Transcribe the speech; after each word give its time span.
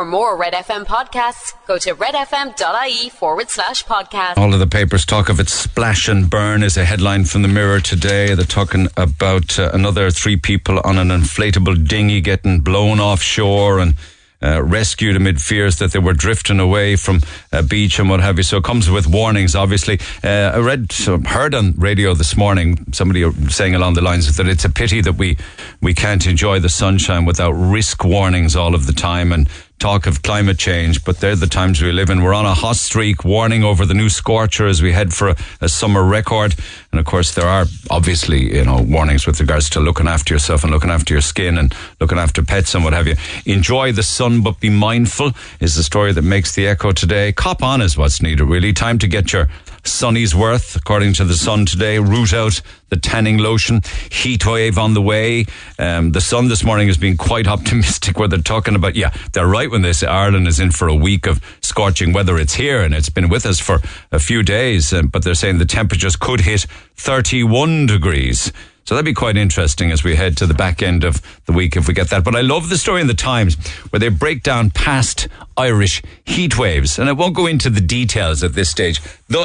For 0.00 0.06
more 0.06 0.34
Red 0.34 0.54
FM 0.54 0.86
podcasts, 0.86 1.52
go 1.66 1.76
to 1.76 1.94
redfm.ie 1.94 3.10
forward 3.10 3.50
slash 3.50 3.84
podcast. 3.84 4.38
All 4.38 4.54
of 4.54 4.58
the 4.58 4.66
papers 4.66 5.04
talk 5.04 5.28
of 5.28 5.38
it. 5.38 5.50
Splash 5.50 6.08
and 6.08 6.30
burn 6.30 6.62
is 6.62 6.78
a 6.78 6.86
headline 6.86 7.26
from 7.26 7.42
the 7.42 7.48
Mirror 7.48 7.80
today. 7.80 8.34
They're 8.34 8.46
talking 8.46 8.88
about 8.96 9.58
uh, 9.58 9.70
another 9.74 10.10
three 10.10 10.38
people 10.38 10.80
on 10.84 10.96
an 10.96 11.08
inflatable 11.08 11.86
dinghy 11.86 12.22
getting 12.22 12.60
blown 12.60 12.98
offshore 12.98 13.78
and 13.78 13.94
uh, 14.42 14.62
rescued 14.62 15.16
amid 15.16 15.38
fears 15.38 15.76
that 15.80 15.92
they 15.92 15.98
were 15.98 16.14
drifting 16.14 16.60
away 16.60 16.96
from 16.96 17.20
a 17.52 17.62
beach 17.62 17.98
and 17.98 18.08
what 18.08 18.20
have 18.20 18.38
you. 18.38 18.42
So 18.42 18.56
it 18.56 18.64
comes 18.64 18.90
with 18.90 19.06
warnings, 19.06 19.54
obviously. 19.54 20.00
Uh, 20.24 20.52
I 20.54 20.58
read, 20.60 20.90
heard 21.26 21.54
on 21.54 21.74
radio 21.76 22.14
this 22.14 22.38
morning, 22.38 22.86
somebody 22.92 23.30
saying 23.50 23.74
along 23.74 23.94
the 23.94 24.00
lines 24.00 24.34
that 24.34 24.48
it's 24.48 24.64
a 24.64 24.70
pity 24.70 25.02
that 25.02 25.16
we, 25.16 25.36
we 25.82 25.92
can't 25.92 26.26
enjoy 26.26 26.58
the 26.58 26.70
sunshine 26.70 27.26
without 27.26 27.52
risk 27.52 28.02
warnings 28.02 28.56
all 28.56 28.74
of 28.74 28.86
the 28.86 28.94
time 28.94 29.30
and 29.30 29.46
talk 29.80 30.06
of 30.06 30.22
climate 30.22 30.58
change, 30.58 31.02
but 31.04 31.18
they're 31.18 31.34
the 31.34 31.46
times 31.46 31.82
we 31.82 31.90
live 31.90 32.10
in. 32.10 32.22
We're 32.22 32.34
on 32.34 32.44
a 32.44 32.54
hot 32.54 32.76
streak, 32.76 33.24
warning 33.24 33.64
over 33.64 33.86
the 33.86 33.94
new 33.94 34.10
scorcher 34.10 34.66
as 34.66 34.82
we 34.82 34.92
head 34.92 35.12
for 35.12 35.30
a, 35.30 35.36
a, 35.62 35.68
summer 35.68 36.04
record. 36.04 36.54
And 36.92 37.00
of 37.00 37.06
course, 37.06 37.34
there 37.34 37.48
are 37.48 37.64
obviously, 37.90 38.56
you 38.56 38.64
know, 38.64 38.82
warnings 38.82 39.26
with 39.26 39.40
regards 39.40 39.70
to 39.70 39.80
looking 39.80 40.06
after 40.06 40.34
yourself 40.34 40.62
and 40.62 40.70
looking 40.70 40.90
after 40.90 41.14
your 41.14 41.22
skin 41.22 41.56
and 41.56 41.74
looking 41.98 42.18
after 42.18 42.42
pets 42.42 42.74
and 42.74 42.84
what 42.84 42.92
have 42.92 43.06
you. 43.06 43.16
Enjoy 43.46 43.90
the 43.90 44.02
sun, 44.02 44.42
but 44.42 44.60
be 44.60 44.68
mindful 44.68 45.32
is 45.60 45.74
the 45.74 45.82
story 45.82 46.12
that 46.12 46.22
makes 46.22 46.54
the 46.54 46.66
echo 46.66 46.92
today. 46.92 47.32
Cop 47.32 47.62
on 47.62 47.80
is 47.80 47.96
what's 47.96 48.20
needed, 48.20 48.44
really. 48.44 48.74
Time 48.74 48.98
to 48.98 49.08
get 49.08 49.32
your 49.32 49.48
Sunny's 49.84 50.34
worth, 50.34 50.76
according 50.76 51.14
to 51.14 51.24
the 51.24 51.34
Sun 51.34 51.66
today. 51.66 51.98
Root 51.98 52.32
out 52.32 52.60
the 52.88 52.96
tanning 52.96 53.38
lotion. 53.38 53.80
Heat 54.10 54.46
wave 54.46 54.78
on 54.78 54.94
the 54.94 55.02
way. 55.02 55.46
Um, 55.78 56.12
the 56.12 56.20
Sun 56.20 56.48
this 56.48 56.64
morning 56.64 56.88
has 56.88 56.96
been 56.96 57.16
quite 57.16 57.46
optimistic 57.56 58.18
where 58.18 58.28
they're 58.28 58.40
talking 58.40 58.74
about, 58.74 58.96
yeah, 58.96 59.12
they're 59.32 59.46
right 59.46 59.70
when 59.70 59.82
they 59.82 59.92
say 59.92 60.06
Ireland 60.06 60.48
is 60.48 60.60
in 60.60 60.70
for 60.70 60.88
a 60.88 60.94
week 60.94 61.26
of 61.26 61.40
scorching 61.62 62.12
weather. 62.12 62.38
It's 62.38 62.54
here 62.54 62.82
and 62.82 62.94
it's 62.94 63.10
been 63.10 63.28
with 63.28 63.46
us 63.46 63.60
for 63.60 63.78
a 64.12 64.18
few 64.18 64.42
days, 64.42 64.92
um, 64.92 65.08
but 65.08 65.24
they're 65.24 65.34
saying 65.34 65.58
the 65.58 65.64
temperatures 65.64 66.16
could 66.16 66.40
hit 66.40 66.66
31 66.96 67.86
degrees. 67.86 68.52
So 68.90 68.96
that'd 68.96 69.04
be 69.04 69.14
quite 69.14 69.36
interesting 69.36 69.92
as 69.92 70.02
we 70.02 70.16
head 70.16 70.36
to 70.38 70.48
the 70.48 70.52
back 70.52 70.82
end 70.82 71.04
of 71.04 71.22
the 71.46 71.52
week 71.52 71.76
if 71.76 71.86
we 71.86 71.94
get 71.94 72.10
that. 72.10 72.24
But 72.24 72.34
I 72.34 72.40
love 72.40 72.70
the 72.70 72.76
story 72.76 73.00
in 73.00 73.06
the 73.06 73.14
Times 73.14 73.54
where 73.90 74.00
they 74.00 74.08
break 74.08 74.42
down 74.42 74.70
past 74.70 75.28
Irish 75.56 76.02
heat 76.24 76.58
waves. 76.58 76.98
And 76.98 77.08
I 77.08 77.12
won't 77.12 77.36
go 77.36 77.46
into 77.46 77.70
the 77.70 77.80
details 77.80 78.42
at 78.42 78.54
this 78.54 78.68
stage, 78.68 79.00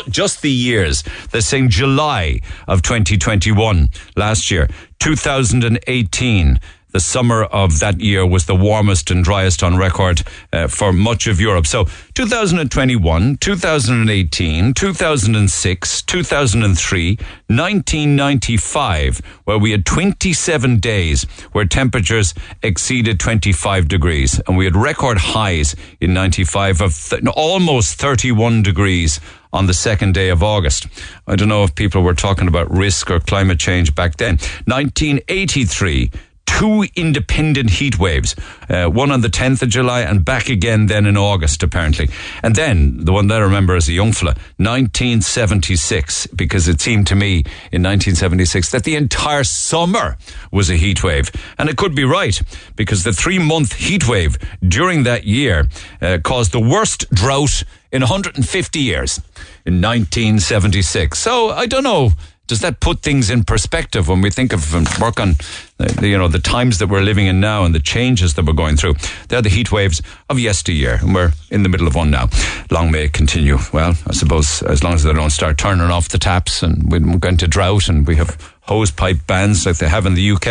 just 0.09 0.41
the 0.41 0.49
years. 0.49 1.03
They're 1.29 1.41
saying 1.41 1.69
July 1.69 2.39
of 2.67 2.81
2021, 2.81 3.89
last 4.15 4.49
year, 4.49 4.67
2018, 4.97 6.59
the 6.95 6.99
summer 7.01 7.43
of 7.43 7.79
that 7.79 7.99
year 7.99 8.25
was 8.25 8.45
the 8.45 8.55
warmest 8.55 9.11
and 9.11 9.21
driest 9.21 9.61
on 9.61 9.75
record 9.75 10.23
uh, 10.53 10.65
for 10.65 10.93
much 10.93 11.27
of 11.27 11.41
Europe. 11.41 11.67
So 11.67 11.89
2021, 12.13 13.35
2018, 13.35 14.73
2006, 14.73 16.01
2003, 16.03 17.09
1995, 17.09 19.21
where 19.43 19.57
we 19.57 19.71
had 19.71 19.85
27 19.85 20.79
days 20.79 21.23
where 21.51 21.65
temperatures 21.65 22.33
exceeded 22.63 23.19
25 23.19 23.89
degrees. 23.89 24.39
And 24.47 24.55
we 24.55 24.63
had 24.63 24.77
record 24.77 25.17
highs 25.17 25.75
in 25.99 26.13
95 26.13 26.79
of 26.79 27.09
th- 27.09 27.25
almost 27.35 27.99
31 27.99 28.63
degrees 28.63 29.19
on 29.51 29.67
the 29.67 29.73
second 29.73 30.13
day 30.13 30.29
of 30.29 30.41
August. 30.41 30.87
I 31.27 31.35
don't 31.35 31.49
know 31.49 31.65
if 31.65 31.75
people 31.75 32.03
were 32.03 32.13
talking 32.13 32.47
about 32.47 32.71
risk 32.71 33.11
or 33.11 33.19
climate 33.19 33.59
change 33.59 33.93
back 33.95 34.15
then. 34.15 34.37
1983, 34.65 36.09
two 36.45 36.85
independent 36.95 37.69
heat 37.69 37.99
waves, 37.99 38.35
uh, 38.69 38.85
one 38.85 39.11
on 39.11 39.21
the 39.21 39.27
10th 39.27 39.61
of 39.61 39.69
July 39.69 40.01
and 40.01 40.23
back 40.23 40.49
again 40.49 40.87
then 40.87 41.05
in 41.05 41.17
August, 41.17 41.63
apparently. 41.63 42.09
And 42.43 42.55
then 42.55 43.05
the 43.05 43.11
one 43.11 43.27
that 43.27 43.41
I 43.41 43.43
remember 43.43 43.75
as 43.75 43.87
a 43.87 43.93
young 43.93 44.11
fella, 44.11 44.35
1976, 44.57 46.27
because 46.27 46.67
it 46.67 46.81
seemed 46.81 47.07
to 47.07 47.15
me 47.15 47.39
in 47.71 47.83
1976 47.83 48.71
that 48.71 48.83
the 48.83 48.95
entire 48.95 49.43
summer 49.43 50.17
was 50.51 50.69
a 50.69 50.75
heat 50.75 51.03
wave. 51.03 51.31
And 51.57 51.69
it 51.69 51.77
could 51.77 51.95
be 51.95 52.03
right, 52.03 52.39
because 52.75 53.03
the 53.03 53.13
three 53.13 53.39
month 53.39 53.73
heat 53.73 54.07
wave 54.07 54.37
during 54.67 55.03
that 55.03 55.25
year 55.25 55.67
uh, 56.01 56.19
caused 56.23 56.51
the 56.51 56.59
worst 56.59 57.09
drought 57.11 57.63
in 57.91 58.01
150 58.01 58.79
years 58.79 59.19
in 59.65 59.81
1976. 59.81 61.17
So 61.17 61.49
I 61.49 61.65
don't 61.65 61.83
know 61.83 62.11
does 62.47 62.59
that 62.59 62.79
put 62.79 63.01
things 63.01 63.29
in 63.29 63.43
perspective 63.43 64.07
when 64.07 64.21
we 64.21 64.29
think 64.29 64.53
of 64.53 64.73
and 64.73 64.87
work 64.99 65.19
on 65.19 65.35
the, 65.77 66.07
you 66.07 66.17
know 66.17 66.27
the 66.27 66.39
times 66.39 66.79
that 66.79 66.87
we're 66.87 67.01
living 67.01 67.27
in 67.27 67.39
now 67.39 67.63
and 67.65 67.75
the 67.75 67.79
changes 67.79 68.33
that 68.35 68.45
we're 68.45 68.53
going 68.53 68.77
through? 68.77 68.95
They're 69.27 69.41
the 69.41 69.49
heat 69.49 69.71
waves 69.71 70.01
of 70.29 70.39
yesteryear 70.39 70.99
and 71.01 71.13
we're 71.13 71.33
in 71.51 71.63
the 71.63 71.69
middle 71.69 71.87
of 71.87 71.95
one 71.95 72.11
now. 72.11 72.29
Long 72.71 72.91
may 72.91 73.05
it 73.05 73.13
continue. 73.13 73.57
Well 73.73 73.95
i 74.07 74.13
suppose 74.13 74.61
as 74.63 74.83
long 74.83 74.93
as 74.93 75.03
they 75.03 75.13
don't 75.13 75.29
start 75.29 75.57
turning 75.57 75.89
off 75.89 76.09
the 76.09 76.17
taps 76.17 76.63
and 76.63 76.91
we're 76.91 77.17
going 77.17 77.37
to 77.37 77.47
drought 77.47 77.87
and 77.87 78.07
we 78.07 78.15
have 78.15 78.53
hose 78.61 78.91
pipe 78.91 79.17
bans 79.27 79.65
like 79.65 79.77
they 79.77 79.87
have 79.87 80.05
in 80.05 80.15
the 80.15 80.31
uk 80.31 80.47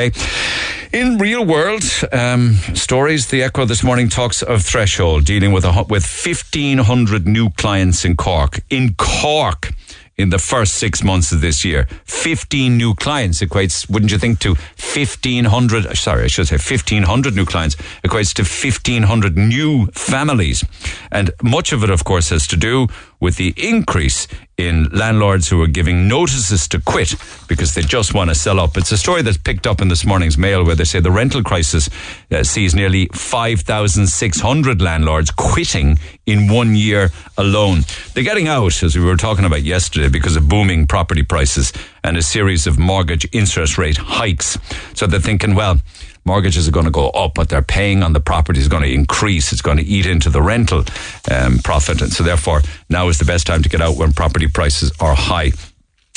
in 0.94 1.18
real 1.18 1.44
world 1.44 1.82
um, 2.12 2.54
stories, 2.74 3.26
the 3.26 3.42
Echo 3.42 3.64
this 3.64 3.82
morning 3.82 4.08
talks 4.08 4.42
of 4.44 4.62
Threshold 4.62 5.24
dealing 5.24 5.50
with 5.50 5.64
a, 5.64 5.84
with 5.88 6.04
1,500 6.06 7.26
new 7.26 7.50
clients 7.50 8.04
in 8.04 8.14
Cork. 8.14 8.60
In 8.70 8.94
Cork, 8.94 9.72
in 10.16 10.30
the 10.30 10.38
first 10.38 10.74
six 10.74 11.02
months 11.02 11.32
of 11.32 11.40
this 11.40 11.64
year. 11.64 11.86
15 12.04 12.76
new 12.76 12.94
clients 12.94 13.40
equates, 13.40 13.88
wouldn't 13.90 14.12
you 14.12 14.18
think, 14.18 14.38
to 14.40 14.50
1,500, 14.50 15.96
sorry, 15.96 16.24
I 16.24 16.26
should 16.28 16.48
say 16.48 16.56
1,500 16.56 17.34
new 17.34 17.44
clients 17.44 17.76
equates 18.04 18.32
to 18.34 18.42
1,500 18.42 19.36
new 19.36 19.86
families. 19.86 20.64
And 21.10 21.30
much 21.42 21.72
of 21.72 21.82
it, 21.82 21.90
of 21.90 22.04
course, 22.04 22.30
has 22.30 22.46
to 22.48 22.56
do 22.56 22.86
with 23.24 23.36
the 23.36 23.54
increase 23.56 24.28
in 24.58 24.84
landlords 24.90 25.48
who 25.48 25.60
are 25.62 25.66
giving 25.66 26.06
notices 26.06 26.68
to 26.68 26.78
quit 26.78 27.14
because 27.48 27.74
they 27.74 27.80
just 27.80 28.12
want 28.12 28.28
to 28.28 28.34
sell 28.34 28.60
up. 28.60 28.76
It's 28.76 28.92
a 28.92 28.98
story 28.98 29.22
that's 29.22 29.38
picked 29.38 29.66
up 29.66 29.80
in 29.80 29.88
this 29.88 30.04
morning's 30.04 30.36
mail 30.36 30.62
where 30.62 30.74
they 30.74 30.84
say 30.84 31.00
the 31.00 31.10
rental 31.10 31.42
crisis 31.42 31.88
uh, 32.30 32.44
sees 32.44 32.74
nearly 32.74 33.08
5,600 33.14 34.82
landlords 34.82 35.30
quitting 35.30 35.98
in 36.26 36.52
one 36.52 36.76
year 36.76 37.10
alone. 37.38 37.80
They're 38.12 38.22
getting 38.22 38.46
out, 38.46 38.82
as 38.82 38.94
we 38.94 39.02
were 39.02 39.16
talking 39.16 39.46
about 39.46 39.62
yesterday, 39.62 40.10
because 40.10 40.36
of 40.36 40.46
booming 40.46 40.86
property 40.86 41.22
prices 41.22 41.72
and 42.04 42.18
a 42.18 42.22
series 42.22 42.66
of 42.66 42.78
mortgage 42.78 43.26
interest 43.32 43.78
rate 43.78 43.96
hikes. 43.96 44.58
So 44.92 45.06
they're 45.06 45.18
thinking, 45.18 45.54
well, 45.54 45.80
mortgages 46.24 46.66
are 46.66 46.72
going 46.72 46.86
to 46.86 46.90
go 46.90 47.10
up, 47.10 47.34
but 47.34 47.48
they're 47.48 47.62
paying 47.62 48.02
on 48.02 48.12
the 48.12 48.20
property 48.20 48.60
is 48.60 48.68
going 48.68 48.82
to 48.82 48.92
increase. 48.92 49.52
It's 49.52 49.62
going 49.62 49.78
to 49.78 49.84
eat 49.84 50.06
into 50.06 50.30
the 50.30 50.42
rental 50.42 50.84
um, 51.30 51.58
profit. 51.58 52.00
And 52.00 52.12
so 52.12 52.22
therefore, 52.22 52.62
now 52.88 53.08
is 53.08 53.18
the 53.18 53.24
best 53.24 53.46
time 53.46 53.62
to 53.62 53.68
get 53.68 53.80
out 53.80 53.96
when 53.96 54.12
property 54.12 54.48
prices 54.48 54.92
are 55.00 55.14
high. 55.14 55.52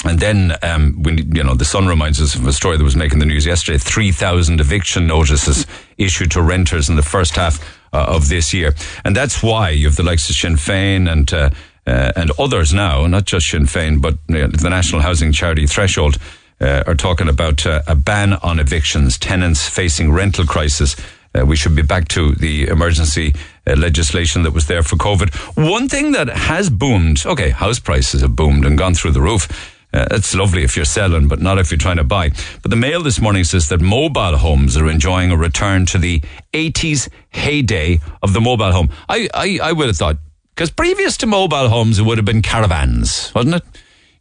And 0.05 0.19
then, 0.19 0.55
um, 0.61 1.01
when, 1.01 1.17
you 1.35 1.43
know, 1.43 1.55
the 1.55 1.65
Sun 1.65 1.87
reminds 1.87 2.21
us 2.21 2.35
of 2.35 2.45
a 2.45 2.53
story 2.53 2.77
that 2.77 2.83
was 2.83 2.95
making 2.95 3.19
the 3.19 3.25
news 3.25 3.45
yesterday. 3.45 3.79
3,000 3.79 4.61
eviction 4.61 5.07
notices 5.07 5.65
issued 5.97 6.31
to 6.31 6.41
renters 6.41 6.87
in 6.87 6.95
the 6.95 7.01
first 7.01 7.35
half 7.35 7.59
uh, 7.93 8.05
of 8.07 8.29
this 8.29 8.53
year. 8.53 8.75
And 9.03 9.15
that's 9.15 9.41
why 9.41 9.71
you 9.71 9.87
have 9.87 9.95
the 9.95 10.03
likes 10.03 10.29
of 10.29 10.35
Sinn 10.35 10.53
Féin 10.53 11.11
and, 11.11 11.33
uh, 11.33 11.49
uh, 11.87 12.11
and 12.15 12.31
others 12.37 12.73
now, 12.73 13.07
not 13.07 13.25
just 13.25 13.49
Sinn 13.49 13.63
Féin, 13.63 13.99
but 13.99 14.17
you 14.27 14.35
know, 14.35 14.47
the 14.47 14.69
National 14.69 15.01
Housing 15.01 15.31
Charity 15.31 15.65
Threshold, 15.65 16.17
uh, 16.59 16.83
are 16.87 16.95
talking 16.95 17.27
about 17.27 17.65
uh, 17.65 17.81
a 17.87 17.95
ban 17.95 18.33
on 18.33 18.59
evictions, 18.59 19.17
tenants 19.17 19.67
facing 19.67 20.11
rental 20.11 20.45
crisis. 20.45 20.95
Uh, 21.35 21.45
we 21.45 21.55
should 21.55 21.75
be 21.75 21.81
back 21.81 22.07
to 22.07 22.33
the 22.35 22.67
emergency 22.67 23.33
uh, 23.67 23.75
legislation 23.75 24.43
that 24.43 24.51
was 24.51 24.67
there 24.67 24.83
for 24.83 24.95
COVID. 24.95 25.33
One 25.71 25.87
thing 25.87 26.13
that 26.13 26.29
has 26.29 26.69
boomed, 26.69 27.25
okay, 27.25 27.49
house 27.49 27.79
prices 27.79 28.21
have 28.21 28.35
boomed 28.35 28.65
and 28.65 28.77
gone 28.77 28.95
through 28.95 29.11
the 29.11 29.21
roof. 29.21 29.73
Uh, 29.93 30.05
it's 30.11 30.35
lovely 30.35 30.63
if 30.63 30.75
you're 30.75 30.85
selling, 30.85 31.27
but 31.27 31.39
not 31.39 31.57
if 31.57 31.71
you're 31.71 31.77
trying 31.77 31.97
to 31.97 32.03
buy. 32.03 32.29
But 32.61 32.71
the 32.71 32.75
Mail 32.75 33.01
this 33.01 33.21
morning 33.21 33.43
says 33.43 33.69
that 33.69 33.79
mobile 33.79 34.37
homes 34.37 34.75
are 34.75 34.89
enjoying 34.89 35.31
a 35.31 35.37
return 35.37 35.85
to 35.87 35.97
the 35.97 36.21
80s 36.53 37.07
heyday 37.29 37.99
of 38.21 38.33
the 38.33 38.41
mobile 38.41 38.71
home. 38.71 38.89
I, 39.07 39.29
I, 39.33 39.59
I 39.63 39.71
would 39.71 39.87
have 39.87 39.97
thought, 39.97 40.17
because 40.55 40.71
previous 40.71 41.17
to 41.17 41.25
mobile 41.25 41.69
homes, 41.69 41.99
it 41.99 42.03
would 42.03 42.17
have 42.17 42.25
been 42.25 42.41
caravans, 42.41 43.33
wasn't 43.33 43.55
it? 43.55 43.63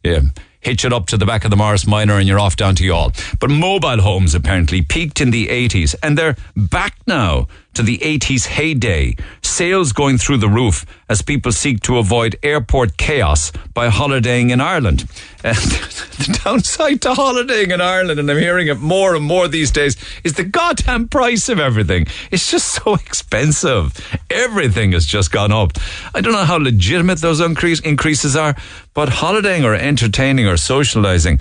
Yeah 0.03 0.21
hitch 0.67 0.83
it 0.83 0.91
up 0.91 1.05
to 1.05 1.15
the 1.15 1.25
back 1.25 1.45
of 1.45 1.49
the 1.49 1.55
Morris 1.55 1.87
Minor 1.87 2.19
and 2.19 2.27
you're 2.27 2.41
off 2.41 2.57
down 2.57 2.75
to 2.75 2.83
Youghal. 2.83 3.39
But 3.39 3.49
mobile 3.49 4.01
homes 4.01 4.35
apparently 4.35 4.81
peaked 4.81 5.21
in 5.21 5.31
the 5.31 5.47
80s 5.47 5.95
and 6.03 6.17
they're 6.17 6.35
back 6.57 6.97
now 7.07 7.47
to 7.77 7.83
the 7.83 7.99
80s 7.99 8.47
heyday. 8.47 9.15
Sales 9.41 9.93
going 9.93 10.17
through 10.17 10.37
the 10.37 10.49
roof 10.49 10.83
as 11.09 11.21
people 11.21 11.51
seek 11.51 11.79
to 11.83 11.99
avoid 11.99 12.35
airport 12.41 12.97
chaos 12.97 13.53
by 13.73 13.87
holidaying 13.87 14.49
in 14.49 14.59
Ireland. 14.59 15.05
And 15.43 15.55
the 15.55 16.39
downside 16.43 17.01
to 17.03 17.13
holidaying 17.13 17.71
in 17.71 17.79
Ireland, 17.79 18.19
and 18.19 18.29
I'm 18.29 18.39
hearing 18.39 18.67
it 18.67 18.79
more 18.79 19.15
and 19.15 19.23
more 19.23 19.47
these 19.47 19.71
days, 19.71 19.95
is 20.23 20.33
the 20.33 20.43
goddamn 20.43 21.07
price 21.07 21.47
of 21.47 21.59
everything. 21.59 22.07
It's 22.31 22.51
just 22.51 22.83
so 22.83 22.95
expensive. 22.95 23.93
Everything 24.29 24.91
has 24.91 25.05
just 25.05 25.31
gone 25.31 25.53
up. 25.53 25.73
I 26.13 26.19
don't 26.19 26.33
know 26.33 26.43
how 26.43 26.57
legitimate 26.57 27.19
those 27.19 27.39
increase, 27.39 27.79
increases 27.81 28.35
are, 28.35 28.57
but 28.97 29.09
holidaying 29.09 29.63
or 29.63 29.75
entertaining 29.75 30.47
or 30.47 30.57
socializing 30.57 31.39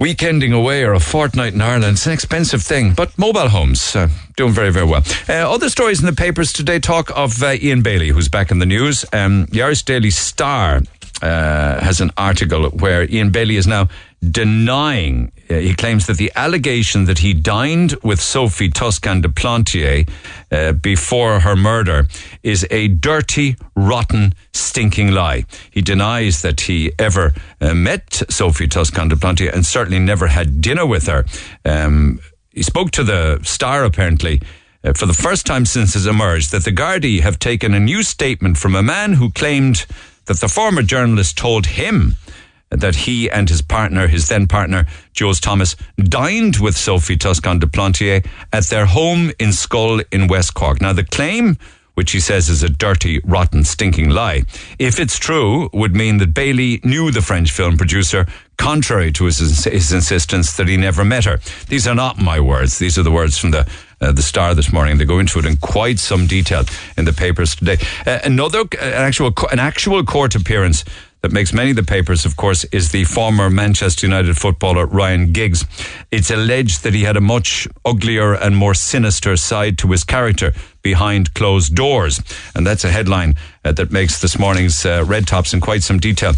weekending 0.00 0.54
away 0.54 0.82
or 0.82 0.94
a 0.94 0.98
fortnight 0.98 1.52
in 1.52 1.60
Ireland. 1.60 1.92
It's 1.92 2.06
an 2.06 2.12
expensive 2.12 2.62
thing, 2.62 2.94
but 2.94 3.16
mobile 3.18 3.50
homes 3.50 3.94
uh, 3.94 4.08
doing 4.36 4.54
very, 4.54 4.72
very 4.72 4.86
well. 4.86 5.02
Uh, 5.28 5.52
other 5.52 5.68
stories 5.68 6.00
in 6.00 6.06
the 6.06 6.14
papers 6.14 6.54
today 6.54 6.78
talk 6.78 7.10
of 7.14 7.42
uh, 7.42 7.56
Ian 7.60 7.82
Bailey, 7.82 8.08
who's 8.08 8.30
back 8.30 8.50
in 8.50 8.58
the 8.58 8.64
news. 8.64 9.04
Um, 9.12 9.48
the 9.50 9.62
Irish 9.62 9.82
Daily 9.82 10.08
Star 10.08 10.80
uh, 11.20 11.80
has 11.80 12.00
an 12.00 12.10
article 12.16 12.70
where 12.70 13.02
Ian 13.10 13.28
Bailey 13.28 13.56
is 13.56 13.66
now 13.66 13.90
denying. 14.28 15.32
Uh, 15.48 15.54
he 15.54 15.74
claims 15.74 16.06
that 16.06 16.18
the 16.18 16.30
allegation 16.36 17.06
that 17.06 17.18
he 17.18 17.32
dined 17.32 17.96
with 18.02 18.20
Sophie 18.20 18.68
Toscan 18.68 19.22
de 19.22 19.28
Plantier 19.28 20.08
uh, 20.52 20.72
before 20.72 21.40
her 21.40 21.56
murder 21.56 22.06
is 22.42 22.66
a 22.70 22.88
dirty, 22.88 23.56
rotten, 23.74 24.34
stinking 24.52 25.12
lie. 25.12 25.44
He 25.70 25.80
denies 25.80 26.42
that 26.42 26.62
he 26.62 26.92
ever 26.98 27.32
uh, 27.60 27.74
met 27.74 28.22
Sophie 28.28 28.68
Toscan 28.68 29.08
de 29.08 29.16
Plantier 29.16 29.52
and 29.52 29.64
certainly 29.64 29.98
never 29.98 30.26
had 30.26 30.60
dinner 30.60 30.86
with 30.86 31.06
her. 31.06 31.24
Um, 31.64 32.20
he 32.50 32.62
spoke 32.62 32.90
to 32.92 33.04
the 33.04 33.40
Star 33.42 33.84
apparently. 33.84 34.42
Uh, 34.82 34.94
for 34.94 35.04
the 35.04 35.12
first 35.12 35.44
time 35.44 35.66
since 35.66 35.92
his 35.92 36.06
emerged 36.06 36.52
that 36.52 36.64
the 36.64 36.72
Gardaí 36.72 37.20
have 37.20 37.38
taken 37.38 37.74
a 37.74 37.80
new 37.80 38.02
statement 38.02 38.56
from 38.56 38.74
a 38.74 38.82
man 38.82 39.12
who 39.12 39.30
claimed 39.30 39.84
that 40.24 40.40
the 40.40 40.48
former 40.48 40.82
journalist 40.82 41.36
told 41.36 41.66
him 41.66 42.14
that 42.70 42.94
he 42.94 43.30
and 43.30 43.48
his 43.48 43.62
partner, 43.62 44.06
his 44.06 44.28
then 44.28 44.46
partner, 44.46 44.86
Jules 45.12 45.40
Thomas, 45.40 45.76
dined 45.98 46.56
with 46.58 46.76
Sophie 46.76 47.16
Toscan 47.16 47.58
de 47.58 47.66
Plantier 47.66 48.24
at 48.52 48.64
their 48.66 48.86
home 48.86 49.32
in 49.38 49.50
Schull 49.50 50.02
in 50.12 50.28
West 50.28 50.54
Cork. 50.54 50.80
Now, 50.80 50.92
the 50.92 51.04
claim, 51.04 51.56
which 51.94 52.12
he 52.12 52.20
says 52.20 52.48
is 52.48 52.62
a 52.62 52.68
dirty, 52.68 53.20
rotten, 53.24 53.64
stinking 53.64 54.10
lie, 54.10 54.44
if 54.78 55.00
it's 55.00 55.18
true, 55.18 55.68
would 55.72 55.94
mean 55.94 56.18
that 56.18 56.32
Bailey 56.32 56.80
knew 56.84 57.10
the 57.10 57.22
French 57.22 57.50
film 57.50 57.76
producer, 57.76 58.26
contrary 58.56 59.10
to 59.12 59.24
his, 59.24 59.64
his 59.64 59.92
insistence 59.92 60.56
that 60.56 60.68
he 60.68 60.76
never 60.76 61.04
met 61.04 61.24
her. 61.24 61.40
These 61.68 61.88
are 61.88 61.94
not 61.94 62.18
my 62.18 62.38
words. 62.38 62.78
These 62.78 62.98
are 62.98 63.02
the 63.02 63.10
words 63.10 63.36
from 63.36 63.50
the 63.50 63.68
uh, 64.02 64.12
the 64.12 64.22
Star 64.22 64.54
this 64.54 64.72
morning. 64.72 64.96
They 64.96 65.04
go 65.04 65.18
into 65.18 65.38
it 65.38 65.44
in 65.44 65.58
quite 65.58 65.98
some 65.98 66.26
detail 66.26 66.64
in 66.96 67.04
the 67.04 67.12
papers 67.12 67.54
today. 67.54 67.76
Uh, 68.06 68.18
another 68.24 68.60
uh, 68.60 68.78
an 68.80 69.02
actual 69.02 69.32
an 69.52 69.58
actual 69.58 70.02
court 70.04 70.34
appearance 70.34 70.84
that 71.22 71.32
makes 71.32 71.52
many 71.52 71.70
of 71.70 71.76
the 71.76 71.82
papers, 71.82 72.24
of 72.24 72.36
course, 72.36 72.64
is 72.64 72.92
the 72.92 73.04
former 73.04 73.50
Manchester 73.50 74.06
United 74.06 74.36
footballer 74.36 74.86
Ryan 74.86 75.32
Giggs. 75.32 75.64
It's 76.10 76.30
alleged 76.30 76.82
that 76.84 76.94
he 76.94 77.02
had 77.02 77.16
a 77.16 77.20
much 77.20 77.68
uglier 77.84 78.34
and 78.34 78.56
more 78.56 78.74
sinister 78.74 79.36
side 79.36 79.78
to 79.78 79.90
his 79.90 80.04
character 80.04 80.52
behind 80.82 81.34
closed 81.34 81.74
doors. 81.74 82.20
And 82.54 82.66
that's 82.66 82.84
a 82.84 82.90
headline 82.90 83.36
uh, 83.64 83.72
that 83.72 83.90
makes 83.90 84.20
this 84.20 84.38
morning's 84.38 84.86
uh, 84.86 85.04
Red 85.06 85.26
Tops 85.26 85.52
in 85.52 85.60
quite 85.60 85.82
some 85.82 85.98
detail. 85.98 86.34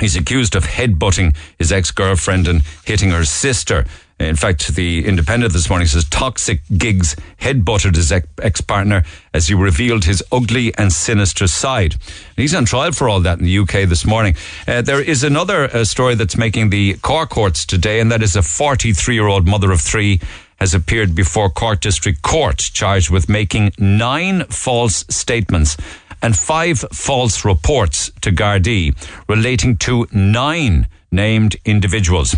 He's 0.00 0.16
accused 0.16 0.56
of 0.56 0.64
headbutting 0.64 1.36
his 1.58 1.72
ex-girlfriend 1.72 2.48
and 2.48 2.62
hitting 2.84 3.10
her 3.10 3.24
sister. 3.24 3.84
In 4.18 4.36
fact, 4.36 4.74
the 4.74 5.06
Independent 5.06 5.52
this 5.54 5.70
morning 5.70 5.88
says 5.88 6.04
toxic 6.04 6.60
Giggs 6.76 7.16
headbutted 7.40 7.96
his 7.96 8.12
ex 8.12 8.60
partner 8.60 9.02
as 9.32 9.48
he 9.48 9.54
revealed 9.54 10.04
his 10.04 10.22
ugly 10.30 10.74
and 10.76 10.92
sinister 10.92 11.46
side. 11.46 11.96
He's 12.36 12.54
on 12.54 12.66
trial 12.66 12.92
for 12.92 13.08
all 13.08 13.20
that 13.20 13.38
in 13.38 13.44
the 13.46 13.58
UK 13.58 13.88
this 13.88 14.04
morning. 14.04 14.34
Uh, 14.68 14.82
there 14.82 15.00
is 15.00 15.24
another 15.24 15.64
uh, 15.74 15.84
story 15.84 16.16
that's 16.16 16.36
making 16.36 16.68
the 16.68 16.94
Cork 17.00 17.30
courts 17.30 17.64
today, 17.64 17.98
and 17.98 18.12
that 18.12 18.22
is 18.22 18.36
a 18.36 18.42
43 18.42 19.14
year 19.14 19.26
old 19.26 19.46
mother 19.46 19.72
of 19.72 19.80
three 19.80 20.20
has 20.60 20.74
appeared 20.74 21.14
before 21.14 21.48
Cork 21.48 21.80
District 21.80 22.20
Court 22.20 22.58
charged 22.58 23.08
with 23.08 23.30
making 23.30 23.72
nine 23.78 24.44
false 24.44 25.06
statements 25.08 25.78
and 26.22 26.36
five 26.36 26.84
false 26.92 27.44
reports 27.44 28.10
to 28.20 28.30
Gardaí 28.30 28.94
relating 29.28 29.76
to 29.78 30.06
nine 30.12 30.86
named 31.12 31.56
individuals. 31.64 32.34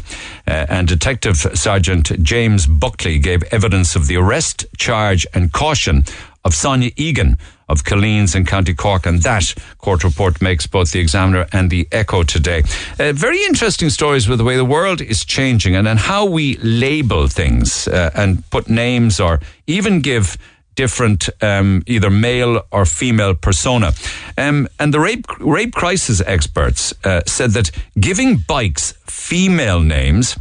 Uh, 0.46 0.67
and 0.69 0.88
Detective 0.88 1.37
Sergeant 1.37 2.23
James 2.23 2.67
Buckley 2.67 3.19
gave 3.19 3.43
evidence 3.52 3.94
of 3.96 4.06
the 4.06 4.17
arrest, 4.17 4.64
charge, 4.79 5.26
and 5.34 5.52
caution 5.52 6.05
of 6.44 6.55
Sonia 6.55 6.90
Egan 6.96 7.38
of 7.69 7.84
Killeens 7.84 8.34
in 8.34 8.44
County 8.44 8.75
Cork, 8.75 9.06
and 9.06 9.23
that 9.23 9.55
court 9.79 10.05
report 10.05 10.43
makes 10.43 10.67
both 10.67 10.90
the 10.90 11.00
Examiner 11.00 11.46
and 11.52 11.70
the 11.70 11.88
Echo 11.93 12.23
today. 12.23 12.62
Uh, 12.99 13.12
very 13.12 13.43
interesting 13.44 13.88
stories 13.88 14.28
with 14.28 14.38
the 14.38 14.44
way 14.44 14.56
the 14.56 14.64
world 14.64 15.00
is 15.00 15.25
changing 15.25 15.76
and, 15.76 15.87
and 15.87 15.99
how 15.99 16.25
we 16.25 16.56
label 16.58 17.28
things 17.28 17.88
uh, 17.88 18.11
and 18.14 18.49
put 18.50 18.69
names 18.69 19.20
or 19.20 19.40
even 19.67 20.00
give 20.00 20.37
different 20.75 21.29
um, 21.43 21.83
either 21.87 22.11
male 22.11 22.63
or 22.71 22.85
female 22.85 23.35
persona. 23.35 23.93
Um, 24.39 24.69
and 24.79 24.93
the 24.93 25.01
rape 25.01 25.27
rape 25.41 25.75
crisis 25.75 26.21
experts 26.27 26.95
uh, 27.05 27.23
said 27.27 27.51
that 27.53 27.71
giving 27.99 28.39
bikes 28.39 28.93
female 29.07 29.81
names 29.81 30.39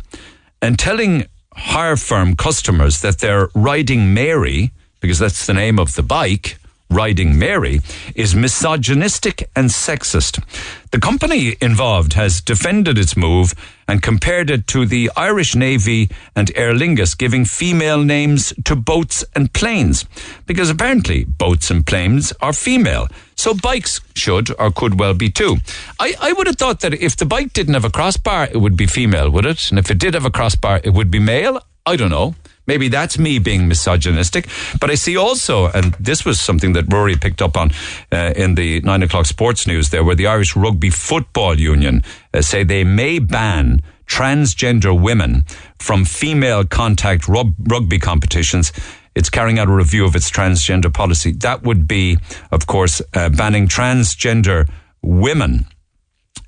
and 0.62 0.78
telling 0.78 1.26
hire 1.54 1.98
firm 1.98 2.36
customers 2.36 3.02
that 3.02 3.20
they're 3.20 3.50
riding 3.54 4.14
Mary 4.14 4.72
because 5.00 5.20
that's 5.20 5.46
the 5.48 5.54
name 5.54 5.80
of 5.80 5.96
the 5.96 6.04
bike 6.04 6.58
Riding 6.92 7.40
Mary 7.40 7.80
is 8.16 8.36
misogynistic 8.36 9.50
and 9.56 9.70
sexist. 9.70 10.44
The 10.92 11.00
company 11.00 11.56
involved 11.62 12.14
has 12.14 12.42
defended 12.42 12.98
its 12.98 13.16
move 13.16 13.54
and 13.88 14.02
compared 14.02 14.50
it 14.50 14.68
to 14.68 14.86
the 14.86 15.10
Irish 15.16 15.56
Navy 15.56 16.10
and 16.36 16.52
Aer 16.54 16.74
Lingus 16.74 17.18
giving 17.18 17.46
female 17.46 18.04
names 18.04 18.54
to 18.66 18.76
boats 18.76 19.24
and 19.34 19.54
planes, 19.54 20.04
because 20.46 20.70
apparently 20.70 21.24
boats 21.24 21.72
and 21.72 21.88
planes 21.88 22.34
are 22.42 22.52
female. 22.52 23.08
So 23.36 23.54
bikes 23.54 24.02
should 24.14 24.54
or 24.60 24.70
could 24.70 25.00
well 25.00 25.14
be 25.14 25.30
too. 25.30 25.58
I, 25.98 26.14
I 26.20 26.34
would 26.34 26.48
have 26.48 26.58
thought 26.58 26.82
that 26.82 26.94
if 26.94 27.16
the 27.16 27.26
bike 27.26 27.54
didn't 27.54 27.74
have 27.74 27.86
a 27.86 27.90
crossbar, 27.90 28.50
it 28.52 28.58
would 28.58 28.76
be 28.76 28.86
female, 28.86 29.30
would 29.30 29.46
it? 29.46 29.70
And 29.70 29.80
if 29.80 29.90
it 29.90 29.98
did 29.98 30.14
have 30.14 30.26
a 30.26 30.30
crossbar, 30.30 30.82
it 30.84 30.94
would 30.94 31.10
be 31.10 31.20
male. 31.20 31.62
I 31.86 31.96
don't 31.96 32.12
know. 32.12 32.36
Maybe 32.72 32.88
that's 32.88 33.20
me 33.20 33.38
being 33.38 33.68
misogynistic. 33.68 34.48
But 34.80 34.90
I 34.90 34.96
see 34.96 35.18
also, 35.18 35.68
and 35.68 35.94
this 36.00 36.24
was 36.24 36.40
something 36.40 36.72
that 36.72 36.86
Rory 36.88 37.18
picked 37.18 37.42
up 37.42 37.58
on 37.58 37.72
uh, 38.14 38.32
in 38.34 38.56
the 38.56 38.80
nine 38.80 39.04
o'clock 39.04 39.26
sports 39.26 39.68
news 39.68 39.90
there, 39.90 40.06
where 40.06 40.16
the 40.16 40.28
Irish 40.28 40.56
Rugby 40.56 40.90
Football 40.90 41.60
Union 41.60 42.02
uh, 42.34 42.42
say 42.42 42.64
they 42.64 42.86
may 42.86 43.20
ban 43.20 43.82
transgender 44.08 44.98
women 44.98 45.44
from 45.80 46.06
female 46.06 46.64
contact 46.64 47.28
rub- 47.28 47.56
rugby 47.70 48.00
competitions. 48.00 48.72
It's 49.16 49.30
carrying 49.30 49.60
out 49.60 49.68
a 49.68 49.74
review 49.74 50.06
of 50.06 50.16
its 50.16 50.32
transgender 50.32 50.94
policy. 50.94 51.34
That 51.34 51.64
would 51.64 51.90
be, 51.90 52.20
of 52.52 52.68
course, 52.68 53.02
uh, 53.14 53.28
banning 53.28 53.68
transgender 53.68 54.70
women 55.02 55.66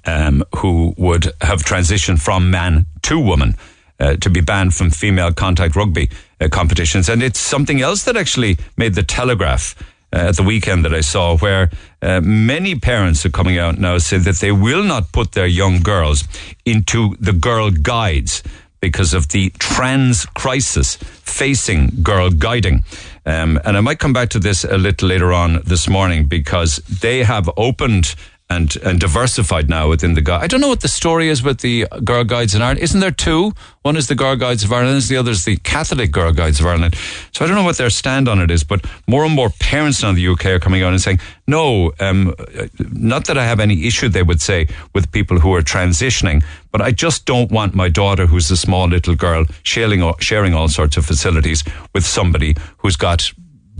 um, 0.06 0.46
who 0.56 0.94
would 0.98 1.34
have 1.42 1.64
transitioned 1.64 2.22
from 2.22 2.50
man 2.50 2.86
to 3.02 3.20
woman 3.20 3.58
uh, 4.00 4.16
to 4.18 4.30
be 4.30 4.42
banned 4.42 4.74
from 4.74 4.90
female 4.90 5.34
contact 5.34 5.76
rugby 5.76 6.10
uh, 6.42 6.50
competitions. 6.50 7.10
And 7.10 7.24
it's 7.24 7.40
something 7.40 7.82
else 7.82 8.04
that 8.04 8.18
actually 8.18 8.58
made 8.78 8.96
the 8.96 9.04
Telegraph 9.04 9.76
uh, 10.14 10.30
at 10.30 10.36
the 10.36 10.44
weekend 10.44 10.86
that 10.86 10.94
I 10.94 11.02
saw, 11.02 11.38
where 11.38 11.72
uh, 12.02 12.22
many 12.22 12.76
parents 12.76 13.26
are 13.26 13.32
coming 13.32 13.58
out 13.58 13.80
now 13.80 13.98
saying 13.98 14.24
that 14.24 14.36
they 14.36 14.52
will 14.52 14.84
not 14.84 15.12
put 15.12 15.32
their 15.32 15.48
young 15.48 15.82
girls 15.82 16.24
into 16.66 17.16
the 17.20 17.34
girl 17.34 17.72
guides 17.72 18.44
because 18.80 19.14
of 19.14 19.30
the 19.30 19.50
trans 19.60 20.26
crisis 20.26 20.98
facing 20.98 21.90
girl 22.04 22.30
guiding. 22.30 22.84
Um, 23.26 23.58
and 23.64 23.78
I 23.78 23.82
might 23.82 24.00
come 24.00 24.12
back 24.12 24.30
to 24.30 24.40
this 24.40 24.66
a 24.66 24.78
little 24.78 25.08
later 25.08 25.32
on 25.32 25.62
this 25.66 25.88
morning 25.88 26.28
because 26.28 26.78
they 27.02 27.24
have 27.24 27.50
opened 27.56 28.14
and 28.50 28.76
and 28.78 29.00
diversified 29.00 29.70
now 29.70 29.90
within 29.90 30.14
the 30.14 30.22
guide. 30.22 30.44
I 30.44 30.48
don't 30.48 30.62
know 30.62 30.68
what 30.68 30.82
the 30.82 30.88
story 30.88 31.30
is 31.30 31.42
with 31.44 31.60
the 31.60 31.88
Girl 32.04 32.24
Guides 32.24 32.54
in 32.54 32.62
Ireland. 32.62 32.80
Isn't 32.80 33.00
there 33.00 33.12
two? 33.12 33.54
One 33.82 33.98
is 33.98 34.08
the 34.08 34.16
Girl 34.16 34.36
Guides 34.36 34.64
of 34.64 34.72
Ireland, 34.72 35.02
the 35.04 35.18
other 35.18 35.32
is 35.32 35.46
the 35.46 35.58
Catholic 35.58 36.12
Girl 36.12 36.32
Guides 36.32 36.60
of 36.60 36.66
Ireland. 36.66 36.96
So 37.32 37.44
I 37.44 37.48
don't 37.48 37.58
know 37.58 37.64
what 37.64 37.78
their 37.78 37.90
stand 37.90 38.28
on 38.30 38.40
it 38.40 38.52
is, 38.52 38.64
but 38.64 38.86
more 39.08 39.26
and 39.26 39.34
more 39.34 39.50
parents 39.60 40.02
now 40.02 40.10
in 40.10 40.16
the 40.16 40.28
UK 40.28 40.46
are 40.46 40.60
coming 40.60 40.84
out 40.84 40.94
and 40.94 41.02
saying, 41.02 41.20
no, 41.48 41.92
um, 42.00 42.34
not 42.80 43.26
that 43.26 43.38
I 43.38 43.46
have 43.46 43.60
any 43.60 43.86
issue, 43.86 44.08
they 44.08 44.24
would 44.24 44.42
say, 44.42 44.68
with 44.94 45.12
people 45.12 45.40
who 45.40 45.54
are 45.56 45.62
transitioning, 45.62 46.44
but 46.72 46.82
I 46.82 46.92
just 46.92 47.26
don't 47.26 47.52
want 47.52 47.76
my 47.76 47.90
daughter, 47.90 48.26
who's 48.26 48.50
a 48.50 48.58
small 48.58 48.88
little 48.88 49.16
girl, 49.16 49.46
sharing 49.64 50.14
sharing 50.20 50.54
all 50.54 50.70
sorts 50.70 50.96
of 50.96 51.06
facilities 51.06 51.64
with 51.94 52.06
somebody 52.06 52.56
who's 52.78 52.96
got 52.96 53.32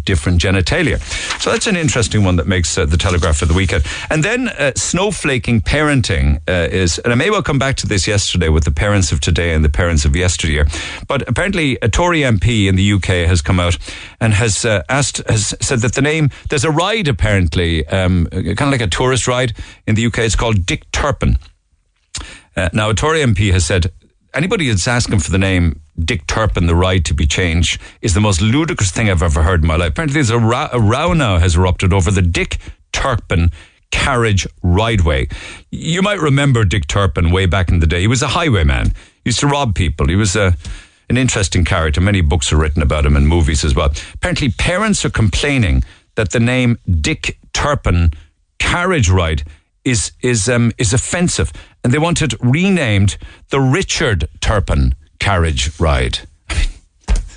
different 0.06 0.42
genitalia. 0.42 1.00
So 1.42 1.52
that's 1.52 1.68
an 1.68 1.76
interesting 1.76 2.24
one 2.24 2.36
that 2.38 2.48
makes 2.48 2.78
uh, 2.78 2.86
the 2.86 2.98
Telegraph 2.98 3.38
for 3.38 3.46
the 3.46 3.54
weekend. 3.54 3.86
And 4.10 4.24
then 4.24 4.50
uh, 4.50 4.74
snowflaking 4.76 5.62
parenting 5.62 6.38
uh, 6.48 6.70
is, 6.72 7.00
and 7.00 7.12
I 7.12 7.16
may 7.16 7.30
well 7.30 7.44
come 7.44 7.60
back 7.60 7.76
to 7.78 7.88
this 7.88 8.08
yesterday 8.08 8.50
with 8.50 8.64
the 8.64 8.72
parents 8.72 9.12
of 9.12 9.20
today 9.20 9.54
and 9.54 9.64
the 9.64 9.70
parents 9.70 10.06
of 10.06 10.16
yesteryear. 10.16 10.68
But 11.08 11.28
apparently, 11.28 11.78
a 11.82 11.90
Tory 11.90 12.22
MP 12.22 12.68
in 12.68 12.76
the 12.76 12.94
UK 12.94 13.28
has 13.28 13.42
come 13.42 13.60
out 13.60 13.78
and 14.20 14.34
has 14.34 14.66
uh, 14.66 14.84
asked, 14.90 15.18
has 15.28 15.56
said 15.62 15.80
that 15.80 15.94
the 15.94 16.02
name, 16.02 16.30
there's 16.50 16.66
a 16.66 16.72
ride 16.72 17.08
apparently, 17.08 17.86
um, 17.88 18.28
kind 18.28 18.62
of 18.62 18.72
like 18.72 18.82
a 18.82 18.88
tourist 18.88 19.28
ride 19.28 19.54
in 19.88 19.96
the 19.96 20.06
UK. 20.06 20.20
It's 20.20 20.36
called 20.36 20.66
Dick 20.66 20.90
Turpin. 20.92 21.38
Uh, 22.56 22.70
now, 22.74 22.90
a 22.90 22.94
Tory 22.94 23.22
MP 23.22 23.52
has 23.52 23.66
said 23.66 23.92
anybody 24.34 24.70
that's 24.70 24.88
asking 24.88 25.20
for 25.20 25.32
the 25.32 25.38
name 25.38 25.82
Dick 26.00 26.26
Turpin, 26.28 26.68
the 26.68 26.76
right 26.76 27.04
to 27.06 27.14
be 27.14 27.26
changed, 27.26 27.80
is 28.02 28.14
the 28.14 28.22
most 28.22 28.42
ludicrous 28.42 28.92
thing 28.92 29.10
I've 29.10 29.24
ever 29.24 29.44
heard 29.44 29.62
in 29.62 29.68
my 29.68 29.76
life. 29.76 29.90
Apparently, 29.90 30.14
there's 30.16 30.30
a, 30.30 30.40
row, 30.40 30.68
a 30.72 30.80
row 30.80 31.14
now 31.14 31.38
has 31.38 31.56
erupted 31.56 31.94
over 31.94 32.12
the 32.12 32.22
Dick 32.22 32.58
Turpin 32.92 33.52
carriage 33.92 34.48
rideway. 34.64 35.28
You 35.70 36.02
might 36.02 36.20
remember 36.20 36.66
Dick 36.66 36.88
Turpin 36.88 37.32
way 37.32 37.46
back 37.46 37.70
in 37.70 37.80
the 37.80 37.88
day. 37.88 38.02
He 38.02 38.08
was 38.08 38.24
a 38.24 38.30
highwayman. 38.30 38.88
He 38.88 39.30
used 39.30 39.40
to 39.42 39.48
rob 39.48 39.76
people. 39.76 40.08
He 40.08 40.16
was 40.16 40.36
a 40.36 40.56
an 41.10 41.18
interesting 41.18 41.66
character. 41.66 42.02
Many 42.02 42.22
books 42.22 42.52
are 42.52 42.58
written 42.58 42.82
about 42.82 43.06
him 43.06 43.16
and 43.16 43.28
movies 43.28 43.64
as 43.64 43.76
well. 43.76 43.92
Apparently, 44.16 44.50
parents 44.50 45.06
are 45.06 45.10
complaining 45.10 45.84
that 46.16 46.32
the 46.32 46.40
name 46.40 46.80
Dick 47.02 47.38
Turpin 47.54 48.12
carriage 48.58 49.10
ride 49.10 49.44
is 49.84 50.12
is 50.22 50.50
um, 50.50 50.72
is 50.78 50.94
offensive, 50.94 51.52
and 51.84 51.94
they 51.94 51.98
want 51.98 52.22
it 52.22 52.34
renamed 52.40 53.18
the 53.50 53.60
Richard 53.60 54.28
Turpin 54.40 54.96
carriage 55.20 55.80
ride. 55.80 56.20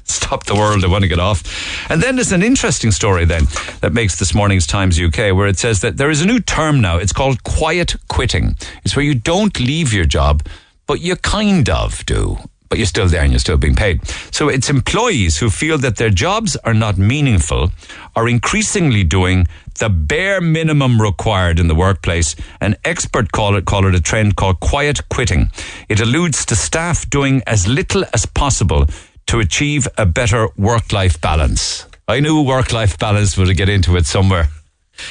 Stop 0.05 0.45
the 0.45 0.55
world, 0.55 0.85
I 0.85 0.89
want 0.89 1.03
to 1.03 1.09
get 1.09 1.19
off. 1.19 1.91
And 1.91 2.01
then 2.03 2.17
there's 2.17 2.33
an 2.33 2.43
interesting 2.43 2.91
story 2.91 3.25
then 3.25 3.45
that 3.81 3.93
makes 3.93 4.19
this 4.19 4.35
morning's 4.35 4.67
Times 4.67 5.01
UK 5.01 5.35
where 5.35 5.49
it 5.49 5.59
says 5.59 5.81
that 5.81 5.97
there 5.97 6.11
is 6.11 6.23
a 6.23 6.27
new 6.27 6.41
term 6.41 6.81
now. 6.81 6.97
It's 6.97 7.13
called 7.13 7.43
quiet 7.43 7.97
quitting. 8.09 8.55
It's 8.85 8.95
where 8.95 9.05
you 9.05 9.15
don't 9.15 9.59
leave 9.59 9.93
your 9.93 10.05
job, 10.05 10.45
but 10.87 11.01
you 11.01 11.17
kind 11.17 11.69
of 11.69 12.07
do 12.07 12.39
but 12.69 12.79
you're 12.79 12.87
still 12.87 13.07
there 13.07 13.23
and 13.23 13.33
you're 13.33 13.39
still 13.39 13.57
being 13.57 13.75
paid. 13.75 14.07
So 14.33 14.49
it's 14.49 14.69
employees 14.69 15.39
who 15.39 15.51
feel 15.51 15.79
that 15.79 15.97
their 15.97 16.11
jobs 16.11 16.57
are 16.65 16.75
not 16.75 16.99
meaningful 16.99 17.71
are 18.15 18.29
increasingly 18.29 19.05
doing 19.05 19.47
the 19.77 19.89
bare 19.89 20.41
minimum 20.41 21.01
required 21.01 21.59
in 21.59 21.69
the 21.69 21.75
workplace. 21.75 22.37
An 22.61 22.77
expert 22.85 23.33
call 23.33 23.57
it, 23.57 23.65
call 23.65 23.87
it 23.87 23.95
a 23.95 24.01
trend 24.01 24.37
called 24.37 24.61
quiet 24.61 25.09
quitting. 25.09 25.51
It 25.89 26.01
alludes 26.01 26.45
to 26.47 26.57
staff 26.57 27.09
doing 27.09 27.43
as 27.47 27.67
little 27.67 28.05
as 28.13 28.27
possible 28.27 28.87
to 29.27 29.41
achieve 29.41 29.89
a 29.99 30.07
better 30.07 30.49
work-life 30.57 31.21
balance. 31.21 31.87
I 32.09 32.21
knew 32.21 32.43
work-life 32.43 32.99
balance 32.99 33.37
would 33.37 33.57
get 33.57 33.69
into 33.69 33.97
it 33.97 34.07
somewhere. 34.07 34.49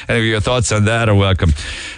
Anyway, 0.08 0.28
your 0.28 0.40
thoughts 0.40 0.72
on 0.72 0.86
that 0.86 1.10
are 1.10 1.16
welcome. 1.16 1.52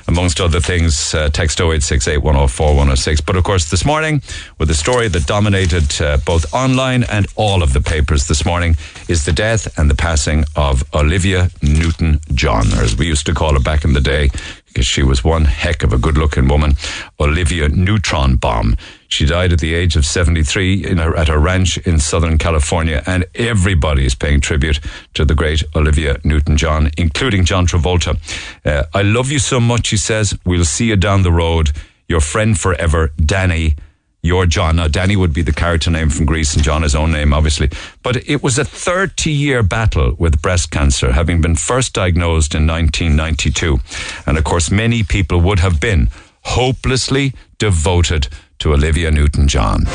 Amongst 0.07 0.39
other 0.39 0.59
things, 0.59 1.13
uh, 1.13 1.29
text 1.29 1.59
0868 1.59 2.17
104 2.17 2.67
106. 2.67 3.21
But 3.21 3.35
of 3.35 3.43
course, 3.43 3.69
this 3.69 3.85
morning, 3.85 4.21
with 4.57 4.67
the 4.67 4.73
story 4.73 5.07
that 5.09 5.25
dominated 5.25 6.01
uh, 6.01 6.17
both 6.25 6.53
online 6.53 7.03
and 7.03 7.27
all 7.35 7.63
of 7.63 7.73
the 7.73 7.81
papers 7.81 8.27
this 8.27 8.45
morning, 8.45 8.75
is 9.07 9.25
the 9.25 9.33
death 9.33 9.77
and 9.77 9.89
the 9.89 9.95
passing 9.95 10.45
of 10.55 10.83
Olivia 10.93 11.49
Newton 11.61 12.19
John, 12.33 12.71
or 12.73 12.83
as 12.83 12.95
we 12.95 13.07
used 13.07 13.25
to 13.27 13.33
call 13.33 13.53
her 13.53 13.59
back 13.59 13.83
in 13.83 13.93
the 13.93 14.01
day, 14.01 14.29
because 14.67 14.85
she 14.85 15.03
was 15.03 15.23
one 15.23 15.45
heck 15.45 15.83
of 15.83 15.93
a 15.93 15.97
good 15.97 16.17
looking 16.17 16.47
woman, 16.47 16.73
Olivia 17.19 17.67
Neutron 17.69 18.35
Bomb. 18.35 18.75
She 19.07 19.25
died 19.25 19.53
at 19.53 19.59
the 19.59 19.73
age 19.73 19.95
of 19.95 20.05
73 20.05 20.95
her, 20.95 21.15
at 21.15 21.27
her 21.29 21.39
ranch 21.39 21.77
in 21.79 21.99
Southern 21.99 22.37
California, 22.37 23.03
and 23.05 23.25
everybody 23.35 24.05
is 24.05 24.15
paying 24.15 24.41
tribute 24.41 24.79
to 25.13 25.23
the 25.23 25.35
great 25.35 25.63
Olivia 25.75 26.19
Newton 26.23 26.57
John, 26.57 26.91
including 26.97 27.45
John 27.45 27.67
Travolta. 27.67 28.17
Uh, 28.65 28.83
I 28.93 29.01
love 29.03 29.31
you 29.31 29.39
so 29.39 29.59
much, 29.59 29.89
he 29.89 29.97
says. 29.97 30.37
We'll 30.45 30.65
see 30.65 30.87
you 30.87 30.95
down 30.97 31.23
the 31.23 31.31
road. 31.31 31.71
Your 32.07 32.21
friend 32.21 32.59
forever, 32.59 33.11
Danny. 33.17 33.75
Your 34.23 34.45
John. 34.45 34.75
Now, 34.75 34.87
Danny 34.89 35.15
would 35.15 35.31
be 35.31 35.43
the 35.43 35.53
character 35.53 35.89
name 35.89 36.09
from 36.09 36.25
Grease 36.25 36.53
and 36.53 36.63
John 36.63 36.81
his 36.81 36.95
own 36.95 37.11
name, 37.11 37.33
obviously. 37.33 37.69
But 38.03 38.27
it 38.27 38.43
was 38.43 38.57
a 38.57 38.65
30 38.65 39.31
year 39.31 39.63
battle 39.63 40.15
with 40.17 40.41
breast 40.41 40.69
cancer, 40.69 41.13
having 41.13 41.39
been 41.39 41.55
first 41.55 41.93
diagnosed 41.93 42.53
in 42.53 42.67
1992. 42.67 43.79
And 44.25 44.37
of 44.37 44.43
course, 44.43 44.69
many 44.69 45.03
people 45.03 45.39
would 45.41 45.59
have 45.59 45.79
been 45.79 46.09
hopelessly 46.41 47.33
devoted 47.57 48.27
to 48.59 48.73
Olivia 48.73 49.11
Newton 49.11 49.47
John. 49.47 49.85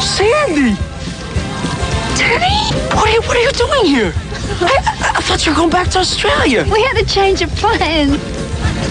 Sandy! 0.00 0.76
Danny! 2.18 2.56
What 2.94 3.08
are 3.08 3.12
you, 3.12 3.22
what 3.22 3.36
are 3.36 3.40
you 3.40 3.52
doing 3.52 3.86
here? 3.86 4.12
I, 4.60 5.12
I 5.16 5.20
thought 5.22 5.46
you 5.46 5.52
were 5.52 5.56
going 5.56 5.70
back 5.70 5.88
to 5.90 5.98
Australia. 6.00 6.64
We 6.70 6.82
had 6.82 6.98
a 6.98 7.04
change 7.04 7.40
of 7.40 7.50
plans. 7.56 8.20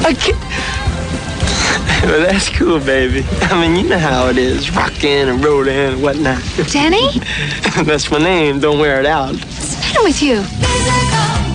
I 0.03 0.13
can't... 0.13 0.80
Well, 2.01 2.19
that's 2.19 2.49
cool, 2.49 2.79
baby. 2.79 3.23
I 3.41 3.61
mean, 3.61 3.75
you 3.75 3.87
know 3.87 3.99
how 3.99 4.27
it 4.27 4.37
is. 4.37 4.75
Rockin' 4.75 5.29
and 5.29 5.43
rollin' 5.45 5.93
and 5.93 6.01
whatnot. 6.01 6.41
Danny? 6.71 7.07
that's 7.83 8.09
my 8.09 8.17
name. 8.17 8.59
Don't 8.59 8.79
wear 8.79 8.99
it 8.99 9.05
out. 9.05 9.35
What's 9.35 9.75
the 9.75 9.81
matter 9.81 10.03
with 10.03 10.21
you? 10.23 11.50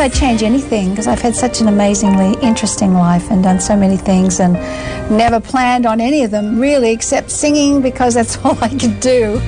I'd 0.00 0.14
change 0.14 0.42
anything 0.42 0.88
because 0.90 1.06
I've 1.06 1.20
had 1.20 1.36
such 1.36 1.60
an 1.60 1.68
amazingly 1.68 2.32
interesting 2.40 2.94
life 2.94 3.30
and 3.30 3.42
done 3.42 3.60
so 3.60 3.76
many 3.76 3.98
things 3.98 4.40
and 4.40 4.54
never 5.14 5.40
planned 5.40 5.84
on 5.84 6.00
any 6.00 6.24
of 6.24 6.30
them 6.30 6.58
really 6.58 6.90
except 6.90 7.30
singing 7.30 7.82
because 7.82 8.14
that's 8.14 8.38
all 8.44 8.56
I 8.64 8.70
could 8.70 8.98
do. 9.00 9.38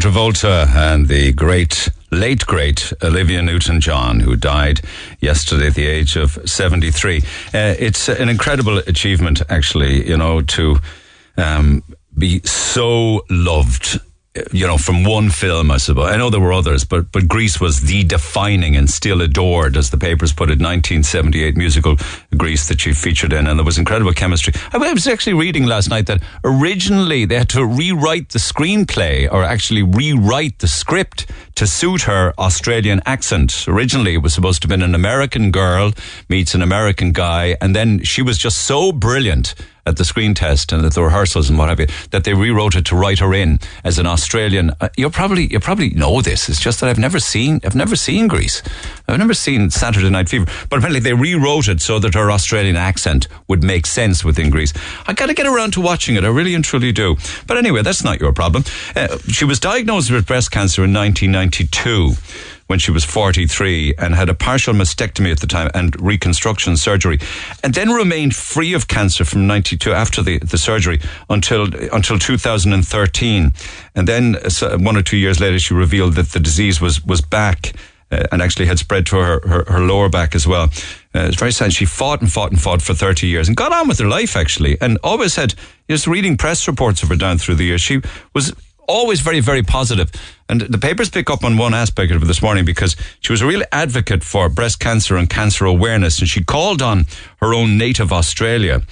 Travolta 0.00 0.66
and 0.74 1.08
the 1.08 1.32
great, 1.32 1.90
late 2.10 2.46
great 2.46 2.92
Olivia 3.02 3.42
Newton 3.42 3.80
John, 3.80 4.20
who 4.20 4.34
died 4.34 4.80
yesterday 5.20 5.66
at 5.66 5.74
the 5.74 5.86
age 5.86 6.16
of 6.16 6.38
73. 6.46 7.18
Uh, 7.18 7.22
it's 7.78 8.08
an 8.08 8.30
incredible 8.30 8.78
achievement, 8.78 9.42
actually, 9.50 10.08
you 10.08 10.16
know, 10.16 10.40
to 10.40 10.78
um, 11.36 11.82
be 12.16 12.40
so 12.44 13.24
loved. 13.28 14.00
You 14.52 14.64
know, 14.64 14.78
from 14.78 15.02
one 15.02 15.28
film, 15.30 15.72
I 15.72 15.78
suppose. 15.78 16.08
I 16.08 16.16
know 16.16 16.30
there 16.30 16.38
were 16.38 16.52
others, 16.52 16.84
but 16.84 17.10
but 17.10 17.26
Grease 17.26 17.60
was 17.60 17.80
the 17.80 18.04
defining 18.04 18.76
and 18.76 18.88
still 18.88 19.22
adored, 19.22 19.76
as 19.76 19.90
the 19.90 19.96
papers 19.96 20.32
put 20.32 20.50
it, 20.50 20.62
1978 20.62 21.56
musical 21.56 21.96
Grease 22.36 22.68
that 22.68 22.80
she 22.80 22.92
featured 22.92 23.32
in, 23.32 23.48
and 23.48 23.58
there 23.58 23.64
was 23.64 23.76
incredible 23.76 24.12
chemistry. 24.12 24.54
I 24.72 24.78
was 24.92 25.08
actually 25.08 25.34
reading 25.34 25.66
last 25.66 25.90
night 25.90 26.06
that 26.06 26.22
originally 26.44 27.24
they 27.24 27.38
had 27.38 27.48
to 27.48 27.66
rewrite 27.66 28.28
the 28.28 28.38
screenplay 28.38 29.28
or 29.28 29.42
actually 29.42 29.82
rewrite 29.82 30.60
the 30.60 30.68
script 30.68 31.26
to 31.56 31.66
suit 31.66 32.02
her 32.02 32.32
Australian 32.38 33.00
accent. 33.06 33.64
Originally, 33.66 34.14
it 34.14 34.22
was 34.22 34.32
supposed 34.32 34.62
to 34.62 34.66
have 34.66 34.70
been 34.70 34.82
an 34.82 34.94
American 34.94 35.50
girl 35.50 35.90
meets 36.28 36.54
an 36.54 36.62
American 36.62 37.10
guy, 37.10 37.56
and 37.60 37.74
then 37.74 38.04
she 38.04 38.22
was 38.22 38.38
just 38.38 38.58
so 38.58 38.92
brilliant 38.92 39.56
at 39.86 39.96
the 39.96 40.04
screen 40.04 40.34
test 40.34 40.72
and 40.72 40.84
at 40.84 40.94
the 40.94 41.02
rehearsals 41.02 41.48
and 41.48 41.58
what 41.58 41.68
have 41.68 41.80
you 41.80 41.86
that 42.10 42.24
they 42.24 42.34
rewrote 42.34 42.74
it 42.74 42.84
to 42.86 42.96
write 42.96 43.18
her 43.18 43.34
in 43.34 43.58
as 43.84 43.98
an 43.98 44.06
Australian. 44.06 44.70
Uh, 44.80 44.88
you 44.96 45.08
probably 45.10 45.46
you 45.46 45.60
probably 45.60 45.90
know 45.90 46.20
this. 46.20 46.48
It's 46.48 46.60
just 46.60 46.80
that 46.80 46.88
I've 46.88 46.98
never 46.98 47.18
seen 47.18 47.60
I've 47.64 47.74
never 47.74 47.96
seen 47.96 48.28
Grease. 48.28 48.62
I've 49.08 49.18
never 49.18 49.34
seen 49.34 49.70
Saturday 49.70 50.10
Night 50.10 50.28
Fever. 50.28 50.46
But 50.68 50.78
apparently 50.78 51.00
they 51.00 51.14
rewrote 51.14 51.68
it 51.68 51.80
so 51.80 51.98
that 51.98 52.14
her 52.14 52.30
Australian 52.30 52.76
accent 52.76 53.28
would 53.48 53.62
make 53.62 53.86
sense 53.86 54.24
within 54.24 54.50
Grease. 54.50 54.72
I 55.06 55.12
got 55.12 55.26
to 55.26 55.34
get 55.34 55.46
around 55.46 55.72
to 55.72 55.80
watching 55.80 56.16
it. 56.16 56.24
I 56.24 56.28
really 56.28 56.54
and 56.54 56.64
truly 56.64 56.92
do. 56.92 57.16
But 57.46 57.56
anyway, 57.56 57.82
that's 57.82 58.04
not 58.04 58.20
your 58.20 58.32
problem. 58.32 58.64
Uh, 58.94 59.18
she 59.28 59.44
was 59.44 59.58
diagnosed 59.58 60.10
with 60.10 60.26
breast 60.26 60.50
cancer 60.50 60.84
in 60.84 60.92
1992 60.92 62.14
when 62.70 62.78
she 62.78 62.92
was 62.92 63.04
43 63.04 63.94
and 63.98 64.14
had 64.14 64.28
a 64.28 64.34
partial 64.34 64.72
mastectomy 64.72 65.32
at 65.32 65.40
the 65.40 65.48
time 65.48 65.70
and 65.74 66.00
reconstruction 66.00 66.76
surgery 66.76 67.18
and 67.64 67.74
then 67.74 67.90
remained 67.90 68.36
free 68.36 68.74
of 68.74 68.86
cancer 68.86 69.24
from 69.24 69.48
92 69.48 69.92
after 69.92 70.22
the, 70.22 70.38
the 70.38 70.56
surgery 70.56 71.00
until 71.28 71.66
until 71.92 72.16
2013 72.16 73.52
and 73.96 74.06
then 74.06 74.36
uh, 74.36 74.78
one 74.78 74.96
or 74.96 75.02
two 75.02 75.16
years 75.16 75.40
later 75.40 75.58
she 75.58 75.74
revealed 75.74 76.14
that 76.14 76.28
the 76.28 76.38
disease 76.38 76.80
was 76.80 77.04
was 77.04 77.20
back 77.20 77.72
uh, 78.12 78.22
and 78.30 78.40
actually 78.40 78.66
had 78.66 78.78
spread 78.78 79.04
to 79.06 79.16
her, 79.16 79.40
her, 79.48 79.64
her 79.68 79.80
lower 79.80 80.08
back 80.08 80.34
as 80.34 80.46
well. 80.46 80.64
Uh, 81.14 81.26
it's 81.28 81.38
very 81.38 81.52
sad. 81.52 81.72
She 81.72 81.84
fought 81.84 82.20
and 82.20 82.30
fought 82.30 82.50
and 82.50 82.60
fought 82.60 82.82
for 82.82 82.94
30 82.94 83.26
years 83.26 83.46
and 83.46 83.56
got 83.56 83.72
on 83.72 83.86
with 83.88 83.98
her 83.98 84.06
life 84.06 84.36
actually 84.36 84.76
and 84.80 84.98
always 85.04 85.36
had, 85.36 85.54
just 85.88 86.06
reading 86.06 86.36
press 86.36 86.66
reports 86.66 87.02
of 87.02 87.08
her 87.08 87.16
down 87.16 87.38
through 87.38 87.56
the 87.56 87.64
years, 87.64 87.80
she 87.80 88.00
was 88.34 88.52
always 88.90 89.20
very, 89.20 89.40
very 89.40 89.62
positive. 89.62 90.10
And 90.48 90.60
the 90.62 90.78
papers 90.78 91.08
pick 91.08 91.30
up 91.30 91.44
on 91.44 91.56
one 91.56 91.74
aspect 91.74 92.12
of 92.12 92.22
it 92.22 92.26
this 92.26 92.42
morning 92.42 92.64
because 92.64 92.96
she 93.20 93.32
was 93.32 93.40
a 93.40 93.46
real 93.46 93.62
advocate 93.72 94.24
for 94.24 94.48
breast 94.48 94.80
cancer 94.80 95.16
and 95.16 95.30
cancer 95.30 95.64
awareness. 95.64 96.18
And 96.18 96.28
she 96.28 96.42
called 96.42 96.82
on 96.82 97.06
her 97.40 97.54
own 97.54 97.78
native 97.78 98.12
Australia 98.12 98.82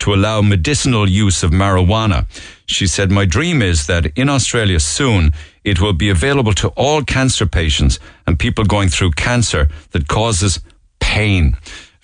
to 0.00 0.12
allow 0.12 0.42
medicinal 0.42 1.08
use 1.08 1.42
of 1.42 1.50
marijuana. 1.52 2.26
She 2.66 2.86
said, 2.86 3.10
My 3.10 3.24
dream 3.24 3.62
is 3.62 3.86
that 3.86 4.06
in 4.18 4.28
Australia 4.28 4.80
soon 4.80 5.32
it 5.62 5.80
will 5.80 5.92
be 5.92 6.10
available 6.10 6.52
to 6.54 6.68
all 6.70 7.02
cancer 7.02 7.46
patients 7.46 7.98
and 8.26 8.38
people 8.38 8.64
going 8.64 8.88
through 8.88 9.12
cancer 9.12 9.68
that 9.92 10.08
causes 10.08 10.60
pain. 11.00 11.56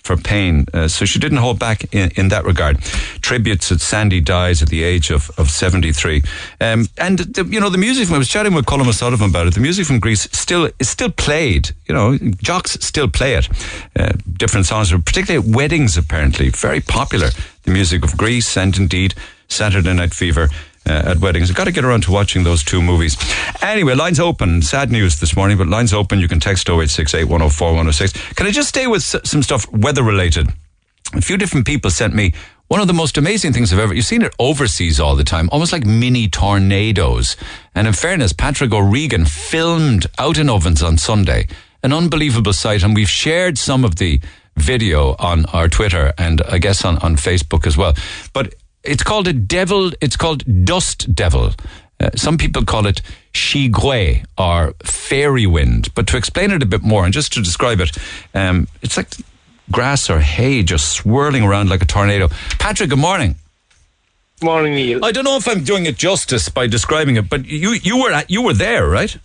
For 0.03 0.17
pain. 0.17 0.65
Uh, 0.73 0.87
so 0.87 1.05
she 1.05 1.19
didn't 1.19 1.37
hold 1.37 1.59
back 1.59 1.93
in, 1.93 2.09
in 2.15 2.29
that 2.29 2.43
regard. 2.43 2.81
Tributes 3.21 3.69
that 3.69 3.81
Sandy 3.81 4.19
dies 4.19 4.63
at 4.63 4.69
the 4.69 4.83
age 4.83 5.11
of, 5.11 5.29
of 5.37 5.51
73. 5.51 6.23
Um, 6.59 6.87
and, 6.97 7.19
the, 7.19 7.45
you 7.45 7.59
know, 7.59 7.69
the 7.69 7.77
music 7.77 8.07
from, 8.07 8.15
I 8.15 8.17
was 8.17 8.27
chatting 8.27 8.55
with 8.55 8.65
Colin 8.65 8.87
O'Sullivan 8.87 9.29
about 9.29 9.45
it, 9.45 9.53
the 9.53 9.59
music 9.59 9.85
from 9.85 9.99
Grease 9.99 10.27
still 10.31 10.69
is 10.79 10.89
still 10.89 11.11
played. 11.11 11.69
You 11.87 11.93
know, 11.93 12.17
jocks 12.41 12.77
still 12.81 13.07
play 13.07 13.35
it. 13.35 13.47
Uh, 13.95 14.13
different 14.37 14.65
songs, 14.65 14.91
particularly 14.91 15.47
at 15.47 15.55
weddings, 15.55 15.97
apparently. 15.97 16.49
Very 16.49 16.81
popular. 16.81 17.29
The 17.63 17.71
music 17.71 18.03
of 18.03 18.17
Grease 18.17 18.57
and 18.57 18.75
indeed 18.77 19.13
Saturday 19.47 19.93
Night 19.93 20.13
Fever 20.13 20.49
uh, 20.89 21.03
at 21.11 21.17
weddings. 21.19 21.49
I've 21.49 21.55
got 21.55 21.65
to 21.65 21.71
get 21.71 21.83
around 21.85 22.03
to 22.03 22.11
watching 22.11 22.43
those 22.43 22.63
two 22.63 22.81
movies. 22.81 23.15
Anyway, 23.61 23.93
lines 23.95 24.19
open. 24.19 24.61
Sad 24.61 24.91
news 24.91 25.19
this 25.19 25.35
morning, 25.35 25.57
but 25.57 25.67
lines 25.67 25.93
open. 25.93 26.19
You 26.19 26.27
can 26.27 26.39
text 26.39 26.67
0868 26.67 27.25
104 27.25 27.67
106. 27.69 28.33
Can 28.33 28.47
I 28.47 28.51
just 28.51 28.69
stay 28.69 28.87
with 28.87 29.01
s- 29.01 29.29
some 29.29 29.43
stuff 29.43 29.71
weather 29.71 30.03
related? 30.03 30.49
A 31.13 31.21
few 31.21 31.37
different 31.37 31.65
people 31.67 31.91
sent 31.91 32.13
me 32.13 32.33
one 32.67 32.79
of 32.79 32.87
the 32.87 32.93
most 32.93 33.17
amazing 33.17 33.51
things 33.51 33.73
I've 33.73 33.79
ever. 33.79 33.93
You've 33.93 34.05
seen 34.05 34.21
it 34.21 34.33
overseas 34.39 34.99
all 34.99 35.15
the 35.17 35.25
time, 35.25 35.49
almost 35.51 35.73
like 35.73 35.85
mini 35.85 36.29
tornadoes. 36.29 37.35
And 37.75 37.85
in 37.85 37.93
fairness, 37.93 38.31
Patrick 38.33 38.71
O'Regan 38.73 39.25
filmed 39.25 40.07
out 40.17 40.37
in 40.37 40.49
Ovens 40.49 40.81
on 40.81 40.97
Sunday, 40.97 41.47
an 41.83 41.91
unbelievable 41.91 42.53
sight, 42.53 42.81
and 42.83 42.95
we've 42.95 43.09
shared 43.09 43.57
some 43.57 43.83
of 43.83 43.97
the 43.97 44.21
video 44.55 45.15
on 45.19 45.45
our 45.47 45.67
Twitter 45.67 46.13
and 46.17 46.41
I 46.43 46.59
guess 46.59 46.85
on, 46.85 46.97
on 46.99 47.15
Facebook 47.17 47.65
as 47.67 47.75
well. 47.77 47.93
But 48.33 48.53
it's 48.83 49.03
called 49.03 49.27
a 49.27 49.33
devil. 49.33 49.91
It's 50.01 50.15
called 50.15 50.65
dust 50.65 51.13
devil. 51.13 51.53
Uh, 51.99 52.09
some 52.15 52.37
people 52.37 52.65
call 52.65 52.87
it 52.87 53.01
shigwe 53.33 54.25
or 54.37 54.73
fairy 54.83 55.45
wind. 55.45 55.93
But 55.93 56.07
to 56.07 56.17
explain 56.17 56.51
it 56.51 56.63
a 56.63 56.65
bit 56.65 56.81
more 56.81 57.05
and 57.05 57.13
just 57.13 57.33
to 57.33 57.41
describe 57.41 57.79
it, 57.79 57.95
um, 58.33 58.67
it's 58.81 58.97
like 58.97 59.09
grass 59.69 60.09
or 60.09 60.19
hay 60.19 60.63
just 60.63 60.93
swirling 60.93 61.43
around 61.43 61.69
like 61.69 61.81
a 61.81 61.85
tornado. 61.85 62.29
Patrick, 62.59 62.89
good 62.89 62.99
morning. 62.99 63.35
Morning, 64.41 64.73
Neil. 64.73 65.05
I 65.05 65.11
don't 65.11 65.23
know 65.23 65.37
if 65.37 65.47
I'm 65.47 65.63
doing 65.63 65.85
it 65.85 65.97
justice 65.97 66.49
by 66.49 66.65
describing 66.65 67.15
it, 67.15 67.29
but 67.29 67.45
you 67.45 67.73
you 67.73 68.01
were 68.01 68.11
at, 68.11 68.31
you 68.31 68.41
were 68.41 68.53
there, 68.55 68.87
right? 68.87 69.15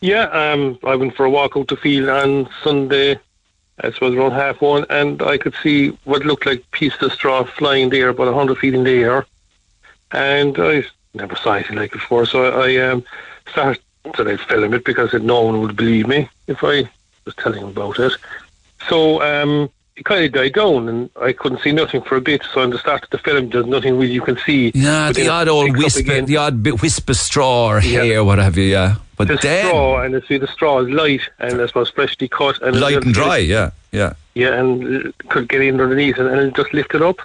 Yeah, 0.00 0.24
um, 0.24 0.78
I 0.82 0.96
went 0.96 1.14
for 1.14 1.26
a 1.26 1.30
walk 1.30 1.56
out 1.56 1.68
the 1.68 1.76
field 1.76 2.08
on 2.08 2.48
Sunday. 2.62 3.18
I 3.80 3.90
suppose 3.90 4.14
around 4.14 4.32
half 4.32 4.60
one, 4.60 4.86
and 4.88 5.20
I 5.22 5.36
could 5.36 5.54
see 5.62 5.98
what 6.04 6.24
looked 6.24 6.46
like 6.46 6.70
pieces 6.70 7.02
of 7.02 7.12
straw 7.12 7.44
flying 7.44 7.90
there 7.90 8.10
about 8.10 8.32
hundred 8.32 8.58
feet 8.58 8.74
in 8.74 8.84
the 8.84 9.02
air. 9.02 9.26
And 10.12 10.56
I 10.58 10.84
never 11.12 11.34
saw 11.34 11.54
anything 11.54 11.76
like 11.76 11.90
it 11.90 11.94
before, 11.94 12.24
so 12.26 12.60
I 12.60 12.76
um, 12.76 13.04
started 13.50 13.82
that 14.04 14.40
film 14.48 14.74
it 14.74 14.84
because 14.84 15.12
no 15.14 15.42
one 15.42 15.60
would 15.60 15.76
believe 15.76 16.06
me 16.06 16.28
if 16.46 16.62
I 16.62 16.88
was 17.24 17.34
telling 17.36 17.64
about 17.64 17.98
it. 17.98 18.12
So 18.88 19.22
um, 19.22 19.70
it 19.96 20.04
kind 20.04 20.24
of 20.24 20.32
died 20.32 20.52
down, 20.54 20.88
and 20.88 21.10
I 21.20 21.32
couldn't 21.32 21.60
see 21.62 21.72
nothing 21.72 22.02
for 22.02 22.16
a 22.16 22.20
bit. 22.20 22.42
So 22.52 22.60
on 22.62 22.70
the 22.70 22.78
start 22.78 23.04
of 23.04 23.10
the 23.10 23.18
film, 23.18 23.50
there's 23.50 23.66
nothing 23.66 23.96
really 23.98 24.12
you 24.12 24.22
can 24.22 24.36
see. 24.44 24.72
Yeah, 24.74 25.12
the 25.12 25.28
odd 25.28 25.48
old 25.48 25.66
picks 25.66 25.76
up 25.78 25.84
wisp, 25.84 25.98
again. 26.00 26.24
the 26.26 26.36
odd 26.38 26.62
bit 26.62 26.82
whisper 26.82 27.14
straw 27.14 27.68
or 27.68 27.80
Yeah. 27.80 28.16
or 28.18 28.24
what 28.24 28.38
have 28.38 28.56
you. 28.56 28.64
Yeah, 28.64 28.96
but 29.16 29.28
the 29.28 29.36
then 29.36 29.66
straw, 29.66 30.00
and 30.02 30.16
I 30.16 30.20
see 30.26 30.36
the 30.38 30.48
straw 30.48 30.80
is 30.80 30.88
light, 30.88 31.20
and 31.38 31.60
I 31.62 31.66
suppose 31.66 31.90
freshly 31.90 32.28
cut, 32.28 32.60
and 32.62 32.80
light 32.80 33.04
and 33.04 33.14
dry. 33.14 33.36
Yeah, 33.38 33.70
yeah. 33.92 34.14
Yeah, 34.34 34.54
and 34.58 35.12
could 35.28 35.48
get 35.48 35.60
in 35.60 35.80
underneath, 35.80 36.18
and, 36.18 36.28
and 36.28 36.54
just 36.56 36.74
lift 36.74 36.94
it 36.94 37.02
up. 37.02 37.20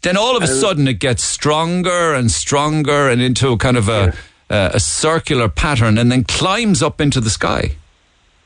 Then 0.00 0.16
all 0.16 0.36
of 0.36 0.42
a 0.42 0.46
And- 0.46 0.54
sudden 0.60 0.88
it 0.88 0.98
gets 1.00 1.22
stronger 1.22 2.14
and 2.14 2.30
stronger 2.30 3.08
and 3.10 3.20
into 3.20 3.56
kind 3.58 3.76
of 3.76 3.88
a 3.88 4.14
uh, 4.50 4.70
a 4.74 4.80
circular 4.80 5.48
pattern, 5.48 5.98
and 5.98 6.10
then 6.12 6.24
climbs 6.24 6.82
up 6.82 7.00
into 7.00 7.20
the 7.20 7.30
sky. 7.30 7.72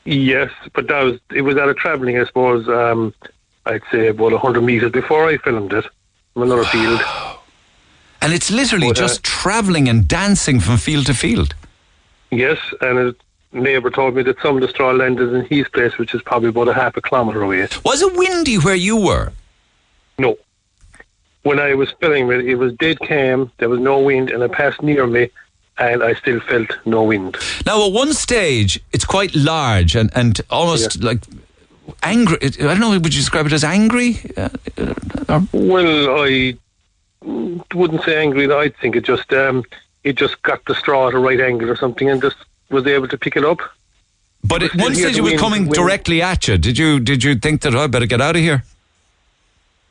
Yes, 0.09 0.51
but 0.73 0.89
that 0.89 1.03
was 1.03 1.21
it 1.35 1.43
was 1.43 1.59
out 1.59 1.69
of 1.69 1.77
travelling, 1.77 2.19
I 2.19 2.25
suppose. 2.25 2.67
Um, 2.67 3.13
I'd 3.67 3.83
say 3.93 4.07
about 4.09 4.33
hundred 4.33 4.63
meters 4.63 4.91
before 4.91 5.29
I 5.29 5.37
filmed 5.37 5.75
it 5.75 5.85
from 6.33 6.45
another 6.45 6.65
field. 6.65 7.03
And 8.23 8.33
it's 8.33 8.51
literally 8.51 8.89
But, 8.89 8.99
uh, 8.99 9.03
just 9.03 9.23
traveling 9.23 9.87
and 9.87 10.09
dancing 10.09 10.61
from 10.61 10.79
field 10.79 11.07
to 11.07 11.15
field. 11.15 11.55
Yes, 12.31 12.59
and 12.81 12.99
a 12.99 13.15
neighbour 13.53 13.91
told 13.91 14.15
me 14.15 14.23
that 14.23 14.41
some 14.41 14.57
of 14.57 14.63
the 14.63 14.69
straw 14.69 14.93
landed 14.93 15.35
in 15.35 15.45
his 15.45 15.69
place, 15.69 15.99
which 15.99 16.15
is 16.15 16.23
probably 16.23 16.49
about 16.49 16.69
a 16.69 16.75
half 16.75 16.97
a 16.97 17.03
kilometre 17.03 17.43
away. 17.43 17.69
Was 17.85 18.01
it 18.01 18.15
windy 18.17 18.57
where 18.57 18.75
you 18.75 18.97
were? 18.97 19.33
No. 20.19 20.39
When 21.43 21.61
I 21.61 21.75
was 21.75 21.91
filming 22.01 22.33
it, 22.33 22.47
it 22.47 22.55
was 22.55 22.73
dead 22.73 22.99
calm. 23.01 23.53
There 23.59 23.69
was 23.69 23.81
no 23.81 23.99
wind, 24.01 24.31
and 24.31 24.43
it 24.43 24.53
passed 24.53 24.83
near 24.83 25.07
me, 25.07 25.29
and 25.79 26.03
I 26.03 26.15
still 26.15 26.41
felt 26.41 26.71
no 26.85 27.03
wind. 27.05 27.37
Now, 27.67 27.87
at 27.87 27.93
one 27.93 28.13
stage, 28.13 28.81
it's 28.93 29.05
quite 29.05 29.35
large 29.35 29.95
and, 29.97 30.11
and 30.15 30.41
almost 30.51 31.03
like 31.03 31.21
angry. 32.03 32.39
I 32.43 32.49
don't 32.49 32.81
know, 32.81 32.91
would 32.91 33.15
you 33.15 33.21
describe 33.21 33.47
it 33.47 33.53
as 33.53 33.65
angry? 33.65 34.19
Uh, 34.37 34.49
Well, 35.53 36.21
I 36.25 36.57
wouldn't 37.23 38.03
say 38.05 38.21
angry. 38.21 38.51
I 38.53 38.71
think 38.81 38.97
it 38.97 39.05
just 39.05 39.33
um, 39.33 39.65
it 40.05 40.17
just 40.17 40.41
got 40.43 40.65
the 40.67 40.75
straw 40.75 41.09
at 41.09 41.15
a 41.15 41.19
right 41.19 41.41
angle 41.41 41.71
or 41.71 41.77
something, 41.77 42.09
and 42.09 42.21
just 42.23 42.37
was 42.71 42.87
able 42.87 43.09
to 43.09 43.19
pick 43.19 43.37
it 43.37 43.45
up. 43.45 43.61
but 44.45 44.63
at 44.63 44.75
one 44.77 44.95
stage, 44.95 45.17
it 45.19 45.23
was 45.23 45.33
wind- 45.33 45.41
coming 45.41 45.63
wind. 45.65 45.75
directly 45.75 46.23
at 46.23 46.49
you. 46.49 46.57
Did 46.59 46.79
you 46.79 47.01
did 47.01 47.23
you 47.25 47.35
think 47.35 47.61
that 47.63 47.75
oh, 47.75 47.81
I 47.85 47.87
better 47.89 48.07
get 48.07 48.21
out 48.21 48.37
of 48.37 48.43
here? 48.43 48.63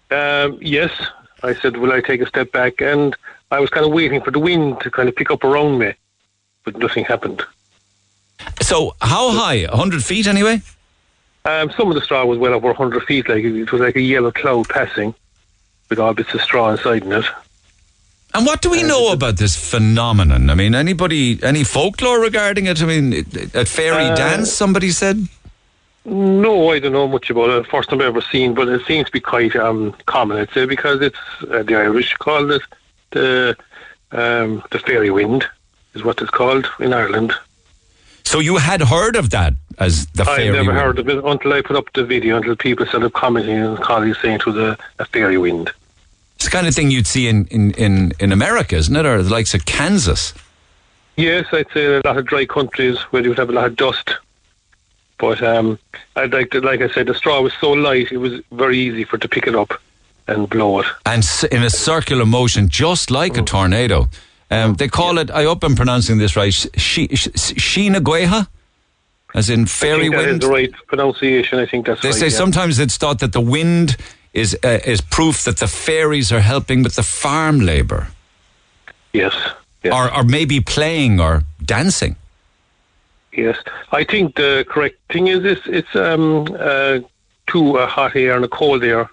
Um, 0.10 0.58
yes, 0.62 0.92
I 1.44 1.54
said, 1.54 1.78
"Will 1.78 1.92
I 1.92 2.02
take 2.02 2.22
a 2.22 2.26
step 2.28 2.52
back?" 2.52 2.82
And 2.82 3.16
I 3.50 3.60
was 3.60 3.70
kind 3.70 3.86
of 3.86 3.92
waiting 3.92 4.22
for 4.22 4.32
the 4.32 4.40
wind 4.40 4.82
to 4.82 4.92
kind 4.92 5.08
of 5.08 5.16
pick 5.16 5.32
up 5.32 5.44
around 5.44 5.80
me, 5.80 5.94
but 6.64 6.78
nothing 6.78 7.06
happened. 7.06 7.42
So, 8.62 8.96
how 9.02 9.32
high? 9.32 9.66
100 9.66 10.04
feet 10.04 10.28
anyway? 10.28 10.62
Um, 11.46 11.72
some 11.72 11.88
of 11.88 11.96
the 11.96 12.02
straw 12.02 12.26
was 12.26 12.38
well 12.38 12.54
over 12.54 12.68
100 12.68 13.04
feet, 13.04 13.30
like 13.30 13.44
it 13.44 13.72
was 13.72 13.80
like 13.80 13.96
a 13.96 14.02
yellow 14.02 14.32
cloud 14.32 14.68
passing 14.68 15.16
with 15.90 16.00
all 16.00 16.14
bits 16.14 16.34
of 16.34 16.42
straw 16.42 16.70
inside 16.72 17.04
in 17.04 17.14
it. 17.14 17.26
And 18.34 18.46
what 18.46 18.62
do 18.62 18.70
we 18.70 18.84
know 18.84 19.14
about 19.14 19.38
this 19.38 19.56
phenomenon? 19.56 20.50
I 20.50 20.56
mean, 20.56 20.76
anybody, 20.76 21.40
any 21.42 21.64
folklore 21.64 22.20
regarding 22.20 22.66
it? 22.66 22.82
I 22.82 22.86
mean, 22.86 23.14
at 23.54 23.70
fairy 23.70 24.08
Uh, 24.08 24.16
dance, 24.16 24.52
somebody 24.52 24.92
said. 24.92 25.28
No, 26.04 26.72
I 26.72 26.80
don't 26.80 26.92
know 26.92 27.08
much 27.08 27.30
about 27.30 27.50
it. 27.50 27.68
First 27.68 27.90
time 27.90 28.02
I've 28.02 28.08
ever 28.08 28.22
seen, 28.22 28.54
but 28.54 28.68
it 28.68 28.86
seems 28.86 29.08
to 29.08 29.12
be 29.12 29.22
quite 29.22 29.56
um, 29.56 29.94
common, 30.06 30.38
I'd 30.38 30.52
say, 30.52 30.66
because 30.66 31.02
it's 31.02 31.18
uh, 31.50 31.64
the 31.64 31.76
Irish 31.76 32.14
call 32.16 32.52
it 32.52 32.62
the 33.12 33.56
um, 34.12 34.64
the 34.72 34.80
fairy 34.80 35.10
wind, 35.10 35.46
is 35.94 36.04
what 36.04 36.22
it's 36.22 36.32
called 36.32 36.70
in 36.80 36.94
Ireland. 36.94 37.34
So 38.24 38.40
you 38.40 38.58
had 38.58 38.82
heard 38.82 39.16
of 39.16 39.30
that 39.32 39.54
as 39.78 40.06
the 40.08 40.24
I 40.24 40.38
fairy 40.38 40.52
never 40.52 40.72
wind. 40.72 40.78
heard 40.78 41.00
of 41.00 41.10
it 41.10 41.24
until 41.24 41.54
I 41.54 41.62
put 41.62 41.76
up 41.76 41.92
the 41.94 42.04
video, 42.04 42.38
until 42.38 42.56
people 42.56 42.86
started 42.86 43.14
commenting 43.14 43.58
and 43.58 43.78
calling 43.80 44.14
saying 44.16 44.36
it 44.36 44.46
was 44.46 44.58
a, 44.58 44.78
a 45.00 45.06
fairy 45.06 45.38
wind. 45.38 45.72
It's 46.36 46.46
the 46.46 46.52
kind 46.52 46.68
of 46.68 46.76
thing 46.76 46.92
you'd 46.92 47.08
see 47.08 47.28
in, 47.28 47.46
in, 47.48 47.72
in, 47.72 48.14
in 48.20 48.32
America, 48.32 48.76
isn't 48.76 48.96
it? 48.96 49.06
Or 49.06 49.24
the 49.24 49.30
likes 49.30 49.54
of 49.54 49.66
Kansas. 49.66 50.34
Yes, 51.16 51.48
I'd 51.52 51.72
say 51.72 51.86
a 51.86 52.02
lot 52.06 52.18
of 52.18 52.26
dry 52.26 52.46
countries 52.46 53.00
where 53.12 53.24
you 53.24 53.30
would 53.30 53.40
have 53.40 53.50
a 53.50 53.54
lot 53.54 53.66
of 53.66 53.76
dust. 53.76 54.14
But 55.18 55.42
um, 55.42 55.80
I'd 56.16 56.34
like 56.34 56.52
to, 56.52 56.62
like 56.62 56.82
I 56.82 56.90
said, 56.90 57.08
the 57.08 57.16
straw 57.16 57.42
was 57.42 57.54
so 57.60 57.72
light, 57.72 58.12
it 58.12 58.18
was 58.18 58.40
very 58.52 58.78
easy 58.78 59.04
for 59.04 59.16
it 59.16 59.22
to 59.24 59.28
pick 59.28 59.48
it 59.48 59.56
up 59.56 59.74
and 60.28 60.50
blow 60.50 60.80
it. 60.80 60.86
and 61.06 61.24
in 61.52 61.64
a 61.64 61.70
circular 61.70 62.26
motion, 62.26 62.70
just 62.70 63.10
like 63.12 63.38
a 63.38 63.42
tornado. 63.42 64.08
Um, 64.50 64.76
they 64.76 64.88
call 64.88 65.18
it, 65.18 65.30
I 65.30 65.44
hope 65.44 65.64
I'm 65.64 65.76
pronouncing 65.76 66.20
this 66.20 66.36
right, 66.38 66.54
Shinagueha, 66.54 68.48
as 69.36 69.50
in 69.50 69.66
fairy 69.66 70.04
think 70.04 70.16
that 70.16 70.22
is 70.22 70.28
wind. 70.28 70.42
the 70.42 70.48
right 70.48 70.72
pronunciation. 70.88 71.60
I 71.60 71.66
think 71.66 71.86
that's 71.86 72.02
They 72.02 72.10
right. 72.10 72.18
say 72.18 72.28
yeah. 72.28 72.38
sometimes 72.38 72.80
it's 72.80 72.98
thought 72.98 73.20
that 73.20 73.34
the 73.34 73.42
wind 73.42 73.98
is 74.34 74.56
uh, 74.64 74.80
is 74.86 75.02
proof 75.02 75.44
that 75.44 75.58
the 75.58 75.68
fairies 75.68 76.32
are 76.32 76.40
helping 76.42 76.84
with 76.84 76.96
the 76.96 77.04
farm 77.04 77.60
labour, 77.60 78.08
Yes. 79.14 79.34
yes. 79.84 79.94
or 79.94 80.14
or 80.16 80.24
maybe 80.24 80.60
playing 80.62 81.20
or 81.20 81.44
dancing. 81.64 82.16
Yes, 83.34 83.58
I 83.92 84.04
think 84.04 84.36
the 84.36 84.66
correct 84.68 84.98
thing 85.12 85.28
is 85.28 85.44
it's, 85.46 85.68
it's 85.68 85.96
um, 85.96 86.48
uh, 86.60 87.00
two 87.48 87.78
uh, 87.78 87.86
hot 87.88 88.16
air 88.16 88.36
and 88.36 88.46
a 88.46 88.48
cold 88.48 88.84
air 88.84 89.10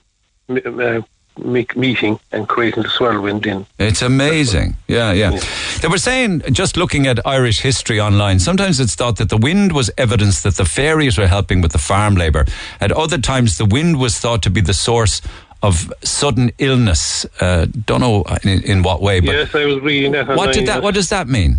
uh, 0.48 1.00
meeting 1.37 2.18
and 2.33 2.48
creating 2.48 2.83
the 2.83 2.88
swirl 2.88 3.20
wind 3.22 3.46
in. 3.46 3.66
It's 3.78 4.02
amazing. 4.02 4.76
Yeah, 4.87 5.12
yeah. 5.12 5.40
They 5.80 5.88
were 5.88 5.98
saying, 5.98 6.42
just 6.52 6.76
looking 6.76 7.07
at 7.07 7.26
Irish 7.26 7.61
history 7.61 8.00
online, 8.00 8.38
sometimes 8.38 8.78
it's 8.78 8.94
thought 8.94 9.16
that 9.16 9.30
the 9.30 9.37
wind 9.37 9.72
was 9.72 9.90
evidence 9.98 10.42
that 10.42 10.57
the 10.57 10.64
fairies 10.64 11.18
were 11.18 11.26
helping 11.26 11.61
with 11.61 11.72
the 11.72 11.78
farm 11.78 12.14
labour. 12.14 12.44
At 12.80 12.92
other 12.92 13.18
times, 13.18 13.59
the 13.59 13.64
wind 13.64 13.98
was 13.98 14.18
thought 14.18 14.42
to 14.42 14.50
be 14.50 14.61
the 14.61 14.74
source 14.74 15.20
of 15.62 15.92
sudden 16.02 16.52
illness. 16.59 17.26
Uh, 17.40 17.66
don't 17.87 18.00
know 18.00 18.24
in, 18.42 18.62
in 18.62 18.83
what 18.83 19.00
way, 19.00 19.20
but 19.20 19.35
yes, 19.35 19.54
I 19.54 19.64
was 19.64 19.80
reading 19.80 20.12
that. 20.12 20.28
what 20.28 20.52
did 20.52 20.66
that? 20.66 20.83
What 20.83 20.94
does 20.94 21.09
that 21.09 21.26
mean? 21.26 21.57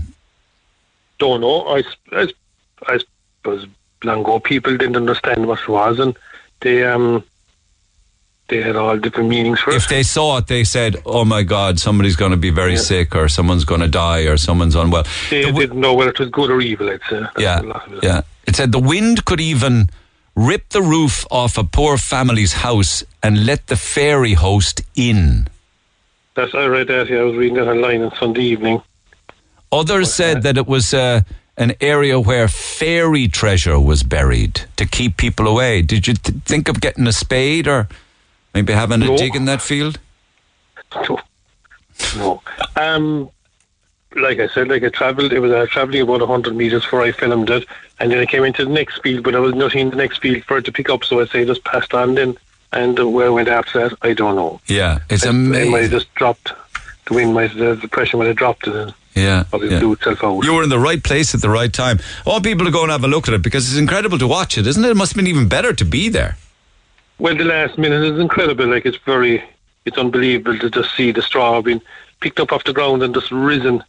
Don't 1.18 1.42
know. 1.42 1.68
I 1.68 1.84
suppose 3.40 3.68
long 4.04 4.22
ago 4.22 4.40
people 4.40 4.78
didn't 4.78 4.96
understand 4.96 5.48
what 5.48 5.60
it 5.60 5.68
was, 5.68 6.00
and 6.00 6.16
they 6.62 6.84
um 6.84 7.24
they 8.48 8.62
had 8.62 8.76
all 8.76 8.98
different 8.98 9.30
meanings 9.30 9.60
for 9.60 9.72
If 9.72 9.76
it. 9.76 9.84
If 9.84 9.90
they 9.90 10.04
saw 10.04 10.38
it, 10.38 10.48
they 10.48 10.64
said, 10.64 10.98
"Oh 11.06 11.26
my 11.26 11.44
God, 11.44 11.80
somebody's 11.80 12.16
going 12.16 12.32
to 12.32 12.38
be 12.38 12.52
very 12.52 12.74
Yeah. 12.74 12.80
sick, 12.92 13.16
or 13.16 13.28
someone's 13.28 13.66
going 13.66 13.82
to 13.82 13.88
die, 13.88 14.22
or 14.28 14.38
someone's 14.38 14.76
unwell." 14.76 15.04
They 15.30 15.42
The 15.42 15.48
wi- 15.48 15.66
didn't 15.68 15.80
know 15.82 15.94
whether 15.94 16.12
it 16.12 16.20
was 16.20 16.30
good 16.30 16.50
or 16.52 16.62
evil. 16.62 16.90
I'd 16.90 17.00
say. 17.10 17.22
Yeah, 17.38 17.62
a 17.62 17.64
lot 17.64 17.88
of 17.88 17.94
it. 17.94 18.04
yeah. 18.04 18.22
It 18.48 18.56
said 18.56 18.72
the 18.72 18.80
wind 18.80 19.26
could 19.26 19.42
even 19.42 19.90
rip 20.36 20.70
the 20.70 20.82
roof 20.82 21.26
off 21.32 21.58
a 21.58 21.64
poor 21.64 21.98
family's 21.98 22.54
house 22.54 23.04
and 23.24 23.46
let 23.46 23.68
the 23.68 23.76
fairy 23.78 24.34
host 24.34 24.82
in. 24.96 25.48
That's 26.36 26.54
I 26.54 26.66
read 26.66 26.88
that. 26.90 27.10
Yeah, 27.10 27.20
I 27.20 27.24
was 27.24 27.36
reading 27.36 27.56
that 27.58 27.68
online 27.70 28.02
on 28.04 28.12
Sunday 28.20 28.44
evening. 28.44 28.82
Others 29.72 30.14
said 30.14 30.44
that 30.44 30.58
it 30.58 30.68
was 30.68 30.94
uh, 30.94 31.22
an 31.58 31.74
area 31.82 32.20
where 32.20 32.48
fairy 32.48 33.28
treasure 33.28 33.80
was 33.80 34.04
buried 34.04 34.62
to 34.76 34.86
keep 34.86 35.18
people 35.18 35.48
away. 35.48 35.82
Did 35.82 36.08
you 36.08 36.14
th- 36.14 36.38
think 36.46 36.68
of 36.68 36.80
getting 36.82 37.08
a 37.08 37.12
spade 37.14 37.68
or 37.68 37.88
maybe 38.56 38.74
having 38.74 39.04
a 39.04 39.18
dig 39.18 39.36
in 39.36 39.46
that 39.46 39.62
field? 39.62 40.00
No, 40.96 41.20
no. 42.16 42.42
Um, 42.76 43.30
like 44.16 44.40
I 44.40 44.48
said, 44.48 44.70
like 44.70 44.84
I 44.84 44.90
travelled. 44.90 45.34
It 45.34 45.40
was 45.40 45.52
uh, 45.52 45.68
travelling 45.70 46.02
about 46.02 46.22
hundred 46.22 46.56
meters 46.56 46.84
before 46.84 47.02
I 47.04 47.12
filmed 47.12 47.50
it, 47.50 47.68
and 48.00 48.12
then 48.12 48.20
I 48.20 48.26
came 48.26 48.44
into 48.44 48.64
the 48.64 48.72
next 48.72 49.02
field, 49.04 49.24
but 49.24 49.32
there 49.32 49.42
was 49.42 49.54
nothing 49.54 49.82
in 49.82 49.90
the 49.90 49.98
next 49.98 50.20
field 50.20 50.44
for 50.46 50.58
it 50.58 50.66
to 50.66 50.72
pick 50.72 50.90
up. 50.90 51.04
So 51.04 51.20
I 51.20 51.26
say 51.26 51.46
just 51.46 51.66
passed 51.66 51.94
on 51.94 52.16
then, 52.16 52.38
and 52.72 52.98
uh, 53.00 53.08
where 53.08 53.28
I 53.28 53.30
went 53.30 53.50
after 53.50 53.90
that, 53.90 53.98
I 54.02 54.14
don't 54.14 54.36
know. 54.36 54.62
Yeah, 54.68 55.00
it's 55.10 55.26
It 55.26 55.34
might 55.34 55.84
have 55.84 55.92
just 55.92 56.14
dropped. 56.16 56.54
The 57.08 57.14
wind 57.14 57.34
might, 57.36 57.56
the, 57.56 57.76
the 57.76 57.88
pressure 57.88 58.18
might 58.18 58.28
have 58.28 58.38
dropped 58.38 58.68
it, 58.68 58.76
and 58.76 58.94
Yeah, 59.14 59.44
yeah. 59.54 59.80
blew 59.80 59.94
itself 59.94 60.24
out. 60.24 60.44
You 60.44 60.54
were 60.54 60.64
in 60.64 60.70
the 60.70 60.80
right 60.80 61.04
place 61.04 61.36
at 61.36 61.42
the 61.42 61.50
right 61.50 61.72
time. 61.72 62.00
I 62.26 62.30
want 62.30 62.44
people 62.44 62.66
to 62.66 62.72
go 62.72 62.82
and 62.84 62.92
have 62.92 63.04
a 63.04 63.08
look 63.08 63.28
at 63.28 63.34
it 63.34 63.44
because 63.44 63.68
it's 63.70 63.78
incredible 63.78 64.18
to 64.18 64.28
watch 64.28 64.58
it, 64.58 64.66
isn't 64.66 64.84
it? 64.84 64.90
It 64.90 64.96
must 64.96 65.12
have 65.12 65.18
been 65.18 65.28
even 65.28 65.48
better 65.48 65.74
to 65.74 65.86
be 65.86 66.10
there. 66.10 66.38
Well, 67.18 67.36
the 67.36 67.46
last 67.46 67.78
minute 67.78 68.04
is 68.04 68.20
incredible. 68.20 68.68
Like 68.68 68.86
it's 68.86 68.98
very, 68.98 69.44
it's 69.86 69.98
unbelievable 69.98 70.58
to 70.60 70.70
just 70.70 70.96
see 70.96 71.12
the 71.12 71.22
straw 71.22 71.62
being 71.62 71.82
picked 72.20 72.40
up 72.40 72.52
off 72.52 72.64
the 72.64 72.74
ground 72.74 73.04
and 73.04 73.14
just 73.14 73.32
risen 73.32 73.84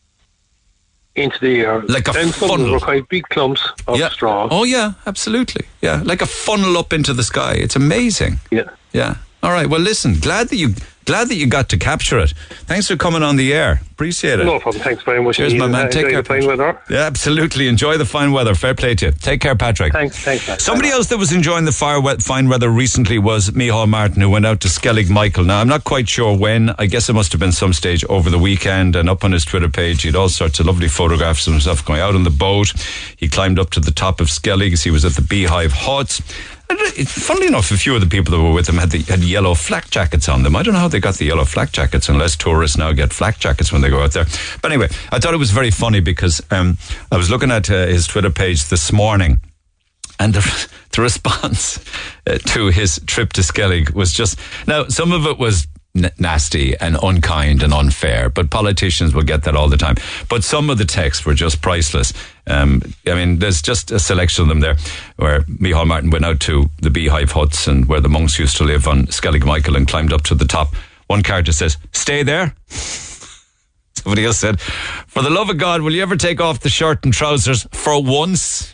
into 1.17 1.39
the 1.41 1.61
air. 1.61 1.83
Like 1.83 2.09
a 2.09 2.13
and 2.19 2.33
some 2.33 2.51
of 2.51 2.59
them 2.59 2.67
funnel. 2.67 2.73
were 2.73 2.81
quite 2.81 3.09
big 3.09 3.25
clumps 3.29 3.67
of 3.87 3.99
yeah. 3.99 4.11
straw. 4.11 4.49
Oh 4.51 4.65
yeah, 4.65 4.93
absolutely. 5.07 5.67
Yeah, 5.83 6.03
like 6.05 6.23
a 6.23 6.27
funnel 6.27 6.77
up 6.77 6.93
into 6.93 7.13
the 7.13 7.25
sky. 7.25 7.55
It's 7.55 7.77
amazing. 7.77 8.39
Yeah. 8.51 8.71
Yeah. 8.93 9.17
All 9.43 9.51
right. 9.51 9.67
Well, 9.67 9.81
listen. 9.81 10.19
Glad 10.21 10.49
that 10.49 10.57
you 10.57 10.75
glad 11.07 11.29
that 11.29 11.37
you 11.37 11.47
got 11.47 11.69
to 11.71 11.79
capture 11.79 12.19
it. 12.19 12.35
Thanks 12.67 12.89
for 12.89 12.97
coming 12.97 13.23
on 13.23 13.37
the 13.37 13.55
air. 13.55 13.81
Appreciate 13.93 14.39
it. 14.41 14.45
No 14.45 14.61
problem. 14.61 14.83
Thanks 14.85 15.03
very 15.05 15.23
much. 15.23 15.37
Cheers, 15.37 15.55
my 15.55 15.67
man. 15.69 15.91
Take 15.91 16.09
care. 16.11 16.21
the 16.21 16.29
fine 16.29 16.45
weather. 16.47 16.79
Yeah, 16.91 16.99
absolutely. 17.07 17.67
Enjoy 17.67 17.97
the 17.97 18.05
fine 18.05 18.33
weather. 18.33 18.55
Fair 18.55 18.75
play 18.75 18.95
to 18.97 19.07
you. 19.07 19.13
Take 19.13 19.41
care, 19.41 19.55
Patrick. 19.57 19.95
Thanks. 19.95 20.19
Thanks. 20.19 20.47
man. 20.47 20.59
Somebody 20.59 20.91
else 20.91 21.07
that 21.07 21.17
was 21.17 21.33
enjoying 21.33 21.65
the 21.65 21.73
fire 21.73 21.99
we- 21.99 22.17
fine 22.17 22.51
weather 22.51 22.69
recently 22.69 23.19
was 23.19 23.51
Micheál 23.53 23.89
Martin, 23.89 24.21
who 24.21 24.29
went 24.29 24.45
out 24.45 24.61
to 24.61 24.69
Skellig 24.69 25.09
Michael. 25.09 25.45
Now, 25.45 25.61
I'm 25.63 25.69
not 25.69 25.85
quite 25.85 26.11
sure 26.11 26.37
when. 26.37 26.75
I 26.79 26.85
guess 26.85 27.09
it 27.09 27.15
must 27.15 27.33
have 27.33 27.41
been 27.41 27.53
some 27.53 27.73
stage 27.73 28.05
over 28.11 28.29
the 28.29 28.39
weekend. 28.39 28.97
And 28.97 29.09
up 29.09 29.25
on 29.25 29.33
his 29.33 29.47
Twitter 29.47 29.71
page, 29.71 30.03
he 30.03 30.09
had 30.09 30.17
all 30.17 30.29
sorts 30.29 30.61
of 30.61 30.67
lovely 30.67 30.89
photographs 30.89 31.47
of 31.47 31.55
himself 31.55 31.83
going 31.83 32.01
out 32.01 32.15
on 32.15 32.25
the 32.25 32.31
boat. 32.31 32.75
He 33.17 33.31
climbed 33.31 33.59
up 33.59 33.71
to 33.71 33.81
the 33.81 33.93
top 33.93 34.21
of 34.21 34.27
Skellig. 34.27 34.83
He 34.85 34.91
was 34.91 35.07
at 35.07 35.13
the 35.13 35.23
Beehive 35.23 35.73
Huts. 35.73 36.21
Funnily 37.07 37.47
enough, 37.47 37.71
a 37.71 37.77
few 37.77 37.95
of 37.95 38.01
the 38.01 38.07
people 38.07 38.37
that 38.37 38.43
were 38.43 38.53
with 38.53 38.69
him 38.69 38.77
had, 38.77 38.91
the, 38.91 39.03
had 39.03 39.21
yellow 39.21 39.55
flak 39.55 39.91
jackets 39.91 40.29
on 40.29 40.43
them. 40.43 40.57
I 40.57 40.63
don't 40.63 40.75
know 40.75 40.81
how 40.81 40.89
they 40.89 40.99
got 40.99 41.15
the 41.17 41.27
yellow 41.27 41.45
flak 41.45 41.71
jackets, 41.71 42.09
unless 42.09 42.37
tourists 42.37 42.77
now 42.77 42.93
get 42.93 43.13
flak 43.13 43.39
jackets 43.39 43.71
when 43.71 43.83
they 43.83 43.91
go 43.91 44.03
out 44.03 44.13
there. 44.13 44.27
But 44.63 44.73
anyway, 44.73 44.89
I 45.13 45.19
thought 45.19 45.35
it 45.35 45.39
was 45.39 45.51
very 45.51 45.71
funny 45.71 46.01
because 46.01 46.41
um, 46.51 46.79
I 47.13 47.17
was 47.17 47.31
looking 47.31 47.51
at 47.51 47.71
uh, 47.71 47.87
his 47.87 48.07
Twitter 48.07 48.31
page 48.31 48.69
this 48.69 48.93
morning 48.93 49.41
and 50.19 50.35
the, 50.35 50.69
the 50.93 51.03
response 51.03 51.79
uh, 52.27 52.39
to 52.39 52.67
his 52.69 53.01
trip 53.07 53.33
to 53.35 53.43
Skellig 53.43 53.95
was 53.95 54.13
just 54.13 54.39
now 54.67 54.89
some 54.89 55.13
of 55.13 55.27
it 55.27 55.39
was 55.39 55.67
nasty 56.19 56.77
and 56.79 56.97
unkind 57.03 57.63
and 57.63 57.73
unfair 57.73 58.31
but 58.31 58.51
politicians 58.51 59.15
will 59.15 59.23
get 59.23 59.45
that 59.45 59.57
all 59.57 59.69
the 59.69 59.77
time. 59.77 59.97
But 60.29 60.45
some 60.45 60.71
of 60.71 60.79
the 60.79 60.85
texts 60.85 61.25
were 61.25 61.35
just 61.35 61.63
priceless. 61.63 62.13
Um, 62.47 62.83
I 63.07 63.15
mean 63.15 63.39
there's 63.39 63.63
just 63.63 63.91
a 63.91 63.99
selection 63.99 64.43
of 64.43 64.49
them 64.49 64.61
there 64.61 64.77
where 65.17 65.41
Micheál 65.43 65.87
Martin 65.87 66.11
went 66.11 66.25
out 66.25 66.41
to 66.41 66.71
the 66.81 66.91
beehive 66.91 67.33
huts 67.33 67.67
and 67.67 67.87
where 67.87 68.01
the 68.01 68.09
monks 68.09 68.39
used 68.39 68.57
to 68.59 68.65
live 68.65 68.87
on 68.87 69.07
Skellig 69.07 69.45
Michael 69.45 69.77
and 69.77 69.89
climbed 69.89 70.13
up 70.13 70.23
to 70.25 70.35
the 70.35 70.45
top. 70.45 70.75
One 71.07 71.23
character 71.23 71.53
says 71.53 71.77
stay 71.93 72.23
there. 72.23 72.55
Somebody 74.07 74.25
else 74.25 74.39
said, 74.39 74.61
For 74.61 75.21
the 75.23 75.31
love 75.31 75.51
of 75.51 75.59
God, 75.59 75.83
will 75.83 75.93
you 75.93 76.03
ever 76.03 76.17
take 76.17 76.41
off 76.41 76.61
the 76.61 76.69
shirt 76.69 77.05
and 77.05 77.13
trousers 77.13 77.67
for 77.73 78.01
once? 78.01 78.73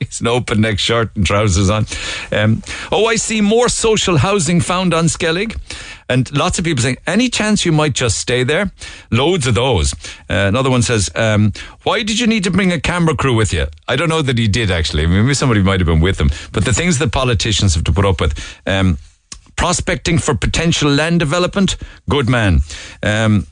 He's 0.00 0.20
an 0.20 0.28
open 0.28 0.60
neck 0.60 0.78
shirt 0.78 1.14
and 1.16 1.26
trousers 1.26 1.70
on. 1.70 1.86
Um, 2.30 2.62
oh, 2.92 3.06
I 3.06 3.16
see 3.16 3.40
more 3.40 3.68
social 3.68 4.18
housing 4.18 4.60
found 4.60 4.94
on 4.94 5.06
Skellig. 5.06 5.58
And 6.08 6.30
lots 6.36 6.58
of 6.58 6.64
people 6.64 6.82
saying, 6.82 6.98
any 7.06 7.28
chance 7.28 7.66
you 7.66 7.72
might 7.72 7.94
just 7.94 8.18
stay 8.18 8.44
there? 8.44 8.70
Loads 9.10 9.46
of 9.46 9.54
those. 9.54 9.92
Uh, 10.30 10.46
another 10.46 10.70
one 10.70 10.82
says, 10.82 11.10
um, 11.16 11.52
why 11.82 12.02
did 12.04 12.20
you 12.20 12.26
need 12.28 12.44
to 12.44 12.50
bring 12.50 12.72
a 12.72 12.80
camera 12.80 13.16
crew 13.16 13.34
with 13.34 13.52
you? 13.52 13.66
I 13.88 13.96
don't 13.96 14.08
know 14.08 14.22
that 14.22 14.38
he 14.38 14.46
did 14.46 14.70
actually. 14.70 15.06
Maybe 15.06 15.34
somebody 15.34 15.62
might 15.62 15.80
have 15.80 15.86
been 15.86 16.00
with 16.00 16.20
him. 16.20 16.30
But 16.52 16.64
the 16.64 16.72
things 16.72 16.98
that 16.98 17.10
politicians 17.10 17.74
have 17.74 17.84
to 17.84 17.92
put 17.92 18.04
up 18.04 18.20
with. 18.20 18.38
Um, 18.66 18.98
prospecting 19.56 20.18
for 20.18 20.34
potential 20.34 20.88
land 20.88 21.18
development? 21.18 21.76
Good 22.08 22.28
man. 22.28 22.60
Um, 23.02 23.48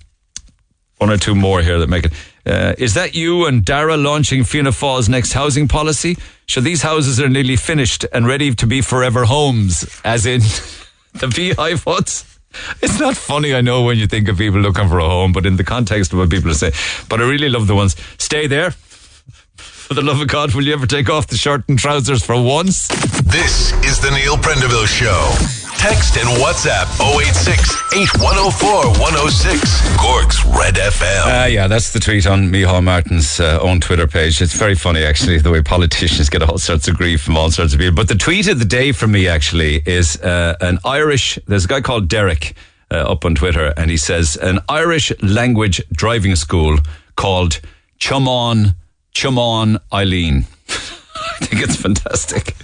one 0.98 1.10
or 1.10 1.18
two 1.18 1.34
more 1.34 1.60
here 1.60 1.80
that 1.80 1.88
make 1.88 2.06
it. 2.06 2.12
Uh, 2.46 2.74
is 2.78 2.94
that 2.94 3.14
you 3.14 3.46
and 3.46 3.64
Dara 3.64 3.96
launching 3.96 4.44
Fianna 4.44 4.70
Fáil's 4.70 5.08
next 5.08 5.32
housing 5.32 5.66
policy? 5.66 6.16
Sure, 6.46 6.62
these 6.62 6.82
houses 6.82 7.20
are 7.20 7.28
nearly 7.28 7.56
finished 7.56 8.06
and 8.12 8.26
ready 8.26 8.54
to 8.54 8.66
be 8.66 8.80
forever 8.80 9.24
homes, 9.24 10.00
as 10.04 10.26
in 10.26 10.40
the 11.14 11.26
beehive 11.34 11.82
huts. 11.84 12.38
It's 12.80 13.00
not 13.00 13.16
funny, 13.16 13.54
I 13.54 13.60
know, 13.60 13.82
when 13.82 13.98
you 13.98 14.06
think 14.06 14.28
of 14.28 14.38
people 14.38 14.60
looking 14.60 14.88
for 14.88 14.98
a 14.98 15.04
home, 15.04 15.32
but 15.32 15.44
in 15.44 15.56
the 15.56 15.64
context 15.64 16.12
of 16.12 16.20
what 16.20 16.30
people 16.30 16.50
are 16.50 16.54
saying. 16.54 16.72
But 17.08 17.20
I 17.20 17.24
really 17.24 17.48
love 17.48 17.66
the 17.66 17.74
ones. 17.74 17.96
Stay 18.18 18.46
there. 18.46 18.70
For 18.70 19.94
the 19.94 20.02
love 20.02 20.20
of 20.20 20.28
God, 20.28 20.54
will 20.54 20.64
you 20.64 20.72
ever 20.72 20.86
take 20.86 21.08
off 21.10 21.26
the 21.26 21.36
shirt 21.36 21.68
and 21.68 21.78
trousers 21.78 22.24
for 22.24 22.40
once? 22.40 22.88
This 23.22 23.72
is 23.84 24.00
the 24.00 24.10
Neil 24.10 24.36
Prendeville 24.36 24.86
Show. 24.86 25.65
Text 25.88 26.16
and 26.16 26.26
WhatsApp 26.42 26.90
086 26.98 27.94
8104 27.94 28.98
106. 28.98 29.96
Cork's 29.96 30.44
Red 30.44 30.74
FM. 30.74 31.44
Uh, 31.44 31.46
yeah, 31.46 31.68
that's 31.68 31.92
the 31.92 32.00
tweet 32.00 32.26
on 32.26 32.50
Micheál 32.50 32.82
Martin's 32.82 33.38
uh, 33.38 33.60
own 33.62 33.80
Twitter 33.80 34.08
page. 34.08 34.42
It's 34.42 34.54
very 34.54 34.74
funny, 34.74 35.04
actually, 35.04 35.38
the 35.38 35.52
way 35.52 35.62
politicians 35.62 36.28
get 36.28 36.42
all 36.42 36.58
sorts 36.58 36.88
of 36.88 36.96
grief 36.96 37.22
from 37.22 37.36
all 37.36 37.52
sorts 37.52 37.72
of 37.72 37.78
people. 37.78 37.94
But 37.94 38.08
the 38.08 38.16
tweet 38.16 38.48
of 38.48 38.58
the 38.58 38.64
day 38.64 38.90
for 38.90 39.06
me, 39.06 39.28
actually, 39.28 39.80
is 39.86 40.20
uh, 40.22 40.56
an 40.60 40.80
Irish. 40.84 41.38
There's 41.46 41.66
a 41.66 41.68
guy 41.68 41.82
called 41.82 42.08
Derek 42.08 42.56
uh, 42.90 43.12
up 43.12 43.24
on 43.24 43.36
Twitter, 43.36 43.72
and 43.76 43.88
he 43.88 43.96
says 43.96 44.34
an 44.34 44.58
Irish 44.68 45.12
language 45.22 45.80
driving 45.92 46.34
school 46.34 46.78
called 47.14 47.60
Chumon 48.00 48.74
Chumon 49.14 49.78
Eileen. 49.92 50.46
I 51.40 51.44
think 51.44 51.62
it's 51.62 51.76
fantastic 51.76 52.54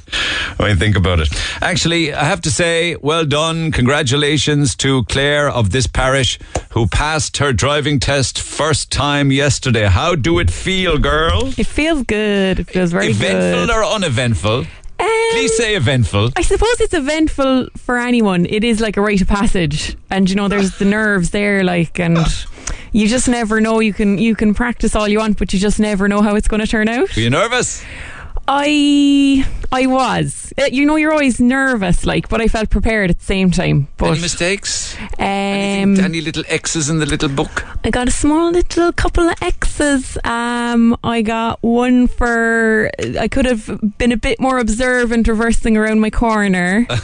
when 0.57 0.71
you 0.71 0.77
think 0.77 0.97
about 0.97 1.21
it. 1.21 1.29
Actually, 1.61 2.13
I 2.13 2.25
have 2.25 2.41
to 2.43 2.51
say, 2.51 2.97
well 2.97 3.25
done. 3.25 3.73
Congratulations 3.73 4.75
to 4.77 5.05
Claire 5.05 5.49
of 5.49 5.71
this 5.71 5.87
parish 5.87 6.39
who 6.71 6.87
passed 6.87 7.37
her 7.39 7.53
driving 7.53 8.01
test 8.01 8.41
first 8.41 8.91
time 8.91 9.33
yesterday. 9.33 9.87
How 9.87 10.15
do 10.15 10.39
it 10.39 10.51
feel, 10.51 10.99
girl? 10.99 11.53
It 11.57 11.67
feels 11.67 12.03
good. 12.05 12.61
It 12.61 12.71
feels 12.71 12.93
very 12.93 13.09
eventful 13.09 13.67
good. 13.67 13.71
or 13.71 13.85
uneventful? 13.85 14.65
Um, 14.99 15.09
Please 15.33 15.57
say 15.57 15.75
eventful. 15.75 16.31
I 16.37 16.43
suppose 16.43 16.81
it's 16.81 16.95
eventful 16.95 17.69
for 17.77 17.99
anyone. 17.99 18.47
It 18.47 18.63
is 18.63 18.81
like 18.81 18.97
a 18.97 19.01
rite 19.01 19.21
of 19.21 19.29
passage, 19.29 19.97
and 20.11 20.31
you 20.31 20.37
know, 20.37 20.47
there's 20.47 20.79
the 20.79 20.85
nerves 20.85 21.31
there, 21.31 21.65
like, 21.65 21.99
and 21.99 22.19
you 22.93 23.09
just 23.09 23.29
never 23.29 23.61
know. 23.61 23.81
You 23.81 23.93
can 23.93 24.19
you 24.19 24.37
can 24.37 24.55
practice 24.55 24.95
all 24.95 25.09
you 25.09 25.19
want, 25.19 25.39
but 25.39 25.53
you 25.53 25.59
just 25.59 25.81
never 25.81 26.07
know 26.07 26.23
how 26.23 26.37
it's 26.37 26.47
going 26.47 26.61
to 26.61 26.69
turn 26.69 26.89
out. 26.89 27.17
Are 27.17 27.21
you 27.21 27.31
nervous? 27.31 27.85
I 28.49 29.45
I 29.73 29.87
was. 29.87 30.53
Uh, 30.59 30.65
You 30.71 30.85
know, 30.87 30.97
you're 30.97 31.13
always 31.13 31.41
nervous, 31.41 32.05
like, 32.05 32.29
but 32.29 32.41
I 32.41 32.49
felt 32.49 32.69
prepared 32.71 33.11
at 33.11 33.19
the 33.19 33.25
same 33.25 33.51
time. 33.51 33.89
But 33.97 34.11
Any 34.13 34.21
mistakes? 34.21 34.97
um, 35.19 35.25
Anything- 35.27 36.05
any 36.05 36.21
little 36.21 36.45
X's 36.49 36.89
in 36.91 36.99
the 36.99 37.07
little 37.07 37.29
book? 37.29 37.65
I 37.85 37.91
got 37.91 38.09
a 38.09 38.11
small 38.11 38.51
little 38.53 38.93
couple 38.93 39.29
of 39.29 39.35
X's. 39.43 40.19
Um, 40.25 40.97
I 41.05 41.23
got 41.23 41.59
one 41.63 42.07
for 42.09 42.91
I 43.19 43.29
could 43.29 43.47
have 43.47 43.81
been 43.99 44.13
a 44.13 44.17
bit 44.17 44.41
more 44.41 44.59
observant 44.59 45.29
reversing 45.29 45.77
around 45.77 46.01
my 46.01 46.11
corner. 46.11 46.87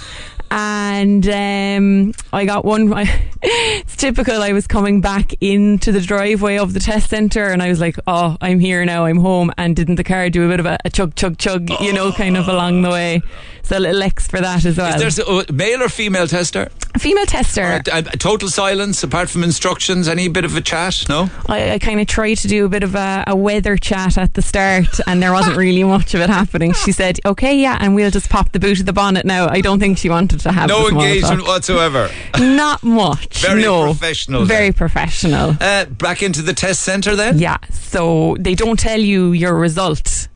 and 0.50 1.26
um, 1.28 2.14
I 2.32 2.44
got 2.44 2.64
one. 2.64 2.92
it's 3.42 3.96
typical. 3.96 4.42
I 4.42 4.52
was 4.52 4.66
coming 4.66 5.00
back 5.00 5.34
into 5.40 5.92
the 5.92 6.00
driveway 6.00 6.58
of 6.58 6.74
the 6.74 6.80
test 6.80 7.10
centre, 7.10 7.46
and 7.46 7.62
I 7.62 7.68
was 7.68 7.80
like, 7.80 7.96
"Oh, 8.06 8.36
I'm 8.40 8.60
here 8.60 8.84
now. 8.84 9.04
I'm 9.04 9.18
home." 9.18 9.52
And 9.58 9.76
didn't 9.76 9.96
the 9.96 10.04
car 10.04 10.30
do 10.30 10.46
a 10.46 10.48
bit 10.48 10.60
of 10.60 10.66
a, 10.66 10.78
a 10.84 10.90
chug, 10.90 11.14
chug, 11.14 11.38
chug? 11.38 11.70
You 11.80 11.92
know, 11.92 12.12
kind 12.12 12.36
of 12.36 12.48
along 12.48 12.82
the 12.82 12.90
way. 12.90 13.22
So 13.62 13.76
a 13.76 13.80
little 13.80 14.02
X 14.02 14.26
for 14.26 14.40
that 14.40 14.64
as 14.64 14.78
well. 14.78 15.00
Is 15.00 15.16
there 15.16 15.26
a 15.26 15.52
male 15.52 15.82
or 15.82 15.90
female 15.90 16.26
tester? 16.26 16.70
female 16.98 17.26
tester? 17.26 17.62
Uh, 17.62 17.80
uh, 17.92 18.02
total 18.02 18.48
silence 18.48 19.02
apart 19.02 19.28
from 19.28 19.44
instructions. 19.44 20.08
Any 20.08 20.28
bit 20.28 20.44
of 20.44 20.56
a 20.56 20.60
chat? 20.60 21.04
No. 21.08 21.30
I, 21.46 21.72
I 21.72 21.78
kind 21.78 22.00
of 22.00 22.06
tried 22.06 22.38
to 22.38 22.48
do 22.48 22.64
a 22.64 22.68
bit 22.68 22.82
of 22.82 22.94
a, 22.94 23.24
a 23.26 23.36
weather 23.36 23.76
chat 23.76 24.16
at 24.16 24.34
the 24.34 24.42
start, 24.42 25.00
and 25.06 25.22
there 25.22 25.32
wasn't 25.32 25.56
really 25.56 25.84
much 25.84 26.14
of 26.14 26.20
it 26.20 26.30
happening. 26.30 26.72
She 26.72 26.92
said, 26.92 27.20
"Okay, 27.26 27.60
yeah, 27.60 27.76
and 27.80 27.94
we'll 27.94 28.10
just 28.10 28.30
pop 28.30 28.52
the 28.52 28.58
boot 28.58 28.80
of 28.80 28.86
the 28.86 28.92
bonnet 28.92 29.26
now." 29.26 29.48
I 29.48 29.60
don't 29.60 29.80
think 29.80 29.98
she 29.98 30.08
wanted 30.08 30.37
to 30.38 30.52
have 30.52 30.68
No 30.68 30.88
engagement 30.88 31.42
whatsoever. 31.42 32.10
Not 32.38 32.82
much. 32.82 33.42
Very 33.42 33.62
no. 33.62 33.84
professional 33.84 34.40
then. 34.40 34.48
Very 34.48 34.72
professional. 34.72 35.56
Uh, 35.60 35.84
back 35.86 36.22
into 36.22 36.42
the 36.42 36.52
test 36.52 36.82
centre 36.82 37.16
then. 37.16 37.38
Yeah. 37.38 37.58
So 37.70 38.36
they 38.38 38.54
don't 38.54 38.78
tell 38.78 39.00
you 39.00 39.32
your 39.32 39.54
result. 39.54 40.28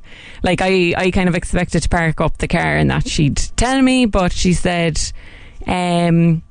Like 0.43 0.61
I, 0.61 0.95
I 0.97 1.11
kind 1.11 1.29
of 1.29 1.35
expected 1.35 1.83
to 1.83 1.89
park 1.89 2.21
up 2.21 2.39
the 2.39 2.49
car 2.49 2.77
and 2.77 2.91
that 2.91 3.09
she'd 3.09 3.37
tell 3.57 3.81
me, 3.81 4.07
but 4.07 4.33
she 4.33 4.53
said, 4.53 5.01
um, 5.67 6.43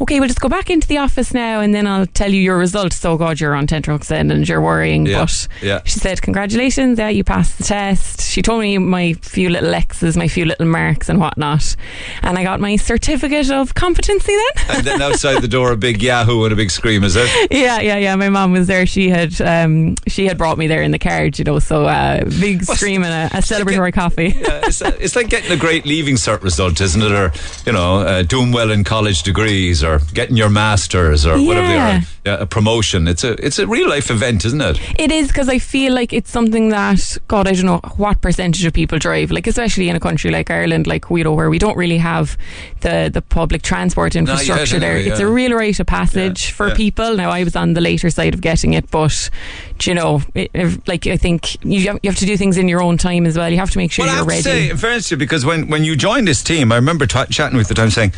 okay, 0.00 0.20
we'll 0.20 0.28
just 0.28 0.40
go 0.40 0.48
back 0.48 0.70
into 0.70 0.86
the 0.86 0.98
office 0.98 1.32
now 1.32 1.60
and 1.60 1.74
then 1.74 1.86
I'll 1.86 2.06
tell 2.06 2.30
you 2.32 2.40
your 2.40 2.58
results. 2.58 2.96
So 2.96 3.16
God, 3.16 3.40
you're 3.40 3.54
on 3.54 3.66
tenterhooks 3.66 4.10
and 4.10 4.46
you're 4.48 4.60
worrying. 4.60 5.06
Yeah, 5.06 5.20
But 5.20 5.48
yeah. 5.62 5.80
she 5.84 5.98
said, 5.98 6.20
congratulations, 6.22 6.98
yeah, 6.98 7.08
you 7.08 7.24
passed 7.24 7.58
the 7.58 7.64
test. 7.64 8.20
She 8.22 8.42
told 8.42 8.60
me 8.60 8.78
my 8.78 9.14
few 9.14 9.48
little 9.48 9.74
X's, 9.74 10.16
my 10.16 10.28
few 10.28 10.44
little 10.44 10.66
marks 10.66 11.08
and 11.08 11.18
whatnot. 11.18 11.74
And 12.22 12.38
I 12.38 12.42
got 12.42 12.60
my 12.60 12.76
certificate 12.76 13.50
of 13.50 13.74
competency 13.74 14.32
then. 14.32 14.64
And 14.76 14.86
then 14.86 15.00
outside 15.00 15.40
the 15.40 15.48
door, 15.48 15.72
a 15.72 15.76
big 15.76 16.02
Yahoo 16.02 16.44
and 16.44 16.52
a 16.52 16.56
big 16.56 16.70
scream. 16.70 17.02
Is 17.04 17.16
it? 17.16 17.28
yeah, 17.50 17.80
yeah, 17.80 17.96
yeah. 17.96 18.14
My 18.16 18.28
mom 18.28 18.52
was 18.52 18.66
there. 18.66 18.84
She 18.84 19.08
had 19.08 19.40
um, 19.40 19.94
she 20.06 20.26
had 20.26 20.36
brought 20.36 20.58
me 20.58 20.66
there 20.66 20.82
in 20.82 20.90
the 20.90 20.98
carriage, 20.98 21.38
you 21.38 21.44
know. 21.46 21.58
So 21.60 21.86
uh, 21.86 22.24
big 22.24 22.62
scream 22.64 23.02
and 23.04 23.32
a, 23.32 23.38
a 23.38 23.40
celebratory 23.40 23.92
coffee. 23.94 24.34
Yeah, 24.38 24.60
it's, 24.64 24.82
it's 24.82 25.16
like 25.16 25.30
getting 25.30 25.50
a 25.50 25.56
great 25.56 25.86
leaving 25.86 26.16
cert 26.16 26.42
result, 26.42 26.80
isn't 26.80 27.00
it? 27.00 27.10
Or 27.12 27.32
you 27.64 27.72
know, 27.72 28.00
uh, 28.00 28.22
doing 28.22 28.52
well 28.52 28.70
in 28.70 28.84
college 28.84 29.22
degrees, 29.22 29.82
or 29.86 30.00
getting 30.12 30.36
your 30.36 30.50
masters, 30.50 31.24
or 31.26 31.40
whatever 31.40 31.66
they 31.68 31.78
are. 31.78 32.00
Yeah, 32.26 32.38
a 32.40 32.46
promotion. 32.46 33.06
It's 33.08 33.22
a 33.24 33.32
it's 33.44 33.58
a 33.60 33.66
real 33.66 33.88
life 33.88 34.10
event, 34.10 34.44
isn't 34.44 34.60
it? 34.60 34.80
It 35.00 35.12
is 35.12 35.28
because 35.28 35.48
I 35.48 35.58
feel 35.60 35.94
like 35.94 36.12
it's 36.12 36.30
something 36.30 36.70
that 36.70 37.16
God, 37.28 37.46
I 37.46 37.52
don't 37.52 37.66
know 37.66 37.78
what 37.96 38.20
percentage 38.20 38.64
of 38.64 38.72
people 38.72 38.98
drive. 38.98 39.30
Like 39.30 39.46
especially 39.46 39.88
in 39.88 39.94
a 39.96 40.00
country 40.00 40.30
like 40.32 40.50
Ireland, 40.50 40.86
like 40.88 41.08
we 41.08 41.22
know 41.22 41.32
where 41.34 41.48
we 41.48 41.58
don't 41.58 41.76
really 41.76 41.98
have 41.98 42.36
the 42.80 43.10
the 43.12 43.22
public 43.22 43.62
transport 43.62 44.16
infrastructure 44.16 44.80
there. 44.80 44.96
anyway, 44.96 45.10
It's 45.10 45.20
yeah. 45.20 45.26
a 45.26 45.30
real 45.30 45.52
rite 45.52 45.78
of 45.80 45.86
passage 45.86 46.48
Yeah, 46.48 46.54
for 46.54 46.68
yeah. 46.68 46.74
people. 46.74 47.16
Now 47.16 47.30
I 47.30 47.44
was 47.44 47.54
on 47.54 47.74
the 47.74 47.80
later 47.80 48.10
side 48.10 48.34
of 48.34 48.40
getting 48.40 48.74
it, 48.74 48.90
but 48.90 49.30
do 49.78 49.90
you 49.90 49.94
know, 49.94 50.20
it, 50.34 50.50
it- 50.52 50.88
like 50.88 51.06
I 51.06 51.16
think 51.16 51.64
you 51.64 51.86
have, 51.88 52.00
you 52.02 52.10
have 52.10 52.18
to 52.18 52.26
do 52.26 52.36
things 52.36 52.56
in 52.58 52.66
your 52.68 52.82
own 52.82 52.96
time 52.98 53.24
as 53.26 53.36
well. 53.38 53.48
You 53.50 53.58
have 53.58 53.70
to 53.70 53.78
make 53.78 53.92
sure 53.92 54.04
well, 54.04 54.12
you're 54.14 54.18
have 54.18 54.26
ready. 54.26 54.42
to 54.42 54.48
say, 54.48 54.70
in 54.70 54.76
fairness 54.76 55.08
to 55.08 55.14
you, 55.14 55.18
because 55.18 55.44
when, 55.46 55.68
when 55.68 55.84
you 55.84 55.94
joined 55.96 56.26
this 56.26 56.42
team, 56.42 56.72
I 56.72 56.76
remember 56.76 57.06
t- 57.06 57.24
chatting 57.30 57.56
with 57.56 57.68
the 57.68 57.74
time 57.74 57.90
saying, 57.90 58.12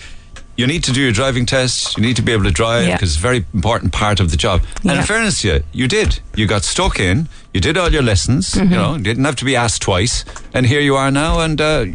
you 0.59 0.67
need 0.67 0.83
to 0.85 0.93
do 0.93 1.01
your 1.01 1.13
driving 1.13 1.47
test, 1.47 1.97
you 1.97 2.03
need 2.03 2.17
to 2.17 2.23
be 2.23 2.33
able 2.33 2.43
to 2.45 2.51
drive, 2.51 2.87
Yeah. 2.87 2.97
because 2.97 3.11
it's 3.11 3.19
a 3.19 3.23
very 3.23 3.45
important 3.55 3.93
part 3.93 4.19
of 4.21 4.31
the 4.33 4.37
job. 4.37 4.61
And 4.83 4.99
in 4.99 5.05
fairness 5.05 5.41
to 5.43 5.49
you, 5.49 5.63
you 5.73 5.87
did. 5.89 6.19
You 6.35 6.47
got 6.49 6.65
stuck 6.65 6.99
in, 6.99 7.29
you 7.55 7.61
did 7.61 7.79
all 7.79 7.91
your 7.93 8.03
lessons, 8.03 8.51
Mm-hmm. 8.55 8.73
you 8.73 8.77
know, 8.77 8.97
you 8.97 9.03
didn't 9.05 9.25
have 9.25 9.37
to 9.37 9.45
be 9.45 9.55
asked 9.57 9.81
twice, 9.83 10.25
and 10.53 10.67
here 10.67 10.81
you 10.81 10.97
are 10.97 11.11
now, 11.13 11.39
and 11.41 11.61
uh, 11.61 11.87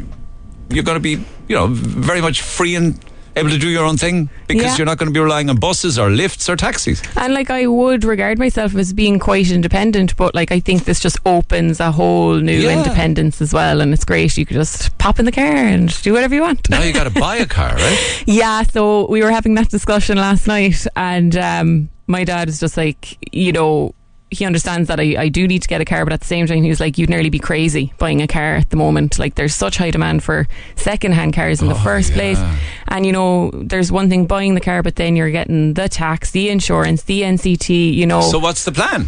you're 0.70 0.84
going 0.86 0.96
to 0.96 1.02
be, 1.02 1.24
you 1.50 1.56
know, 1.56 1.68
very 1.68 2.22
much 2.22 2.42
free 2.42 2.74
and 2.76 2.98
able 3.36 3.50
to 3.50 3.58
do 3.58 3.68
your 3.70 3.84
own 3.86 3.98
thing 3.98 4.30
because 4.48 4.64
Yeah. 4.64 4.78
you're 4.78 4.86
not 4.86 4.98
going 4.98 5.08
to 5.08 5.14
be 5.14 5.20
relying 5.20 5.50
on 5.50 5.58
buses 5.58 5.98
or 5.98 6.10
lifts 6.10 6.48
or 6.50 6.56
taxis. 6.56 7.02
And 7.18 7.34
like 7.34 7.50
I 7.50 7.66
would 7.68 8.04
regard 8.04 8.38
myself 8.38 8.76
as 8.76 8.94
being 8.94 9.18
quite 9.20 9.50
independent, 9.52 10.16
but 10.18 10.36
like 10.36 10.52
I 10.52 10.60
think 10.60 10.86
this 10.86 11.00
just 11.00 11.18
opens 11.26 11.80
a 11.80 11.92
whole 11.92 12.36
new 12.36 12.60
Yeah. 12.60 12.78
independence 12.78 13.42
as 13.42 13.54
well, 13.54 13.82
and 13.82 13.94
it's 13.94 14.06
great. 14.06 14.38
You 14.38 14.46
could 14.46 14.56
just 14.58 14.96
pop 15.00 15.20
in 15.20 15.26
the 15.26 15.32
car 15.32 15.44
and 15.46 15.90
do 16.04 16.14
whatever 16.14 16.36
you 16.36 16.42
want. 16.42 16.70
Now 16.70 16.84
you 16.84 16.94
got 16.94 17.06
to 17.06 17.10
buy 17.20 17.38
a 17.38 17.46
car, 17.46 17.74
right? 17.76 18.24
Yeah, 18.28 18.64
so 18.64 19.08
we 19.10 19.22
were 19.24 19.32
having 19.32 19.56
that 19.56 19.70
discussion 19.70 20.18
last 20.18 20.48
night, 20.48 20.86
and 20.96 21.36
um, 21.38 21.90
my 22.08 22.24
dad 22.24 22.50
is 22.50 22.60
just 22.60 22.78
like, 22.78 23.18
you 23.34 23.52
know, 23.52 23.96
he 24.38 24.46
understands 24.46 24.88
that 24.88 25.00
I, 25.00 25.16
I 25.18 25.30
do 25.30 25.48
need 25.48 25.62
to 25.62 25.68
get 25.68 25.82
a 25.82 25.86
car, 25.86 26.04
but 26.06 26.14
at 26.14 26.22
the 26.22 26.28
same 26.28 26.48
time, 26.48 26.64
he 26.64 26.70
was 26.70 26.80
like, 26.80 26.98
you'd 26.98 27.10
nearly 27.10 27.30
be 27.30 27.40
crazy 27.40 27.94
buying 27.98 28.22
a 28.22 28.28
car 28.28 28.56
at 28.56 28.70
the 28.70 28.78
moment. 28.78 29.20
Like, 29.20 29.36
there's 29.36 29.56
such 29.56 29.78
high 29.78 29.92
demand 29.92 30.24
for 30.24 30.48
second-hand 30.76 31.34
cars 31.34 31.62
in 31.62 31.68
the 31.68 31.76
oh, 31.76 31.84
first 31.84 32.10
yeah. 32.10 32.16
place, 32.16 32.40
and 32.88 33.06
you 33.06 33.12
know, 33.12 33.52
there's 33.54 33.92
one 33.92 34.10
thing 34.10 34.26
buying 34.26 34.56
the 34.56 34.62
car, 34.62 34.84
but 34.84 34.96
then 34.96 35.16
you're 35.16 35.32
getting 35.32 35.74
the 35.74 35.90
tax, 35.90 36.32
the 36.32 36.50
insurance, 36.50 37.04
the 37.04 37.22
NCT. 37.22 37.94
You 37.94 38.06
know, 38.06 38.22
So 38.22 38.40
what's 38.40 38.66
the 38.66 38.72
plan? 38.72 39.08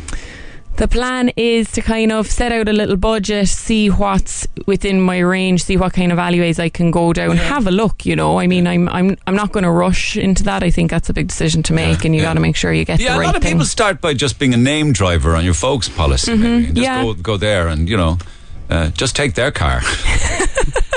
The 0.77 0.87
plan 0.87 1.31
is 1.37 1.71
to 1.71 1.81
kind 1.81 2.11
of 2.11 2.29
set 2.29 2.51
out 2.51 2.67
a 2.67 2.73
little 2.73 2.97
budget, 2.97 3.47
see 3.47 3.89
what's 3.89 4.47
within 4.65 4.99
my 5.01 5.19
range, 5.19 5.63
see 5.63 5.77
what 5.77 5.93
kind 5.93 6.11
of 6.11 6.19
alleyways 6.19 6.59
I 6.59 6.69
can 6.69 6.91
go 6.91 7.13
down, 7.13 7.37
have 7.37 7.67
a 7.67 7.71
look. 7.71 8.05
You 8.05 8.15
know, 8.15 8.39
I 8.39 8.47
mean, 8.47 8.67
I'm 8.67 8.89
I'm 8.89 9.17
I'm 9.25 9.35
not 9.35 9.51
going 9.51 9.63
to 9.63 9.71
rush 9.71 10.17
into 10.17 10.43
that. 10.43 10.63
I 10.63 10.69
think 10.71 10.91
that's 10.91 11.09
a 11.09 11.13
big 11.13 11.27
decision 11.27 11.63
to 11.63 11.73
make, 11.73 12.03
and 12.05 12.13
you 12.13 12.21
yeah. 12.21 12.27
got 12.27 12.33
to 12.33 12.39
make 12.41 12.55
sure 12.55 12.73
you 12.73 12.85
get 12.85 12.99
Yeah, 12.99 13.17
the 13.17 13.23
a 13.23 13.25
lot 13.25 13.35
of 13.35 13.41
thing. 13.41 13.53
people 13.53 13.65
start 13.65 14.01
by 14.01 14.13
just 14.13 14.37
being 14.37 14.53
a 14.53 14.57
name 14.57 14.91
driver 14.91 15.35
on 15.35 15.45
your 15.45 15.53
folks' 15.53 15.87
policy, 15.89 16.35
maybe, 16.35 16.67
and 16.67 16.75
just 16.75 16.85
yeah. 16.85 17.03
go 17.03 17.13
go 17.13 17.37
there 17.37 17.67
and 17.67 17.89
you 17.89 17.97
know. 17.97 18.17
Uh, 18.67 18.89
just 18.89 19.15
take 19.15 19.35
their 19.35 19.51
car 19.51 19.79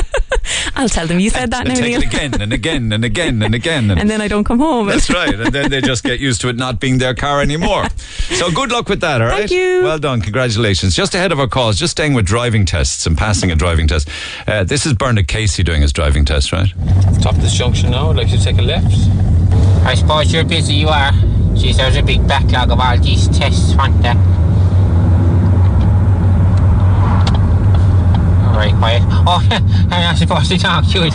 I'll 0.78 0.88
tell 0.88 1.06
them 1.08 1.18
you 1.18 1.28
said 1.30 1.50
that 1.50 1.66
and 1.66 1.68
now, 1.70 1.74
take 1.74 1.84
Neil. 1.90 2.00
it 2.02 2.06
again 2.06 2.40
and 2.40 2.52
again 2.52 2.92
and 2.92 3.04
again 3.04 3.42
and 3.42 3.54
again. 3.60 3.90
And, 3.90 4.00
and 4.00 4.08
then 4.08 4.20
I 4.20 4.28
don't 4.28 4.44
come 4.44 4.60
home. 4.60 4.86
that's 4.86 5.10
right. 5.10 5.34
And 5.34 5.52
then 5.52 5.70
they 5.70 5.80
just 5.80 6.04
get 6.04 6.20
used 6.20 6.40
to 6.42 6.48
it 6.48 6.56
not 6.56 6.78
being 6.80 6.98
their 6.98 7.14
car 7.14 7.40
anymore. 7.42 7.84
So 8.28 8.50
good 8.52 8.70
luck 8.70 8.88
with 8.90 9.00
that, 9.00 9.20
all 9.22 9.26
right? 9.26 9.38
Thank 9.48 9.50
you. 9.52 9.82
Well 9.82 9.98
done. 9.98 10.20
Congratulations. 10.20 10.94
Just 10.94 11.14
ahead 11.14 11.32
of 11.32 11.40
our 11.40 11.48
calls, 11.48 11.76
just 11.78 11.92
staying 11.92 12.12
with 12.14 12.26
driving 12.26 12.64
tests 12.66 13.06
and 13.06 13.16
passing 13.16 13.50
a 13.50 13.56
driving 13.56 13.88
test. 13.88 14.08
Uh, 14.46 14.64
this 14.64 14.84
is 14.86 14.92
Bernard 14.92 15.26
Casey 15.28 15.62
doing 15.64 15.80
his 15.82 15.92
driving 15.94 16.24
test, 16.26 16.52
right? 16.52 16.68
Top 17.22 17.34
of 17.34 17.40
this 17.42 17.54
junction 17.54 17.90
now, 17.90 18.10
I'd 18.10 18.16
like 18.16 18.28
you 18.30 18.36
to 18.36 18.44
take 18.44 18.58
a 18.58 18.62
left. 18.62 18.94
I 19.84 19.94
suppose 19.94 20.32
you're 20.32 20.44
busy, 20.44 20.74
you 20.74 20.88
are. 20.88 21.10
Geez, 21.54 21.78
there's 21.78 21.96
a 21.96 22.02
big 22.02 22.28
backlog 22.28 22.70
of 22.70 22.78
all 22.78 22.98
these 22.98 23.26
tests, 23.28 23.74
wasn't 23.74 24.02
there? 24.02 24.14
Right, 28.58 28.74
quiet. 28.74 29.02
Oh, 29.26 29.46
I'm 29.90 30.02
not 30.02 30.16
supposed 30.16 30.50
to 30.50 30.58
talk 30.58 30.84
to 30.84 30.98
you 30.98 31.04
all. 31.04 31.10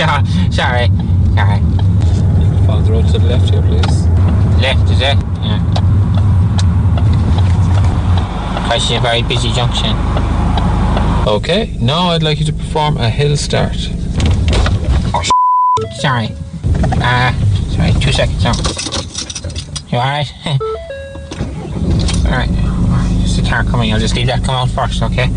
Sorry. 0.51 0.87
Sorry. 1.35 1.59
Follow 2.65 2.81
the 2.81 2.91
road 2.91 3.05
to 3.07 3.19
the 3.19 3.27
left 3.27 3.49
here, 3.49 3.61
please. 3.61 4.07
Left, 4.61 4.89
is 4.89 5.01
it? 5.01 5.17
Yeah. 5.43 5.59
Because 8.63 8.83
it's 8.83 8.91
a 8.91 9.01
very 9.01 9.21
busy 9.23 9.51
junction. 9.51 9.95
Okay, 11.27 11.75
now 11.79 12.09
I'd 12.09 12.23
like 12.23 12.39
you 12.39 12.45
to 12.45 12.53
perform 12.53 12.97
a 12.97 13.09
hill 13.09 13.35
start. 13.35 13.75
Oh, 15.13 15.21
Sorry. 15.99 16.29
Uh, 17.01 17.33
sorry, 17.71 17.91
two 17.99 18.11
seconds 18.13 18.43
now. 18.43 18.53
You 19.89 19.97
alright? 19.97 20.33
alright. 22.25 22.49
Just 23.21 23.37
the 23.41 23.47
car 23.47 23.63
coming. 23.65 23.91
I'll 23.93 23.99
just 23.99 24.15
leave 24.15 24.27
that 24.27 24.43
come 24.43 24.55
out 24.55 24.69
first, 24.69 25.01
okay? 25.03 25.29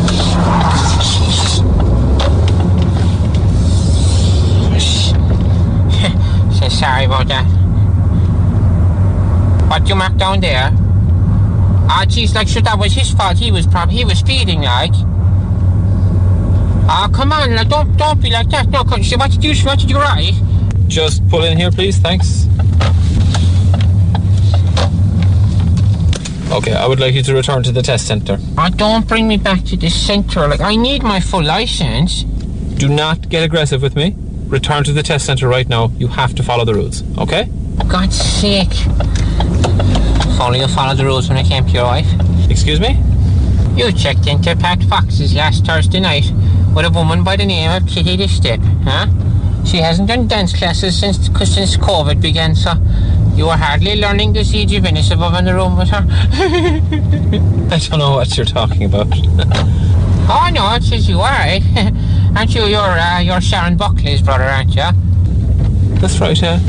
so 6.58 6.68
sorry 6.68 7.04
about 7.04 7.28
that. 7.28 7.44
What 9.68 9.88
you 9.88 9.94
mark 9.94 10.16
down 10.16 10.40
there? 10.40 10.72
Ah, 11.92 12.04
jeez, 12.06 12.34
like, 12.34 12.48
sure, 12.48 12.62
that 12.62 12.78
was 12.78 12.92
his 12.92 13.10
fault. 13.12 13.38
He 13.38 13.50
was 13.50 13.66
probably, 13.66 13.96
he 13.96 14.04
was 14.04 14.18
speeding, 14.18 14.62
like. 14.62 14.92
Ah, 16.88 17.08
come 17.12 17.32
on, 17.32 17.54
like, 17.54 17.68
don't, 17.68 17.96
don't 17.96 18.20
be 18.20 18.30
like 18.30 18.48
that. 18.50 18.68
No, 18.68 18.82
what 18.82 19.00
did 19.00 19.10
you, 19.10 19.18
what 19.64 19.78
did 19.78 19.90
you 19.90 19.96
write? 19.96 20.34
Just 20.88 21.26
pull 21.28 21.44
in 21.44 21.56
here, 21.56 21.70
please. 21.70 21.98
Thanks. 21.98 22.46
Okay, 26.50 26.72
I 26.72 26.84
would 26.88 26.98
like 26.98 27.14
you 27.14 27.22
to 27.22 27.32
return 27.32 27.62
to 27.62 27.70
the 27.70 27.80
test 27.80 28.08
centre. 28.08 28.36
Oh, 28.40 28.54
ah, 28.58 28.70
don't 28.70 29.06
bring 29.06 29.28
me 29.28 29.36
back 29.36 29.62
to 29.66 29.76
the 29.76 29.88
centre. 29.88 30.48
Like, 30.48 30.60
I 30.60 30.74
need 30.74 31.04
my 31.04 31.20
full 31.20 31.44
license. 31.44 32.24
Do 32.24 32.88
not 32.88 33.28
get 33.28 33.44
aggressive 33.44 33.80
with 33.82 33.94
me. 33.94 34.16
Return 34.48 34.82
to 34.84 34.92
the 34.92 35.04
test 35.04 35.26
centre 35.26 35.46
right 35.46 35.68
now. 35.68 35.92
You 35.96 36.08
have 36.08 36.34
to 36.34 36.42
follow 36.42 36.64
the 36.64 36.74
rules, 36.74 37.04
okay? 37.18 37.48
For 37.78 37.86
God's 37.86 38.16
sake. 38.20 38.72
If 38.72 40.40
only 40.40 40.58
you 40.58 40.66
followed 40.66 40.96
the 40.96 41.04
rules 41.04 41.28
when 41.28 41.38
I 41.38 41.44
came 41.44 41.66
to 41.66 41.70
your 41.70 41.84
wife. 41.84 42.08
Excuse 42.50 42.80
me? 42.80 43.00
You 43.76 43.92
checked 43.92 44.26
into 44.26 44.56
Pat 44.56 44.82
Fox's 44.82 45.32
last 45.36 45.64
Thursday 45.64 46.00
night 46.00 46.32
with 46.74 46.84
a 46.84 46.90
woman 46.90 47.22
by 47.22 47.36
the 47.36 47.46
name 47.46 47.70
of 47.70 47.88
Kitty 47.88 48.16
the 48.16 48.26
Step, 48.26 48.58
huh? 48.82 49.06
She 49.64 49.76
hasn't 49.76 50.08
done 50.08 50.26
dance 50.26 50.52
classes 50.52 50.98
since 50.98 51.18
since 51.48 51.76
COVID 51.76 52.20
began, 52.20 52.56
so 52.56 52.72
you 53.40 53.46
were 53.46 53.56
hardly 53.56 53.96
learning 53.96 54.34
the 54.34 54.44
siege 54.44 54.74
of 54.74 54.84
Ennis 54.84 55.10
above 55.10 55.34
in 55.34 55.46
the 55.46 55.54
room 55.54 55.78
with 55.78 55.88
her. 55.88 56.04
I 57.74 57.78
don't 57.78 57.98
know 57.98 58.10
what 58.16 58.36
you're 58.36 58.44
talking 58.44 58.84
about. 58.84 59.06
oh 60.28 60.50
no, 60.52 60.74
it 60.74 60.82
says 60.82 61.08
you 61.08 61.20
are, 61.20 61.30
right? 61.30 61.62
aren't 62.36 62.54
you? 62.54 62.64
You're 62.64 62.98
uh, 63.06 63.20
you're 63.20 63.40
Sharon 63.40 63.78
Buckley's 63.78 64.20
brother, 64.20 64.44
aren't 64.44 64.74
you? 64.74 64.84
That's 66.00 66.20
right, 66.20 66.38
yeah. 66.38 66.60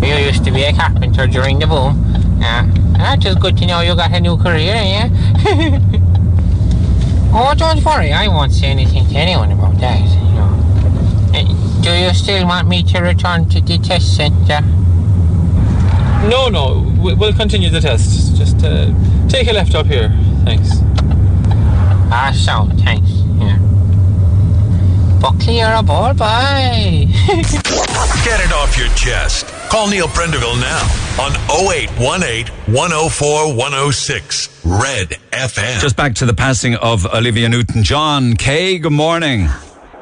You 0.00 0.14
used 0.24 0.42
to 0.46 0.50
be 0.50 0.62
a 0.62 0.72
carpenter 0.72 1.26
during 1.26 1.58
the 1.58 1.66
boom. 1.66 2.02
Yeah. 2.40 2.64
That 2.96 3.26
is 3.26 3.34
good 3.34 3.58
to 3.58 3.66
know 3.66 3.82
you 3.82 3.94
got 3.94 4.10
a 4.14 4.18
new 4.18 4.38
career, 4.38 4.80
yeah? 4.94 5.10
oh, 7.34 7.52
don't 7.58 7.84
worry, 7.84 8.14
I 8.14 8.28
won't 8.28 8.54
say 8.54 8.68
anything 8.68 9.06
to 9.08 9.16
anyone 9.16 9.52
about 9.52 9.78
that, 9.80 10.00
you 10.00 10.32
know. 10.32 10.48
Uh, 11.36 11.82
Do 11.82 11.90
you 11.90 12.14
still 12.14 12.46
want 12.46 12.68
me 12.68 12.82
to 12.84 13.00
return 13.00 13.50
to 13.50 13.60
the 13.60 13.76
test 13.76 14.16
centre? 14.16 14.64
No, 16.28 16.48
no, 16.48 16.80
we- 17.02 17.14
we'll 17.14 17.32
continue 17.32 17.70
the 17.70 17.80
test. 17.80 18.36
Just 18.36 18.62
uh, 18.64 18.92
take 19.28 19.48
a 19.48 19.52
left 19.52 19.74
up 19.74 19.86
here. 19.86 20.08
Thanks. 20.44 20.70
Ah, 22.10 22.32
so, 22.34 22.68
thanks, 22.84 23.08
yeah. 23.38 23.58
Buckley, 25.20 25.58
you're 25.58 25.72
a 25.72 25.82
ball 25.82 26.12
boy. 26.14 26.24
Get 28.24 28.40
it 28.40 28.52
off 28.52 28.76
your 28.78 28.88
chest. 28.94 29.46
Call 29.70 29.88
Neil 29.88 30.06
Prendeville 30.08 30.60
now 30.60 30.82
on 31.22 31.32
0818 31.50 32.46
104 32.74 33.54
106 33.54 34.60
Red 34.64 35.08
FM. 35.32 35.80
Just 35.80 35.96
back 35.96 36.14
to 36.16 36.26
the 36.26 36.34
passing 36.34 36.74
of 36.76 37.06
Olivia 37.06 37.48
Newton 37.48 37.82
John. 37.82 38.34
Kay, 38.34 38.78
good 38.78 38.92
morning. 38.92 39.48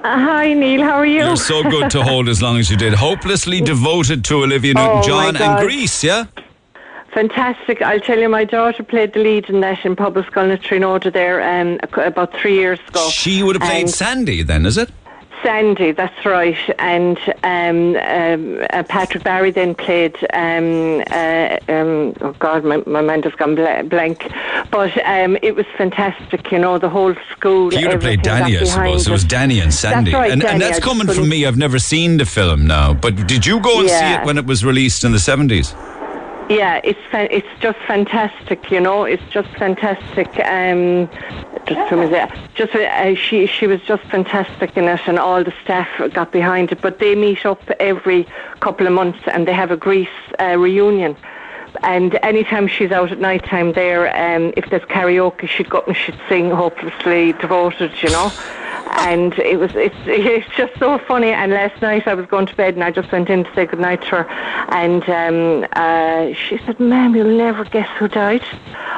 Hi, 0.07 0.53
Neil. 0.53 0.83
How 0.83 0.97
are 0.97 1.07
you? 1.07 1.25
You're 1.25 1.37
so 1.37 1.63
good 1.63 1.91
to 1.93 2.03
hold 2.03 2.29
as 2.29 2.43
long 2.43 2.59
as 2.59 2.71
you 2.71 2.77
did. 2.77 2.93
Hopelessly 2.93 3.63
devoted 3.63 4.23
to 4.27 4.43
Olivia 4.45 4.75
Newton 4.75 4.99
Oh, 4.99 5.03
John 5.03 5.35
and 5.35 5.67
Grease, 5.67 6.05
yeah? 6.05 6.27
Fantastic. 7.15 7.81
I'll 7.81 8.01
tell 8.01 8.19
you, 8.19 8.29
my 8.29 8.45
daughter 8.45 8.83
played 8.83 9.15
the 9.15 9.21
lead 9.21 9.49
in 9.49 9.61
that 9.61 9.83
in 9.83 9.97
Public 9.97 10.27
School 10.27 10.51
in 10.51 10.59
Trinota 10.59 11.11
there 11.11 11.41
um, 11.41 11.79
about 11.97 12.35
three 12.35 12.55
years 12.55 12.79
ago. 12.87 13.09
She 13.09 13.43
would 13.43 13.57
have 13.57 13.63
played 13.63 13.83
And 13.83 13.91
Sandy 13.91 14.43
then, 14.43 14.67
is 14.67 14.77
it? 14.77 14.91
Sandy, 15.45 15.93
that's 15.93 16.25
right. 16.25 16.57
And 16.79 17.19
um, 17.45 17.97
um, 17.97 18.67
uh, 18.71 18.83
Patrick 18.89 19.23
Barry 19.23 19.51
then 19.51 19.75
played, 19.75 20.17
um, 20.33 21.03
uh, 21.11 21.59
um, 21.69 22.15
oh 22.23 22.35
God, 22.39 22.65
my, 22.65 22.79
my 22.87 23.03
mind 23.03 23.25
has 23.25 23.35
gone 23.35 23.55
bla- 23.55 23.83
blank. 23.85 24.27
But 24.71 24.97
um, 25.07 25.37
it 25.43 25.55
was 25.55 25.67
fantastic, 25.77 26.51
you 26.51 26.59
know, 26.59 26.79
the 26.79 26.89
whole 26.89 27.15
school. 27.31 27.73
You 27.75 27.83
would 27.83 27.93
have 27.93 28.01
played 28.01 28.23
Danny, 28.23 28.57
I 28.57 28.65
suppose. 28.65 29.07
It 29.07 29.11
was 29.13 29.25
Danny 29.25 29.61
and 29.61 29.73
Sandy. 29.73 30.13
That's 30.13 30.21
right, 30.23 30.33
and, 30.33 30.43
and 30.43 30.61
that's 30.61 30.81
coming 30.81 31.07
from 31.07 31.29
me. 31.29 31.45
I've 31.45 31.59
never 31.59 31.79
seen 31.79 32.17
the 32.17 32.25
film 32.27 32.67
now. 32.67 32.95
But 32.95 33.27
did 33.27 33.45
you 33.45 33.61
go 33.61 33.81
and 33.81 33.89
see 33.91 34.13
it 34.15 34.25
when 34.25 34.39
it 34.39 34.47
was 34.47 34.65
released 34.65 35.05
in 35.05 35.13
the 35.13 35.19
70s? 35.19 35.75
Yeah, 36.51 36.81
it's 36.85 37.01
it's 37.13 37.49
just 37.61 37.79
fantastic, 37.87 38.71
you 38.71 38.79
know. 38.79 39.05
It's 39.05 39.23
just 39.31 39.49
fantastic. 39.57 40.29
Um, 40.45 41.09
just 41.67 41.91
was 41.91 42.11
it? 42.11 42.29
Just 42.55 42.75
uh, 42.75 43.15
she 43.15 43.47
she 43.47 43.67
was 43.67 43.81
just 43.83 44.03
fantastic 44.05 44.77
in 44.77 44.85
it, 44.85 45.01
and 45.07 45.19
all 45.19 45.43
the 45.43 45.55
staff 45.63 45.89
got 46.13 46.33
behind 46.33 46.71
it. 46.71 46.83
But 46.83 46.99
they 46.99 47.15
meet 47.15 47.47
up 47.47 47.63
every 47.81 48.27
couple 48.61 48.87
of 48.87 48.93
months, 48.93 49.21
and 49.33 49.49
they 49.49 49.55
have 49.55 49.71
a 49.71 49.77
Grease 49.77 50.09
uh, 50.39 50.59
reunion. 50.59 51.17
And 51.83 52.19
anytime 52.23 52.67
she's 52.69 52.91
out 52.93 53.11
at 53.13 53.19
night 53.19 53.45
time 53.45 53.73
there, 53.73 54.09
um, 54.17 54.53
if 54.57 54.71
there's 54.71 54.83
karaoke, 54.83 55.49
she'd 55.49 55.69
go 55.71 55.79
up 55.79 55.89
and 55.89 55.97
she'd 55.97 56.19
sing 56.29 56.51
"Hopelessly 56.51 57.33
Devoted," 57.35 57.93
you 58.03 58.11
know. 58.11 58.33
And 58.97 59.37
it 59.39 59.59
was 59.59 59.73
it's 59.75 59.97
it's 60.07 60.49
just 60.57 60.79
so 60.79 60.99
funny. 60.99 61.31
And 61.33 61.53
last 61.53 61.81
night 61.83 62.07
I 62.07 62.15
was 62.15 62.27
going 62.27 62.47
to 62.47 62.55
bed 62.55 62.75
and 62.75 62.85
I 62.85 62.91
just 62.91 63.11
went 63.11 63.29
in 63.29 63.45
to 63.45 63.55
say 63.55 63.67
goodnight 63.67 64.03
to 64.03 64.23
her, 64.23 64.27
and 64.71 65.03
um, 65.09 65.67
uh, 65.73 66.33
she 66.35 66.59
said, 66.65 66.79
"Ma'am, 66.79 67.15
you'll 67.17 67.37
never 67.37 67.65
guess 67.65 67.89
who 67.99 68.09
died." 68.09 68.45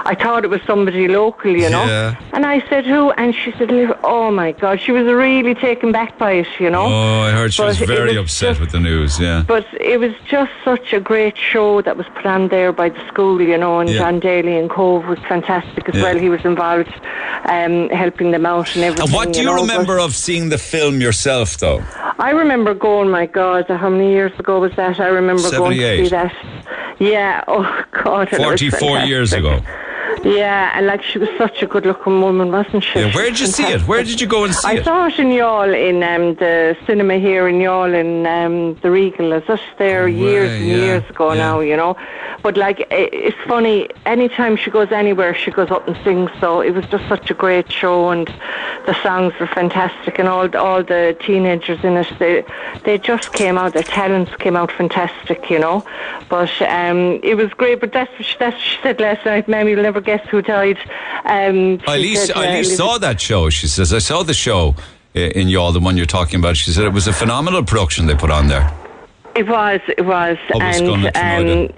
I 0.04 0.14
thought 0.14 0.44
it 0.44 0.50
was 0.50 0.60
somebody 0.66 1.08
local, 1.08 1.50
you 1.50 1.68
know. 1.70 1.84
Yeah. 1.84 2.16
And 2.32 2.44
I 2.46 2.66
said, 2.68 2.84
"Who?" 2.84 3.10
And 3.12 3.34
she 3.34 3.52
said, 3.52 3.70
"Oh 4.04 4.30
my 4.30 4.52
God!" 4.52 4.80
She 4.80 4.92
was 4.92 5.04
really 5.06 5.54
taken 5.54 5.92
back 5.92 6.18
by 6.18 6.32
it, 6.32 6.48
you 6.60 6.70
know. 6.70 6.84
Oh, 6.86 7.20
I 7.22 7.30
heard 7.32 7.54
she 7.54 7.62
But 7.62 7.68
was 7.68 7.78
very 7.78 8.08
was 8.18 8.24
upset 8.26 8.50
just- 8.50 8.60
with 8.60 8.70
the 8.72 8.80
news, 8.80 9.18
yeah. 9.18 9.44
But 9.46 9.66
it 9.80 9.98
was 9.98 10.12
just 10.28 10.52
such 10.64 10.92
a 10.92 11.00
great 11.00 11.36
show 11.36 11.80
that 11.82 11.96
was 11.96 12.06
put 12.14 12.26
on 12.26 12.48
there 12.48 12.65
by 12.72 12.88
the 12.90 13.06
school, 13.08 13.40
you 13.40 13.56
know, 13.58 13.80
and 13.80 13.88
Yeah. 13.90 13.98
John 13.98 14.20
Daly 14.20 14.56
and 14.58 14.68
Cove 14.70 15.06
was 15.06 15.18
fantastic 15.28 15.88
as 15.88 15.94
Yeah. 15.94 16.02
well. 16.02 16.18
He 16.18 16.28
was 16.28 16.44
involved, 16.44 16.92
um, 17.48 17.88
helping 17.90 18.30
them 18.30 18.46
out 18.46 18.74
and 18.74 18.84
everything. 18.84 19.08
And 19.08 19.12
what 19.14 19.32
do 19.32 19.40
you 19.40 19.46
know, 19.46 19.54
remember 19.54 19.98
of 19.98 20.14
seeing 20.14 20.48
the 20.48 20.58
film 20.58 21.00
yourself, 21.00 21.58
though? 21.58 21.82
I 22.18 22.30
remember 22.30 22.74
going, 22.74 23.10
my 23.10 23.26
God, 23.26 23.66
how 23.68 23.88
many 23.90 24.10
years 24.12 24.32
ago 24.38 24.60
was 24.60 24.72
that? 24.76 25.00
I 25.00 25.06
remember 25.08 25.50
going 25.50 25.76
to 25.78 26.04
see 26.04 26.08
that. 26.10 26.32
Yeah, 26.98 27.44
oh 27.48 27.82
God. 28.04 28.28
and 28.32 28.42
it 28.42 28.46
was 28.46 28.60
44 28.60 28.98
years 29.00 29.32
ago. 29.32 29.60
Yeah, 30.24 30.72
and 30.74 30.86
like 30.86 31.02
she 31.02 31.18
was 31.18 31.28
such 31.38 31.62
a 31.62 31.66
good 31.66 31.86
looking 31.86 32.20
woman, 32.20 32.50
wasn't 32.52 32.84
she? 32.84 32.98
Yeah, 33.00 33.14
where 33.14 33.26
did 33.30 33.40
you 33.40 33.46
see 33.46 33.64
it? 33.64 33.82
Where 33.82 34.02
did 34.02 34.20
you 34.20 34.26
go 34.26 34.44
and 34.44 34.54
see 34.54 34.68
I 34.68 34.72
it? 34.74 34.80
I 34.80 34.84
saw 34.84 35.06
it 35.06 35.18
in 35.18 35.28
Youghal 35.28 35.72
in 35.88 36.02
um, 36.02 36.34
the 36.36 36.76
cinema 36.86 37.18
here 37.18 37.48
in 37.48 37.56
Youghal 37.56 37.94
in 37.94 38.26
um, 38.26 38.74
the 38.82 38.90
Regal. 38.90 39.32
Is 39.32 39.44
it 39.48 39.60
there 39.78 40.08
years 40.08 40.50
and 40.50 40.72
Oh, 40.72 40.84
years 40.84 41.10
ago 41.10 41.32
yeah. 41.32 41.38
now? 41.38 41.60
You 41.60 41.76
know, 41.76 41.96
but 42.42 42.56
like 42.56 42.80
i 42.90 43.08
it's 43.12 43.36
funny. 43.46 43.88
Anytime 44.04 44.56
she 44.56 44.70
goes 44.70 44.90
anywhere, 44.92 45.34
she 45.34 45.50
goes 45.50 45.70
up 45.70 45.86
and 45.88 45.96
sings. 46.04 46.30
So 46.40 46.60
it 46.60 46.70
was 46.72 46.86
just 46.86 47.06
such 47.08 47.30
a 47.30 47.34
great 47.34 47.70
show, 47.70 48.10
and 48.10 48.26
the 48.86 48.94
songs 49.02 49.32
were 49.40 49.46
fantastic, 49.48 50.18
and 50.18 50.28
all 50.28 50.54
all 50.56 50.82
the 50.82 51.16
teenagers 51.20 51.82
in 51.84 51.96
it, 51.96 52.08
they 52.18 52.44
they 52.84 52.98
just 52.98 53.32
came 53.32 53.58
out. 53.58 53.74
Their 53.74 53.82
talents 53.82 54.34
came 54.36 54.56
out 54.56 54.70
fantastic, 54.72 55.50
you 55.50 55.58
know. 55.58 55.84
But 56.28 56.50
um, 56.62 57.20
it 57.22 57.36
was 57.36 57.50
great. 57.54 57.80
But 57.80 57.92
that's 57.92 58.10
what 58.12 58.24
she, 58.24 58.36
that's 58.38 58.56
what 58.56 58.62
she 58.64 58.78
said 58.82 59.00
last 59.00 59.24
night. 59.24 59.48
Ma'am, 59.48 59.68
you'll 59.68 59.82
never 59.82 59.95
guess 60.00 60.26
who 60.30 60.42
died. 60.42 60.78
Um, 61.24 61.80
Elise, 61.86 62.26
said, 62.26 62.36
uh, 62.36 62.40
Elise 62.40 62.76
saw 62.76 62.98
that 62.98 63.20
show. 63.20 63.50
She 63.50 63.66
says, 63.66 63.92
I 63.92 63.98
saw 63.98 64.22
the 64.22 64.34
show 64.34 64.74
uh, 65.14 65.20
in 65.20 65.48
Youghal, 65.48 65.72
the 65.72 65.80
one 65.80 65.96
you're 65.96 66.06
talking 66.06 66.40
about. 66.40 66.56
She 66.56 66.70
said 66.70 66.84
it 66.84 66.92
was 66.92 67.06
a 67.06 67.12
phenomenal 67.12 67.64
production 67.64 68.06
they 68.06 68.14
put 68.14 68.30
on 68.30 68.48
there. 68.48 68.72
It 69.34 69.48
was, 69.48 69.80
it 69.88 70.06
was, 70.06 70.38
in 70.54 71.06
and 71.14 71.72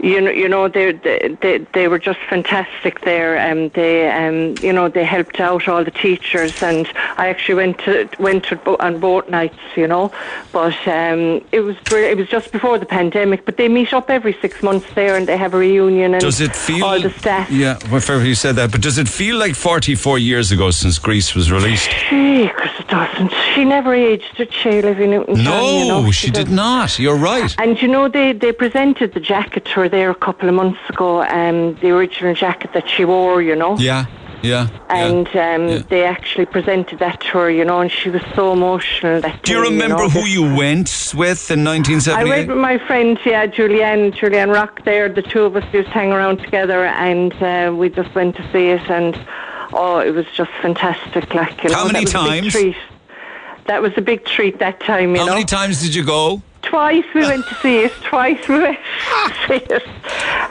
you 0.00 0.20
know, 0.20 0.30
you 0.30 0.48
know, 0.48 0.68
they, 0.68 0.92
they 1.40 1.58
they 1.72 1.88
were 1.88 1.98
just 1.98 2.18
fantastic 2.28 3.00
there. 3.02 3.38
Um, 3.38 3.68
they 3.70 4.10
um, 4.10 4.54
you 4.62 4.72
know, 4.72 4.88
they 4.88 5.04
helped 5.04 5.40
out 5.40 5.68
all 5.68 5.84
the 5.84 5.90
teachers, 5.90 6.62
and 6.62 6.86
I 7.16 7.28
actually 7.28 7.56
went 7.56 7.78
to 7.80 8.08
went 8.18 8.44
to 8.44 8.58
on 8.82 9.00
boat 9.00 9.28
nights, 9.28 9.58
you 9.76 9.86
know. 9.86 10.12
But 10.52 10.76
um, 10.86 11.44
it 11.52 11.60
was 11.60 11.76
it 11.92 12.16
was 12.16 12.28
just 12.28 12.52
before 12.52 12.78
the 12.78 12.86
pandemic. 12.86 13.44
But 13.44 13.56
they 13.56 13.68
meet 13.68 13.92
up 13.92 14.10
every 14.10 14.34
six 14.40 14.62
months 14.62 14.86
there, 14.94 15.16
and 15.16 15.26
they 15.26 15.36
have 15.36 15.54
a 15.54 15.58
reunion, 15.58 16.14
and 16.14 16.20
Does 16.20 16.40
it 16.40 16.54
feel. 16.54 16.84
all 16.84 17.00
the 17.00 17.10
staff. 17.10 17.50
Yeah, 17.50 17.78
well, 17.90 18.00
fair 18.00 18.22
you 18.24 18.34
said 18.34 18.56
that. 18.56 18.70
But 18.72 18.82
does 18.82 18.98
it 18.98 19.08
feel 19.08 19.36
like 19.36 19.54
44 19.54 20.18
years 20.18 20.52
ago 20.52 20.70
since 20.70 20.98
Grease 20.98 21.34
was 21.34 21.50
released? 21.52 21.90
'cause 21.90 22.70
it 22.78 22.88
doesn't. 22.88 23.32
She 23.54 23.64
never 23.64 23.94
aged, 23.94 24.36
did 24.36 24.52
she, 24.52 24.68
Olivia 24.78 25.06
Newton-John? 25.06 25.44
No, 25.44 25.78
you 25.82 25.88
know, 25.88 26.10
she 26.10 26.28
did 26.30 26.44
doesn't. 26.44 26.54
not. 26.54 26.98
You're 26.98 27.16
right. 27.16 27.54
And 27.58 27.80
you 27.80 27.88
know, 27.88 28.08
they, 28.08 28.32
they 28.32 28.52
presented 28.52 29.14
the 29.14 29.20
jacket 29.20 29.64
to 29.66 29.70
her 29.72 29.87
there 29.88 30.10
a 30.10 30.14
couple 30.14 30.48
of 30.48 30.54
months 30.54 30.80
ago, 30.88 31.22
um, 31.22 31.74
the 31.80 31.90
original 31.90 32.34
jacket 32.34 32.72
that 32.74 32.88
she 32.88 33.04
wore, 33.04 33.42
you 33.42 33.56
know. 33.56 33.76
Yeah, 33.78 34.06
yeah. 34.42 34.68
And 34.88 35.26
um, 35.36 35.82
they 35.88 36.04
actually 36.04 36.46
presented 36.46 36.98
that 37.00 37.20
to 37.20 37.26
her, 37.38 37.50
you 37.50 37.64
know, 37.64 37.80
and 37.80 37.90
she 37.90 38.08
was 38.10 38.22
so 38.34 38.52
emotional. 38.52 39.20
That 39.20 39.42
Do 39.42 39.52
you 39.52 39.62
day, 39.64 39.70
remember 39.70 40.04
know, 40.04 40.08
who 40.08 40.20
you 40.26 40.42
went 40.54 41.12
with 41.16 41.50
in 41.50 41.66
I 41.66 42.24
went 42.24 42.48
with 42.48 42.58
my 42.58 42.78
friend, 42.86 43.18
yeah, 43.24 43.46
Julianne, 43.46 44.12
Julianne 44.14 44.52
Rock 44.54 44.84
there. 44.84 45.08
The 45.08 45.22
two 45.22 45.42
of 45.42 45.56
us 45.56 45.64
just 45.72 45.88
hang 45.88 46.12
around 46.12 46.38
together 46.38 46.84
and 46.86 47.32
uh, 47.42 47.74
we 47.74 47.88
just 47.90 48.14
went 48.14 48.36
to 48.36 48.42
see 48.52 48.68
it 48.68 48.88
and, 48.90 49.18
oh, 49.72 49.98
it 50.00 50.10
was 50.14 50.26
just 50.34 50.50
fantastic. 50.62 51.34
Like, 51.34 51.62
you 51.64 51.72
How 51.72 51.84
know, 51.86 51.92
many 51.92 52.04
that 52.04 52.14
was 52.14 52.28
a 52.28 52.30
big 52.30 52.42
times? 52.42 52.52
treat. 52.52 52.76
That 53.66 53.82
was 53.82 53.92
a 53.96 54.00
big 54.00 54.24
treat 54.24 54.58
that 54.60 54.80
time, 54.80 55.10
you 55.14 55.18
How 55.20 55.26
know. 55.26 55.32
many 55.34 55.44
times 55.44 55.82
did 55.82 55.94
you 55.94 56.04
go? 56.04 56.42
Twice 56.68 57.04
we 57.14 57.22
went 57.22 57.46
to 57.46 57.54
see 57.56 57.78
it. 57.78 57.92
Twice 58.02 58.46
we 58.48 58.58
went 58.60 58.78
to 59.26 59.34
see 59.48 59.54
it. 59.74 59.82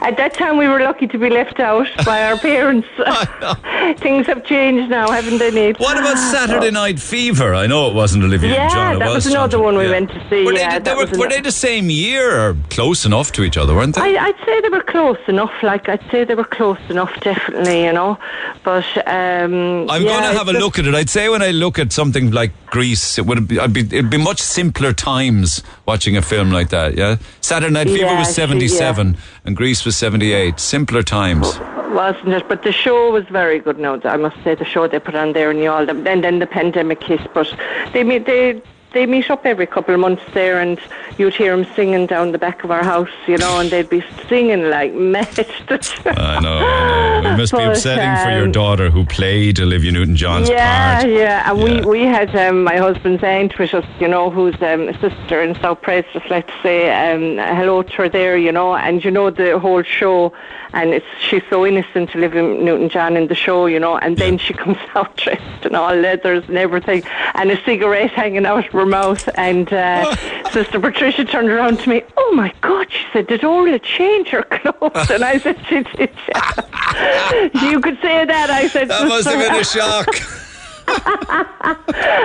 At 0.00 0.16
that 0.16 0.34
time, 0.34 0.56
we 0.56 0.66
were 0.68 0.80
lucky 0.80 1.06
to 1.06 1.18
be 1.18 1.30
left 1.30 1.60
out 1.60 1.86
by 2.04 2.22
our 2.24 2.36
parents. 2.38 2.88
Things 4.00 4.26
have 4.26 4.44
changed 4.44 4.90
now, 4.90 5.10
haven't 5.10 5.38
they, 5.38 5.50
Neil? 5.50 5.74
What 5.78 5.96
about 5.98 6.16
Saturday 6.18 6.70
Night 6.70 6.98
Fever? 7.00 7.54
I 7.54 7.66
know 7.66 7.88
it 7.88 7.94
wasn't 7.94 8.24
Olivia 8.24 8.50
Yeah, 8.52 8.62
Newton-John. 8.64 8.96
it 8.96 8.98
that 9.00 9.14
was 9.14 9.24
John 9.24 9.32
another 9.34 9.56
Tra- 9.58 9.64
one 9.64 9.76
we 9.76 9.84
yeah. 9.84 9.90
went 9.90 10.10
to 10.10 10.28
see, 10.28 10.44
Were, 10.44 10.52
yeah, 10.52 10.78
they, 10.78 10.90
they 10.90 10.96
were, 10.96 11.18
were 11.18 11.28
they 11.28 11.40
the 11.40 11.52
same 11.52 11.88
year 11.90 12.38
or 12.50 12.56
close 12.70 13.04
enough 13.06 13.32
to 13.32 13.42
each 13.44 13.56
other, 13.56 13.74
weren't 13.74 13.94
they? 13.94 14.16
I, 14.18 14.26
I'd 14.26 14.44
say 14.44 14.60
they 14.60 14.68
were 14.70 14.82
close 14.82 15.18
enough. 15.28 15.52
Like 15.62 15.88
I'd 15.88 16.02
say 16.10 16.24
they 16.24 16.34
were 16.34 16.44
close 16.44 16.78
enough, 16.88 17.12
definitely. 17.20 17.84
You 17.84 17.92
know, 17.92 18.18
but 18.64 18.84
um, 19.06 19.88
I'm 19.90 20.02
yeah, 20.02 20.08
going 20.20 20.32
to 20.32 20.38
have 20.38 20.48
a 20.48 20.52
just- 20.52 20.64
look 20.64 20.78
at 20.78 20.86
it. 20.86 20.94
I'd 20.94 21.10
say 21.10 21.28
when 21.28 21.42
I 21.42 21.50
look 21.52 21.78
at 21.78 21.92
something 21.92 22.30
like 22.32 22.52
Grease, 22.66 23.18
it 23.18 23.24
would 23.26 23.48
be, 23.48 23.58
I'd 23.58 23.72
be 23.72 23.80
it'd 23.80 24.10
be 24.10 24.18
much 24.18 24.40
simpler 24.42 24.92
times 24.92 25.62
watching 25.86 26.07
a 26.16 26.22
film 26.22 26.50
like 26.50 26.70
that. 26.70 26.96
Yeah, 26.96 27.16
Saturday 27.40 27.72
Night 27.72 27.86
Fever 27.88 28.04
Yeah, 28.06 28.18
was 28.18 28.28
she- 28.28 28.34
77 28.34 29.16
and 29.44 29.56
Grease 29.56 29.84
was 29.84 29.96
78. 29.96 30.58
Simpler 30.60 31.02
times. 31.02 31.58
wasn't 31.90 32.28
it? 32.28 32.48
But 32.48 32.62
the 32.62 32.72
show 32.72 33.10
was 33.10 33.24
very 33.30 33.58
good. 33.58 33.78
Now 33.78 33.98
I 34.04 34.16
must 34.16 34.36
say 34.44 34.54
the 34.54 34.64
show 34.64 34.86
they 34.86 34.98
put 35.00 35.14
on 35.14 35.32
there 35.32 35.50
and 35.50 35.62
all. 35.68 35.88
And 35.88 36.06
then 36.06 36.38
the 36.38 36.46
pandemic 36.46 37.02
hit, 37.02 37.20
but 37.34 37.52
they 37.92 38.04
made 38.04 38.26
they 38.26 38.60
they 38.92 39.06
meet 39.06 39.30
up 39.30 39.44
every 39.44 39.66
couple 39.66 39.94
of 39.94 40.00
months 40.00 40.22
there, 40.32 40.60
and 40.60 40.78
you'd 41.18 41.34
hear 41.34 41.54
them 41.56 41.66
singing 41.74 42.06
down 42.06 42.32
the 42.32 42.38
back 42.38 42.64
of 42.64 42.70
our 42.70 42.82
house, 42.84 43.10
you 43.26 43.36
know, 43.36 43.60
and 43.60 43.70
they'd 43.70 43.88
be 43.90 44.02
singing 44.28 44.70
like 44.70 44.94
mad. 44.94 45.28
I 46.06 46.40
know, 46.40 46.58
I 46.58 47.20
know. 47.20 47.30
It 47.30 47.36
must 47.36 47.52
be 47.52 47.58
But, 47.58 47.68
upsetting 47.68 48.24
for 48.24 48.30
your 48.30 48.46
um, 48.46 48.52
daughter 48.52 48.90
who 48.90 49.04
played 49.04 49.60
Olivia 49.60 49.92
Newton-John's 49.92 50.48
yeah, 50.48 51.00
part. 51.00 51.10
yeah, 51.10 51.18
yeah. 51.18 51.50
and 51.50 51.62
we 51.62 51.80
we 51.82 52.02
had 52.02 52.34
um, 52.36 52.64
my 52.64 52.76
husband's 52.76 53.22
aunt 53.22 53.58
with 53.58 53.74
us, 53.74 53.84
you 54.00 54.08
know, 54.08 54.30
who's 54.30 54.54
um, 54.62 54.88
a 54.88 54.98
sister 55.00 55.42
in 55.42 55.54
South 55.56 55.82
Press. 55.82 56.04
Just 56.12 56.30
like 56.30 56.46
to 56.46 56.54
say 56.62 56.90
um, 56.90 57.36
hello 57.56 57.82
to 57.82 57.92
her 57.92 58.08
there, 58.08 58.36
you 58.38 58.52
know, 58.52 58.74
and 58.74 59.04
you 59.04 59.10
know 59.10 59.30
the 59.30 59.58
whole 59.58 59.82
show, 59.82 60.32
and 60.72 60.90
it's 60.94 61.06
she's 61.20 61.42
so 61.50 61.66
innocent, 61.66 62.14
Olivia 62.14 62.42
Newton-John 62.42 63.16
in 63.16 63.28
the 63.28 63.34
show, 63.34 63.66
you 63.66 63.78
know, 63.78 63.98
and 63.98 64.16
then 64.16 64.38
she 64.38 64.54
comes 64.64 64.78
out 64.94 65.16
dressed 65.16 65.66
in 65.66 65.74
all 65.74 65.94
leathers 65.94 66.44
and 66.48 66.56
everything, 66.56 67.02
and 67.34 67.50
a 67.50 67.62
cigarette 67.64 68.12
hanging 68.12 68.46
out 68.46 68.72
mouth, 68.86 69.28
and 69.34 69.72
uh, 69.72 70.14
Sister 70.52 70.80
Patricia 70.80 71.24
turned 71.24 71.50
around 71.50 71.80
to 71.80 71.88
me, 71.88 72.02
oh 72.16 72.32
my 72.34 72.52
God, 72.60 72.90
she 72.90 73.04
said, 73.12 73.26
did 73.26 73.44
Orla 73.44 73.78
change 73.78 74.28
her 74.28 74.42
clothes? 74.42 75.10
And 75.10 75.24
I 75.24 75.38
said, 75.38 75.58
she 75.68 75.82
did. 75.82 76.10
you 77.62 77.80
could 77.80 78.00
say 78.00 78.24
that. 78.24 78.48
I 78.50 78.68
said, 78.68 78.88
That 78.88 79.08
must 79.08 79.28
have 79.28 79.38
been 79.38 79.60
a 79.60 79.64
shock. 79.64 80.08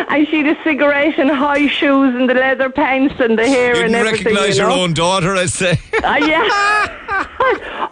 and 0.10 0.28
she 0.28 0.44
had 0.44 0.58
a 0.58 0.64
cigarette 0.64 1.18
and 1.18 1.30
high 1.30 1.68
shoes 1.68 2.16
and 2.16 2.30
the 2.30 2.34
leather 2.34 2.70
pants 2.70 3.16
and 3.20 3.38
the 3.38 3.48
hair 3.48 3.84
and 3.84 3.96
everything. 3.96 4.26
recognise 4.34 4.58
you 4.58 4.64
your 4.64 4.72
know? 4.72 4.84
own 4.84 4.94
daughter, 4.94 5.36
I'd 5.36 5.50
say. 5.50 5.80
Uh, 6.04 6.16
yeah. 6.16 7.00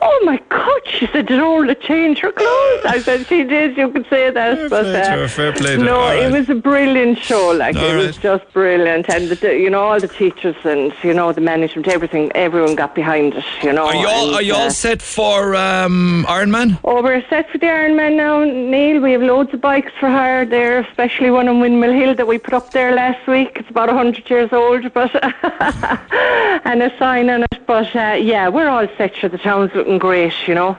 oh 0.01 0.21
my 0.23 0.41
God! 0.49 0.81
She 0.85 1.07
said, 1.07 1.27
"Did 1.27 1.39
Orla 1.39 1.75
change 1.75 2.19
her 2.19 2.31
clothes?" 2.31 2.85
I 2.85 2.99
said, 3.03 3.27
"She 3.27 3.43
did." 3.43 3.77
You 3.77 3.89
could 3.89 4.07
say 4.09 4.31
that, 4.31 4.69
but 4.69 4.83
play 4.83 4.93
to 4.93 5.13
uh, 5.13 5.17
her, 5.17 5.27
fair 5.27 5.53
play 5.53 5.75
to 5.77 5.83
no. 5.83 6.09
It 6.09 6.23
right. 6.23 6.31
was 6.31 6.49
a 6.49 6.55
brilliant 6.55 7.17
show. 7.19 7.51
Like 7.51 7.75
All 7.75 7.83
it 7.83 7.95
was 7.95 8.17
just 8.17 8.51
brilliant, 8.53 9.09
and 9.09 9.29
the, 9.29 9.55
you 9.55 9.69
know 9.69 9.81
all 9.81 9.99
the 9.99 10.07
teachers 10.07 10.55
and 10.63 10.93
you 11.03 11.13
know 11.13 11.31
the 11.31 11.41
management, 11.41 11.87
everything, 11.87 12.31
everyone 12.33 12.75
got 12.75 12.95
behind 12.95 13.35
it. 13.35 13.45
You 13.61 13.73
know. 13.73 13.85
Are 13.85 13.95
you 13.95 14.07
all, 14.07 14.27
and, 14.27 14.35
are 14.35 14.41
you 14.41 14.53
all 14.53 14.67
uh, 14.67 14.71
set 14.71 15.01
for 15.01 15.55
um, 15.55 16.25
Iron 16.27 16.51
Man? 16.51 16.79
Oh, 16.83 17.01
we're 17.03 17.25
set 17.29 17.49
for 17.51 17.57
the 17.57 17.67
Ironman 17.67 18.15
now, 18.17 18.43
Neil. 18.43 19.01
We 19.01 19.11
have 19.11 19.21
loads 19.21 19.53
of 19.53 19.61
bikes 19.61 19.91
for 19.99 20.09
hire 20.09 20.45
there, 20.61 20.79
especially 20.79 21.31
one 21.31 21.47
on 21.47 21.59
Windmill 21.59 21.93
Hill 22.01 22.13
that 22.15 22.27
we 22.27 22.37
put 22.37 22.53
up 22.53 22.71
there 22.71 22.93
last 22.93 23.21
week. 23.27 23.51
It's 23.55 23.69
about 23.69 23.87
100 23.87 24.29
years 24.29 24.51
old, 24.53 24.83
but 24.93 25.11
and 26.69 26.83
a 26.83 26.91
sign 26.99 27.29
on 27.31 27.43
it. 27.43 27.65
But 27.65 27.89
uh, 27.95 28.15
yeah, 28.31 28.47
we're 28.47 28.69
all 28.69 28.87
set 28.97 29.15
for 29.19 29.27
the 29.27 29.39
town's 29.39 29.71
looking 29.73 29.97
great, 29.97 30.35
you 30.47 30.53
know. 30.53 30.71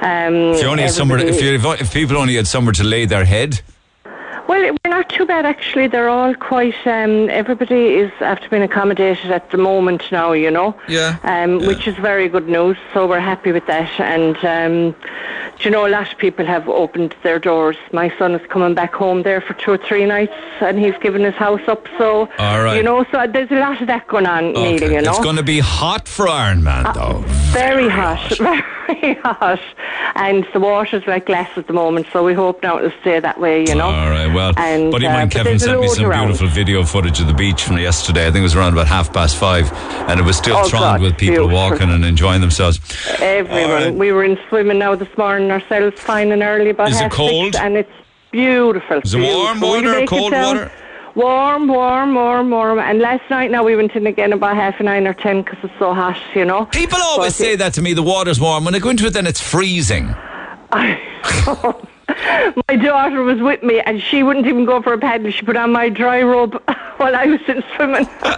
Um, 0.00 0.34
If 0.54 0.62
you 0.62 0.68
only 0.68 0.84
had 0.84 0.92
somewhere, 0.92 1.18
if, 1.18 1.42
you, 1.42 1.50
if 1.84 1.92
people 1.92 2.16
only 2.16 2.36
had 2.36 2.46
somewhere 2.46 2.72
to 2.72 2.84
lay 2.84 3.04
their 3.04 3.26
head, 3.26 3.60
Well, 4.48 4.60
we're 4.84 4.90
not 4.90 5.08
too 5.08 5.26
bad 5.26 5.44
actually. 5.44 5.86
They're 5.88 6.08
all 6.08 6.34
quite. 6.34 6.74
Um, 6.86 7.28
everybody 7.30 7.94
is 7.96 8.12
after 8.20 8.48
being 8.48 8.62
accommodated 8.62 9.30
at 9.30 9.50
the 9.50 9.58
moment 9.58 10.02
now, 10.12 10.32
you 10.32 10.50
know. 10.50 10.76
Yeah, 10.88 11.16
Um, 11.24 11.58
Which 11.66 11.86
is 11.88 11.96
very 11.96 12.28
good 12.28 12.48
news. 12.48 12.76
So 12.94 13.06
we're 13.06 13.20
happy 13.20 13.52
with 13.52 13.66
that. 13.66 13.90
And 14.00 14.36
um, 14.44 14.92
do 15.58 15.64
you 15.64 15.70
know, 15.70 15.86
a 15.86 15.88
lot 15.88 16.12
of 16.12 16.18
people 16.18 16.44
have 16.46 16.68
opened 16.68 17.14
their 17.22 17.38
doors. 17.38 17.76
My 17.92 18.16
son 18.18 18.34
is 18.34 18.46
coming 18.48 18.74
back 18.74 18.94
home 18.94 19.22
there 19.22 19.40
for 19.40 19.54
two 19.54 19.72
or 19.72 19.78
three 19.78 20.04
nights, 20.04 20.32
and 20.60 20.78
he's 20.78 20.96
given 20.98 21.22
his 21.22 21.34
house 21.34 21.66
up. 21.66 21.88
So 21.98 22.28
All 22.38 22.62
right. 22.62 22.76
you 22.76 22.82
know, 22.82 23.04
so 23.10 23.26
there's 23.26 23.50
a 23.50 23.56
lot 23.56 23.80
of 23.80 23.86
that 23.88 24.06
going 24.06 24.26
on, 24.26 24.52
Neil. 24.52 24.80
You 24.80 25.00
know, 25.02 25.10
it's 25.10 25.18
going 25.20 25.36
to 25.36 25.42
be 25.42 25.58
hot 25.58 26.06
for 26.06 26.28
Iron 26.28 26.62
Man, 26.62 26.84
though. 26.94 27.24
very 27.52 27.88
hot, 27.88 28.36
very 28.86 29.14
hot, 29.14 29.60
and 30.14 30.46
the 30.52 30.60
water's 30.60 31.06
like 31.06 31.26
glass 31.26 31.50
at 31.56 31.66
the 31.66 31.72
moment. 31.72 32.06
So 32.12 32.24
we 32.24 32.34
hope 32.34 32.62
now 32.62 32.78
it'll 32.78 32.92
stay 33.00 33.18
that 33.18 33.40
way. 33.40 33.64
You 33.66 33.74
know. 33.74 33.86
All 33.86 34.10
right, 34.10 34.32
well, 34.36 34.52
And, 34.56 34.92
buddy 34.92 35.06
uh, 35.06 35.12
mine 35.12 35.30
Kevin 35.30 35.58
sent 35.58 35.80
me 35.80 35.88
some 35.88 36.04
around. 36.06 36.26
beautiful 36.28 36.48
video 36.48 36.84
footage 36.84 37.18
of 37.20 37.26
the 37.26 37.34
beach 37.34 37.64
from 37.64 37.78
yesterday. 37.78 38.22
I 38.28 38.30
think 38.30 38.38
it 38.38 38.42
was 38.42 38.54
around 38.54 38.74
about 38.74 38.86
half 38.86 39.12
past 39.12 39.36
five, 39.36 39.72
and 40.08 40.20
it 40.20 40.22
was 40.24 40.36
still 40.36 40.56
Oh, 40.58 40.68
thronged 40.68 40.82
God, 40.84 41.00
with 41.00 41.16
people 41.18 41.48
beautiful. 41.48 41.56
walking 41.56 41.90
and 41.90 42.04
enjoying 42.04 42.40
themselves. 42.40 42.78
Everyone. 43.20 43.70
Right. 43.70 43.94
We 43.94 44.12
were 44.12 44.22
in 44.24 44.38
swimming 44.48 44.78
now 44.78 44.94
this 44.94 45.08
morning 45.18 45.50
ourselves, 45.50 45.98
fine 46.00 46.30
and 46.30 46.42
early, 46.42 46.70
about 46.70 46.90
Is 46.90 47.00
it 47.00 47.10
cold? 47.10 47.54
six, 47.54 47.64
and 47.64 47.76
it's 47.76 47.90
beautiful. 48.30 48.98
Is 49.02 49.14
it 49.14 49.20
warm 49.20 49.58
beautiful. 49.58 49.68
We'll 49.70 49.82
water 49.92 50.02
or 50.02 50.06
cold 50.06 50.32
water? 50.32 50.72
Warm, 51.14 51.66
warm, 51.68 52.14
warm, 52.14 52.50
warm. 52.50 52.78
And 52.78 52.98
last 53.00 53.22
night 53.30 53.50
now 53.50 53.64
we 53.64 53.74
went 53.74 53.92
in 53.92 54.06
again 54.06 54.34
about 54.34 54.54
half 54.54 54.78
nine 54.80 55.06
or 55.06 55.14
ten 55.14 55.40
because 55.42 55.58
it's 55.62 55.72
so 55.78 55.94
hot, 55.94 56.18
you 56.34 56.44
know. 56.44 56.66
People 56.66 56.98
always 57.02 57.32
But 57.32 57.44
say 57.44 57.56
that 57.56 57.72
to 57.74 57.80
me. 57.82 57.94
The 57.94 58.02
water's 58.02 58.38
warm. 58.38 58.66
When 58.66 58.74
I 58.74 58.80
go 58.80 58.90
into 58.90 59.06
it, 59.06 59.14
then 59.14 59.26
it's 59.26 59.40
freezing. 59.40 60.14
My 62.68 62.76
daughter 62.76 63.22
was 63.22 63.40
with 63.40 63.62
me 63.62 63.80
and 63.80 64.00
she 64.00 64.22
wouldn't 64.22 64.46
even 64.46 64.64
go 64.64 64.80
for 64.82 64.92
a 64.92 64.98
paddle. 64.98 65.30
She 65.30 65.42
put 65.44 65.56
on 65.56 65.72
my 65.72 65.88
dry 65.88 66.22
robe 66.22 66.54
while 66.98 67.14
I 67.16 67.26
was 67.26 67.40
in 67.48 67.62
swimming. 67.74 68.08
All 68.22 68.32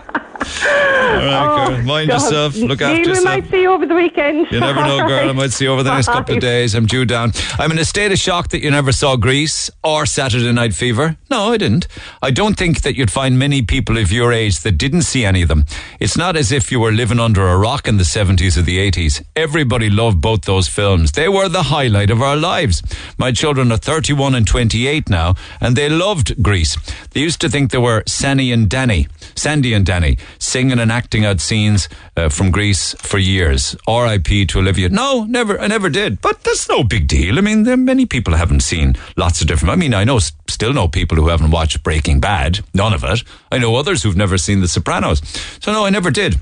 right, 0.45 1.67
girl. 1.69 1.79
Oh, 1.81 1.83
Mind 1.83 2.09
God. 2.09 2.15
yourself. 2.23 2.57
Look 2.57 2.81
after 2.81 2.95
we 3.03 3.07
yourself. 3.09 3.25
might 3.25 3.51
see 3.51 3.63
you 3.63 3.73
over 3.73 3.85
the 3.87 3.95
weekend. 3.95 4.47
You 4.51 4.61
never 4.61 4.81
know, 4.81 4.99
girl. 5.09 5.29
I 5.29 5.33
might 5.33 5.51
see 5.51 5.65
you 5.65 5.73
over 5.73 5.83
the 5.83 5.93
next 5.93 6.07
couple 6.07 6.37
of 6.37 6.41
days. 6.41 6.75
I'm 6.75 6.87
due 6.87 7.05
down. 7.05 7.33
I'm 7.59 7.73
in 7.73 7.79
a 7.79 7.85
state 7.85 8.13
of 8.13 8.19
shock 8.19 8.49
that 8.51 8.63
you 8.63 8.71
never 8.71 8.93
saw 8.93 9.17
Grease 9.17 9.69
or 9.83 10.07
Saturday 10.07 10.53
Night 10.53 10.75
Fever. 10.75 11.17
No, 11.31 11.53
I 11.53 11.57
didn't. 11.57 11.89
I 12.23 12.31
don't 12.31 12.57
think 12.57 12.83
that 12.83 12.95
you'd 12.97 13.11
find 13.11 13.39
many 13.39 13.63
people 13.63 13.99
of 13.99 14.13
your 14.13 14.33
age 14.33 14.61
that 14.61 14.73
didn't 14.79 15.03
see 15.03 15.25
any 15.25 15.43
of 15.43 15.49
them. 15.49 15.65
It's 15.99 16.17
not 16.17 16.37
as 16.37 16.53
if 16.53 16.71
you 16.71 16.79
were 16.81 16.93
living 16.93 17.19
under 17.19 17.47
a 17.49 17.59
rock 17.59 17.89
in 17.89 17.97
the 17.97 18.05
70s 18.05 18.57
or 18.57 18.63
the 18.63 18.79
80s. 18.91 19.25
Everybody 19.35 19.91
loved 19.91 20.21
both 20.21 20.43
those 20.43 20.69
films. 20.69 21.13
They 21.13 21.29
were 21.29 21.49
the 21.49 21.65
highlight 21.65 22.11
of 22.11 22.23
our 22.23 22.37
lives. 22.37 22.83
My 23.19 23.33
children 23.33 23.58
are 23.61 23.77
31 23.77 24.35
and 24.35 24.47
28 24.47 25.09
now, 25.09 25.35
and 25.61 25.77
they 25.77 25.89
loved 25.89 26.43
Grease. 26.43 26.77
They 27.11 27.21
used 27.21 27.41
to 27.41 27.49
think 27.49 27.71
they 27.71 27.79
were 27.79 28.03
Sandy 28.07 28.53
and 28.53 28.69
Danny, 28.69 29.09
Sandy 29.35 29.75
and 29.75 29.85
Danny, 29.85 30.19
singing 30.39 30.79
and 30.79 30.93
acting 30.93 31.25
out 31.25 31.41
scenes 31.41 31.89
uh, 32.17 32.29
from 32.29 32.51
Grease 32.51 32.95
for 32.99 33.19
years. 33.19 33.77
R.I.P. 33.87 34.47
to 34.47 34.59
Olivia. 34.59 34.89
No, 34.89 35.25
never. 35.25 35.59
I 35.61 35.67
never 35.67 35.89
did. 35.91 36.21
But 36.21 36.43
that's 36.43 36.69
no 36.69 36.85
big 36.85 37.09
deal. 37.09 37.39
I 37.39 37.41
mean, 37.41 37.65
there 37.65 37.75
are 37.75 37.79
many 37.79 38.07
people 38.07 38.35
haven't 38.35 38.61
seen 38.61 38.95
lots 39.17 39.41
of 39.41 39.47
different. 39.47 39.73
I 39.73 39.77
mean, 39.77 39.95
I 39.95 40.05
know 40.05 40.19
still 40.19 40.73
know 40.73 40.89
people 40.89 41.17
who 41.17 41.29
haven't 41.29 41.51
watched 41.51 41.83
Breaking 41.83 42.21
Bad. 42.21 42.61
None 42.75 42.93
of 42.93 43.05
it. 43.05 43.23
I 43.51 43.59
know 43.59 43.77
others 43.77 44.03
who've 44.03 44.17
never 44.17 44.39
seen 44.39 44.61
The 44.61 44.69
Sopranos. 44.69 45.21
So 45.61 45.73
no, 45.73 45.85
I 45.85 45.91
never 45.91 46.11
did. 46.11 46.41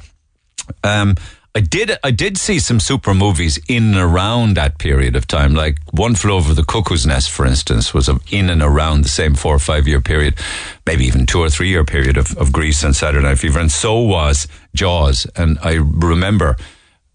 Um, 0.83 1.17
I 1.57 1.61
did. 1.61 1.97
I 2.05 2.11
did 2.11 2.37
see 2.37 2.59
some 2.59 2.79
super 2.79 3.15
movies 3.15 3.59
in 3.67 3.95
and 3.95 3.97
around 3.97 4.59
that 4.59 4.77
period 4.77 5.17
of 5.17 5.27
time. 5.27 5.55
Like 5.55 5.79
One 5.91 6.15
Flew 6.15 6.35
Over 6.35 6.53
the 6.53 6.63
Cuckoo's 6.63 7.07
Nest, 7.07 7.31
for 7.31 7.47
instance, 7.47 7.95
was 7.95 8.11
in 8.31 8.51
and 8.51 8.63
around 8.63 9.05
the 9.05 9.09
same 9.09 9.35
four 9.35 9.55
or 9.55 9.59
five 9.59 9.89
year 9.89 10.03
period, 10.03 10.35
maybe 10.85 11.07
even 11.07 11.25
two 11.25 11.41
or 11.41 11.49
three 11.49 11.71
year 11.71 11.83
period 11.83 12.19
of, 12.19 12.37
of 12.37 12.53
Grease 12.53 12.85
and 12.85 12.95
Saturday 12.95 13.25
Night 13.25 13.39
Fever, 13.39 13.59
and 13.59 13.73
so 13.73 13.99
was 14.01 14.47
Jaws. 14.75 15.27
And 15.35 15.59
I 15.63 15.77
remember 15.77 16.57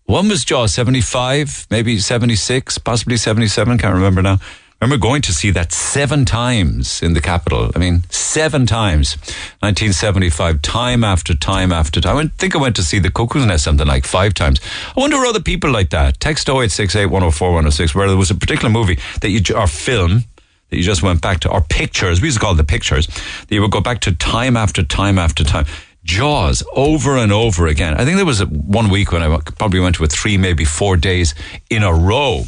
one 0.05 0.27
was 0.27 0.43
Jaws 0.43 0.73
seventy 0.73 1.01
five, 1.01 1.67
maybe 1.69 1.99
seventy 1.99 2.35
six, 2.35 2.79
possibly 2.79 3.17
seventy 3.17 3.47
seven. 3.47 3.77
Can't 3.77 3.93
remember 3.93 4.23
now. 4.23 4.39
Remember 4.81 4.97
going 4.99 5.21
to 5.21 5.31
see 5.31 5.51
that 5.51 5.71
seven 5.71 6.25
times 6.25 7.03
in 7.03 7.13
the 7.13 7.21
Capitol. 7.21 7.69
I 7.75 7.77
mean, 7.77 8.01
seven 8.09 8.65
times. 8.65 9.15
1975, 9.59 10.59
time 10.63 11.03
after 11.03 11.35
time 11.35 11.71
after 11.71 12.01
time. 12.01 12.17
I 12.17 12.27
think 12.39 12.55
I 12.55 12.57
went 12.57 12.75
to 12.77 12.83
see 12.83 12.97
the 12.97 13.11
Cuckoo's 13.11 13.45
Nest 13.45 13.63
something 13.63 13.85
like 13.85 14.05
five 14.05 14.33
times. 14.33 14.59
I 14.97 14.99
wonder 14.99 15.19
were 15.19 15.27
other 15.27 15.39
people 15.39 15.69
like 15.69 15.91
that. 15.91 16.19
Text 16.19 16.49
0868 16.49 17.05
104 17.05 17.49
106, 17.49 17.93
where 17.93 18.07
there 18.07 18.17
was 18.17 18.31
a 18.31 18.35
particular 18.35 18.71
movie 18.71 18.97
that 19.21 19.29
you, 19.29 19.41
or 19.55 19.67
film 19.67 20.23
that 20.71 20.77
you 20.77 20.83
just 20.83 21.03
went 21.03 21.21
back 21.21 21.41
to, 21.41 21.51
or 21.51 21.61
pictures, 21.61 22.19
we 22.19 22.29
used 22.29 22.39
to 22.39 22.43
call 22.43 22.55
the 22.55 22.63
pictures, 22.63 23.05
that 23.05 23.51
you 23.51 23.61
would 23.61 23.69
go 23.69 23.81
back 23.81 23.99
to 23.99 24.11
time 24.13 24.57
after 24.57 24.81
time 24.81 25.19
after 25.19 25.43
time. 25.43 25.67
Jaws 26.11 26.61
over 26.75 27.15
and 27.15 27.31
over 27.31 27.67
again. 27.67 27.93
I 27.93 28.03
think 28.03 28.17
there 28.17 28.25
was 28.25 28.41
a, 28.41 28.45
one 28.45 28.89
week 28.89 29.13
when 29.13 29.23
I 29.23 29.39
probably 29.57 29.79
went 29.79 29.95
to 29.95 30.03
it 30.03 30.11
three, 30.11 30.37
maybe 30.37 30.65
four 30.65 30.97
days 30.97 31.33
in 31.69 31.83
a 31.83 31.93
row. 31.93 32.43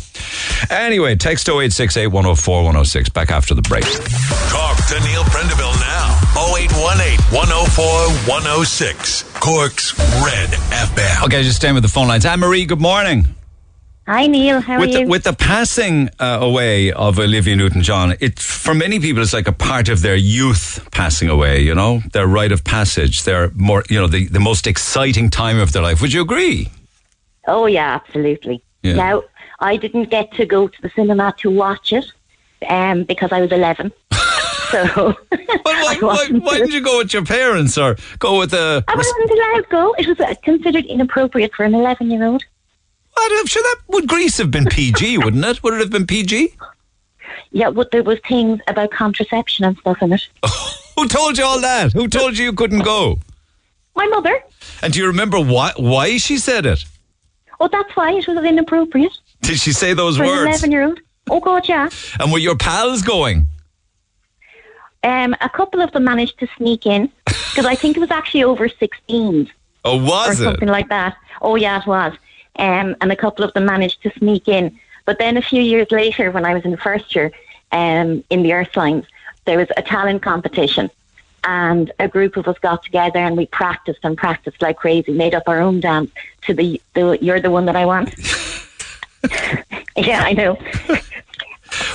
Anyway, 0.69 1.15
text 1.15 1.47
0868 1.47 2.07
104 2.07 2.55
106. 2.57 3.09
Back 3.09 3.31
after 3.31 3.53
the 3.53 3.61
break. 3.61 3.85
Talk 3.85 4.75
to 4.87 4.99
Neil 5.07 5.23
Prendeville 5.23 5.79
now. 5.79 6.19
0818 6.53 7.17
104 7.33 7.85
106. 8.27 9.23
Cork's 9.39 9.97
Red 9.97 10.49
FM. 10.49 11.23
Okay, 11.23 11.41
just 11.43 11.55
staying 11.55 11.73
with 11.73 11.83
the 11.83 11.89
phone 11.89 12.09
lines. 12.09 12.25
Anne 12.25 12.41
Marie, 12.41 12.65
good 12.65 12.81
morning. 12.81 13.33
Hi 14.05 14.27
Neil, 14.27 14.59
how 14.59 14.81
with 14.81 14.89
are 14.89 14.91
the, 14.91 14.99
you? 15.01 15.07
with 15.07 15.23
the 15.23 15.31
passing 15.31 16.09
uh, 16.19 16.39
away 16.41 16.91
of 16.91 17.19
Olivia 17.19 17.55
Newton-John, 17.55 18.17
it 18.19 18.37
for 18.37 18.73
many 18.73 18.99
people 18.99 19.23
it's 19.23 19.31
like 19.31 19.47
a 19.47 19.53
part 19.53 19.87
of 19.87 20.01
their 20.01 20.17
youth 20.17 20.85
passing 20.91 21.29
away. 21.29 21.61
You 21.61 21.73
know, 21.73 22.01
their 22.11 22.27
rite 22.27 22.51
of 22.51 22.65
passage, 22.65 23.23
their 23.23 23.51
more, 23.51 23.83
you 23.89 23.97
know, 23.97 24.07
the, 24.07 24.27
the 24.27 24.41
most 24.41 24.67
exciting 24.67 25.29
time 25.29 25.57
of 25.57 25.71
their 25.71 25.81
life. 25.81 26.01
Would 26.01 26.11
you 26.11 26.21
agree? 26.21 26.69
oh 27.47 27.65
yeah, 27.65 27.93
absolutely. 27.95 28.61
Yeah. 28.81 28.95
Now 28.95 29.23
I 29.61 29.77
didn't 29.77 30.09
get 30.09 30.33
to 30.33 30.45
go 30.45 30.67
to 30.67 30.81
the 30.81 30.89
cinema 30.89 31.33
to 31.37 31.49
watch 31.49 31.93
it 31.93 32.05
um, 32.67 33.05
because 33.05 33.31
I 33.31 33.39
was 33.39 33.53
eleven. 33.53 33.93
so 34.69 35.15
why, 35.63 35.97
why, 36.01 36.27
why 36.29 36.57
didn't 36.57 36.73
you 36.73 36.81
go 36.81 36.97
with 36.97 37.13
your 37.13 37.23
parents 37.23 37.77
or 37.77 37.95
go 38.19 38.37
with 38.39 38.53
a? 38.53 38.83
I 38.85 38.95
wasn't 38.97 39.31
allowed 39.31 39.61
to 39.61 39.67
go. 39.69 39.95
It 39.97 40.07
was 40.07 40.19
uh, 40.19 40.33
considered 40.43 40.83
inappropriate 40.87 41.55
for 41.55 41.63
an 41.63 41.73
eleven-year-old. 41.73 42.43
I'm 43.17 43.45
sure 43.47 43.63
that 43.63 43.77
would 43.89 44.07
Grease 44.07 44.37
have 44.37 44.51
been 44.51 44.65
PG, 44.65 45.17
wouldn't 45.19 45.43
it? 45.45 45.63
Would 45.63 45.75
it 45.75 45.79
have 45.79 45.89
been 45.89 46.07
PG? 46.07 46.55
Yeah, 47.51 47.69
but 47.69 47.91
there 47.91 48.03
was 48.03 48.19
things 48.27 48.59
about 48.67 48.91
contraception 48.91 49.65
and 49.65 49.77
stuff 49.77 50.01
in 50.01 50.13
it. 50.13 50.27
Who 50.95 51.07
told 51.07 51.37
you 51.37 51.43
all 51.45 51.59
that? 51.61 51.93
Who 51.93 52.07
told 52.07 52.37
you 52.37 52.45
you 52.45 52.53
couldn't 52.53 52.83
go? 52.83 53.19
My 53.95 54.07
mother. 54.07 54.39
And 54.81 54.91
do 54.93 54.99
you 54.99 55.07
remember 55.07 55.39
why 55.39 55.71
why 55.77 56.17
she 56.17 56.37
said 56.37 56.65
it? 56.65 56.83
Oh, 57.59 57.67
that's 57.71 57.95
why 57.95 58.11
it 58.13 58.27
was 58.27 58.43
inappropriate 58.43 59.17
Did 59.41 59.59
she 59.59 59.71
say 59.71 59.93
those 59.93 60.17
for 60.17 60.23
an 60.23 60.29
words? 60.29 60.47
eleven-year-old. 60.49 60.99
Oh 61.29 61.39
God, 61.39 61.67
yeah. 61.69 61.89
And 62.19 62.31
were 62.31 62.39
your 62.39 62.57
pals 62.57 63.01
going? 63.01 63.47
Um, 65.03 65.35
a 65.41 65.49
couple 65.49 65.81
of 65.81 65.91
them 65.91 66.05
managed 66.05 66.39
to 66.39 66.47
sneak 66.57 66.85
in 66.85 67.11
because 67.25 67.65
I 67.65 67.75
think 67.75 67.97
it 67.97 67.99
was 67.99 68.11
actually 68.11 68.43
over 68.43 68.67
16s 68.69 69.49
Oh, 69.85 69.99
or 69.99 70.01
was 70.03 70.39
it? 70.39 70.43
something 70.45 70.69
like 70.69 70.89
that. 70.89 71.15
Oh 71.41 71.55
yeah, 71.55 71.81
it 71.81 71.87
was. 71.87 72.13
Um, 72.57 72.95
and 73.01 73.11
a 73.11 73.15
couple 73.15 73.43
of 73.43 73.53
them 73.53 73.65
managed 73.65 74.03
to 74.03 74.11
sneak 74.17 74.47
in. 74.47 74.77
But 75.05 75.19
then 75.19 75.37
a 75.37 75.41
few 75.41 75.61
years 75.61 75.87
later, 75.91 76.31
when 76.31 76.45
I 76.45 76.53
was 76.53 76.63
in 76.63 76.71
the 76.71 76.77
first 76.77 77.15
year, 77.15 77.31
um, 77.71 78.23
in 78.29 78.43
the 78.43 78.51
Ursulines, 78.51 79.05
there 79.45 79.57
was 79.57 79.67
a 79.75 79.81
talent 79.81 80.21
competition. 80.21 80.89
And 81.45 81.91
a 81.99 82.07
group 82.07 82.37
of 82.37 82.47
us 82.47 82.57
got 82.59 82.83
together 82.83 83.19
and 83.19 83.35
we 83.35 83.47
practiced 83.47 83.99
and 84.03 84.17
practiced 84.17 84.61
like 84.61 84.77
crazy, 84.77 85.11
made 85.11 85.35
up 85.35 85.43
our 85.47 85.59
own 85.59 85.81
dance 85.81 86.09
to 86.43 86.53
the, 86.53 86.79
the 86.93 87.17
You're 87.21 87.41
the 87.41 87.51
One 87.51 87.65
That 87.65 87.75
I 87.75 87.85
Want. 87.85 88.13
yeah, 89.97 90.21
I 90.23 90.33
know. 90.33 90.57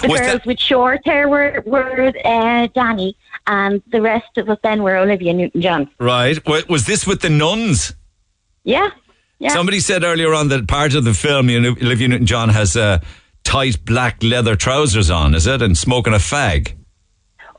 The 0.03 0.09
Was 0.09 0.21
girls 0.21 0.33
that- 0.33 0.47
with 0.47 0.59
short 0.59 1.07
hair 1.07 1.29
were, 1.29 1.63
were 1.65 2.13
uh, 2.25 2.67
Danny, 2.75 3.17
and 3.47 3.81
the 3.93 4.03
rest 4.03 4.37
of 4.37 4.51
us 4.51 4.59
then 4.63 4.83
were 4.83 4.97
Olivia 4.97 5.33
Newton 5.33 5.61
John. 5.63 5.89
Right. 6.01 6.37
Was 6.69 6.87
this 6.87 7.07
with 7.07 7.21
the 7.21 7.31
nuns? 7.31 7.95
Yeah. 8.65 8.91
Yeah. 9.39 9.51
Somebody 9.51 9.81
said 9.81 10.03
earlier 10.05 10.35
on 10.35 10.49
that 10.49 10.67
part 10.67 10.95
of 10.95 11.05
the 11.05 11.15
film, 11.15 11.49
you 11.49 11.61
know, 11.61 11.71
Olivia 11.81 12.09
Newton 12.09 12.27
John 12.27 12.49
has 12.49 12.77
uh, 12.77 12.99
tight 13.45 13.85
black 13.85 14.23
leather 14.23 14.57
trousers 14.57 15.11
on, 15.11 15.35
is 15.35 15.47
it? 15.47 15.63
And 15.63 15.77
smoking 15.79 16.13
a 16.13 16.17
fag. 16.19 16.75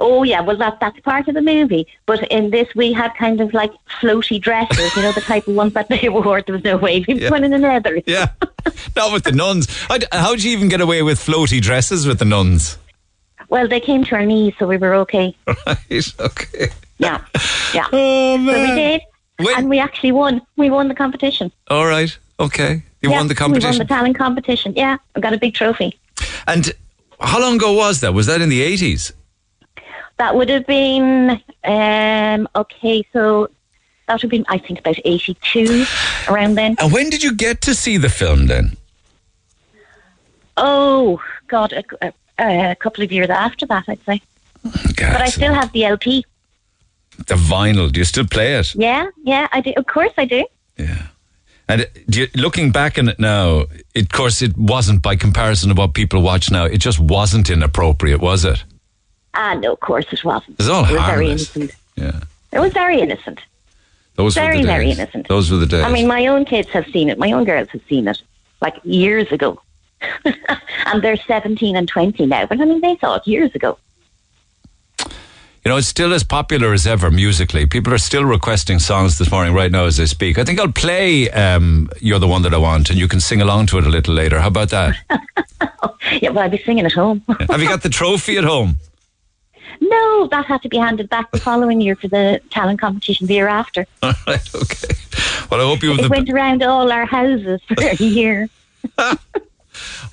Oh 0.01 0.23
yeah, 0.23 0.39
well 0.39 0.55
that 0.57 0.79
that's 0.79 0.97
part 1.01 1.27
of 1.27 1.35
the 1.35 1.41
movie. 1.41 1.85
But 2.05 2.25
in 2.31 2.51
this 2.51 2.67
we 2.73 2.93
had 2.93 3.13
kind 3.15 3.41
of 3.41 3.53
like 3.53 3.71
floaty 4.01 4.39
dresses, 4.41 4.95
you 4.95 5.01
know, 5.01 5.11
the 5.11 5.19
type 5.21 5.45
of 5.47 5.55
ones 5.55 5.73
that 5.73 5.89
they 5.89 6.07
wore. 6.09 6.41
There 6.41 6.55
was 6.55 6.63
no 6.63 6.77
way 6.77 7.03
we 7.07 7.15
Yeah. 7.21 7.35
in 7.35 7.51
the 7.51 7.57
leather. 7.57 8.01
Yeah. 8.07 8.27
Not 8.95 9.11
with 9.13 9.23
the 9.23 9.31
nuns. 9.33 9.67
How'd 10.11 10.41
you 10.43 10.51
even 10.51 10.69
get 10.69 10.79
away 10.81 11.01
with 11.01 11.19
floaty 11.19 11.61
dresses 11.61 12.07
with 12.07 12.19
the 12.19 12.25
nuns? 12.25 12.77
Well, 13.49 13.67
they 13.67 13.79
came 13.79 14.03
to 14.05 14.15
our 14.15 14.25
knees, 14.25 14.53
so 14.59 14.67
we 14.67 14.77
were 14.77 14.93
okay. 14.95 15.35
Right. 15.65 16.13
Okay. 16.19 16.67
Yeah, 16.99 17.23
yeah. 17.73 17.87
Oh, 17.91 18.37
So 18.37 18.61
we 18.61 18.67
did, 18.75 19.01
and 19.39 19.69
we 19.69 19.79
actually 19.79 20.11
won. 20.11 20.41
We 20.57 20.69
won 20.69 20.87
the 20.87 20.95
competition. 20.95 21.51
All 21.69 21.85
right. 21.85 22.17
Okay. 22.39 22.83
You 23.01 23.09
Yeah, 23.09 23.17
won 23.17 23.27
the 23.27 23.35
competition. 23.35 23.71
We 23.71 23.77
won 23.77 23.87
the 23.87 23.93
talent 23.93 24.17
competition. 24.17 24.73
Yeah, 24.75 24.97
I 25.15 25.19
got 25.19 25.33
a 25.33 25.37
big 25.37 25.53
trophy. 25.53 25.97
and 26.47 26.71
how 27.19 27.39
long 27.39 27.55
ago 27.55 27.73
was 27.73 27.99
that? 28.01 28.13
Was 28.13 28.27
that 28.27 28.41
in 28.41 28.49
the 28.49 28.61
80s? 28.61 29.11
That 30.17 30.35
would 30.35 30.49
have 30.49 30.65
been 30.67 31.41
um, 31.63 32.47
okay. 32.55 33.05
So 33.13 33.49
that 34.07 34.13
would 34.15 34.21
have 34.23 34.29
been, 34.31 34.45
I 34.49 34.57
think, 34.57 34.79
about 34.79 34.97
eighty-two 35.05 35.85
around 36.27 36.55
then. 36.55 36.75
And 36.79 36.91
when 36.91 37.09
did 37.09 37.23
you 37.23 37.33
get 37.33 37.61
to 37.61 37.73
see 37.73 37.95
the 37.97 38.09
film 38.09 38.47
then? 38.47 38.75
Oh 40.57 41.21
God, 41.47 41.71
a, 41.73 41.83
a, 42.37 42.71
a 42.71 42.75
couple 42.75 43.03
of 43.03 43.11
years 43.11 43.29
after 43.29 43.65
that, 43.67 43.85
I'd 43.87 44.03
say. 44.05 44.21
but 44.63 45.21
I 45.21 45.29
still 45.29 45.53
have 45.53 45.71
the 45.71 45.85
LP. 45.85 46.25
The 47.27 47.35
vinyl. 47.35 47.91
Do 47.91 47.99
you 47.99 48.05
still 48.05 48.25
play 48.25 48.55
it? 48.55 48.73
Yeah, 48.75 49.07
yeah, 49.23 49.47
I 49.51 49.61
do. 49.61 49.73
Of 49.77 49.87
course, 49.87 50.11
I 50.17 50.25
do. 50.25 50.45
Yeah. 50.77 51.07
And 51.67 51.87
do 52.09 52.21
you, 52.21 52.27
looking 52.35 52.71
back 52.71 52.97
on 52.97 53.09
it 53.09 53.19
now, 53.19 53.65
it, 53.93 54.05
of 54.05 54.09
course, 54.09 54.41
it 54.41 54.57
wasn't 54.57 55.03
by 55.03 55.15
comparison 55.15 55.69
to 55.69 55.75
what 55.75 55.93
people 55.93 56.21
watch 56.21 56.49
now. 56.49 56.65
It 56.65 56.79
just 56.79 56.99
wasn't 56.99 57.49
inappropriate, 57.49 58.19
was 58.19 58.43
it? 58.43 58.63
Ah, 59.35 59.53
no, 59.53 59.73
of 59.73 59.79
course 59.79 60.07
it 60.11 60.23
wasn't. 60.23 60.59
It's 60.59 60.67
all 60.67 60.83
it 60.85 60.91
was 60.93 61.01
very 61.01 61.01
harmless. 61.01 61.55
innocent. 61.55 61.79
Yeah. 61.95 62.19
It 62.51 62.59
was 62.59 62.73
very 62.73 62.99
innocent. 62.99 63.39
Those 64.15 64.33
very, 64.33 64.57
were 64.57 64.61
the 64.63 64.67
very 64.67 64.91
innocent. 64.91 65.27
Those 65.27 65.51
were 65.51 65.57
the 65.57 65.67
days. 65.67 65.83
I 65.83 65.91
mean, 65.91 66.07
my 66.07 66.25
own 66.27 66.43
kids 66.43 66.69
have 66.69 66.87
seen 66.87 67.09
it. 67.09 67.19
My 67.19 67.31
own 67.31 67.45
girls 67.45 67.69
have 67.69 67.81
seen 67.87 68.07
it, 68.07 68.21
like 68.61 68.75
years 68.83 69.31
ago. 69.31 69.61
and 70.25 71.03
they're 71.03 71.17
17 71.17 71.75
and 71.75 71.87
20 71.87 72.25
now. 72.25 72.45
But 72.47 72.59
I 72.59 72.65
mean, 72.65 72.81
they 72.81 72.97
saw 72.97 73.15
it 73.15 73.27
years 73.27 73.53
ago. 73.53 73.77
You 75.65 75.69
know, 75.69 75.77
it's 75.77 75.87
still 75.87 76.13
as 76.13 76.23
popular 76.23 76.71
as 76.73 76.87
ever 76.87 77.11
musically. 77.11 77.65
People 77.65 77.93
are 77.93 77.97
still 77.97 78.23
requesting 78.23 78.79
songs 78.79 79.17
this 79.17 79.29
morning, 79.29 79.53
right 79.53 79.71
now, 79.71 79.85
as 79.85 79.99
I 79.99 80.05
speak. 80.05 80.37
I 80.39 80.45
think 80.45 80.57
I'll 80.59 80.71
play 80.71 81.29
um, 81.31 81.89
You're 81.99 82.19
the 82.19 82.27
One 82.29 82.43
That 82.43 82.53
I 82.53 82.57
Want, 82.57 82.89
and 82.89 82.97
you 82.97 83.07
can 83.09 83.19
sing 83.19 83.41
along 83.41 83.65
to 83.67 83.77
it 83.77 83.85
a 83.85 83.89
little 83.89 84.13
later. 84.13 84.39
How 84.39 84.47
about 84.47 84.69
that? 84.69 84.95
Yeah, 86.21 86.29
well, 86.29 86.45
I'll 86.45 86.49
be 86.49 86.57
singing 86.57 86.85
at 86.85 86.93
home. 86.93 87.21
Have 87.49 87.61
you 87.61 87.67
got 87.67 87.83
the 87.83 87.89
trophy 87.89 88.37
at 88.37 88.43
home? 88.43 88.77
no, 89.81 90.27
that 90.27 90.45
had 90.45 90.61
to 90.63 90.69
be 90.69 90.77
handed 90.77 91.07
back 91.09 91.29
the 91.31 91.39
following 91.39 91.81
year 91.81 91.95
for 91.95 92.07
the 92.07 92.41
talent 92.49 92.79
competition 92.79 93.27
the 93.27 93.33
year 93.35 93.47
after. 93.47 93.85
All 94.01 94.13
right, 94.25 94.55
okay. 94.55 94.95
Well, 95.51 95.59
I 95.61 95.63
hope 95.65 95.83
you 95.83 95.93
It 95.93 96.01
the. 96.03 96.09
went 96.09 96.29
around 96.29 96.63
all 96.63 96.91
our 96.91 97.05
houses 97.05 97.61
for 97.67 97.75
a 97.79 97.95
year. 97.95 98.49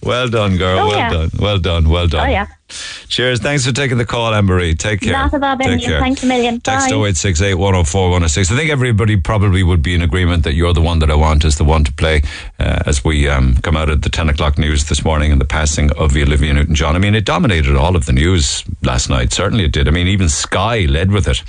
Well 0.02 0.28
done, 0.28 0.56
girl. 0.58 0.78
Oh, 0.80 0.86
well 0.88 0.96
yeah. 0.96 1.10
done. 1.10 1.30
Well 1.38 1.58
done. 1.58 1.88
Well 1.88 2.06
done. 2.08 2.28
Oh, 2.28 2.30
yeah. 2.30 2.46
Cheers. 2.68 3.40
Thanks 3.40 3.64
for 3.64 3.72
taking 3.72 3.98
the 3.98 4.04
call, 4.04 4.34
Anne-Marie. 4.34 4.74
Take 4.74 5.00
care. 5.00 5.12
Not 5.12 5.32
a 5.32 5.38
bother, 5.38 5.64
Take 5.64 5.84
care. 5.84 6.00
Thanks 6.00 6.22
a 6.22 6.26
million. 6.26 6.60
Text 6.60 6.88
Bye. 6.88 6.96
0868 6.96 7.54
104 7.54 8.02
106. 8.02 8.50
I 8.50 8.56
think 8.56 8.70
everybody 8.70 9.16
probably 9.16 9.62
would 9.62 9.82
be 9.82 9.94
in 9.94 10.02
agreement 10.02 10.44
that 10.44 10.54
you're 10.54 10.72
the 10.72 10.82
one 10.82 10.98
that 10.98 11.10
I 11.10 11.14
want 11.14 11.44
is 11.44 11.56
the 11.56 11.64
one 11.64 11.84
to 11.84 11.92
play 11.92 12.22
uh, 12.58 12.82
as 12.86 13.04
we 13.04 13.28
um, 13.28 13.56
come 13.58 13.76
out 13.76 13.88
of 13.88 14.02
the 14.02 14.10
10 14.10 14.28
o'clock 14.28 14.58
news 14.58 14.88
this 14.88 15.04
morning 15.04 15.30
and 15.30 15.40
the 15.40 15.46
passing 15.46 15.90
of 15.92 16.16
Olivia 16.16 16.54
Newton 16.54 16.74
John. 16.74 16.96
I 16.96 16.98
mean, 16.98 17.14
it 17.14 17.24
dominated 17.24 17.76
all 17.76 17.94
of 17.94 18.06
the 18.06 18.12
news 18.12 18.64
last 18.82 19.08
night. 19.08 19.32
Certainly 19.32 19.66
it 19.66 19.72
did. 19.72 19.86
I 19.86 19.92
mean, 19.92 20.08
even 20.08 20.28
Sky 20.28 20.80
led 20.86 21.12
with 21.12 21.28
it. 21.28 21.42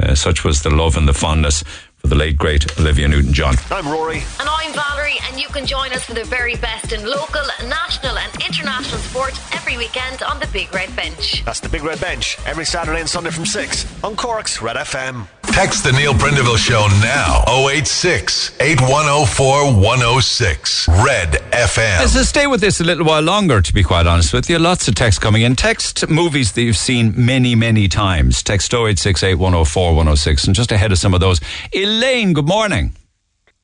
Uh, 0.00 0.14
such 0.14 0.44
was 0.44 0.62
the 0.62 0.70
love 0.70 0.96
and 0.96 1.08
the 1.08 1.14
fondness 1.14 1.64
for 1.98 2.06
the 2.08 2.14
late, 2.14 2.36
great 2.36 2.78
Olivia 2.78 3.08
Newton 3.08 3.32
John. 3.32 3.54
I'm 3.70 3.86
Rory. 3.88 4.22
And 4.40 4.48
I'm 4.48 4.72
Valerie, 4.72 5.18
and 5.28 5.40
you 5.40 5.48
can 5.48 5.66
join 5.66 5.92
us 5.92 6.04
for 6.04 6.14
the 6.14 6.24
very 6.24 6.56
best 6.56 6.92
in 6.92 7.04
local, 7.04 7.42
national, 7.68 8.16
and 8.18 8.32
international 8.44 8.98
sport 8.98 9.32
every 9.54 9.76
weekend 9.76 10.22
on 10.22 10.38
the 10.40 10.46
Big 10.48 10.72
Red 10.74 10.94
Bench. 10.96 11.44
That's 11.44 11.60
the 11.60 11.68
Big 11.68 11.82
Red 11.82 12.00
Bench 12.00 12.38
every 12.46 12.64
Saturday 12.64 13.00
and 13.00 13.08
Sunday 13.08 13.30
from 13.30 13.46
6 13.46 14.04
on 14.04 14.16
Cork's 14.16 14.62
Red 14.62 14.76
FM. 14.76 15.26
Text 15.58 15.82
the 15.82 15.90
Neil 15.90 16.14
Prendeville 16.14 16.56
Show 16.56 16.86
now. 17.02 17.42
086 17.68 18.52
8104 18.60 19.74
106. 19.74 20.88
Red 20.88 21.32
FM. 21.50 22.06
So 22.06 22.22
stay 22.22 22.46
with 22.46 22.60
this 22.60 22.80
a 22.80 22.84
little 22.84 23.04
while 23.04 23.22
longer, 23.22 23.60
to 23.60 23.74
be 23.74 23.82
quite 23.82 24.06
honest 24.06 24.32
with 24.32 24.48
you. 24.48 24.60
Lots 24.60 24.86
of 24.86 24.94
text 24.94 25.20
coming 25.20 25.42
in. 25.42 25.56
Text 25.56 26.08
movies 26.08 26.52
that 26.52 26.62
you've 26.62 26.76
seen 26.76 27.12
many, 27.16 27.56
many 27.56 27.88
times. 27.88 28.40
Text 28.44 28.72
0868 28.72 29.34
104 29.34 29.88
106. 29.96 30.44
And 30.44 30.54
just 30.54 30.70
ahead 30.70 30.92
of 30.92 30.98
some 30.98 31.12
of 31.12 31.18
those, 31.18 31.40
Elaine, 31.72 32.34
good 32.34 32.46
morning. 32.46 32.94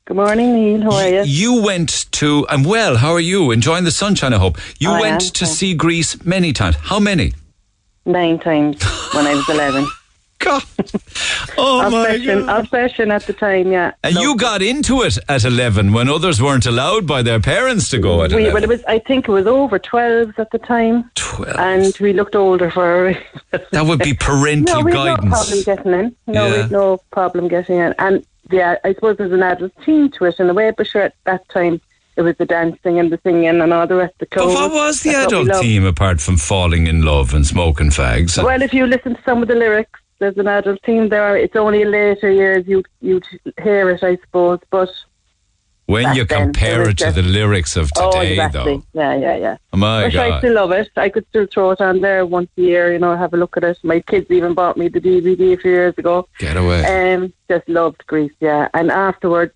Good 0.07 0.17
morning, 0.17 0.53
Neil. 0.53 0.83
How 0.83 0.97
are 0.97 1.09
you? 1.09 1.23
You 1.23 1.63
went 1.63 2.11
to, 2.11 2.45
I'm 2.49 2.65
well, 2.65 2.97
how 2.97 3.13
are 3.13 3.21
you? 3.21 3.53
Enjoying 3.53 3.85
the 3.85 3.93
sunshine, 3.93 4.33
I 4.33 4.39
hope. 4.39 4.59
You 4.81 4.91
I 4.91 5.01
went 5.01 5.23
am, 5.23 5.31
to 5.35 5.47
see 5.47 5.75
Grease 5.75 6.25
many 6.25 6.53
times. 6.53 6.75
How 6.75 6.99
many? 6.99 7.35
Nine 8.05 8.41
times 8.41 8.83
when 9.15 9.29
I 9.29 9.35
was 9.37 9.49
11. 9.49 9.87
God. 10.45 10.63
Oh, 11.57 11.89
my 11.91 12.09
obsession, 12.11 12.49
Obsession 12.49 13.11
at 13.11 13.23
the 13.27 13.33
time, 13.33 13.71
yeah. 13.73 13.93
And 14.03 14.15
you 14.17 14.37
got 14.37 14.63
into 14.63 15.03
it 15.03 15.19
at 15.29 15.45
11 15.45 15.93
when 15.93 16.09
others 16.09 16.43
weren't 16.43 16.67
allowed 16.67 17.07
by 17.07 17.23
their 17.23 17.41
parents 17.41 17.89
to 17.91 17.99
go 17.99 18.23
at 18.25 18.33
We, 18.33 18.43
11. 18.49 18.55
well, 18.55 18.63
it 18.65 18.69
was, 18.69 18.85
I 18.89 18.99
think 18.99 19.29
it 19.29 19.33
was 19.33 19.47
over 19.47 19.79
12s 19.79 20.39
at 20.39 20.51
the 20.51 20.59
time. 20.59 21.11
12. 21.15 21.57
And 21.59 21.97
we 22.01 22.13
looked 22.13 22.35
older 22.37 22.71
for 22.71 23.15
That 23.73 23.87
would 23.87 24.01
be 24.01 24.15
parental 24.15 24.81
no, 24.81 24.85
we 24.85 24.93
had 24.93 25.17
guidance. 25.19 25.25
no 25.25 25.31
problem 25.31 25.63
getting 25.65 25.93
in. 25.93 26.17
No, 26.27 26.45
we 26.47 26.51
Yeah. 26.53 26.63
had 26.63 26.71
no 26.71 26.99
problem 27.11 27.49
getting 27.49 27.79
in. 27.79 27.95
And 27.99 28.25
yeah, 28.51 28.77
I 28.85 28.95
suppose 28.95 29.17
there's 29.17 29.33
an 29.33 29.43
adult 29.43 29.73
team 29.85 30.11
to 30.13 30.25
it 30.27 30.39
in 30.39 30.51
a 30.51 30.55
way, 30.55 30.71
but 30.77 30.87
sure, 30.87 31.03
at 31.03 31.15
that 31.25 31.49
time 31.49 31.81
it 32.17 32.23
was 32.23 32.37
the 32.37 32.47
dancing 32.47 32.99
and 33.01 33.11
the 33.11 33.19
singing 33.25 33.47
and 33.61 33.73
all 33.73 33.87
the 33.87 33.97
rest 33.97 34.15
of 34.21 34.29
the 34.31 34.37
But 34.37 34.47
what 34.47 34.73
was 34.73 35.03
the 35.03 35.11
That's 35.13 35.27
adult 35.33 35.47
loved. 35.49 35.63
team 35.63 35.85
apart 35.85 36.21
from 36.21 36.37
falling 36.37 36.87
in 36.87 37.03
love 37.03 37.35
and 37.35 37.45
smoking 37.47 37.91
fags? 37.91 38.41
Well, 38.43 38.63
if 38.63 38.73
you 38.75 38.87
listen 38.87 39.17
to 39.17 39.23
some 39.25 39.43
of 39.43 39.49
the 39.49 39.55
lyrics, 39.57 39.99
there's 40.25 40.39
an 40.39 40.49
adult 40.49 40.81
theme 40.85 41.11
there. 41.11 41.37
It's 41.37 41.55
only 41.55 41.85
later 41.85 42.31
years 42.31 42.67
you 42.67 42.83
you'd 43.03 43.27
hear 43.63 43.91
it, 43.91 44.03
I 44.03 44.17
suppose. 44.17 44.61
But 44.71 44.91
when 45.87 46.17
you 46.17 46.25
then, 46.25 46.45
compare 46.45 46.83
it 46.83 46.89
it 46.89 46.99
to 46.99 47.05
just- 47.05 47.17
the 47.17 47.23
lyrics 47.23 47.77
of 47.77 47.91
oh, 47.99 48.11
today, 48.11 48.33
exactly. 48.33 48.83
though. 48.95 49.01
Yeah, 49.01 49.15
yeah, 49.17 49.37
yeah. 49.37 49.57
Oh, 49.75 49.77
my 49.77 50.05
Which 50.05 50.17
I 50.17 50.39
still 50.39 50.55
love 50.55 50.73
it. 50.73 50.89
I 50.97 51.11
could 51.11 51.27
still 51.29 51.47
throw 51.47 51.73
it 51.73 51.81
on 51.83 52.01
there 52.01 52.25
once 52.25 52.49
a 52.57 52.63
year. 52.63 52.91
You 52.95 52.99
know, 52.99 53.15
have 53.15 53.35
a 53.35 53.37
look 53.37 53.59
at 53.59 53.65
it. 53.65 53.79
My 53.83 54.01
kids 54.01 54.31
even 54.31 54.55
bought 54.55 54.79
me 54.79 54.89
the 54.89 55.01
DVD 55.01 55.53
a 55.53 55.57
few 55.59 55.71
years 55.71 55.95
ago. 55.99 56.27
Get 56.39 56.57
away. 56.57 56.81
Um, 56.87 57.35
just 57.51 57.69
loved 57.69 58.07
Grease, 58.07 58.33
yeah. 58.41 58.69
And 58.73 58.91
afterwards, 58.91 59.53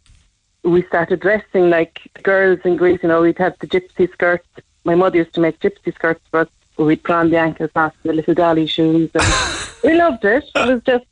we 0.64 0.82
started 0.82 1.20
dressing 1.20 1.70
like 1.70 1.98
the 2.14 2.22
girls 2.22 2.60
in 2.66 2.76
Grease. 2.76 3.00
You 3.02 3.08
know, 3.08 3.22
we'd 3.22 3.38
have 3.38 3.56
the 3.60 3.66
gypsy 3.66 4.12
skirts. 4.12 4.46
My 4.84 4.94
mother 4.94 5.16
used 5.16 5.32
to 5.34 5.40
make 5.40 5.60
gypsy 5.60 5.94
skirts 5.94 6.20
for 6.30 6.40
us. 6.40 6.48
We'd 6.79 7.03
put 7.03 7.16
on 7.16 7.31
the 7.31 7.39
ankle 7.39 7.68
socks, 7.74 7.97
the 8.05 8.12
little 8.12 8.35
dolly 8.35 8.66
shoes, 8.66 9.11
and 9.12 9.24
we 9.85 9.95
loved 9.99 10.24
it. 10.24 10.45
It 10.55 10.68
was 10.74 10.83
just, 10.87 11.05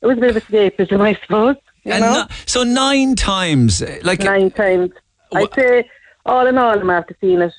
it 0.00 0.06
was 0.06 0.16
a 0.16 0.20
bit 0.20 0.36
of 0.36 0.42
escapism, 0.44 1.00
I 1.00 1.14
suppose. 1.14 1.56
You 1.84 1.92
And 1.92 2.02
know? 2.02 2.12
no- 2.12 2.26
so 2.46 2.62
nine 2.62 3.16
times, 3.16 3.82
eh, 3.82 3.98
like 4.04 4.20
nine 4.20 4.50
times. 4.52 4.92
I'd 5.34 5.52
say, 5.54 5.90
all 6.24 6.46
in 6.46 6.56
all, 6.56 6.78
I'm 6.78 6.88
after 6.90 7.16
seeing 7.20 7.40
it 7.40 7.52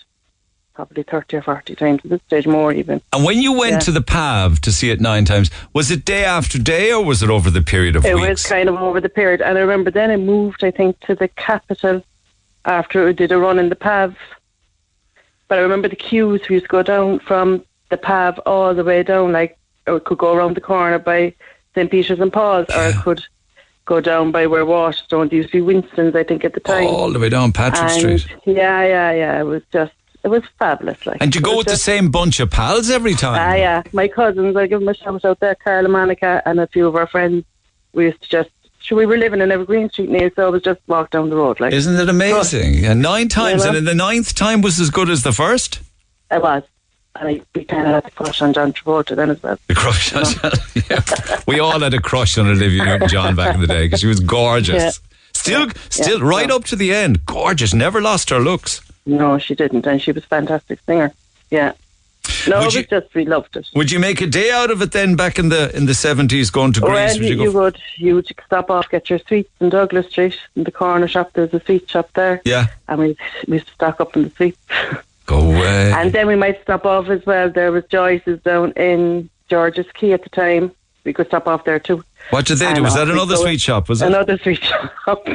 probably 0.73 1.03
30 1.03 1.37
or 1.37 1.41
40 1.43 1.75
times 1.75 1.99
at 2.03 2.09
this 2.11 2.21
stage, 2.27 2.47
more 2.47 2.71
even. 2.71 3.01
And 3.11 3.23
when 3.25 3.39
you 3.41 3.51
went 3.53 3.73
Yeah. 3.73 3.79
to 3.79 3.91
the 3.91 4.01
PAV 4.01 4.59
to 4.61 4.71
see 4.71 4.89
it 4.89 5.01
nine 5.01 5.25
times, 5.25 5.51
was 5.73 5.91
it 5.91 6.05
day 6.05 6.23
after 6.23 6.57
day 6.57 6.91
or 6.93 7.03
was 7.03 7.21
it 7.21 7.29
over 7.29 7.49
the 7.51 7.61
period 7.61 7.95
of 7.95 8.05
It 8.05 8.15
weeks? 8.15 8.25
It 8.25 8.29
was 8.31 8.45
kind 8.47 8.69
of 8.69 8.75
over 8.75 8.99
the 9.01 9.09
period. 9.09 9.41
And 9.41 9.57
I 9.57 9.61
remember 9.61 9.91
then 9.91 10.09
it 10.11 10.17
moved, 10.17 10.63
I 10.63 10.71
think, 10.71 10.99
to 11.01 11.13
the 11.15 11.27
Capitol 11.27 12.03
after 12.65 13.07
it 13.09 13.17
did 13.17 13.31
a 13.31 13.37
run 13.37 13.59
in 13.59 13.69
the 13.69 13.75
PAV. 13.75 14.15
But 15.53 15.59
I 15.59 15.61
remember 15.61 15.87
the 15.87 15.95
queues, 15.95 16.41
we 16.49 16.55
used 16.55 16.65
to 16.65 16.69
go 16.69 16.81
down 16.81 17.19
from 17.19 17.63
the 17.89 17.97
PAV 17.97 18.39
all 18.47 18.73
the 18.73 18.83
way 18.83 19.03
down, 19.03 19.33
like, 19.33 19.55
or 19.85 19.97
it 19.97 20.05
could 20.05 20.17
go 20.17 20.33
around 20.33 20.55
the 20.55 20.61
corner 20.61 20.97
by 20.97 21.35
St. 21.75 21.91
Peter's 21.91 22.19
and 22.19 22.33
Paul's, 22.33 22.65
or 22.75 22.87
it 22.87 22.95
could 23.03 23.23
go 23.85 24.01
down 24.01 24.31
by 24.31 24.47
where 24.47 24.65
Waterstones 24.65 25.31
used 25.31 25.49
to 25.49 25.57
be 25.57 25.61
Winston's, 25.61 26.15
I 26.15 26.23
think, 26.23 26.43
at 26.43 26.55
the 26.55 26.59
time. 26.59 26.87
All 26.87 27.11
the 27.11 27.19
way 27.19 27.29
down 27.29 27.51
Patrick 27.51 27.91
And, 27.91 28.19
Street. 28.19 28.35
Yeah, 28.47 28.83
yeah, 28.83 29.11
yeah. 29.11 29.39
It 29.41 29.43
was 29.43 29.61
just, 29.71 29.93
it 30.23 30.29
was 30.29 30.41
fabulous. 30.57 31.05
Like, 31.05 31.21
And 31.21 31.35
you 31.35 31.39
go 31.39 31.55
with 31.55 31.67
the 31.67 31.77
same 31.77 32.09
bunch 32.09 32.39
of 32.39 32.49
pals 32.49 32.89
every 32.89 33.13
time? 33.13 33.37
Ah, 33.39 33.53
yeah. 33.53 33.83
My 33.91 34.07
cousins, 34.07 34.55
I 34.55 34.65
give 34.65 34.79
them 34.79 34.89
a 34.89 34.95
shout 34.95 35.23
out 35.23 35.39
there, 35.39 35.53
Carla 35.53 35.87
Monica 35.87 36.41
and 36.47 36.59
a 36.61 36.65
few 36.65 36.87
of 36.87 36.95
our 36.95 37.05
friends. 37.05 37.45
We 37.93 38.05
used 38.05 38.23
to 38.23 38.27
just, 38.27 38.49
sure, 38.83 38.97
we 38.97 39.05
were 39.07 39.17
living 39.17 39.41
in 39.41 39.51
Evergreen 39.51 39.89
Street 39.89 40.09
near, 40.09 40.31
so 40.35 40.47
it 40.47 40.51
was 40.51 40.61
just 40.61 40.79
walk 40.87 41.09
down 41.09 41.29
the 41.29 41.35
road. 41.35 41.59
like. 41.59 41.73
Isn't 41.73 41.95
it 41.99 42.07
amazing? 42.09 42.85
And 42.85 43.01
nine 43.01 43.27
times, 43.29 43.63
You 43.63 43.69
and 43.69 43.73
know? 43.73 43.79
in 43.79 43.85
the 43.85 43.95
ninth 43.95 44.35
time 44.35 44.61
was 44.61 44.79
as 44.79 44.89
good 44.91 45.09
as 45.09 45.23
the 45.23 45.31
first? 45.33 45.79
It 46.29 46.41
was. 46.41 46.63
And 47.15 47.27
I, 47.29 47.41
we 47.53 47.63
kind 47.65 47.85
of 47.87 47.93
had 47.93 48.05
a 48.05 48.11
crush 48.11 48.41
on 48.41 48.53
John 48.53 48.73
Travolta 48.73 49.15
then 49.15 49.29
as 49.29 49.41
well. 49.43 49.57
The 49.67 49.75
crush 49.75 50.13
on 50.13 50.23
yeah. 50.89 51.39
We 51.47 51.59
all 51.59 51.79
had 51.79 51.93
a 51.93 52.01
crush 52.01 52.37
on 52.37 52.47
Olivia 52.47 52.83
Newton 52.85 53.07
John 53.09 53.35
back 53.35 53.53
in 53.55 53.61
the 53.61 53.67
day 53.67 53.85
because 53.85 53.99
she 54.01 54.07
was 54.07 54.19
gorgeous. 54.19 54.81
Yeah. 54.83 54.91
Still, 55.33 55.69
still, 55.89 56.19
Yeah, 56.19 56.25
right 56.27 56.49
up 56.51 56.63
to 56.65 56.75
the 56.75 56.93
end, 56.93 57.25
gorgeous. 57.25 57.73
Never 57.73 58.01
lost 58.01 58.29
her 58.31 58.39
looks. 58.39 58.81
No, 59.05 59.37
she 59.37 59.53
didn't, 59.55 59.85
and 59.85 60.01
she 60.01 60.11
was 60.11 60.23
a 60.23 60.27
fantastic 60.27 60.79
singer. 60.85 61.11
Yeah. 61.51 61.73
No, 62.47 62.57
Would 62.57 62.63
it 62.63 62.65
was 62.65 62.75
you- 62.75 62.83
just, 62.83 63.13
we 63.15 63.25
loved 63.25 63.55
it. 63.57 63.67
Would 63.75 63.91
you 63.91 63.99
make 63.99 64.21
a 64.21 64.27
day 64.27 64.51
out 64.51 64.71
of 64.71 64.81
it 64.81 64.91
then? 64.91 65.15
Back 65.15 65.39
in 65.39 65.49
the 65.49 65.75
in 65.75 65.85
the 65.85 65.93
seventies, 65.93 66.49
going 66.49 66.73
to 66.73 66.79
Grease? 66.81 66.91
well, 66.91 67.07
would 67.19 67.25
you, 67.25 67.43
you 67.43 67.51
would, 67.51 67.77
you 67.97 68.15
would 68.15 68.27
stop 68.45 68.69
off, 68.69 68.89
get 68.89 69.09
your 69.09 69.19
sweets 69.19 69.49
in 69.59 69.69
Douglas 69.69 70.07
Street, 70.07 70.37
in 70.55 70.63
the 70.63 70.71
corner 70.71 71.07
shop. 71.07 71.31
There's 71.33 71.53
a 71.53 71.61
sweet 71.63 71.89
shop 71.89 72.09
there. 72.15 72.41
Yeah. 72.45 72.67
And 72.87 72.99
we, 72.99 73.17
we 73.47 73.55
used 73.55 73.67
to 73.67 73.73
stock 73.73 73.99
up 74.01 74.15
on 74.15 74.23
the 74.23 74.29
sweets. 74.31 74.57
Go 75.25 75.39
away. 75.39 75.93
And 75.93 76.11
then 76.11 76.27
we 76.27 76.35
might 76.35 76.61
stop 76.61 76.85
off 76.85 77.07
as 77.09 77.25
well. 77.25 77.49
There 77.49 77.71
was 77.71 77.85
Joyce's 77.85 78.41
down 78.41 78.71
in 78.73 79.29
George's 79.49 79.85
Quay 79.93 80.11
at 80.11 80.23
the 80.23 80.29
time. 80.29 80.71
We 81.05 81.13
could 81.13 81.27
stop 81.27 81.47
off 81.47 81.63
there 81.65 81.79
too. 81.79 82.03
what 82.31 82.45
did 82.45 82.57
they 82.57 82.73
do? 82.73 82.83
Was 82.83 82.95
that 82.95 83.09
another 83.09 83.35
sweet 83.37 83.61
shop? 83.61 83.87
Was 83.89 84.01
it? 84.01 84.07
Another 84.07 84.37
sweet 84.37 84.61
shop. 85.05 85.25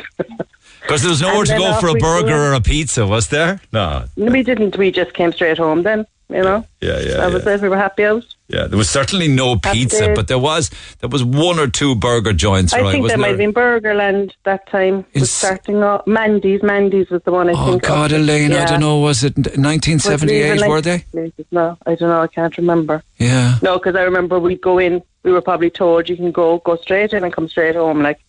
Because 0.81 1.03
there 1.03 1.11
was 1.11 1.21
nowhere 1.23 1.39
And 1.41 1.47
to 1.49 1.57
go 1.59 1.81
for 1.81 1.89
a 1.89 1.95
burger 1.95 2.35
or 2.51 2.55
a 2.55 2.61
pizza, 2.61 3.07
was 3.07 3.29
there? 3.29 3.61
No. 3.73 4.05
we 4.17 4.43
didn't. 4.43 4.77
We 4.77 4.91
just 4.91 5.13
came 5.15 5.33
straight 5.33 5.59
home 5.59 5.83
then. 5.83 6.07
You 6.31 6.43
know. 6.43 6.67
Yeah, 6.83 7.01
yeah, 7.01 7.15
That 7.17 7.33
was 7.33 7.45
yeah. 7.47 7.55
it. 7.55 7.63
We 7.63 7.69
were 7.71 7.79
happy 7.79 8.05
out. 8.05 8.23
Yeah, 8.49 8.67
there 8.67 8.77
was 8.77 8.91
certainly 8.91 9.29
no 9.29 9.57
pizza, 9.57 10.13
but 10.15 10.29
there 10.29 10.39
was 10.39 10.71
there 11.01 11.09
was 11.09 11.25
one 11.25 11.59
or 11.59 11.69
two 11.69 11.95
burger 11.95 12.33
joints, 12.35 12.73
I 12.75 12.81
right? 12.83 12.93
think 12.93 13.09
there 13.09 13.17
might 13.17 13.29
have 13.29 13.39
been 13.39 13.53
Burgerland 13.53 14.33
that 14.45 14.67
time. 14.69 15.07
Was 15.15 15.31
starting 15.31 15.83
off. 15.83 16.07
Mandy's. 16.07 16.63
Mandy's 16.63 17.09
was 17.11 17.23
the 17.25 17.33
one 17.33 17.49
I 17.49 17.53
Oh 17.57 17.71
think. 17.73 17.83
God, 17.83 18.13
of. 18.13 18.21
Elaine, 18.21 18.53
I 18.53 18.67
don't 18.67 18.81
know. 18.81 18.99
Was 18.99 19.25
it 19.25 19.37
Was 19.39 19.47
it 19.47 19.53
even 19.55 19.65
1978? 19.65 20.61
like 20.61 20.69
Were 20.71 20.81
they? 20.83 21.05
No, 21.51 21.77
I 21.87 21.95
don't 21.95 22.09
know. 22.09 22.21
I 22.23 22.27
can't 22.27 22.57
remember. 22.59 23.03
Yeah. 23.19 23.59
No, 23.63 23.79
because 23.79 23.97
I 23.97 24.03
remember 24.03 24.39
we'd 24.39 24.61
go 24.61 24.79
in. 24.79 25.03
We 25.23 25.33
were 25.33 25.43
probably 25.43 25.71
told 25.71 26.09
you 26.09 26.17
can 26.17 26.31
go 26.31 26.59
go 26.59 26.77
straight 26.77 27.13
in 27.15 27.25
and 27.25 27.33
come 27.33 27.49
straight 27.49 27.75
home. 27.75 28.03
Like, 28.03 28.21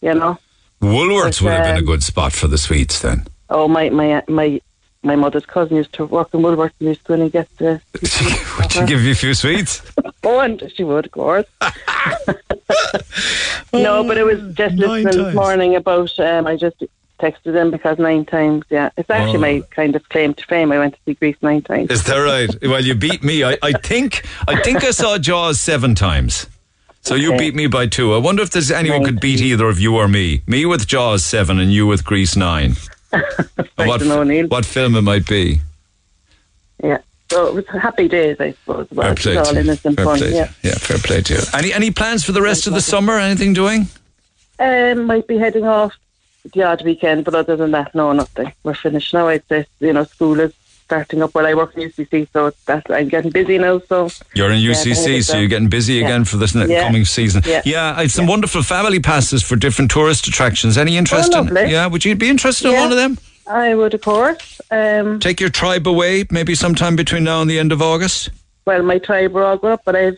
you 0.00 0.14
know. 0.14 0.38
Woolworths 0.80 1.40
But, 1.40 1.42
would 1.42 1.52
have 1.52 1.64
been 1.64 1.76
a 1.76 1.78
um, 1.80 1.84
good 1.86 2.02
spot 2.02 2.32
for 2.32 2.48
the 2.48 2.58
sweets 2.58 3.00
then. 3.00 3.26
Oh, 3.48 3.68
my 3.68 3.88
my 3.90 4.22
my 4.28 4.60
my 5.02 5.16
mother's 5.16 5.44
cousin 5.46 5.76
used 5.76 5.92
to 5.94 6.04
work 6.06 6.28
in 6.32 6.40
Woolworths 6.40 6.72
and 6.80 6.88
used 6.88 7.00
to 7.00 7.06
go 7.08 7.14
in 7.14 7.22
and 7.22 7.32
get 7.32 7.48
the. 7.58 7.80
Would 8.58 8.72
she 8.72 8.84
give 8.86 9.02
you 9.02 9.12
a 9.12 9.14
few 9.16 9.34
sweets? 9.34 9.82
Oh, 10.24 10.38
and 10.38 10.62
she 10.76 10.84
would, 10.84 11.06
of 11.06 11.10
course. 11.10 11.46
no, 13.72 14.04
but 14.04 14.16
it 14.18 14.24
was 14.24 14.38
just 14.54 14.76
listening 14.76 15.04
times. 15.04 15.16
this 15.16 15.34
morning 15.34 15.74
about. 15.74 16.16
Um, 16.20 16.46
I 16.46 16.56
just 16.56 16.82
texted 17.18 17.54
him 17.56 17.72
because 17.72 17.98
nine 17.98 18.24
times. 18.24 18.64
Yeah, 18.70 18.90
it's 18.96 19.10
actually 19.10 19.38
Oh. 19.38 19.40
my 19.60 19.60
kind 19.70 19.96
of 19.96 20.08
claim 20.10 20.34
to 20.34 20.44
fame. 20.46 20.70
I 20.70 20.78
went 20.78 20.94
to 20.94 21.00
see 21.04 21.14
Grease 21.14 21.36
nine 21.42 21.62
times. 21.62 21.90
Is 21.90 22.04
that 22.04 22.16
right? 22.18 22.48
Well, 22.62 22.84
you 22.84 22.94
beat 22.94 23.24
me. 23.24 23.42
I, 23.42 23.58
I 23.62 23.72
think 23.72 24.24
I 24.46 24.60
think 24.62 24.84
I 24.84 24.92
saw 24.92 25.18
Jaws 25.18 25.60
seven 25.60 25.96
times. 25.96 26.46
So 27.00 27.16
you 27.16 27.36
beat 27.36 27.56
me 27.56 27.66
by 27.66 27.88
two. 27.88 28.14
I 28.14 28.18
wonder 28.18 28.44
if 28.44 28.50
there's 28.50 28.70
anyone 28.70 29.04
could 29.04 29.20
beat 29.20 29.40
either 29.40 29.66
of 29.66 29.80
you 29.80 29.96
or 29.96 30.06
me. 30.06 30.42
Me 30.46 30.64
with 30.66 30.86
Jaws 30.86 31.24
seven 31.24 31.58
and 31.58 31.72
you 31.72 31.84
with 31.84 32.04
Grease 32.04 32.36
nine. 32.36 32.76
What, 33.76 34.02
what 34.50 34.64
film 34.64 34.96
it 34.96 35.02
might 35.02 35.26
be? 35.26 35.60
Yeah. 36.82 36.98
So 37.30 37.46
it 37.46 37.54
was 37.54 37.66
happy 37.68 38.08
days, 38.08 38.36
I 38.40 38.52
suppose. 38.52 38.88
Well, 38.90 39.14
Fair 39.14 39.14
play 39.14 39.36
all 39.36 39.56
innocent 39.56 39.96
Fair 39.96 40.04
fun. 40.04 40.18
play 40.18 40.30
to 40.30 40.34
Yeah. 40.36 40.48
you. 40.62 40.70
Yeah, 40.70 40.74
fair 40.76 40.98
play 40.98 41.22
to 41.22 41.34
you. 41.34 41.40
Any 41.54 41.72
any 41.72 41.90
plans 41.90 42.24
for 42.24 42.32
the 42.32 42.42
rest 42.42 42.66
of 42.66 42.74
the 42.74 42.80
summer? 42.80 43.18
Anything 43.18 43.52
doing? 43.54 43.86
Um, 44.58 45.04
might 45.06 45.26
be 45.26 45.38
heading 45.38 45.64
off 45.64 45.94
the 46.54 46.62
odd 46.62 46.84
weekend, 46.84 47.24
but 47.24 47.34
other 47.34 47.56
than 47.56 47.70
that, 47.72 47.94
no, 47.94 48.12
nothing. 48.12 48.52
We're 48.64 48.74
finished 48.74 49.14
now. 49.14 49.28
I'd 49.28 49.46
say, 49.48 49.66
you 49.80 49.92
know, 49.92 50.04
school 50.04 50.40
is 50.40 50.52
starting 50.92 51.22
up. 51.22 51.34
Well, 51.34 51.46
I 51.46 51.54
work 51.54 51.74
in 51.74 51.88
UCC, 51.88 52.28
so 52.34 52.46
it's 52.48 52.62
that 52.64 52.84
I'm 52.90 53.08
getting 53.08 53.30
busy 53.30 53.56
now. 53.56 53.80
So 53.88 54.10
You're 54.34 54.50
in 54.50 54.60
UCC, 54.60 55.16
I 55.16 55.20
so 55.20 55.38
you're 55.38 55.48
getting 55.48 55.68
busy 55.68 55.94
Yeah. 55.94 56.04
again 56.04 56.24
for 56.26 56.36
this 56.36 56.54
Yeah. 56.54 56.82
coming 56.84 57.06
season. 57.06 57.42
Yeah. 57.46 57.98
it's 58.00 58.12
some 58.14 58.26
wonderful 58.26 58.62
family 58.62 59.00
passes 59.00 59.42
for 59.42 59.56
different 59.56 59.90
tourist 59.90 60.26
attractions. 60.26 60.76
Any 60.76 60.98
interest 60.98 61.32
in? 61.32 61.38
Oh, 61.38 61.42
lovely. 61.42 61.72
Yeah, 61.72 61.86
would 61.86 62.04
you 62.04 62.14
be 62.14 62.28
interested 62.28 62.68
in 62.68 62.74
one 62.74 62.90
of 62.90 62.98
them? 62.98 63.16
I 63.50 63.74
would, 63.74 63.94
of 63.94 64.02
course. 64.02 64.60
Um, 64.70 65.18
Take 65.18 65.40
your 65.40 65.50
tribe 65.50 65.88
away, 65.88 66.24
maybe 66.30 66.54
sometime 66.54 66.94
between 66.94 67.24
now 67.24 67.40
and 67.40 67.50
the 67.50 67.58
end 67.58 67.72
of 67.72 67.80
August. 67.80 68.30
well, 68.66 68.82
my 68.82 68.98
tribe 68.98 69.32
were 69.32 69.44
all 69.44 69.56
grown 69.56 69.72
up, 69.72 69.82
but 69.86 69.96
I 69.96 70.00
have 70.08 70.16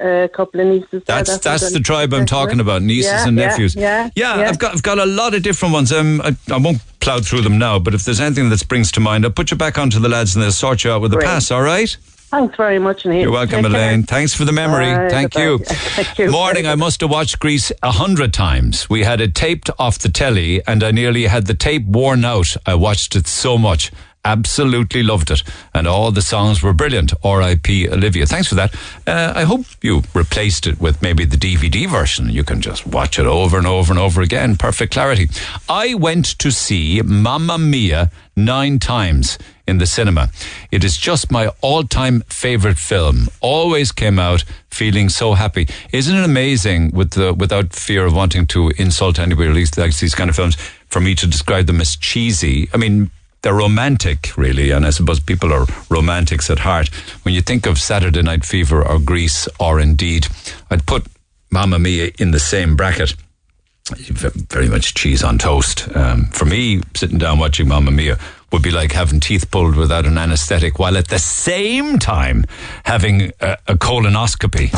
a 0.00 0.28
couple 0.32 0.60
of 0.60 0.66
nieces. 0.66 1.02
That's 1.04 1.38
that's 1.38 1.64
I'm 1.64 1.72
the 1.72 1.80
tribe 1.80 2.12
I'm 2.12 2.26
talking 2.26 2.60
about, 2.60 2.82
nieces 2.82 3.10
Yeah, 3.12 3.28
and 3.28 3.36
yeah, 3.38 3.46
nephews. 3.46 3.74
Yeah, 3.74 4.10
yeah, 4.14 4.34
I've 4.34 4.58
got 4.58 4.74
I've 4.74 4.82
got 4.82 4.98
a 4.98 5.06
lot 5.06 5.34
of 5.34 5.42
different 5.42 5.74
ones. 5.74 5.92
Um, 5.92 6.20
I, 6.22 6.36
I 6.52 6.58
won't 6.58 6.82
plough 7.00 7.20
through 7.20 7.42
them 7.42 7.58
now, 7.58 7.78
but 7.78 7.94
if 7.94 8.04
there's 8.04 8.20
anything 8.20 8.48
that 8.50 8.58
springs 8.58 8.92
to 8.92 9.00
mind, 9.00 9.24
I'll 9.24 9.30
put 9.30 9.50
you 9.50 9.56
back 9.56 9.78
onto 9.78 9.98
the 9.98 10.08
lads 10.08 10.34
and 10.34 10.42
they'll 10.42 10.52
sort 10.52 10.84
you 10.84 10.90
out 10.90 11.00
with 11.00 11.12
a 11.12 11.16
Great. 11.16 11.26
pass. 11.26 11.50
All 11.50 11.62
right. 11.62 11.96
Thanks 12.28 12.56
very 12.56 12.80
much, 12.80 13.06
Neil. 13.06 13.22
You're 13.22 13.30
welcome, 13.30 13.62
Take 13.62 13.70
care. 13.72 13.88
Elaine. 13.88 14.02
Thanks 14.02 14.34
for 14.34 14.44
the 14.44 14.50
memory. 14.52 15.10
Thank 15.10 15.36
you. 15.36 15.58
Thank 15.64 16.18
you. 16.18 16.30
Morning, 16.30 16.66
I 16.66 16.74
must 16.74 17.00
have 17.00 17.10
watched 17.10 17.38
Grease 17.38 17.70
a 17.84 17.92
hundred 17.92 18.34
times. 18.34 18.90
We 18.90 19.04
had 19.04 19.20
it 19.20 19.34
taped 19.36 19.70
off 19.78 20.00
the 20.00 20.08
telly, 20.08 20.60
and 20.66 20.82
I 20.82 20.90
nearly 20.90 21.26
had 21.26 21.46
the 21.46 21.54
tape 21.54 21.84
worn 21.86 22.24
out. 22.24 22.56
I 22.66 22.74
watched 22.74 23.14
it 23.14 23.28
so 23.28 23.56
much. 23.56 23.92
Absolutely 24.26 25.04
loved 25.04 25.30
it. 25.30 25.44
And 25.72 25.86
all 25.86 26.10
the 26.10 26.20
songs 26.20 26.60
were 26.60 26.72
brilliant. 26.72 27.12
R.I.P. 27.22 27.88
Olivia. 27.88 28.26
Thanks 28.26 28.48
for 28.48 28.56
that. 28.56 28.74
Uh, 29.06 29.32
I 29.36 29.44
hope 29.44 29.66
you 29.82 30.02
replaced 30.14 30.66
it 30.66 30.80
with 30.80 31.00
maybe 31.00 31.24
the 31.24 31.36
DVD 31.36 31.88
version. 31.88 32.28
You 32.28 32.42
can 32.42 32.60
just 32.60 32.88
watch 32.88 33.20
it 33.20 33.26
over 33.26 33.56
and 33.56 33.68
over 33.68 33.92
and 33.92 34.00
over 34.00 34.22
again. 34.22 34.56
Perfect 34.56 34.92
clarity. 34.94 35.28
I 35.68 35.94
went 35.94 36.26
to 36.40 36.50
see 36.50 37.00
Mamma 37.02 37.56
Mia 37.56 38.10
nine 38.34 38.80
times 38.80 39.38
in 39.68 39.78
the 39.78 39.86
cinema. 39.86 40.30
It 40.72 40.82
is 40.82 40.96
just 40.96 41.30
my 41.30 41.52
all-time 41.60 42.22
favorite 42.28 42.78
film. 42.78 43.28
Always 43.40 43.92
came 43.92 44.18
out 44.18 44.42
feeling 44.70 45.08
so 45.08 45.34
happy. 45.34 45.68
Isn't 45.92 46.16
it 46.16 46.24
amazing 46.24 46.90
with 46.90 47.12
the 47.12 47.32
without 47.32 47.72
fear 47.72 48.04
of 48.06 48.14
wanting 48.14 48.46
to 48.48 48.72
insult 48.76 49.20
anybody, 49.20 49.50
at 49.50 49.54
least 49.54 49.78
likes 49.78 50.00
these 50.00 50.16
kind 50.16 50.28
of 50.28 50.34
films, 50.34 50.56
for 50.88 51.00
me 51.00 51.14
to 51.14 51.28
describe 51.28 51.66
them 51.66 51.80
as 51.80 51.94
cheesy? 51.94 52.68
I 52.74 52.76
mean, 52.76 53.10
they're 53.42 53.54
romantic, 53.54 54.36
really, 54.36 54.70
and 54.70 54.86
I 54.86 54.90
suppose 54.90 55.20
people 55.20 55.52
are 55.52 55.66
romantics 55.88 56.50
at 56.50 56.60
heart. 56.60 56.88
When 57.24 57.34
you 57.34 57.42
think 57.42 57.66
of 57.66 57.78
Saturday 57.78 58.22
Night 58.22 58.44
Fever 58.44 58.86
or 58.86 58.98
Grease, 58.98 59.48
or 59.60 59.78
indeed, 59.80 60.26
I'd 60.70 60.86
put 60.86 61.06
Mamma 61.50 61.78
Mia 61.78 62.10
in 62.18 62.32
the 62.32 62.40
same 62.40 62.76
bracket. 62.76 63.14
Very 63.88 64.68
much 64.68 64.94
cheese 64.94 65.22
on 65.22 65.38
toast. 65.38 65.88
Um, 65.94 66.26
for 66.26 66.44
me, 66.44 66.80
sitting 66.96 67.18
down 67.18 67.38
watching 67.38 67.68
Mamma 67.68 67.92
Mia 67.92 68.18
would 68.50 68.62
be 68.62 68.72
like 68.72 68.90
having 68.92 69.20
teeth 69.20 69.50
pulled 69.50 69.76
without 69.76 70.06
an 70.06 70.18
anesthetic, 70.18 70.78
while 70.78 70.96
at 70.96 71.08
the 71.08 71.18
same 71.18 71.98
time 71.98 72.44
having 72.84 73.32
a, 73.40 73.56
a 73.68 73.74
colonoscopy. 73.74 74.72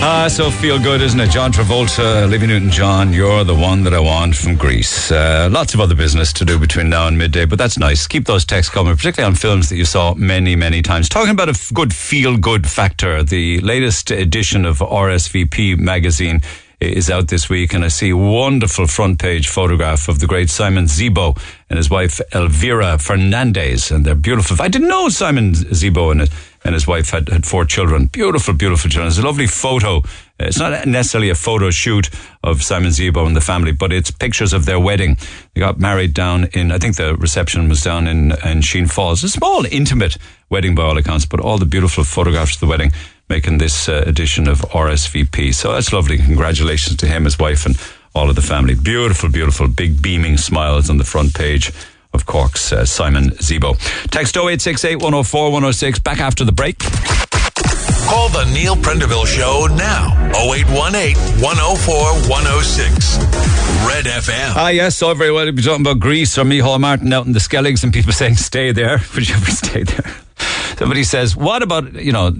Ah, 0.00 0.28
so 0.28 0.48
feel 0.48 0.78
good, 0.78 1.02
isn't 1.02 1.18
it? 1.18 1.28
John 1.30 1.52
Travolta, 1.52 2.22
Olivia 2.22 2.46
Newton 2.48 2.70
John, 2.70 3.12
you're 3.12 3.42
the 3.42 3.54
one 3.54 3.82
that 3.82 3.92
I 3.92 3.98
want 3.98 4.36
from 4.36 4.54
Grease. 4.54 5.10
Uh, 5.10 5.48
lots 5.50 5.74
of 5.74 5.80
other 5.80 5.96
business 5.96 6.32
to 6.34 6.44
do 6.44 6.56
between 6.56 6.88
now 6.88 7.08
and 7.08 7.18
midday, 7.18 7.44
but 7.44 7.58
that's 7.58 7.76
nice. 7.76 8.06
Keep 8.06 8.26
those 8.26 8.44
texts 8.44 8.72
coming, 8.72 8.94
particularly 8.96 9.28
on 9.28 9.34
films 9.34 9.68
that 9.68 9.76
you 9.76 9.84
saw 9.84 10.14
many, 10.14 10.54
many 10.54 10.82
times. 10.82 11.08
Talking 11.08 11.32
about 11.32 11.48
a 11.48 11.74
good 11.74 11.92
feel 11.92 12.36
good 12.36 12.68
factor, 12.68 13.24
the 13.24 13.60
latest 13.60 14.12
edition 14.12 14.64
of 14.64 14.78
RSVP 14.78 15.76
magazine 15.78 16.42
is 16.80 17.10
out 17.10 17.26
this 17.26 17.48
week, 17.48 17.74
and 17.74 17.84
I 17.84 17.88
see 17.88 18.10
a 18.10 18.16
wonderful 18.16 18.86
front 18.86 19.18
page 19.18 19.48
photograph 19.48 20.08
of 20.08 20.20
the 20.20 20.28
great 20.28 20.48
Simon 20.48 20.84
Zebo 20.84 21.36
and 21.68 21.76
his 21.76 21.90
wife 21.90 22.20
Elvira 22.32 22.98
Fernandez, 22.98 23.90
and 23.90 24.06
they're 24.06 24.14
beautiful. 24.14 24.56
I 24.60 24.68
didn't 24.68 24.88
know 24.88 25.08
Simon 25.08 25.54
Zebo 25.54 26.12
and 26.12 26.30
and 26.64 26.74
his 26.74 26.86
wife 26.86 27.10
had, 27.10 27.28
had 27.28 27.46
four 27.46 27.64
children. 27.64 28.06
Beautiful, 28.06 28.54
beautiful 28.54 28.90
children. 28.90 29.08
It's 29.08 29.18
a 29.18 29.22
lovely 29.22 29.46
photo. 29.46 30.02
It's 30.38 30.58
not 30.58 30.86
necessarily 30.86 31.30
a 31.30 31.34
photo 31.34 31.70
shoot 31.70 32.10
of 32.42 32.62
Simon 32.62 32.90
Zebo 32.90 33.26
and 33.26 33.36
the 33.36 33.40
family, 33.40 33.72
but 33.72 33.92
it's 33.92 34.10
pictures 34.10 34.52
of 34.52 34.64
their 34.64 34.78
wedding. 34.78 35.16
They 35.54 35.60
got 35.60 35.78
married 35.78 36.14
down 36.14 36.44
in, 36.52 36.72
I 36.72 36.78
think 36.78 36.96
the 36.96 37.16
reception 37.16 37.68
was 37.68 37.82
down 37.82 38.06
in, 38.06 38.32
in 38.44 38.62
Sheen 38.62 38.86
Falls. 38.86 39.24
A 39.24 39.28
small, 39.28 39.64
intimate 39.70 40.16
wedding 40.50 40.74
by 40.74 40.82
all 40.82 40.98
accounts, 40.98 41.26
but 41.26 41.40
all 41.40 41.58
the 41.58 41.66
beautiful 41.66 42.04
photographs 42.04 42.54
of 42.54 42.60
the 42.60 42.66
wedding 42.66 42.92
making 43.28 43.58
this 43.58 43.88
uh, 43.88 44.02
edition 44.06 44.48
of 44.48 44.60
RSVP. 44.60 45.54
So 45.54 45.72
that's 45.72 45.92
lovely. 45.92 46.18
Congratulations 46.18 46.96
to 46.98 47.06
him, 47.06 47.24
his 47.24 47.38
wife, 47.38 47.66
and 47.66 47.78
all 48.14 48.30
of 48.30 48.36
the 48.36 48.42
family. 48.42 48.74
Beautiful, 48.74 49.28
beautiful, 49.28 49.68
big 49.68 50.00
beaming 50.00 50.38
smiles 50.38 50.88
on 50.88 50.96
the 50.96 51.04
front 51.04 51.34
page 51.34 51.72
of 52.12 52.26
Cork's 52.26 52.72
uh, 52.72 52.84
Simon 52.84 53.30
Zebo. 53.30 53.76
Text 54.10 54.36
0868 54.36 54.96
104 54.96 55.44
106. 55.44 55.98
Back 56.00 56.20
after 56.20 56.44
the 56.44 56.52
break. 56.52 56.78
Call 58.08 58.30
the 58.30 58.50
Neil 58.54 58.74
Prendeville 58.74 59.26
Show 59.26 59.66
now. 59.76 60.14
0818 60.34 61.16
104 61.42 61.94
106. 62.28 63.18
Red 63.86 64.06
FM. 64.06 64.52
Ah, 64.56 64.68
yes, 64.68 64.96
so 64.96 65.12
very 65.14 65.30
well. 65.30 65.44
We'll 65.44 65.52
be 65.52 65.62
talking 65.62 65.82
about 65.82 66.00
Grease 66.00 66.36
or 66.38 66.44
Micheál 66.44 66.80
Martin 66.80 67.12
out 67.12 67.26
in 67.26 67.32
the 67.32 67.38
Skelligs 67.38 67.84
and 67.84 67.92
people 67.92 68.12
saying, 68.20 68.36
stay 68.36 68.72
there. 68.72 69.00
Would 69.14 69.28
you 69.28 69.34
ever 69.34 69.50
stay 69.50 69.82
there? 69.82 70.16
Somebody 70.78 71.04
says, 71.04 71.36
what 71.36 71.62
about, 71.62 71.92
you 71.94 72.12
know, 72.12 72.32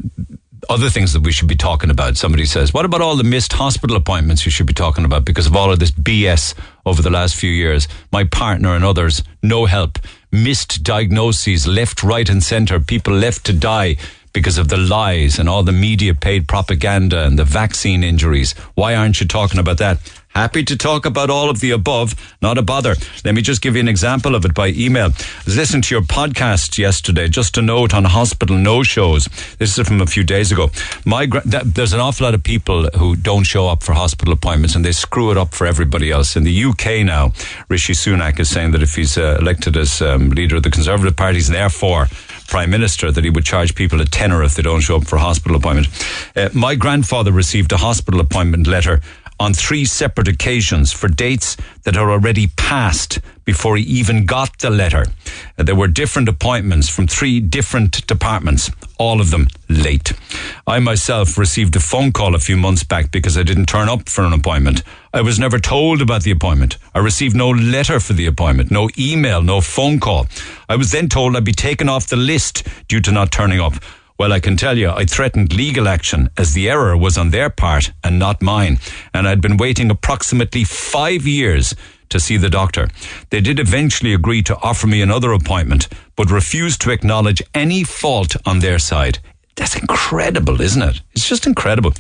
other 0.69 0.91
things 0.91 1.13
that 1.13 1.23
we 1.23 1.33
should 1.33 1.49
be 1.49 1.57
talking 1.57 1.91
about? 1.91 2.17
Somebody 2.17 2.45
says, 2.45 2.75
what 2.75 2.85
about 2.85 3.01
all 3.01 3.17
the 3.17 3.25
missed 3.25 3.53
hospital 3.53 3.97
appointments 3.97 4.45
you 4.45 4.51
should 4.51 4.67
be 4.67 4.73
talking 4.75 5.05
about 5.05 5.25
because 5.25 5.47
of 5.47 5.57
all 5.57 5.73
of 5.73 5.79
this 5.79 5.91
BS 5.91 6.55
over 6.85 7.03
the 7.03 7.11
last 7.11 7.37
few 7.37 7.51
years? 7.51 7.89
My 8.13 8.25
partner 8.25 8.75
and 8.75 8.85
others, 8.85 9.23
no 9.43 9.67
help. 9.67 9.99
Missed 10.31 10.83
diagnoses 10.83 11.67
left, 11.67 12.03
right, 12.03 12.29
and 12.29 12.43
centre. 12.43 12.81
People 12.81 13.15
left 13.15 13.47
to 13.47 13.53
die 13.53 13.97
because 14.33 14.59
of 14.59 14.69
the 14.69 14.77
lies 14.77 15.39
and 15.39 15.49
all 15.49 15.63
the 15.63 15.73
media 15.73 16.15
paid 16.15 16.47
propaganda 16.47 17.25
and 17.25 17.39
the 17.39 17.45
vaccine 17.45 18.05
injuries. 18.05 18.53
Why 18.75 18.95
aren't 18.95 19.21
you 19.21 19.27
talking 19.27 19.59
about 19.59 19.79
that? 19.79 19.99
Happy 20.39 20.63
to 20.63 20.77
talk 20.77 21.05
about 21.05 21.31
all 21.31 21.51
of 21.51 21.59
the 21.59 21.73
above, 21.73 22.15
not 22.41 22.59
a 22.59 22.63
bother. 22.63 22.95
Let 23.25 23.35
me 23.35 23.43
just 23.43 23.61
give 23.61 23.75
you 23.75 23.81
an 23.81 23.89
example 23.89 24.37
of 24.37 24.45
it 24.45 24.55
by 24.55 24.69
email. 24.69 25.09
Was 25.45 25.57
to 25.57 25.95
your 25.95 26.03
podcast 26.03 26.79
yesterday, 26.79 27.27
just 27.27 27.59
a 27.59 27.63
note 27.63 27.93
on 27.93 28.05
hospital 28.05 28.57
no 28.57 28.85
shows. 28.85 29.25
This 29.59 29.77
is 29.77 29.89
from 29.89 30.01
a 30.01 30.07
few 30.07 30.23
days 30.23 30.53
ago. 30.53 30.71
My 31.05 31.27
gra- 31.27 31.43
that, 31.47 31.75
there's 31.75 31.93
an 31.93 31.99
awful 31.99 32.25
lot 32.25 32.35
of 32.35 32.45
people 32.45 32.89
who 32.91 33.17
don't 33.17 33.43
show 33.43 33.67
up 33.67 33.83
for 33.83 33.95
hospital 33.95 34.33
appointments 34.33 34.77
and 34.77 34.85
they 34.85 34.93
screw 34.93 35.33
it 35.33 35.37
up 35.37 35.55
for 35.55 35.67
everybody 35.67 36.13
else. 36.13 36.37
In 36.37 36.45
the 36.45 36.65
UK 36.67 37.05
now, 37.05 37.33
Rishi 37.69 37.95
Sunak 37.95 38.39
is 38.39 38.49
saying 38.49 38.71
that 38.71 38.83
if 38.83 38.95
he's 38.95 39.19
uh, 39.19 39.39
elected 39.41 39.77
as 39.77 40.01
um, 40.01 40.31
leader 40.31 40.55
of 40.55 40.63
the 40.63 40.71
Conservative 40.71 41.17
Party 41.17 41.39
and 41.39 41.47
therefore 41.47 42.07
Prime 42.49 42.71
Minister 42.71 43.13
that 43.13 43.25
he 43.25 43.31
would 43.31 43.45
charge 43.45 43.75
people 43.75 44.01
a 44.01 44.05
tenner 44.07 44.43
if 44.43 44.55
they 44.55 44.63
don't 44.63 44.81
show 44.81 44.97
up 44.97 45.07
for 45.07 45.17
a 45.17 45.21
hospital 45.21 45.57
appointment. 45.57 45.89
Uh, 46.35 46.49
my 46.55 46.75
grandfather 46.75 47.31
received 47.31 47.73
a 47.73 47.77
hospital 47.77 48.21
appointment 48.21 48.67
letter 48.67 49.03
on 49.41 49.55
three 49.55 49.85
separate 49.85 50.29
occasions 50.29 50.93
for 50.93 51.09
dates 51.09 51.57
that 51.85 51.97
are 51.97 52.11
already 52.11 52.49
passed 52.57 53.21
before 53.45 53.79
he 53.79 53.83
even 53.85 54.27
got 54.27 54.59
the 54.59 54.69
letter. 54.69 55.07
Uh, 55.57 55.63
there 55.63 55.75
were 55.75 55.89
different 55.89 56.29
appointments 56.29 56.89
from 56.89 57.07
three 57.07 57.41
different 57.41 58.07
departments, 58.07 58.71
all 58.99 59.21
of 59.21 59.31
them 59.31 59.49
late. 59.69 60.13
I 60.67 60.81
myself 60.81 61.39
received 61.39 61.75
a 61.77 61.81
phone 61.81 62.13
call 62.13 62.35
a 62.35 62.39
few 62.39 62.59
months 62.59 62.85
back 62.85 63.11
because 63.11 63.39
I 63.39 63.43
didn't 63.43 63.67
turn 63.67 63.89
up 63.89 64.09
for 64.09 64.23
an 64.23 64.35
appointment. 64.35 64.83
I 65.15 65.23
was 65.23 65.39
never 65.39 65.59
told 65.59 66.03
about 66.03 66.25
the 66.25 66.31
appointment. 66.31 66.77
I 66.95 66.99
received 66.99 67.35
no 67.35 67.49
letter 67.49 68.01
for 68.01 68.13
the 68.13 68.27
appointment, 68.27 68.71
no 68.71 68.91
email, 68.99 69.41
no 69.41 69.63
phone 69.63 69.99
call. 69.99 70.27
I 70.69 70.77
was 70.77 70.91
then 70.91 71.09
told 71.09 71.35
I'd 71.35 71.45
be 71.45 71.53
taken 71.53 71.89
off 71.89 72.09
the 72.09 72.17
list 72.17 72.67
due 72.87 73.01
to 73.01 73.13
not 73.13 73.33
turning 73.33 73.61
up. 73.61 73.75
Well, 74.19 74.33
I 74.33 74.41
can 74.41 74.57
tell 74.57 74.77
you, 74.77 74.91
I 74.91 75.05
threatened 75.05 75.55
legal 75.55 75.87
action 75.87 76.29
as 76.37 76.53
the 76.53 76.69
error 76.69 76.97
was 76.97 77.17
on 77.17 77.31
their 77.31 77.49
part 77.49 77.93
and 78.03 78.19
not 78.19 78.43
mine. 78.43 78.81
And 79.15 79.29
I'd 79.29 79.41
been 79.41 79.57
waiting 79.57 79.93
approximately 79.93 80.65
five 80.65 81.25
years 81.25 81.73
to 82.09 82.19
see 82.19 82.37
the 82.37 82.51
doctor. 82.51 82.89
They 83.31 83.41
did 83.41 83.61
eventually 83.61 84.13
agree 84.13 84.43
to 84.43 84.57
offer 84.57 84.89
me 84.89 85.03
another 85.03 85.31
appointment, 85.31 85.87
but 86.17 86.33
refused 86.33 86.81
to 86.81 86.91
acknowledge 86.91 87.45
any 87.55 87.85
fault 87.85 88.35
on 88.45 88.59
their 88.59 88.81
side. 88.81 89.21
That's 89.55 89.77
incredible, 89.77 90.61
isn't 90.61 90.83
it? 90.83 91.01
It's 91.13 91.29
just 91.29 91.47
incredible. 91.47 91.93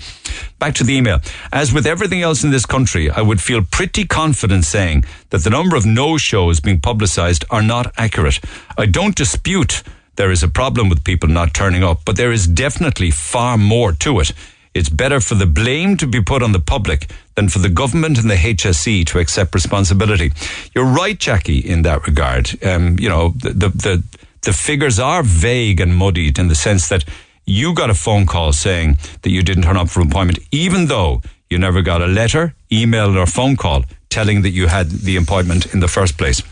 Back 0.59 0.75
to 0.77 0.85
the 0.85 0.95
email. 0.97 1.21
As 1.53 1.73
with 1.73 1.87
everything 1.87 2.23
else 2.23 2.43
in 2.43 2.51
this 2.51 2.67
country, 2.67 3.11
I 3.11 3.21
would 3.21 3.41
feel 3.41 3.63
pretty 3.63 4.05
confident 4.05 4.65
saying 4.65 5.05
that 5.31 5.45
the 5.45 5.51
number 5.51 5.77
of 5.77 5.87
no 5.87 6.19
shows 6.19 6.59
being 6.59 6.81
publicised 6.81 7.45
are 7.49 7.63
not 7.63 7.93
accurate. 7.97 8.41
I 8.77 8.87
don't 8.87 9.15
dispute 9.15 9.85
there 10.19 10.33
is 10.33 10.43
a 10.43 10.49
problem 10.49 10.89
with 10.89 11.05
people 11.05 11.29
not 11.29 11.55
turning 11.55 11.85
up, 11.85 12.01
but 12.05 12.17
there 12.17 12.33
is 12.33 12.49
definitely 12.49 13.11
far 13.13 13.57
more 13.57 13.93
to 13.93 14.19
it. 14.19 14.33
It's 14.75 14.89
better 14.89 15.21
for 15.21 15.37
the 15.37 15.47
blame 15.47 15.97
to 15.97 16.09
be 16.09 16.21
put 16.21 16.43
on 16.43 16.51
the 16.51 16.59
public 16.59 17.09
than 17.37 17.49
for 17.49 17.61
the 17.61 17.69
government 17.69 18.19
and 18.19 18.29
the 18.29 18.35
HSE 18.35 19.07
to 19.07 19.21
accept 19.21 19.55
responsibility. 19.55 20.33
You're 20.75 20.93
right, 20.93 21.17
Jackie, 21.17 21.61
in 21.61 21.83
that 21.83 22.05
regard. 22.09 22.63
Um, 22.65 22.99
you 22.99 23.09
know, 23.09 23.29
the, 23.29 23.51
the, 23.51 23.69
the, 23.69 24.03
the 24.43 24.53
figures 24.53 24.99
are 24.99 25.23
vague 25.23 25.81
and 25.81 25.95
muddied 25.95 26.37
in 26.39 26.49
the 26.49 26.57
sense 26.57 26.89
that 26.89 27.05
you 27.45 27.73
got 27.73 27.89
a 27.89 27.95
phone 27.95 28.27
call 28.27 28.53
saying 28.53 28.99
that 29.23 29.31
you 29.31 29.45
didn't 29.45 29.63
turn 29.63 29.77
up 29.77 29.89
for 29.89 30.01
appointment, 30.01 30.41
even 30.51 30.87
though 30.87 31.23
you 31.49 31.59
never 31.59 31.81
got 31.81 32.03
a 32.03 32.09
letter, 32.09 32.55
email, 32.73 33.17
or 33.17 33.27
phone 33.27 33.55
call 33.57 33.85
telling 34.11 34.43
that 34.43 34.51
you 34.51 34.67
had 34.67 34.91
the 34.91 35.17
appointment 35.17 35.73
in 35.73 35.79
the 35.79 35.89
first 35.89 36.19
place. 36.19 36.43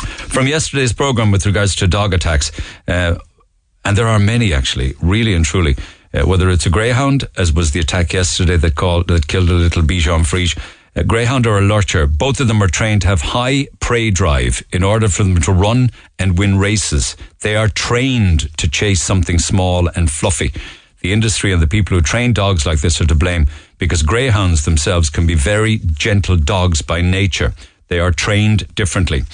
From 0.00 0.46
yesterday's 0.46 0.92
program 0.92 1.30
with 1.30 1.46
regards 1.46 1.74
to 1.76 1.86
dog 1.86 2.14
attacks, 2.14 2.52
uh, 2.88 3.18
and 3.84 3.96
there 3.96 4.08
are 4.08 4.18
many 4.18 4.52
actually, 4.52 4.94
really 5.00 5.34
and 5.34 5.44
truly. 5.44 5.76
Uh, 6.12 6.22
whether 6.22 6.50
it's 6.50 6.66
a 6.66 6.70
greyhound, 6.70 7.28
as 7.36 7.52
was 7.52 7.70
the 7.70 7.78
attack 7.78 8.12
yesterday 8.12 8.56
that 8.56 8.74
called 8.74 9.06
that 9.08 9.28
killed 9.28 9.48
a 9.48 9.52
little 9.52 9.82
Bichon 9.82 10.26
Frise, 10.26 10.56
a 10.96 11.04
greyhound 11.04 11.46
or 11.46 11.58
a 11.58 11.62
lurcher, 11.62 12.06
both 12.06 12.40
of 12.40 12.48
them 12.48 12.62
are 12.62 12.68
trained 12.68 13.02
to 13.02 13.08
have 13.08 13.20
high 13.20 13.68
prey 13.78 14.10
drive 14.10 14.62
in 14.72 14.82
order 14.82 15.08
for 15.08 15.22
them 15.22 15.40
to 15.40 15.52
run 15.52 15.90
and 16.18 16.36
win 16.36 16.58
races. 16.58 17.16
They 17.40 17.54
are 17.54 17.68
trained 17.68 18.56
to 18.58 18.68
chase 18.68 19.00
something 19.00 19.38
small 19.38 19.88
and 19.94 20.10
fluffy. 20.10 20.52
The 21.00 21.12
industry 21.12 21.52
and 21.52 21.62
the 21.62 21.68
people 21.68 21.96
who 21.96 22.02
train 22.02 22.32
dogs 22.32 22.66
like 22.66 22.80
this 22.80 23.00
are 23.00 23.06
to 23.06 23.14
blame 23.14 23.46
because 23.78 24.02
greyhounds 24.02 24.64
themselves 24.64 25.10
can 25.10 25.26
be 25.26 25.34
very 25.34 25.78
gentle 25.78 26.36
dogs 26.36 26.82
by 26.82 27.00
nature. 27.00 27.54
They 27.90 27.98
are 27.98 28.12
trained 28.12 28.72
differently. 28.76 29.24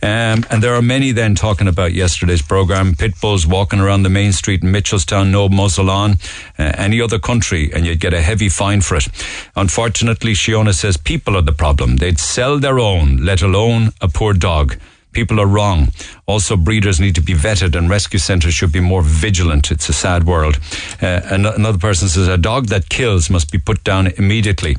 Um, 0.00 0.44
and 0.48 0.62
there 0.62 0.76
are 0.76 0.82
many 0.82 1.10
then 1.10 1.34
talking 1.34 1.66
about 1.66 1.94
yesterday's 1.94 2.42
program, 2.42 2.94
pit 2.94 3.20
bulls 3.20 3.44
walking 3.44 3.80
around 3.80 4.04
the 4.04 4.08
main 4.08 4.30
street 4.30 4.62
in 4.62 4.70
Mitchelstown, 4.70 5.32
no 5.32 5.48
muzzle 5.48 5.90
on, 5.90 6.12
uh, 6.56 6.72
any 6.76 7.00
other 7.00 7.18
country, 7.18 7.72
and 7.74 7.84
you'd 7.84 7.98
get 7.98 8.14
a 8.14 8.22
heavy 8.22 8.48
fine 8.48 8.82
for 8.82 8.94
it. 8.94 9.08
Unfortunately, 9.56 10.32
Shiona 10.32 10.74
says 10.74 10.96
people 10.96 11.36
are 11.36 11.42
the 11.42 11.52
problem. 11.52 11.96
They'd 11.96 12.20
sell 12.20 12.60
their 12.60 12.78
own, 12.78 13.16
let 13.16 13.42
alone 13.42 13.90
a 14.00 14.06
poor 14.06 14.32
dog. 14.32 14.76
People 15.14 15.40
are 15.40 15.46
wrong. 15.46 15.88
Also, 16.26 16.56
breeders 16.56 17.00
need 17.00 17.14
to 17.14 17.20
be 17.22 17.34
vetted 17.34 17.76
and 17.76 17.88
rescue 17.88 18.18
centres 18.18 18.52
should 18.54 18.72
be 18.72 18.80
more 18.80 19.02
vigilant. 19.02 19.70
It's 19.70 19.88
a 19.88 19.92
sad 19.92 20.24
world. 20.24 20.58
Uh, 21.00 21.20
an- 21.30 21.46
another 21.46 21.78
person 21.78 22.08
says 22.08 22.28
a 22.28 22.36
dog 22.36 22.66
that 22.66 22.88
kills 22.88 23.30
must 23.30 23.52
be 23.52 23.58
put 23.58 23.84
down 23.84 24.08
immediately. 24.18 24.76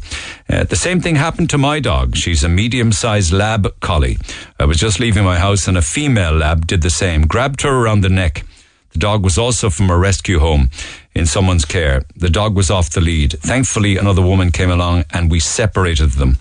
Uh, 0.50 0.66
the 0.66 0.76
same 0.76 1.00
thing 1.02 1.16
happened 1.16 1.50
to 1.52 1.58
my 1.58 1.80
dog. 1.80 2.16
She's 2.18 2.44
a 2.44 2.50
medium 2.50 2.92
sized 2.92 3.32
lab 3.32 3.80
collie. 3.80 4.18
I 4.60 4.66
was 4.66 4.78
just 4.78 5.00
leaving 5.00 5.24
my 5.24 5.40
house 5.40 5.68
and 5.68 5.78
a 5.78 5.82
female 5.82 6.34
lab 6.34 6.68
did 6.68 6.82
the 6.82 6.90
same, 6.90 7.26
grabbed 7.28 7.62
her 7.62 7.74
around 7.74 8.02
the 8.02 8.10
neck. 8.10 8.44
The 8.92 9.00
dog 9.00 9.24
was 9.24 9.38
also 9.38 9.70
from 9.70 9.90
a 9.90 9.98
rescue 9.98 10.40
home 10.40 10.70
in 11.14 11.26
someone's 11.26 11.66
care. 11.66 12.04
The 12.16 12.30
dog 12.30 12.56
was 12.56 12.70
off 12.70 12.90
the 12.90 13.02
lead. 13.02 13.34
Thankfully, 13.40 13.98
another 13.98 14.22
woman 14.22 14.52
came 14.52 14.72
along 14.72 15.06
and 15.12 15.32
we 15.32 15.40
separated 15.40 16.12
them. 16.12 16.38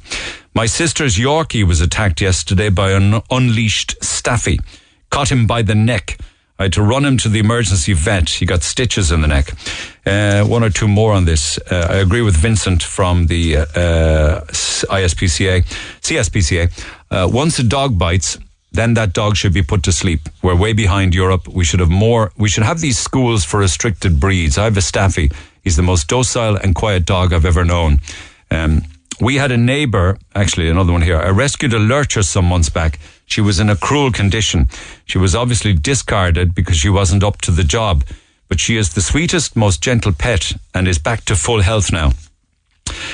My 0.56 0.66
sister's 0.66 1.16
Yorkie 1.16 1.64
was 1.64 1.80
attacked 1.80 2.20
yesterday 2.20 2.68
by 2.68 2.92
an 2.92 3.20
unleashed 3.28 3.96
staffy. 4.04 4.60
Caught 5.10 5.32
him 5.32 5.48
by 5.48 5.62
the 5.62 5.74
neck. 5.74 6.16
I 6.60 6.64
had 6.64 6.72
to 6.74 6.82
run 6.82 7.04
him 7.04 7.16
to 7.18 7.28
the 7.28 7.40
emergency 7.40 7.92
vet. 7.92 8.28
He 8.28 8.46
got 8.46 8.62
stitches 8.62 9.10
in 9.10 9.20
the 9.20 9.26
neck. 9.26 9.50
Uh, 10.06 10.44
one 10.44 10.62
or 10.62 10.70
two 10.70 10.86
more 10.86 11.12
on 11.12 11.24
this. 11.24 11.58
Uh, 11.58 11.88
I 11.90 11.96
agree 11.96 12.22
with 12.22 12.36
Vincent 12.36 12.84
from 12.84 13.26
the 13.26 13.56
uh, 13.56 14.44
ISPCA, 14.46 15.64
CSPCA. 16.00 16.70
Uh, 17.10 17.28
once 17.28 17.58
a 17.58 17.64
dog 17.64 17.98
bites, 17.98 18.38
then 18.70 18.94
that 18.94 19.12
dog 19.12 19.34
should 19.36 19.54
be 19.54 19.62
put 19.62 19.82
to 19.82 19.92
sleep. 19.92 20.20
We're 20.40 20.54
way 20.54 20.72
behind 20.72 21.16
Europe. 21.16 21.48
We 21.48 21.64
should 21.64 21.80
have 21.80 21.90
more. 21.90 22.30
We 22.36 22.48
should 22.48 22.62
have 22.62 22.80
these 22.80 22.98
schools 22.98 23.44
for 23.44 23.58
restricted 23.58 24.20
breeds. 24.20 24.56
I 24.56 24.64
have 24.64 24.76
a 24.76 24.82
staffy. 24.82 25.32
He's 25.64 25.74
the 25.74 25.82
most 25.82 26.06
docile 26.06 26.54
and 26.54 26.76
quiet 26.76 27.06
dog 27.06 27.32
I've 27.32 27.44
ever 27.44 27.64
known. 27.64 27.98
Um, 28.52 28.82
we 29.20 29.36
had 29.36 29.52
a 29.52 29.56
neighbor, 29.56 30.18
actually 30.34 30.68
another 30.68 30.92
one 30.92 31.02
here. 31.02 31.18
I 31.18 31.30
rescued 31.30 31.72
a 31.72 31.78
lurcher 31.78 32.22
some 32.22 32.46
months 32.46 32.68
back. 32.68 32.98
She 33.26 33.40
was 33.40 33.60
in 33.60 33.70
a 33.70 33.76
cruel 33.76 34.10
condition. 34.10 34.68
She 35.04 35.18
was 35.18 35.34
obviously 35.34 35.72
discarded 35.72 36.54
because 36.54 36.76
she 36.76 36.88
wasn't 36.88 37.24
up 37.24 37.40
to 37.42 37.50
the 37.50 37.64
job. 37.64 38.04
But 38.48 38.60
she 38.60 38.76
is 38.76 38.90
the 38.90 39.00
sweetest, 39.00 39.56
most 39.56 39.82
gentle 39.82 40.12
pet 40.12 40.52
and 40.74 40.86
is 40.86 40.98
back 40.98 41.24
to 41.26 41.36
full 41.36 41.62
health 41.62 41.92
now. 41.92 42.12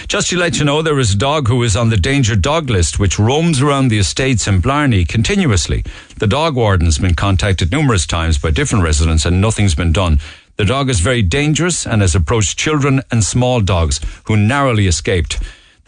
Just 0.08 0.30
to 0.30 0.36
let 0.36 0.58
you 0.58 0.64
know, 0.64 0.82
there 0.82 0.98
is 0.98 1.14
a 1.14 1.18
dog 1.18 1.46
who 1.46 1.62
is 1.62 1.76
on 1.76 1.90
the 1.90 1.96
danger 1.96 2.34
dog 2.34 2.68
list, 2.68 2.98
which 2.98 3.18
roams 3.18 3.62
around 3.62 3.88
the 3.88 3.98
estates 3.98 4.48
in 4.48 4.60
Blarney 4.60 5.04
continuously. 5.04 5.84
The 6.18 6.26
dog 6.26 6.56
warden's 6.56 6.98
been 6.98 7.14
contacted 7.14 7.70
numerous 7.70 8.06
times 8.06 8.38
by 8.38 8.50
different 8.50 8.84
residents 8.84 9.24
and 9.24 9.40
nothing's 9.40 9.76
been 9.76 9.92
done. 9.92 10.18
The 10.56 10.64
dog 10.64 10.90
is 10.90 11.00
very 11.00 11.22
dangerous 11.22 11.86
and 11.86 12.02
has 12.02 12.14
approached 12.14 12.58
children 12.58 13.02
and 13.10 13.22
small 13.22 13.60
dogs 13.60 14.00
who 14.24 14.36
narrowly 14.36 14.88
escaped. 14.88 15.38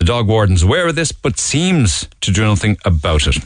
The 0.02 0.06
dog 0.06 0.26
warden's 0.26 0.64
aware 0.64 0.88
of 0.88 0.96
this, 0.96 1.12
but 1.12 1.38
seems 1.38 2.08
to 2.22 2.32
do 2.32 2.42
nothing 2.42 2.76
about 2.84 3.28
it. 3.28 3.36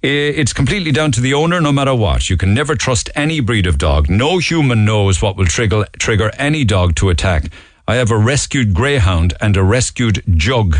It's 0.00 0.54
completely 0.54 0.92
down 0.92 1.12
to 1.12 1.20
the 1.20 1.34
owner, 1.34 1.60
no 1.60 1.72
matter 1.72 1.94
what. 1.94 2.30
You 2.30 2.38
can 2.38 2.54
never 2.54 2.74
trust 2.74 3.10
any 3.14 3.40
breed 3.40 3.66
of 3.66 3.76
dog. 3.76 4.08
No 4.08 4.38
human 4.38 4.86
knows 4.86 5.20
what 5.20 5.36
will 5.36 5.44
trigger, 5.44 5.84
trigger 5.98 6.30
any 6.38 6.64
dog 6.64 6.94
to 6.94 7.10
attack. 7.10 7.52
I 7.86 7.96
have 7.96 8.10
a 8.10 8.16
rescued 8.16 8.72
greyhound 8.72 9.34
and 9.42 9.58
a 9.58 9.62
rescued 9.62 10.24
jug, 10.36 10.78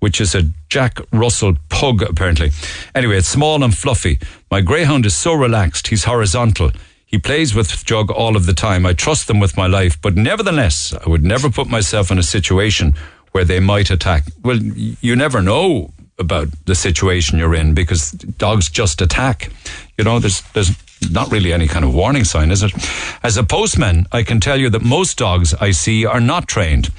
which 0.00 0.20
is 0.20 0.34
a 0.34 0.50
Jack 0.68 0.98
Russell 1.12 1.54
pug, 1.68 2.02
apparently. 2.02 2.50
Anyway, 2.92 3.18
it's 3.18 3.28
small 3.28 3.62
and 3.62 3.72
fluffy. 3.72 4.18
My 4.50 4.62
greyhound 4.62 5.06
is 5.06 5.14
so 5.14 5.32
relaxed, 5.32 5.86
he's 5.86 6.06
horizontal. 6.06 6.72
He 7.06 7.18
plays 7.18 7.56
with 7.56 7.84
Jug 7.84 8.10
all 8.10 8.36
of 8.36 8.46
the 8.46 8.52
time. 8.52 8.86
I 8.86 8.94
trust 8.94 9.26
them 9.26 9.40
with 9.40 9.56
my 9.56 9.66
life, 9.66 10.00
but 10.00 10.14
nevertheless, 10.14 10.94
I 10.94 11.08
would 11.08 11.24
never 11.24 11.50
put 11.50 11.68
myself 11.68 12.12
in 12.12 12.18
a 12.18 12.22
situation 12.22 12.94
where 13.32 13.44
they 13.44 13.60
might 13.60 13.90
attack. 13.90 14.24
Well, 14.42 14.56
you 14.56 15.16
never 15.16 15.42
know 15.42 15.92
about 16.18 16.48
the 16.66 16.74
situation 16.74 17.38
you're 17.38 17.54
in 17.54 17.74
because 17.74 18.12
dogs 18.12 18.68
just 18.68 19.00
attack. 19.00 19.50
You 19.96 20.04
know, 20.04 20.18
there's 20.18 20.42
there's 20.52 20.70
not 21.10 21.32
really 21.32 21.52
any 21.52 21.66
kind 21.66 21.84
of 21.84 21.94
warning 21.94 22.24
sign, 22.24 22.50
is 22.50 22.62
it? 22.62 22.72
As 23.22 23.36
a 23.36 23.42
postman, 23.42 24.06
I 24.12 24.22
can 24.22 24.38
tell 24.40 24.58
you 24.58 24.68
that 24.70 24.82
most 24.82 25.16
dogs 25.16 25.54
I 25.54 25.70
see 25.70 26.04
are 26.04 26.20
not 26.20 26.46
trained. 26.46 26.90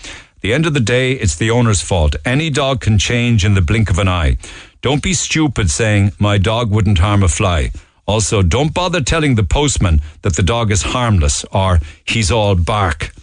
The 0.42 0.54
end 0.54 0.66
of 0.66 0.74
the 0.74 0.80
day, 0.80 1.12
it's 1.14 1.36
the 1.36 1.52
owner's 1.52 1.82
fault. 1.82 2.16
Any 2.26 2.50
dog 2.50 2.82
can 2.82 2.98
change 2.98 3.46
in 3.46 3.54
the 3.54 3.62
blink 3.62 3.92
of 3.92 4.00
an 4.00 4.08
eye. 4.08 4.38
Don't 4.82 5.04
be 5.04 5.14
stupid 5.14 5.70
saying, 5.70 6.14
my 6.18 6.40
dog 6.40 6.72
wouldn't 6.72 6.98
harm 6.98 7.22
a 7.22 7.28
fly. 7.28 7.70
Also, 8.08 8.42
don't 8.42 8.74
bother 8.74 9.02
telling 9.02 9.36
the 9.36 9.44
postman 9.44 10.02
that 10.24 10.36
the 10.36 10.42
dog 10.42 10.72
is 10.72 10.82
harmless 10.82 11.46
or 11.52 11.80
he's 12.04 12.32
all 12.32 12.56
bark. 12.56 13.14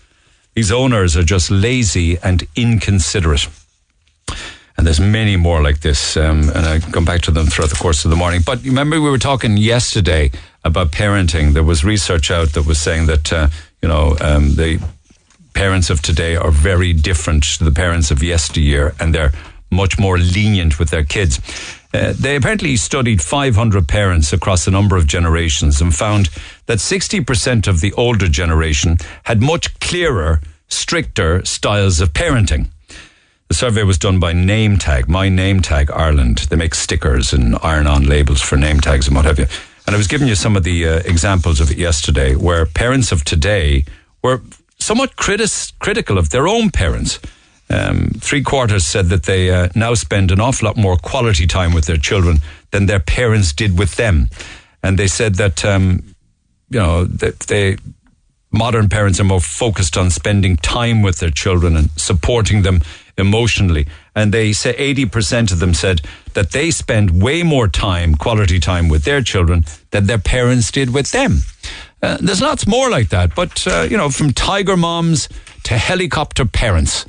These 0.59 0.73
owners 0.73 1.17
are 1.17 1.23
just 1.23 1.53
lazy 1.53 2.19
and 2.19 2.45
inconsiderate. 2.57 3.47
And 4.77 4.85
there's 4.85 4.99
many 4.99 5.37
more 5.37 5.63
like 5.63 5.83
this, 5.83 6.17
um, 6.17 6.49
and 6.49 6.67
I 6.67 6.81
come 6.81 7.05
back 7.05 7.21
to 7.23 7.31
them 7.31 7.47
throughout 7.47 7.71
the 7.71 7.77
course 7.77 8.05
of 8.05 8.11
the 8.11 8.17
morning. 8.17 8.41
But 8.45 8.65
remember, 8.65 9.01
we 9.01 9.09
were 9.09 9.19
talking 9.19 9.57
yesterday 9.57 10.33
about 10.65 10.91
parenting. 10.91 11.53
There 11.53 11.63
was 11.63 11.85
research 11.85 12.33
out 12.33 12.55
that 12.55 12.67
was 12.67 12.81
saying 12.81 13.07
that 13.07 13.33
uh, 13.33 13.51
you 13.83 13.89
know 13.89 14.17
um, 14.21 14.57
the 14.57 14.81
parents 15.55 15.91
of 15.91 16.03
today 16.03 16.35
are 16.35 16.51
very 16.51 16.93
different 16.93 17.45
to 17.59 17.63
the 17.63 17.71
parents 17.71 18.11
of 18.11 18.21
yesteryear, 18.21 18.97
and 18.99 19.15
they're 19.15 19.31
much 19.71 19.97
more 19.97 20.19
lenient 20.19 20.81
with 20.81 20.91
their 20.91 21.05
kids. 21.05 21.39
Uh, 21.95 22.13
they 22.19 22.37
apparently 22.37 22.77
studied 22.77 23.23
500 23.23 23.89
parents 23.89 24.33
across 24.33 24.67
a 24.67 24.71
number 24.71 24.97
of 24.97 25.07
generations 25.07 25.81
and 25.81 25.95
found 25.95 26.29
that 26.67 26.79
60% 26.79 27.67
of 27.67 27.81
the 27.81 27.93
older 27.95 28.29
generation 28.29 28.99
had 29.25 29.41
much 29.41 29.79
clearer, 29.81 30.41
stricter 30.69 31.45
styles 31.45 32.01
of 32.01 32.13
parenting. 32.13 32.69
The 33.49 33.55
survey 33.55 33.83
was 33.83 33.99
done 33.99 34.21
by 34.21 34.35
NameTag, 34.35 35.09
My 35.09 35.29
NameTag 35.29 35.91
Ireland. 35.91 36.39
They 36.51 36.57
make 36.57 36.75
stickers 36.75 37.33
and 37.33 37.57
iron 37.63 37.87
on 37.87 38.05
labels 38.05 38.43
for 38.43 38.57
name 38.57 38.79
tags 38.81 39.07
and 39.07 39.17
what 39.17 39.25
have 39.25 39.39
you. 39.39 39.47
And 39.87 39.95
I 39.95 39.97
was 39.97 40.07
giving 40.07 40.29
you 40.29 40.35
some 40.35 40.55
of 40.55 40.65
the 40.65 40.87
uh, 40.87 40.97
examples 41.07 41.61
of 41.61 41.71
it 41.71 41.79
yesterday 41.79 42.35
where 42.35 42.67
parents 42.67 43.11
of 43.11 43.25
today 43.25 43.87
were 44.23 44.43
somewhat 44.79 45.17
critis- 45.17 45.73
critical 45.79 46.19
of 46.19 46.29
their 46.29 46.47
own 46.47 46.69
parents. 46.69 47.19
Um, 47.71 48.11
three 48.19 48.43
quarters 48.43 48.85
said 48.85 49.07
that 49.07 49.23
they 49.23 49.51
uh, 49.51 49.69
now 49.75 49.95
spend 49.95 50.31
an 50.31 50.41
awful 50.41 50.67
lot 50.67 50.77
more 50.77 50.97
quality 50.99 51.47
time 51.47 51.73
with 51.73 51.87
their 51.87 51.97
children 51.97 52.39
than 52.71 52.85
their 52.85 53.01
parents 53.01 53.55
did 53.55 53.79
with 53.79 53.97
them. 53.97 54.29
And 54.83 54.99
they 54.99 55.07
said 55.07 55.37
that, 55.37 55.65
um, 55.65 56.15
you 56.69 56.81
know, 56.81 57.05
that 57.05 57.41
they, 57.41 57.79
modern 58.51 58.89
parents 58.89 59.21
are 59.21 59.25
more 59.25 59.41
focused 59.41 59.97
on 59.97 60.11
spending 60.11 60.57
time 60.57 61.03
with 61.03 61.19
their 61.19 61.31
children 61.31 61.77
and 61.77 61.91
supporting 61.93 62.63
them 62.63 62.81
emotionally. 63.17 63.87
And 64.15 64.33
they 64.33 64.53
say 64.53 64.75
80% 64.75 65.53
of 65.53 65.59
them 65.59 65.75
said 65.75 66.01
that 66.35 66.53
they 66.53 66.71
spend 66.71 67.23
way 67.23 67.43
more 67.43 67.69
time, 67.69 68.15
quality 68.15 68.61
time 68.61 68.89
with 68.89 69.05
their 69.05 69.23
children 69.23 69.65
than 69.91 70.07
their 70.07 70.19
parents 70.19 70.71
did 70.71 70.95
with 70.95 71.11
them. 71.11 71.39
Uh, 72.03 72.17
there's 72.21 72.41
lots 72.41 72.67
more 72.67 72.91
like 72.91 73.09
that, 73.09 73.35
but, 73.35 73.67
uh, 73.67 73.87
you 73.91 73.97
know, 73.97 74.09
from 74.09 74.33
tiger 74.33 74.77
moms 74.77 75.29
to 75.65 75.77
helicopter 75.77 76.45
parents. 76.45 77.05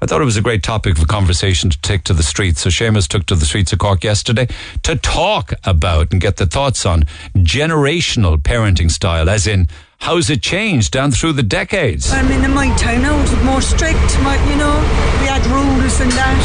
I 0.00 0.06
thought 0.06 0.20
it 0.20 0.26
was 0.26 0.36
a 0.36 0.42
great 0.42 0.62
topic 0.62 0.98
of 0.98 1.08
conversation 1.08 1.70
to 1.70 1.80
take 1.80 2.04
to 2.04 2.12
the 2.12 2.22
streets. 2.22 2.62
So 2.62 2.70
Seamus 2.70 3.08
took 3.08 3.26
to 3.26 3.34
the 3.34 3.46
streets 3.46 3.72
of 3.72 3.78
Cork 3.78 4.04
yesterday 4.04 4.48
to 4.82 4.96
talk 4.96 5.52
about 5.64 6.12
and 6.12 6.20
get 6.20 6.36
the 6.36 6.46
thoughts 6.46 6.84
on 6.84 7.04
generational 7.36 8.36
parenting 8.38 8.90
style, 8.90 9.30
as 9.30 9.46
in 9.46 9.68
how's 10.04 10.28
it 10.28 10.42
changed 10.42 10.92
down 10.92 11.10
through 11.10 11.32
the 11.32 11.42
decades. 11.42 12.12
I 12.12 12.20
mean, 12.28 12.44
in 12.44 12.52
my 12.52 12.68
time 12.76 13.00
now, 13.00 13.16
it 13.16 13.24
was 13.24 13.42
more 13.42 13.62
strict. 13.64 14.04
My, 14.20 14.36
you 14.52 14.56
know, 14.60 14.76
we 15.24 15.26
had 15.32 15.40
rules 15.48 15.96
and 16.04 16.12
that. 16.12 16.44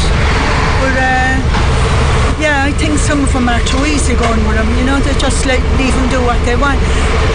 But 0.80 0.96
uh, 0.96 1.36
yeah, 2.40 2.64
I 2.64 2.72
think 2.80 2.96
some 2.96 3.20
of 3.20 3.30
them 3.36 3.52
are 3.52 3.60
too 3.68 3.84
easy 3.84 4.16
going 4.16 4.40
with 4.48 4.56
them. 4.56 4.64
You 4.80 4.84
know, 4.88 4.96
they 5.04 5.12
just 5.20 5.44
like 5.44 5.60
leave 5.76 5.92
them 5.92 6.08
do 6.08 6.24
what 6.24 6.40
they 6.48 6.56
want. 6.56 6.80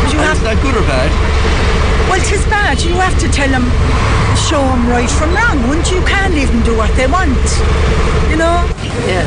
But 0.01 0.09
you 0.09 0.19
have 0.26 0.41
Is 0.41 0.49
that 0.49 0.57
good 0.65 0.73
or 0.73 0.86
bad? 0.89 1.13
well, 2.09 2.17
it 2.17 2.26
is 2.34 2.41
bad. 2.49 2.82
You 2.82 2.97
have 2.97 3.13
to 3.21 3.30
tell 3.30 3.49
them, 3.53 3.69
show 4.36 4.62
them 4.62 4.88
right 4.90 5.10
from 5.10 5.34
wrong. 5.34 5.58
Once 5.68 5.92
you 5.92 6.02
can't 6.06 6.34
leave 6.34 6.48
them 6.52 6.62
do 6.64 6.76
what 6.78 6.92
they 6.96 7.08
want. 7.08 7.36
You 8.30 8.38
know. 8.38 8.64
Yeah. 9.08 9.24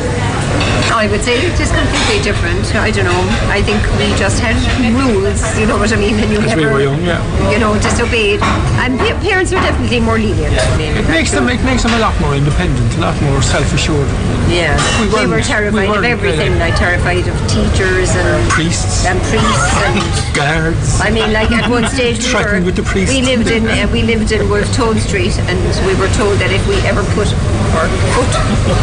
I 0.89 1.05
would 1.07 1.21
say 1.21 1.37
it 1.37 1.53
is 1.61 1.69
completely 1.71 2.19
different. 2.25 2.65
I 2.75 2.89
don't 2.89 3.05
know. 3.05 3.23
I 3.53 3.61
think 3.61 3.77
we 4.01 4.09
just 4.17 4.41
had 4.41 4.57
rules, 4.97 5.37
you 5.55 5.67
know 5.69 5.77
what 5.77 5.93
I 5.93 5.95
mean? 5.95 6.17
And 6.17 6.31
you 6.33 6.39
As 6.41 6.55
we 6.57 6.65
never, 6.65 6.73
were 6.73 6.81
young, 6.81 6.99
yeah. 7.05 7.21
you 7.53 7.59
know, 7.59 7.77
disobeyed. 7.77 8.41
And 8.81 8.97
pa- 8.97 9.15
parents 9.21 9.53
were 9.53 9.61
definitely 9.61 9.99
more 10.01 10.17
lenient. 10.17 10.57
I 10.57 10.77
mean, 10.81 10.97
It 10.97 11.07
makes 11.07 11.31
them 11.31 11.47
it 11.47 11.61
makes 11.63 11.83
them 11.83 11.93
a 11.93 11.99
lot 12.01 12.19
more 12.19 12.33
independent, 12.35 12.89
a 12.97 13.01
lot 13.01 13.15
more 13.21 13.39
self 13.41 13.71
assured. 13.71 14.09
Yeah, 14.49 14.73
We 14.99 15.13
we, 15.13 15.27
were 15.29 15.41
terrified 15.45 15.89
we 15.93 15.97
of 15.97 16.03
everything. 16.03 16.57
really- 16.57 16.59
Like 16.59 16.75
terrified 16.75 17.27
of 17.29 17.37
teachers 17.47 18.09
and 18.17 18.49
Priests. 18.49 19.05
and 19.05 19.21
priests 19.29 19.69
and 19.85 20.01
Guards. 20.41 20.99
I 20.99 21.11
mean, 21.11 21.31
like 21.31 21.51
at 21.51 21.69
one 21.69 21.85
stage 21.87 22.17
we 22.25 22.33
were 22.33 22.41
Threatened 22.41 22.65
with 22.65 22.75
the 22.75 22.83
priest. 22.83 23.13
we 23.13 23.21
lived 23.21 23.47
in 23.53 23.67
uh, 23.69 23.87
we 23.93 24.01
lived 24.01 24.31
in 24.33 24.41
we 24.49 24.57
Wolfe 24.57 24.73
Tone 24.73 24.97
Street, 24.99 25.39
and 25.47 25.59
we 25.87 25.95
were 25.95 26.11
told 26.13 26.37
that 26.39 26.51
if 26.51 26.61
we 26.67 26.75
ever 26.83 27.03
put 27.15 27.31
our 27.79 27.87
foot 28.13 28.33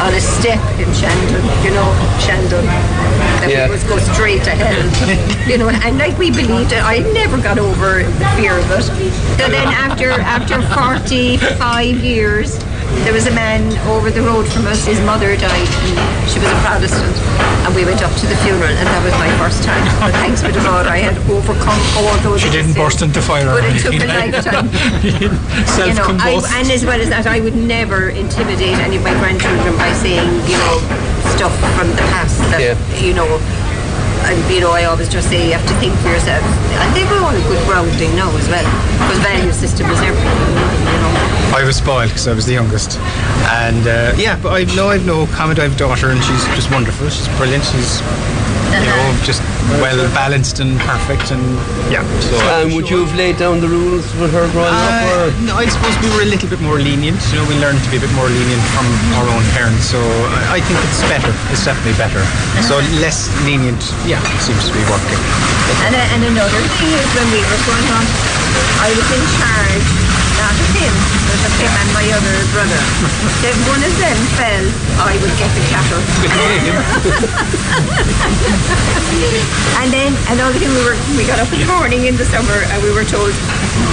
on 0.00 0.14
a 0.14 0.20
step 0.20 0.60
in 0.80 0.88
Shandon, 0.96 1.44
you 1.60 1.70
know, 1.76 1.88
Shandon, 2.18 2.64
Yeah. 3.50 3.68
we 3.68 3.76
would 3.76 3.88
go 3.88 3.98
straight 3.98 4.42
to 4.44 4.50
hell. 4.50 5.48
you 5.48 5.58
know, 5.58 5.68
and 5.68 5.98
like 5.98 6.18
we 6.18 6.30
believed 6.30 6.72
it. 6.72 6.82
I 6.82 6.98
never 7.12 7.40
got 7.40 7.58
over 7.58 8.02
the 8.02 8.28
fear 8.36 8.58
of 8.58 8.70
it. 8.70 8.82
So 9.38 9.48
then 9.48 9.68
after 9.68 10.10
after 10.10 10.60
forty 10.74 11.36
five 11.58 11.96
years. 12.02 12.58
There 13.02 13.12
was 13.12 13.26
a 13.26 13.34
man 13.34 13.76
over 13.90 14.10
the 14.10 14.22
road 14.22 14.46
from 14.46 14.66
us. 14.66 14.86
His 14.86 15.00
mother 15.02 15.36
died, 15.36 15.68
and 15.68 16.30
she 16.30 16.38
was 16.38 16.48
a 16.48 16.58
Protestant. 16.62 17.14
And 17.66 17.74
we 17.74 17.84
went 17.84 18.00
up 18.00 18.14
to 18.14 18.26
the 18.26 18.36
funeral, 18.46 18.70
and 18.70 18.86
that 18.86 19.02
was 19.02 19.12
my 19.18 19.30
first 19.42 19.62
time. 19.66 19.82
But 19.98 20.14
thanks 20.14 20.40
be 20.40 20.52
to 20.54 20.62
God, 20.62 20.86
I 20.86 20.98
had 20.98 21.18
overcome 21.30 21.82
all 21.98 22.16
those. 22.22 22.40
She 22.40 22.50
didn't 22.50 22.74
burst 22.74 23.02
into 23.02 23.20
fire. 23.20 23.46
But 23.46 23.66
it 23.66 23.82
took 23.82 23.98
a 23.98 24.06
lifetime. 24.06 24.70
you 25.02 25.94
know, 25.98 26.14
I, 26.22 26.38
and 26.62 26.70
as 26.70 26.86
well 26.86 27.00
as 27.00 27.10
that, 27.10 27.26
I 27.26 27.40
would 27.40 27.56
never 27.56 28.10
intimidate 28.10 28.78
any 28.78 28.96
of 28.96 29.02
my 29.02 29.14
grandchildren 29.18 29.76
by 29.76 29.92
saying, 29.92 30.30
you 30.46 30.56
know, 30.56 30.78
stuff 31.36 31.52
from 31.76 31.88
the 31.92 32.04
past 32.08 32.40
that, 32.48 32.64
you 33.04 33.12
know, 33.12 33.28
and, 34.26 34.40
you 34.50 34.60
know, 34.60 34.72
I 34.72 34.84
always 34.84 35.08
just 35.08 35.28
say 35.28 35.46
you 35.46 35.52
have 35.52 35.68
to 35.68 35.76
think 35.78 35.94
for 36.00 36.08
yourself. 36.08 36.42
And 36.80 36.88
they 36.96 37.04
were 37.04 37.20
all 37.20 37.36
a 37.36 37.44
good 37.46 37.60
grounding 37.68 38.16
now 38.16 38.32
as 38.34 38.48
well, 38.48 38.64
because 39.04 39.20
value 39.20 39.52
system 39.52 39.86
is 39.92 40.00
everything, 40.00 40.40
you 40.88 40.98
know. 40.98 41.12
I 41.54 41.62
was 41.64 41.76
spoiled 41.76 42.08
because 42.10 42.26
I 42.26 42.32
was 42.32 42.44
the 42.44 42.54
youngest, 42.54 42.98
and 43.52 43.86
uh, 43.86 44.12
yeah, 44.16 44.40
but 44.42 44.52
I've 44.52 44.74
no, 44.74 44.88
I've 44.88 45.06
no 45.06 45.26
comment. 45.28 45.60
I 45.60 45.62
have 45.62 45.74
a 45.74 45.78
daughter, 45.78 46.08
and 46.08 46.22
she's 46.24 46.44
just 46.56 46.70
wonderful. 46.72 47.08
She's 47.08 47.28
brilliant. 47.38 47.64
She's 47.64 48.02
you 48.82 48.90
know 48.90 49.06
just 49.24 49.42
well 49.82 49.98
balanced 50.12 50.60
and 50.60 50.78
perfect, 50.80 51.30
and 51.30 51.42
yeah. 51.92 52.02
So 52.20 52.36
And 52.60 52.74
would 52.74 52.88
you 52.90 53.04
have 53.04 53.14
laid 53.16 53.36
down 53.38 53.60
the 53.60 53.68
rules 53.68 54.04
with 54.16 54.32
her 54.32 54.46
growing 54.52 54.74
up? 54.74 54.96
Or? 55.06 55.30
Uh, 55.30 55.46
no, 55.46 55.52
I 55.56 55.66
suppose 55.66 55.94
we 56.02 56.08
were 56.14 56.22
a 56.22 56.30
little 56.30 56.48
bit 56.48 56.60
more 56.60 56.78
lenient. 56.78 57.18
You 57.32 57.40
know, 57.40 57.46
we 57.48 57.56
learned 57.58 57.82
to 57.82 57.90
be 57.90 57.98
a 57.98 58.04
bit 58.04 58.12
more 58.18 58.28
lenient 58.28 58.64
from 58.74 58.86
our 59.18 59.26
own 59.30 59.44
parents. 59.56 59.84
So 59.86 59.98
I 60.50 60.58
I 60.58 60.60
think 60.64 60.80
it's 60.88 61.02
better. 61.12 61.32
It's 61.52 61.64
definitely 61.64 61.96
better. 62.00 62.22
So 62.64 62.80
less 63.04 63.28
lenient, 63.44 63.82
yeah, 64.08 64.20
seems 64.40 64.64
to 64.68 64.72
be 64.72 64.82
working. 64.88 65.20
And, 65.84 65.92
uh, 65.94 66.14
and 66.16 66.22
another 66.32 66.62
thing 66.80 66.90
is 66.96 67.06
when 67.12 67.28
we 67.28 67.40
were 67.44 67.60
growing 67.68 67.88
up, 67.92 68.08
I 68.80 68.88
was 68.96 69.08
in 69.12 69.24
charge, 69.36 69.88
not 70.40 70.52
of 70.52 70.68
him, 70.76 70.92
but 71.28 71.40
of 71.48 71.54
him 71.56 71.72
and 71.72 71.88
my 71.96 72.04
other 72.12 72.36
brother. 72.52 72.80
If 73.46 73.54
one 73.68 73.78
of 73.78 73.94
them 74.00 74.16
fell, 74.34 74.64
I 75.06 75.14
would 75.22 75.30
get 75.38 75.46
the 75.54 75.62
cattle. 75.70 76.02
and 79.80 79.92
then 79.92 80.12
another 80.32 80.58
thing, 80.58 80.68
we 80.72 80.82
were 80.82 80.96
we 81.16 81.24
got 81.26 81.38
up 81.38 81.52
in 81.52 81.60
the 81.60 81.66
morning 81.70 82.06
in 82.06 82.16
the 82.16 82.24
summer 82.24 82.58
and 82.74 82.82
we 82.82 82.90
were 82.90 83.04
told, 83.04 83.30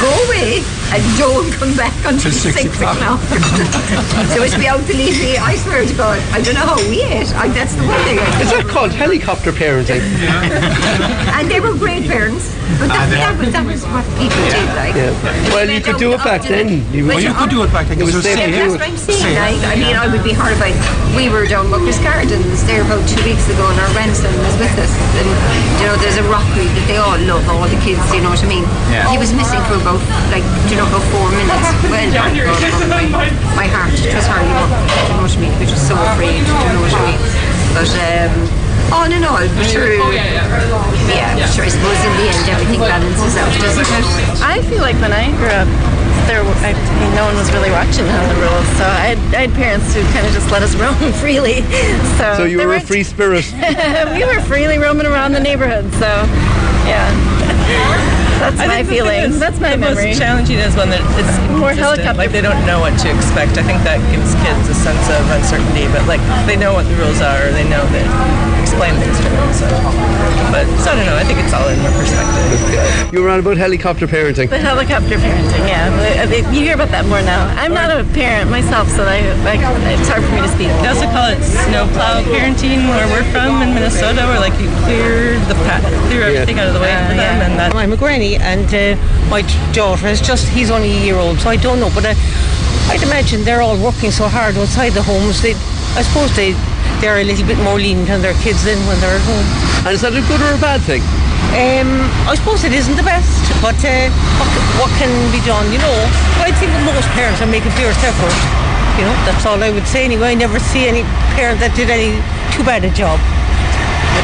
go 0.02 0.10
away 0.26 0.64
and 0.90 1.04
don't 1.18 1.52
come 1.54 1.76
back 1.76 1.94
until 2.06 2.32
six, 2.32 2.66
o'clock. 2.66 2.98
so 4.34 4.42
it's 4.42 4.58
be 4.58 4.68
out 4.68 4.86
to 4.88 4.94
leave 4.94 5.20
me. 5.20 5.38
I 5.38 5.56
swear 5.56 5.86
to 5.86 5.94
God, 5.94 6.20
I 6.32 6.42
don't 6.42 6.56
know 6.56 6.66
how 6.66 6.78
we 6.90 7.04
ate. 7.04 7.32
I, 7.36 7.48
that's 7.50 7.76
the 7.76 7.86
one 7.86 8.02
thing. 8.04 8.18
I 8.20 8.42
Is 8.42 8.50
that 8.52 8.66
called 8.68 8.92
helicopter 8.92 9.52
parenting? 9.52 10.02
and 11.38 11.50
they 11.50 11.60
were 11.60 11.76
great 11.78 12.08
parents. 12.08 12.50
But 12.80 12.90
that, 12.96 13.12
that, 13.12 13.36
was, 13.36 13.52
that 13.52 13.66
was 13.68 13.82
what 13.92 14.08
people 14.16 14.40
did, 14.48 14.68
like. 14.80 14.96
Yeah. 14.96 15.12
Well, 15.52 15.68
you 15.68 15.84
could 15.84 16.00
do 16.00 16.16
it 16.16 16.24
back 16.24 16.48
then. 16.48 16.80
You, 16.96 17.06
Well, 17.06 17.20
you 17.20 17.36
could 17.36 17.52
do 17.52 17.60
it 17.64 17.72
back 17.76 17.92
then. 17.92 18.00
It 18.00 18.08
was 18.08 18.16
safe 18.24 18.40
Yeah, 18.40 18.48
to 18.48 18.56
that's 18.56 18.76
what 18.80 18.88
I'm 18.88 18.98
saying. 18.98 19.36
Like, 19.36 19.60
I 19.68 19.76
mean, 19.76 19.96
I 19.96 20.08
would 20.08 20.24
be 20.24 20.32
horrified. 20.32 20.76
We 21.14 21.28
were 21.28 21.44
down 21.46 21.68
Buckers 21.68 22.00
Gardens 22.00 22.64
there 22.64 22.82
about 22.88 23.04
two 23.04 23.20
weeks 23.28 23.46
ago, 23.52 23.68
and 23.68 23.78
our 23.84 23.92
grandson 23.92 24.32
was 24.42 24.56
with 24.58 24.74
us. 24.80 24.92
And 25.20 25.28
you 25.80 25.86
know, 25.92 25.96
there's 26.00 26.18
a 26.18 26.26
rockery 26.32 26.72
that 26.72 26.86
they 26.88 26.98
all 26.98 27.20
love, 27.28 27.44
all 27.52 27.68
the 27.68 27.80
kids. 27.84 28.02
You 28.16 28.24
know 28.24 28.32
what 28.32 28.42
I 28.42 28.48
mean? 28.48 28.66
Yeah. 28.90 29.12
He 29.12 29.20
was 29.20 29.36
missing 29.36 29.60
for 29.68 29.76
about 29.78 30.00
like 30.32 30.46
you 30.72 30.80
know 30.80 30.88
about 30.88 31.04
four 31.12 31.28
minutes. 31.36 31.68
Well, 31.94 32.10
my, 32.90 33.06
my, 33.12 33.28
my 33.54 33.68
heart 33.70 33.94
just 33.94 34.28
hardly 34.28 34.50
worked. 34.56 34.74
You 34.74 35.14
know 35.20 35.28
what 35.28 35.36
I 35.36 35.40
mean? 35.40 35.54
We 35.60 35.66
were 35.68 35.72
just 35.72 35.86
so 35.88 35.94
afraid. 35.94 36.42
You 36.42 36.72
know 36.74 36.82
what 36.82 36.96
I 36.96 37.04
mean? 37.12 37.22
But 37.76 37.90
um, 38.02 38.34
all 38.92 39.08
in 39.10 39.24
all, 39.24 39.40
but 39.56 39.66
sure, 39.70 39.94
yeah, 40.12 40.44
but 41.38 41.50
sure. 41.54 41.66
I 41.66 41.70
suppose 41.70 42.00
in 42.04 42.14
the 42.20 42.28
end, 42.30 42.46
everything 42.50 42.80
balances 42.80 43.36
out, 43.38 43.50
doesn't 43.62 43.86
it? 43.88 44.06
I 44.44 44.62
feel 44.70 44.82
like 44.82 44.98
when 45.02 45.14
I 45.14 45.32
grew 45.38 45.50
up, 45.54 45.68
there 46.28 46.40
I, 46.64 46.72
no 47.16 47.26
one 47.26 47.36
was 47.36 47.52
really 47.52 47.72
watching 47.72 48.06
on 48.08 48.24
the 48.30 48.38
rules. 48.40 48.68
So 48.80 48.86
I 48.86 49.16
had, 49.16 49.20
I 49.36 49.42
had 49.48 49.54
parents 49.54 49.94
who 49.94 50.02
kind 50.16 50.26
of 50.26 50.32
just 50.34 50.50
let 50.52 50.62
us 50.64 50.76
roam 50.82 50.96
freely. 51.20 51.62
So, 52.18 52.38
So 52.38 52.44
you 52.46 52.58
were 52.60 52.76
a 52.76 52.80
free 52.82 53.04
spirit. 53.04 53.46
we 54.16 54.24
were 54.24 54.40
freely 54.48 54.78
roaming 54.78 55.06
around 55.06 55.34
the 55.34 55.40
neighborhood. 55.42 55.90
So 56.00 56.08
yeah, 56.88 57.12
that's 58.40 58.60
I 58.60 58.68
my 58.68 58.84
think 58.84 58.88
the 58.88 59.04
thing 59.04 59.04
feeling. 59.04 59.20
that's- 59.36 59.40
That's 59.40 59.60
my 59.60 59.72
the 59.76 59.78
memory. 59.84 60.08
most 60.16 60.20
challenging 60.20 60.60
is 60.60 60.76
when 60.76 60.90
it's 60.94 61.34
More 61.60 61.74
helicopter- 61.74 62.16
Like 62.20 62.32
they 62.32 62.42
don't 62.42 62.60
know 62.66 62.80
what 62.80 62.96
to 63.04 63.08
expect. 63.12 63.58
I 63.58 63.64
think 63.64 63.84
that 63.84 64.00
gives 64.12 64.32
kids 64.44 64.70
a 64.72 64.76
sense 64.80 65.04
of 65.12 65.24
uncertainty. 65.32 65.88
But 65.92 66.08
like 66.08 66.22
they 66.48 66.56
know 66.56 66.72
what 66.74 66.88
the 66.88 66.96
rules 66.96 67.20
are, 67.20 67.48
or 67.48 67.52
they 67.52 67.68
know 67.68 67.84
that 67.84 68.08
explain 68.74 68.98
things 68.98 69.18
to 69.22 69.30
them. 69.30 69.54
So, 69.54 69.70
but 70.50 70.66
so 70.82 70.92
I 70.92 70.96
don't 70.98 71.06
know. 71.06 71.16
I 71.18 71.24
think 71.24 71.38
it's 71.40 71.54
all 71.54 71.70
in 71.70 71.78
their 71.86 71.94
perspective. 71.94 73.14
You 73.14 73.22
were 73.22 73.30
on 73.30 73.40
about 73.40 73.58
helicopter 73.58 74.08
parenting. 74.08 74.50
The 74.50 74.58
helicopter 74.58 75.22
parenting, 75.22 75.70
yeah. 75.70 75.94
Uh, 75.94 76.52
You 76.52 76.66
hear 76.66 76.74
about 76.74 76.90
that 76.90 77.06
more 77.06 77.22
now. 77.22 77.46
I'm 77.62 77.74
not 77.74 77.94
a 77.94 78.04
parent 78.18 78.50
myself, 78.50 78.90
so 78.90 79.06
I, 79.06 79.22
I, 79.46 79.62
it's 79.94 80.10
hard 80.10 80.26
for 80.26 80.34
me 80.34 80.42
to 80.42 80.50
speak. 80.50 80.74
They 80.82 80.90
also 80.90 81.06
call 81.14 81.30
it 81.30 81.42
snowplow 81.46 82.26
parenting 82.34 82.90
where 82.90 83.06
we're 83.14 83.28
from 83.30 83.62
in 83.62 83.78
Minnesota, 83.78 84.26
where 84.26 84.42
like 84.42 84.58
you 84.58 84.70
clear 84.82 85.38
the 85.46 85.58
path, 85.70 85.86
clear 86.10 86.24
everything 86.34 86.58
out 86.58 86.68
of 86.68 86.74
the 86.74 86.82
way 86.82 86.94
for 87.06 87.14
them, 87.14 87.46
and 87.46 87.54
that. 87.62 87.76
I'm 87.76 87.94
a 87.94 87.98
granny, 87.98 88.36
and 88.38 88.66
uh, 88.74 88.98
my 89.30 89.46
daughter 89.74 90.08
is 90.08 90.22
just, 90.22 90.50
he's 90.50 90.72
only 90.72 90.90
a 90.90 91.02
year 91.06 91.18
old, 91.18 91.38
so 91.40 91.50
I 91.50 91.58
don't 91.58 91.80
know, 91.80 91.92
but 91.94 92.06
uh, 92.06 92.14
I'd 92.90 93.04
imagine 93.04 93.44
they're 93.44 93.62
all 93.62 93.78
working 93.78 94.10
so 94.10 94.28
hard 94.28 94.58
outside 94.58 94.98
the 94.98 95.04
homes. 95.04 95.42
They, 95.42 95.54
I 95.94 96.02
suppose 96.02 96.36
they, 96.36 96.54
they're 97.02 97.20
a 97.20 97.28
little 97.28 97.46
bit 97.46 97.60
more 97.60 97.76
lenient 97.76 98.10
on 98.10 98.22
their 98.22 98.38
kids 98.40 98.64
than 98.64 98.80
when 98.88 99.00
they're 99.00 99.16
at 99.16 99.26
home. 99.28 99.48
And 99.86 99.92
is 99.92 100.02
that 100.02 100.16
a 100.16 100.24
good 100.28 100.42
or 100.42 100.56
a 100.56 100.62
bad 100.62 100.82
thing? 100.82 101.04
Um, 101.54 102.02
I 102.26 102.34
suppose 102.34 102.64
it 102.64 102.74
isn't 102.74 102.96
the 102.96 103.06
best, 103.06 103.46
but 103.62 103.78
uh, 103.86 104.10
what, 104.40 104.50
what 104.82 104.92
can 104.98 105.12
be 105.30 105.44
done, 105.46 105.68
you 105.70 105.78
know? 105.78 105.98
I 106.42 106.50
think 106.56 106.72
most 106.88 107.06
parents 107.14 107.44
are 107.44 107.52
making 107.52 107.76
fierce 107.78 108.00
effort. 108.02 108.34
You 108.98 109.06
know, 109.06 109.16
that's 109.26 109.46
all 109.46 109.62
I 109.62 109.70
would 109.70 109.86
say 109.86 110.06
anyway. 110.06 110.32
I 110.32 110.36
never 110.36 110.58
see 110.58 110.88
any 110.88 111.04
parent 111.38 111.60
that 111.62 111.76
did 111.76 111.90
any 111.90 112.18
too 112.56 112.66
bad 112.66 112.86
a 112.86 112.92
job. 112.94 113.22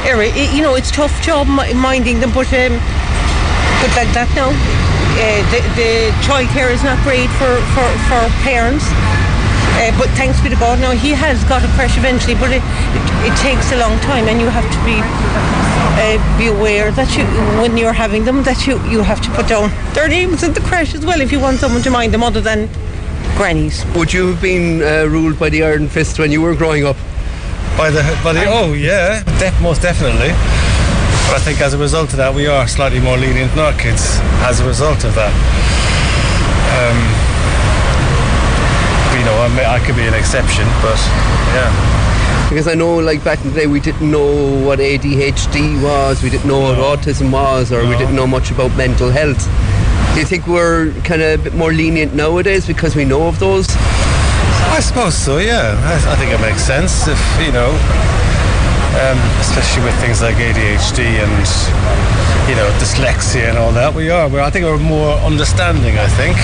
Anyway, 0.05 0.29
it, 0.33 0.53
you 0.55 0.61
know, 0.61 0.75
it's 0.75 0.89
tough 0.89 1.13
job 1.21 1.45
minding 1.47 2.19
them, 2.21 2.31
but 2.31 2.49
um, 2.53 2.77
but 3.81 3.91
like 3.95 4.11
that 4.11 4.29
now, 4.35 4.51
uh, 4.51 5.41
the, 5.51 5.59
the 5.75 5.91
child 6.21 6.47
care 6.51 6.69
is 6.69 6.83
not 6.83 6.99
great 7.03 7.31
for, 7.39 7.59
for, 7.75 7.87
for 8.11 8.21
parents. 8.43 8.85
Uh, 9.79 9.97
but 9.97 10.09
thanks 10.19 10.41
be 10.41 10.49
to 10.49 10.55
God, 10.57 10.79
now 10.79 10.91
he 10.91 11.11
has 11.11 11.41
got 11.45 11.63
a 11.63 11.67
crash 11.79 11.97
eventually, 11.97 12.35
but 12.35 12.51
it, 12.51 12.61
it, 12.61 13.31
it 13.31 13.35
takes 13.39 13.71
a 13.71 13.77
long 13.77 13.97
time, 14.01 14.27
and 14.27 14.41
you 14.41 14.49
have 14.49 14.67
to 14.67 14.79
be 14.83 14.99
uh, 15.99 16.37
be 16.37 16.47
aware 16.47 16.91
that 16.91 17.15
you, 17.17 17.23
when 17.61 17.77
you're 17.77 17.93
having 17.93 18.23
them, 18.25 18.43
that 18.43 18.67
you, 18.67 18.73
you 18.89 19.01
have 19.01 19.21
to 19.21 19.29
put 19.31 19.47
down 19.47 19.71
their 19.93 20.07
names 20.07 20.43
in 20.43 20.53
the 20.53 20.61
crash 20.61 20.95
as 20.95 21.05
well 21.05 21.19
if 21.21 21.31
you 21.31 21.39
want 21.39 21.59
someone 21.59 21.81
to 21.81 21.89
mind 21.89 22.13
them 22.13 22.23
other 22.23 22.41
than 22.41 22.69
grannies. 23.35 23.85
Would 23.95 24.11
you 24.13 24.27
have 24.27 24.41
been 24.41 24.81
uh, 24.81 25.05
ruled 25.09 25.39
by 25.39 25.49
the 25.49 25.63
Iron 25.63 25.87
Fist 25.87 26.19
when 26.19 26.31
you 26.31 26.41
were 26.41 26.55
growing 26.55 26.85
up? 26.85 26.97
By 27.77 27.89
the, 27.89 28.03
by 28.23 28.33
the, 28.33 28.45
oh 28.47 28.73
yeah, 28.73 29.23
def- 29.39 29.61
most 29.61 29.81
definitely. 29.81 30.29
But 31.27 31.35
I 31.35 31.39
think 31.39 31.61
as 31.61 31.73
a 31.73 31.77
result 31.77 32.11
of 32.11 32.17
that, 32.17 32.33
we 32.33 32.47
are 32.47 32.67
slightly 32.67 32.99
more 32.99 33.17
lenient 33.17 33.53
in 33.53 33.59
our 33.59 33.73
kids 33.73 34.17
as 34.43 34.59
a 34.59 34.67
result 34.67 35.03
of 35.05 35.15
that. 35.15 35.31
Um, 36.75 37.28
know, 39.55 39.63
I, 39.69 39.79
could 39.79 39.95
be 39.95 40.07
an 40.07 40.13
exception, 40.13 40.65
but 40.81 40.99
yeah. 41.53 42.49
Because 42.49 42.67
I 42.67 42.73
know, 42.73 42.97
like 42.97 43.23
back 43.23 43.39
in 43.43 43.49
the 43.49 43.55
day, 43.61 43.67
we 43.67 43.79
didn't 43.79 44.09
know 44.09 44.65
what 44.65 44.79
ADHD 44.79 45.81
was, 45.83 46.23
we 46.23 46.29
didn't 46.29 46.47
know 46.47 46.59
what 46.59 46.77
autism 46.77 47.31
was, 47.31 47.71
or 47.71 47.87
we 47.87 47.97
didn't 47.97 48.15
know 48.15 48.27
much 48.27 48.51
about 48.51 48.75
mental 48.75 49.09
health. 49.09 49.43
Do 50.13 50.19
you 50.19 50.25
think 50.25 50.47
we're 50.47 50.91
kind 51.03 51.21
of 51.21 51.39
a 51.39 51.43
bit 51.43 51.53
more 51.53 51.71
lenient 51.71 52.13
nowadays 52.15 52.65
because 52.65 52.95
we 52.95 53.05
know 53.05 53.27
of 53.27 53.39
those? 53.39 53.67
I 53.69 54.79
suppose 54.81 55.15
so, 55.15 55.37
yeah. 55.37 55.77
I, 55.85 56.13
I 56.13 56.15
think 56.15 56.31
it 56.31 56.41
makes 56.41 56.63
sense 56.63 57.07
if, 57.07 57.19
you 57.39 57.51
know, 57.51 57.69
um, 58.97 59.19
especially 59.39 59.83
with 59.85 59.95
things 60.01 60.21
like 60.21 60.35
ADHD 60.35 61.21
and, 61.21 61.31
you 62.49 62.55
know, 62.55 62.67
dyslexia 62.81 63.49
and 63.49 63.57
all 63.57 63.71
that. 63.73 63.93
We 63.93 64.09
are. 64.09 64.27
We're, 64.27 64.41
I 64.41 64.49
think 64.49 64.65
we're 64.65 64.77
more 64.77 65.13
understanding, 65.21 65.97
I 65.99 66.07
think, 66.07 66.37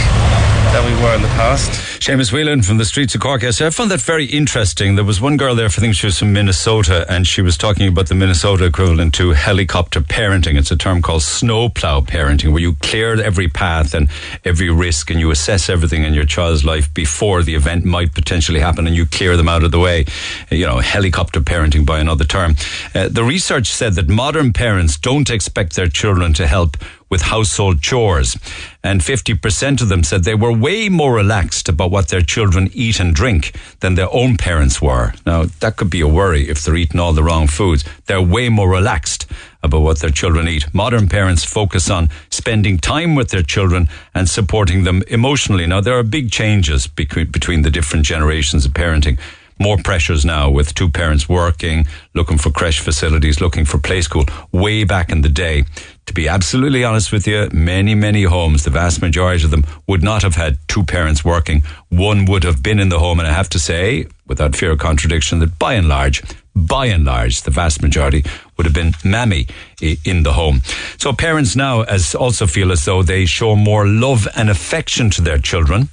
than 0.71 0.85
we 0.85 1.03
were 1.03 1.15
in 1.15 1.21
the 1.21 1.27
past. 1.29 1.69
Seamus 2.01 2.31
Whelan 2.31 2.61
from 2.61 2.77
the 2.77 2.85
streets 2.85 3.15
of 3.15 3.21
Cork. 3.21 3.41
Yes, 3.41 3.61
I 3.61 3.69
found 3.71 3.89
that 3.91 4.01
very 4.01 4.25
interesting. 4.25 4.95
There 4.95 5.03
was 5.03 5.19
one 5.19 5.37
girl 5.37 5.55
there, 5.55 5.65
I 5.65 5.69
think 5.69 5.95
she 5.95 6.05
was 6.05 6.19
from 6.19 6.33
Minnesota, 6.33 7.05
and 7.09 7.25
she 7.25 7.41
was 7.41 7.57
talking 7.57 7.87
about 7.87 8.07
the 8.07 8.15
Minnesota 8.15 8.65
equivalent 8.65 9.13
to 9.15 9.31
helicopter 9.31 10.01
parenting. 10.01 10.57
It's 10.57 10.71
a 10.71 10.77
term 10.77 11.01
called 11.01 11.23
snowplow 11.23 12.01
parenting, 12.01 12.51
where 12.51 12.61
you 12.61 12.73
clear 12.73 13.19
every 13.19 13.47
path 13.47 13.93
and 13.93 14.09
every 14.43 14.69
risk 14.69 15.09
and 15.09 15.19
you 15.19 15.31
assess 15.31 15.69
everything 15.69 16.03
in 16.03 16.13
your 16.13 16.25
child's 16.25 16.63
life 16.63 16.93
before 16.93 17.41
the 17.41 17.55
event 17.55 17.85
might 17.85 18.13
potentially 18.13 18.59
happen 18.59 18.87
and 18.87 18.95
you 18.95 19.05
clear 19.05 19.35
them 19.37 19.49
out 19.49 19.63
of 19.63 19.71
the 19.71 19.79
way. 19.79 20.05
You 20.51 20.65
know, 20.67 20.79
helicopter 20.79 21.39
parenting 21.41 21.85
by 21.85 21.99
another 21.99 22.25
term. 22.25 22.55
Uh, 22.93 23.07
the 23.07 23.23
research 23.23 23.67
said 23.67 23.93
that 23.93 24.07
modern 24.07 24.53
parents 24.53 24.97
don't 24.97 25.29
expect 25.29 25.75
their 25.75 25.87
children 25.87 26.33
to 26.33 26.47
help 26.47 26.77
with 27.09 27.21
household 27.21 27.81
chores. 27.81 28.37
And 28.83 29.01
50% 29.01 29.81
of 29.81 29.89
them 29.89 30.03
said 30.03 30.23
they 30.23 30.35
were 30.35 30.51
way 30.51 30.89
more 30.89 31.13
relaxed 31.15 31.69
about 31.69 31.91
what 31.91 32.09
their 32.09 32.21
children 32.21 32.69
eat 32.73 32.99
and 32.99 33.13
drink 33.13 33.55
than 33.79 33.95
their 33.95 34.13
own 34.13 34.37
parents 34.37 34.81
were. 34.81 35.13
Now, 35.25 35.45
that 35.59 35.77
could 35.77 35.89
be 35.89 36.01
a 36.01 36.07
worry 36.07 36.49
if 36.49 36.63
they're 36.63 36.75
eating 36.75 36.99
all 36.99 37.13
the 37.13 37.23
wrong 37.23 37.47
foods. 37.47 37.83
They're 38.05 38.21
way 38.21 38.49
more 38.49 38.69
relaxed 38.69 39.25
about 39.63 39.81
what 39.81 39.99
their 39.99 40.11
children 40.11 40.47
eat. 40.47 40.73
Modern 40.73 41.07
parents 41.09 41.43
focus 41.43 41.89
on 41.89 42.09
spending 42.29 42.77
time 42.77 43.15
with 43.15 43.29
their 43.29 43.41
children 43.41 43.87
and 44.13 44.29
supporting 44.29 44.83
them 44.83 45.01
emotionally. 45.07 45.65
Now, 45.65 45.81
there 45.81 45.97
are 45.97 46.03
big 46.03 46.31
changes 46.31 46.85
between, 46.87 47.61
the 47.63 47.71
different 47.71 48.05
generations 48.05 48.65
of 48.65 48.73
parenting 48.73 49.17
more 49.57 49.77
pressures 49.77 50.25
now 50.25 50.49
with 50.49 50.75
two 50.75 50.89
parents 50.89 51.29
working, 51.29 51.85
looking 52.13 52.37
for 52.37 52.51
creche 52.51 52.81
facilities, 52.81 53.39
looking 53.39 53.63
for 53.65 53.77
play 53.77 54.01
school. 54.01 54.25
Way 54.51 54.83
back 54.83 55.09
in 55.09 55.21
the 55.21 55.29
day, 55.29 55.63
to 56.05 56.13
be 56.13 56.27
absolutely 56.27 56.83
honest 56.83 57.11
with 57.11 57.27
you, 57.27 57.49
many, 57.51 57.95
many 57.95 58.23
homes, 58.23 58.63
the 58.63 58.69
vast 58.69 59.01
majority 59.01 59.43
of 59.43 59.51
them 59.51 59.63
would 59.87 60.03
not 60.03 60.21
have 60.21 60.35
had 60.35 60.57
two 60.67 60.83
parents 60.83 61.25
working. 61.25 61.63
One 61.89 62.25
would 62.25 62.43
have 62.43 62.61
been 62.61 62.79
in 62.79 62.89
the 62.89 62.99
home. 62.99 63.19
And 63.19 63.27
I 63.27 63.33
have 63.33 63.49
to 63.49 63.59
say, 63.59 64.05
without 64.27 64.55
fear 64.55 64.71
of 64.71 64.79
contradiction, 64.79 65.39
that 65.39 65.57
by 65.57 65.73
and 65.73 65.87
large, 65.87 66.21
by 66.55 66.85
and 66.85 67.05
large, 67.05 67.41
the 67.41 67.51
vast 67.51 67.81
majority 67.81 68.23
would 68.55 68.65
have 68.65 68.73
been 68.73 68.93
mammy 69.03 69.47
eh, 69.81 69.95
in 70.05 70.23
the 70.23 70.33
home. 70.33 70.61
So 70.97 71.11
parents 71.11 71.55
now 71.55 71.81
as 71.81 72.15
also 72.15 72.47
feel 72.47 72.71
as 72.71 72.85
though 72.85 73.03
they 73.03 73.25
show 73.25 73.55
more 73.55 73.85
love 73.87 74.27
and 74.35 74.49
affection 74.49 75.09
to 75.11 75.21
their 75.21 75.39
children 75.39 75.89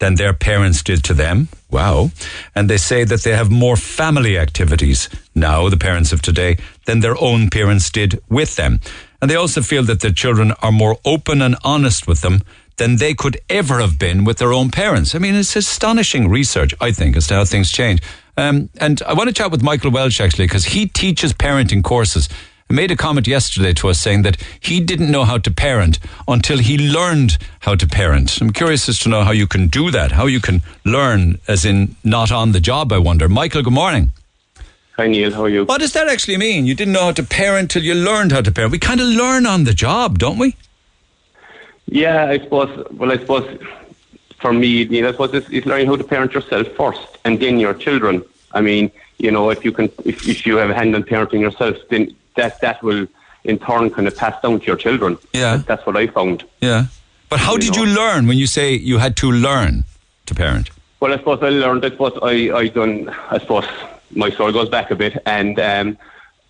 than 0.00 0.14
their 0.14 0.32
parents 0.32 0.82
did 0.82 1.04
to 1.04 1.14
them. 1.14 1.48
Wow. 1.70 2.10
And 2.54 2.68
they 2.68 2.78
say 2.78 3.04
that 3.04 3.22
they 3.22 3.36
have 3.36 3.50
more 3.50 3.76
family 3.76 4.38
activities 4.38 5.08
now, 5.34 5.68
the 5.68 5.76
parents 5.76 6.12
of 6.12 6.22
today, 6.22 6.56
than 6.86 7.00
their 7.00 7.20
own 7.22 7.50
parents 7.50 7.90
did 7.90 8.20
with 8.28 8.56
them. 8.56 8.80
And 9.20 9.30
they 9.30 9.36
also 9.36 9.60
feel 9.60 9.82
that 9.84 10.00
their 10.00 10.12
children 10.12 10.52
are 10.62 10.72
more 10.72 10.98
open 11.04 11.42
and 11.42 11.56
honest 11.62 12.06
with 12.06 12.22
them 12.22 12.40
than 12.76 12.96
they 12.96 13.12
could 13.12 13.38
ever 13.50 13.78
have 13.80 13.98
been 13.98 14.24
with 14.24 14.38
their 14.38 14.52
own 14.54 14.70
parents. 14.70 15.14
I 15.14 15.18
mean, 15.18 15.34
it's 15.34 15.54
astonishing 15.54 16.30
research, 16.30 16.74
I 16.80 16.92
think, 16.92 17.16
as 17.16 17.26
to 17.26 17.34
how 17.34 17.44
things 17.44 17.70
change. 17.70 18.00
Um, 18.38 18.70
and 18.78 19.02
I 19.02 19.12
want 19.12 19.28
to 19.28 19.34
chat 19.34 19.50
with 19.50 19.62
Michael 19.62 19.90
Welch, 19.90 20.20
actually, 20.20 20.46
because 20.46 20.64
he 20.64 20.86
teaches 20.86 21.34
parenting 21.34 21.84
courses. 21.84 22.28
He 22.68 22.74
made 22.74 22.90
a 22.90 22.96
comment 22.96 23.26
yesterday 23.26 23.74
to 23.74 23.88
us 23.88 24.00
saying 24.00 24.22
that 24.22 24.40
he 24.60 24.80
didn't 24.80 25.10
know 25.10 25.24
how 25.24 25.36
to 25.38 25.50
parent 25.50 25.98
until 26.26 26.58
he 26.58 26.78
learned 26.78 27.36
how 27.60 27.74
to 27.74 27.86
parent. 27.86 28.40
I'm 28.40 28.52
curious 28.52 28.88
as 28.88 28.98
to 29.00 29.10
know 29.10 29.24
how 29.24 29.32
you 29.32 29.46
can 29.46 29.68
do 29.68 29.90
that, 29.90 30.12
how 30.12 30.26
you 30.26 30.40
can 30.40 30.62
learn, 30.84 31.38
as 31.48 31.66
in 31.66 31.96
not 32.02 32.32
on 32.32 32.52
the 32.52 32.60
job, 32.60 32.92
I 32.92 32.98
wonder. 32.98 33.28
Michael, 33.28 33.62
good 33.62 33.74
morning. 33.74 34.12
Hi 35.00 35.06
Neil, 35.06 35.32
how 35.32 35.44
are 35.44 35.48
you? 35.48 35.64
What 35.64 35.80
does 35.80 35.94
that 35.94 36.08
actually 36.08 36.36
mean? 36.36 36.66
You 36.66 36.74
didn't 36.74 36.92
know 36.92 37.04
how 37.04 37.12
to 37.12 37.22
parent 37.22 37.70
till 37.70 37.82
you 37.82 37.94
learned 37.94 38.32
how 38.32 38.42
to 38.42 38.52
parent. 38.52 38.70
We 38.70 38.78
kind 38.78 39.00
of 39.00 39.06
learn 39.06 39.46
on 39.46 39.64
the 39.64 39.72
job, 39.72 40.18
don't 40.18 40.36
we? 40.36 40.54
Yeah, 41.86 42.26
I 42.26 42.38
suppose. 42.38 42.86
Well, 42.90 43.10
I 43.10 43.16
suppose 43.16 43.46
for 44.42 44.52
me, 44.52 44.82
you 44.82 45.00
know, 45.00 45.08
I 45.08 45.12
suppose 45.12 45.32
it's, 45.32 45.48
it's 45.48 45.64
learning 45.66 45.86
how 45.86 45.96
to 45.96 46.04
parent 46.04 46.34
yourself 46.34 46.68
first, 46.76 47.16
and 47.24 47.40
then 47.40 47.58
your 47.58 47.72
children. 47.72 48.22
I 48.52 48.60
mean, 48.60 48.90
you 49.16 49.30
know, 49.30 49.48
if 49.48 49.64
you 49.64 49.72
can, 49.72 49.86
if, 50.04 50.28
if 50.28 50.44
you 50.44 50.56
have 50.58 50.68
a 50.68 50.74
hand 50.74 50.94
in 50.94 51.02
parenting 51.02 51.40
yourself, 51.40 51.78
then 51.88 52.14
that 52.34 52.60
that 52.60 52.82
will 52.82 53.06
in 53.44 53.58
turn 53.58 53.88
kind 53.88 54.06
of 54.06 54.14
pass 54.18 54.38
down 54.42 54.60
to 54.60 54.66
your 54.66 54.76
children. 54.76 55.16
Yeah, 55.32 55.56
That- 55.56 55.66
that's 55.66 55.86
what 55.86 55.96
I 55.96 56.08
found. 56.08 56.44
Yeah. 56.60 56.88
But 57.30 57.40
how 57.40 57.56
did 57.56 57.74
you 57.74 57.86
learn 57.86 58.26
when 58.26 58.36
you 58.36 58.46
say 58.46 58.74
you 58.74 58.98
had 58.98 59.16
to 59.16 59.32
learn 59.32 59.84
to 60.26 60.34
parent? 60.34 60.68
Well, 61.00 61.14
I 61.14 61.16
suppose 61.16 61.38
I 61.42 61.48
learned. 61.48 61.86
I 61.86 61.88
suppose 61.88 62.18
I 62.22 62.34
I 62.54 62.68
done. 62.68 63.08
I 63.30 63.38
suppose 63.38 63.64
my 64.14 64.30
story 64.30 64.52
goes 64.52 64.68
back 64.68 64.90
a 64.90 64.96
bit, 64.96 65.20
and 65.26 65.58
um, 65.58 65.98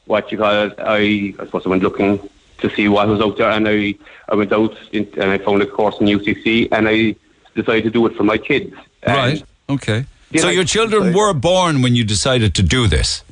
what 0.07 0.31
you 0.33 0.39
call 0.39 0.67
it. 0.67 0.75
I 0.79 1.35
I 1.39 1.45
suppose 1.45 1.67
I 1.67 1.69
went 1.69 1.83
looking 1.83 2.19
to 2.59 2.71
see 2.71 2.89
what 2.89 3.09
was 3.09 3.21
out 3.21 3.37
there, 3.37 3.51
and 3.51 3.69
I 3.69 3.95
I 4.29 4.35
went 4.35 4.53
out 4.53 4.77
in, 4.93 5.09
and 5.15 5.31
I 5.31 5.39
found 5.39 5.63
a 5.63 5.67
course 5.67 5.97
in 6.01 6.07
UCC, 6.07 6.69
and 6.73 6.89
I 6.89 7.15
decided 7.55 7.85
to 7.85 7.91
do 7.91 8.07
it 8.07 8.17
for 8.17 8.25
my 8.25 8.39
kids. 8.39 8.75
Right. 9.07 9.43
Okay. 9.69 10.05
So 10.37 10.49
I- 10.49 10.53
your 10.53 10.65
children 10.65 11.13
were 11.13 11.33
born 11.33 11.83
when 11.83 11.97
you 11.97 12.05
decided 12.05 12.55
to 12.55 12.63
do 12.63 12.87
this. 12.87 13.23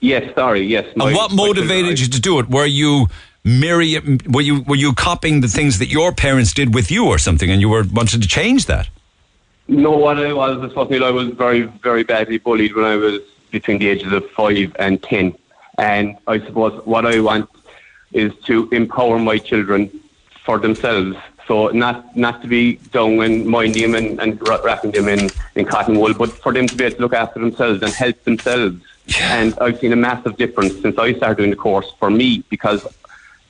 Yes, 0.00 0.34
sorry, 0.34 0.62
yes. 0.66 0.84
my- 0.96 1.06
and 1.06 1.16
what 1.16 1.32
motivated 1.32 2.00
you 2.00 2.08
to 2.08 2.20
do 2.20 2.38
it? 2.40 2.50
Were 2.50 2.66
you 2.66 3.06
mirror, 3.44 3.84
were 4.28 4.40
you 4.40 4.62
were 4.62 4.76
you 4.76 4.92
copying 4.92 5.40
the 5.42 5.48
things 5.48 5.78
that 5.78 5.88
your 5.88 6.12
parents 6.12 6.52
did 6.52 6.74
with 6.74 6.90
you 6.90 7.06
or 7.06 7.18
something, 7.18 7.50
and 7.50 7.60
you 7.60 7.68
were 7.68 7.84
wanted 7.92 8.20
to 8.22 8.28
change 8.28 8.66
that? 8.66 8.88
No, 9.68 9.92
what 9.92 10.18
I 10.18 10.32
was, 10.32 10.58
I 10.58 10.68
suppose, 10.68 11.00
I 11.02 11.10
was 11.10 11.28
very, 11.28 11.62
very 11.62 12.02
badly 12.02 12.38
bullied 12.38 12.74
when 12.74 12.84
I 12.84 12.96
was 12.96 13.20
between 13.52 13.78
the 13.78 13.88
ages 13.88 14.12
of 14.12 14.28
five 14.30 14.74
and 14.78 15.00
ten. 15.02 15.36
And 15.78 16.16
I 16.26 16.40
suppose 16.40 16.84
what 16.84 17.06
I 17.06 17.20
want 17.20 17.48
is 18.12 18.32
to 18.46 18.68
empower 18.72 19.18
my 19.18 19.38
children 19.38 19.90
for 20.44 20.58
themselves. 20.58 21.16
So 21.46 21.68
not 21.68 22.16
not 22.16 22.42
to 22.42 22.48
be 22.48 22.76
down 22.92 23.20
and 23.20 23.46
minding 23.46 23.82
them 23.82 23.94
and, 23.94 24.20
and 24.20 24.40
wrapping 24.42 24.92
them 24.92 25.08
in, 25.08 25.32
in 25.54 25.64
cotton 25.66 25.98
wool, 25.98 26.14
but 26.14 26.42
for 26.42 26.52
them 26.52 26.68
to 26.68 26.76
be 26.76 26.84
able 26.84 26.96
to 26.96 27.02
look 27.02 27.14
after 27.14 27.40
themselves 27.40 27.82
and 27.82 27.94
help 27.94 28.22
themselves. 28.24 28.76
And 29.28 29.54
I've 29.60 29.78
seen 29.80 29.92
a 29.92 29.96
massive 29.96 30.36
difference 30.36 30.80
since 30.82 30.98
I 30.98 31.14
started 31.14 31.38
doing 31.38 31.50
the 31.50 31.56
course 31.56 31.90
for 31.98 32.10
me 32.10 32.44
because 32.48 32.80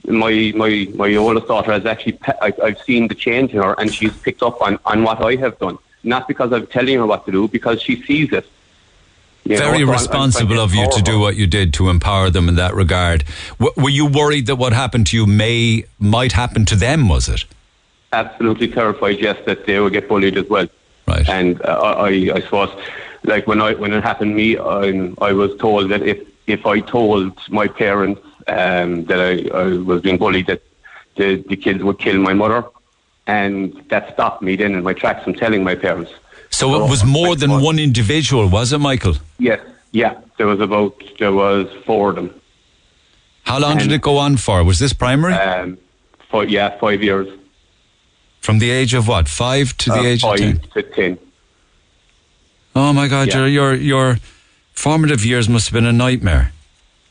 my 0.07 0.53
my 0.57 0.89
my 0.95 1.15
oldest 1.15 1.47
daughter 1.49 1.73
has 1.73 1.87
actually 1.87 2.13
pe- 2.13 2.39
I, 2.41 2.53
I've 2.63 2.81
seen 2.83 3.09
the 3.09 3.15
change 3.15 3.53
in 3.53 3.63
her 3.63 3.75
and 3.79 3.95
she's 3.95 4.17
picked 4.27 4.43
up 4.43 4.61
on 4.61 4.79
on 4.85 5.03
what 5.03 5.23
I 5.23 5.37
have 5.37 5.59
done. 5.59 5.79
Not 6.03 6.27
because 6.27 6.53
I'm 6.53 6.67
telling 6.67 6.99
her 6.99 7.07
what 7.07 7.25
to 7.27 7.33
do, 7.33 7.47
because 7.47 7.81
she 7.81 8.03
sees 8.03 8.33
it. 8.33 8.47
You 9.45 9.59
Very 9.59 9.83
I'm 9.83 9.91
responsible 9.91 10.61
of 10.61 10.73
you 10.73 10.89
to 10.91 11.03
do 11.03 11.19
what 11.19 11.35
you 11.35 11.49
did 11.49 11.75
to 11.75 11.89
empower 11.89 12.31
them 12.31 12.49
in 12.49 12.55
that 12.57 12.75
regard. 12.75 13.25
W- 13.59 13.75
were 13.77 13.91
you 13.91 14.07
worried 14.07 14.47
that 14.47 14.57
what 14.57 14.73
happened 14.73 15.09
to 15.09 15.17
you 15.17 15.27
may 15.27 15.85
might 15.99 16.33
happen 16.33 16.65
to 16.67 16.77
them? 16.77 17.09
Was 17.09 17.29
it? 17.29 17.45
absolutely 18.13 18.69
terrified, 18.69 19.19
yes, 19.19 19.39
that 19.47 19.67
they 19.67 19.81
would 19.81 19.93
get 19.93 20.09
bullied 20.09 20.37
as 20.37 20.49
well. 20.49 20.69
Right. 21.07 21.29
And 21.29 21.61
uh, 21.63 21.95
I, 21.99 22.09
I 22.35 22.41
suppose, 22.41 22.71
like 23.25 23.47
when 23.47 23.61
I 23.61 23.75
when 23.75 23.93
it 23.93 24.03
happened 24.03 24.33
to 24.33 24.37
me, 24.37 24.59
I, 24.59 25.13
I 25.21 25.33
was 25.33 25.57
told 25.57 25.91
that 25.91 26.03
if 26.03 26.21
if 26.47 26.67
I 26.67 26.81
told 26.81 27.37
my 27.49 27.67
parents 27.67 28.21
um, 28.47 29.05
that 29.07 29.21
I, 29.21 29.57
I 29.57 29.79
was 29.79 30.03
being 30.03 30.19
bullied, 30.19 30.47
that 30.47 30.63
the 31.17 31.37
the 31.49 31.57
kids 31.57 31.83
would 31.83 31.99
kill 31.99 32.19
my 32.19 32.35
mother, 32.35 32.65
and 33.27 33.75
that 33.89 34.13
stopped 34.13 34.43
me 34.43 34.57
then 34.57 34.75
in 34.75 34.85
my 34.85 34.93
tracks 34.93 35.25
from 35.25 35.35
telling 35.35 35.65
my 35.65 35.75
parents. 35.75 36.13
So 36.63 36.85
it 36.85 36.89
was 36.89 37.05
more 37.05 37.35
than 37.35 37.61
one 37.61 37.81
individual, 37.81 38.47
was 38.49 38.73
it, 38.73 38.79
Michael? 38.79 39.17
Yes, 39.39 39.59
yeah, 39.91 40.15
there 40.37 40.47
was 40.47 40.61
about 40.61 40.95
there 41.19 41.33
was 41.33 41.67
four 41.85 42.11
of 42.11 42.15
them. 42.15 42.31
How 43.43 43.59
long 43.59 43.79
did 43.79 43.91
it 43.91 44.01
go 44.01 44.17
on 44.19 44.37
for? 44.37 44.63
Was 44.63 44.79
this 44.79 44.93
primary? 44.93 45.35
Um, 45.35 45.77
five, 46.31 46.49
yeah, 46.49 46.79
five 46.79 47.03
years. 47.03 47.27
From 48.43 48.61
the 48.61 48.71
age 48.71 48.95
of 48.95 49.09
what? 49.09 49.27
Five 49.29 49.77
to 49.79 49.91
the 49.91 49.99
Uh, 49.99 50.13
age 50.13 50.23
of 50.23 50.31
five 50.31 50.39
ten. 50.39 50.61
to 50.75 50.83
ten. 50.85 51.19
Oh 52.77 52.93
my 52.93 53.09
God! 53.09 53.27
Yeah. 53.27 53.39
Your 53.39 53.49
your 53.49 53.75
your 53.75 54.19
formative 54.73 55.25
years 55.27 55.49
must 55.49 55.67
have 55.67 55.75
been 55.75 55.87
a 55.87 55.93
nightmare. 56.07 56.53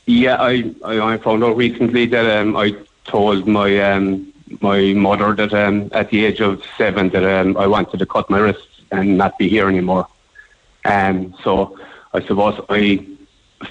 Yeah, 0.06 0.38
I, 0.42 0.74
I, 0.86 1.14
I 1.14 1.18
found 1.18 1.44
out 1.44 1.58
recently 1.58 2.06
that 2.08 2.26
um, 2.40 2.56
I 2.56 2.74
told 3.04 3.48
my 3.48 3.70
um, 3.92 4.32
my 4.62 4.94
mother 4.94 5.36
that 5.36 5.54
um, 5.54 5.90
at 5.92 6.10
the 6.10 6.24
age 6.24 6.40
of 6.40 6.64
seven 6.78 7.10
that 7.10 7.26
um, 7.26 7.58
I 7.58 7.68
wanted 7.68 7.98
to 8.00 8.06
cut 8.06 8.30
my 8.30 8.40
wrists 8.40 8.71
and 8.92 9.18
not 9.18 9.38
be 9.38 9.48
here 9.48 9.68
anymore. 9.68 10.08
And 10.84 11.34
so 11.44 11.78
I 12.14 12.22
suppose 12.22 12.60
I, 12.70 13.06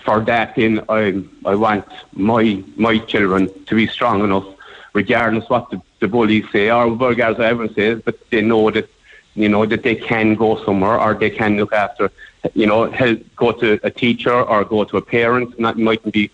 for 0.05 0.21
that, 0.21 0.55
then 0.57 0.85
I 0.89 1.23
I 1.45 1.55
want 1.55 1.87
my 2.13 2.63
my 2.77 2.99
children 2.99 3.51
to 3.67 3.75
be 3.75 3.87
strong 3.87 4.23
enough, 4.25 4.47
regardless 4.93 5.49
what 5.49 5.71
the, 5.71 5.81
the 6.01 6.09
bullies 6.09 6.47
say 6.53 6.71
or 6.71 6.89
regardless 6.89 7.39
what 7.39 7.47
everyone 7.49 7.75
says, 7.75 8.01
but 8.05 8.19
they 8.31 8.41
know 8.41 8.71
that 8.71 8.89
you 9.35 9.49
know 9.49 9.67
that 9.67 9.83
they 9.83 9.97
can 9.97 10.35
go 10.35 10.63
somewhere 10.65 10.99
or 11.01 11.15
they 11.15 11.31
can 11.31 11.57
look 11.57 11.73
after, 11.73 12.11
you 12.55 12.67
know, 12.67 12.91
help 12.91 13.19
go 13.37 13.53
to 13.53 13.79
a 13.83 13.91
teacher 13.91 14.33
or 14.33 14.65
go 14.65 14.85
to 14.85 14.97
a 14.97 15.03
parent. 15.03 15.59
Not 15.59 15.77
mightn't 15.79 16.15
be 16.15 16.31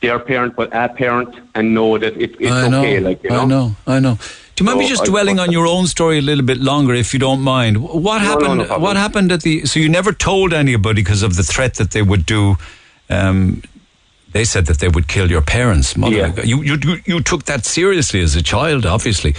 their 0.00 0.18
parent, 0.18 0.56
but 0.56 0.68
a 0.72 0.88
parent, 0.88 1.34
and 1.54 1.74
know 1.74 1.98
that 1.98 2.16
it, 2.16 2.36
it's 2.40 2.52
I 2.52 2.68
know. 2.68 2.80
okay. 2.80 3.00
Like 3.00 3.22
you 3.22 3.30
know, 3.30 3.42
I 3.42 3.44
know. 3.46 3.76
I 3.86 4.00
know. 4.00 4.18
Do 4.56 4.62
you 4.62 4.66
mind 4.66 4.78
me 4.78 4.88
just 4.88 5.02
I- 5.02 5.06
dwelling 5.06 5.40
on 5.40 5.50
your 5.52 5.66
own 5.66 5.86
story 5.86 6.18
a 6.18 6.22
little 6.22 6.44
bit 6.44 6.58
longer, 6.60 6.94
if 6.94 7.12
you 7.12 7.18
don't 7.18 7.40
mind? 7.40 7.76
What 7.82 8.22
No, 8.22 8.28
no, 8.28 8.30
happened? 8.30 8.58
no 8.58 8.64
problem. 8.66 8.82
what 8.82 8.96
happened 8.96 9.32
at 9.32 9.42
the? 9.42 9.64
So 9.66 9.80
you 9.80 9.88
never 9.88 10.12
told 10.12 10.52
anybody 10.52 11.02
because 11.02 11.22
of 11.24 11.34
the 11.36 11.42
threat 11.42 11.74
that 11.74 11.90
they 11.90 12.02
would 12.02 12.24
do. 12.24 12.56
Um, 13.10 13.62
they 14.32 14.44
said 14.44 14.66
that 14.66 14.78
they 14.78 14.88
would 14.88 15.06
kill 15.08 15.30
your 15.30 15.42
parents. 15.42 15.96
Mother, 15.96 16.16
Yeah. 16.16 16.42
you, 16.44 16.62
you 16.62 16.76
you 17.04 17.20
took 17.20 17.44
that 17.44 17.64
seriously 17.64 18.20
as 18.20 18.34
a 18.36 18.42
child, 18.42 18.84
obviously. 18.86 19.34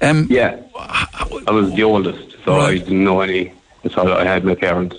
Um, 0.00 0.26
yeah, 0.30 0.56
I 0.76 1.50
was 1.52 1.72
the 1.74 1.82
oldest, 1.84 2.36
so 2.44 2.60
I 2.60 2.78
didn't 2.78 3.04
know 3.04 3.20
any. 3.20 3.52
So 3.94 4.16
I 4.16 4.24
had 4.24 4.44
my 4.44 4.54
parents. 4.56 4.96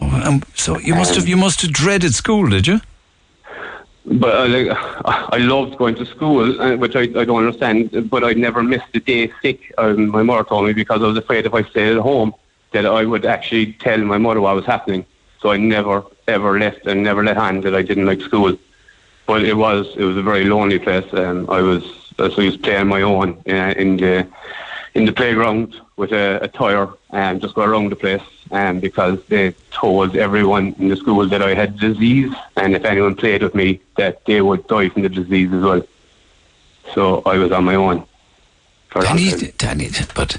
um, 0.00 0.42
so 0.54 0.78
you 0.78 0.94
must 0.94 1.14
have 1.14 1.28
you 1.28 1.36
must 1.36 1.62
have 1.62 1.72
dreaded 1.72 2.14
school, 2.14 2.48
did 2.48 2.66
you? 2.66 2.80
But 4.06 4.34
I, 4.34 4.46
like, 4.46 4.78
I 5.04 5.38
loved 5.38 5.76
going 5.78 5.94
to 5.96 6.06
school, 6.06 6.60
uh, 6.60 6.76
which 6.76 6.96
I, 6.96 7.02
I 7.02 7.24
don't 7.24 7.46
understand. 7.46 8.10
But 8.10 8.24
I 8.24 8.32
never 8.32 8.62
missed 8.62 8.94
a 8.94 9.00
day 9.00 9.32
sick. 9.42 9.72
Um, 9.78 10.08
my 10.08 10.22
mother 10.22 10.44
told 10.44 10.66
me 10.66 10.72
because 10.72 11.02
I 11.02 11.06
was 11.06 11.16
afraid 11.16 11.46
if 11.46 11.54
I 11.54 11.62
stayed 11.62 11.96
at 11.96 12.02
home 12.02 12.34
that 12.72 12.86
I 12.86 13.04
would 13.04 13.24
actually 13.24 13.72
tell 13.74 13.98
my 13.98 14.18
mother 14.18 14.40
what 14.40 14.54
was 14.54 14.66
happening. 14.66 15.06
So 15.40 15.50
I 15.50 15.56
never 15.56 16.04
ever 16.26 16.58
left 16.58 16.86
and 16.86 17.02
never 17.02 17.22
let 17.22 17.36
on 17.36 17.60
that 17.62 17.74
I 17.74 17.82
didn't 17.82 18.06
like 18.06 18.20
school. 18.20 18.56
But 19.26 19.44
it 19.44 19.54
was 19.54 19.86
it 19.96 20.04
was 20.04 20.16
a 20.16 20.22
very 20.22 20.44
lonely 20.44 20.78
place. 20.78 21.06
Um, 21.12 21.48
I 21.48 21.60
was 21.60 21.82
so 22.16 22.24
I 22.24 22.44
was 22.44 22.56
playing 22.56 22.88
my 22.88 23.02
own 23.02 23.42
uh, 23.48 23.74
in 23.76 23.96
the 23.96 24.26
in 24.94 25.04
the 25.04 25.12
playground 25.12 25.80
with 25.96 26.12
a, 26.12 26.38
a 26.42 26.48
tire 26.48 26.88
and 27.10 27.40
just 27.40 27.54
go 27.54 27.62
around 27.62 27.90
the 27.90 27.96
place. 27.96 28.22
Um, 28.50 28.78
because 28.78 29.24
they 29.24 29.54
told 29.70 30.16
everyone 30.16 30.76
in 30.78 30.88
the 30.88 30.96
school 30.96 31.26
that 31.26 31.42
I 31.42 31.54
had 31.54 31.78
disease, 31.78 32.32
and 32.56 32.76
if 32.76 32.84
anyone 32.84 33.16
played 33.16 33.42
with 33.42 33.54
me, 33.54 33.80
that 33.96 34.24
they 34.26 34.42
would 34.42 34.66
die 34.66 34.90
from 34.90 35.02
the 35.02 35.08
disease 35.08 35.52
as 35.52 35.62
well. 35.62 35.82
So 36.94 37.22
I 37.24 37.38
was 37.38 37.50
on 37.50 37.64
my 37.64 37.74
own. 37.74 38.04
Danny. 38.92 39.30
Danny, 39.56 39.88
but 40.14 40.38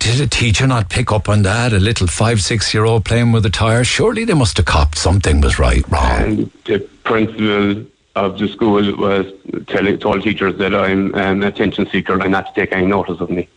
did 0.00 0.20
a 0.20 0.26
teacher 0.26 0.66
not 0.66 0.88
pick 0.88 1.12
up 1.12 1.28
on 1.28 1.42
that? 1.42 1.72
A 1.72 1.78
little 1.78 2.08
five, 2.08 2.40
six 2.40 2.74
year 2.74 2.84
old 2.84 3.04
playing 3.04 3.30
with 3.30 3.46
a 3.46 3.50
tire? 3.50 3.84
Surely 3.84 4.24
they 4.24 4.34
must 4.34 4.56
have 4.56 4.66
copped 4.66 4.98
something 4.98 5.40
was 5.40 5.60
right, 5.60 5.88
wrong. 5.88 6.22
And 6.22 6.50
the 6.64 6.80
principal 7.04 7.84
of 8.16 8.38
the 8.38 8.48
school 8.48 8.96
was 8.96 9.26
telling 9.68 9.98
told 9.98 10.22
teachers 10.22 10.56
that 10.58 10.74
I'm 10.74 11.14
an 11.14 11.44
attention 11.44 11.88
seeker 11.88 12.20
and 12.20 12.32
not 12.32 12.52
to 12.52 12.60
take 12.60 12.72
any 12.72 12.86
notice 12.86 13.20
of 13.20 13.30
me. 13.30 13.48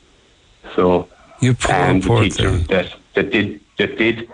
So 0.76 1.08
you 1.42 1.54
poor, 1.54 1.76
and 1.76 2.04
poor 2.04 2.24
the 2.24 2.30
teachers 2.30 2.68
that, 2.68 2.94
that 3.14 3.32
did 3.32 3.62
that 3.78 3.98
did 3.98 4.30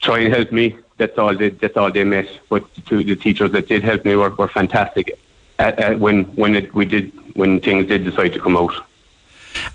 try 0.00 0.20
and 0.20 0.34
help 0.34 0.52
me. 0.52 0.76
That's 0.96 1.16
all 1.18 1.36
they 1.36 1.50
that's 1.50 1.76
all 1.76 1.90
they 1.90 2.04
met. 2.04 2.28
But 2.48 2.64
to 2.86 3.02
the 3.02 3.16
teachers 3.16 3.52
that 3.52 3.68
did 3.68 3.82
help 3.82 4.04
me 4.04 4.16
were, 4.16 4.30
were 4.30 4.48
fantastic. 4.48 5.18
At, 5.58 5.78
at 5.78 5.98
when 5.98 6.24
when 6.36 6.56
it, 6.56 6.74
we 6.74 6.84
did 6.84 7.12
when 7.36 7.60
things 7.60 7.86
did 7.86 8.04
decide 8.04 8.32
to 8.34 8.40
come 8.40 8.56
out. 8.56 8.74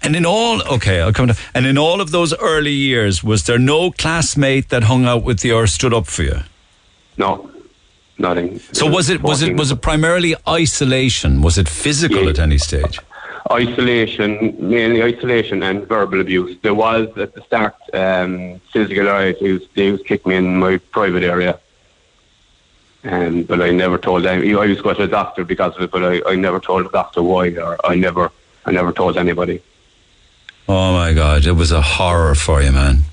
And 0.02 0.16
in 0.16 0.26
all, 0.26 0.62
okay, 0.68 1.02
I'll 1.02 1.12
come 1.12 1.28
to. 1.28 1.38
And 1.54 1.66
in 1.66 1.78
all 1.78 2.00
of 2.00 2.12
those 2.12 2.34
early 2.38 2.72
years, 2.72 3.24
was 3.24 3.44
there 3.44 3.60
no 3.60 3.92
classmate 3.92 4.70
that 4.70 4.84
hung 4.84 5.06
out 5.06 5.24
with 5.24 5.44
you 5.44 5.56
or 5.56 5.68
stood 5.68 5.94
up 5.94 6.08
for 6.08 6.24
you? 6.24 6.40
No, 7.18 7.52
nothing. 8.18 8.60
So 8.72 8.88
was 8.88 9.10
it 9.10 9.22
was 9.22 9.42
it 9.42 9.58
was 9.58 9.72
it 9.72 9.82
primarily 9.82 10.36
isolation? 10.48 11.42
Was 11.42 11.58
it 11.58 11.68
physical 11.68 12.30
at 12.30 12.40
any 12.40 12.58
stage? 12.58 13.00
Isolation, 13.52 14.56
mainly 14.60 15.04
isolation 15.04 15.62
and 15.64 15.88
verbal 15.88 16.22
abuse. 16.22 16.58
There 16.62 16.74
was 16.74 17.16
at 17.18 17.34
the 17.34 17.42
start 17.42 17.76
um, 17.94 18.60
physical. 18.74 19.08
abuse. 19.08 19.38
he 19.40 19.52
was 19.52 19.62
they 19.76 19.92
was 19.92 20.02
kicking 20.02 20.32
me 20.32 20.36
in 20.36 20.58
my 20.58 20.78
private 20.78 21.24
area, 21.24 21.60
um, 23.04 23.44
but 23.44 23.62
I 23.62 23.72
never 23.72 23.98
told 23.98 24.24
them. 24.24 24.40
I 24.42 24.66
used 24.66 24.80
to 24.80 24.84
go 24.84 24.94
to 24.94 25.02
the 25.04 25.08
doctor 25.08 25.44
because 25.44 25.76
of 25.76 25.84
it, 25.84 25.92
but 25.92 26.04
I, 26.04 26.22
I 26.32 26.36
never 26.36 26.60
told 26.60 26.86
the 26.86 26.90
doctor 26.90 27.22
why, 27.22 27.50
or 27.50 27.78
I 27.86 27.96
never 27.96 28.32
I 28.66 28.72
never 28.72 28.92
told 28.92 29.18
anybody. 29.18 29.62
Oh 30.68 30.94
my 30.94 31.14
God, 31.14 31.46
it 31.46 31.52
was 31.52 31.72
a 31.72 31.82
horror 31.82 32.34
for 32.34 32.64
you, 32.64 32.72
man. 32.72 33.04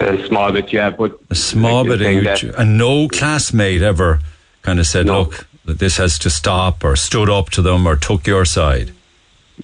A 0.00 0.26
small 0.26 0.52
bit, 0.52 0.72
yeah, 0.72 0.90
but 0.90 1.18
A 1.30 1.34
small 1.34 1.86
like 1.86 2.00
bit, 2.00 2.42
you're 2.42 2.52
and, 2.52 2.60
and 2.60 2.78
no 2.78 3.08
classmate 3.08 3.80
ever 3.80 4.20
kind 4.62 4.78
of 4.78 4.86
said, 4.86 5.06
"Look, 5.06 5.46
that 5.64 5.78
this 5.78 5.96
has 5.96 6.18
to 6.18 6.30
stop," 6.30 6.84
or 6.84 6.96
stood 6.96 7.30
up 7.30 7.48
to 7.50 7.62
them, 7.62 7.86
or 7.86 7.96
took 7.96 8.26
your 8.26 8.44
side. 8.44 8.92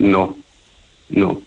No, 0.01 0.37
No, 1.11 1.43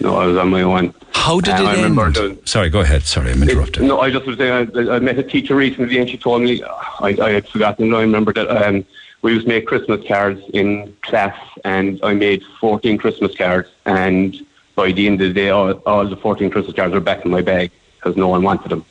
no, 0.00 0.16
I 0.16 0.26
was 0.26 0.36
on 0.36 0.48
my 0.50 0.62
own. 0.62 0.94
How 1.12 1.40
did 1.40 1.54
Um, 1.54 1.62
it 1.62 1.68
I 1.68 1.74
remember 1.74 2.06
end? 2.06 2.14
the- 2.14 2.38
Sorry, 2.44 2.70
go 2.70 2.80
ahead. 2.80 3.02
Sorry, 3.02 3.30
I'm 3.32 3.42
interrupted. 3.42 3.82
No, 3.82 4.00
I 4.00 4.10
just 4.10 4.26
was 4.26 4.38
saying, 4.38 4.70
I, 4.76 4.96
I 4.96 4.98
met 5.00 5.18
a 5.18 5.22
teacher 5.22 5.54
recently 5.56 5.98
and 5.98 6.08
she 6.08 6.16
told 6.16 6.42
me, 6.42 6.62
I, 7.00 7.16
I 7.20 7.30
had 7.32 7.48
forgotten, 7.48 7.92
I 7.94 8.00
remember 8.02 8.32
that 8.32 8.48
um, 8.48 8.84
we 9.22 9.32
used 9.34 9.46
to 9.46 9.48
make 9.48 9.66
Christmas 9.66 10.06
cards 10.06 10.40
in 10.54 10.96
class 11.02 11.36
and 11.64 11.98
I 12.02 12.14
made 12.14 12.42
14 12.60 12.96
Christmas 12.96 13.34
cards 13.36 13.68
and 13.84 14.36
by 14.76 14.92
the 14.92 15.06
end 15.08 15.20
of 15.20 15.28
the 15.28 15.34
day, 15.34 15.50
all, 15.50 15.72
all 15.84 16.06
the 16.08 16.16
14 16.16 16.48
Christmas 16.50 16.74
cards 16.76 16.94
were 16.94 17.00
back 17.00 17.24
in 17.24 17.30
my 17.32 17.42
bag 17.42 17.72
because 17.96 18.16
no 18.16 18.28
one 18.28 18.42
wanted 18.42 18.70
them. 18.70 18.84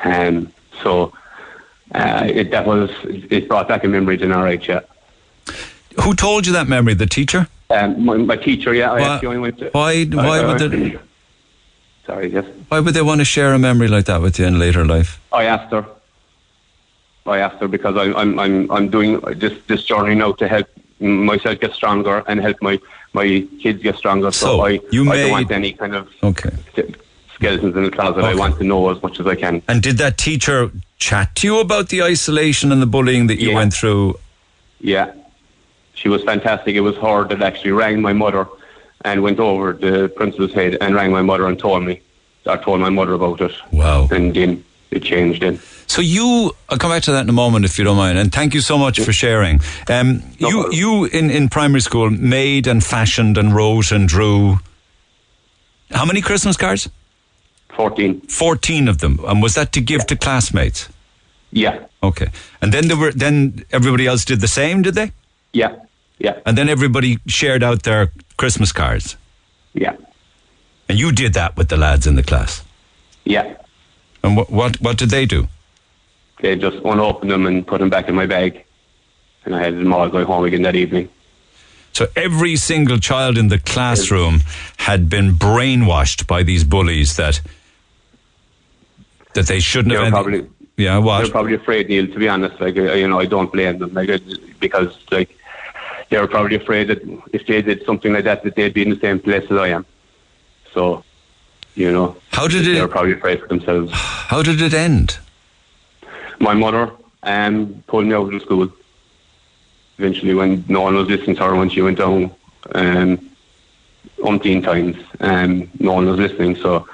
And 0.00 0.50
so 0.82 1.12
uh, 1.94 2.26
it, 2.26 2.50
that 2.50 2.66
was, 2.66 2.90
it 3.04 3.46
brought 3.48 3.68
back 3.68 3.84
a 3.84 3.88
memory 3.88 4.16
to 4.18 4.32
alright, 4.32 4.66
yeah. 4.66 4.80
Who 6.02 6.14
told 6.14 6.46
you 6.46 6.54
that 6.54 6.66
memory? 6.66 6.94
The 6.94 7.06
teacher? 7.06 7.48
Um, 7.72 8.04
my, 8.04 8.16
my 8.16 8.36
teacher, 8.36 8.74
yeah, 8.74 8.90
I 8.92 9.00
Why- 9.00 9.08
actually 9.14 9.28
only 9.28 9.40
went 9.40 9.58
to... 9.58 9.70
Why? 9.70 10.04
Why 10.04 10.38
I- 10.40 10.46
would 10.46 10.62
I- 10.62 10.68
they? 10.68 10.98
Sorry, 12.06 12.28
yes. 12.32 12.44
Why 12.68 12.80
would 12.80 12.94
they 12.94 13.02
want 13.02 13.20
to 13.20 13.24
share 13.24 13.54
a 13.54 13.58
memory 13.58 13.86
like 13.88 14.06
that 14.06 14.20
with 14.20 14.38
you 14.38 14.46
in 14.46 14.58
later 14.58 14.84
life? 14.84 15.20
I 15.32 15.44
asked 15.44 15.72
her. 15.72 15.86
I 17.26 17.38
asked 17.38 17.58
her 17.60 17.68
because 17.68 17.96
I, 17.96 18.12
I'm 18.20 18.36
I'm 18.40 18.68
I'm 18.72 18.88
doing 18.90 19.20
this 19.36 19.52
this 19.68 19.84
journey 19.84 20.16
now 20.16 20.32
to 20.32 20.48
help 20.48 20.66
myself 20.98 21.60
get 21.60 21.72
stronger 21.74 22.24
and 22.26 22.40
help 22.40 22.56
my 22.60 22.80
my 23.12 23.46
kids 23.62 23.80
get 23.84 23.94
stronger. 23.96 24.32
So, 24.32 24.46
So, 24.46 24.66
I 24.66 24.80
you 24.90 25.02
I 25.02 25.04
made- 25.14 25.22
don't 25.22 25.30
want 25.30 25.50
any 25.52 25.72
kind 25.74 25.94
of 25.94 26.08
Okay. 26.24 26.50
skeletons 27.36 27.76
in 27.76 27.84
the 27.84 27.90
closet. 27.92 28.24
I 28.24 28.34
want 28.34 28.58
to 28.58 28.64
know 28.64 28.90
as 28.90 29.00
much 29.00 29.20
as 29.20 29.26
I 29.28 29.36
can. 29.36 29.62
And 29.68 29.80
did 29.80 29.98
that 29.98 30.18
teacher 30.18 30.72
chat 30.98 31.36
to 31.36 31.46
you 31.46 31.60
about 31.60 31.88
the 31.90 32.02
isolation 32.02 32.72
and 32.72 32.82
the 32.82 32.86
bullying 32.86 33.28
that 33.28 33.38
you 33.40 33.50
Yeah. 33.50 33.54
went 33.54 33.72
through? 33.74 34.18
Yeah, 34.80 35.12
she 36.02 36.08
was 36.08 36.24
fantastic. 36.24 36.74
It 36.74 36.80
was 36.80 36.96
her 36.96 37.24
that 37.28 37.40
actually 37.42 37.70
rang 37.70 38.02
my 38.02 38.12
mother 38.12 38.48
and 39.04 39.22
went 39.22 39.38
over 39.38 39.72
the 39.72 40.08
principal's 40.16 40.52
head 40.52 40.76
and 40.80 40.96
rang 40.96 41.12
my 41.12 41.22
mother 41.22 41.46
and 41.46 41.56
told 41.56 41.84
me. 41.84 42.00
I 42.44 42.56
told 42.56 42.80
my 42.80 42.90
mother 42.90 43.12
about 43.12 43.40
it. 43.40 43.52
Wow. 43.70 44.08
And 44.10 44.34
then 44.34 44.64
it 44.90 45.04
changed. 45.04 45.42
Then 45.42 45.60
So 45.86 46.02
you, 46.02 46.50
I'll 46.68 46.78
come 46.78 46.90
back 46.90 47.04
to 47.04 47.12
that 47.12 47.20
in 47.20 47.28
a 47.28 47.32
moment 47.44 47.64
if 47.64 47.78
you 47.78 47.84
don't 47.84 47.96
mind. 47.96 48.18
And 48.18 48.32
thank 48.32 48.52
you 48.52 48.60
so 48.60 48.76
much 48.76 48.98
for 48.98 49.12
sharing. 49.12 49.60
Um, 49.88 50.24
you, 50.38 50.72
you 50.72 51.04
in, 51.04 51.30
in 51.30 51.48
primary 51.48 51.80
school 51.82 52.10
made 52.10 52.66
and 52.66 52.82
fashioned 52.82 53.38
and 53.38 53.54
wrote 53.54 53.92
and 53.92 54.08
drew. 54.08 54.58
How 55.92 56.04
many 56.04 56.20
Christmas 56.20 56.56
cards? 56.56 56.90
Fourteen. 57.76 58.20
Fourteen 58.22 58.88
of 58.88 58.98
them. 58.98 59.20
And 59.24 59.40
was 59.40 59.54
that 59.54 59.70
to 59.72 59.80
give 59.80 60.04
to 60.08 60.16
classmates? 60.16 60.88
yeah, 61.52 61.86
Okay. 62.02 62.28
And 62.60 62.72
then 62.72 62.88
there 62.88 62.96
were 62.96 63.12
then 63.12 63.64
everybody 63.70 64.06
else 64.06 64.24
did 64.24 64.40
the 64.40 64.48
same, 64.48 64.82
did 64.82 64.94
they? 64.94 65.12
yeah, 65.52 65.76
yeah, 66.24 66.38
And 66.46 66.56
then 66.56 66.68
everybody 66.68 67.18
shared 67.26 67.62
out 67.62 67.82
their 67.82 68.12
Christmas 68.36 68.72
cards. 68.72 69.16
yeah, 69.74 69.96
And 70.88 70.98
you 70.98 71.12
did 71.12 71.34
that 71.34 71.56
with 71.56 71.68
the 71.68 71.76
lads 71.76 72.06
in 72.06 72.14
the 72.16 72.22
class. 72.22 72.62
yeah. 73.24 73.56
And 74.24 74.36
what 74.36 74.48
what, 74.50 74.76
what 74.80 74.98
did 74.98 75.10
they 75.10 75.26
do? 75.26 75.48
They 76.40 76.54
just 76.56 76.76
unopened 76.84 77.30
them 77.30 77.46
and 77.46 77.66
put 77.66 77.78
them 77.80 77.90
back 77.90 78.08
in 78.08 78.14
my 78.14 78.26
bag. 78.26 78.64
And 79.44 79.54
I 79.56 79.58
had 79.64 79.74
them 79.74 79.92
all 79.92 80.08
going 80.08 80.26
home 80.26 80.44
again 80.44 80.62
that 80.62 80.76
evening. 80.76 81.08
So 81.92 82.06
every 82.14 82.54
single 82.56 82.98
child 83.00 83.36
in 83.36 83.48
the 83.48 83.58
classroom 83.58 84.40
had 84.76 85.08
been 85.08 85.32
brainwashed 85.38 86.26
by 86.28 86.44
these 86.44 86.62
bullies 86.64 87.16
that 87.16 87.40
that 89.34 89.46
they 89.46 89.60
shouldn't 89.60 89.94
They 89.94 90.00
have. 90.04 90.12
probably 90.12 90.46
yeah, 90.76 91.00
they're 91.00 91.30
probably 91.30 91.54
afraid, 91.54 91.88
Neil. 91.88 92.06
To 92.06 92.18
be 92.18 92.28
honest, 92.28 92.60
like 92.60 92.76
uh, 92.78 92.94
you 92.94 93.08
know, 93.08 93.18
I 93.20 93.26
don't 93.26 93.50
blame 93.52 93.78
them, 93.78 93.92
like 93.92 94.08
uh, 94.08 94.18
because 94.60 94.96
like 95.10 95.30
they 96.12 96.18
were 96.20 96.28
probably 96.28 96.56
afraid 96.56 96.88
that 96.88 97.00
if 97.32 97.46
they 97.46 97.62
did 97.62 97.86
something 97.86 98.12
like 98.12 98.24
that, 98.24 98.42
that 98.44 98.54
they'd 98.54 98.74
be 98.74 98.82
in 98.82 98.90
the 98.90 99.00
same 99.00 99.18
place 99.18 99.44
as 99.50 99.56
I 99.56 99.68
am. 99.68 99.86
So, 100.74 101.02
you 101.74 101.90
know, 101.90 102.16
How 102.32 102.46
did 102.46 102.66
they 102.66 102.76
it? 102.78 102.82
were 102.82 102.88
probably 102.88 103.14
afraid 103.14 103.40
for 103.40 103.48
themselves. 103.48 103.90
How 103.94 104.42
did 104.42 104.60
it 104.60 104.74
end? 104.74 105.18
My 106.38 106.52
mother 106.52 106.90
um, 107.22 107.82
pulled 107.86 108.04
me 108.06 108.12
out 108.14 108.32
of 108.32 108.42
school. 108.42 108.70
Eventually, 109.96 110.34
when 110.34 110.64
no 110.68 110.82
one 110.82 110.96
was 110.96 111.08
listening 111.08 111.36
to 111.36 111.44
her, 111.44 111.54
when 111.56 111.70
she 111.70 111.80
went 111.80 111.96
down 111.96 112.30
um, 112.74 113.30
umpteen 114.18 114.62
times, 114.62 114.96
um, 115.20 115.70
no 115.80 115.94
one 115.94 116.06
was 116.06 116.18
listening. 116.18 116.56
So 116.56 116.86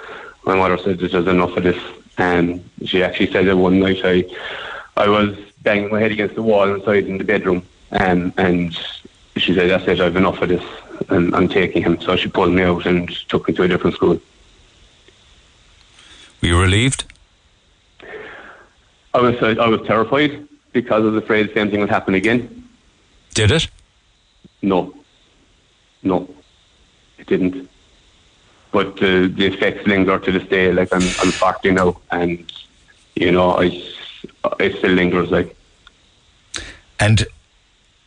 my 0.44 0.54
mother 0.54 0.78
said, 0.78 0.98
"This 1.00 1.12
is 1.14 1.26
enough 1.26 1.56
of 1.56 1.64
this." 1.64 1.80
And 2.18 2.62
she 2.84 3.02
actually 3.02 3.32
said 3.32 3.46
that 3.46 3.56
one 3.56 3.80
night 3.80 4.00
I, 4.04 4.24
I 4.96 5.08
was 5.08 5.36
banging 5.62 5.90
my 5.90 5.98
head 6.00 6.12
against 6.12 6.34
the 6.36 6.42
wall 6.42 6.72
inside 6.72 7.06
in 7.06 7.18
the 7.18 7.24
bedroom, 7.24 7.62
um, 7.92 8.32
and 8.36 8.76
she 9.38 9.54
said, 9.54 9.70
"That's 9.70 9.86
it. 9.88 10.00
I've 10.00 10.16
enough 10.16 10.40
of 10.42 10.48
this, 10.48 10.64
and 11.08 11.34
I'm 11.34 11.48
taking 11.48 11.82
him." 11.82 12.00
So 12.00 12.16
she 12.16 12.28
pulled 12.28 12.52
me 12.52 12.62
out 12.62 12.86
and 12.86 13.08
took 13.28 13.48
me 13.48 13.54
to 13.54 13.62
a 13.64 13.68
different 13.68 13.96
school. 13.96 14.20
Were 16.40 16.48
you 16.48 16.60
relieved? 16.60 17.04
I 19.14 19.20
was 19.20 19.42
I 19.42 19.66
was 19.66 19.86
terrified 19.86 20.46
because 20.72 21.02
I 21.02 21.06
was 21.06 21.16
afraid 21.16 21.48
the 21.48 21.54
same 21.54 21.70
thing 21.70 21.80
would 21.80 21.90
happen 21.90 22.14
again. 22.14 22.68
Did 23.34 23.50
it? 23.50 23.68
No, 24.62 24.94
no, 26.02 26.28
it 27.18 27.26
didn't. 27.26 27.68
But 28.70 29.02
uh, 29.02 29.28
the 29.38 29.46
effects 29.46 29.86
linger 29.86 30.18
to 30.18 30.32
this 30.32 30.46
day. 30.48 30.72
Like 30.72 30.92
I'm 30.92 31.02
I'm 31.02 31.32
40 31.32 31.70
now, 31.72 32.00
and 32.10 32.52
you 33.14 33.32
know 33.32 33.58
I 33.58 33.82
it 34.60 34.76
still 34.78 34.92
lingers. 34.92 35.30
Like 35.30 35.56
And 37.00 37.26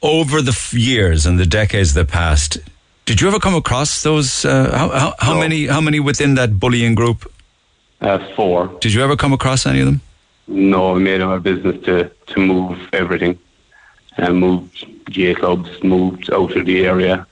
over 0.02 0.42
the 0.42 0.52
f- 0.52 0.74
years 0.74 1.26
and 1.26 1.40
the 1.40 1.46
decades 1.46 1.94
that 1.94 2.08
passed, 2.08 2.58
did 3.06 3.22
you 3.22 3.28
ever 3.28 3.40
come 3.40 3.56
across 3.56 4.04
those? 4.04 4.46
Uh, 4.46 4.72
how 4.78 4.90
how, 4.90 5.14
how 5.20 5.40
many 5.40 5.68
how 5.68 5.82
many 5.82 6.00
within 6.00 6.36
that 6.36 6.60
bullying 6.60 6.96
group? 6.96 7.32
uh, 8.02 8.18
four. 8.36 8.68
Did 8.82 8.94
you 8.94 9.04
ever 9.04 9.16
come 9.16 9.32
across 9.34 9.66
any 9.66 9.80
of 9.80 9.86
them? 9.86 10.02
No, 10.48 10.96
I 10.96 11.00
made 11.00 11.16
it 11.22 11.22
our 11.22 11.40
business 11.40 11.84
to 11.86 12.10
to 12.28 12.40
move 12.40 12.78
everything, 12.94 13.38
and 14.18 14.38
moved 14.40 14.86
J 15.10 15.34
clubs, 15.36 15.70
moved 15.84 16.32
out 16.34 16.56
of 16.56 16.66
the 16.66 16.86
area. 16.86 17.26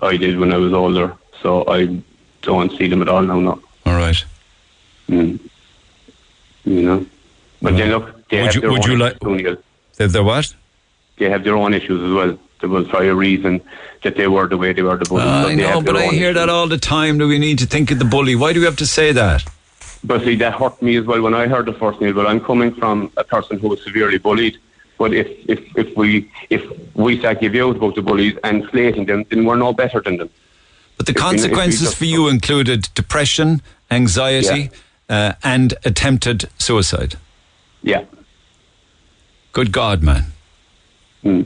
I 0.00 0.16
did 0.16 0.38
when 0.38 0.52
I 0.52 0.56
was 0.58 0.72
older, 0.72 1.14
so 1.42 1.64
I 1.68 2.00
don't 2.42 2.70
see 2.78 2.88
them 2.88 3.02
at 3.02 3.08
all 3.08 3.22
now. 3.22 3.40
No. 3.40 3.60
All 3.86 3.94
right. 3.96 4.24
Mm. 5.08 5.38
You 6.64 6.82
know, 6.82 7.06
but 7.62 7.76
then 7.76 7.90
look, 7.90 8.28
they 8.28 8.42
Would 8.42 8.54
you- 8.54 8.70
would 8.70 8.84
you 8.84 8.96
like-. 8.96 9.18
They're, 9.96 10.08
they're 10.08 10.24
what? 10.24 10.52
They 11.18 11.30
have 11.30 11.44
their 11.44 11.56
own 11.56 11.74
issues 11.74 12.02
as 12.02 12.12
well. 12.12 12.38
There 12.60 12.68
was 12.68 12.88
probably 12.88 13.08
a 13.08 13.14
reason 13.14 13.60
that 14.02 14.16
they 14.16 14.26
were 14.28 14.46
the 14.48 14.56
way 14.56 14.72
they 14.72 14.82
were. 14.82 14.96
The 14.96 15.04
bullies. 15.06 15.24
I 15.26 15.54
know, 15.54 15.80
but 15.82 15.96
I 15.96 16.06
hear 16.08 16.32
that 16.32 16.48
all 16.48 16.68
the 16.68 16.78
time. 16.78 17.18
Do 17.18 17.28
we 17.28 17.38
need 17.38 17.58
to 17.58 17.66
think 17.66 17.90
of 17.90 17.98
the 17.98 18.04
bully? 18.04 18.34
Why 18.34 18.52
do 18.52 18.60
we 18.60 18.66
have 18.66 18.76
to 18.76 18.86
say 18.86 19.12
that? 19.12 19.44
But 20.04 20.22
see, 20.22 20.36
that 20.36 20.54
hurt 20.54 20.80
me 20.80 20.96
as 20.96 21.04
well 21.04 21.20
when 21.22 21.34
I 21.34 21.46
heard 21.48 21.66
the 21.66 21.72
first 21.72 22.00
news. 22.00 22.14
But 22.14 22.26
I'm 22.26 22.40
coming 22.40 22.74
from 22.74 23.10
a 23.16 23.24
person 23.24 23.58
who 23.58 23.68
was 23.68 23.82
severely 23.82 24.18
bullied. 24.18 24.58
But 24.98 25.12
if 25.12 25.26
if 25.48 25.60
if 25.76 25.96
we 25.96 26.30
if 26.48 26.62
we 26.94 27.18
start 27.18 27.40
giving 27.40 27.60
out 27.60 27.76
about 27.76 27.94
the 27.94 28.02
bullies 28.02 28.38
and 28.44 28.66
slating 28.70 29.04
them, 29.06 29.24
then 29.30 29.44
we're 29.44 29.56
no 29.56 29.72
better 29.72 30.00
than 30.00 30.16
them. 30.18 30.30
But 30.96 31.06
the 31.06 31.12
If 31.12 31.16
we- 31.18 31.22
we 31.22 31.30
consequences 31.30 31.94
for 31.94 32.04
you 32.06 32.28
included 32.28 32.88
depression, 32.94 33.60
anxiety, 33.90 34.70
uh, 35.10 35.32
and 35.42 35.74
attempted 35.84 36.48
suicide. 36.58 37.16
Yeah. 37.82 38.04
Good 39.52 39.72
God, 39.72 40.02
man. 40.02 40.32
Hmm. 41.26 41.42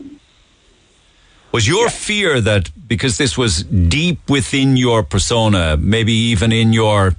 Was 1.53 1.67
your 1.67 1.89
fear 1.89 2.41
that 2.43 2.71
because 2.87 3.17
this 3.17 3.39
was 3.39 3.63
deep 3.63 4.19
within 4.29 4.77
your 4.77 5.03
persona, 5.03 5.79
maybe 5.79 6.13
even 6.13 6.53
in 6.53 6.73
your, 6.75 7.17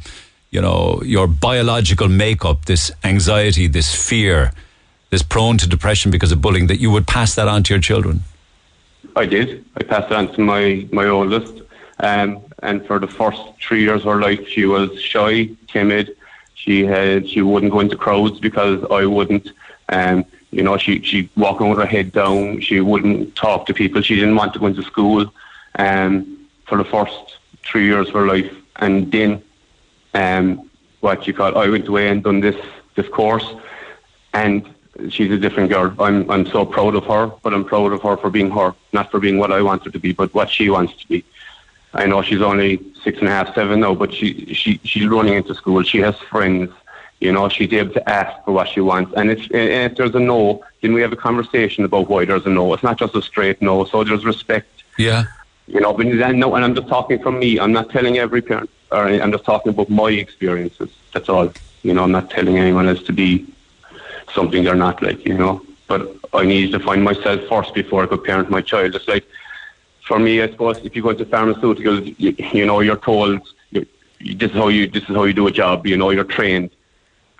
you 0.51 0.61
know, 0.61 1.01
your 1.03 1.27
biological 1.27 2.07
makeup, 2.07 2.65
this 2.65 2.91
anxiety, 3.03 3.67
this 3.67 3.93
fear, 3.93 4.53
this 5.09 5.23
prone 5.23 5.57
to 5.57 5.67
depression 5.67 6.11
because 6.11 6.31
of 6.31 6.39
bullying, 6.39 6.67
that 6.67 6.79
you 6.79 6.91
would 6.91 7.07
pass 7.07 7.33
that 7.35 7.47
on 7.47 7.63
to 7.63 7.73
your 7.73 7.81
children? 7.81 8.21
I 9.15 9.25
did. 9.25 9.65
I 9.75 9.83
passed 9.83 10.11
it 10.11 10.13
on 10.13 10.31
to 10.35 10.41
my 10.41 10.87
my 10.91 11.07
oldest, 11.07 11.63
um, 11.99 12.41
and 12.59 12.85
for 12.85 12.99
the 12.99 13.07
first 13.07 13.41
three 13.59 13.81
years 13.81 14.01
of 14.01 14.13
her 14.13 14.21
life, 14.21 14.47
she 14.47 14.65
was 14.65 15.01
shy, 15.01 15.49
timid. 15.67 16.15
She 16.53 16.85
had 16.85 17.27
she 17.27 17.41
wouldn't 17.41 17.71
go 17.71 17.79
into 17.79 17.97
crowds 17.97 18.39
because 18.39 18.85
I 18.91 19.05
wouldn't. 19.05 19.49
Um, 19.89 20.25
you 20.51 20.63
know, 20.63 20.77
she 20.77 21.01
she 21.01 21.29
walking 21.35 21.69
with 21.69 21.79
her 21.79 21.85
head 21.85 22.11
down. 22.11 22.59
She 22.61 22.81
wouldn't 22.81 23.35
talk 23.35 23.65
to 23.67 23.73
people. 23.73 24.01
She 24.01 24.15
didn't 24.15 24.35
want 24.35 24.53
to 24.53 24.59
go 24.59 24.67
into 24.67 24.83
school. 24.83 25.31
Um, 25.79 26.37
for 26.67 26.77
the 26.77 26.83
first 26.85 27.37
three 27.63 27.85
years 27.85 28.07
of 28.09 28.13
her 28.13 28.27
life, 28.27 28.51
and 28.77 29.11
then, 29.11 29.41
um, 30.13 30.69
what 30.99 31.25
you 31.27 31.33
call, 31.33 31.57
I 31.57 31.67
went 31.67 31.87
away 31.87 32.09
and 32.09 32.23
done 32.23 32.39
this 32.41 32.55
this 32.95 33.07
course, 33.07 33.45
and 34.33 34.67
she's 35.09 35.31
a 35.31 35.37
different 35.37 35.69
girl. 35.69 35.93
I'm 35.99 36.29
I'm 36.29 36.45
so 36.47 36.65
proud 36.65 36.95
of 36.95 37.05
her, 37.05 37.27
but 37.43 37.53
I'm 37.53 37.65
proud 37.65 37.93
of 37.93 38.01
her 38.03 38.17
for 38.17 38.29
being 38.29 38.51
her, 38.51 38.73
not 38.93 39.11
for 39.11 39.19
being 39.19 39.37
what 39.37 39.51
I 39.51 39.61
want 39.61 39.85
her 39.85 39.91
to 39.91 39.99
be, 39.99 40.11
but 40.13 40.33
what 40.33 40.49
she 40.49 40.69
wants 40.69 40.93
to 41.01 41.07
be. 41.07 41.23
I 41.93 42.05
know 42.05 42.21
she's 42.21 42.41
only 42.41 42.79
six 43.03 43.19
and 43.19 43.27
a 43.27 43.31
half, 43.31 43.53
seven 43.53 43.81
now, 43.81 43.93
but 43.95 44.13
she 44.13 44.53
she 44.53 44.79
she's 44.83 45.07
running 45.07 45.33
into 45.33 45.53
school. 45.55 45.83
She 45.83 45.99
has 45.99 46.15
friends. 46.17 46.71
You 47.21 47.31
know, 47.31 47.47
she's 47.49 47.71
able 47.71 47.93
to 47.93 48.09
ask 48.09 48.43
for 48.43 48.51
what 48.51 48.67
she 48.67 48.81
wants, 48.81 49.13
and 49.15 49.29
if 49.29 49.39
and 49.51 49.91
if 49.91 49.95
there's 49.95 50.15
a 50.15 50.19
no, 50.19 50.65
then 50.81 50.91
we 50.93 51.01
have 51.01 51.13
a 51.13 51.21
conversation 51.29 51.85
about 51.85 52.09
why 52.09 52.25
there's 52.25 52.47
a 52.47 52.49
no. 52.49 52.73
It's 52.73 52.81
not 52.81 52.97
just 52.97 53.15
a 53.15 53.21
straight 53.21 53.61
no. 53.61 53.85
So 53.85 54.03
there's 54.03 54.25
respect. 54.25 54.83
Yeah. 54.97 55.25
You 55.67 55.79
know, 55.79 55.93
but 55.93 56.07
then, 56.07 56.39
no, 56.39 56.55
and 56.55 56.65
I'm 56.65 56.75
just 56.75 56.87
talking 56.87 57.21
from 57.21 57.39
me. 57.39 57.59
I'm 57.59 57.71
not 57.71 57.91
telling 57.91 58.17
every 58.17 58.41
parent, 58.41 58.71
or 58.91 59.05
I'm 59.05 59.31
just 59.31 59.45
talking 59.45 59.69
about 59.69 59.89
my 59.89 60.09
experiences. 60.09 60.89
That's 61.13 61.29
all. 61.29 61.53
You 61.83 61.93
know, 61.93 62.03
I'm 62.03 62.11
not 62.11 62.31
telling 62.31 62.57
anyone 62.57 62.87
else 62.89 63.03
to 63.03 63.13
be 63.13 63.45
something 64.33 64.63
they're 64.63 64.83
not 64.87 65.01
like. 65.03 65.23
You 65.23 65.37
know, 65.37 65.63
but 65.87 66.01
I 66.33 66.43
need 66.43 66.71
to 66.71 66.79
find 66.79 67.03
myself 67.03 67.39
first 67.47 67.75
before 67.75 68.03
I 68.03 68.07
could 68.07 68.23
parent 68.23 68.49
my 68.49 68.61
child. 68.61 68.95
It's 68.95 69.07
like 69.07 69.25
for 70.07 70.17
me, 70.17 70.41
I 70.41 70.49
suppose, 70.49 70.77
if 70.79 70.95
you 70.95 71.03
go 71.03 71.11
into 71.11 71.25
pharmaceuticals, 71.25 72.15
you, 72.17 72.35
you 72.51 72.65
know, 72.65 72.79
you're 72.81 72.97
told 72.97 73.41
you, 73.71 73.85
this 74.19 74.51
is 74.51 74.57
how 74.57 74.69
you 74.69 74.87
this 74.87 75.03
is 75.03 75.15
how 75.15 75.23
you 75.23 75.33
do 75.33 75.47
a 75.47 75.51
job. 75.51 75.85
You 75.85 75.97
know, 75.97 76.09
you're 76.09 76.23
trained. 76.23 76.71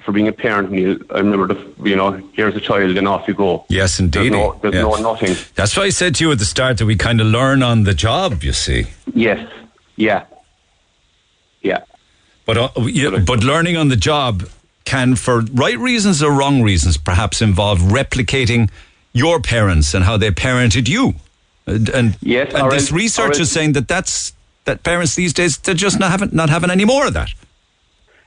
For 0.06 0.12
being 0.12 0.28
a 0.28 0.32
parent, 0.32 0.72
Neil, 0.72 0.98
I 1.14 1.20
remember 1.20 1.54
the 1.54 1.74
you 1.90 1.96
know, 1.96 2.12
here's 2.34 2.56
a 2.56 2.60
child 2.60 2.98
and 2.98 3.08
off 3.08 3.28
you 3.28 3.34
go. 3.36 3.66
Yes, 3.70 4.00
indeed. 4.00 4.20
There's 4.20 4.32
no, 4.32 4.60
there's 4.62 4.74
Yeah. 4.76 4.82
no 4.82 4.96
nothing. 4.96 5.36
That's 5.56 5.78
why 5.78 5.84
I 5.84 5.90
said 5.90 6.16
to 6.16 6.24
you 6.26 6.32
at 6.32 6.40
the 6.40 6.46
start 6.46 6.78
that 6.80 6.86
we 6.88 6.96
kind 6.96 7.22
of 7.22 7.28
learn 7.28 7.62
on 7.62 7.84
the 7.84 7.94
job. 7.94 8.44
You 8.44 8.54
see. 8.54 8.86
Yes. 9.14 9.48
Yeah. 9.96 10.26
Yeah. 11.62 11.82
But 12.46 12.58
uh, 12.58 12.70
yeah, 12.82 13.20
but 13.26 13.44
learning 13.44 13.78
on 13.78 13.90
the 13.90 13.96
job 13.96 14.44
can, 14.86 15.16
for 15.16 15.42
right 15.54 15.78
reasons 15.78 16.24
or 16.24 16.32
wrong 16.32 16.64
reasons, 16.64 16.98
perhaps 16.98 17.42
involve 17.42 17.80
replicating 17.80 18.70
your 19.14 19.40
parents 19.40 19.94
and 19.94 20.04
how 20.06 20.18
they 20.18 20.32
parented 20.32 20.88
you. 20.90 21.14
And, 21.68 21.90
and, 21.90 22.18
Yes, 22.22 22.54
and 22.56 22.72
this 22.72 22.84
else- 22.86 22.92
research 22.92 23.40
is 23.40 23.52
saying 23.52 23.74
that 23.74 23.88
that's 23.88 24.34
that 24.66 24.84
parents 24.84 25.16
these 25.16 25.34
days 25.34 25.58
they're 25.60 25.76
just 25.76 26.00
not 26.00 26.10
having 26.12 26.30
not 26.34 26.50
having 26.50 26.72
any 26.72 26.86
more 26.86 27.06
of 27.08 27.14
that. 27.14 27.30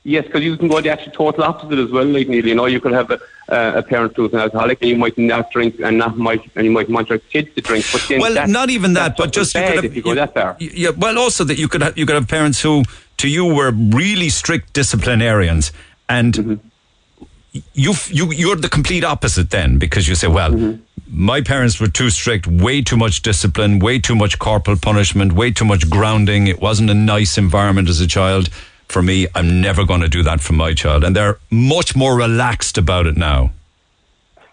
Yes, 0.06 0.26
because 0.26 0.42
you 0.42 0.56
can 0.58 0.68
go 0.68 0.82
the 0.82 0.90
actual 0.90 1.12
total 1.12 1.44
opposite 1.44 1.78
as 1.78 1.90
well. 1.90 2.04
Like 2.04 2.28
Neil, 2.28 2.46
you 2.46 2.54
know, 2.54 2.66
you 2.66 2.78
could 2.78 2.92
have 2.92 3.10
a, 3.10 3.18
uh, 3.48 3.78
a 3.78 3.82
parent 3.82 4.14
who's 4.14 4.34
an 4.34 4.40
alcoholic, 4.40 4.82
and 4.82 4.90
you 4.90 4.96
might 4.96 5.16
not 5.16 5.50
drink, 5.50 5.80
and 5.80 5.96
not 5.96 6.18
might, 6.18 6.42
and 6.56 6.66
you 6.66 6.70
might 6.70 6.90
want 6.90 7.08
your 7.08 7.18
kids 7.20 7.54
to 7.54 7.62
drink. 7.62 7.86
But 7.90 8.06
Well, 8.10 8.46
not 8.46 8.68
even 8.68 8.92
that, 8.94 9.16
but 9.16 9.32
just 9.32 9.54
you 9.54 9.62
could 9.62 9.76
have 9.76 9.84
if 9.86 9.96
you 9.96 10.02
go 10.02 10.14
that 10.14 10.34
far. 10.34 10.56
Yeah, 10.60 10.90
well, 10.90 11.18
also 11.18 11.42
that 11.44 11.58
you 11.58 11.68
could 11.68 11.80
have 11.80 11.96
you 11.96 12.04
could 12.04 12.16
have 12.16 12.28
parents 12.28 12.60
who, 12.60 12.82
to 13.16 13.28
you, 13.28 13.46
were 13.46 13.70
really 13.72 14.28
strict 14.28 14.74
disciplinarians, 14.74 15.72
and 16.08 16.34
Mm-hmm. 16.34 17.60
you 17.72 17.94
you 18.10 18.32
you're 18.32 18.56
the 18.56 18.68
complete 18.68 19.04
opposite 19.04 19.48
then 19.50 19.78
because 19.78 20.06
you 20.06 20.14
say, 20.14 20.26
well, 20.28 20.50
Mm-hmm. 20.50 20.82
my 21.30 21.40
parents 21.40 21.80
were 21.80 21.88
too 21.88 22.10
strict, 22.10 22.46
way 22.46 22.82
too 22.82 22.98
much 22.98 23.22
discipline, 23.22 23.78
way 23.78 23.98
too 24.00 24.16
much 24.16 24.38
corporal 24.38 24.76
punishment, 24.76 25.32
way 25.32 25.50
too 25.50 25.64
much 25.64 25.88
grounding. 25.88 26.46
It 26.46 26.60
wasn't 26.60 26.90
a 26.90 26.94
nice 26.94 27.38
environment 27.38 27.88
as 27.88 28.00
a 28.02 28.06
child. 28.06 28.50
For 28.88 29.02
me, 29.02 29.26
I'm 29.34 29.60
never 29.60 29.84
going 29.84 30.02
to 30.02 30.08
do 30.08 30.22
that 30.22 30.40
for 30.40 30.52
my 30.52 30.74
child, 30.74 31.04
and 31.04 31.16
they're 31.16 31.38
much 31.50 31.96
more 31.96 32.16
relaxed 32.16 32.78
about 32.78 33.06
it 33.06 33.16
now. 33.16 33.50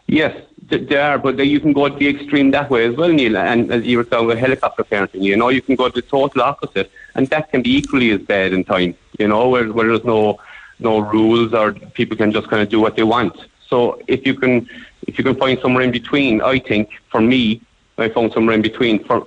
Yes, 0.07 0.35
they 0.67 0.97
are, 0.97 1.17
but 1.17 1.37
you 1.45 1.59
can 1.59 1.73
go 1.73 1.89
to 1.89 1.95
the 1.95 2.07
extreme 2.07 2.51
that 2.51 2.69
way 2.69 2.85
as 2.85 2.95
well, 2.95 3.09
Neil. 3.09 3.37
And 3.37 3.71
as 3.71 3.85
you 3.85 3.97
were 3.97 4.07
saying 4.09 4.25
with 4.25 4.37
helicopter 4.37 4.83
parenting, 4.83 5.21
you 5.21 5.35
know, 5.35 5.49
you 5.49 5.61
can 5.61 5.75
go 5.75 5.89
to 5.89 6.01
the 6.01 6.07
total 6.07 6.41
opposite, 6.41 6.91
and 7.15 7.27
that 7.27 7.51
can 7.51 7.61
be 7.61 7.75
equally 7.77 8.11
as 8.11 8.21
bad 8.21 8.53
in 8.53 8.63
time. 8.63 8.95
You 9.19 9.27
know, 9.27 9.49
where 9.49 9.71
where 9.71 9.87
there's 9.87 10.03
no 10.03 10.39
no 10.79 10.99
rules 10.99 11.53
or 11.53 11.73
people 11.73 12.17
can 12.17 12.31
just 12.31 12.47
kind 12.49 12.61
of 12.61 12.69
do 12.69 12.79
what 12.79 12.95
they 12.95 13.03
want. 13.03 13.35
So 13.67 14.01
if 14.07 14.25
you 14.25 14.33
can 14.33 14.67
if 15.07 15.17
you 15.17 15.23
can 15.23 15.35
find 15.35 15.59
somewhere 15.59 15.83
in 15.83 15.91
between, 15.91 16.41
I 16.41 16.59
think 16.59 16.89
for 17.09 17.21
me, 17.21 17.61
I 17.97 18.09
found 18.09 18.33
somewhere 18.33 18.55
in 18.55 18.61
between. 18.61 19.03
For 19.03 19.23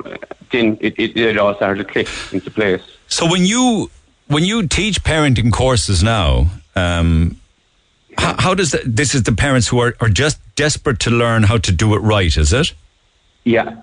then 0.51 0.78
it 0.81 0.98
it, 0.98 1.16
it 1.16 1.39
all 1.39 1.55
started 1.55 1.86
to 1.86 1.93
click 1.93 2.09
into 2.32 2.51
place. 2.51 2.82
So 3.09 3.31
when 3.31 3.44
you 3.44 3.90
when 4.28 4.44
you 4.44 4.66
teach 4.66 5.02
parenting 5.02 5.52
courses 5.52 6.02
now, 6.02 6.48
um, 6.76 7.40
how, 8.18 8.34
how 8.38 8.55
does 8.55 8.70
that, 8.72 8.82
this 8.84 9.14
is 9.14 9.24
the 9.24 9.32
parents 9.32 9.68
who 9.68 9.80
are, 9.80 9.94
are 10.01 10.09
just 10.09 10.38
desperate 10.56 11.01
to 11.01 11.10
learn 11.10 11.42
how 11.42 11.59
to 11.59 11.72
do 11.72 11.94
it 11.94 11.98
right? 11.98 12.36
Is 12.36 12.52
it? 12.52 12.72
Yeah, 13.44 13.82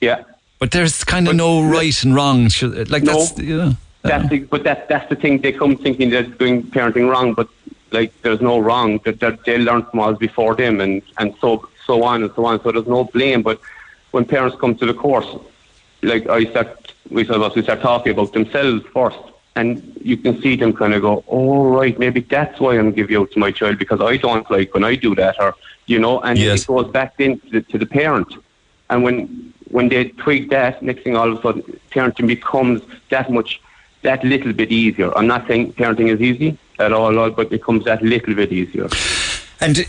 yeah. 0.00 0.24
But 0.58 0.72
there's 0.72 1.04
kind 1.04 1.26
of 1.28 1.36
no 1.36 1.62
right 1.62 2.02
and 2.04 2.14
wrong. 2.14 2.50
Like 2.62 3.02
No. 3.02 3.18
that's 3.18 3.38
you 3.38 3.56
know. 3.56 3.72
That's 4.02 4.28
the, 4.28 4.40
but 4.40 4.64
that 4.64 4.88
that's 4.88 5.08
the 5.08 5.16
thing. 5.16 5.40
They 5.40 5.52
come 5.52 5.76
thinking 5.76 6.10
they're 6.10 6.22
doing 6.22 6.62
parenting 6.62 7.10
wrong, 7.10 7.34
but 7.34 7.48
like 7.92 8.12
there's 8.22 8.40
no 8.40 8.58
wrong. 8.58 8.98
That 9.04 9.20
that 9.20 9.44
they 9.44 9.58
learned 9.58 9.88
from 9.88 10.00
us 10.00 10.18
before 10.18 10.54
them, 10.54 10.80
and 10.80 11.02
and 11.18 11.34
so 11.40 11.68
so 11.86 12.02
on 12.02 12.22
and 12.22 12.32
so 12.34 12.44
on. 12.44 12.62
So 12.62 12.72
there's 12.72 12.86
no 12.86 13.04
blame. 13.04 13.42
But 13.42 13.60
when 14.10 14.24
parents 14.24 14.56
come 14.60 14.74
to 14.76 14.86
the 14.86 14.94
course, 14.94 15.26
like 16.02 16.28
I 16.28 16.44
start, 16.44 16.92
we 17.10 17.26
of 17.28 17.56
we 17.56 17.62
start 17.62 17.80
talking 17.80 18.12
about 18.12 18.32
themselves 18.32 18.84
first, 18.92 19.18
and 19.56 19.82
you 20.02 20.16
can 20.16 20.40
see 20.40 20.56
them 20.56 20.72
kind 20.72 20.94
of 20.94 21.02
go, 21.02 21.24
"Oh 21.28 21.64
right, 21.68 21.98
maybe 21.98 22.20
that's 22.20 22.60
why 22.60 22.78
I'm 22.78 22.92
giving 22.92 23.16
out 23.16 23.30
to 23.32 23.38
my 23.38 23.50
child 23.50 23.78
because 23.78 24.00
I 24.00 24.16
don't 24.16 24.48
like 24.50 24.72
when 24.74 24.84
I 24.84 24.94
do 24.94 25.14
that," 25.16 25.36
or 25.40 25.54
you 25.86 25.98
know, 25.98 26.20
and 26.20 26.38
Yes. 26.38 26.62
it 26.62 26.66
goes 26.68 26.88
back 26.88 27.16
then 27.18 27.38
to 27.40 27.50
the, 27.50 27.60
to 27.62 27.78
the 27.78 27.86
parent. 27.86 28.28
And 28.90 29.02
when 29.02 29.52
when 29.70 29.88
they 29.88 30.04
tweak 30.04 30.50
that, 30.50 30.82
next 30.82 31.02
thing 31.04 31.16
all 31.16 31.30
of 31.32 31.38
a 31.38 31.42
sudden, 31.42 31.62
parenting 31.92 32.26
becomes 32.26 32.80
that 33.10 33.30
much, 33.30 33.60
that 34.02 34.22
little 34.24 34.52
bit 34.52 34.70
easier. 34.72 35.16
I'm 35.16 35.26
not 35.28 35.46
saying 35.46 35.74
parenting 35.74 36.08
is 36.14 36.20
easy 36.20 36.58
at 36.78 36.92
all, 36.92 37.16
all, 37.18 37.30
but 37.30 37.46
it 37.46 37.50
becomes 37.50 37.84
that 37.84 38.02
little 38.02 38.34
bit 38.34 38.52
easier. 38.52 38.88
And 39.60 39.86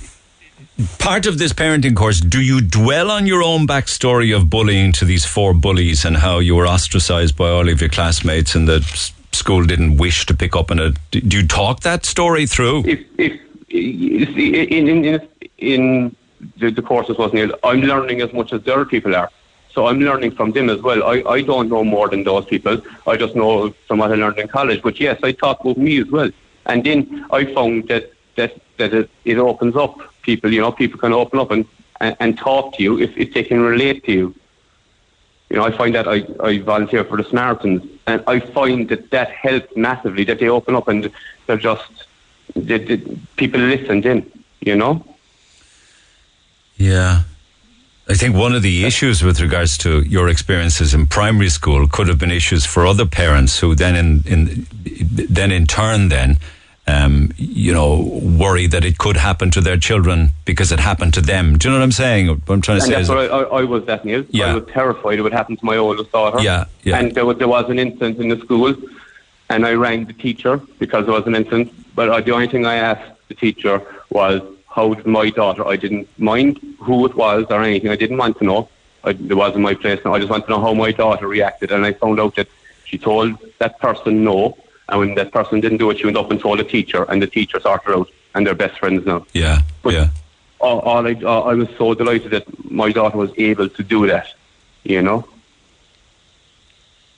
part 1.00 1.26
of 1.26 1.38
this 1.40 1.54
parenting 1.54 1.96
course, 1.96 2.20
do 2.20 2.42
you 2.42 2.62
dwell 2.62 3.10
on 3.10 3.26
your 3.26 3.42
own 3.42 3.66
backstory 3.66 4.36
of 4.36 4.50
bullying 4.50 4.92
to 4.94 5.06
these 5.06 5.26
four 5.26 5.54
bullies 5.54 6.06
and 6.06 6.18
how 6.18 6.40
you 6.40 6.56
were 6.56 6.68
ostracized 6.68 7.36
by 7.36 7.50
all 7.50 7.68
of 7.70 7.80
your 7.82 7.90
classmates 7.90 8.54
and 8.56 8.68
the 8.68 8.76
s- 8.82 9.14
school 9.36 9.64
didn't 9.64 9.98
wish 9.98 10.26
to 10.26 10.34
pick 10.34 10.56
up 10.56 10.72
on 10.72 10.80
it? 10.80 10.98
Do 11.12 11.38
you 11.38 11.48
talk 11.48 11.82
that 11.82 12.06
story 12.06 12.45
through? 12.45 12.84
If 12.86 13.06
if 13.18 13.40
in 13.70 14.88
in 14.88 15.06
in, 15.06 15.30
in 15.58 16.16
the, 16.58 16.72
the 16.72 16.82
courses 16.82 17.18
wasn't 17.18 17.53
I'm 17.64 17.82
learning 17.82 18.22
as 18.22 18.34
much 18.34 18.53
as 18.53 18.64
the 18.64 18.74
other 18.74 18.86
people 18.86 19.16
are. 19.16 19.30
So 19.74 19.88
I'm 19.88 19.99
learning 19.99 20.32
from 20.32 20.52
them 20.52 20.70
as 20.70 20.82
well. 20.82 21.03
I, 21.03 21.24
I 21.30 21.41
don't 21.41 21.70
know 21.70 21.84
more 21.84 22.10
than 22.10 22.24
those 22.26 22.45
people. 22.45 22.82
I 23.08 23.16
just 23.16 23.36
know 23.36 23.74
from 23.88 23.99
what 23.99 24.12
I 24.12 24.16
learned 24.16 24.38
in 24.38 24.49
college. 24.49 24.82
But 24.82 24.99
yes, 24.99 25.20
I 25.24 25.32
talk 25.32 25.64
with 25.64 25.78
me 25.78 26.02
as 26.02 26.08
well. 26.08 26.30
And 26.66 26.84
then 26.84 27.26
I 27.32 27.45
found 27.53 27.88
that 27.88 28.12
that, 28.36 28.60
that 28.78 28.94
it, 28.94 29.10
it 29.24 29.38
opens 29.38 29.76
up 29.76 29.98
people. 30.24 30.52
You 30.52 30.62
know, 30.62 30.72
people 30.72 30.99
can 30.99 31.14
open 31.14 31.40
up 31.40 31.52
and, 31.52 31.66
and, 32.02 32.18
and 32.20 32.38
talk 32.38 32.76
to 32.76 32.84
you 32.84 32.99
if, 32.99 33.16
if 33.18 33.34
they 33.34 33.44
can 33.44 33.62
relate 33.62 34.03
to 34.06 34.12
you. 34.12 34.36
You 35.52 35.57
know, 35.57 35.65
I 35.65 35.78
find 35.78 35.94
that 35.95 36.07
I, 36.07 36.26
I 36.41 36.60
volunteer 36.60 37.03
for 37.03 37.18
the 37.18 37.26
Samaritans, 37.26 37.84
and 38.07 38.23
I 38.26 38.40
find 38.40 38.88
that 38.88 39.11
that 39.11 39.32
helps 39.32 39.76
massively. 39.76 40.23
That 40.23 40.40
they 40.40 40.48
open 40.48 40.76
up 40.76 40.88
and 40.88 41.11
they're 41.45 41.57
just 41.57 42.06
they, 42.56 42.78
they, 42.78 42.98
people 43.36 43.60
listen 43.60 44.02
in. 44.07 44.32
You 44.61 44.78
know. 44.78 45.06
Yeah. 46.78 47.23
I 48.07 48.14
think 48.14 48.34
one 48.34 48.56
of 48.56 48.61
the 48.61 48.86
issues 48.86 49.22
with 49.23 49.41
regards 49.41 49.78
to 49.80 50.02
your 50.03 50.30
experiences 50.30 50.94
in 50.94 51.06
primary 51.06 51.49
school 51.49 51.86
could 51.86 52.07
have 52.07 52.18
been 52.18 52.32
issues 52.32 52.65
for 52.65 52.88
other 52.88 53.06
parents 53.06 53.60
who 53.60 53.76
then 53.76 53.95
in, 53.98 54.23
in 54.26 54.68
then 55.30 55.52
in 55.52 55.68
turn 55.68 56.07
then 56.07 56.38
um, 56.91 57.31
you 57.38 57.73
know 57.73 58.22
worry 58.43 58.68
that 58.68 58.84
it 58.84 58.97
could 58.97 59.18
happen 59.18 59.51
to 59.51 59.61
their 59.61 59.77
children 59.77 60.31
because 60.45 60.72
it 60.72 60.80
happened 60.80 61.13
to 61.15 61.22
them. 61.22 61.57
Do 61.57 61.68
you 61.68 61.73
know 61.73 61.80
what 61.80 61.84
I'm 61.84 61.91
saying? 61.91 62.27
What 62.27 62.49
I'm 62.49 62.61
trying 62.61 62.80
to 62.80 62.84
and 62.84 62.91
say 62.91 62.95
that's 62.95 63.09
what 63.09 63.19
I, 63.19 63.26
I, 63.26 63.61
I 63.61 63.63
was 63.63 63.85
that 63.85 64.05
Neil. 64.05 64.26
Yeah. 64.30 64.47
I 64.47 64.55
was 64.55 64.65
terrified 64.68 65.19
it 65.19 65.22
would 65.22 65.34
happen 65.34 65.55
to 65.57 65.65
my 65.65 65.77
oldest 65.77 66.11
daughter. 66.11 66.41
Yeah, 66.41 66.65
yeah. 66.84 66.97
And 66.97 67.13
there 67.15 67.26
was, 67.26 67.38
there 67.38 67.47
was 67.47 67.69
an 67.69 67.80
incident 67.80 68.19
in 68.19 68.30
the 68.30 68.39
school, 68.39 68.76
and 69.49 69.65
I 69.65 69.73
rang 69.73 70.05
the 70.05 70.13
teacher 70.13 70.57
because 70.80 71.05
there 71.05 71.13
was 71.13 71.27
an 71.27 71.35
incident. 71.35 71.73
But 71.95 72.26
the 72.26 72.31
only 72.31 72.47
thing 72.47 72.65
I 72.65 72.76
asked 72.76 73.11
the 73.27 73.35
teacher 73.35 73.81
was, 74.09 74.41
"How 74.68 74.93
did 74.93 75.05
my 75.05 75.30
daughter?" 75.30 75.65
I 75.68 75.77
didn't 75.77 76.07
mind 76.19 76.59
who 76.80 77.05
it 77.05 77.15
was 77.15 77.45
or 77.49 77.61
anything. 77.63 77.89
I 77.89 77.95
didn't 77.95 78.18
want 78.18 78.38
to 78.39 78.43
know. 78.43 78.69
I, 79.03 79.11
it 79.11 79.34
wasn't 79.34 79.63
my 79.63 79.76
place. 79.76 79.99
I 80.05 80.19
just 80.19 80.30
wanted 80.30 80.45
to 80.45 80.51
know 80.51 80.61
how 80.61 80.73
my 80.73 80.91
daughter 80.91 81.27
reacted, 81.27 81.72
and 81.72 81.85
I 81.85 81.93
found 81.93 82.19
out 82.19 82.35
that 82.35 82.47
she 82.85 82.97
told 82.97 83.38
that 83.59 83.80
person 83.80 84.23
no. 84.23 84.57
And 84.91 84.99
when 84.99 85.15
that 85.15 85.31
person 85.31 85.59
didn't 85.61 85.77
do 85.80 85.89
it, 85.89 85.97
she 85.99 86.05
went 86.05 86.18
up 86.18 86.30
and 86.30 86.39
told 86.39 86.59
the 86.59 86.63
teacher, 86.63 87.03
and 87.09 87.22
the 87.22 87.27
teacher 87.27 87.59
sorted 87.59 87.88
her 87.88 87.95
out, 87.95 88.09
and 88.35 88.45
they're 88.45 88.53
best 88.53 88.77
friends 88.77 89.05
now. 89.05 89.26
yeah, 89.34 89.61
yeah. 89.85 90.09
all, 90.59 90.80
all 90.80 91.07
I, 91.07 91.13
all, 91.26 91.49
I 91.49 91.53
was 91.55 91.69
so 91.77 91.93
delighted 91.93 92.31
that 92.31 92.45
my 92.69 92.91
daughter 92.91 93.18
was 93.18 93.31
able 93.38 93.69
to 93.69 93.84
do 93.84 94.05
that. 94.07 94.27
You 94.84 95.01
know, 95.01 95.27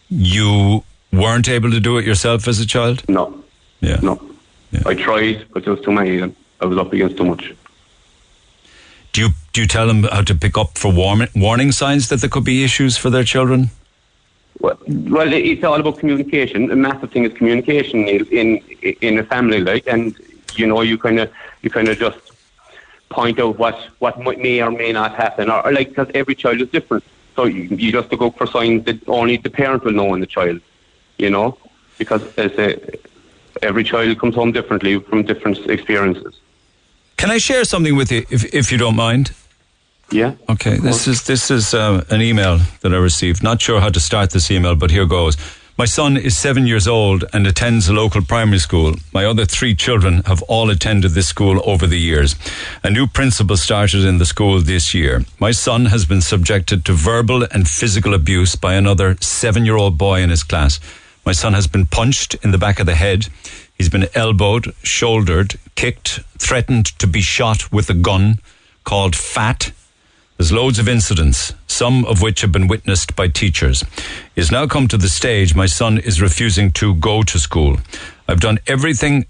You 0.10 0.84
weren't 1.12 1.50
able 1.50 1.72
to 1.72 1.80
do 1.80 1.98
it 1.98 2.06
yourself 2.06 2.48
as 2.48 2.60
a 2.60 2.66
child? 2.66 3.04
No. 3.10 3.44
Yeah. 3.82 4.00
No. 4.02 4.22
I 4.86 4.94
tried, 4.96 5.46
but 5.52 5.64
there 5.64 5.74
was 5.74 5.84
too 5.84 5.92
many 5.92 6.16
of 6.16 6.22
them. 6.22 6.36
I 6.60 6.66
was 6.66 6.78
up 6.78 6.92
against 6.94 7.18
too 7.18 7.26
much. 7.26 7.54
Do 9.14 9.22
you 9.22 9.30
do 9.54 9.62
you 9.62 9.68
tell 9.68 9.88
them 9.88 10.04
how 10.04 10.22
to 10.24 10.34
pick 10.36 10.58
up 10.58 10.78
for 10.78 10.92
warm, 10.92 11.24
warning 11.36 11.72
signs 11.72 12.10
that 12.10 12.22
there 12.22 12.30
could 12.30 12.44
be 12.44 12.64
issues 12.64 12.98
for 12.98 13.10
their 13.12 13.24
children? 13.24 13.70
Well, 14.60 14.78
well, 14.88 15.32
it's 15.34 15.64
all 15.64 15.80
about 15.80 16.00
communication. 16.00 16.72
A 16.72 16.76
massive 16.76 17.12
thing 17.12 17.26
is 17.26 17.34
communication 17.34 18.08
in 18.08 18.26
in, 18.28 18.96
in 19.02 19.20
a 19.20 19.24
family, 19.24 19.60
like, 19.60 19.88
and 19.88 20.16
you 20.56 20.68
know, 20.68 20.82
you 20.82 20.98
kind 20.98 21.20
of 21.20 21.32
you 21.62 21.70
kind 21.70 21.88
of 21.88 21.98
just 21.98 22.20
point 23.10 23.40
out 23.40 23.58
what 23.58 23.78
what 24.00 24.20
may 24.20 24.62
or 24.62 24.72
may 24.72 24.92
not 24.92 25.16
happen, 25.16 25.50
or, 25.50 25.66
or 25.66 25.72
like 25.72 25.90
because 25.90 26.10
every 26.14 26.36
child 26.36 26.62
is 26.62 26.70
different. 26.70 27.04
So 27.36 27.46
you, 27.46 27.64
you 27.64 27.92
just 27.92 28.10
go 28.10 28.30
for 28.30 28.46
signs 28.46 28.86
that 28.86 29.08
only 29.08 29.38
the 29.38 29.50
parent 29.50 29.84
will 29.84 29.94
know 29.94 30.14
in 30.14 30.22
the 30.22 30.28
child, 30.28 30.62
you 31.18 31.30
know, 31.32 31.58
because 31.98 32.22
as 32.38 32.52
a, 32.60 32.80
every 33.62 33.84
child 33.84 34.20
comes 34.20 34.36
home 34.36 34.52
differently 34.52 35.00
from 35.00 35.24
different 35.24 35.58
experiences. 35.70 36.40
Can 37.18 37.32
I 37.32 37.40
share 37.40 37.64
something 37.64 37.96
with 37.96 38.12
you, 38.12 38.26
if 38.30 38.54
if 38.54 38.72
you 38.72 38.78
don't 38.78 38.96
mind? 38.96 39.32
Yeah. 40.14 40.36
Okay, 40.48 40.78
this 40.78 41.08
is 41.08 41.24
this 41.24 41.50
is 41.50 41.74
uh, 41.74 42.04
an 42.12 42.22
email 42.22 42.60
that 42.82 42.94
I 42.94 42.98
received. 42.98 43.42
Not 43.42 43.60
sure 43.60 43.82
how 43.82 43.90
to 43.90 44.00
start 44.00 44.30
this 44.30 44.52
email, 44.52 44.76
but 44.76 44.92
here 44.92 45.08
goes. 45.08 45.38
My 45.76 45.86
son 45.86 46.18
is 46.18 46.38
seven 46.38 46.68
years 46.68 46.88
old 46.88 47.26
and 47.34 47.48
attends 47.48 47.90
a 47.90 47.94
local 47.94 48.22
primary 48.22 48.60
school. 48.60 48.94
My 49.12 49.26
other 49.26 49.44
three 49.44 49.74
children 49.74 50.22
have 50.28 50.44
all 50.44 50.70
attended 50.70 51.12
this 51.12 51.30
school 51.30 51.60
over 51.66 51.88
the 51.88 52.00
years. 52.00 52.36
A 52.84 52.92
new 52.92 53.08
principal 53.08 53.58
started 53.58 54.06
in 54.06 54.20
the 54.20 54.26
school 54.26 54.62
this 54.62 54.94
year. 54.94 55.26
My 55.40 55.50
son 55.50 55.86
has 55.88 56.06
been 56.06 56.22
subjected 56.22 56.86
to 56.86 56.94
verbal 56.94 57.48
and 57.52 57.68
physical 57.68 58.14
abuse 58.14 58.56
by 58.56 58.76
another 58.76 59.18
seven 59.20 59.66
year 59.66 59.78
old 59.78 59.98
boy 59.98 60.22
in 60.22 60.30
his 60.30 60.44
class. 60.44 60.80
My 61.26 61.32
son 61.32 61.54
has 61.54 61.66
been 61.66 61.88
punched 61.88 62.36
in 62.44 62.52
the 62.52 62.60
back 62.60 62.80
of 62.80 62.86
the 62.86 62.96
head. 62.96 63.30
He's 63.76 63.90
been 63.90 64.08
elbowed, 64.14 64.76
shouldered, 64.84 65.56
kicked, 65.74 66.20
threatened 66.38 66.86
to 67.00 67.08
be 67.08 67.22
shot 67.22 67.72
with 67.72 67.90
a 67.90 67.96
gun, 67.96 68.38
called 68.84 69.16
fat, 69.16 69.72
there's 70.38 70.52
loads 70.52 70.80
of 70.80 70.90
incidents, 70.90 71.54
some 71.68 72.06
of 72.06 72.22
which 72.22 72.42
have 72.42 72.52
been 72.52 72.68
witnessed 72.68 73.16
by 73.16 73.28
teachers. 73.28 73.84
It's 74.36 74.52
now 74.52 74.68
come 74.68 74.88
to 74.88 74.98
the 74.98 75.10
stage 75.10 75.56
my 75.56 75.68
son 75.68 75.98
is 75.98 76.22
refusing 76.22 76.72
to 76.74 76.96
go 76.96 77.24
to 77.24 77.40
school. 77.40 77.78
I've 78.28 78.40
done 78.40 78.60
everything 78.68 79.26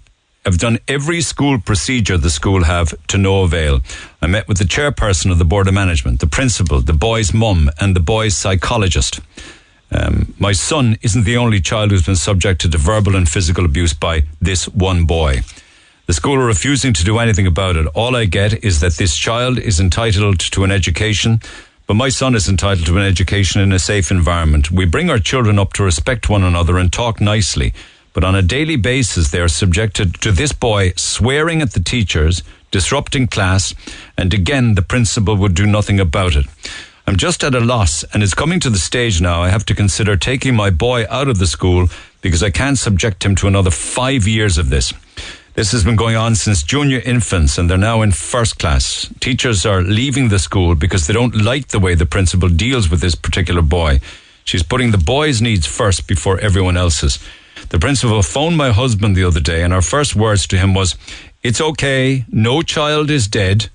I've 0.46 0.58
done 0.58 0.78
every 0.88 1.22
school 1.22 1.58
procedure 1.58 2.18
the 2.18 2.28
school 2.28 2.64
have 2.64 2.92
to 3.06 3.16
no 3.16 3.44
avail. 3.44 3.80
I 4.20 4.26
met 4.26 4.46
with 4.46 4.58
the 4.58 4.64
chairperson 4.64 5.30
of 5.30 5.38
the 5.38 5.44
board 5.46 5.68
of 5.68 5.72
management, 5.72 6.20
the 6.20 6.26
principal, 6.26 6.82
the 6.82 6.92
boy's 6.92 7.32
mum, 7.32 7.70
and 7.80 7.96
the 7.96 8.00
boy's 8.00 8.36
psychologist. 8.36 9.20
Um, 9.90 10.34
my 10.38 10.52
son 10.52 10.98
isn't 11.00 11.24
the 11.24 11.38
only 11.38 11.60
child 11.62 11.92
who's 11.92 12.04
been 12.04 12.16
subjected 12.16 12.72
to 12.72 12.78
verbal 12.78 13.16
and 13.16 13.26
physical 13.26 13.64
abuse 13.64 13.94
by 13.94 14.24
this 14.38 14.68
one 14.68 15.06
boy. 15.06 15.40
The 16.06 16.12
school 16.12 16.34
are 16.34 16.44
refusing 16.44 16.92
to 16.92 17.02
do 17.02 17.18
anything 17.18 17.46
about 17.46 17.76
it. 17.76 17.86
All 17.94 18.14
I 18.14 18.26
get 18.26 18.62
is 18.62 18.80
that 18.80 18.96
this 18.96 19.16
child 19.16 19.58
is 19.58 19.80
entitled 19.80 20.38
to 20.38 20.62
an 20.62 20.70
education, 20.70 21.40
but 21.86 21.94
my 21.94 22.10
son 22.10 22.34
is 22.34 22.46
entitled 22.46 22.86
to 22.88 22.98
an 22.98 23.04
education 23.04 23.62
in 23.62 23.72
a 23.72 23.78
safe 23.78 24.10
environment. 24.10 24.70
We 24.70 24.84
bring 24.84 25.08
our 25.08 25.18
children 25.18 25.58
up 25.58 25.72
to 25.74 25.82
respect 25.82 26.28
one 26.28 26.44
another 26.44 26.76
and 26.76 26.92
talk 26.92 27.22
nicely, 27.22 27.72
but 28.12 28.22
on 28.22 28.34
a 28.34 28.42
daily 28.42 28.76
basis 28.76 29.30
they 29.30 29.40
are 29.40 29.48
subjected 29.48 30.20
to 30.20 30.30
this 30.30 30.52
boy 30.52 30.92
swearing 30.96 31.62
at 31.62 31.72
the 31.72 31.80
teachers, 31.80 32.42
disrupting 32.70 33.28
class, 33.28 33.74
and 34.18 34.34
again 34.34 34.74
the 34.74 34.82
principal 34.82 35.36
would 35.36 35.54
do 35.54 35.64
nothing 35.64 35.98
about 35.98 36.36
it. 36.36 36.44
I'm 37.06 37.16
just 37.16 37.42
at 37.42 37.54
a 37.54 37.60
loss, 37.60 38.04
and 38.12 38.22
it's 38.22 38.34
coming 38.34 38.60
to 38.60 38.68
the 38.68 38.78
stage 38.78 39.22
now 39.22 39.42
I 39.42 39.48
have 39.48 39.64
to 39.66 39.74
consider 39.74 40.18
taking 40.18 40.54
my 40.54 40.68
boy 40.68 41.06
out 41.08 41.28
of 41.28 41.38
the 41.38 41.46
school 41.46 41.88
because 42.20 42.42
I 42.42 42.50
can't 42.50 42.76
subject 42.76 43.24
him 43.24 43.34
to 43.36 43.46
another 43.46 43.70
five 43.70 44.28
years 44.28 44.58
of 44.58 44.68
this. 44.68 44.92
This 45.54 45.70
has 45.70 45.84
been 45.84 45.94
going 45.94 46.16
on 46.16 46.34
since 46.34 46.64
junior 46.64 46.98
infants 46.98 47.58
and 47.58 47.70
they're 47.70 47.78
now 47.78 48.02
in 48.02 48.10
first 48.10 48.58
class. 48.58 49.08
Teachers 49.20 49.64
are 49.64 49.82
leaving 49.82 50.28
the 50.28 50.40
school 50.40 50.74
because 50.74 51.06
they 51.06 51.14
don't 51.14 51.32
like 51.32 51.68
the 51.68 51.78
way 51.78 51.94
the 51.94 52.06
principal 52.06 52.48
deals 52.48 52.90
with 52.90 53.00
this 53.00 53.14
particular 53.14 53.62
boy. 53.62 54.00
She's 54.42 54.64
putting 54.64 54.90
the 54.90 54.98
boy's 54.98 55.40
needs 55.40 55.64
first 55.64 56.08
before 56.08 56.40
everyone 56.40 56.76
else's. 56.76 57.20
The 57.68 57.78
principal 57.78 58.20
phoned 58.24 58.56
my 58.56 58.72
husband 58.72 59.14
the 59.14 59.22
other 59.22 59.38
day 59.38 59.62
and 59.62 59.72
our 59.72 59.80
first 59.80 60.16
words 60.16 60.48
to 60.48 60.58
him 60.58 60.74
was, 60.74 60.96
It's 61.44 61.60
okay, 61.60 62.24
no 62.32 62.62
child 62.62 63.08
is 63.08 63.28
dead. 63.28 63.70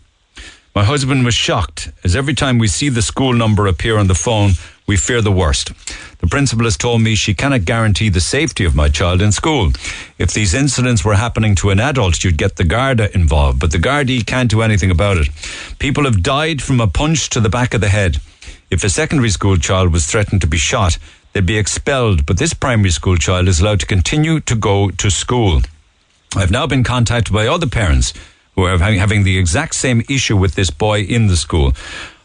My 0.76 0.84
husband 0.84 1.24
was 1.24 1.34
shocked 1.34 1.94
as 2.04 2.14
every 2.14 2.34
time 2.34 2.58
we 2.58 2.68
see 2.68 2.90
the 2.90 3.02
school 3.02 3.32
number 3.32 3.68
appear 3.68 3.98
on 3.98 4.08
the 4.08 4.16
phone, 4.16 4.52
we 4.90 4.98
fear 4.98 5.22
the 5.22 5.32
worst. 5.32 5.72
The 6.18 6.26
principal 6.26 6.66
has 6.66 6.76
told 6.76 7.04
me 7.04 7.14
she 7.14 7.36
cannot 7.36 7.64
guarantee 7.64 8.10
the 8.10 8.20
safety 8.20 8.66
of 8.66 8.76
my 8.76 8.90
child 8.90 9.22
in 9.22 9.32
school. 9.32 9.72
If 10.18 10.34
these 10.34 10.56
incidents 10.56 11.06
were 11.06 11.14
happening 11.14 11.54
to 11.58 11.70
an 11.70 11.80
adult, 11.80 12.24
you'd 12.24 12.40
get 12.40 12.56
the 12.56 12.64
Garda 12.64 13.14
involved, 13.14 13.60
but 13.60 13.72
the 13.72 13.78
Gardaí 13.78 14.26
can't 14.26 14.50
do 14.50 14.64
anything 14.64 14.90
about 14.90 15.18
it. 15.18 15.30
People 15.78 16.06
have 16.06 16.24
died 16.24 16.64
from 16.64 16.82
a 16.82 16.88
punch 16.88 17.30
to 17.30 17.40
the 17.40 17.50
back 17.50 17.76
of 17.76 17.82
the 17.82 17.90
head. 17.90 18.18
If 18.72 18.84
a 18.84 18.90
secondary 18.90 19.30
school 19.30 19.58
child 19.58 19.94
was 19.94 20.08
threatened 20.08 20.42
to 20.42 20.48
be 20.48 20.58
shot, 20.58 20.98
they'd 21.34 21.46
be 21.46 21.60
expelled, 21.60 22.26
but 22.26 22.40
this 22.40 22.56
primary 22.56 22.90
school 22.90 23.18
child 23.18 23.48
is 23.48 23.60
allowed 23.60 23.82
to 23.82 23.86
continue 23.86 24.40
to 24.40 24.56
go 24.56 24.90
to 24.90 25.12
school. 25.12 25.62
I've 26.36 26.52
now 26.52 26.66
been 26.66 26.84
contacted 26.84 27.32
by 27.32 27.46
other 27.46 27.68
parents 27.68 28.12
who 28.56 28.64
are 28.64 28.78
having 28.80 29.24
the 29.24 29.38
exact 29.38 29.76
same 29.76 30.02
issue 30.10 30.36
with 30.36 30.56
this 30.56 30.72
boy 30.72 31.02
in 31.02 31.28
the 31.28 31.38
school. 31.38 31.74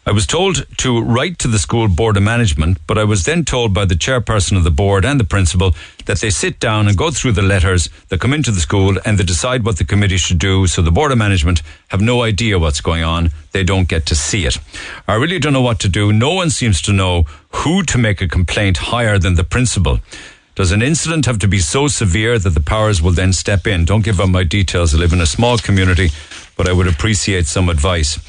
I 0.07 0.11
was 0.11 0.27
told 0.27 0.67
to 0.77 1.01
write 1.01 1.39
to 1.39 1.47
the 1.47 1.57
school 1.57 1.87
board 1.87 2.15
of 2.15 2.21
management, 2.21 2.77
but 2.85 2.99
I 2.99 3.03
was 3.03 3.23
then 3.23 3.43
told 3.43 3.73
by 3.73 3.85
the 3.85 3.95
chairperson 3.95 4.55
of 4.55 4.63
the 4.63 4.69
board 4.69 5.03
and 5.03 5.19
the 5.19 5.23
principal 5.23 5.73
that 6.05 6.19
they 6.19 6.29
sit 6.29 6.59
down 6.59 6.87
and 6.87 6.95
go 6.95 7.09
through 7.09 7.31
the 7.31 7.41
letters 7.41 7.89
that 8.09 8.19
come 8.19 8.31
into 8.31 8.51
the 8.51 8.59
school 8.59 8.99
and 9.03 9.17
they 9.17 9.23
decide 9.23 9.65
what 9.65 9.77
the 9.79 9.83
committee 9.83 10.17
should 10.17 10.37
do. 10.37 10.67
So 10.67 10.83
the 10.83 10.91
board 10.91 11.11
of 11.11 11.17
management 11.17 11.63
have 11.87 12.01
no 12.01 12.21
idea 12.21 12.59
what's 12.59 12.81
going 12.81 13.03
on. 13.03 13.31
They 13.51 13.63
don't 13.63 13.87
get 13.87 14.05
to 14.05 14.15
see 14.15 14.45
it. 14.45 14.59
I 15.07 15.15
really 15.15 15.39
don't 15.39 15.53
know 15.53 15.61
what 15.63 15.79
to 15.79 15.89
do. 15.89 16.13
No 16.13 16.35
one 16.35 16.51
seems 16.51 16.83
to 16.83 16.93
know 16.93 17.23
who 17.49 17.81
to 17.81 17.97
make 17.97 18.21
a 18.21 18.27
complaint 18.27 18.77
higher 18.77 19.17
than 19.17 19.33
the 19.33 19.43
principal. 19.43 20.01
Does 20.53 20.71
an 20.71 20.83
incident 20.83 21.25
have 21.25 21.39
to 21.39 21.47
be 21.47 21.57
so 21.57 21.87
severe 21.87 22.37
that 22.37 22.51
the 22.51 22.61
powers 22.61 23.01
will 23.01 23.11
then 23.11 23.33
step 23.33 23.65
in? 23.65 23.85
Don't 23.85 24.05
give 24.05 24.19
up 24.19 24.29
my 24.29 24.43
details. 24.43 24.93
I 24.93 24.99
live 24.99 25.13
in 25.13 25.19
a 25.19 25.25
small 25.25 25.57
community, 25.57 26.11
but 26.55 26.69
I 26.69 26.73
would 26.73 26.87
appreciate 26.87 27.47
some 27.47 27.69
advice. 27.69 28.19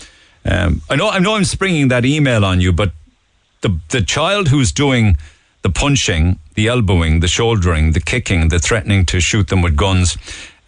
Um, 0.46 0.82
I 0.88 0.96
know 0.96 1.08
I 1.08 1.18
know 1.18 1.34
I'm 1.34 1.44
springing 1.44 1.88
that 1.88 2.04
email 2.04 2.44
on 2.44 2.60
you, 2.60 2.72
but 2.72 2.92
the 3.62 3.78
the 3.88 4.02
child 4.02 4.48
who's 4.48 4.72
doing 4.72 5.16
the 5.62 5.70
punching, 5.70 6.38
the 6.54 6.68
elbowing, 6.68 7.20
the 7.20 7.28
shouldering, 7.28 7.92
the 7.92 8.00
kicking, 8.00 8.48
the 8.48 8.58
threatening 8.58 9.04
to 9.06 9.18
shoot 9.20 9.48
them 9.48 9.62
with 9.62 9.74
guns, 9.74 10.16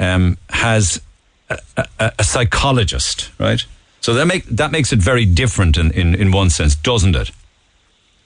um, 0.00 0.36
has 0.50 1.00
a, 1.48 1.58
a, 1.76 2.12
a, 2.18 2.24
psychologist, 2.24 3.30
right? 3.38 3.64
So 4.00 4.14
that 4.14 4.26
make 4.26 4.44
that 4.46 4.72
makes 4.72 4.92
it 4.92 4.98
very 4.98 5.24
different 5.24 5.78
in, 5.78 5.92
in, 5.92 6.14
in 6.14 6.32
one 6.32 6.50
sense, 6.50 6.74
doesn't 6.74 7.14
it? 7.14 7.30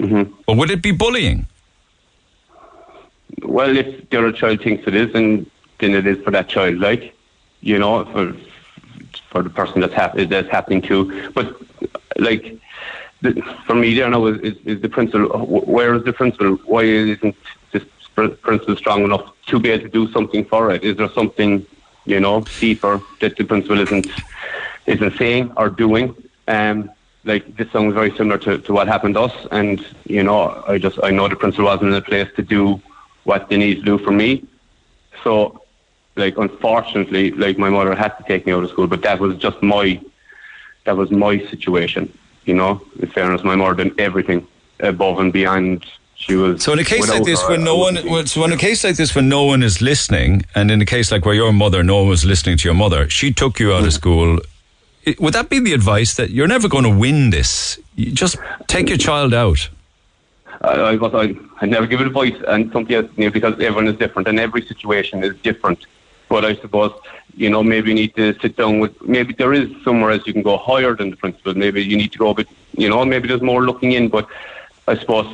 Mm-hmm. 0.01 0.33
But 0.47 0.57
would 0.57 0.71
it 0.71 0.81
be 0.81 0.93
bullying? 0.93 1.47
Well, 3.43 3.77
if 3.77 4.09
the 4.09 4.19
other 4.19 4.33
child 4.33 4.63
thinks 4.63 4.87
it 4.87 4.95
is, 4.95 5.15
and 5.15 5.51
then 5.79 5.95
it 5.95 6.07
is 6.07 6.23
for 6.25 6.31
that 6.31 6.49
child, 6.49 6.79
like 6.79 7.15
you 7.61 7.79
know, 7.79 8.05
for 8.07 8.35
for 9.33 9.43
the 9.43 9.51
person 9.51 9.81
that's, 9.81 9.95
hap- 9.95 10.15
that's 10.15 10.49
happening 10.51 10.83
to. 10.83 11.31
But 11.33 11.57
like 12.19 12.57
the, 13.23 13.43
for 13.67 13.75
me, 13.75 13.95
there 13.95 14.09
now 14.11 14.27
is, 14.27 14.39
is, 14.41 14.57
is 14.65 14.81
the 14.83 14.89
principal. 14.89 15.29
Where 15.47 15.95
is 15.95 16.05
the 16.05 16.13
principal? 16.13 16.57
Why 16.67 16.83
isn't 16.83 17.35
this 17.73 17.83
principal 18.15 18.77
strong 18.77 19.03
enough 19.03 19.33
to 19.47 19.59
be 19.59 19.71
able 19.71 19.85
to 19.85 19.89
do 19.89 20.13
something 20.13 20.45
for 20.45 20.71
it? 20.73 20.85
Is 20.85 20.97
there 20.99 21.09
something 21.11 21.67
you 22.05 22.21
know 22.21 22.45
deeper 22.61 23.01
that 23.21 23.37
the 23.37 23.45
principal 23.45 23.81
isn't 23.81 24.07
isn't 24.87 25.17
saying 25.17 25.53
or 25.57 25.71
doing? 25.71 26.15
Um, 26.47 26.91
like 27.25 27.57
this 27.57 27.71
sounds 27.71 27.95
very 27.95 28.11
similar 28.17 28.39
to, 28.39 28.59
to 28.59 28.73
what 28.73 28.89
happened 28.89 29.15
to 29.15 29.23
us, 29.23 29.47
and 29.51 29.85
you 30.05 30.23
know, 30.23 30.63
I 30.67 30.79
just 30.79 30.99
I 31.03 31.11
know 31.11 31.29
the 31.29 31.37
principal 31.37 31.67
wasn't 31.67 31.91
in 31.91 31.95
a 31.95 32.03
place 32.03 32.29
to 32.37 32.43
do 32.43 32.81
what 33.25 33.49
they 33.49 33.57
need 33.57 33.77
to 33.77 33.83
do 33.83 33.99
for 33.99 34.11
me. 34.11 34.45
So 35.23 35.62
like 36.17 36.37
unfortunately, 36.37 37.31
like 37.33 37.59
my 37.59 37.71
mother 37.71 37.95
had 37.95 38.17
to 38.19 38.25
take 38.25 38.47
me 38.47 38.53
out 38.53 38.65
of 38.65 38.71
school, 38.71 38.87
but 38.87 39.03
that 39.03 39.19
was 39.19 39.37
just 39.37 39.63
my 39.63 40.01
that 40.85 40.97
was 40.97 41.11
my 41.11 41.39
situation. 41.47 42.13
You 42.45 42.55
know, 42.55 42.83
in 42.99 43.09
fairness, 43.09 43.45
my 43.45 43.55
mother 43.55 43.85
did 43.85 43.99
everything 44.01 44.47
above 44.81 45.21
and 45.21 45.33
beyond. 45.33 45.87
She 46.17 46.37
was 46.37 46.63
so 46.63 46.73
in 46.73 46.79
a 46.79 46.85
case 46.85 47.09
like 47.09 47.25
this, 47.25 47.43
her, 47.43 47.51
when 47.51 47.65
no 47.65 47.77
one, 47.77 48.27
so 48.27 48.45
in 48.45 48.53
a 48.53 48.57
case 48.57 48.85
like 48.85 48.97
this, 48.97 49.15
when 49.15 49.29
no 49.29 49.45
one 49.45 49.63
is 49.63 49.81
listening, 49.81 50.45
and 50.55 50.71
in 50.71 50.81
a 50.81 50.87
case 50.87 51.11
like 51.11 51.25
where 51.25 51.35
your 51.35 51.53
mother, 51.53 51.83
no 51.83 51.99
one 52.01 52.09
was 52.09 52.25
listening 52.25 52.57
to 52.59 52.69
your 52.69 52.75
mother, 52.75 53.09
she 53.09 53.33
took 53.33 53.59
you 53.59 53.73
out 53.73 53.81
of 53.81 53.85
hmm. 53.87 53.91
school. 53.91 54.39
Would 55.19 55.35
that 55.35 55.49
be 55.49 55.59
the 55.59 55.73
advice 55.73 56.15
that 56.15 56.31
you're 56.31 56.47
never 56.47 56.69
going 56.69 56.85
to 56.85 56.97
win 56.97 57.31
this? 57.31 57.79
You 57.97 58.13
just 58.13 58.37
take 58.69 58.89
your 58.89 58.99
child 58.99 59.35
out. 59.35 59.69
I, 60.61 60.95
I, 60.95 61.23
I, 61.23 61.35
I 61.61 61.67
never 61.67 61.87
give 61.87 62.01
advice, 62.01 62.37
and 62.47 62.71
something 62.71 62.95
else, 62.95 63.11
you 63.17 63.25
know, 63.25 63.31
because 63.33 63.55
everyone 63.55 63.89
is 63.89 63.97
different, 63.97 64.29
and 64.29 64.39
every 64.39 64.63
situation 64.63 65.25
is 65.25 65.37
different. 65.39 65.87
But 66.33 66.47
I 66.47 66.55
suppose, 66.57 66.93
you 67.37 67.51
know, 67.51 67.63
maybe 67.63 67.91
you 67.91 67.95
need 67.95 68.15
to 68.17 68.33
sit 68.41 68.57
down 68.57 68.81
with, 68.81 68.95
maybe 69.03 69.35
there 69.35 69.53
is 69.53 69.69
somewhere 69.85 70.13
else 70.13 70.27
you 70.27 70.33
can 70.33 70.41
go 70.41 70.57
higher 70.57 70.95
than 70.95 71.11
the 71.11 71.17
principal. 71.25 71.53
Maybe 71.53 71.85
you 71.85 71.95
need 71.95 72.13
to 72.13 72.19
go 72.25 72.31
a 72.31 72.35
bit, 72.35 72.49
you 72.75 72.89
know, 72.89 73.05
maybe 73.05 73.29
there's 73.29 73.43
more 73.43 73.63
looking 73.67 73.93
in. 73.93 74.09
But 74.09 74.27
I 74.89 74.97
suppose 74.97 75.27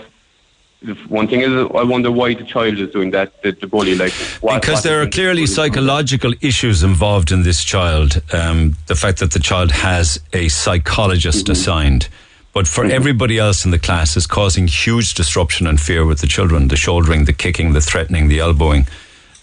one 1.06 1.28
thing 1.28 1.42
is, 1.42 1.52
I 1.82 1.84
wonder 1.84 2.10
why 2.10 2.34
the 2.34 2.42
child 2.42 2.80
is 2.80 2.90
doing 2.90 3.12
that, 3.12 3.40
the, 3.42 3.52
the 3.52 3.68
bully. 3.68 3.94
Like 3.94 4.12
what, 4.40 4.60
because 4.60 4.78
what 4.78 4.82
there 4.82 5.00
are 5.00 5.06
clearly 5.08 5.46
psychological 5.46 6.32
issues 6.40 6.82
involved 6.82 7.30
in 7.30 7.44
this 7.44 7.62
child. 7.62 8.20
Um, 8.32 8.74
the 8.86 8.96
fact 8.96 9.20
that 9.20 9.30
the 9.30 9.38
child 9.50 9.70
has 9.70 10.20
a 10.32 10.48
psychologist 10.48 11.44
mm-hmm. 11.44 11.52
assigned, 11.52 12.08
but 12.52 12.66
for 12.66 12.82
mm-hmm. 12.82 12.90
everybody 12.90 13.38
else 13.38 13.64
in 13.64 13.70
the 13.70 13.78
class, 13.78 14.16
is 14.16 14.26
causing 14.26 14.66
huge 14.66 15.14
disruption 15.14 15.68
and 15.68 15.80
fear 15.80 16.04
with 16.04 16.18
the 16.18 16.26
children. 16.26 16.66
The 16.66 16.76
shouldering, 16.76 17.26
the 17.26 17.32
kicking, 17.32 17.72
the 17.72 17.80
threatening, 17.80 18.26
the 18.26 18.40
elbowing 18.40 18.88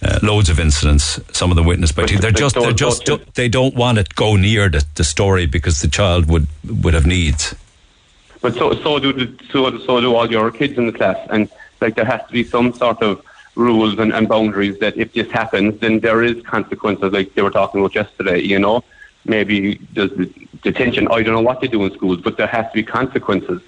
uh, 0.06 0.20
loads 0.22 0.50
of 0.50 0.60
incidents. 0.60 1.20
Some 1.32 1.50
of 1.52 1.56
them 1.56 1.66
witnessed 1.66 1.96
by. 1.96 2.06
They're 2.06 2.32
just 2.32 2.56
they're 2.56 2.72
just 2.72 3.10
they 3.34 3.50
don't 3.50 3.76
want 3.76 3.98
to 3.98 4.06
go 4.16 4.36
near 4.36 4.70
the, 4.70 4.86
the 4.96 5.04
story 5.04 5.46
because 5.48 5.82
the 5.82 5.88
child 5.88 6.30
would 6.30 6.48
would 6.84 6.94
have 6.94 7.08
needs. 7.08 7.56
But 8.42 8.54
so 8.54 8.74
so 8.84 9.00
do 9.00 9.12
the, 9.14 9.28
so 9.52 9.78
so 9.80 10.02
do 10.02 10.16
all 10.16 10.30
your 10.30 10.52
kids 10.52 10.78
in 10.78 10.86
the 10.86 10.92
class, 10.94 11.18
and 11.30 11.50
like 11.82 11.96
there 11.96 12.06
has 12.06 12.22
to 12.28 12.32
be 12.32 12.44
some 12.44 12.74
sort 12.74 13.02
of 13.02 13.22
rules 13.56 13.98
and, 14.00 14.14
and 14.14 14.28
boundaries 14.28 14.78
that 14.80 14.98
if 14.98 15.14
this 15.14 15.32
happens, 15.32 15.80
then 15.80 16.00
there 16.02 16.22
is 16.24 16.42
consequences. 16.44 17.12
Like 17.12 17.34
they 17.34 17.42
were 17.42 17.52
talking 17.52 17.80
about 17.82 17.96
yesterday, 17.96 18.40
you 18.42 18.60
know. 18.60 18.84
maybe 19.26 19.80
there's 19.94 20.12
detention. 20.62 21.08
I 21.08 21.24
don't 21.24 21.34
know 21.34 21.42
what 21.42 21.62
they 21.62 21.68
do 21.68 21.84
in 21.86 21.94
schools, 21.94 22.22
but 22.22 22.38
there 22.38 22.48
has 22.48 22.66
to 22.68 22.74
be 22.74 22.84
consequences. 22.84 23.62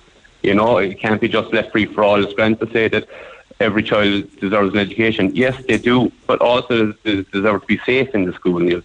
You 0.43 0.53
know, 0.53 0.77
it 0.77 0.99
can't 0.99 1.19
be 1.19 1.27
just 1.27 1.51
left 1.51 1.72
free 1.72 1.85
for 1.85 2.03
all. 2.03 2.23
It's 2.23 2.34
grand 2.34 2.59
to 2.59 2.72
say 2.72 2.88
that 2.89 3.07
every 3.59 3.84
child 3.84 4.29
deserves 4.39 4.73
an 4.73 4.79
education. 4.79 5.35
Yes, 5.35 5.61
they 5.67 5.77
do, 5.77 6.11
but 6.25 6.41
also 6.41 6.93
they 7.03 7.23
deserve 7.23 7.61
to 7.61 7.67
be 7.67 7.79
safe 7.79 8.13
in 8.13 8.25
the 8.25 8.34
school, 8.34 8.59
Neil. 8.59 8.81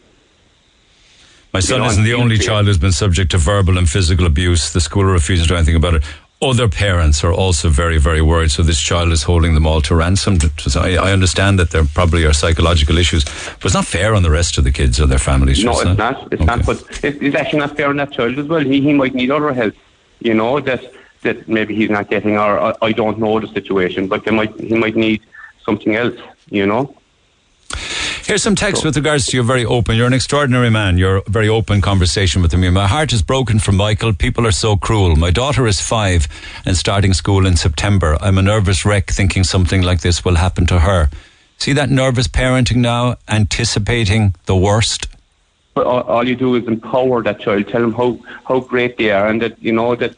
My 1.53 1.61
son 1.61 1.81
know, 1.81 1.86
isn't 1.86 2.05
the 2.05 2.15
only 2.15 2.39
child 2.39 2.66
who's 2.66 2.78
been 2.78 2.93
subject 2.93 3.32
to 3.32 3.39
verbal 3.39 3.77
and 3.77 3.89
physical 3.89 4.24
abuse. 4.24 4.73
The 4.73 4.81
school 4.81 5.05
refuses 5.05 5.47
to 5.47 5.49
do 5.51 5.57
anything 5.57 5.77
about 5.77 5.94
it. 5.94 6.05
Other 6.40 6.66
parents 6.69 7.23
are 7.23 7.32
also 7.32 7.69
very, 7.69 7.99
very 7.99 8.23
worried. 8.23 8.51
So 8.51 8.62
this 8.62 8.81
child 8.81 9.12
is 9.12 9.23
holding 9.23 9.55
them 9.55 9.66
all 9.66 9.81
to 9.82 9.94
ransom. 9.94 10.39
So 10.59 10.81
I, 10.81 10.94
I 10.94 11.12
understand 11.12 11.59
that 11.59 11.70
there 11.70 11.85
probably 11.85 12.24
are 12.24 12.32
psychological 12.32 12.97
issues, 12.99 13.24
but 13.24 13.66
it's 13.66 13.74
not 13.74 13.85
fair 13.85 14.15
on 14.15 14.23
the 14.23 14.31
rest 14.31 14.59
of 14.59 14.65
the 14.65 14.73
kids 14.73 14.99
or 14.99 15.07
their 15.07 15.19
families. 15.20 15.62
No, 15.62 15.73
it's 15.73 15.82
it? 15.82 15.99
not. 15.99 16.32
It's 16.32 16.43
not. 16.43 16.66
But 16.66 16.82
it's 17.05 17.36
actually 17.36 17.61
not 17.61 17.77
fair 17.77 17.89
on 17.90 17.97
that 17.99 18.12
child 18.12 18.39
as 18.39 18.47
well. 18.47 18.61
He, 18.61 18.81
he 18.81 18.93
might 18.94 19.15
need 19.15 19.31
other 19.31 19.53
help. 19.53 19.74
You 20.20 20.35
know 20.35 20.59
that 20.61 20.82
that 21.23 21.49
maybe 21.49 21.74
he's 21.74 21.90
not 21.90 22.09
getting, 22.09 22.36
or 22.36 22.59
I, 22.59 22.74
I 22.82 22.93
don't 22.93 23.19
know 23.19 23.40
the 23.40 23.49
situation, 23.49 24.09
but 24.09 24.24
they 24.24 24.31
might 24.31 24.55
he 24.61 24.74
might 24.74 24.97
need 24.97 25.23
something 25.65 25.97
else. 25.97 26.19
You 26.51 26.66
know. 26.66 26.94
Here's 28.24 28.43
some 28.43 28.55
text 28.55 28.85
with 28.85 28.97
regards 28.97 29.27
to 29.27 29.36
your 29.36 29.44
very 29.44 29.65
open. 29.65 29.97
You're 29.97 30.07
an 30.07 30.12
extraordinary 30.12 30.70
man. 30.70 30.97
Your 30.97 31.23
very 31.27 31.49
open 31.49 31.81
conversation 31.81 32.40
with 32.40 32.57
me. 32.57 32.70
My 32.70 32.86
heart 32.86 33.12
is 33.12 33.20
broken 33.20 33.59
for 33.59 33.73
Michael. 33.73 34.12
People 34.12 34.47
are 34.47 34.53
so 34.53 34.77
cruel. 34.77 35.16
My 35.16 35.31
daughter 35.32 35.66
is 35.66 35.81
five 35.81 36.28
and 36.65 36.77
starting 36.77 37.15
school 37.15 37.47
in 37.47 37.57
September. 37.57 38.16
I'm 38.20 38.39
a 38.39 38.43
nervous 38.43 38.85
wreck 38.85 39.11
thinking 39.11 39.43
something 39.43 39.82
like 39.82 40.03
this 40.03 40.24
will 40.24 40.36
happen 40.36 40.66
to 40.66 40.81
her. 40.81 41.11
See 41.59 41.73
that 41.73 41.90
nervous 41.90 42.28
parenting 42.28 42.77
now, 42.77 43.16
anticipating 43.28 44.35
the 44.47 44.57
worst. 44.57 45.09
But 45.74 45.86
all, 45.86 46.03
all 46.03 46.27
you 46.27 46.36
do 46.36 46.55
is 46.55 46.66
empower 46.66 47.23
that 47.24 47.40
child. 47.40 47.69
Tell 47.69 47.81
them 47.81 47.93
how, 47.93 48.19
how 48.44 48.61
great 48.61 48.99
they 48.99 49.11
are, 49.11 49.27
and 49.27 49.43
that 49.43 49.61
you 49.61 49.73
know 49.73 49.97
that 49.97 50.15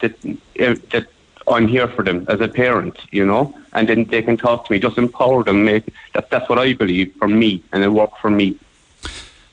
that 0.00 0.14
eh, 0.56 0.74
that 0.90 1.06
I'm 1.46 1.66
here 1.68 1.88
for 1.88 2.04
them 2.04 2.26
as 2.28 2.40
a 2.40 2.48
parent. 2.48 2.98
You 3.10 3.26
know, 3.26 3.54
and 3.72 3.88
then 3.88 4.04
they 4.04 4.22
can 4.22 4.36
talk 4.36 4.66
to 4.66 4.72
me. 4.72 4.78
Just 4.78 4.98
empower 4.98 5.44
them. 5.44 5.64
Make 5.64 5.84
that. 6.14 6.30
That's 6.30 6.48
what 6.48 6.58
I 6.58 6.72
believe 6.72 7.14
for 7.18 7.28
me, 7.28 7.62
and 7.72 7.82
it 7.82 7.88
worked 7.88 8.18
for 8.18 8.30
me. 8.30 8.58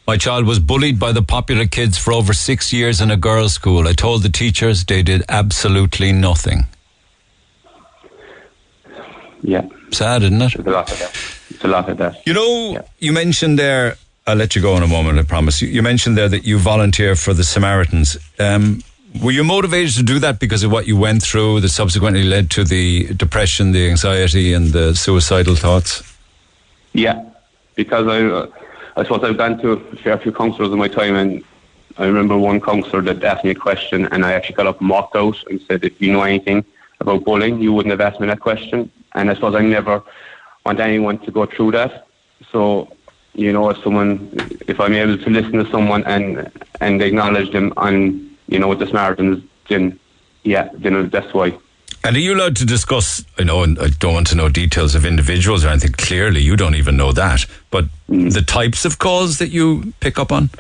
My 0.08 0.18
child 0.18 0.46
was 0.46 0.60
bullied 0.60 1.00
by 1.00 1.12
the 1.14 1.24
popular 1.24 1.66
kids 1.66 1.98
for 1.98 2.14
over 2.14 2.32
six 2.32 2.72
years 2.72 3.02
in 3.02 3.10
a 3.10 3.18
girls' 3.18 3.54
school. 3.54 3.88
I 3.88 3.94
told 3.94 4.22
the 4.22 4.30
teachers 4.30 4.86
they 4.86 5.02
did 5.02 5.24
absolutely 5.28 6.12
nothing. 6.12 6.68
Yeah. 9.42 9.68
Sad, 9.92 10.24
isn't 10.24 10.42
it? 10.42 10.54
There's 10.54 10.68
a 10.68 10.72
lot 10.72 10.92
of 10.92 11.00
that. 11.00 11.16
It's 11.50 11.64
a 11.64 11.68
lot 11.68 11.90
of 11.90 11.98
that. 11.98 12.28
You 12.28 12.34
know, 12.34 12.86
you 13.00 13.14
mentioned 13.14 13.58
there, 13.58 13.98
I'll 14.28 14.36
let 14.36 14.56
you 14.56 14.62
go 14.62 14.76
in 14.78 14.84
a 14.84 14.88
moment, 14.88 15.20
I 15.20 15.24
promise. 15.24 15.62
You, 15.62 15.70
you 15.70 15.82
mentioned 15.82 16.18
there 16.18 16.30
that 16.30 16.46
you 16.46 16.58
volunteer 16.58 17.16
for 17.16 17.34
the 17.34 17.44
Samaritans. 17.44 18.18
Um, 18.40 18.82
were 19.22 19.32
you 19.32 19.44
motivated 19.44 19.96
to 19.96 20.04
do 20.04 20.20
that 20.20 20.40
because 20.40 20.64
of 20.64 20.72
what 20.72 20.88
you 20.88 20.98
went 20.98 21.22
through 21.24 21.62
that 21.62 21.70
subsequently 21.70 22.24
led 22.24 22.52
to 22.52 22.64
the 22.64 23.14
depression, 23.14 23.72
the 23.72 23.90
anxiety, 23.90 24.54
and 24.54 24.74
the 24.74 24.94
suicidal 24.96 25.56
thoughts? 25.56 26.04
Yeah, 26.94 27.24
because 27.76 28.08
I, 28.08 28.24
uh, 28.24 28.48
I 28.96 29.04
suppose 29.04 29.24
I've 29.24 29.38
gone 29.38 29.60
to 29.60 29.74
a 29.74 29.96
fair 29.98 30.18
few 30.18 30.32
counsellors 30.32 30.72
in 30.72 30.80
my 30.80 30.88
time, 30.88 31.16
and 31.16 31.44
I 31.98 32.06
remember 32.06 32.38
one 32.38 32.60
counsellor 32.60 33.02
that 33.02 33.24
asked 33.24 33.44
me 33.44 33.52
a 33.52 33.56
question, 33.56 34.06
and 34.12 34.26
I 34.26 34.34
actually 34.34 34.56
got 34.56 34.68
up 34.68 34.80
and 34.82 34.90
walked 34.90 35.16
out 35.16 35.38
and 35.50 35.62
said, 35.62 35.84
"If 35.84 36.02
you 36.02 36.12
know 36.12 36.24
anything 36.24 36.66
about 37.00 37.24
bullying, 37.24 37.62
you 37.62 37.74
wouldn't 37.74 37.92
have 37.92 38.02
asked 38.02 38.20
me 38.20 38.28
that 38.28 38.40
question." 38.40 38.90
And 39.14 39.30
I 39.30 39.36
suppose 39.36 39.56
I 39.56 39.62
never 39.62 40.04
want 40.66 40.80
anyone 40.80 41.20
to 41.20 41.32
go 41.32 41.46
through 41.46 41.72
that. 41.72 42.08
So, 42.52 42.90
you 43.34 43.54
know, 43.54 43.70
if 43.70 43.82
someone, 43.82 44.30
if 44.68 44.80
I'm 44.80 44.94
able 44.94 45.18
to 45.18 45.30
listen 45.30 45.54
to 45.54 45.72
someone 45.72 46.04
and 46.06 46.52
and 46.82 47.02
acknowledge 47.02 47.52
them 47.52 47.74
on, 47.78 48.25
you 48.48 48.60
know, 48.60 48.68
with 48.68 48.80
the 48.80 48.88
Samaritans, 48.88 49.44
then 49.70 50.00
yeah, 50.44 50.70
then 50.74 51.10
that's 51.10 51.34
why. 51.34 51.58
And 52.04 52.16
are 52.16 52.20
you 52.20 52.36
allowed 52.36 52.56
to 52.58 52.66
discuss? 52.66 53.26
I 53.40 53.44
know, 53.44 53.64
and 53.64 53.80
I 53.80 53.90
don't 53.90 54.14
want 54.14 54.28
to 54.28 54.36
know 54.36 54.48
details 54.48 54.94
of 54.94 55.06
individuals 55.06 55.66
or 55.66 55.70
anything. 55.70 55.94
Clearly, 55.94 56.42
you 56.42 56.56
don't 56.56 56.76
even 56.76 56.98
know 56.98 57.12
that. 57.14 57.46
But 57.72 57.86
mm. 58.08 58.32
the 58.32 58.44
types 58.44 58.86
of 58.86 59.00
calls 59.00 59.40
that 59.40 59.50
you 59.50 59.94
pick 60.02 60.20
up 60.20 60.32
on. 60.32 60.52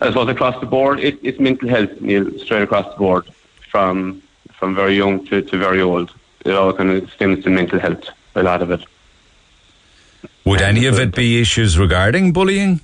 as 0.00 0.14
well 0.14 0.28
as 0.28 0.34
across 0.34 0.58
the 0.60 0.66
board, 0.66 0.98
it, 1.00 1.18
it's 1.22 1.38
mental 1.38 1.68
health, 1.68 2.00
Neil, 2.00 2.38
straight 2.38 2.62
across 2.62 2.90
the 2.92 2.98
board, 2.98 3.30
from 3.70 4.22
from 4.58 4.74
very 4.74 4.96
young 4.96 5.24
to, 5.26 5.42
to 5.42 5.58
very 5.58 5.80
old. 5.80 6.12
It 6.44 6.52
all 6.52 6.72
kind 6.72 6.90
of 6.90 7.10
stems 7.12 7.44
to 7.44 7.50
mental 7.50 7.78
health, 7.78 8.08
a 8.34 8.42
lot 8.42 8.62
of 8.62 8.70
it. 8.70 8.84
Would 10.44 10.62
any 10.62 10.86
of 10.86 10.98
it 10.98 11.14
be 11.14 11.40
issues 11.40 11.78
regarding 11.78 12.32
bullying? 12.32 12.80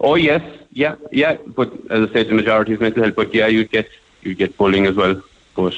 Oh 0.00 0.14
yes, 0.14 0.42
yeah, 0.72 0.96
yeah. 1.12 1.36
But 1.46 1.72
as 1.90 2.08
I 2.08 2.12
said, 2.12 2.28
the 2.28 2.34
majority 2.34 2.72
is 2.72 2.80
mental 2.80 3.02
health. 3.02 3.16
But 3.16 3.34
yeah, 3.34 3.46
you 3.46 3.64
get 3.64 3.88
you 4.22 4.34
get 4.34 4.56
bullying 4.56 4.86
as 4.86 4.96
well. 4.96 5.22
But 5.54 5.74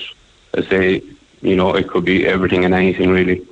I 0.57 0.63
say, 0.63 1.03
you 1.41 1.57
know, 1.57 1.75
it 1.75 1.89
could 1.89 2.05
be 2.05 2.27
everything 2.27 2.65
and 2.65 2.75
anything 2.75 3.11
really. 3.11 3.47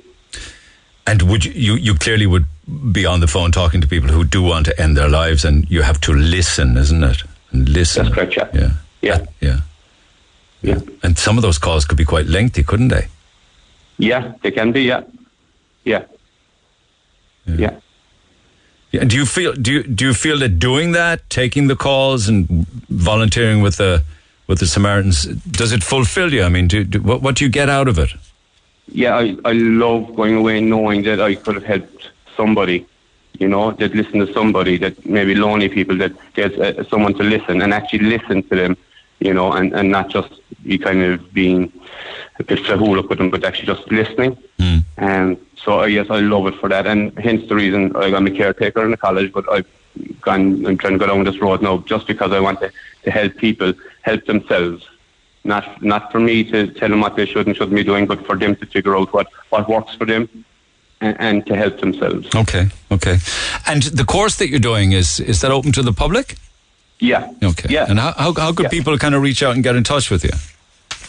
And 1.07 1.23
would 1.23 1.43
you, 1.43 1.51
you, 1.51 1.73
you 1.73 1.95
clearly 1.95 2.25
would 2.25 2.45
be 2.91 3.05
on 3.05 3.19
the 3.19 3.27
phone 3.27 3.51
talking 3.51 3.81
to 3.81 3.87
people 3.87 4.09
who 4.09 4.23
do 4.23 4.41
want 4.41 4.65
to 4.67 4.81
end 4.81 4.95
their 4.95 5.09
lives, 5.09 5.43
and 5.43 5.69
you 5.69 5.81
have 5.81 5.99
to 6.01 6.13
listen, 6.13 6.77
isn't 6.77 7.03
it? 7.03 7.23
And 7.51 7.67
listen. 7.67 8.05
That's 8.05 8.15
correct, 8.15 8.35
yeah. 8.37 8.49
Yeah. 8.53 8.71
Yeah. 9.01 9.25
Yeah. 9.41 9.59
Yeah. 10.61 10.79
And 11.03 11.17
some 11.17 11.37
of 11.37 11.41
those 11.41 11.57
calls 11.57 11.85
could 11.85 11.97
be 11.97 12.05
quite 12.05 12.27
lengthy, 12.27 12.63
couldn't 12.63 12.89
they? 12.89 13.07
Yeah, 13.97 14.33
they 14.41 14.51
can 14.51 14.71
be. 14.71 14.83
Yeah, 14.83 15.03
yeah, 15.83 16.05
yeah. 17.45 17.55
Yeah. 17.57 17.79
And 18.93 19.09
do 19.09 19.15
you 19.15 19.25
feel 19.25 19.53
do 19.53 19.71
you 19.71 19.83
do 19.83 20.05
you 20.07 20.13
feel 20.13 20.39
that 20.39 20.59
doing 20.59 20.91
that, 20.91 21.29
taking 21.29 21.67
the 21.67 21.75
calls 21.75 22.27
and 22.27 22.67
volunteering 22.89 23.61
with 23.61 23.77
the 23.77 24.03
with 24.47 24.59
the 24.59 24.67
Samaritans, 24.67 25.25
does 25.25 25.71
it 25.71 25.83
fulfill 25.83 26.33
you? 26.33 26.43
I 26.43 26.49
mean, 26.49 26.67
do, 26.67 26.83
do, 26.83 27.01
what 27.01 27.21
what 27.21 27.35
do 27.35 27.45
you 27.45 27.49
get 27.49 27.69
out 27.69 27.87
of 27.87 27.97
it? 27.97 28.13
yeah, 28.91 29.15
I, 29.15 29.37
I 29.45 29.53
love 29.53 30.15
going 30.15 30.35
away 30.35 30.61
knowing 30.61 31.03
that 31.03 31.21
I 31.21 31.35
could 31.35 31.55
have 31.55 31.63
helped 31.63 32.09
somebody, 32.35 32.85
you 33.39 33.47
know, 33.47 33.71
that 33.71 33.95
listen 33.95 34.19
to 34.25 34.31
somebody, 34.33 34.77
that 34.77 35.05
maybe 35.05 35.35
lonely 35.35 35.69
people, 35.69 35.97
that 35.97 36.11
there's 36.35 36.57
uh, 36.59 36.83
someone 36.89 37.13
to 37.15 37.23
listen 37.23 37.61
and 37.61 37.73
actually 37.73 38.05
listen 38.05 38.43
to 38.43 38.55
them, 38.55 38.77
you 39.19 39.33
know, 39.33 39.53
and, 39.53 39.73
and 39.73 39.91
not 39.91 40.09
just 40.09 40.33
be 40.63 40.77
kind 40.77 41.01
of 41.01 41.33
being 41.33 41.71
a 42.39 42.43
bit 42.43 42.59
flahula 42.59 43.07
with 43.07 43.17
them, 43.17 43.29
but 43.29 43.43
actually 43.43 43.67
just 43.67 43.89
listening. 43.91 44.37
And 44.97 45.37
so, 45.63 45.81
uh, 45.81 45.85
yes, 45.85 46.07
I 46.09 46.19
love 46.19 46.47
it 46.47 46.55
for 46.55 46.69
that. 46.69 46.87
And 46.87 47.17
hence 47.19 47.47
the 47.47 47.55
reason 47.55 47.89
like, 47.89 48.13
I'm 48.13 48.27
a 48.27 48.31
caretaker 48.31 48.83
in 48.83 48.91
the 48.91 48.97
college, 48.97 49.31
but 49.31 49.49
I've 49.51 49.67
gone, 50.21 50.65
I'm 50.65 50.77
trying 50.77 50.93
to 50.93 50.99
go 50.99 51.07
down 51.07 51.23
this 51.23 51.41
road 51.41 51.61
now 51.61 51.79
just 51.79 52.07
because 52.07 52.31
I 52.31 52.39
want 52.39 52.59
to, 52.61 52.71
to 53.03 53.11
help 53.11 53.35
people 53.37 53.73
help 54.03 54.25
themselves 54.25 54.87
not 55.43 55.81
not 55.81 56.11
for 56.11 56.19
me 56.19 56.43
to 56.51 56.67
tell 56.67 56.89
them 56.89 57.01
what 57.01 57.15
they 57.15 57.25
should 57.25 57.47
and 57.47 57.55
shouldn't 57.55 57.75
be 57.75 57.83
doing, 57.83 58.05
but 58.05 58.25
for 58.25 58.37
them 58.37 58.55
to 58.57 58.65
figure 58.65 58.95
out 58.95 59.11
what, 59.13 59.27
what 59.49 59.67
works 59.67 59.95
for 59.95 60.05
them 60.05 60.29
and, 61.01 61.19
and 61.19 61.45
to 61.47 61.55
help 61.55 61.79
themselves. 61.79 62.27
Okay, 62.35 62.67
okay. 62.91 63.17
And 63.67 63.83
the 63.83 64.05
course 64.05 64.35
that 64.37 64.49
you're 64.49 64.59
doing 64.59 64.91
is 64.91 65.19
is 65.19 65.41
that 65.41 65.51
open 65.51 65.71
to 65.73 65.81
the 65.81 65.93
public? 65.93 66.35
Yeah. 66.99 67.33
Okay. 67.43 67.69
Yeah. 67.73 67.87
And 67.89 67.99
how 67.99 68.13
how, 68.13 68.33
how 68.33 68.53
could 68.53 68.69
people 68.69 68.97
kind 68.97 69.15
of 69.15 69.23
reach 69.23 69.41
out 69.41 69.55
and 69.55 69.63
get 69.63 69.75
in 69.75 69.83
touch 69.83 70.11
with 70.11 70.23
you? 70.23 70.31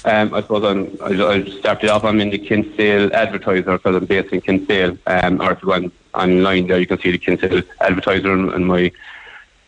Um, 0.05 0.35
I 0.35 0.41
suppose 0.43 0.65
I'm, 0.65 0.99
I, 1.01 1.25
I 1.25 1.45
started 1.61 1.91
off. 1.91 2.05
I'm 2.05 2.21
in 2.21 2.31
the 2.31 2.39
Kinsale 2.39 3.15
Advertiser 3.15 3.79
because 3.79 3.97
I'm 3.97 4.07
based 4.07 4.33
in 4.33 4.41
Kinsale. 4.41 4.99
Um, 5.07 5.41
or 5.41 5.53
if 5.53 5.63
you 5.63 5.69
go 5.69 5.75
on, 5.75 5.93
online 6.15 6.67
there, 6.67 6.81
you 6.81 6.87
can 6.87 6.99
see 6.99 7.13
the 7.13 7.19
Kinsale 7.19 7.63
Advertiser 7.81 8.33
and, 8.33 8.53
and 8.53 8.67
my 8.67 8.91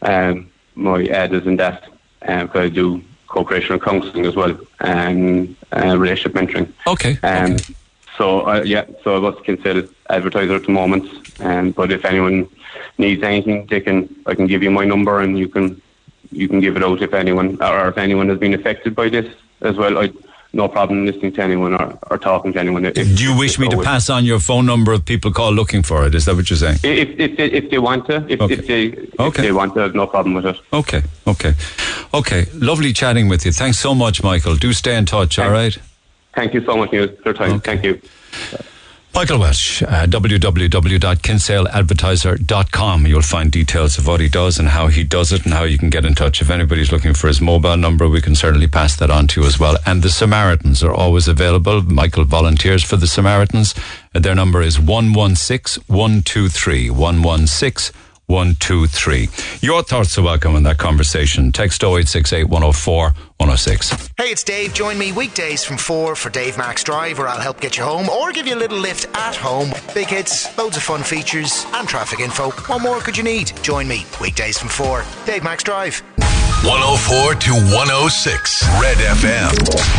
um, 0.02 0.50
my 0.74 1.04
ad 1.06 1.32
is 1.32 1.46
in 1.46 1.56
that. 1.56 1.88
Um, 2.22 2.50
I 2.54 2.68
do 2.68 3.02
co-creational 3.28 3.78
counselling 3.78 4.26
as 4.26 4.34
well 4.34 4.58
and 4.80 5.56
uh, 5.72 5.96
relationship 5.96 6.32
mentoring. 6.32 6.72
Okay. 6.86 7.18
Um, 7.22 7.58
So 8.16 8.46
uh, 8.46 8.62
yeah, 8.64 8.84
so 9.02 9.16
I 9.16 9.18
was 9.18 9.34
Kinsale 9.44 9.88
Advertiser 10.08 10.54
at 10.54 10.64
the 10.64 10.72
moment. 10.72 11.06
Um, 11.40 11.72
but 11.72 11.90
if 11.90 12.04
anyone 12.04 12.48
needs 12.98 13.22
anything, 13.22 13.66
they 13.66 13.80
can 13.80 14.08
I 14.26 14.34
can 14.34 14.46
give 14.46 14.62
you 14.62 14.70
my 14.70 14.84
number 14.84 15.20
and 15.20 15.36
you 15.38 15.48
can 15.48 15.80
you 16.30 16.48
can 16.48 16.60
give 16.60 16.76
it 16.76 16.84
out 16.84 17.02
if 17.02 17.12
anyone 17.12 17.60
or 17.60 17.88
if 17.88 17.98
anyone 17.98 18.28
has 18.28 18.38
been 18.38 18.54
affected 18.54 18.94
by 18.94 19.08
this 19.08 19.26
as 19.60 19.76
well. 19.76 19.98
I 19.98 20.12
no 20.54 20.68
problem 20.68 21.04
listening 21.04 21.32
to 21.32 21.42
anyone 21.42 21.74
or, 21.74 21.98
or 22.10 22.16
talking 22.18 22.52
to 22.52 22.60
anyone. 22.60 22.84
If, 22.84 22.94
Do 22.94 23.24
you 23.24 23.36
wish 23.36 23.58
me 23.58 23.68
to 23.68 23.82
pass 23.82 24.08
on 24.08 24.24
your 24.24 24.38
phone 24.38 24.66
number 24.66 24.92
if 24.94 25.04
people 25.04 25.32
call 25.32 25.52
looking 25.52 25.82
for 25.82 26.06
it? 26.06 26.14
Is 26.14 26.26
that 26.26 26.36
what 26.36 26.48
you're 26.48 26.56
saying? 26.56 26.78
If, 26.84 27.08
if, 27.18 27.36
they, 27.36 27.46
if 27.50 27.70
they 27.70 27.78
want 27.78 28.06
to, 28.06 28.24
if, 28.28 28.40
if 28.40 28.66
they 28.66 28.84
if 28.84 29.34
they 29.34 29.52
want 29.52 29.74
to, 29.74 29.88
no 29.88 30.06
problem 30.06 30.34
with 30.34 30.46
it. 30.46 30.56
Okay, 30.72 31.02
okay, 31.26 31.54
okay. 32.14 32.46
Lovely 32.54 32.92
chatting 32.92 33.28
with 33.28 33.44
you. 33.44 33.52
Thanks 33.52 33.78
so 33.78 33.94
much, 33.94 34.22
Michael. 34.22 34.56
Do 34.56 34.72
stay 34.72 34.96
in 34.96 35.06
touch. 35.06 35.38
All 35.38 35.50
right. 35.50 35.76
Thank 36.34 36.54
you 36.54 36.64
so 36.64 36.76
much, 36.76 36.92
Neil, 36.92 37.08
for 37.08 37.30
your 37.30 37.34
time. 37.34 37.60
Thank 37.60 37.84
you. 37.84 38.00
Michael 39.14 39.38
Welsh, 39.38 39.82
uh, 39.82 40.06
www.kinsaleadvertiser.com. 40.06 43.06
You'll 43.06 43.22
find 43.22 43.52
details 43.52 43.96
of 43.96 44.08
what 44.08 44.18
he 44.18 44.28
does 44.28 44.58
and 44.58 44.68
how 44.68 44.88
he 44.88 45.04
does 45.04 45.32
it 45.32 45.44
and 45.44 45.54
how 45.54 45.62
you 45.62 45.78
can 45.78 45.88
get 45.88 46.04
in 46.04 46.16
touch. 46.16 46.42
If 46.42 46.50
anybody's 46.50 46.90
looking 46.90 47.14
for 47.14 47.28
his 47.28 47.40
mobile 47.40 47.76
number, 47.76 48.08
we 48.08 48.20
can 48.20 48.34
certainly 48.34 48.66
pass 48.66 48.96
that 48.96 49.12
on 49.12 49.28
to 49.28 49.42
you 49.42 49.46
as 49.46 49.60
well. 49.60 49.76
And 49.86 50.02
the 50.02 50.10
Samaritans 50.10 50.82
are 50.82 50.92
always 50.92 51.28
available. 51.28 51.80
Michael 51.82 52.24
volunteers 52.24 52.82
for 52.82 52.96
the 52.96 53.06
Samaritans. 53.06 53.76
Uh, 54.12 54.18
their 54.18 54.34
number 54.34 54.60
is 54.60 54.80
116 54.80 55.84
123. 55.86 56.90
116 56.90 57.94
123. 58.26 59.28
Your 59.60 59.82
thoughts 59.82 60.18
are 60.18 60.22
welcome 60.22 60.56
in 60.56 60.62
that 60.64 60.78
conversation. 60.78 61.52
Text 61.52 61.84
0868 61.84 62.44
104 62.44 63.12
106. 63.44 64.08
Hey, 64.16 64.30
it's 64.30 64.42
Dave. 64.42 64.72
Join 64.72 64.96
me 64.96 65.12
weekdays 65.12 65.64
from 65.64 65.76
4 65.76 66.16
for 66.16 66.30
Dave 66.30 66.56
Max 66.56 66.82
Drive, 66.82 67.18
where 67.18 67.28
I'll 67.28 67.38
help 67.38 67.60
get 67.60 67.76
you 67.76 67.84
home 67.84 68.08
or 68.08 68.32
give 68.32 68.46
you 68.46 68.54
a 68.54 68.56
little 68.56 68.78
lift 68.78 69.06
at 69.14 69.36
home. 69.36 69.70
Big 69.92 70.06
hits, 70.06 70.56
loads 70.56 70.78
of 70.78 70.82
fun 70.82 71.02
features, 71.02 71.66
and 71.74 71.86
traffic 71.86 72.20
info. 72.20 72.50
What 72.52 72.80
more 72.80 73.00
could 73.00 73.18
you 73.18 73.22
need? 73.22 73.52
Join 73.62 73.86
me 73.86 74.06
weekdays 74.18 74.58
from 74.58 74.70
4. 74.70 75.04
Dave 75.26 75.44
Max 75.44 75.62
Drive. 75.62 76.02
104 76.64 77.34
to 77.34 77.52
106 77.76 78.64
Red 78.80 78.96
FM. 78.96 79.50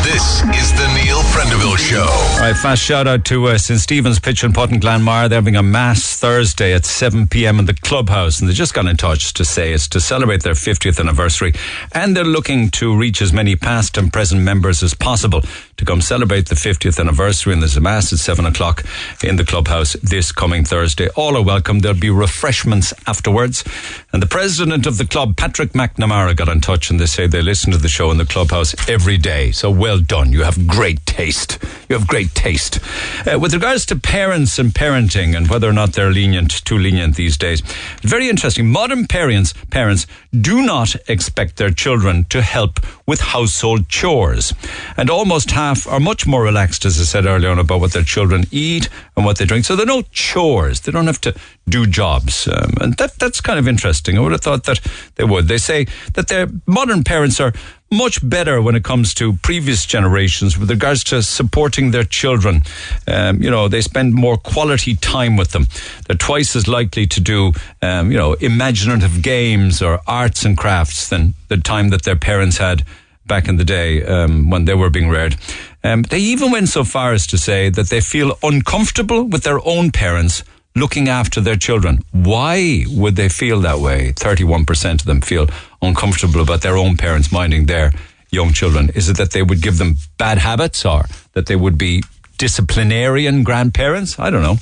This 0.04 0.42
is 0.60 0.72
the 0.74 0.88
Neil 0.96 1.22
Prendeville 1.30 1.78
Show. 1.78 2.08
All 2.10 2.40
right, 2.40 2.58
fast 2.58 2.82
shout 2.82 3.08
out 3.08 3.24
to 3.26 3.50
uh, 3.50 3.60
St. 3.60 3.80
Stephen's 3.80 4.18
Pitch 4.18 4.44
and 4.44 4.52
Putt 4.52 4.72
in 4.72 4.80
Glanmire. 4.80 5.30
They're 5.30 5.38
having 5.38 5.58
a 5.58 5.62
mass 5.62 6.20
Thursday 6.20 6.74
at 6.74 6.84
7 6.84 7.28
p.m. 7.28 7.60
in 7.60 7.66
the 7.66 7.76
clubhouse, 7.76 8.40
and 8.40 8.50
they 8.50 8.54
just 8.54 8.74
got 8.74 8.88
in 8.88 8.98
touch 8.98 9.34
to 9.34 9.46
say 9.46 9.74
it's 9.74 9.88
to 9.90 10.00
celebrate 10.00 10.42
their 10.42 10.56
50th 10.56 11.00
anniversary, 11.00 11.54
and 11.92 12.18
they're 12.18 12.24
looking 12.24 12.72
to 12.72 12.98
reach 12.98 13.22
as 13.22 13.32
many 13.32 13.56
past 13.56 13.96
and 13.96 14.12
present 14.12 14.42
members 14.42 14.82
as 14.82 14.96
possible 14.96 15.42
to 15.78 15.86
come 15.86 16.02
celebrate 16.02 16.50
the 16.50 16.56
50th 16.56 17.00
anniversary. 17.00 17.54
And 17.54 17.62
there's 17.62 17.78
a 17.78 17.82
mass 17.82 18.12
at 18.12 18.18
7 18.18 18.44
o'clock 18.44 18.84
in 19.24 19.36
the 19.36 19.46
clubhouse 19.46 19.94
this 20.02 20.32
coming 20.32 20.66
Thursday. 20.66 21.10
All 21.10 21.38
are 21.38 21.44
welcome. 21.44 21.80
There'll 21.80 22.00
be 22.00 22.10
refreshments 22.10 22.92
afterwards. 23.06 23.64
And 24.12 24.20
the 24.20 24.28
president 24.28 24.88
of 24.88 24.98
the 24.98 25.06
club, 25.06 25.38
Patrick 25.38 25.74
McNamara, 25.74 26.36
got 26.36 26.55
in 26.56 26.62
touch 26.62 26.90
and 26.90 27.00
they 27.00 27.06
say 27.06 27.28
they 27.28 27.42
listen 27.42 27.72
to 27.72 27.78
the 27.78 27.90
show 27.90 28.10
in 28.12 28.18
the 28.18 28.26
clubhouse 28.26 28.74
every 28.90 29.18
day. 29.18 29.52
So 29.52 29.70
well 29.70 30.00
done. 30.00 30.32
You 30.32 30.44
have 30.44 30.66
great 30.66 31.06
taste. 31.06 31.60
You 31.90 31.98
have 31.98 32.08
great 32.08 32.34
taste. 32.34 32.80
Uh, 33.28 33.38
with 33.38 33.54
regards 33.54 33.86
to 33.88 33.96
parents 33.96 34.58
and 34.58 34.72
parenting 34.72 35.36
and 35.36 35.48
whether 35.48 35.70
or 35.70 35.74
not 35.74 35.94
they're 35.94 36.12
lenient, 36.12 36.66
too 36.66 36.78
lenient 36.78 37.16
these 37.16 37.38
days, 37.38 37.62
very 38.02 38.30
interesting. 38.30 38.68
Modern 38.68 39.06
parents, 39.06 39.54
parents 39.70 40.08
do 40.32 40.66
not 40.66 40.96
expect 41.08 41.58
their 41.58 41.72
children 41.72 42.26
to 42.30 42.42
help 42.42 42.80
with 43.06 43.20
household 43.20 43.90
chores. 43.90 44.54
And 44.98 45.10
almost 45.10 45.52
half 45.52 45.88
are 45.88 46.00
much 46.00 46.26
more 46.26 46.44
relaxed, 46.44 46.86
as 46.86 47.00
I 47.00 47.04
said 47.04 47.26
earlier 47.26 47.52
on, 47.52 47.60
about 47.60 47.82
what 47.82 47.94
their 47.94 48.04
children 48.04 48.46
eat 48.52 48.90
and 49.16 49.26
what 49.26 49.38
they 49.38 49.46
drink. 49.46 49.66
So 49.66 49.76
there 49.76 49.86
are 49.86 49.98
no 49.98 50.04
chores. 50.12 50.82
They 50.82 50.92
don't 50.92 51.08
have 51.08 51.22
to 51.22 51.36
do 51.68 51.86
jobs. 51.86 52.48
Um, 52.48 52.74
and 52.82 52.94
that, 52.98 53.18
that's 53.20 53.42
kind 53.42 53.60
of 53.60 53.68
interesting. 53.68 54.18
I 54.18 54.22
would 54.22 54.32
have 54.32 54.42
thought 54.42 54.66
that 54.66 54.80
they 55.16 55.24
would. 55.24 55.48
They 55.48 55.58
say 55.58 55.86
that 56.14 56.28
their 56.28 56.48
modern 56.68 57.04
parents 57.04 57.40
are 57.40 57.54
much 57.92 58.28
better 58.28 58.62
when 58.62 58.76
it 58.76 58.84
comes 58.84 59.14
to 59.14 59.34
previous 59.38 59.86
generations 59.86 60.58
with 60.58 60.70
regards 60.70 61.04
to 61.06 61.22
supporting 61.22 61.92
their 61.92 62.04
children. 62.04 62.62
Um, 63.08 63.42
you 63.42 63.50
know, 63.50 63.68
they 63.68 63.82
spend 63.82 64.14
more 64.14 64.38
quality 64.38 64.96
time 64.96 65.38
with 65.38 65.52
them. 65.52 65.68
They're 66.08 66.18
twice 66.18 66.56
as 66.56 66.68
likely 66.68 67.08
to 67.08 67.22
do, 67.22 67.54
um, 67.82 68.12
you 68.12 68.18
know, 68.18 68.34
imaginative 68.34 69.22
games 69.22 69.82
or 69.82 70.02
arts 70.08 70.46
and 70.46 70.58
crafts 70.58 71.10
than 71.10 71.36
the 71.48 71.58
time 71.58 71.90
that 71.90 72.04
their 72.04 72.16
parents 72.16 72.58
had 72.58 72.84
back 73.26 73.48
in 73.48 73.56
the 73.58 73.64
day 73.64 74.04
um, 74.04 74.50
when 74.50 74.66
they 74.66 74.76
were 74.76 74.90
being 74.90 75.10
reared. 75.10 75.36
Um, 75.84 76.04
they 76.04 76.20
even 76.20 76.52
went 76.52 76.70
so 76.70 76.84
far 76.84 77.14
as 77.14 77.26
to 77.28 77.38
say 77.38 77.70
that 77.70 77.90
they 77.90 78.02
feel 78.02 78.38
uncomfortable 78.44 79.24
with 79.24 79.44
their 79.44 79.66
own 79.66 79.92
parents 79.92 80.44
looking 80.76 81.08
after 81.08 81.42
their 81.42 81.56
children. 81.56 82.00
Why 82.12 82.86
would 82.90 83.16
they 83.16 83.30
feel 83.30 83.62
that 83.62 83.80
way? 83.80 84.12
31% 84.14 85.02
of 85.02 85.06
them 85.06 85.22
feel 85.22 85.48
uncomfortable 85.82 86.42
about 86.42 86.62
their 86.62 86.78
own 86.78 86.98
parents 86.98 87.32
minding 87.32 87.66
their 87.66 87.94
young 88.32 88.52
children. 88.52 88.90
Is 88.94 89.10
it 89.10 89.18
that 89.18 89.32
they 89.32 89.42
would 89.42 89.62
give 89.62 89.78
them 89.78 89.96
bad 90.18 90.38
habits 90.38 90.86
or 90.86 91.06
that 91.34 91.46
they 91.46 91.56
would 91.56 91.78
be 91.78 92.04
disciplinarian 92.38 93.44
grandparents? 93.44 94.20
I 94.20 94.30
don't 94.30 94.42
know. 94.42 94.58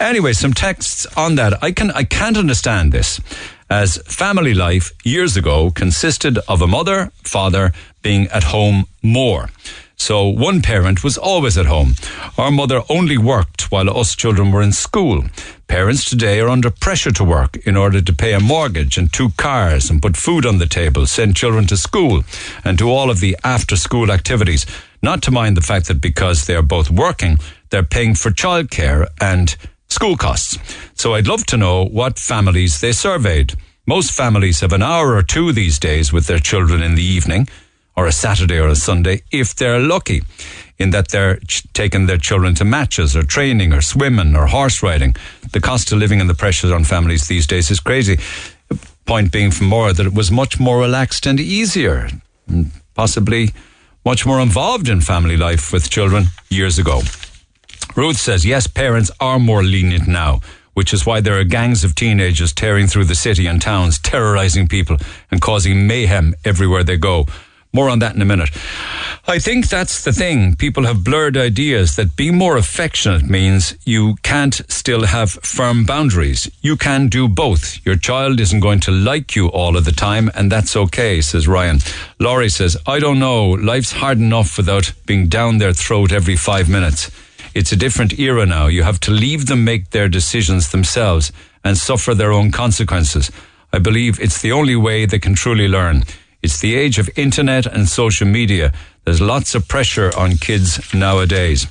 Anyway, 0.00 0.32
some 0.32 0.52
texts 0.52 1.06
on 1.16 1.36
that. 1.36 1.62
I 1.62 1.72
can 1.72 1.90
I 1.92 2.04
can't 2.04 2.36
understand 2.36 2.92
this 2.92 3.20
as 3.70 3.98
family 4.04 4.54
life 4.54 4.92
years 5.04 5.36
ago 5.36 5.70
consisted 5.70 6.38
of 6.48 6.60
a 6.60 6.66
mother, 6.66 7.10
father 7.22 7.72
being 8.02 8.26
at 8.28 8.44
home 8.44 8.84
more. 9.02 9.48
So 9.96 10.26
one 10.26 10.62
parent 10.62 11.04
was 11.04 11.16
always 11.16 11.56
at 11.56 11.66
home. 11.66 11.94
Our 12.36 12.50
mother 12.50 12.82
only 12.88 13.16
worked 13.16 13.70
while 13.70 13.88
us 13.96 14.14
children 14.14 14.50
were 14.50 14.62
in 14.62 14.72
school. 14.72 15.24
Parents 15.68 16.04
today 16.04 16.40
are 16.40 16.48
under 16.48 16.70
pressure 16.70 17.12
to 17.12 17.24
work 17.24 17.56
in 17.66 17.76
order 17.76 18.02
to 18.02 18.12
pay 18.12 18.34
a 18.34 18.40
mortgage 18.40 18.98
and 18.98 19.12
two 19.12 19.30
cars 19.36 19.88
and 19.90 20.02
put 20.02 20.16
food 20.16 20.44
on 20.44 20.58
the 20.58 20.66
table, 20.66 21.06
send 21.06 21.36
children 21.36 21.66
to 21.68 21.76
school 21.76 22.24
and 22.64 22.76
do 22.76 22.90
all 22.90 23.10
of 23.10 23.20
the 23.20 23.36
after 23.44 23.76
school 23.76 24.10
activities. 24.10 24.66
Not 25.02 25.22
to 25.22 25.30
mind 25.30 25.56
the 25.56 25.62
fact 25.62 25.88
that 25.88 26.00
because 26.00 26.46
they 26.46 26.54
are 26.54 26.62
both 26.62 26.90
working, 26.90 27.38
they're 27.70 27.82
paying 27.82 28.14
for 28.14 28.30
childcare 28.30 29.06
and 29.20 29.56
school 29.88 30.16
costs. 30.16 30.58
So 30.94 31.14
I'd 31.14 31.26
love 31.26 31.46
to 31.46 31.56
know 31.56 31.84
what 31.84 32.18
families 32.18 32.80
they 32.80 32.92
surveyed. 32.92 33.54
Most 33.86 34.12
families 34.12 34.60
have 34.60 34.72
an 34.72 34.82
hour 34.82 35.14
or 35.14 35.22
two 35.22 35.52
these 35.52 35.78
days 35.78 36.12
with 36.12 36.26
their 36.26 36.38
children 36.38 36.82
in 36.82 36.94
the 36.94 37.02
evening 37.02 37.48
or 37.96 38.06
a 38.06 38.12
Saturday 38.12 38.58
or 38.58 38.68
a 38.68 38.76
Sunday 38.76 39.22
if 39.30 39.54
they're 39.54 39.80
lucky 39.80 40.22
in 40.78 40.90
that 40.90 41.08
they're 41.08 41.36
ch- 41.46 41.64
taking 41.72 42.06
their 42.06 42.18
children 42.18 42.54
to 42.56 42.64
matches 42.64 43.14
or 43.16 43.22
training 43.22 43.72
or 43.72 43.80
swimming 43.80 44.34
or 44.34 44.46
horse 44.46 44.82
riding. 44.82 45.14
The 45.52 45.60
cost 45.60 45.92
of 45.92 45.98
living 45.98 46.20
and 46.20 46.28
the 46.28 46.34
pressures 46.34 46.70
on 46.70 46.84
families 46.84 47.28
these 47.28 47.46
days 47.46 47.70
is 47.70 47.80
crazy. 47.80 48.18
Point 49.04 49.32
being 49.32 49.50
from 49.50 49.66
more 49.66 49.92
that 49.92 50.06
it 50.06 50.14
was 50.14 50.30
much 50.30 50.58
more 50.58 50.78
relaxed 50.78 51.26
and 51.26 51.38
easier, 51.38 52.08
and 52.48 52.70
possibly 52.94 53.50
much 54.04 54.26
more 54.26 54.40
involved 54.40 54.88
in 54.88 55.00
family 55.00 55.36
life 55.36 55.72
with 55.72 55.90
children 55.90 56.26
years 56.48 56.78
ago. 56.78 57.02
Ruth 57.94 58.16
says, 58.16 58.44
yes, 58.44 58.66
parents 58.66 59.10
are 59.20 59.38
more 59.38 59.62
lenient 59.62 60.08
now, 60.08 60.40
which 60.74 60.94
is 60.94 61.04
why 61.04 61.20
there 61.20 61.38
are 61.38 61.44
gangs 61.44 61.84
of 61.84 61.94
teenagers 61.94 62.52
tearing 62.52 62.86
through 62.86 63.04
the 63.04 63.14
city 63.14 63.46
and 63.46 63.60
towns, 63.60 63.98
terrorizing 63.98 64.66
people 64.66 64.96
and 65.30 65.40
causing 65.40 65.86
mayhem 65.86 66.34
everywhere 66.44 66.82
they 66.82 66.96
go. 66.96 67.26
More 67.72 67.88
on 67.88 68.00
that 68.00 68.14
in 68.14 68.20
a 68.20 68.26
minute. 68.26 68.50
I 69.26 69.38
think 69.38 69.68
that's 69.68 70.04
the 70.04 70.12
thing. 70.12 70.56
People 70.56 70.84
have 70.84 71.04
blurred 71.04 71.36
ideas 71.36 71.96
that 71.96 72.16
being 72.16 72.36
more 72.36 72.56
affectionate 72.56 73.22
means 73.22 73.74
you 73.86 74.16
can't 74.22 74.60
still 74.68 75.06
have 75.06 75.30
firm 75.30 75.84
boundaries. 75.84 76.50
You 76.60 76.76
can 76.76 77.08
do 77.08 77.28
both. 77.28 77.78
Your 77.86 77.96
child 77.96 78.40
isn't 78.40 78.60
going 78.60 78.80
to 78.80 78.90
like 78.90 79.34
you 79.34 79.46
all 79.46 79.76
of 79.76 79.84
the 79.84 79.92
time, 79.92 80.30
and 80.34 80.52
that's 80.52 80.76
okay, 80.76 81.20
says 81.20 81.48
Ryan. 81.48 81.78
Laurie 82.18 82.50
says, 82.50 82.76
I 82.86 82.98
don't 82.98 83.20
know. 83.20 83.50
Life's 83.50 83.92
hard 83.92 84.18
enough 84.18 84.56
without 84.56 84.92
being 85.06 85.28
down 85.28 85.58
their 85.58 85.72
throat 85.72 86.12
every 86.12 86.36
five 86.36 86.68
minutes. 86.68 87.10
It's 87.54 87.72
a 87.72 87.76
different 87.76 88.18
era 88.18 88.44
now. 88.44 88.66
You 88.66 88.82
have 88.82 89.00
to 89.00 89.10
leave 89.10 89.46
them 89.46 89.64
make 89.64 89.90
their 89.90 90.08
decisions 90.08 90.72
themselves 90.72 91.32
and 91.64 91.78
suffer 91.78 92.14
their 92.14 92.32
own 92.32 92.50
consequences. 92.50 93.30
I 93.72 93.78
believe 93.78 94.20
it's 94.20 94.42
the 94.42 94.52
only 94.52 94.76
way 94.76 95.06
they 95.06 95.18
can 95.18 95.34
truly 95.34 95.68
learn. 95.68 96.02
It's 96.42 96.58
the 96.58 96.74
age 96.74 96.98
of 96.98 97.08
internet 97.16 97.66
and 97.66 97.88
social 97.88 98.26
media. 98.26 98.72
There's 99.04 99.20
lots 99.20 99.54
of 99.54 99.68
pressure 99.68 100.10
on 100.16 100.38
kids 100.38 100.92
nowadays. 100.92 101.68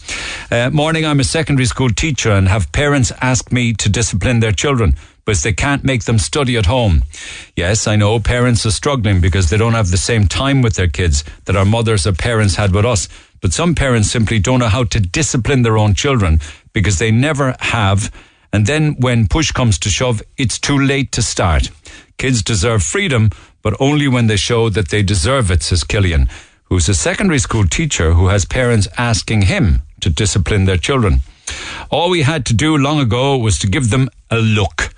Uh, 0.50 0.70
morning, 0.70 1.06
I'm 1.06 1.20
a 1.20 1.26
secondary 1.26 1.66
school 1.66 1.90
teacher 1.90 2.32
and 2.32 2.48
have 2.48 2.72
parents 2.72 3.12
ask 3.22 3.52
me 3.52 3.74
to 3.74 3.90
discipline 3.90 4.40
their 4.40 4.54
children 4.54 4.96
because 5.26 5.44
they 5.44 5.52
can't 5.52 5.84
make 5.84 6.06
them 6.06 6.18
study 6.18 6.56
at 6.56 6.68
home. 6.68 7.04
Yes, 7.56 7.86
I 7.86 7.98
know 7.98 8.20
parents 8.20 8.66
are 8.66 8.72
struggling 8.72 9.20
because 9.20 9.50
they 9.50 9.58
don't 9.58 9.74
have 9.74 9.92
the 9.92 9.98
same 9.98 10.28
time 10.28 10.62
with 10.62 10.76
their 10.76 10.88
kids 10.88 11.26
that 11.46 11.58
our 11.58 11.66
mothers 11.66 12.08
or 12.08 12.14
parents 12.14 12.56
had 12.56 12.74
with 12.74 12.86
us. 12.86 13.10
But 13.42 13.52
some 13.52 13.76
parents 13.76 14.10
simply 14.10 14.40
don't 14.40 14.60
know 14.60 14.70
how 14.70 14.86
to 14.86 15.00
discipline 15.02 15.64
their 15.64 15.78
own 15.78 15.96
children 15.96 16.40
because 16.72 16.98
they 16.98 17.12
never 17.12 17.56
have. 17.60 18.10
And 18.54 18.66
then 18.66 18.96
when 19.00 19.28
push 19.28 19.52
comes 19.52 19.78
to 19.80 19.90
shove, 19.90 20.22
it's 20.38 20.60
too 20.60 20.80
late 20.80 21.12
to 21.14 21.22
start. 21.22 21.72
Kids 22.18 22.44
deserve 22.44 22.84
freedom, 22.84 23.32
but 23.62 23.76
only 23.80 24.08
when 24.08 24.28
they 24.28 24.38
show 24.38 24.70
that 24.70 24.90
they 24.90 25.04
deserve 25.04 25.52
it, 25.52 25.64
says 25.64 25.84
Killian, 25.84 26.30
who's 26.66 26.90
a 26.90 26.94
secondary 26.94 27.40
school 27.40 27.66
teacher 27.66 28.14
who 28.14 28.28
has 28.28 28.46
parents 28.46 28.88
asking 28.98 29.44
him 29.44 29.82
to 30.00 30.10
discipline 30.10 30.66
their 30.66 30.78
children. 30.78 31.22
All 31.90 32.10
we 32.10 32.22
had 32.22 32.46
to 32.46 32.54
do 32.54 32.78
long 32.78 33.00
ago 33.00 33.38
was 33.38 33.60
to 33.60 33.68
give 33.68 33.90
them 33.90 34.10
a 34.30 34.38
look. 34.38 34.94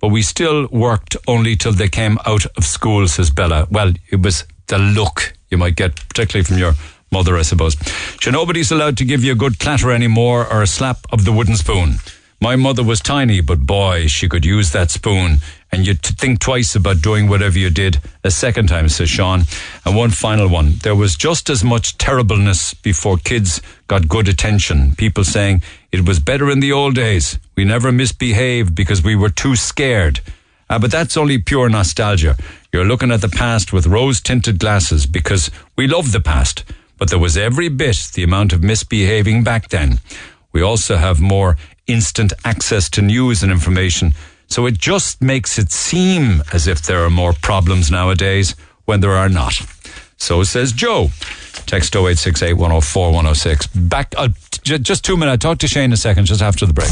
But 0.00 0.08
we 0.08 0.22
still 0.22 0.68
worked 0.68 1.16
only 1.26 1.56
till 1.56 1.72
they 1.72 1.88
came 1.88 2.18
out 2.24 2.46
of 2.56 2.64
school, 2.64 3.08
says 3.08 3.30
Bella. 3.30 3.66
Well, 3.70 3.92
it 4.10 4.22
was 4.22 4.44
the 4.68 4.78
look 4.78 5.34
you 5.50 5.58
might 5.58 5.76
get, 5.76 5.96
particularly 6.08 6.44
from 6.44 6.58
your 6.58 6.74
mother, 7.10 7.36
I 7.36 7.42
suppose. 7.42 7.76
So 8.20 8.30
nobody's 8.30 8.70
allowed 8.70 8.96
to 8.98 9.04
give 9.04 9.24
you 9.24 9.32
a 9.32 9.36
good 9.36 9.58
clatter 9.58 9.90
anymore 9.90 10.46
or 10.52 10.62
a 10.62 10.66
slap 10.66 10.98
of 11.10 11.24
the 11.24 11.32
wooden 11.32 11.56
spoon. 11.56 11.96
My 12.40 12.54
mother 12.54 12.84
was 12.84 13.00
tiny, 13.00 13.40
but 13.40 13.66
boy, 13.66 14.06
she 14.06 14.28
could 14.28 14.44
use 14.44 14.70
that 14.70 14.92
spoon. 14.92 15.38
And 15.70 15.86
you'd 15.86 16.02
t- 16.02 16.14
think 16.14 16.40
twice 16.40 16.74
about 16.74 17.02
doing 17.02 17.28
whatever 17.28 17.58
you 17.58 17.70
did 17.70 18.00
a 18.24 18.30
second 18.30 18.68
time, 18.68 18.88
says 18.88 19.10
Sean. 19.10 19.42
And 19.84 19.94
one 19.94 20.10
final 20.10 20.48
one. 20.48 20.74
There 20.82 20.94
was 20.94 21.14
just 21.16 21.50
as 21.50 21.62
much 21.62 21.98
terribleness 21.98 22.74
before 22.74 23.18
kids 23.18 23.60
got 23.86 24.08
good 24.08 24.28
attention. 24.28 24.94
People 24.96 25.24
saying 25.24 25.62
it 25.92 26.06
was 26.06 26.20
better 26.20 26.50
in 26.50 26.60
the 26.60 26.72
old 26.72 26.94
days. 26.94 27.38
We 27.56 27.64
never 27.64 27.92
misbehaved 27.92 28.74
because 28.74 29.02
we 29.02 29.16
were 29.16 29.30
too 29.30 29.56
scared. 29.56 30.20
Uh, 30.70 30.78
but 30.78 30.90
that's 30.90 31.16
only 31.16 31.38
pure 31.38 31.68
nostalgia. 31.68 32.36
You're 32.72 32.84
looking 32.84 33.10
at 33.10 33.20
the 33.20 33.28
past 33.28 33.72
with 33.72 33.86
rose 33.86 34.20
tinted 34.20 34.58
glasses 34.58 35.06
because 35.06 35.50
we 35.76 35.86
love 35.86 36.12
the 36.12 36.20
past. 36.20 36.64
But 36.98 37.10
there 37.10 37.18
was 37.18 37.36
every 37.36 37.68
bit 37.68 38.10
the 38.14 38.22
amount 38.22 38.52
of 38.52 38.62
misbehaving 38.62 39.44
back 39.44 39.68
then. 39.68 40.00
We 40.52 40.62
also 40.62 40.96
have 40.96 41.20
more 41.20 41.56
instant 41.86 42.32
access 42.44 42.90
to 42.90 43.02
news 43.02 43.42
and 43.42 43.52
information. 43.52 44.12
So 44.48 44.66
it 44.66 44.78
just 44.78 45.20
makes 45.22 45.58
it 45.58 45.70
seem 45.70 46.42
as 46.52 46.66
if 46.66 46.82
there 46.82 47.04
are 47.04 47.10
more 47.10 47.32
problems 47.32 47.90
nowadays 47.90 48.54
when 48.86 49.00
there 49.00 49.12
are 49.12 49.28
not. 49.28 49.54
So 50.16 50.42
says 50.42 50.72
Joe. 50.72 51.08
Text 51.66 51.94
0868 51.94 52.54
104 52.54 53.06
106. 53.08 53.66
Back, 53.68 54.14
uh, 54.16 54.28
j- 54.62 54.78
just 54.78 55.04
two 55.04 55.16
minutes. 55.18 55.44
I'll 55.44 55.52
talk 55.52 55.58
to 55.58 55.68
Shane 55.68 55.92
a 55.92 55.96
second, 55.98 56.24
just 56.24 56.40
after 56.40 56.64
the 56.64 56.72
break. 56.72 56.90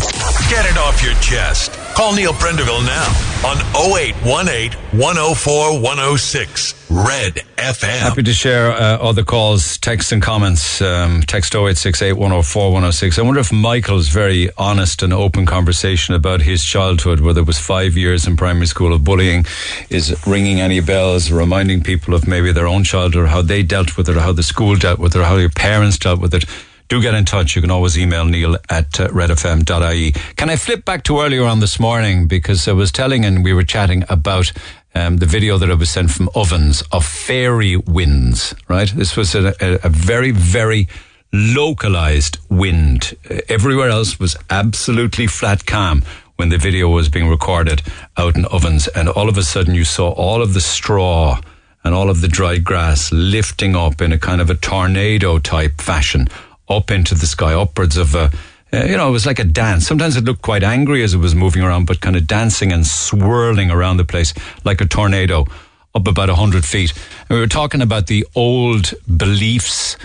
Get 0.51 0.67
it 0.67 0.77
off 0.77 1.03
your 1.03 1.15
chest. 1.15 1.71
Call 1.97 2.15
Neil 2.15 2.35
Prendeville 2.35 2.85
now 2.85 3.09
on 3.49 3.57
0818 3.75 4.79
104 5.01 5.81
106 5.81 6.91
Red 6.91 7.37
FM. 7.57 7.89
Happy 7.89 8.23
to 8.23 8.35
share 8.35 8.71
uh, 8.71 9.13
the 9.13 9.25
calls, 9.25 9.79
texts, 9.79 10.13
and 10.13 10.21
comments. 10.21 10.83
Um, 10.83 11.23
text 11.23 11.55
0868 11.55 12.13
104 12.13 12.65
106. 12.65 13.19
I 13.19 13.23
wonder 13.23 13.41
if 13.41 13.51
Michael's 13.51 14.09
very 14.09 14.51
honest 14.59 15.03
and 15.03 15.15
open 15.15 15.47
conversation 15.47 16.15
about 16.15 16.43
his 16.43 16.63
childhood, 16.63 17.21
whether 17.21 17.41
it 17.41 17.47
was 17.47 17.59
five 17.59 17.97
years 17.97 18.27
in 18.27 18.37
primary 18.37 18.67
school 18.67 18.93
of 18.93 19.03
bullying, 19.03 19.47
is 19.89 20.15
ringing 20.27 20.61
any 20.61 20.81
bells, 20.81 21.33
reminding 21.33 21.83
people 21.83 22.13
of 22.13 22.29
maybe 22.29 22.53
their 22.53 22.67
own 22.67 22.85
childhood, 22.85 23.31
how 23.31 23.41
they 23.41 23.63
dealt 23.63 23.97
with 23.97 24.07
it, 24.11 24.19
or 24.19 24.21
how 24.21 24.33
the 24.33 24.43
school 24.43 24.77
dealt 24.77 24.99
with 24.99 25.17
it, 25.17 25.21
or 25.21 25.25
how 25.25 25.37
your 25.37 25.49
parents 25.49 25.97
dealt 25.97 26.21
with 26.21 26.35
it. 26.35 26.45
Do 26.89 27.03
get 27.03 27.15
in 27.15 27.25
touch. 27.25 27.57
You 27.57 27.63
can 27.63 27.71
always 27.71 27.99
email 27.99 28.25
neil 28.25 28.57
at 28.71 29.01
uh, 29.01 29.09
redfm.ie. 29.09 30.13
Can 30.37 30.51
I 30.51 30.57
flip 30.57 30.85
back 30.85 31.03
to 31.05 31.21
earlier 31.21 31.45
on 31.45 31.59
this 31.61 31.81
morning? 31.81 32.29
Because 32.29 32.69
I 32.69 32.73
was 32.73 32.93
telling 32.93 33.25
and 33.25 33.43
we 33.43 33.53
were 33.53 33.65
chatting 33.65 34.05
about 34.09 34.53
um, 34.95 35.17
the 35.17 35.27
video 35.27 35.59
that 35.59 35.71
I 35.71 35.75
was 35.75 35.91
sent 35.91 36.11
from 36.11 36.31
Ovens 36.35 36.83
of 36.93 37.05
fairy 37.05 37.77
winds, 37.77 38.55
right? 38.69 38.89
This 38.89 39.17
was 39.17 39.35
a, 39.35 39.55
a, 39.61 39.81
a 39.85 39.89
very, 39.89 40.31
very 40.31 40.89
localized 41.33 42.39
wind. 42.49 43.17
Uh, 43.29 43.41
everywhere 43.49 43.91
else 43.91 44.21
was 44.21 44.37
absolutely 44.49 45.27
flat 45.27 45.67
calm 45.67 46.03
when 46.37 46.51
the 46.51 46.59
video 46.59 46.89
was 46.89 47.09
being 47.09 47.29
recorded 47.29 47.83
out 48.17 48.37
in 48.37 48.45
Ovens. 48.47 48.87
And 48.89 49.09
all 49.09 49.29
of 49.29 49.37
a 49.37 49.43
sudden 49.43 49.75
you 49.75 49.85
saw 49.85 50.11
all 50.11 50.41
of 50.41 50.55
the 50.55 50.61
straw 50.61 51.41
and 51.83 51.95
all 51.95 52.11
of 52.11 52.21
the 52.21 52.29
dried 52.29 52.65
grass 52.65 53.13
lifting 53.13 53.77
up 53.77 54.01
in 54.01 54.13
a 54.13 54.19
kind 54.19 54.41
of 54.41 54.51
a 54.51 54.55
tornado 54.55 55.39
type 55.39 55.81
fashion 55.81 56.29
up 56.69 56.91
into 56.91 57.15
the 57.15 57.27
sky, 57.27 57.55
upwards 57.55 57.97
of 57.97 58.15
a, 58.15 58.31
uh, 58.73 58.85
you 58.85 58.97
know, 58.97 59.09
it 59.09 59.13
was 59.13 59.27
like 59.27 59.39
a 59.39 59.45
dance. 59.45 59.87
Sometimes 59.87 60.17
it 60.17 60.25
looked 60.25 60.43
quite 60.43 60.63
angry 60.63 61.03
as 61.03 61.15
it 61.15 61.19
was 61.19 61.35
moving 61.35 61.63
around, 61.63 61.87
but 61.87 62.01
kind 62.01 62.17
of 62.17 62.27
dancing 62.27 62.73
and 62.73 62.87
swirling 62.87 63.71
around 63.71 63.97
the 63.97 64.05
place 64.05 64.35
like 64.65 64.81
a 64.81 64.87
tornado 64.87 65.47
up 65.95 66.07
about 66.07 66.29
100 66.29 66.65
feet. 66.65 66.93
And 67.29 67.37
we 67.37 67.41
were 67.41 67.47
talking 67.47 67.81
about 67.81 68.07
the 68.07 68.27
old 68.35 68.93
beliefs 69.17 69.97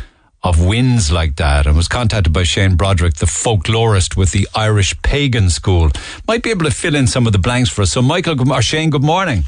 of 0.44 0.64
winds 0.66 1.12
like 1.12 1.36
that 1.36 1.68
and 1.68 1.76
was 1.76 1.88
contacted 1.88 2.34
by 2.34 2.44
Shane 2.44 2.76
Broderick, 2.76 3.16
the 3.16 3.26
folklorist 3.26 4.16
with 4.16 4.32
the 4.32 4.48
Irish 4.56 5.00
Pagan 5.02 5.50
School. 5.50 5.92
Might 6.28 6.44
be 6.44 6.50
able 6.50 6.66
to 6.66 6.72
fill 6.72 6.96
in 6.96 7.08
some 7.08 7.28
of 7.28 7.34
the 7.34 7.40
blanks 7.40 7.70
for 7.70 7.84
us. 7.84 7.92
So, 7.92 8.02
Michael, 8.02 8.52
or 8.52 8.62
Shane, 8.62 8.90
good 8.90 9.04
morning. 9.04 9.44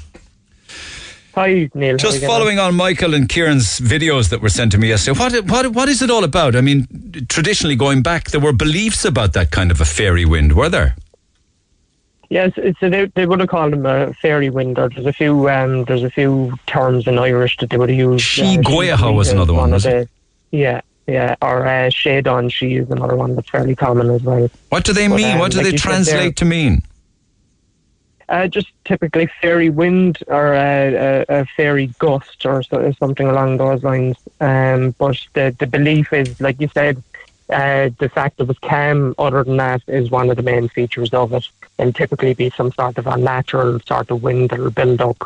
Hi, 1.36 1.68
Neil. 1.74 1.98
Just 1.98 2.24
following 2.24 2.60
on 2.60 2.76
Michael 2.76 3.16
and 3.16 3.28
Kieran's 3.28 3.80
videos 3.80 4.30
that 4.30 4.42
were 4.42 4.50
sent 4.50 4.72
to 4.74 4.78
me 4.78 4.90
yesterday, 4.90 5.20
what, 5.20 5.46
what, 5.46 5.68
what 5.74 5.90
is 5.90 6.02
it 6.04 6.12
all 6.12 6.24
about? 6.24 6.56
I 6.56 6.62
mean, 6.62 6.88
traditionally 7.28 7.76
going 7.76 8.04
back, 8.04 8.30
there 8.30 8.40
were 8.40 8.54
beliefs 8.54 9.04
about 9.04 9.34
that 9.34 9.50
kind 9.50 9.72
of 9.72 9.82
a 9.82 9.86
fairy 9.86 10.26
wind, 10.26 10.54
were 10.54 10.70
there? 10.70 10.96
Yes, 12.30 12.52
it's 12.58 12.82
a, 12.84 12.90
they, 12.90 13.06
they 13.16 13.26
would 13.26 13.40
have 13.40 13.50
called 13.50 13.74
them 13.74 13.86
a 13.86 14.14
fairy 14.14 14.50
wind. 14.50 14.78
Or 14.78 14.90
there's 14.90 15.06
a 15.06 15.14
few 15.14 15.50
um, 15.50 15.86
there's 15.86 16.04
a 16.04 16.10
few 16.10 16.54
terms 16.66 17.08
in 17.08 17.20
Irish 17.20 17.58
that 17.58 17.70
they 17.70 17.78
would 17.78 17.90
have 17.90 17.98
used. 17.98 18.24
She 18.26 18.58
Goyaha 18.58 19.14
was 19.16 19.30
another 19.30 19.54
one, 19.54 19.72
was 19.72 19.86
it? 19.86 20.10
Yeah, 20.52 20.82
yeah. 21.06 21.36
Or 21.42 21.66
uh, 21.66 21.90
shade 21.90 22.28
on 22.28 22.50
she 22.50 22.76
is 22.76 22.90
another 22.90 23.16
one 23.16 23.36
that's 23.36 23.50
fairly 23.50 23.76
common 23.76 24.10
as 24.10 24.24
well. 24.24 24.50
What 24.70 24.84
do 24.84 24.94
they 24.94 25.08
But, 25.08 25.16
mean? 25.18 25.34
um, 25.34 25.40
what 25.40 25.52
do 25.52 25.58
like 25.58 25.68
they 25.68 25.78
translate 25.78 26.36
to 26.38 26.46
mean? 26.46 26.82
Uh, 28.30 28.48
just 28.48 28.72
typically 28.86 29.30
fairy 29.42 29.70
wind 29.70 30.20
or 30.28 30.54
a, 30.54 31.26
a, 31.30 31.42
a 31.42 31.46
fairy 31.58 31.88
gust 32.00 32.46
or 32.46 32.64
so, 32.64 32.92
something 32.94 33.28
along 33.28 33.58
those 33.58 33.84
lines. 33.84 34.18
Um, 34.40 34.92
but 34.98 35.20
the, 35.34 35.56
the 35.60 35.68
belief 35.68 36.14
is, 36.14 36.40
like 36.40 36.60
you 36.62 36.70
said, 36.74 37.04
uh, 37.50 37.90
the 38.00 38.10
fact 38.10 38.38
that 38.38 38.46
it 38.46 38.48
was 38.48 38.58
calm, 38.60 39.14
other 39.18 39.44
than 39.44 39.58
that, 39.58 39.82
is 39.88 40.10
one 40.10 40.30
of 40.30 40.38
the 40.38 40.44
main 40.44 40.70
features 40.70 41.14
of 41.14 41.34
it. 41.34 41.48
And 41.78 41.96
typically 41.96 42.34
be 42.34 42.50
some 42.52 42.72
sort 42.72 42.98
of 42.98 43.08
unnatural 43.08 43.80
sort 43.82 44.10
of 44.10 44.24
wind 44.24 44.52
that 44.52 44.60
will 44.60 44.72
build 44.72 45.02
up. 45.02 45.18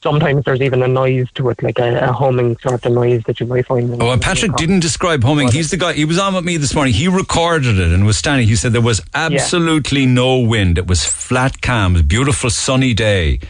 Sometimes 0.00 0.44
there's 0.44 0.60
even 0.60 0.82
a 0.82 0.86
noise 0.88 1.26
to 1.32 1.48
it, 1.50 1.60
like 1.60 1.78
a, 1.80 1.98
a 2.08 2.12
humming 2.12 2.56
sort 2.58 2.86
of 2.86 2.92
noise 2.92 3.22
that 3.24 3.40
you 3.40 3.46
might 3.46 3.66
find. 3.66 4.00
Oh, 4.00 4.16
Patrick 4.16 4.54
didn't 4.54 4.78
describe 4.80 5.24
humming. 5.24 5.50
He's 5.50 5.72
the 5.72 5.76
guy. 5.76 5.92
He 5.94 6.04
was 6.04 6.20
on 6.20 6.34
with 6.34 6.44
me 6.44 6.56
this 6.56 6.72
morning. 6.72 6.94
He 6.94 7.08
recorded 7.08 7.80
it 7.80 7.92
and 7.92 8.06
was 8.06 8.16
standing. 8.16 8.46
He 8.46 8.54
said 8.54 8.72
there 8.72 8.80
was 8.80 9.00
absolutely 9.12 10.06
no 10.06 10.38
wind. 10.38 10.78
It 10.78 10.86
was 10.86 11.04
flat 11.04 11.60
calm, 11.62 12.00
beautiful 12.06 12.48
sunny 12.48 12.94
day, 12.94 13.40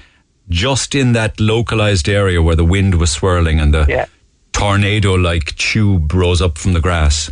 just 0.48 0.94
in 0.94 1.12
that 1.12 1.38
localized 1.38 2.08
area 2.08 2.40
where 2.40 2.56
the 2.56 2.64
wind 2.64 2.94
was 2.94 3.10
swirling 3.10 3.60
and 3.60 3.74
the 3.74 4.08
tornado-like 4.52 5.54
tube 5.56 6.12
rose 6.14 6.40
up 6.40 6.56
from 6.56 6.72
the 6.72 6.80
grass. 6.80 7.30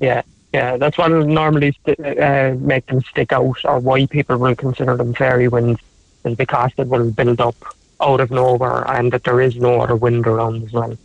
Yeah, 0.00 0.22
yeah, 0.54 0.78
that's 0.78 0.96
what 0.96 1.08
normally 1.08 1.76
st- 1.86 2.18
uh, 2.18 2.54
make 2.58 2.86
them 2.86 3.02
stick 3.02 3.32
out, 3.32 3.56
or 3.64 3.78
why 3.78 4.06
people 4.06 4.38
will 4.38 4.56
consider 4.56 4.96
them 4.96 5.12
fairy 5.14 5.48
winds, 5.48 5.80
is 6.24 6.36
because 6.36 6.72
it 6.76 6.88
will 6.88 7.10
build 7.10 7.40
up 7.40 7.56
out 8.00 8.20
of 8.20 8.30
nowhere, 8.30 8.84
and 8.90 9.12
that 9.12 9.24
there 9.24 9.40
is 9.40 9.56
no 9.56 9.80
other 9.80 9.96
wind 9.96 10.26
around 10.26 10.64
as 10.64 10.72
well. 10.72 10.96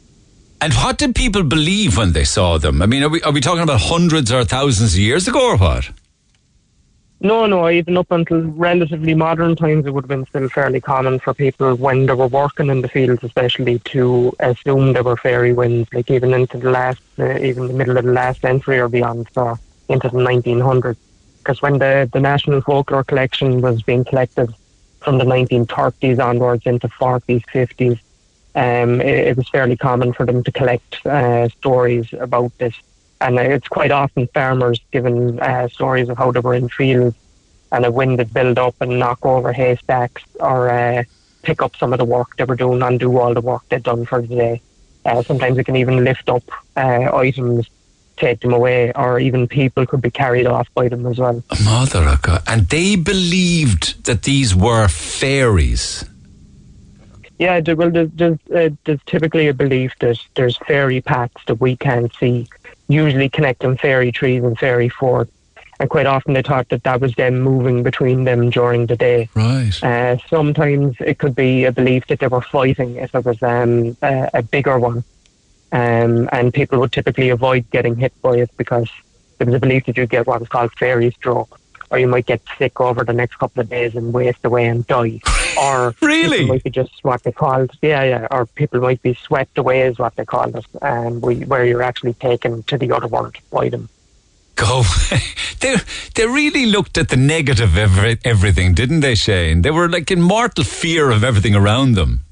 And 0.62 0.74
what 0.74 0.98
did 0.98 1.16
people 1.16 1.44
believe 1.44 1.98
when 1.98 2.12
they 2.12 2.26
saw 2.26 2.58
them? 2.58 2.82
I 2.82 2.86
mean, 2.86 3.04
are 3.04 3.10
we 3.10 3.22
are 3.22 3.32
we 3.32 3.40
talking 3.40 3.64
about 3.64 3.80
hundreds 3.82 4.32
or 4.32 4.44
thousands 4.44 4.94
of 4.94 5.00
years 5.00 5.28
ago 5.28 5.52
or 5.52 5.58
what? 5.58 5.90
No, 7.22 7.46
no, 7.46 7.70
even 7.70 7.98
up 7.98 8.12
until 8.12 8.41
relatively 8.41 9.14
modern 9.14 9.58
times, 9.58 9.86
it 9.86 9.94
would 9.94 10.06
have 10.06 10.10
been 10.10 10.26
still 10.26 10.48
fairly 10.48 10.80
common 10.80 11.20
for 11.20 11.34
people 11.34 11.76
when 11.76 12.06
they 12.06 12.14
were 12.14 12.28
working 12.28 12.70
in 12.70 12.82
the 12.82 12.88
fields, 12.88 13.22
especially 13.26 13.80
to 13.80 14.34
assume 14.40 14.94
there 14.94 15.04
were 15.04 15.18
fairy 15.18 15.52
winds. 15.52 15.90
Like 15.94 16.10
even 16.10 16.34
into 16.34 16.58
the 16.58 16.72
last, 16.72 17.02
uh, 17.18 17.38
even 17.40 17.68
the 17.68 17.74
middle 17.74 17.98
of 17.98 18.06
the 18.06 18.14
last 18.14 18.40
century 18.41 18.80
or 18.80 18.88
beyond, 18.88 19.28
so 19.34 19.58
into 19.90 20.08
the 20.08 20.18
1900s. 20.18 20.96
Because 21.40 21.62
when 21.62 21.80
the 21.80 22.10
the 22.12 22.22
National 22.22 22.62
Folklore 22.62 23.04
Collection 23.04 23.60
was 23.62 23.82
being 23.82 24.06
collected 24.06 24.54
from 24.99 25.17
the 25.17 25.26
1930s 25.26 26.23
onwards 26.23 26.65
into 26.65 26.88
40s, 26.88 27.43
50s, 27.45 27.99
um, 28.55 29.01
it, 29.01 29.27
it 29.30 29.38
was 29.38 29.47
fairly 29.49 29.77
common 29.77 30.13
for 30.13 30.26
them 30.26 30.43
to 30.43 30.51
collect 30.51 31.05
uh, 31.05 31.47
stories 31.49 32.11
about 32.13 32.57
this. 32.57 32.76
And 33.21 33.38
it's 33.38 33.67
quite 33.67 33.91
often 33.91 34.27
farmers 34.27 34.80
giving 34.91 35.39
uh, 35.39 35.67
stories 35.67 36.09
of 36.09 36.17
how 36.17 36.31
they 36.31 36.39
were 36.39 36.55
in 36.55 36.69
fields 36.69 37.15
and 37.71 37.85
a 37.85 37.91
wind 37.91 38.17
would 38.17 38.34
build 38.34 38.57
up 38.57 38.76
and 38.81 38.99
knock 38.99 39.26
over 39.26 39.53
haystacks 39.53 40.23
or 40.39 40.69
uh, 40.69 41.03
pick 41.43 41.61
up 41.61 41.76
some 41.76 41.93
of 41.93 41.99
the 41.99 42.05
work 42.05 42.35
they 42.38 42.43
were 42.43 42.55
doing, 42.55 42.81
and 42.81 42.99
do 42.99 43.17
all 43.17 43.34
the 43.34 43.41
work 43.41 43.61
they'd 43.69 43.84
done 43.84 44.05
for 44.05 44.21
the 44.21 44.27
day. 44.27 44.61
Uh, 45.05 45.21
sometimes 45.23 45.57
it 45.57 45.63
can 45.63 45.76
even 45.76 46.03
lift 46.03 46.30
up 46.30 46.43
uh, 46.76 47.15
items, 47.15 47.67
take 48.20 48.41
them 48.41 48.54
away, 48.54 48.91
or 48.94 49.20
even 49.20 49.48
people 49.48 49.86
could 49.86 50.02
be 50.02 50.12
carried 50.12 50.46
off 50.46 50.68
by 50.74 50.88
them 50.88 51.06
as 51.06 51.18
well. 51.18 51.44
Mother 51.64 52.04
of 52.04 52.22
God. 52.22 52.44
And 52.46 52.68
they 52.68 52.96
believed 52.96 54.06
that 54.06 54.24
these 54.24 54.56
were 54.56 54.88
fairies. 54.88 56.06
Yeah, 57.40 57.62
well, 57.74 57.90
there's, 57.90 58.10
there's, 58.12 58.40
uh, 58.54 58.70
there's 58.84 59.00
typically 59.06 59.48
a 59.48 59.54
belief 59.54 59.94
that 60.02 60.20
there's 60.36 60.58
fairy 60.58 61.00
paths 61.00 61.41
that 61.48 61.56
we 61.56 61.78
can't 61.78 62.14
see, 62.16 62.48
usually 62.90 63.30
connecting 63.30 63.78
fairy 63.78 64.12
trees 64.12 64.44
and 64.44 64.60
fairy 64.60 64.90
forts. 64.90 65.32
And 65.80 65.90
quite 65.90 66.06
often 66.06 66.34
they 66.34 66.41
thought 66.41 66.68
that 66.70 66.84
that 66.84 67.00
was 67.00 67.16
them 67.16 67.40
moving 67.40 67.84
between 67.84 68.26
them 68.26 68.50
during 68.50 68.88
the 68.88 68.98
day. 68.98 69.30
Right. 69.34 69.72
Uh, 69.82 70.18
sometimes 70.30 70.98
it 71.00 71.20
could 71.20 71.34
be 71.34 71.64
a 71.64 71.72
belief 71.72 72.08
that 72.08 72.20
they 72.20 72.28
were 72.28 72.41
fighting 72.41 72.98
if 72.98 73.16
it 73.16 73.24
was 73.24 73.41
um, 73.41 73.96
a, 74.02 74.30
a 74.34 74.41
bigger 74.44 74.78
one. 74.78 75.06
Um, 75.72 76.28
and 76.32 76.54
people 76.54 76.80
would 76.80 76.91
typically 76.91 77.30
avoid 77.30 77.70
getting 77.70 77.96
hit 77.96 78.14
by 78.22 78.38
it 78.38 78.50
because 78.58 78.90
there 79.38 79.46
was 79.46 79.56
a 79.56 79.60
belief 79.60 79.86
that 79.86 79.98
you'd 79.98 80.10
get 80.10 80.28
what 80.28 80.40
was 80.40 80.50
called 80.50 80.72
fairy 80.74 81.12
stroke, 81.12 81.60
or 81.90 82.00
you 82.00 82.08
might 82.08 82.26
get 82.26 82.41
sick 82.58 82.80
over 82.80 83.04
the 83.04 83.14
next 83.14 83.38
couple 83.38 83.62
of 83.62 83.70
days 83.70 83.96
and 83.96 84.14
waste 84.14 84.44
away 84.44 84.66
and 84.68 84.86
die. 84.88 85.20
Or 85.60 85.96
really, 86.02 86.44
it 86.44 86.48
might 86.48 86.64
be 86.64 86.70
just 86.70 87.04
what 87.04 87.24
they 87.24 87.32
called, 87.32 87.72
yeah, 87.82 88.04
yeah. 88.04 88.28
Or 88.32 88.46
people 88.46 88.82
might 88.82 89.02
be 89.02 89.14
swept 89.14 89.58
away, 89.58 89.82
is 89.82 90.00
what 90.00 90.16
they 90.16 90.26
called 90.26 90.56
it, 90.56 90.66
um, 90.82 91.22
we, 91.22 91.41
where 91.46 91.66
you're 91.66 91.84
actually 91.84 92.14
taken 92.14 92.64
to 92.64 92.78
the 92.78 92.91
other 92.91 93.08
world 93.08 93.36
by 93.52 93.70
them. 93.70 93.90
Go. 94.56 94.84
they 95.62 95.76
they 96.16 96.28
really 96.28 96.66
looked 96.66 96.98
at 96.98 97.10
the 97.10 97.18
negative 97.18 97.72
of 97.72 97.78
every, 97.78 98.18
everything, 98.26 98.74
didn't 98.74 99.00
they, 99.00 99.16
Shane? 99.16 99.62
They 99.62 99.72
were 99.72 99.88
like 99.88 100.12
in 100.12 100.22
mortal 100.22 100.66
fear 100.66 101.12
of 101.12 101.24
everything 101.24 101.56
around 101.56 101.94
them. 101.94 102.26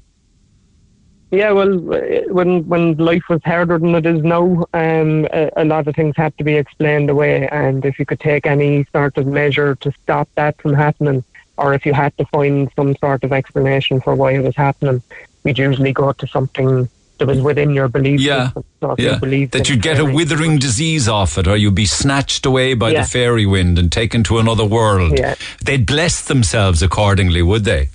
Yeah, 1.30 1.50
well, 1.52 1.92
uh, 1.94 1.98
when 2.28 2.66
when 2.68 2.96
life 2.96 3.24
was 3.28 3.42
harder 3.44 3.78
than 3.78 3.94
it 3.94 4.06
is 4.06 4.22
now, 4.22 4.64
um, 4.72 5.26
a, 5.32 5.50
a 5.56 5.64
lot 5.64 5.86
of 5.86 5.94
things 5.94 6.16
had 6.16 6.36
to 6.38 6.44
be 6.44 6.54
explained 6.54 7.10
away. 7.10 7.46
And 7.48 7.84
if 7.84 7.98
you 7.98 8.06
could 8.06 8.20
take 8.20 8.46
any 8.46 8.86
sort 8.92 9.18
of 9.18 9.26
measure 9.26 9.74
to 9.76 9.92
stop 10.02 10.28
that 10.36 10.60
from 10.62 10.72
happening, 10.72 11.22
or 11.58 11.74
if 11.74 11.84
you 11.84 11.92
had 11.92 12.16
to 12.16 12.24
find 12.26 12.70
some 12.76 12.96
sort 12.96 13.24
of 13.24 13.32
explanation 13.32 14.00
for 14.00 14.14
why 14.14 14.32
it 14.32 14.42
was 14.42 14.56
happening, 14.56 15.02
we'd 15.44 15.58
usually 15.58 15.92
go 15.92 16.12
to 16.12 16.26
something 16.26 16.88
that 17.18 17.26
was 17.26 17.42
within 17.42 17.70
your 17.70 17.88
belief. 17.88 18.20
Yeah, 18.20 18.52
if 18.56 18.98
you 18.98 19.06
yeah. 19.06 19.46
That 19.50 19.68
you'd 19.68 19.82
get 19.82 19.98
a 19.98 20.04
withering 20.06 20.58
disease 20.58 21.08
off 21.08 21.36
it, 21.36 21.46
or 21.46 21.56
you'd 21.58 21.74
be 21.74 21.84
snatched 21.84 22.46
away 22.46 22.72
by 22.72 22.92
Yeah. 22.92 23.02
the 23.02 23.08
fairy 23.08 23.44
wind 23.44 23.78
and 23.78 23.92
taken 23.92 24.22
to 24.24 24.38
another 24.38 24.64
world. 24.64 25.18
Yeah. 25.18 25.34
They'd 25.62 25.84
bless 25.84 26.22
themselves 26.22 26.80
accordingly, 26.82 27.42
would 27.42 27.64
they? 27.64 27.88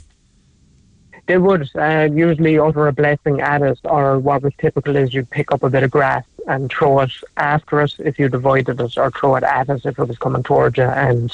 They 1.26 1.38
would 1.38 1.70
uh, 1.76 2.10
usually 2.12 2.60
utter 2.60 2.88
a 2.88 2.94
blessing 2.94 3.40
at 3.40 3.62
us, 3.62 3.80
or 3.84 4.20
what 4.20 4.42
was 4.42 4.54
typical 4.58 4.96
is 4.96 5.14
you'd 5.14 5.30
pick 5.30 5.52
up 5.52 5.64
a 5.64 5.70
bit 5.70 5.84
of 5.84 5.92
grass 5.92 6.26
and 6.48 6.70
throw 6.70 7.00
it 7.00 7.12
after 7.38 7.80
us 7.80 7.96
if 8.00 8.20
you'd 8.20 8.34
avoided 8.34 8.82
us, 8.82 8.98
or 8.98 9.10
throw 9.12 9.36
it 9.36 9.44
at 9.44 9.70
us 9.70 9.86
if 9.86 9.98
it 9.98 10.08
was 10.08 10.18
coming 10.18 10.44
towards 10.44 10.78
you, 10.78 10.84
and 10.84 11.34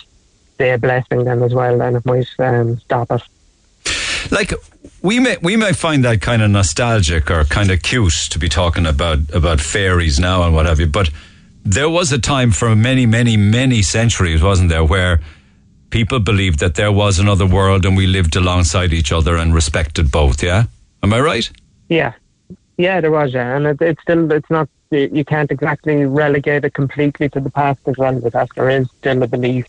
they're 0.58 0.78
blessing 0.78 1.24
them 1.24 1.42
as 1.42 1.54
well, 1.54 1.82
and 1.82 1.98
it 1.98 2.06
might 2.06 2.28
um, 2.38 2.78
stop 2.80 3.10
it. 3.12 3.24
Like 4.32 4.54
we 5.02 5.20
may 5.20 5.38
we 5.42 5.56
may 5.56 5.74
find 5.74 6.06
that 6.06 6.22
kind 6.22 6.42
of 6.42 6.52
nostalgic 6.52 7.32
or 7.32 7.44
kind 7.46 7.72
of 7.72 7.82
cute 7.82 8.14
to 8.30 8.38
be 8.38 8.50
talking 8.50 8.86
about 8.86 9.20
about 9.34 9.60
fairies 9.60 10.20
now 10.20 10.44
and 10.44 10.54
what 10.54 10.66
have 10.68 10.80
you, 10.80 10.88
but 10.88 11.10
there 11.64 11.90
was 11.90 12.12
a 12.12 12.20
time 12.20 12.52
for 12.52 12.76
many 12.76 13.06
many 13.06 13.38
many 13.38 13.82
centuries, 13.82 14.44
wasn't 14.44 14.70
there, 14.70 14.84
where 14.84 15.20
people 15.90 16.20
believed 16.20 16.60
that 16.60 16.76
there 16.76 16.92
was 16.92 17.20
another 17.20 17.46
world 17.46 17.86
and 17.86 17.98
we 17.98 18.08
lived 18.08 18.36
alongside 18.36 18.94
each 18.94 19.12
other 19.12 19.38
and 19.38 19.54
respected 19.54 20.12
both. 20.12 20.44
Yeah, 20.44 20.66
am 21.04 21.14
I 21.14 21.20
right? 21.20 21.50
Yeah, 21.90 22.14
yeah, 22.78 23.02
there 23.02 23.12
was, 23.12 23.34
yeah, 23.34 23.56
and 23.56 23.66
it, 23.68 23.82
it's 23.82 24.02
still 24.02 24.32
it's 24.32 24.50
not 24.50 24.70
you 24.92 25.24
can't 25.24 25.52
exactly 25.52 26.06
relegate 26.06 26.66
it 26.66 26.74
completely 26.74 27.30
to 27.30 27.40
the 27.40 27.52
past 27.52 27.80
as 27.88 27.98
well, 27.98 28.20
because 28.20 28.48
there 28.56 28.70
is 28.70 28.88
still 29.00 29.22
a 29.22 29.28
belief 29.28 29.68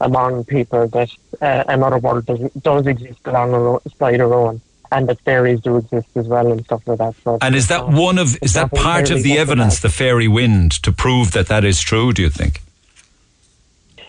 among 0.00 0.44
people 0.44 0.88
that 0.88 1.10
uh, 1.40 1.64
another 1.68 1.98
world 1.98 2.26
does, 2.26 2.50
does 2.52 2.86
exist 2.86 3.20
alongside 3.24 4.20
our 4.20 4.34
own, 4.34 4.60
and 4.92 5.08
that 5.08 5.20
fairies 5.20 5.60
do 5.60 5.76
exist 5.76 6.08
as 6.16 6.26
well 6.26 6.50
and 6.50 6.64
stuff 6.64 6.86
like 6.86 6.98
that. 6.98 7.14
So 7.22 7.38
And 7.40 7.54
is 7.54 7.68
that 7.68 7.88
one 7.88 8.18
of 8.18 8.36
is 8.42 8.54
that 8.54 8.72
part 8.72 9.10
of 9.10 9.22
the 9.22 9.38
evidence, 9.38 9.80
the 9.80 9.88
fairy 9.88 10.28
wind, 10.28 10.72
to 10.82 10.92
prove 10.92 11.32
that 11.32 11.46
that 11.46 11.64
is 11.64 11.80
true? 11.80 12.12
Do 12.12 12.22
you 12.22 12.30
think? 12.30 12.60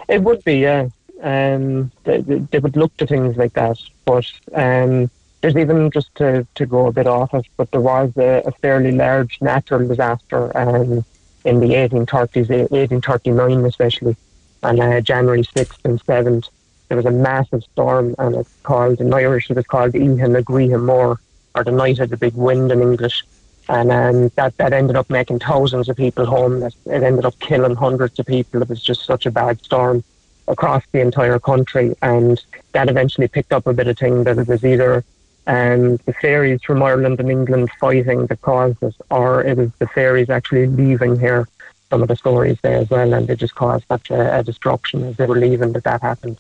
It 0.07 0.23
would 0.23 0.43
be, 0.43 0.59
yeah. 0.59 0.87
Um, 1.21 1.91
they, 2.03 2.21
they 2.21 2.59
would 2.59 2.77
look 2.77 2.95
to 2.97 3.07
things 3.07 3.37
like 3.37 3.53
that, 3.53 3.79
but 4.05 4.25
um, 4.53 5.09
there's 5.41 5.55
even 5.55 5.89
just 5.91 6.13
to, 6.15 6.45
to 6.55 6.65
go 6.65 6.87
a 6.87 6.91
bit 6.91 7.07
off 7.07 7.33
it, 7.33 7.45
but 7.57 7.71
there 7.71 7.81
was 7.81 8.11
a, 8.17 8.43
a 8.45 8.51
fairly 8.51 8.91
large 8.91 9.39
natural 9.41 9.87
disaster 9.87 10.55
um, 10.57 11.05
in 11.45 11.59
the 11.59 11.69
1830s, 11.69 12.49
1839 12.49 13.65
especially, 13.65 14.15
on 14.63 14.79
uh, 14.79 15.01
January 15.01 15.43
6th 15.43 15.85
and 15.85 16.03
7th. 16.05 16.49
There 16.87 16.97
was 16.97 17.05
a 17.05 17.11
massive 17.11 17.63
storm, 17.63 18.15
and 18.17 18.35
it's 18.35 18.53
called 18.63 19.01
in 19.01 19.13
Irish. 19.13 19.49
It 19.49 19.55
was 19.55 19.67
called 19.67 19.93
Ihan 19.93 20.31
na 20.31 20.39
Griha 20.39 20.79
Mór, 20.79 21.17
or 21.55 21.63
the 21.63 21.71
night 21.71 21.99
of 21.99 22.09
the 22.09 22.17
big 22.17 22.33
wind 22.33 22.71
in 22.71 22.81
English. 22.81 23.23
And 23.69 23.91
um, 23.91 24.29
that 24.35 24.55
that 24.57 24.71
ended 24.71 24.95
up 24.95 25.09
making 25.09 25.39
thousands 25.39 25.89
of 25.89 25.97
people 25.97 26.25
homeless. 26.25 26.75
It 26.85 27.03
ended 27.03 27.25
up 27.25 27.37
killing 27.39 27.75
hundreds 27.75 28.17
of 28.17 28.25
people. 28.25 28.61
It 28.61 28.69
was 28.69 28.81
just 28.81 29.05
such 29.05 29.25
a 29.25 29.31
bad 29.31 29.61
storm 29.63 30.03
across 30.47 30.83
the 30.91 31.01
entire 31.01 31.39
country, 31.39 31.95
and 32.01 32.43
that 32.71 32.89
eventually 32.89 33.27
picked 33.27 33.53
up 33.53 33.67
a 33.67 33.73
bit 33.73 33.87
of 33.87 33.97
thing 33.97 34.23
that 34.23 34.37
it 34.37 34.47
was 34.47 34.63
either 34.63 35.03
um, 35.47 35.97
the 36.05 36.13
fairies 36.21 36.61
from 36.63 36.83
Ireland 36.83 37.19
and 37.19 37.31
England 37.31 37.69
fighting 37.79 38.25
that 38.27 38.41
caused 38.41 38.81
it, 38.83 38.95
or 39.09 39.43
it 39.43 39.57
was 39.57 39.71
the 39.79 39.87
fairies 39.87 40.29
actually 40.29 40.67
leaving 40.67 41.19
here. 41.19 41.47
Some 41.89 42.01
of 42.01 42.09
the 42.09 42.17
stories 42.17 42.57
there 42.61 42.79
as 42.79 42.89
well, 42.89 43.13
and 43.13 43.27
they 43.27 43.35
just 43.37 43.55
caused 43.55 43.85
such 43.87 44.09
a, 44.09 44.39
a 44.39 44.43
destruction 44.43 45.03
as 45.03 45.15
they 45.15 45.25
were 45.25 45.37
leaving 45.37 45.71
that 45.71 45.85
that 45.85 46.01
happened. 46.01 46.37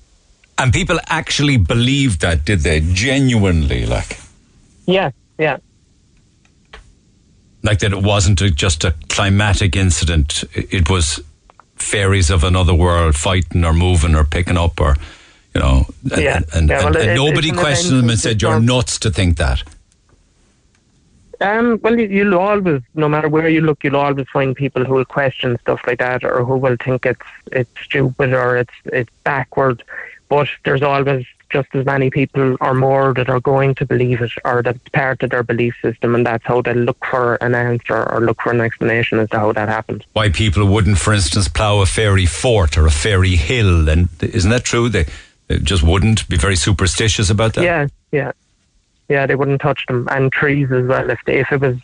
And 0.57 0.73
people 0.73 0.99
actually 1.07 1.55
believed 1.55 2.19
that, 2.21 2.43
did 2.43 2.61
they? 2.61 2.81
Genuinely, 2.81 3.85
like 3.85 4.19
Yeah, 4.85 5.11
yeah. 5.37 5.57
like 7.63 7.79
that 7.79 7.93
it 7.93 8.03
wasn't 8.03 8.41
a, 8.41 8.49
just 8.49 8.83
a 8.83 8.93
climatic 9.07 9.77
incident. 9.77 10.43
It 10.53 10.73
it 10.73 10.89
was 10.89 11.21
fairies 11.77 12.29
of 12.29 12.43
another 12.43 12.73
world 12.73 13.15
fighting 13.15 13.63
or 13.63 13.73
moving 13.73 14.15
or 14.15 14.23
picking 14.23 14.57
up 14.57 14.79
or, 14.79 14.95
you 15.53 15.61
know, 15.61 15.85
and, 16.11 16.21
Yeah. 16.21 16.39
and, 16.53 16.69
Yeah, 16.69 16.79
well, 16.85 16.97
and 16.97 17.11
it- 17.11 17.15
nobody 17.15 17.51
questioned 17.51 17.99
them 17.99 18.09
and 18.09 18.19
said, 18.19 18.41
you're 18.41 18.59
nuts 18.59 18.99
to 18.99 19.09
think 19.11 19.37
that. 19.37 19.63
Um, 21.39 21.79
well, 21.83 21.99
you, 21.99 22.07
you'll 22.07 22.37
always, 22.39 22.81
no 22.95 23.07
matter 23.07 23.29
where 23.29 23.47
you 23.47 23.61
look, 23.61 23.83
you'll 23.83 23.95
always 23.95 24.25
find 24.33 24.55
people 24.55 24.83
who 24.83 24.95
will 24.95 25.05
question 25.05 25.55
stuff 25.61 25.79
like 25.85 25.99
that, 25.99 26.23
or 26.23 26.43
who 26.43 26.57
will 26.57 26.77
think 26.83 27.05
it's 27.05 27.21
it's 27.51 27.69
stupid 27.79 28.33
or 28.33 28.57
it's 28.57 28.73
it's 28.85 29.11
backward. 29.23 29.83
But 30.29 30.47
there's 30.65 30.81
always 30.81 31.27
just 31.49 31.73
as 31.73 31.85
many 31.85 32.09
people 32.09 32.57
or 32.61 32.73
more 32.73 33.13
that 33.13 33.29
are 33.29 33.39
going 33.39 33.75
to 33.75 33.85
believe 33.85 34.21
it, 34.21 34.31
or 34.43 34.61
that's 34.61 34.79
part 34.89 35.23
of 35.23 35.29
their 35.29 35.43
belief 35.43 35.75
system, 35.81 36.15
and 36.15 36.25
that's 36.25 36.43
how 36.43 36.61
they 36.61 36.73
look 36.73 37.03
for 37.05 37.35
an 37.35 37.55
answer 37.55 38.03
or 38.11 38.21
look 38.21 38.41
for 38.41 38.51
an 38.51 38.61
explanation 38.61 39.19
as 39.19 39.29
to 39.29 39.39
how 39.39 39.51
that 39.51 39.69
happened. 39.69 40.05
Why 40.13 40.29
people 40.29 40.65
wouldn't, 40.65 40.97
for 40.97 41.13
instance, 41.13 41.47
plough 41.47 41.81
a 41.81 41.85
fairy 41.85 42.25
fort 42.25 42.77
or 42.77 42.85
a 42.85 42.91
fairy 42.91 43.35
hill. 43.35 43.89
And 43.89 44.09
isn't 44.21 44.51
that 44.51 44.63
true? 44.63 44.89
They, 44.89 45.05
they 45.47 45.59
just 45.59 45.83
wouldn't 45.83 46.27
be 46.27 46.37
very 46.37 46.55
superstitious 46.55 47.29
about 47.29 47.53
that. 47.53 47.63
Yeah, 47.63 47.87
yeah, 48.11 48.31
yeah. 49.09 49.25
They 49.25 49.35
wouldn't 49.35 49.61
touch 49.61 49.85
them, 49.87 50.07
and 50.11 50.31
trees 50.31 50.71
as 50.71 50.85
well. 50.85 51.09
If 51.09 51.19
they, 51.25 51.39
if 51.39 51.51
it 51.51 51.61
was 51.61 51.77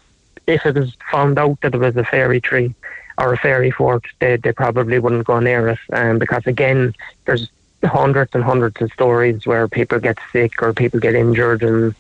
if 0.48 0.66
it 0.66 0.76
was 0.76 0.96
found 1.12 1.40
out 1.40 1.60
that 1.62 1.74
it 1.74 1.80
was 1.80 1.96
a 1.96 2.04
fairy 2.04 2.42
tree 2.42 2.76
or 3.18 3.34
a 3.34 3.38
fairy 3.38 3.72
fort, 3.72 4.06
they 4.20 4.38
they 4.38 4.52
probably 4.52 5.00
wouldn't 5.00 5.26
go 5.26 5.40
near 5.40 5.70
it. 5.70 5.80
Um, 5.94 6.20
because 6.20 6.46
again, 6.46 6.94
there's 7.26 7.50
hundreds 7.84 8.34
and 8.34 8.44
hundreds 8.44 8.82
of 8.82 8.92
stories 8.94 9.46
where 9.46 9.68
people 9.68 10.00
get 10.00 10.18
sick 10.32 10.62
or 10.62 10.74
people 10.74 11.00
get 11.00 11.16
injured 11.16 11.64
and 11.64 11.94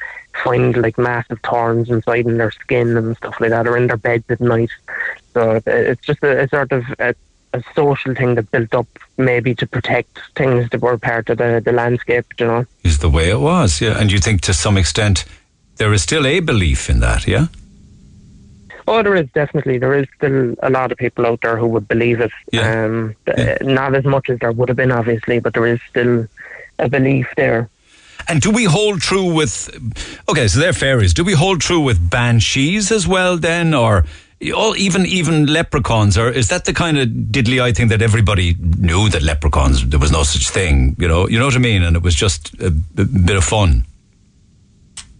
find 0.43 0.76
like 0.77 0.97
massive 0.97 1.39
thorns 1.43 1.89
inside 1.89 2.26
in 2.26 2.38
their 2.38 2.51
skin 2.51 2.97
and 2.97 3.15
stuff 3.18 3.39
like 3.39 3.51
that, 3.51 3.68
or 3.68 3.77
in 3.77 3.88
their 3.88 3.97
beds 3.97 4.26
at 4.30 4.41
night. 4.41 4.72
So 5.34 5.61
it's 5.65 6.05
just 6.05 6.23
a, 6.23 6.43
a 6.43 6.47
sort 6.47 6.72
of 6.72 6.85
a, 6.99 7.14
a 7.53 7.64
social 7.76 8.15
thing 8.15 8.35
that 8.35 8.49
built 8.51 8.73
up 8.73 8.88
maybe 9.18 9.53
to 9.55 9.68
protect 9.68 10.19
things 10.35 10.69
that 10.72 10.81
were 10.81 10.97
part 10.97 11.30
of 11.30 11.38
the, 11.38 11.61
the 11.64 11.72
landscape, 11.72 12.26
you 12.39 12.47
know. 12.47 12.65
Is 12.84 12.99
the 12.99 13.10
way 13.10 13.30
it 13.30 13.39
was, 13.39 13.81
yeah. 13.81 13.99
And 13.99 14.11
you 14.11 14.19
think 14.19 14.41
to 14.41 14.53
some 14.53 14.77
extent 14.77 15.26
there 15.77 15.93
is 15.93 16.01
still 16.03 16.26
a 16.26 16.39
belief 16.39 16.89
in 16.89 16.99
that, 16.99 17.27
yeah? 17.27 17.47
Oh, 18.88 19.01
there 19.01 19.15
is 19.15 19.30
definitely. 19.34 19.77
There 19.77 19.93
is 19.93 20.07
still 20.18 20.55
a 20.61 20.69
lot 20.69 20.91
of 20.91 20.97
people 20.97 21.26
out 21.26 21.39
there 21.41 21.57
who 21.57 21.68
would 21.68 21.88
believe 21.88 22.19
it. 22.19 22.31
Um, 22.60 23.15
th- 23.26 23.61
Not 23.61 23.95
as 23.95 24.03
much 24.03 24.30
as 24.30 24.39
there 24.39 24.51
would 24.51 24.69
have 24.69 24.77
been, 24.77 24.91
obviously, 24.91 25.39
but 25.39 25.53
there 25.53 25.68
is 25.68 25.80
still 25.89 26.27
a 26.80 26.89
belief 26.89 27.27
there. 27.38 27.69
And 28.27 28.41
do 28.41 28.51
we 28.51 28.65
hold 28.65 29.01
true 29.01 29.34
with? 29.34 29.69
Okay, 30.30 30.47
so 30.47 30.60
they're 30.60 30.73
fairies. 30.73 31.14
Do 31.14 31.23
we 31.23 31.34
hold 31.34 31.61
true 31.61 31.80
with 31.80 32.10
banshees 32.10 32.91
as 32.91 33.07
well, 33.07 33.38
then, 33.38 33.73
or 33.73 34.05
oh, 34.53 34.76
even 34.76 35.05
even 35.05 35.45
leprechauns? 35.47 36.18
Or 36.18 36.30
is 36.30 36.49
that 36.49 36.65
the 36.65 36.73
kind 36.73 36.97
of 36.97 37.07
diddly 37.07 37.61
eye 37.61 37.73
thing 37.73 37.88
that 37.89 38.01
everybody 38.01 38.55
knew 38.60 39.10
that 39.10 39.23
leprechauns 39.23 39.88
there 39.88 39.99
was 39.99 40.11
no 40.11 40.23
such 40.23 40.49
thing? 40.49 40.95
You 40.99 41.07
know, 41.07 41.27
you 41.27 41.39
know 41.39 41.45
what 41.45 41.55
I 41.55 41.60
mean? 41.60 41.84
And 41.84 41.95
it 41.95 42.03
was 42.03 42.15
just 42.15 42.53
a, 42.61 42.68
a 42.68 43.05
bit 43.05 43.35
of 43.35 43.43
fun. 43.43 43.85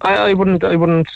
I, 0.02 0.15
I 0.15 0.34
wouldn't. 0.34 0.64
I 0.64 0.76
wouldn't 0.76 1.07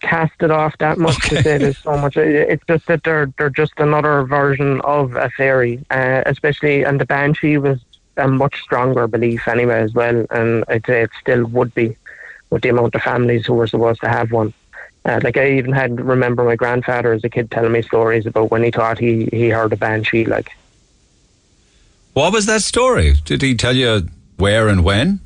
cast 0.00 0.32
it 0.40 0.50
off 0.50 0.76
that 0.78 0.98
much 0.98 1.16
to 1.28 1.42
say 1.42 1.58
there's 1.58 1.78
so 1.78 1.96
much. 1.98 2.16
It's 2.16 2.64
just 2.66 2.86
that 2.86 3.04
they're 3.04 3.32
they're 3.38 3.50
just 3.50 3.72
another 3.78 4.24
version 4.24 4.80
of 4.82 5.14
a 5.16 5.30
fairy, 5.30 5.84
uh, 5.90 6.22
especially 6.26 6.82
and 6.84 7.00
the 7.00 7.06
banshee 7.06 7.58
was 7.58 7.78
a 8.16 8.26
much 8.28 8.60
stronger 8.62 9.06
belief 9.06 9.46
anyway 9.48 9.80
as 9.80 9.92
well, 9.94 10.26
and 10.30 10.64
I'd 10.68 10.84
say 10.86 11.02
it 11.02 11.10
still 11.20 11.44
would 11.46 11.74
be 11.74 11.96
with 12.50 12.62
the 12.62 12.68
amount 12.70 12.94
of 12.94 13.02
families 13.02 13.46
who 13.46 13.54
were 13.54 13.66
supposed 13.66 14.00
to 14.00 14.08
have 14.08 14.32
one. 14.32 14.52
Uh, 15.04 15.18
like 15.22 15.36
I 15.38 15.52
even 15.52 15.72
had 15.72 15.98
remember 16.00 16.44
my 16.44 16.56
grandfather 16.56 17.12
as 17.12 17.24
a 17.24 17.30
kid 17.30 17.50
telling 17.50 17.72
me 17.72 17.80
stories 17.82 18.26
about 18.26 18.50
when 18.50 18.62
he 18.64 18.70
thought 18.70 18.98
he 18.98 19.26
he 19.32 19.48
heard 19.48 19.72
a 19.72 19.76
banshee. 19.76 20.24
Like 20.26 20.50
What 22.12 22.32
was 22.32 22.46
that 22.46 22.62
story? 22.62 23.14
Did 23.24 23.40
he 23.42 23.54
tell 23.54 23.74
you 23.76 24.08
where 24.36 24.68
and 24.68 24.84
when, 24.84 25.20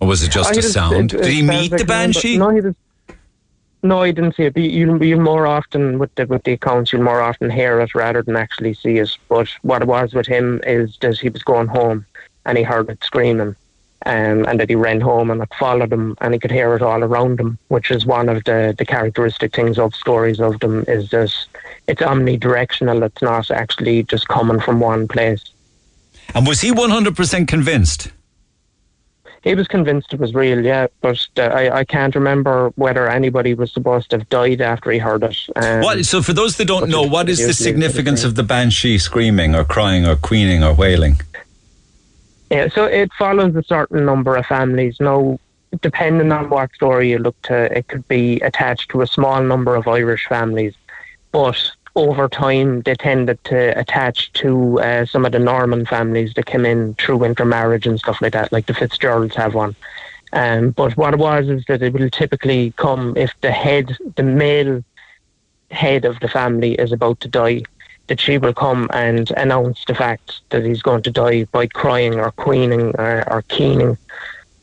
or 0.00 0.08
was 0.08 0.22
it 0.22 0.30
just 0.30 0.54
Oh, 0.54 0.58
a 0.58 0.62
sound? 0.62 1.12
it- 1.12 1.22
Did 1.22 1.32
he 1.32 1.42
meet 1.42 1.70
the 1.70 1.78
like- 1.78 1.86
banshee? 1.86 2.38
No, 2.38 2.50
he 2.50 2.60
was. 2.60 2.74
No, 3.82 4.02
I 4.02 4.10
didn't 4.10 4.36
see 4.36 4.42
it. 4.42 4.56
You, 4.56 5.02
you 5.02 5.16
more 5.16 5.46
often 5.46 5.98
with 5.98 6.14
the 6.14 6.26
with 6.26 6.44
the 6.44 6.52
accounts, 6.52 6.92
you'll 6.92 7.02
more 7.02 7.22
often 7.22 7.48
hear 7.48 7.80
it 7.80 7.94
rather 7.94 8.22
than 8.22 8.36
actually 8.36 8.74
see 8.74 8.98
it. 8.98 9.16
But 9.28 9.48
what 9.62 9.80
it 9.80 9.88
was 9.88 10.12
with 10.12 10.26
him 10.26 10.60
is 10.66 10.98
that 11.00 11.18
he 11.18 11.30
was 11.30 11.42
going 11.42 11.68
home 11.68 12.04
and 12.44 12.58
he 12.58 12.64
heard 12.64 12.90
it 12.90 13.02
screaming, 13.02 13.56
um, 14.04 14.44
and 14.46 14.60
that 14.60 14.68
he 14.68 14.74
ran 14.74 15.00
home 15.00 15.30
and 15.30 15.40
it 15.42 15.48
followed 15.58 15.92
him, 15.92 16.14
and 16.20 16.34
he 16.34 16.40
could 16.40 16.50
hear 16.50 16.74
it 16.74 16.82
all 16.82 17.02
around 17.02 17.40
him. 17.40 17.56
Which 17.68 17.90
is 17.90 18.04
one 18.04 18.28
of 18.28 18.44
the 18.44 18.74
the 18.76 18.84
characteristic 18.84 19.54
things 19.54 19.78
of 19.78 19.94
stories 19.94 20.40
of 20.40 20.60
them 20.60 20.84
is 20.86 21.08
that 21.10 21.32
it's 21.88 22.02
omnidirectional. 22.02 23.02
It's 23.06 23.22
not 23.22 23.50
actually 23.50 24.02
just 24.02 24.28
coming 24.28 24.60
from 24.60 24.80
one 24.80 25.08
place. 25.08 25.42
And 26.34 26.46
was 26.46 26.60
he 26.60 26.70
one 26.70 26.90
hundred 26.90 27.16
percent 27.16 27.48
convinced? 27.48 28.12
He 29.42 29.54
was 29.54 29.66
convinced 29.68 30.12
it 30.12 30.20
was 30.20 30.34
real, 30.34 30.62
yeah, 30.64 30.88
but 31.00 31.26
uh, 31.38 31.42
I, 31.42 31.78
I 31.78 31.84
can't 31.84 32.14
remember 32.14 32.72
whether 32.76 33.08
anybody 33.08 33.54
was 33.54 33.72
supposed 33.72 34.10
to 34.10 34.18
have 34.18 34.28
died 34.28 34.60
after 34.60 34.90
he 34.90 34.98
heard 34.98 35.22
it. 35.22 35.38
Um, 35.56 35.80
What, 35.80 36.04
so, 36.04 36.20
for 36.20 36.34
those 36.34 36.58
that 36.58 36.66
don't 36.66 36.90
know, 36.90 37.02
what 37.02 37.30
is 37.30 37.38
the 37.46 37.54
significance 37.54 38.22
of 38.22 38.34
the 38.34 38.42
banshee 38.42 38.98
screaming 38.98 39.54
or 39.54 39.64
crying 39.64 40.06
or 40.06 40.16
queening 40.16 40.62
or 40.62 40.74
wailing? 40.74 41.20
Yeah, 42.50 42.68
so 42.68 42.84
it 42.84 43.10
follows 43.18 43.56
a 43.56 43.62
certain 43.62 44.04
number 44.04 44.36
of 44.36 44.44
families. 44.44 44.96
Now, 45.00 45.38
depending 45.80 46.32
on 46.32 46.50
what 46.50 46.72
story 46.74 47.10
you 47.10 47.18
look 47.18 47.40
to, 47.42 47.76
it 47.76 47.88
could 47.88 48.06
be 48.08 48.40
attached 48.40 48.90
to 48.90 49.00
a 49.00 49.06
small 49.06 49.42
number 49.42 49.74
of 49.74 49.88
Irish 49.88 50.26
families, 50.26 50.74
but 51.32 51.56
over 51.96 52.28
time 52.28 52.82
they 52.82 52.94
tended 52.94 53.42
to 53.44 53.78
attach 53.78 54.32
to 54.34 54.80
uh, 54.80 55.04
some 55.04 55.24
of 55.24 55.32
the 55.32 55.38
Norman 55.38 55.86
families 55.86 56.34
that 56.34 56.46
came 56.46 56.64
in 56.64 56.94
through 56.94 57.24
intermarriage 57.24 57.86
and 57.86 57.98
stuff 57.98 58.20
like 58.22 58.32
that, 58.32 58.52
like 58.52 58.66
the 58.66 58.74
Fitzgeralds 58.74 59.34
have 59.34 59.54
one. 59.54 59.74
Um, 60.32 60.70
but 60.70 60.96
what 60.96 61.14
it 61.14 61.18
was 61.18 61.48
is 61.48 61.64
that 61.66 61.82
it 61.82 61.92
will 61.92 62.10
typically 62.10 62.72
come 62.76 63.16
if 63.16 63.32
the 63.40 63.50
head, 63.50 63.96
the 64.14 64.22
male 64.22 64.84
head 65.70 66.04
of 66.04 66.20
the 66.20 66.28
family 66.28 66.74
is 66.74 66.92
about 66.92 67.20
to 67.20 67.28
die, 67.28 67.62
that 68.06 68.20
she 68.20 68.38
will 68.38 68.54
come 68.54 68.88
and 68.92 69.30
announce 69.32 69.84
the 69.86 69.94
fact 69.94 70.40
that 70.50 70.64
he's 70.64 70.82
going 70.82 71.02
to 71.02 71.10
die 71.10 71.44
by 71.44 71.66
crying 71.66 72.20
or 72.20 72.30
queening 72.32 72.94
or, 72.96 73.24
or 73.32 73.42
keening 73.42 73.96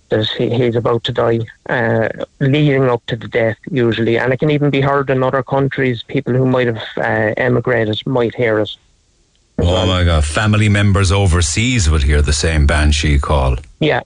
that 0.09 0.27
he, 0.38 0.49
he's 0.49 0.75
about 0.75 1.03
to 1.05 1.11
die, 1.11 1.39
uh, 1.69 2.09
leading 2.39 2.84
up 2.84 3.05
to 3.07 3.15
the 3.15 3.27
death 3.27 3.57
usually. 3.69 4.17
And 4.17 4.34
it 4.34 4.39
can 4.39 4.49
even 4.49 4.69
be 4.69 4.81
heard 4.81 5.09
in 5.09 5.23
other 5.23 5.43
countries. 5.43 6.03
People 6.03 6.34
who 6.34 6.45
might 6.45 6.67
have 6.67 6.84
uh, 6.97 7.34
emigrated 7.38 8.05
might 8.05 8.35
hear 8.35 8.59
it. 8.59 8.69
Oh 9.59 9.88
my 9.88 10.03
God! 10.03 10.23
Family 10.23 10.69
members 10.69 11.11
overseas 11.11 11.89
would 11.89 12.03
hear 12.03 12.21
the 12.21 12.34
same 12.34 12.67
banshee 12.67 13.17
call. 13.17 13.57
Yeah, 13.79 14.01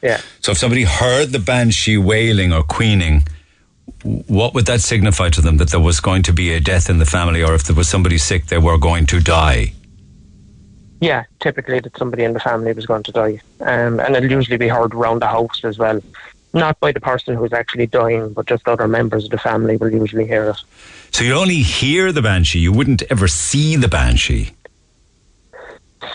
yeah. 0.00 0.20
So 0.40 0.52
if 0.52 0.58
somebody 0.58 0.84
heard 0.84 1.30
the 1.30 1.40
banshee 1.40 1.98
wailing 1.98 2.52
or 2.52 2.62
queening, 2.62 3.24
what 4.04 4.54
would 4.54 4.66
that 4.66 4.80
signify 4.80 5.30
to 5.30 5.40
them? 5.40 5.56
That 5.56 5.70
there 5.70 5.80
was 5.80 5.98
going 5.98 6.22
to 6.24 6.32
be 6.32 6.52
a 6.52 6.60
death 6.60 6.88
in 6.88 6.98
the 6.98 7.04
family, 7.04 7.42
or 7.42 7.54
if 7.54 7.64
there 7.64 7.74
was 7.74 7.88
somebody 7.88 8.16
sick, 8.16 8.46
they 8.46 8.58
were 8.58 8.78
going 8.78 9.06
to 9.06 9.20
die. 9.20 9.72
Yeah, 11.02 11.24
typically 11.40 11.80
that 11.80 11.98
somebody 11.98 12.22
in 12.22 12.32
the 12.32 12.38
family 12.38 12.72
was 12.72 12.86
going 12.86 13.02
to 13.02 13.10
die, 13.10 13.40
um, 13.58 13.98
and 13.98 14.14
it'll 14.14 14.30
usually 14.30 14.56
be 14.56 14.68
heard 14.68 14.94
around 14.94 15.20
the 15.20 15.26
house 15.26 15.64
as 15.64 15.76
well. 15.76 16.00
Not 16.54 16.78
by 16.78 16.92
the 16.92 17.00
person 17.00 17.34
who's 17.34 17.52
actually 17.52 17.88
dying, 17.88 18.32
but 18.32 18.46
just 18.46 18.68
other 18.68 18.86
members 18.86 19.24
of 19.24 19.30
the 19.30 19.38
family 19.38 19.76
will 19.76 19.92
usually 19.92 20.28
hear 20.28 20.50
it. 20.50 20.58
So 21.10 21.24
you 21.24 21.34
only 21.34 21.56
hear 21.56 22.12
the 22.12 22.22
banshee. 22.22 22.60
You 22.60 22.70
wouldn't 22.72 23.02
ever 23.10 23.26
see 23.26 23.74
the 23.74 23.88
banshee. 23.88 24.52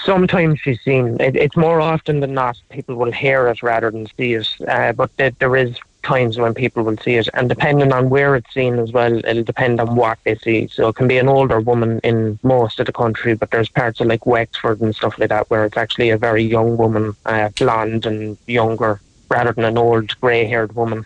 Sometimes 0.06 0.62
she's 0.62 0.82
seen. 0.84 1.20
It, 1.20 1.36
it's 1.36 1.58
more 1.58 1.82
often 1.82 2.22
than 2.22 2.34
not 2.34 2.56
people 2.70 2.96
will 2.96 3.12
hear 3.12 3.50
it 3.50 3.62
rather 3.62 3.92
than 3.92 4.08
see 4.16 4.36
it. 4.36 4.48
Uh, 4.70 4.94
but 4.94 5.10
th- 5.18 5.36
there 5.40 5.58
is 5.58 5.76
times 6.08 6.38
when 6.38 6.54
people 6.54 6.82
will 6.84 6.98
see 7.06 7.16
it, 7.22 7.28
and 7.34 7.50
depending 7.50 7.92
on 7.98 8.10
where 8.10 8.36
it's 8.38 8.54
seen 8.54 8.80
as 8.80 8.92
well, 8.98 9.14
it'll 9.30 9.44
depend 9.44 9.80
on 9.84 9.96
what 10.02 10.18
they 10.24 10.36
see. 10.46 10.68
So 10.76 10.88
it 10.90 10.96
can 10.96 11.08
be 11.08 11.18
an 11.18 11.28
older 11.28 11.60
woman 11.60 12.00
in 12.04 12.40
most 12.44 12.80
of 12.80 12.86
the 12.86 12.94
country, 12.94 13.36
but 13.36 13.52
there's 13.52 13.70
parts 13.70 14.00
of 14.00 14.08
like 14.08 14.26
Wexford 14.26 14.80
and 14.82 14.96
stuff 14.96 15.20
like 15.20 15.30
that 15.30 15.50
where 15.50 15.66
it's 15.66 15.78
actually 15.78 16.10
a 16.12 16.18
very 16.18 16.44
young 16.44 16.78
woman, 16.78 17.16
uh, 17.26 17.50
blonde 17.60 18.06
and 18.06 18.38
younger, 18.48 19.02
rather 19.30 19.52
than 19.52 19.66
an 19.66 19.78
old 19.78 20.20
grey-haired 20.22 20.74
woman. 20.76 21.06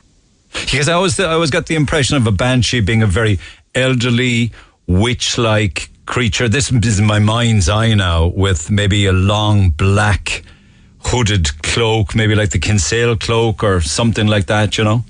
Because 0.54 0.88
I 0.88 0.94
always, 0.94 1.20
I 1.20 1.34
always 1.34 1.50
got 1.50 1.66
the 1.66 1.76
impression 1.76 2.18
of 2.18 2.28
a 2.28 2.32
banshee 2.32 2.82
being 2.82 3.02
a 3.02 3.08
very 3.08 3.40
elderly, 3.74 4.52
witch-like 4.88 5.90
creature. 6.06 6.50
This 6.50 6.72
is 6.72 7.02
my 7.02 7.20
mind's 7.20 7.70
eye 7.70 7.94
now, 7.96 8.28
with 8.28 8.70
maybe 8.70 9.06
a 9.06 9.14
long 9.14 9.70
black 9.72 10.44
hooded 11.06 11.62
cloak, 11.62 12.16
maybe 12.16 12.36
like 12.36 12.52
the 12.52 12.60
Kinsale 12.60 13.16
cloak 13.18 13.64
or 13.64 13.82
something 13.82 14.28
like 14.28 14.46
that. 14.48 14.78
You 14.78 14.84
know? 14.84 15.06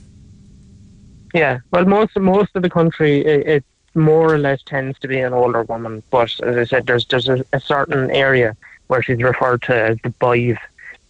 Yeah, 1.33 1.59
well, 1.71 1.85
most 1.85 2.17
most 2.17 2.55
of 2.55 2.61
the 2.61 2.69
country, 2.69 3.25
it, 3.25 3.47
it 3.47 3.63
more 3.93 4.33
or 4.33 4.37
less 4.37 4.61
tends 4.63 4.99
to 4.99 5.07
be 5.07 5.19
an 5.19 5.33
older 5.33 5.63
woman. 5.63 6.03
But 6.09 6.39
as 6.41 6.57
I 6.57 6.63
said, 6.65 6.87
there's 6.87 7.05
there's 7.05 7.29
a, 7.29 7.43
a 7.53 7.59
certain 7.59 8.11
area 8.11 8.55
where 8.87 9.01
she's 9.01 9.21
referred 9.21 9.61
to 9.63 9.73
as 9.73 9.97
the 10.03 10.09
Bive, 10.09 10.57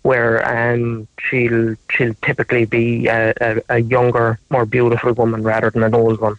where 0.04 0.74
um, 0.74 1.08
she'll 1.20 1.76
she'll 1.90 2.14
typically 2.22 2.66
be 2.66 3.08
a, 3.08 3.34
a, 3.42 3.62
a 3.70 3.80
younger, 3.80 4.40
more 4.50 4.66
beautiful 4.66 5.14
woman 5.14 5.44
rather 5.44 5.70
than 5.70 5.84
an 5.84 5.96
old 5.96 6.20
one. 6.20 6.36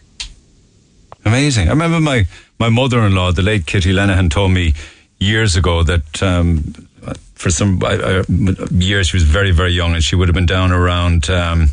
Amazing. 1.25 1.67
I 1.67 1.71
remember 1.71 1.99
my, 2.01 2.25
my 2.59 2.69
mother 2.69 2.99
in 2.99 3.15
law, 3.15 3.31
the 3.31 3.41
late 3.41 3.65
Kitty 3.65 3.93
Lenahan, 3.93 4.29
told 4.29 4.51
me 4.51 4.73
years 5.19 5.55
ago 5.55 5.81
that 5.83 6.21
um, 6.21 6.89
for 7.35 7.49
some 7.49 7.81
uh, 7.83 8.23
years 8.71 9.07
she 9.07 9.17
was 9.17 9.23
very, 9.23 9.51
very 9.51 9.71
young 9.71 9.93
and 9.93 10.03
she 10.03 10.15
would 10.15 10.27
have 10.27 10.35
been 10.35 10.45
down 10.45 10.71
around. 10.71 11.29
Um, 11.29 11.69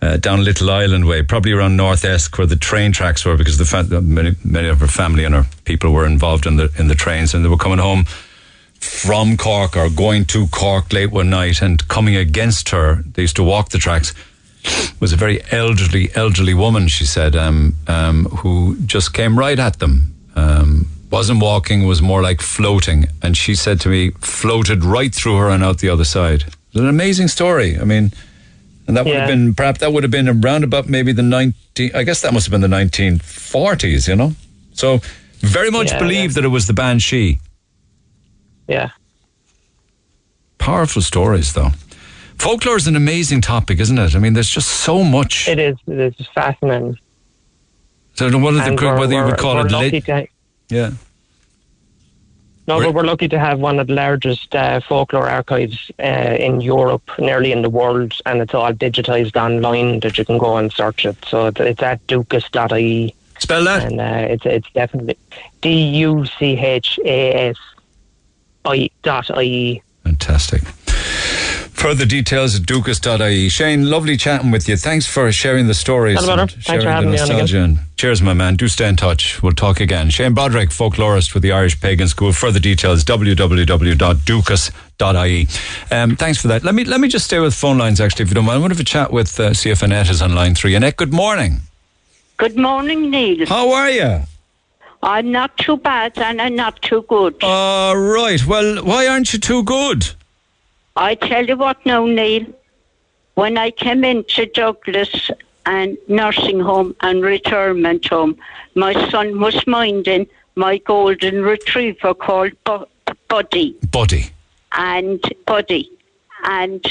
uh, 0.00 0.16
down 0.16 0.44
Little 0.44 0.70
Island 0.70 1.06
way, 1.06 1.24
probably 1.24 1.50
around 1.50 1.76
North 1.76 2.04
Esk, 2.04 2.38
where 2.38 2.46
the 2.46 2.54
train 2.54 2.92
tracks 2.92 3.24
were, 3.24 3.36
because 3.36 3.58
the 3.58 3.64
fa- 3.64 4.00
many, 4.00 4.36
many 4.44 4.68
of 4.68 4.78
her 4.78 4.86
family 4.86 5.24
and 5.24 5.34
her 5.34 5.46
people 5.64 5.92
were 5.92 6.06
involved 6.06 6.46
in 6.46 6.54
the 6.54 6.70
in 6.78 6.86
the 6.86 6.94
trains, 6.94 7.34
and 7.34 7.44
they 7.44 7.48
were 7.48 7.56
coming 7.56 7.80
home 7.80 8.04
from 8.74 9.36
Cork 9.36 9.76
or 9.76 9.90
going 9.90 10.24
to 10.26 10.46
Cork 10.52 10.92
late 10.92 11.10
one 11.10 11.30
night, 11.30 11.62
and 11.62 11.86
coming 11.88 12.14
against 12.14 12.68
her, 12.68 13.02
they 13.14 13.22
used 13.22 13.34
to 13.36 13.42
walk 13.42 13.70
the 13.70 13.78
tracks 13.78 14.14
was 15.00 15.12
a 15.12 15.16
very 15.16 15.40
elderly, 15.50 16.10
elderly 16.14 16.54
woman, 16.54 16.88
she 16.88 17.04
said, 17.04 17.36
um, 17.36 17.76
um, 17.86 18.24
who 18.26 18.76
just 18.84 19.12
came 19.12 19.38
right 19.38 19.58
at 19.58 19.78
them. 19.78 20.14
Um, 20.34 20.88
wasn't 21.10 21.40
walking, 21.40 21.86
was 21.86 22.02
more 22.02 22.22
like 22.22 22.40
floating. 22.40 23.06
And 23.22 23.36
she 23.36 23.54
said 23.54 23.80
to 23.80 23.88
me, 23.88 24.10
floated 24.20 24.84
right 24.84 25.14
through 25.14 25.36
her 25.38 25.48
and 25.48 25.64
out 25.64 25.78
the 25.78 25.88
other 25.88 26.04
side. 26.04 26.44
It's 26.68 26.76
an 26.76 26.88
amazing 26.88 27.28
story. 27.28 27.78
I 27.78 27.84
mean, 27.84 28.12
and 28.86 28.96
that 28.96 29.04
would 29.04 29.14
have 29.16 29.28
been, 29.28 29.54
perhaps 29.54 29.80
that 29.80 29.92
would 29.92 30.02
have 30.02 30.10
been 30.10 30.28
around 30.28 30.64
about 30.64 30.88
maybe 30.88 31.12
the 31.12 31.22
19, 31.22 31.90
I 31.94 32.02
guess 32.04 32.22
that 32.22 32.32
must 32.32 32.46
have 32.46 32.52
been 32.52 32.60
the 32.60 32.74
1940s, 32.76 34.08
you 34.08 34.16
know? 34.16 34.32
So 34.72 35.00
very 35.40 35.70
much 35.70 35.92
Yeah, 35.92 35.98
believe 35.98 36.34
that 36.34 36.44
it 36.44 36.48
was 36.48 36.66
the 36.66 36.72
Banshee. 36.72 37.38
Yeah. 38.66 38.90
Powerful 40.58 41.02
stories, 41.02 41.52
though. 41.54 41.70
Folklore 42.38 42.76
is 42.76 42.86
an 42.86 42.96
amazing 42.96 43.40
topic, 43.40 43.80
isn't 43.80 43.98
it? 43.98 44.14
I 44.14 44.18
mean, 44.18 44.34
there's 44.34 44.48
just 44.50 44.68
so 44.68 45.02
much. 45.02 45.48
It 45.48 45.58
is. 45.58 45.76
It 45.86 46.14
is 46.20 46.26
fascinating. 46.34 46.98
So 48.14 48.26
I 48.26 48.30
don't 48.30 48.40
know 48.40 48.46
whether, 48.46 48.60
And 48.60 48.78
the, 48.78 48.86
whether 48.94 49.14
you 49.14 49.24
would 49.24 49.38
call 49.38 49.58
it 49.64 49.70
lit. 49.72 50.04
to- 50.04 50.26
Yeah. 50.68 50.92
No, 52.68 52.80
but 52.80 52.92
we're 52.92 53.04
lucky 53.04 53.28
to 53.28 53.38
have 53.38 53.60
one 53.60 53.78
of 53.80 53.86
the 53.86 53.94
largest 53.94 54.54
uh, 54.54 54.80
folklore 54.80 55.26
archives 55.26 55.90
uh, 55.98 56.36
in 56.38 56.60
Europe, 56.60 57.10
nearly 57.18 57.50
in 57.50 57.62
the 57.62 57.70
world, 57.70 58.12
and 58.26 58.42
it's 58.42 58.52
all 58.52 58.74
digitised 58.74 59.36
online 59.36 60.00
that 60.00 60.18
you 60.18 60.26
can 60.26 60.36
go 60.36 60.58
and 60.58 60.70
search 60.70 61.06
it. 61.06 61.16
So 61.26 61.46
it's, 61.46 61.58
it's 61.60 61.82
at 61.82 62.06
duchas.ie. 62.08 63.14
Spell 63.38 63.64
that. 63.64 63.84
And 63.84 64.00
uh, 64.00 64.26
it's 64.28 64.44
it's 64.44 64.70
definitely 64.72 65.16
D 65.62 65.96
U 66.00 66.26
C 66.26 66.58
H 66.58 67.00
A 67.06 67.48
S 67.50 67.56
I 68.66 68.90
dot 69.02 69.30
IE. 69.42 69.80
Fantastic. 70.04 70.62
Further 71.78 72.04
details 72.06 72.56
at 72.56 72.62
duchas.ie. 72.66 73.48
Shane, 73.48 73.88
lovely 73.88 74.16
chatting 74.16 74.50
with 74.50 74.68
you. 74.68 74.76
Thanks 74.76 75.06
for 75.06 75.30
sharing 75.30 75.68
the 75.68 75.74
stories. 75.74 76.16
Not 76.26 76.40
a 76.40 76.46
Thanks 76.48 76.64
sharing 76.66 76.82
for 76.82 76.90
having 76.90 77.10
the 77.12 77.16
me 77.16 77.22
on 77.22 77.30
again. 77.44 77.78
cheers, 77.96 78.20
my 78.20 78.32
man. 78.34 78.56
Do 78.56 78.66
stay 78.66 78.88
in 78.88 78.96
touch. 78.96 79.40
We'll 79.44 79.52
talk 79.52 79.78
again. 79.80 80.10
Shane 80.10 80.34
Broderick, 80.34 80.70
folklorist 80.70 81.34
with 81.34 81.44
the 81.44 81.52
Irish 81.52 81.80
Pagan 81.80 82.08
School. 82.08 82.32
Further 82.32 82.58
details, 82.58 83.04
www.duchas.ie. 83.04 85.48
Um, 85.96 86.16
thanks 86.16 86.40
for 86.42 86.48
that. 86.48 86.64
Let 86.64 86.74
me 86.74 86.82
let 86.84 86.98
me 87.00 87.06
just 87.06 87.26
stay 87.26 87.38
with 87.38 87.54
phone 87.54 87.78
lines, 87.78 88.00
actually, 88.00 88.24
if 88.24 88.30
you 88.30 88.34
don't 88.34 88.44
mind. 88.44 88.58
I 88.58 88.60
want 88.60 88.72
to 88.72 88.76
have 88.76 88.80
a 88.80 88.84
chat 88.84 89.12
with 89.12 89.38
uh, 89.38 89.54
see 89.54 89.70
if 89.70 89.80
Annette 89.82 90.10
is 90.10 90.20
on 90.20 90.34
line 90.34 90.56
three. 90.56 90.74
Annette, 90.74 90.96
good 90.96 91.12
morning. 91.12 91.60
Good 92.38 92.56
morning, 92.56 93.08
Neil. 93.10 93.46
How 93.46 93.70
are 93.72 93.90
you? 93.90 94.22
I'm 95.00 95.30
not 95.30 95.56
too 95.58 95.76
bad 95.76 96.18
and 96.18 96.42
I'm 96.42 96.56
not 96.56 96.82
too 96.82 97.02
good. 97.08 97.36
All 97.44 97.96
right. 97.96 98.44
Well, 98.44 98.84
why 98.84 99.06
aren't 99.06 99.32
you 99.32 99.38
too 99.38 99.62
good? 99.62 100.08
I 100.98 101.14
tell 101.14 101.44
you 101.46 101.56
what 101.56 101.84
now, 101.86 102.04
Neil. 102.06 102.44
When 103.34 103.56
I 103.56 103.70
came 103.70 104.02
into 104.04 104.46
Douglas 104.46 105.30
and 105.64 105.96
nursing 106.08 106.58
home 106.58 106.96
and 107.02 107.22
retirement 107.22 108.06
home, 108.08 108.36
my 108.74 108.92
son 109.10 109.38
was 109.38 109.64
minding 109.66 110.26
my 110.56 110.78
golden 110.78 111.42
retriever 111.42 112.14
called 112.14 112.52
Bu- 112.64 112.86
Buddy 113.28 113.76
Buddy. 113.92 114.26
and 114.72 115.22
Buddy. 115.46 115.88
And 116.44 116.82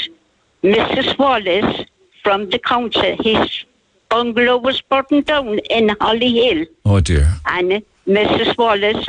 Mrs. 0.62 1.18
Wallace 1.18 1.84
from 2.22 2.48
the 2.48 2.58
council, 2.58 3.14
his 3.22 3.64
bungalow 4.08 4.56
was 4.56 4.80
burned 4.80 5.26
down 5.26 5.58
in 5.70 5.90
Holly 6.00 6.32
Hill. 6.32 6.64
Oh, 6.86 7.00
dear. 7.00 7.28
and 7.44 7.82
Mrs. 8.06 8.56
Wallace 8.56 9.04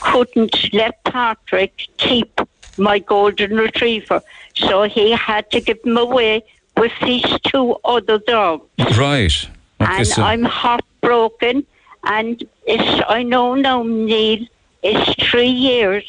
couldn't 0.00 0.74
let 0.74 1.02
Patrick 1.04 1.88
keep 1.96 2.38
my 2.80 2.98
golden 2.98 3.56
retriever, 3.56 4.22
so 4.56 4.82
he 4.84 5.12
had 5.12 5.50
to 5.52 5.60
give 5.60 5.78
him 5.84 5.96
away 5.96 6.42
with 6.76 6.92
these 7.02 7.24
two 7.44 7.76
other 7.84 8.18
dogs. 8.18 8.64
Right. 8.98 9.48
Okay, 9.80 9.96
and 9.98 10.06
so 10.06 10.22
I'm 10.22 10.42
heartbroken, 10.44 11.66
and 12.04 12.42
it's 12.66 13.04
I 13.08 13.22
know 13.22 13.54
now, 13.54 13.82
Neil, 13.82 14.46
it's 14.82 15.30
three 15.30 15.48
years, 15.70 16.04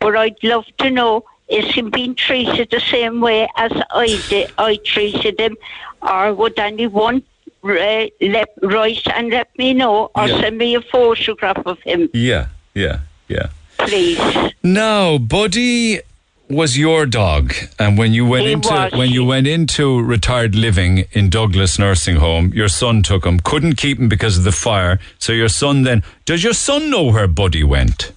but 0.00 0.16
I'd 0.16 0.42
love 0.42 0.66
to 0.78 0.90
know 0.90 1.24
is 1.48 1.66
he 1.74 1.82
being 1.82 2.14
treated 2.14 2.70
the 2.70 2.80
same 2.80 3.20
way 3.20 3.46
as 3.56 3.72
I 3.90 4.22
did, 4.28 4.50
I 4.56 4.76
treated 4.76 5.38
him, 5.38 5.56
or 6.00 6.32
would 6.32 6.58
anyone 6.58 7.22
uh, 7.64 8.06
let 8.20 8.48
write 8.62 9.06
and 9.14 9.30
let 9.30 9.48
me 9.58 9.74
know, 9.74 10.10
or 10.14 10.28
Yeah. 10.28 10.40
send 10.40 10.58
me 10.58 10.74
a 10.74 10.80
photograph 10.80 11.62
of 11.66 11.78
him, 11.80 12.08
yeah, 12.14 12.46
yeah, 12.74 13.00
yeah. 13.28 13.48
Please? 13.86 14.52
Now, 14.62 15.18
Buddy 15.18 16.00
was 16.48 16.76
your 16.76 17.06
dog, 17.06 17.54
and 17.78 17.96
when 17.96 18.12
you 18.12 18.26
went 18.26 18.44
He 18.46 18.52
into 18.52 18.68
was. 18.68 18.92
when 18.92 19.10
you 19.10 19.24
went 19.24 19.46
into 19.46 20.02
retired 20.02 20.54
living 20.54 21.04
in 21.12 21.30
Douglas 21.30 21.78
nursing 21.78 22.16
home, 22.16 22.52
your 22.52 22.68
son 22.68 23.02
took 23.02 23.24
him. 23.24 23.40
Couldn't 23.40 23.76
keep 23.76 23.98
him 23.98 24.08
because 24.08 24.36
of 24.36 24.44
the 24.44 24.52
fire. 24.52 24.98
So 25.18 25.32
your 25.32 25.48
son 25.48 25.82
then 25.84 26.02
does 26.26 26.44
your 26.44 26.52
son 26.52 26.90
know 26.90 27.04
where 27.04 27.26
Buddy 27.26 27.64
went? 27.64 28.12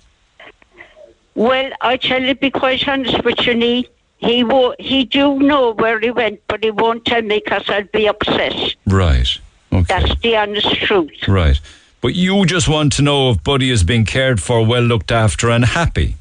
Well, 1.35 1.71
I 1.81 1.97
tell 1.97 2.21
you, 2.21 2.35
be 2.35 2.49
quite 2.49 2.87
honest 2.87 3.23
with 3.23 3.45
you, 3.45 3.53
Neil. 3.55 3.83
He 4.17 4.43
wo- 4.43 4.75
he 4.79 5.03
do 5.03 5.37
know 5.39 5.73
where 5.73 5.99
he 5.99 6.09
went, 6.11 6.39
but 6.47 6.63
he 6.63 6.71
won't 6.71 7.05
tell 7.05 7.21
me 7.21 7.41
because 7.43 7.63
I'll 7.69 7.83
be 7.93 8.07
upset. 8.07 8.55
Right. 8.87 9.27
Okay. 9.71 9.85
That's 9.87 10.19
the 10.21 10.37
honest 10.37 10.73
truth. 10.75 11.27
Right. 11.27 11.59
But 12.05 12.13
you 12.13 12.45
just 12.45 12.67
want 12.67 12.93
to 12.93 13.01
know 13.01 13.31
if 13.31 13.43
Buddy 13.43 13.71
is 13.71 13.83
being 13.83 14.05
cared 14.05 14.39
for, 14.39 14.63
well 14.63 14.83
looked 14.83 15.11
after, 15.11 15.49
and 15.49 15.65
happy. 15.65 16.17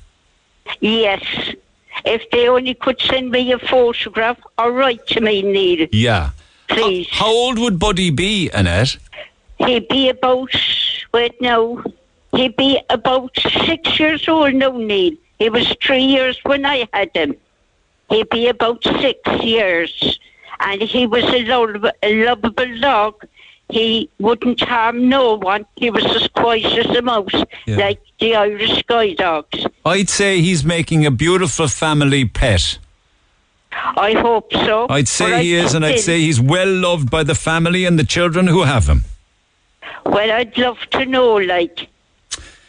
Yes. 0.80 1.22
If 2.06 2.22
they 2.30 2.48
only 2.48 2.72
could 2.72 2.98
send 3.02 3.30
me 3.30 3.52
a 3.52 3.58
photograph 3.58 4.38
or 4.56 4.72
write 4.72 5.06
to 5.08 5.20
me, 5.20 5.42
Neil. 5.42 5.86
Yeah. 5.92 6.30
Please. 6.68 7.06
How 7.10 7.28
old 7.28 7.58
would 7.58 7.78
Buddy 7.78 8.08
be, 8.08 8.48
Annette? 8.54 8.96
He'd 9.58 9.86
be 9.88 10.08
about, 10.08 10.48
wait 11.12 11.38
now, 11.42 11.84
he'd 12.32 12.56
be 12.56 12.80
about 12.88 13.36
six 13.66 14.00
years 14.00 14.26
old 14.26 14.54
now, 14.54 14.70
Neil. 14.70 15.12
He 15.38 15.50
was 15.50 15.70
three 15.82 16.04
years 16.04 16.38
when 16.44 16.64
I 16.64 16.88
had 16.94 17.10
him. 17.12 17.36
He'd 18.08 18.30
be 18.30 18.48
about 18.48 18.82
six 18.84 19.20
years. 19.44 20.18
And 20.60 20.80
he 20.80 21.06
was 21.06 21.24
a, 21.24 21.44
lo- 21.44 21.90
a 22.02 22.24
lovable 22.24 22.80
dog. 22.80 23.26
He 23.70 24.08
wouldn't 24.20 24.60
harm 24.60 25.08
no 25.08 25.34
one. 25.34 25.64
He 25.76 25.90
was 25.90 26.04
as 26.04 26.28
quiet 26.28 26.66
as 26.66 26.96
a 26.96 27.02
mouse, 27.02 27.32
Yeah. 27.66 27.76
like 27.76 28.00
the 28.20 28.34
Irish 28.36 28.78
Sky 28.80 29.14
Dogs. 29.14 29.66
I'd 29.84 30.08
say 30.08 30.40
he's 30.40 30.64
making 30.64 31.06
a 31.06 31.10
beautiful 31.10 31.68
family 31.68 32.24
pet. 32.26 32.78
I 33.72 34.12
hope 34.12 34.52
so. 34.52 34.86
I'd 34.88 35.08
say 35.08 35.32
I 35.34 35.42
he 35.42 35.54
is, 35.54 35.74
and 35.74 35.84
I'd 35.84 35.98
say 35.98 36.20
he's 36.20 36.40
well 36.40 36.68
loved 36.72 37.10
by 37.10 37.24
the 37.24 37.34
family 37.34 37.84
and 37.86 37.98
the 37.98 38.04
children 38.04 38.46
who 38.46 38.62
have 38.62 38.86
him. 38.86 39.04
Well, 40.06 40.30
I'd 40.30 40.56
love 40.58 40.78
to 40.92 41.04
know, 41.06 41.34
like, 41.36 41.88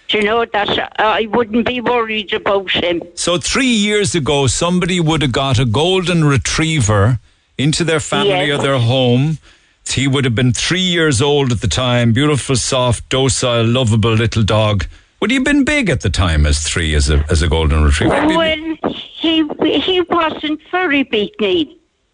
do 0.07 0.17
you 0.17 0.23
know, 0.23 0.45
that 0.45 0.93
I 0.99 1.27
wouldn't 1.27 1.67
be 1.67 1.81
worried 1.81 2.33
about 2.33 2.71
him. 2.71 3.01
So 3.15 3.37
three 3.37 3.67
years 3.67 4.15
ago, 4.15 4.47
somebody 4.47 4.99
would 4.99 5.21
have 5.21 5.31
got 5.33 5.59
a 5.59 5.65
golden 5.65 6.23
retriever 6.23 7.19
into 7.57 7.83
their 7.83 7.99
family 7.99 8.47
Yes. 8.47 8.59
or 8.59 8.63
their 8.63 8.79
home. 8.79 9.37
He 9.87 10.07
would 10.07 10.25
have 10.25 10.35
been 10.35 10.51
three 10.51 10.79
years 10.81 11.21
old 11.21 11.51
at 11.51 11.61
the 11.61 11.67
time. 11.67 12.11
Beautiful, 12.11 12.55
soft, 12.55 13.07
docile, 13.09 13.63
lovable 13.65 14.13
little 14.13 14.43
dog. 14.43 14.85
Would 15.21 15.31
he 15.31 15.35
have 15.35 15.45
been 15.45 15.63
big 15.63 15.89
at 15.89 16.01
the 16.01 16.09
time 16.09 16.45
as 16.45 16.61
three 16.61 16.93
as 16.95 17.09
a 17.09 17.25
as 17.29 17.41
a 17.41 17.47
golden 17.47 17.83
retriever? 17.83 18.13
Well, 18.27 18.75
he 18.89 19.47
he 19.79 20.01
wasn't 20.01 20.59
very 20.69 21.03
big, 21.03 21.31
Neil. 21.39 21.67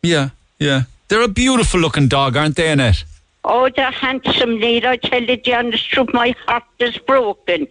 yeah, 0.03 0.30
yeah. 0.60 0.84
They're 1.07 1.23
a 1.23 1.27
beautiful 1.27 1.80
looking 1.80 2.07
dog, 2.07 2.38
aren't 2.38 2.56
they, 2.56 2.69
Annette? 2.72 3.03
Oh, 3.43 3.68
the 3.68 3.89
handsome 3.91 4.60
Neil, 4.60 4.85
I 4.88 4.98
tell 4.98 5.23
you, 5.23 5.35
the 5.43 5.53
honest 5.56 5.89
truth, 5.89 6.10
my 6.14 6.35
heart 6.45 6.64
is 6.80 6.98
broken. 6.99 7.68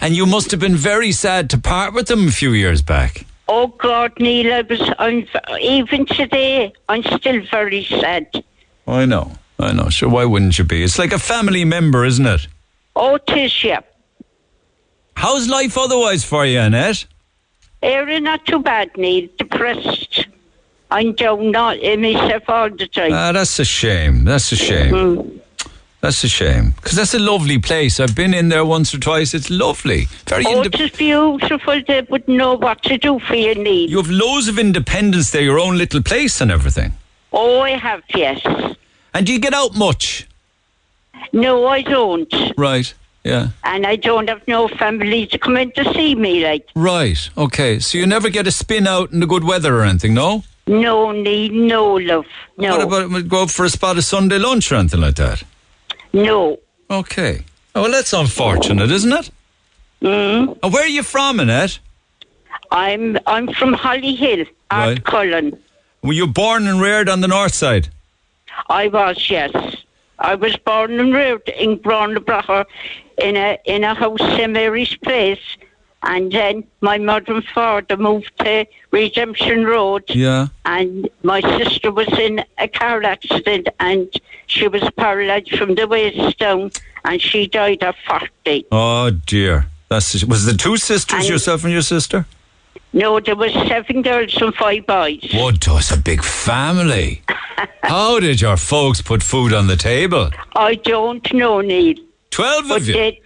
And 0.00 0.16
you 0.16 0.26
must 0.26 0.50
have 0.50 0.60
been 0.60 0.74
very 0.74 1.12
sad 1.12 1.48
to 1.50 1.58
part 1.58 1.94
with 1.94 2.08
them 2.08 2.26
a 2.28 2.32
few 2.32 2.52
years 2.52 2.82
back. 2.82 3.24
Oh 3.48 3.68
God, 3.68 4.12
Neil, 4.20 4.52
I 4.52 4.60
was, 4.60 4.92
I'm, 4.98 5.26
even 5.60 6.04
today, 6.04 6.72
I'm 6.88 7.02
still 7.02 7.40
very 7.50 7.84
sad. 7.84 8.44
I 8.86 9.06
know, 9.06 9.32
I 9.58 9.72
know. 9.72 9.88
Sure, 9.88 10.08
why 10.08 10.26
wouldn't 10.26 10.58
you 10.58 10.64
be? 10.64 10.82
It's 10.82 10.98
like 10.98 11.12
a 11.12 11.18
family 11.18 11.64
member, 11.64 12.04
isn't 12.04 12.26
it? 12.26 12.46
Oh, 12.94 13.16
tis 13.16 13.64
yeah. 13.64 13.80
How's 15.16 15.48
life 15.48 15.78
otherwise 15.78 16.24
for 16.24 16.44
you, 16.44 16.60
Annette? 16.60 17.06
Eh, 17.82 17.88
Area 17.88 18.20
not 18.20 18.44
too 18.44 18.60
bad, 18.60 18.90
Neil. 18.96 19.28
Depressed. 19.38 20.26
I'm 20.90 21.12
down 21.14 21.50
not 21.50 21.78
in 21.78 22.02
myself 22.02 22.44
all 22.48 22.70
the 22.70 22.86
time. 22.86 23.12
Ah, 23.12 23.32
that's 23.32 23.58
a 23.58 23.64
shame. 23.64 24.24
That's 24.24 24.52
a 24.52 24.56
shame. 24.56 24.92
Mm. 24.92 25.40
That's 26.00 26.22
a 26.22 26.28
shame 26.28 26.70
because 26.76 26.92
that's 26.92 27.14
a 27.14 27.18
lovely 27.18 27.58
place. 27.58 27.98
I've 27.98 28.14
been 28.14 28.32
in 28.32 28.50
there 28.50 28.64
once 28.64 28.94
or 28.94 28.98
twice. 28.98 29.34
It's 29.34 29.50
lovely. 29.50 30.06
Very. 30.26 30.44
oh, 30.46 30.62
inde- 30.62 30.74
it's 30.78 30.96
beautiful. 30.96 31.82
They 31.86 32.02
wouldn't 32.02 32.28
know 32.36 32.54
what 32.54 32.82
to 32.84 32.98
do 32.98 33.18
for 33.18 33.34
your 33.34 33.56
Neil. 33.56 33.90
you 33.90 33.96
have 33.96 34.08
loads 34.10 34.46
of 34.46 34.58
independence 34.60 35.32
there, 35.32 35.42
your 35.42 35.58
own 35.58 35.76
little 35.76 36.02
place 36.02 36.40
and 36.40 36.52
everything. 36.52 36.92
Oh, 37.32 37.60
I 37.60 37.70
have, 37.70 38.02
yes. 38.14 38.40
And 39.12 39.26
do 39.26 39.32
you 39.32 39.40
get 39.40 39.52
out 39.52 39.76
much? 39.76 40.28
No, 41.32 41.66
I 41.66 41.82
don't. 41.82 42.32
Right. 42.56 42.94
Yeah. 43.24 43.48
And 43.64 43.84
I 43.84 43.96
don't 43.96 44.28
have 44.28 44.46
no 44.46 44.68
family 44.68 45.26
to 45.26 45.38
come 45.38 45.56
in 45.56 45.72
to 45.72 45.92
see 45.92 46.14
me, 46.14 46.44
like. 46.44 46.66
Right. 46.76 47.28
Okay. 47.36 47.80
So 47.80 47.98
you 47.98 48.06
never 48.06 48.30
get 48.30 48.46
a 48.46 48.52
spin 48.52 48.86
out 48.86 49.10
in 49.10 49.20
the 49.20 49.26
good 49.26 49.44
weather 49.44 49.76
or 49.76 49.82
anything, 49.82 50.14
no? 50.14 50.44
No 50.68 51.10
need, 51.10 51.52
no 51.52 51.94
love. 51.94 52.26
No. 52.56 52.86
What 52.86 53.04
about 53.04 53.28
go 53.28 53.42
out 53.42 53.50
for 53.50 53.64
a 53.64 53.70
spot 53.70 53.98
of 53.98 54.04
Sunday 54.04 54.38
lunch 54.38 54.70
or 54.70 54.76
anything 54.76 55.00
like 55.00 55.16
that? 55.16 55.42
No. 56.12 56.58
Okay. 56.90 57.44
Oh, 57.74 57.82
well, 57.82 57.90
that's 57.92 58.12
unfortunate, 58.12 58.90
isn't 58.90 59.12
it? 59.12 59.30
Mm. 60.02 60.58
And 60.62 60.72
where 60.72 60.84
are 60.84 60.88
you 60.88 61.02
from, 61.02 61.40
Annette? 61.40 61.78
I'm 62.70 63.18
I'm 63.26 63.48
from 63.52 63.72
Holly 63.72 64.14
Hill, 64.14 64.44
Right. 64.70 65.02
Cullen. 65.04 65.58
Were 66.02 66.12
you 66.12 66.26
born 66.26 66.66
and 66.66 66.80
reared 66.80 67.08
on 67.08 67.20
the 67.20 67.28
north 67.28 67.54
side? 67.54 67.88
I 68.68 68.88
was, 68.88 69.28
yes. 69.30 69.52
I 70.18 70.34
was 70.34 70.56
born 70.56 70.98
and 70.98 71.14
reared 71.14 71.48
in 71.48 71.78
Braunbracher 71.78 72.64
in 73.18 73.36
a 73.36 73.58
in 73.64 73.84
a 73.84 73.94
house 73.94 74.20
in 74.38 74.52
Mary's 74.52 74.94
Place. 74.96 75.40
And 76.02 76.30
then 76.30 76.64
my 76.80 76.96
mother 76.98 77.34
and 77.34 77.44
father 77.44 77.96
moved 77.96 78.30
to 78.40 78.66
Redemption 78.92 79.64
Road. 79.64 80.04
Yeah. 80.08 80.48
And 80.64 81.08
my 81.22 81.40
sister 81.58 81.90
was 81.90 82.08
in 82.18 82.44
a 82.58 82.68
car 82.68 83.02
accident 83.02 83.68
and 83.80 84.08
she 84.46 84.68
was 84.68 84.82
paralysed 84.96 85.56
from 85.56 85.74
the 85.74 85.88
waist 85.88 86.38
down 86.38 86.70
and 87.04 87.20
she 87.20 87.46
died 87.48 87.82
at 87.82 87.96
40. 88.08 88.66
Oh 88.70 89.10
dear. 89.10 89.66
That's 89.88 90.24
was 90.24 90.44
the 90.44 90.54
two 90.54 90.76
sisters, 90.76 91.20
And- 91.20 91.28
yourself 91.28 91.64
and 91.64 91.72
your 91.72 91.82
sister? 91.82 92.26
No, 92.92 93.20
there 93.20 93.36
was 93.36 93.52
seven 93.52 94.00
girls 94.02 94.34
and 94.40 94.54
five 94.54 94.86
boys. 94.86 95.20
What 95.34 95.66
was 95.68 95.90
a 95.92 95.98
big 95.98 96.22
family. 96.22 97.22
How 97.82 98.18
did 98.20 98.40
your 98.40 98.56
folks 98.56 99.02
put 99.02 99.22
food 99.22 99.52
on 99.52 99.66
the 99.66 99.76
table? 99.76 100.30
I 100.54 100.76
don't 100.76 101.30
know, 101.34 101.60
Neil. 101.60 101.96
Twelve 102.30 102.66
But 102.68 102.80
of 102.82 102.86
you. 102.88 102.94
they, 102.94 103.20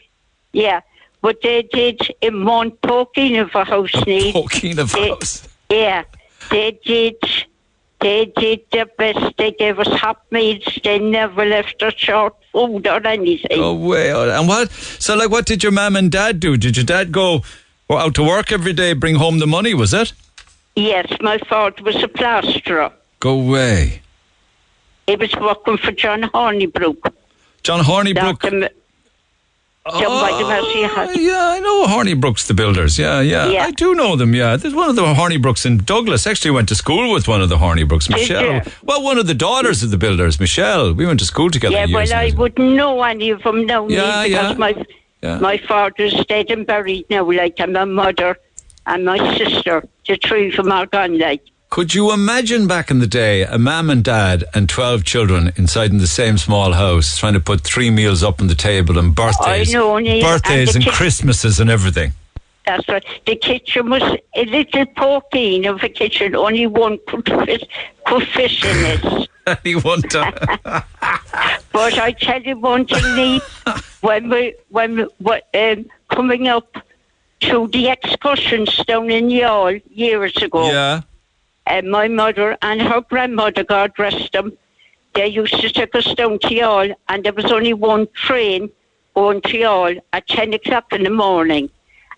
yeah, 0.53 0.81
but 1.23 1.41
they 1.43 1.63
did 1.63 2.01
in 2.21 2.45
one 2.45 2.73
poking 2.83 3.37
of 3.39 3.55
a 3.55 3.65
house, 3.65 3.95
Neil. 4.07 4.33
Poking 4.33 4.79
of 4.79 4.93
They- 4.93 5.09
house. 5.09 5.49
Yeah, 5.71 6.05
they 6.51 6.79
did. 6.85 7.17
They 8.01 8.27
did 8.37 8.61
their 8.73 8.87
best. 8.87 9.37
They 9.39 9.53
gave 9.53 9.79
us 9.79 9.87
hot 9.87 10.21
meals. 10.33 10.65
They 10.83 10.99
never 10.99 11.45
left 11.47 11.83
us 11.85 11.95
short 11.97 12.35
food 12.53 12.87
or 12.89 13.07
anything. 13.07 13.61
Oh 13.63 13.75
well. 13.75 14.29
And 14.31 14.49
what? 14.49 14.71
So, 14.73 15.15
like, 15.15 15.31
what 15.31 15.47
did 15.47 15.63
your 15.63 15.71
mum 15.73 15.95
and 15.97 16.11
dad 16.11 16.41
do? 16.41 16.57
Did 16.57 16.77
your 16.77 16.85
dad 16.85 17.13
go 17.13 17.43
out 17.89 18.15
to 18.17 18.23
work 18.25 18.51
every 18.51 18.73
day, 18.73 18.93
bring 18.93 19.15
home 19.15 19.39
the 19.39 19.47
money? 19.47 19.73
Was 19.73 19.95
it? 19.95 20.13
Yes, 20.75 21.07
my 21.21 21.39
father 21.39 21.83
was 21.85 22.03
a 22.03 22.09
plasterer. 22.09 22.91
Go 23.21 23.39
away. 23.41 24.03
He 25.07 25.15
was 25.17 25.33
working 25.37 25.77
for 25.79 25.93
John 25.93 26.23
Hornibrook. 26.23 27.13
John 27.63 27.85
Hornibrook. 27.85 28.41
Dr. 28.41 28.65
M- 28.65 28.69
John 29.91 30.21
by 30.21 30.31
the 30.39 30.45
Mercy 30.45 30.85
Oh, 30.85 31.11
yeah, 31.21 31.49
I 31.57 31.59
know 31.59 31.87
Hornibrooks, 31.87 32.47
the 32.47 32.55
builders. 32.55 32.99
Yeah, 33.01 33.21
yeah, 33.21 33.49
Yeah. 33.49 33.65
I 33.65 33.73
do 33.73 33.97
know 33.97 34.15
them. 34.15 34.33
Yeah, 34.33 34.57
there's 34.57 34.75
one 34.75 34.89
of 34.89 34.95
the 34.95 35.03
Hornibrooks 35.03 35.67
in 35.67 35.79
Douglas. 35.79 36.25
Actually, 36.25 36.53
went 36.53 36.69
to 36.69 36.77
school 36.77 37.13
with 37.13 37.27
one 37.27 37.43
of 37.43 37.49
the 37.49 37.57
Hornibrooks, 37.57 38.07
Did 38.07 38.17
Michelle. 38.17 38.61
Well, 38.85 39.03
one 39.03 39.19
of 39.19 39.27
the 39.27 39.35
daughters 39.35 39.83
of 39.83 39.91
the 39.91 39.99
builders, 39.99 40.39
Michelle. 40.39 40.93
We 40.93 41.05
went 41.05 41.19
to 41.19 41.27
school 41.27 41.51
together. 41.51 41.75
Yeah, 41.75 41.87
well, 41.93 42.13
I 42.15 42.33
wouldn't 42.37 42.75
know 42.77 43.03
any 43.03 43.31
of 43.31 43.43
them 43.43 43.67
now, 43.67 43.89
Yeah, 43.89 44.23
because 44.23 44.51
yeah. 44.51 44.53
my 44.55 44.85
Yeah. 45.21 45.39
my 45.41 45.57
father's 45.59 46.15
dead 46.27 46.53
and 46.53 46.65
buried 46.65 47.07
now, 47.11 47.25
like, 47.31 47.59
and 47.59 47.73
my 47.73 47.85
mother 47.85 48.37
and 48.87 49.05
my 49.05 49.19
sister, 49.37 49.83
the 50.07 50.17
three 50.17 50.53
from 50.53 50.71
are 50.71 50.87
gone, 50.87 51.19
like. 51.19 51.43
Could 51.73 51.95
you 51.95 52.13
imagine 52.13 52.67
back 52.67 52.91
in 52.91 52.99
the 52.99 53.07
day 53.07 53.45
a 53.45 53.57
mum 53.57 53.89
and 53.89 54.05
dad 54.05 54.45
and 54.53 54.69
12 54.69 55.05
children 55.05 55.55
inside 55.57 55.91
in 55.91 55.97
the 55.97 56.07
same 56.07 56.37
small 56.37 56.75
house 56.75 57.17
trying 57.17 57.33
to 57.33 57.41
put 57.41 57.63
three 57.63 57.89
meals 57.89 58.23
up 58.23 58.43
on 58.43 58.49
the 58.49 58.55
table 58.55 58.99
and 58.99 59.15
birthdays, 59.15 59.73
know, 59.73 59.95
birthdays 59.95 60.77
and 60.77 60.77
and, 60.77 60.85
kids- 60.85 60.97
Christmases 60.99 61.61
and 61.61 61.71
everything? 61.71 62.13
That's 62.67 62.87
right. 62.91 63.03
The 63.25 63.37
kitchen 63.37 63.89
was 63.89 64.03
a 64.35 64.45
little 64.45 64.85
pokey 64.85 65.65
of 65.65 65.83
a 65.83 65.89
kitchen. 65.89 66.37
Only 66.37 66.67
one 66.67 66.99
could 67.07 67.27
fit, 67.27 67.67
could 68.05 68.29
fit 68.29 68.53
in 68.63 68.77
it. 68.85 69.29
Anyone 69.65 70.03
time. 70.03 70.35
But 71.73 71.99
I 71.99 72.13
tell 72.13 72.43
you 72.43 72.59
one 72.59 72.85
thing, 72.85 73.03
Lee, 73.17 73.41
when 74.03 74.29
we 74.29 74.55
when 74.69 74.97
we, 74.97 75.03
what, 75.21 75.49
um, 75.55 75.87
coming 76.11 76.49
up 76.49 76.77
to 77.41 77.67
the 77.69 77.89
excursions 77.89 78.77
down 78.85 79.11
in 79.11 79.29
Youghal 79.29 79.81
years 79.89 80.37
ago, 80.37 80.71
Yeah. 80.71 81.01
And 81.67 81.91
my 81.91 82.09
mother 82.09 82.57
and 82.63 82.83
her 82.83 83.01
grandmother, 83.03 83.65
God 83.65 83.93
rest 83.99 84.33
them, 84.33 84.53
they 85.15 85.27
used 85.29 85.61
to 85.61 85.71
take 85.71 85.95
us 85.95 86.13
down 86.15 86.39
to 86.41 86.49
Youghal, 86.49 86.95
and 87.09 87.25
there 87.25 87.33
was 87.33 87.53
only 87.53 87.73
one 87.75 88.09
train 88.15 88.71
going 89.15 89.41
to 89.43 89.49
Youghal 89.59 90.01
at 90.13 90.27
ten 90.27 90.53
o'clock 90.55 90.93
in 90.93 91.03
the 91.05 91.11
morning, 91.11 91.71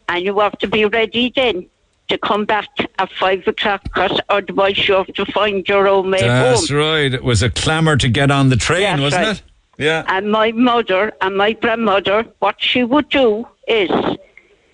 and 0.09 0.25
you 0.25 0.39
have 0.41 0.57
to 0.59 0.67
be 0.69 0.85
ready 0.85 1.33
then. 1.35 1.67
to 2.09 2.19
come 2.19 2.45
back 2.45 2.69
at 2.99 3.11
five 3.13 3.49
o'clock 3.49 3.83
because 3.85 4.21
otherwise 4.29 4.77
you 4.87 4.93
have 4.95 5.07
to 5.15 5.25
find 5.33 5.67
your 5.67 5.89
own 5.89 6.11
way 6.11 6.21
That's 6.21 6.69
home. 6.69 6.79
right. 6.79 7.15
It 7.15 7.25
was 7.25 7.43
a 7.43 7.49
clamour 7.49 7.97
to 7.97 8.09
get 8.11 8.31
on 8.31 8.51
the 8.51 8.57
train, 8.57 8.83
That's 8.83 9.01
wasn't 9.01 9.27
right. 9.27 9.37
it? 9.37 9.43
Yeah. 9.79 10.05
And 10.09 10.31
my 10.31 10.53
mother 10.53 11.13
and 11.23 11.35
my 11.35 11.53
grandmother, 11.53 12.27
what 12.41 12.57
she 12.61 12.85
would 12.85 13.09
do 13.09 13.49
is 13.67 13.91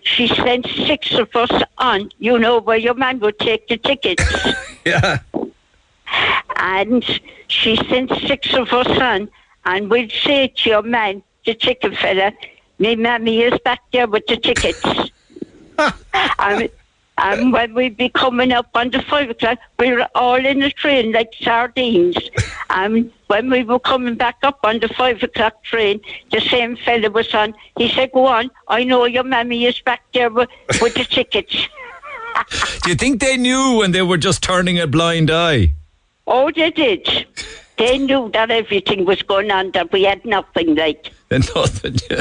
she 0.03 0.29
sent 0.29 0.67
six 0.67 1.13
of 1.15 1.35
us 1.35 1.63
on, 1.79 2.11
you 2.19 2.39
know, 2.39 2.59
where 2.61 2.77
your 2.77 2.95
man 2.95 3.21
would 3.21 3.39
take 3.39 3.69
the 3.69 3.77
tickets. 3.77 4.23
Yeah. 4.87 5.19
and 6.57 7.05
she 7.49 7.77
sent 7.77 8.11
six 8.27 8.55
of 8.55 8.73
us 8.73 8.89
on, 8.99 9.29
and 9.67 9.91
we'd 9.91 10.11
say 10.11 10.49
to 10.49 10.71
your 10.71 10.83
man, 10.83 11.23
the 11.45 11.55
chicken 11.55 11.95
fella, 11.95 12.33
me 12.79 12.97
mammy 12.97 13.43
is 13.43 13.59
back 13.63 13.81
there 13.93 14.07
with 14.09 14.27
the 14.27 14.39
tickets. 14.39 14.83
and, 16.39 16.71
Um, 17.21 17.39
and 17.39 17.53
when 17.53 17.75
we'd 17.75 17.97
be 17.97 18.09
coming 18.09 18.53
up 18.53 18.69
on 18.75 18.91
the 18.91 19.03
five 19.03 19.31
o'clock, 19.31 19.59
we 19.79 19.93
were 19.93 20.09
all 20.15 20.45
in 20.45 20.61
the 20.61 20.71
train 20.71 21.13
like 21.13 21.33
sardines. 21.41 22.17
and 22.71 23.13
when 23.27 23.51
we 23.51 23.63
were 23.63 23.79
coming 23.79 24.15
back 24.15 24.39
up 24.43 24.61
on 24.65 24.81
the 24.81 24.89
five 24.89 25.23
o'clock 25.23 25.63
train, 25.63 26.01
the 26.33 26.41
same 26.41 26.77
fella 26.77 27.11
was 27.11 27.33
on. 27.35 27.55
He 27.77 27.89
said, 27.89 28.13
"Go 28.13 28.27
on, 28.27 28.51
I 28.69 28.85
know 28.85 29.05
your 29.05 29.25
mammy 29.25 29.67
is 29.67 29.81
back 29.81 30.03
there 30.13 30.31
with, 30.31 30.49
with 30.81 30.95
the 30.95 31.05
tickets." 31.05 31.69
Do 32.83 32.91
you 32.91 32.95
think 32.95 33.21
they 33.21 33.37
knew 33.37 33.79
when 33.79 33.93
they 33.93 34.03
were 34.03 34.17
just 34.17 34.43
turning 34.43 34.79
a 34.79 34.87
blind 34.87 35.31
eye? 35.31 35.73
Oh, 36.27 36.51
they 36.51 36.71
did. 36.71 37.27
They 37.77 37.99
knew 37.99 38.31
that 38.33 38.51
everything 38.51 39.05
was 39.05 39.23
going 39.23 39.51
on, 39.51 39.73
that 39.73 39.91
we 39.93 40.05
had 40.05 40.25
nothing 40.25 40.75
like. 40.75 41.11
Nothing. 41.31 41.93
Do 41.93 42.17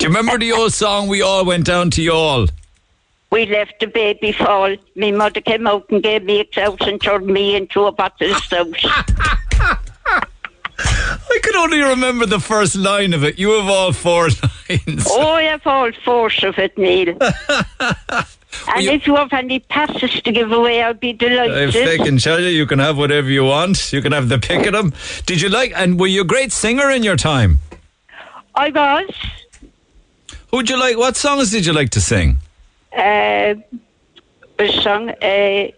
you 0.00 0.08
remember 0.08 0.38
the 0.38 0.52
old 0.52 0.72
song 0.72 1.08
"We 1.08 1.22
All 1.22 1.44
Went 1.44 1.66
Down 1.66 1.90
to 1.90 2.02
Youghal"? 2.02 2.50
We 3.32 3.46
left 3.46 3.80
the 3.80 3.86
baby 3.86 4.30
fall. 4.30 4.76
My 4.94 5.10
mother 5.10 5.40
came 5.40 5.66
out 5.66 5.88
and 5.88 6.02
gave 6.02 6.22
me 6.22 6.40
a 6.40 6.44
clout 6.44 6.86
and 6.86 7.00
turned 7.00 7.26
me 7.26 7.56
into 7.56 7.86
a 7.86 7.90
bottle 7.90 8.30
of 8.30 8.36
stout. 8.36 8.76
I 10.78 11.38
can 11.42 11.56
only 11.56 11.80
remember 11.80 12.26
the 12.26 12.40
first 12.40 12.76
line 12.76 13.14
of 13.14 13.24
it. 13.24 13.38
You 13.38 13.52
have 13.58 13.70
all 13.70 13.92
four 13.92 14.24
lines. 14.68 15.06
oh, 15.08 15.32
I 15.32 15.44
have 15.44 15.66
all 15.66 15.90
force 16.04 16.44
of 16.44 16.58
it, 16.58 16.76
Neil. 16.76 17.16
and 17.20 18.84
if 18.84 19.06
you 19.06 19.16
have 19.16 19.32
any 19.32 19.60
passes 19.60 20.20
to 20.20 20.30
give 20.30 20.52
away, 20.52 20.82
I'll 20.82 20.92
be 20.92 21.14
delighted. 21.14 21.74
If 21.74 21.86
they 21.86 21.96
can 21.96 22.18
tell 22.18 22.38
you, 22.38 22.50
you 22.50 22.66
can 22.66 22.80
have 22.80 22.98
whatever 22.98 23.30
you 23.30 23.44
want. 23.44 23.94
You 23.94 24.02
can 24.02 24.12
have 24.12 24.28
the 24.28 24.40
pick 24.40 24.66
of 24.66 24.74
them. 24.74 24.92
Did 25.24 25.40
you 25.40 25.48
like? 25.48 25.72
And 25.74 25.98
were 25.98 26.06
you 26.06 26.20
a 26.20 26.26
great 26.26 26.52
singer 26.52 26.90
in 26.90 27.02
your 27.02 27.16
time? 27.16 27.60
I 28.54 28.68
was. 28.68 29.10
Who'd 30.50 30.68
you 30.68 30.78
like? 30.78 30.98
What 30.98 31.16
songs 31.16 31.50
did 31.50 31.64
you 31.64 31.72
like 31.72 31.88
to 31.90 32.00
sing? 32.02 32.36
Uh, 32.96 33.54
a 34.58 34.68
song. 34.82 35.10
Uh, 35.10 35.68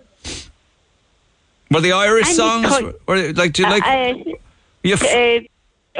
Were 1.70 1.81
the 1.81 1.93
Irish 1.93 2.28
songs? 2.35 2.66
Or 3.07 3.16
like? 3.32 3.53
Do 3.53 3.62
you 3.62 3.69
like? 3.70 3.86
uh, 3.86 4.15
you 4.82 4.95
f- 4.95 5.05
uh, 5.05 5.41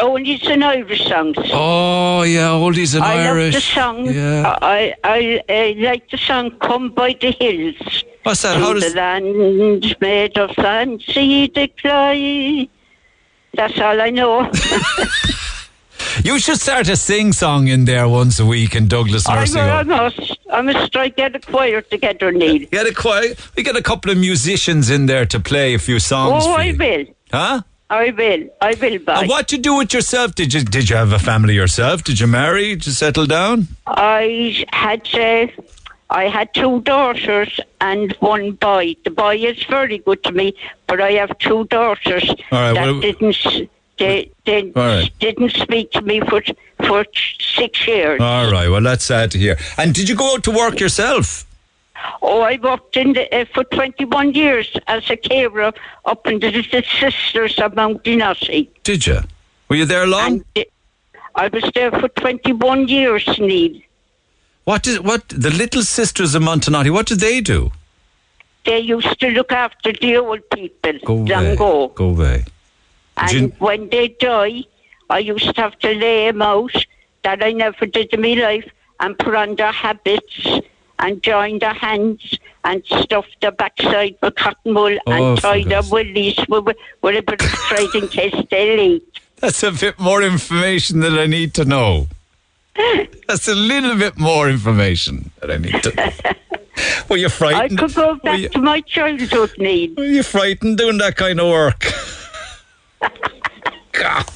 only 0.03 0.39
some 0.39 0.63
Irish 0.63 1.07
songs. 1.07 1.37
oh 1.53 2.23
yeah, 2.23 2.49
oldies 2.49 2.95
and 2.95 3.05
I 3.05 3.27
Irish. 3.29 3.55
love 3.55 3.63
the 3.63 3.69
song. 3.69 4.07
Yeah. 4.07 4.59
I, 4.61 4.95
I, 5.05 5.41
I 5.49 5.75
like 5.79 6.11
the 6.11 6.19
song 6.19 6.51
"Come 6.59 6.91
by 6.91 7.17
the 7.21 7.31
Hills." 7.31 8.05
What's 8.25 8.43
that? 8.43 8.57
How 8.57 8.73
does? 8.73 8.93
the 8.93 8.97
land 8.97 9.97
made 10.01 10.37
of 10.39 10.51
sand, 10.57 11.03
see 11.07 11.47
the 11.47 11.69
clay. 11.69 12.69
That's 13.55 13.79
all 13.81 14.01
I 14.01 14.11
know. 14.11 14.51
You 16.23 16.39
should 16.39 16.61
start 16.61 16.89
a 16.89 16.97
sing 16.97 17.33
song 17.33 17.69
in 17.69 17.85
there 17.87 18.09
once 18.09 18.39
a 18.39 18.47
week 18.47 18.75
in 18.77 18.87
Douglas 18.89 19.29
Nursing 19.29 19.61
I 19.61 19.79
Home. 19.79 19.89
must. 19.89 20.39
I 20.53 20.61
must 20.63 20.93
try 20.93 21.09
get 21.09 21.35
a 21.35 21.41
choir 21.41 21.81
together, 21.81 22.31
Neil. 22.31 22.67
Get 22.71 22.87
a 22.87 22.95
choir. 22.95 23.35
We 23.57 23.63
get 23.63 23.77
a 23.77 23.83
couple 23.83 24.11
of 24.13 24.19
musicians 24.19 24.91
in 24.91 25.07
there 25.07 25.27
to 25.27 25.41
play 25.41 25.75
a 25.75 25.79
few 25.79 25.99
songs. 25.99 26.45
Oh, 26.47 26.53
I 26.55 26.73
will. 26.79 27.05
Huh? 27.33 27.63
I 27.91 28.11
will. 28.11 28.49
I 28.61 28.75
will. 28.81 28.99
Buy. 29.01 29.21
And 29.21 29.29
what 29.29 29.51
you 29.53 29.59
do 29.59 29.77
with 29.77 29.93
yourself? 29.93 30.35
Did 30.35 30.55
you 30.55 30.61
did 30.63 30.89
you 30.89 30.97
have 30.97 31.13
a 31.13 31.19
family 31.19 31.55
yourself? 31.55 32.05
Did 32.05 32.21
you 32.21 32.27
marry? 32.27 32.75
Did 32.77 32.87
you 32.87 32.93
settle 32.93 33.27
down? 33.27 33.69
I 33.87 34.65
had 34.73 35.07
uh, 35.15 35.47
I 36.11 36.25
had 36.29 36.53
two 36.55 36.81
daughters 36.83 37.59
and 37.81 38.13
one 38.21 38.53
boy. 38.53 38.95
The 39.05 39.11
boy 39.11 39.37
is 39.37 39.63
very 39.65 39.99
good 39.99 40.23
to 40.25 40.33
me, 40.33 40.55
but 40.87 41.01
I 41.01 41.13
have 41.13 41.37
two 41.39 41.65
daughters 41.65 42.29
All 42.29 42.37
right, 42.53 42.73
that 42.75 42.85
well- 42.87 43.01
didn't 43.01 43.37
they, 43.99 44.31
they 44.45 44.73
right. 44.75 45.11
didn't 45.21 45.51
speak 45.53 45.93
to 45.93 46.03
me 46.03 46.21
for 46.21 46.43
for 46.85 47.07
six 47.41 47.87
years. 47.87 48.21
All 48.21 48.51
right. 48.51 48.69
Well, 48.69 48.83
that's 48.83 49.05
sad 49.05 49.31
to 49.33 49.39
hear. 49.39 49.57
And 49.79 49.95
did 49.95 50.09
you 50.09 50.17
go 50.17 50.35
out 50.35 50.45
to 50.45 50.51
work 50.51 50.81
yourself? 50.81 51.47
Oh, 52.21 52.41
I 52.41 52.59
worked 52.63 52.97
in 52.97 53.15
the, 53.15 53.33
uh, 53.35 53.45
for 53.55 53.65
21 53.65 54.35
years 54.35 54.77
as 54.89 55.09
a 55.11 55.17
carer 55.17 55.73
up 56.05 56.27
in 56.27 56.41
the 56.41 56.51
Little 56.51 56.83
Sisters 56.83 57.59
of 57.59 57.73
Montenotte. 57.73 58.69
Did 58.83 59.07
you? 59.07 59.21
Were 59.69 59.77
you 59.77 59.87
there 59.87 60.07
long? 60.07 60.45
I 61.37 61.49
was 61.49 61.65
there 61.75 61.91
for 61.91 62.09
21 62.09 62.89
years, 62.89 63.27
Neil. 63.39 63.81
What 64.65 64.83
did 64.83 65.05
what 65.05 65.29
the 65.29 65.51
Little 65.51 65.83
Sisters 65.83 66.35
of 66.35 66.43
Montenotte? 66.43 66.91
What 66.91 67.07
did 67.07 67.21
they 67.21 67.41
do? 67.41 67.73
They 68.65 68.79
used 68.79 69.21
to 69.21 69.29
look 69.29 69.53
after 69.53 69.93
the 69.93 70.17
old 70.17 70.49
people 70.51 70.99
Go 71.05 71.19
away. 71.19 71.57
Go 71.57 72.09
away. 72.09 72.45
And 73.17 73.33
you- 73.33 73.53
when 73.59 73.89
they 73.91 74.09
die, 74.09 74.65
I 75.11 75.19
used 75.21 75.55
to 75.55 75.61
have 75.61 75.79
to 75.81 75.93
lay 75.93 76.27
them 76.31 76.43
out, 76.43 76.75
that 77.23 77.43
I 77.43 77.53
never 77.53 77.87
did 77.87 78.13
in 78.13 78.21
my 78.23 78.35
life, 78.35 78.69
and 79.01 79.19
put 79.19 79.35
on 79.35 79.57
their 79.57 79.73
habits 79.73 80.47
and 80.99 81.23
join 81.23 81.59
their 81.59 81.75
hands 81.75 82.39
and 82.65 82.83
stuff 82.87 83.27
their 83.41 83.51
backside 83.51 84.17
with 84.23 84.35
cotton 84.37 84.75
wool 84.75 84.97
Oh, 85.07 85.13
and 85.13 85.39
tie 85.41 85.65
their 85.65 85.83
willies 85.91 86.39
with, 86.49 86.65
with, 87.03 87.17
a 87.17 87.23
bit 87.23 87.43
of 87.43 87.51
thread 87.69 87.89
in 87.95 88.09
case 88.09 88.35
they 88.51 88.77
leak. 88.77 89.03
That's 89.41 89.63
a 89.63 89.73
bit 89.73 89.99
more 89.99 90.23
information 90.23 91.01
that 91.01 91.13
I 91.19 91.27
need 91.27 91.55
to 91.55 91.65
know. 91.65 92.09
That's 93.29 93.49
a 93.49 93.55
little 93.55 93.97
bit 93.97 94.19
more 94.19 94.49
information 94.49 95.31
that 95.41 95.51
I 95.51 95.59
need 95.59 95.83
to 95.83 95.95
know. 95.95 96.11
Were 97.09 97.17
you 97.17 97.29
frightened? 97.29 97.79
I 97.81 97.83
could 97.87 97.95
go 97.95 98.15
back 98.17 98.51
to 98.53 98.59
my 98.59 98.81
childhood, 98.81 99.53
Neil. 99.59 99.95
Were 99.97 100.05
you 100.05 100.23
frightened 100.23 100.79
doing 100.79 100.99
that 100.99 101.17
kind 101.17 101.41
of 101.41 101.49
work? 101.49 101.85
God. 103.93 104.27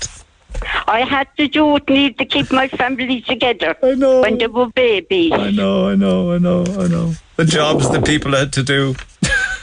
I 0.87 1.01
had 1.03 1.29
to 1.37 1.47
do 1.49 1.77
it, 1.77 1.89
Neil, 1.89 2.13
to 2.15 2.25
keep 2.25 2.51
my 2.51 2.69
family 2.69 3.21
together. 3.21 3.77
I 3.83 3.95
know. 3.95 4.21
When 4.23 4.39
they 4.39 4.47
were 4.47 4.67
babies. 4.69 5.33
I 5.33 5.51
know, 5.51 5.89
I 5.89 5.95
know, 5.95 6.33
I 6.33 6.39
know, 6.39 6.65
I 6.65 6.89
know. 6.89 7.15
The 7.37 7.45
jobs 7.45 7.89
that 7.91 8.05
people 8.05 8.33
had 8.35 8.53
to 8.55 8.63
do. 8.63 8.95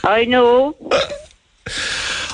I 0.04 0.24
know. 0.24 0.74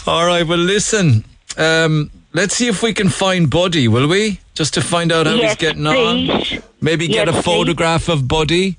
All 0.07 0.27
right, 0.27 0.47
well, 0.47 0.59
listen. 0.59 1.25
Um, 1.57 2.11
let's 2.35 2.55
see 2.57 2.69
if 2.69 2.83
we 2.83 2.93
can 2.93 3.09
find 3.09 3.51
Buddy, 3.51 3.89
will 3.89 4.07
we? 4.07 4.41
Just 4.55 4.75
to 4.75 4.81
find 4.81 5.11
out 5.11 5.27
how 5.27 5.35
Yes, 5.35 5.53
he's 5.53 5.57
getting 5.59 5.85
please. 5.85 6.53
on. 6.59 6.63
Maybe 6.81 7.09
get 7.09 7.27
Yes, 7.27 7.29
a 7.29 7.33
please. 7.33 7.45
photograph 7.45 8.09
of 8.09 8.29
Buddy. 8.29 8.77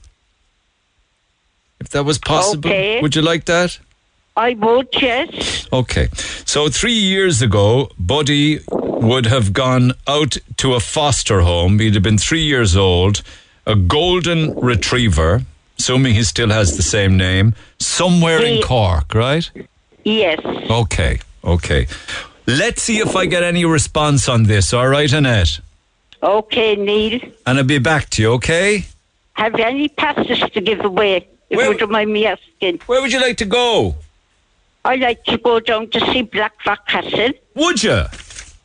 If 1.79 1.89
that 1.89 2.03
was 2.03 2.17
possible. 2.19 2.69
Okay. 2.69 3.01
Would 3.01 3.15
you 3.15 3.21
like 3.21 3.45
that? 3.45 3.79
I 4.35 4.53
would, 4.55 4.87
yes. 4.93 5.67
Okay. 5.71 6.07
So 6.45 6.69
three 6.69 6.93
years 6.93 7.41
ago, 7.41 7.89
Buddy 7.99 8.59
would 8.71 9.27
have 9.27 9.53
gone 9.53 9.93
out 10.07 10.37
to 10.57 10.73
a 10.73 10.79
foster 10.79 11.41
home. 11.41 11.79
He'd 11.79 11.93
have 11.93 12.03
been 12.03 12.17
three 12.17 12.43
years 12.43 12.75
old, 12.75 13.21
a 13.67 13.75
golden 13.75 14.55
retriever, 14.59 15.43
assuming 15.77 16.15
he 16.15 16.23
still 16.23 16.49
has 16.49 16.77
the 16.77 16.83
same 16.83 17.15
name, 17.17 17.53
somewhere 17.79 18.43
in 18.43 18.61
Cork, 18.63 19.13
right? 19.13 19.49
Yes. 20.03 20.39
Okay, 20.69 21.19
okay. 21.43 21.87
Let's 22.47 22.81
see 22.81 22.99
if 22.99 23.15
I 23.15 23.25
get 23.25 23.43
any 23.43 23.65
response 23.65 24.27
on 24.27 24.43
this, 24.43 24.73
all 24.73 24.87
right, 24.87 25.11
Annette? 25.11 25.59
Okay, 26.21 26.75
Neil. 26.75 27.19
And 27.45 27.57
I'll 27.59 27.63
be 27.63 27.79
back 27.79 28.09
to 28.11 28.21
you, 28.21 28.31
okay? 28.33 28.85
Have 29.33 29.57
you 29.57 29.65
any 29.65 29.89
passes 29.89 30.39
to 30.39 30.61
give 30.61 30.83
away? 30.83 31.27
If 31.49 31.59
you 31.59 31.77
don't 31.77 31.91
mind 31.91 32.11
me 32.11 32.25
asking. 32.25 32.79
Where 32.87 33.01
would 33.01 33.11
you 33.11 33.21
like 33.21 33.37
to 33.37 33.45
go? 33.45 33.95
I 34.85 34.95
like 34.95 35.23
to 35.25 35.37
go 35.37 35.59
down 35.59 35.89
to 35.91 35.99
see 36.11 36.23
Black 36.23 36.53
Rock 36.65 36.87
Castle. 36.87 37.31
Would 37.55 37.83
you? 37.83 38.03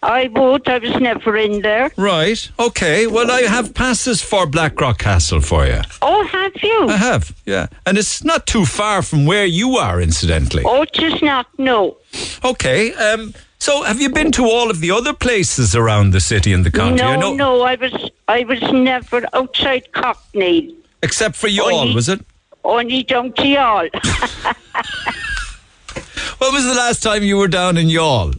I 0.03 0.29
would. 0.29 0.69
I 0.69 0.79
was 0.79 0.95
never 1.01 1.37
in 1.37 1.61
there. 1.63 1.91
Right, 1.97 2.49
okay. 2.61 3.07
Well, 3.09 3.31
I 3.33 3.43
have 3.43 3.75
passes 3.75 4.23
for 4.23 4.47
Blackrock 4.47 4.99
Castle 4.99 5.41
for 5.41 5.67
you. 5.67 5.81
Oh, 6.03 6.25
have 6.27 6.53
you? 6.63 6.89
I 6.89 6.97
have, 6.97 7.35
yeah. 7.47 7.67
And 7.85 7.99
it's 7.99 8.23
not 8.23 8.47
too 8.47 8.65
far 8.65 9.03
from 9.03 9.27
where 9.27 9.45
you 9.45 9.77
are, 9.77 10.01
incidentally. 10.01 10.63
Oh, 10.65 10.83
it 10.83 10.97
is 11.03 11.21
not. 11.21 11.47
No. 11.59 11.97
Okay, 12.45 12.93
um, 12.95 13.35
so 13.59 13.83
have 13.83 14.01
you 14.01 14.09
been 14.09 14.31
to 14.33 14.45
all 14.45 14.71
of 14.71 14.79
the 14.81 14.93
other 14.93 15.13
places 15.13 15.75
around 15.75 16.13
the 16.13 16.21
city 16.21 16.53
and 16.53 16.65
the 16.65 16.71
county? 16.71 17.03
I 17.03 17.17
No, 17.17 17.21
know, 17.21 17.35
no. 17.35 17.63
I 17.63 17.75
was. 17.75 18.11
I 18.29 18.45
was 18.45 18.63
never 18.73 19.25
outside 19.33 19.91
Cockney. 19.93 20.77
Except 21.03 21.35
for 21.35 21.49
Youghal, 21.49 21.73
Only- 21.73 21.95
was 21.97 22.09
it? 22.09 22.21
Only 22.65 23.03
down 23.03 23.33
to 23.33 23.43
Youghal. 23.43 23.91
When 26.39 26.53
was 26.53 26.65
the 26.65 26.75
last 26.75 27.03
time 27.03 27.23
you 27.23 27.37
were 27.37 27.49
down 27.49 27.77
in 27.77 27.89
Youghal? 27.89 28.39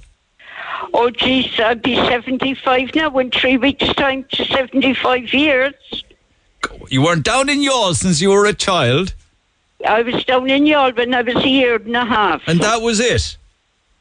oh, 0.94 1.10
geez, 1.10 1.60
I'll 1.60 1.76
be 1.76 1.96
seventy-five 1.96 2.96
now. 2.96 3.18
In 3.18 3.32
three 3.32 3.58
weeks' 3.58 3.94
time, 3.94 4.26
to 4.32 4.46
seventy-five 4.46 5.34
years. 5.34 5.74
You 6.90 7.02
weren't 7.04 7.24
down 7.24 7.50
in 7.50 7.60
Youghal 7.60 7.96
since 7.96 8.22
you 8.22 8.30
were 8.30 8.46
a 8.46 8.54
child? 8.54 9.14
I 9.88 10.02
was 10.02 10.24
down 10.26 10.50
in 10.50 10.64
Youghal 10.64 10.96
when 10.98 11.14
I 11.14 11.22
was 11.22 11.36
a 11.38 11.48
year 11.48 11.76
and 11.76 11.96
a 11.96 12.06
half. 12.06 12.42
And 12.48 12.60
that 12.60 12.82
was 12.82 13.00
it? 13.00 13.38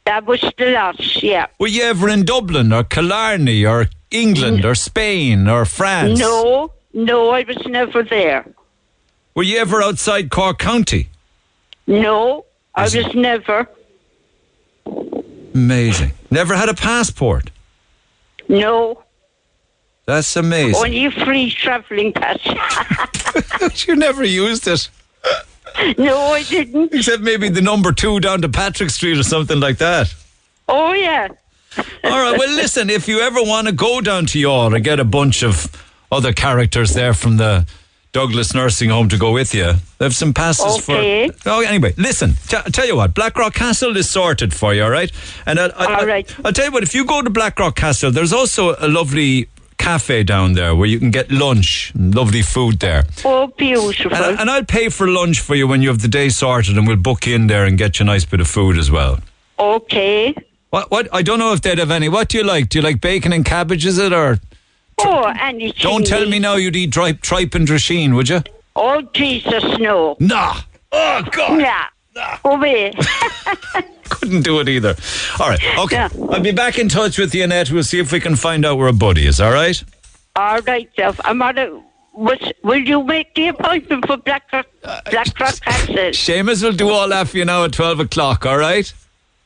That 0.04 0.24
was 0.26 0.40
the 0.56 0.70
last, 0.70 1.22
yeah. 1.22 1.46
Were 1.58 1.68
you 1.68 1.82
ever 1.82 2.08
in 2.08 2.24
Dublin 2.24 2.72
or 2.72 2.82
Killarney 2.82 3.64
or 3.64 3.88
England 4.10 4.64
or 4.64 4.74
Spain 4.74 5.46
or 5.46 5.66
France? 5.66 6.18
No, 6.18 6.72
no, 6.94 7.30
I 7.30 7.44
was 7.44 7.58
never 7.66 8.02
there. 8.02 8.46
Were 9.34 9.42
you 9.42 9.58
ever 9.58 9.82
outside 9.82 10.30
Cork 10.30 10.58
County? 10.58 11.10
No, 11.86 12.46
I 12.78 12.84
was 12.84 13.14
never. 13.14 13.68
Amazing. 15.54 16.12
Never 16.30 16.54
had 16.56 16.68
a 16.68 16.74
passport? 16.74 17.50
No, 18.48 19.02
That's 20.06 20.36
amazing. 20.36 20.76
only 20.76 21.04
a 21.06 21.10
free 21.10 21.50
travelling 21.50 22.12
pass. 22.12 22.38
you 23.86 23.94
never 23.96 24.24
used 24.24 24.66
it. 24.66 24.88
no, 25.98 26.16
I 26.32 26.44
didn't. 26.44 26.94
Except 26.94 27.22
maybe 27.22 27.48
the 27.50 27.60
number 27.60 27.92
two 27.92 28.20
down 28.20 28.40
to 28.42 28.48
Patrick 28.48 28.90
Street 28.90 29.18
or 29.18 29.22
something 29.22 29.60
like 29.60 29.78
that. 29.78 30.14
Oh, 30.68 30.92
yeah. 30.92 31.28
All 31.76 31.84
right. 32.10 32.38
Well, 32.38 32.54
listen, 32.54 32.88
if 32.90 33.06
you 33.08 33.20
ever 33.20 33.42
want 33.42 33.66
to 33.66 33.72
go 33.72 34.00
down 34.00 34.26
to 34.26 34.38
Youghal 34.38 34.74
and 34.74 34.82
get 34.84 34.98
a 35.00 35.04
bunch 35.04 35.42
of 35.42 35.66
other 36.10 36.32
characters 36.32 36.94
there 36.94 37.12
from 37.12 37.36
the 37.36 37.66
Douglas 38.12 38.54
Nursing 38.54 38.90
Home 38.90 39.08
to 39.10 39.18
go 39.18 39.32
with 39.32 39.54
you, 39.54 39.74
they 39.98 40.04
have 40.04 40.14
some 40.14 40.32
passes 40.32 40.78
Okay. 40.88 41.28
for. 41.28 41.50
Oh, 41.50 41.60
anyway, 41.60 41.92
listen. 41.96 42.34
T- 42.48 42.56
tell 42.72 42.86
you 42.86 42.96
what, 42.96 43.14
Blackrock 43.14 43.54
Castle 43.54 43.96
is 43.96 44.08
sorted 44.08 44.54
for 44.54 44.72
you. 44.74 44.82
All 44.84 44.90
right. 44.90 45.12
And 45.46 45.58
I, 45.60 45.66
I, 45.68 46.00
All 46.00 46.06
right. 46.06 46.38
I, 46.38 46.42
will 46.42 46.52
tell 46.52 46.66
you 46.66 46.72
what. 46.72 46.82
If 46.82 46.94
you 46.94 47.04
go 47.04 47.20
to 47.22 47.30
Blackrock 47.30 47.76
Castle, 47.76 48.10
there's 48.10 48.32
also 48.32 48.74
a 48.78 48.88
lovely 48.88 49.48
cafe 49.76 50.24
down 50.24 50.54
there 50.54 50.74
where 50.74 50.88
you 50.88 50.98
can 50.98 51.10
get 51.10 51.30
lunch, 51.30 51.92
lovely 51.94 52.42
food 52.42 52.80
there. 52.80 53.04
Oh, 53.24 53.46
beautiful. 53.58 54.14
And, 54.14 54.40
and 54.40 54.50
I'll 54.50 54.64
pay 54.64 54.88
for 54.88 55.06
lunch 55.06 55.40
for 55.40 55.54
you 55.54 55.68
when 55.68 55.82
you 55.82 55.88
have 55.88 56.00
the 56.00 56.08
day 56.08 56.30
sorted, 56.30 56.76
and 56.78 56.86
we'll 56.86 56.96
book 56.96 57.26
you 57.26 57.34
in 57.34 57.46
there 57.46 57.64
and 57.64 57.76
get 57.76 57.98
you 57.98 58.04
a 58.04 58.06
nice 58.06 58.24
bit 58.24 58.40
of 58.40 58.48
food 58.48 58.78
as 58.78 58.90
well. 58.90 59.20
Okay. 59.58 60.34
What? 60.70 60.90
What? 60.90 61.08
I 61.14 61.22
don't 61.22 61.38
know 61.38 61.52
if 61.52 61.60
they'd 61.60 61.78
have 61.78 61.90
any. 61.90 62.08
What 62.08 62.28
do 62.28 62.38
you 62.38 62.44
like? 62.44 62.70
Do 62.70 62.78
you 62.78 62.82
like 62.82 63.00
bacon 63.00 63.32
and 63.32 63.44
cabbage? 63.44 63.84
Is 63.86 63.98
it 63.98 64.12
or? 64.12 64.38
Oh, 65.00 65.32
anything. 65.40 65.74
Don't 65.80 66.06
tell 66.06 66.26
me 66.28 66.38
now 66.38 66.54
you'd 66.56 66.76
eat 66.76 66.92
tripe, 66.92 67.20
tripe 67.20 67.54
and 67.54 67.66
drisheen, 67.66 68.14
would 68.14 68.28
you? 68.28 68.42
Oh, 68.76 69.02
Jesus, 69.12 69.64
no. 69.78 70.16
Nah. 70.20 70.60
Oh, 70.92 71.22
God. 71.30 71.58
Nah. 71.60 72.38
Go 72.42 72.52
away. 72.56 72.92
Couldn't 74.08 74.42
do 74.42 74.58
it 74.60 74.68
either. 74.68 74.96
All 75.38 75.48
right. 75.48 75.60
Okay. 75.78 76.08
I'll 76.30 76.40
be 76.40 76.52
back 76.52 76.78
in 76.78 76.88
touch 76.88 77.18
with 77.18 77.34
you, 77.34 77.44
Annette. 77.44 77.70
We'll 77.70 77.82
see 77.84 78.00
if 78.00 78.10
we 78.12 78.20
can 78.20 78.36
find 78.36 78.64
out 78.64 78.78
where 78.78 78.88
a 78.88 78.92
buddy 78.92 79.26
is. 79.26 79.40
All 79.40 79.52
right. 79.52 79.82
All 80.34 80.60
right, 80.62 80.88
Jeff. 80.96 81.20
I'm 81.24 81.42
on 81.42 81.58
a. 81.58 81.82
Was, 82.14 82.52
will 82.64 82.78
you 82.80 83.04
make 83.04 83.32
the 83.36 83.48
appointment 83.48 84.04
for 84.06 84.16
Blackrock, 84.16 84.66
uh, 84.82 85.00
Blackrock 85.08 85.60
Castle? 85.60 85.94
Seamus 85.94 86.64
will 86.64 86.72
do 86.72 86.88
all 86.90 87.08
that 87.10 87.28
for 87.28 87.36
you 87.38 87.44
now 87.44 87.64
at 87.64 87.72
twelve 87.72 88.00
o'clock. 88.00 88.44
All 88.44 88.58
right. 88.58 88.92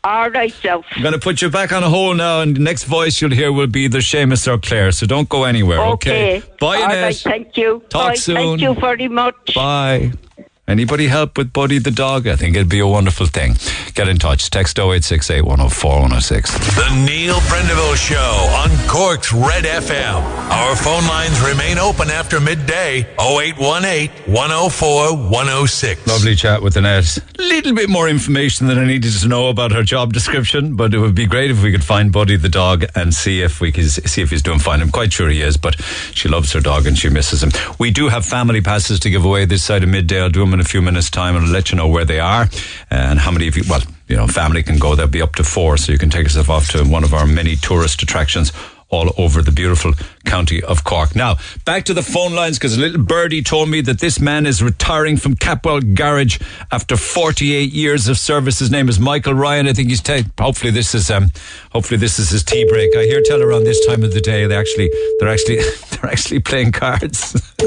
All 0.04 0.30
right, 0.30 0.52
Jeff. 0.60 0.84
I'm 0.96 1.02
going 1.02 1.12
to 1.14 1.20
put 1.20 1.40
you 1.42 1.48
back 1.48 1.70
on 1.72 1.84
a 1.84 1.88
hold 1.88 2.16
now, 2.16 2.40
and 2.40 2.56
the 2.56 2.60
next 2.60 2.84
voice 2.84 3.20
you'll 3.20 3.30
hear 3.30 3.52
will 3.52 3.68
be 3.68 3.86
the 3.86 3.98
Seamus 3.98 4.52
or 4.52 4.58
Claire. 4.58 4.90
So 4.90 5.06
don't 5.06 5.28
go 5.28 5.44
anywhere. 5.44 5.78
Okay. 5.80 6.38
Okay. 6.38 6.48
Bye, 6.58 6.78
All 6.78 6.84
Annette. 6.86 7.02
right, 7.04 7.16
thank 7.16 7.56
you. 7.56 7.84
Talk 7.88 8.08
Bye, 8.08 8.14
soon. 8.16 8.34
Thank 8.34 8.60
you 8.62 8.74
very 8.74 9.06
much. 9.06 9.54
Bye. 9.54 10.10
Anybody 10.72 11.06
help 11.06 11.36
with 11.36 11.52
Buddy 11.52 11.78
the 11.78 11.90
dog? 11.90 12.26
I 12.26 12.34
think 12.34 12.56
it'd 12.56 12.66
be 12.66 12.78
a 12.78 12.86
wonderful 12.86 13.26
thing. 13.26 13.56
Get 13.92 14.08
in 14.08 14.18
touch. 14.18 14.48
Text 14.48 14.78
0868 14.78 15.42
104 15.42 15.90
106. 15.90 16.50
The 16.50 17.04
Neil 17.04 17.34
Prendeville 17.40 17.94
Show 17.94 18.16
on 18.16 18.70
Cork's 18.88 19.34
Red 19.34 19.64
FM. 19.64 20.22
Our 20.50 20.74
phone 20.74 21.06
lines 21.06 21.38
remain 21.42 21.76
open 21.76 22.08
after 22.08 22.40
midday 22.40 23.00
0818 23.20 24.32
104 24.32 25.14
106. 25.28 26.06
Lovely 26.06 26.34
chat 26.34 26.62
with 26.62 26.78
Annette. 26.78 27.18
Little 27.38 27.74
bit 27.74 27.90
more 27.90 28.08
information 28.08 28.66
than 28.66 28.78
I 28.78 28.86
needed 28.86 29.12
to 29.12 29.28
know 29.28 29.50
about 29.50 29.72
her 29.72 29.82
job 29.82 30.14
description, 30.14 30.74
but 30.74 30.94
it 30.94 31.00
would 31.00 31.14
be 31.14 31.26
great 31.26 31.50
if 31.50 31.62
we 31.62 31.70
could 31.70 31.84
find 31.84 32.10
Buddy 32.10 32.36
the 32.36 32.48
dog 32.48 32.86
and 32.94 33.12
see 33.12 33.42
if 33.42 33.60
we 33.60 33.72
could 33.72 33.90
see 33.90 34.22
if 34.22 34.30
he's 34.30 34.40
doing 34.40 34.58
fine. 34.58 34.80
I'm 34.80 34.90
quite 34.90 35.12
sure 35.12 35.28
he 35.28 35.42
is, 35.42 35.58
but 35.58 35.78
she 36.14 36.30
loves 36.30 36.50
her 36.54 36.60
dog 36.60 36.86
and 36.86 36.96
she 36.96 37.10
misses 37.10 37.42
him. 37.42 37.50
We 37.78 37.90
do 37.90 38.08
have 38.08 38.24
family 38.24 38.62
passes 38.62 38.98
to 39.00 39.10
give 39.10 39.26
away 39.26 39.44
this 39.44 39.62
side 39.62 39.82
of 39.82 39.90
midday. 39.90 40.22
I'll 40.22 40.30
do 40.30 40.40
them 40.40 40.54
in 40.54 40.61
a 40.62 40.64
few 40.64 40.80
minutes' 40.80 41.10
time 41.10 41.36
and 41.36 41.44
I'll 41.44 41.52
let 41.52 41.70
you 41.70 41.76
know 41.76 41.88
where 41.88 42.04
they 42.04 42.20
are 42.20 42.48
and 42.90 43.18
how 43.18 43.30
many 43.30 43.48
of 43.48 43.56
you. 43.56 43.64
Well, 43.68 43.82
you 44.08 44.16
know, 44.16 44.26
family 44.26 44.62
can 44.62 44.78
go. 44.78 44.94
There'll 44.94 45.10
be 45.10 45.22
up 45.22 45.34
to 45.36 45.44
four, 45.44 45.76
so 45.76 45.92
you 45.92 45.98
can 45.98 46.10
take 46.10 46.24
yourself 46.24 46.48
off 46.48 46.70
to 46.70 46.84
one 46.84 47.04
of 47.04 47.12
our 47.12 47.26
many 47.26 47.56
tourist 47.56 48.02
attractions 48.02 48.52
all 48.92 49.12
over 49.16 49.42
the 49.42 49.50
beautiful 49.50 49.94
county 50.26 50.62
of 50.62 50.84
Cork. 50.84 51.16
Now, 51.16 51.36
back 51.64 51.86
to 51.86 51.94
the 51.94 52.02
phone 52.02 52.34
lines 52.34 52.58
because 52.58 52.76
a 52.76 52.80
little 52.80 53.02
birdie 53.02 53.42
told 53.42 53.70
me 53.70 53.80
that 53.80 53.98
this 53.98 54.20
man 54.20 54.46
is 54.46 54.62
retiring 54.62 55.16
from 55.16 55.34
Capwell 55.34 55.94
Garage 55.94 56.38
after 56.70 56.96
48 56.96 57.72
years 57.72 58.06
of 58.06 58.18
service. 58.18 58.58
His 58.58 58.70
name 58.70 58.88
is 58.90 59.00
Michael 59.00 59.34
Ryan. 59.34 59.66
I 59.66 59.72
think 59.72 59.88
he's 59.88 60.02
ta- 60.02 60.22
hopefully 60.38 60.70
this 60.70 60.94
is 60.94 61.10
um 61.10 61.32
hopefully 61.72 61.98
this 61.98 62.18
is 62.18 62.30
his 62.30 62.44
tea 62.44 62.66
break. 62.68 62.94
I 62.94 63.04
hear 63.04 63.22
tell 63.24 63.42
around 63.42 63.64
this 63.64 63.84
time 63.86 64.04
of 64.04 64.12
the 64.12 64.20
day 64.20 64.46
they 64.46 64.56
actually 64.56 64.90
they're 65.18 65.30
actually 65.30 65.56
they're 65.90 66.10
actually 66.10 66.40
playing 66.40 66.72
cards. 66.72 67.32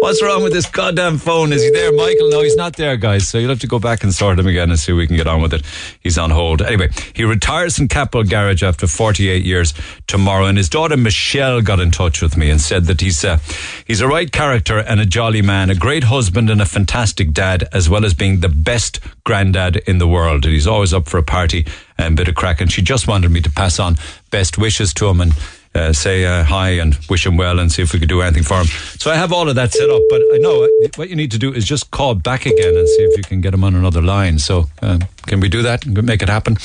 What's 0.00 0.22
wrong 0.22 0.44
with 0.44 0.52
this 0.52 0.66
goddamn 0.66 1.18
phone? 1.18 1.52
Is 1.52 1.62
he 1.64 1.70
there, 1.70 1.92
Michael? 1.92 2.30
No, 2.30 2.42
he's 2.42 2.54
not 2.54 2.76
there, 2.76 2.96
guys. 2.96 3.28
So 3.28 3.36
you'll 3.36 3.50
have 3.50 3.58
to 3.60 3.66
go 3.66 3.80
back 3.80 4.04
and 4.04 4.14
sort 4.14 4.38
him 4.38 4.46
again 4.46 4.70
and 4.70 4.78
see 4.78 4.92
if 4.92 4.96
we 4.96 5.08
can 5.08 5.16
get 5.16 5.26
on 5.26 5.42
with 5.42 5.52
it. 5.52 5.62
He's 6.00 6.16
on 6.16 6.30
hold. 6.30 6.62
Anyway, 6.62 6.90
he 7.14 7.24
retires 7.24 7.76
from 7.76 7.88
Capwell 7.88 8.28
Garage 8.28 8.62
after 8.62 8.86
48 8.86 9.44
years 9.44 9.74
tomorrow. 10.06 10.27
And 10.28 10.58
his 10.58 10.68
daughter 10.68 10.96
Michelle 10.96 11.62
got 11.62 11.80
in 11.80 11.90
touch 11.90 12.20
with 12.20 12.36
me 12.36 12.50
and 12.50 12.60
said 12.60 12.84
that 12.84 13.00
he's 13.00 13.24
a, 13.24 13.40
he's 13.86 14.00
a 14.00 14.06
right 14.06 14.30
character 14.30 14.78
and 14.78 15.00
a 15.00 15.06
jolly 15.06 15.42
man, 15.42 15.70
a 15.70 15.74
great 15.74 16.04
husband 16.04 16.50
and 16.50 16.60
a 16.60 16.66
fantastic 16.66 17.32
dad, 17.32 17.68
as 17.72 17.88
well 17.88 18.04
as 18.04 18.14
being 18.14 18.40
the 18.40 18.48
best 18.48 19.00
granddad 19.24 19.76
in 19.86 19.98
the 19.98 20.06
world. 20.06 20.44
And 20.44 20.52
he's 20.52 20.66
always 20.66 20.92
up 20.92 21.08
for 21.08 21.18
a 21.18 21.22
party 21.22 21.66
and 21.96 22.12
a 22.12 22.16
bit 22.16 22.28
of 22.28 22.34
crack. 22.34 22.60
And 22.60 22.70
she 22.70 22.82
just 22.82 23.08
wanted 23.08 23.30
me 23.30 23.40
to 23.40 23.50
pass 23.50 23.78
on 23.78 23.96
best 24.30 24.58
wishes 24.58 24.92
to 24.94 25.08
him 25.08 25.20
and 25.20 25.32
uh, 25.74 25.92
say 25.92 26.24
uh, 26.24 26.44
hi 26.44 26.70
and 26.70 26.98
wish 27.08 27.24
him 27.26 27.36
well 27.36 27.58
and 27.58 27.70
see 27.70 27.82
if 27.82 27.92
we 27.92 27.98
could 27.98 28.08
do 28.08 28.20
anything 28.20 28.42
for 28.42 28.58
him. 28.60 28.66
So 28.98 29.10
I 29.10 29.14
have 29.16 29.32
all 29.32 29.48
of 29.48 29.54
that 29.56 29.72
set 29.72 29.88
up, 29.88 30.02
but 30.10 30.20
I 30.34 30.38
know 30.38 30.64
uh, 30.64 30.88
what 30.96 31.08
you 31.08 31.16
need 31.16 31.30
to 31.32 31.38
do 31.38 31.52
is 31.52 31.64
just 31.64 31.90
call 31.90 32.14
back 32.14 32.46
again 32.46 32.76
and 32.76 32.88
see 32.88 33.02
if 33.02 33.16
you 33.16 33.22
can 33.22 33.40
get 33.40 33.54
him 33.54 33.64
on 33.64 33.74
another 33.74 34.02
line. 34.02 34.38
So 34.38 34.66
um, 34.82 35.00
can 35.26 35.40
we 35.40 35.48
do 35.48 35.62
that 35.62 35.86
and 35.86 36.02
make 36.04 36.22
it 36.22 36.28
happen? 36.28 36.58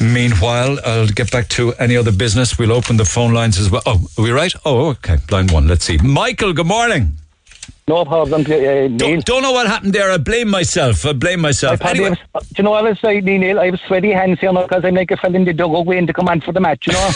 Meanwhile, 0.00 0.78
I'll 0.84 1.06
get 1.06 1.30
back 1.30 1.48
to 1.50 1.72
any 1.74 1.96
other 1.96 2.12
business. 2.12 2.58
We'll 2.58 2.72
open 2.72 2.96
the 2.96 3.04
phone 3.04 3.32
lines 3.32 3.58
as 3.58 3.70
well. 3.70 3.82
Oh, 3.86 4.06
are 4.18 4.22
we 4.22 4.30
right? 4.30 4.52
Oh, 4.64 4.88
okay. 4.88 5.16
Line 5.30 5.46
one. 5.48 5.66
Let's 5.68 5.84
see. 5.84 5.96
Michael, 5.98 6.52
good 6.52 6.66
morning. 6.66 7.16
No 7.88 8.04
problem, 8.04 8.40
uh. 8.40 8.88
Don't, 8.88 9.24
don't 9.24 9.42
know 9.42 9.52
what 9.52 9.68
happened 9.68 9.92
there. 9.92 10.10
I 10.10 10.18
blame 10.18 10.48
myself. 10.48 11.06
I 11.06 11.12
blame 11.12 11.40
myself. 11.40 11.80
I 11.84 11.90
Anyway, 11.90 12.16
was, 12.34 12.48
do 12.48 12.54
you 12.58 12.64
know 12.64 12.72
what 12.72 12.84
I 12.84 12.88
was 12.88 12.98
saying, 12.98 13.24
Neil? 13.24 13.60
I 13.60 13.66
have 13.66 13.80
sweaty 13.86 14.10
hands 14.10 14.40
here 14.40 14.52
now 14.52 14.62
because 14.62 14.84
I'm 14.84 14.94
like 14.96 15.12
a 15.12 15.16
fella 15.16 15.36
in 15.36 15.44
the 15.44 15.52
dug 15.52 15.86
waiting 15.86 16.08
to 16.08 16.12
come 16.12 16.28
on 16.28 16.40
for 16.40 16.50
the 16.50 16.58
match, 16.60 16.88
you 16.88 16.92
know? 16.94 17.08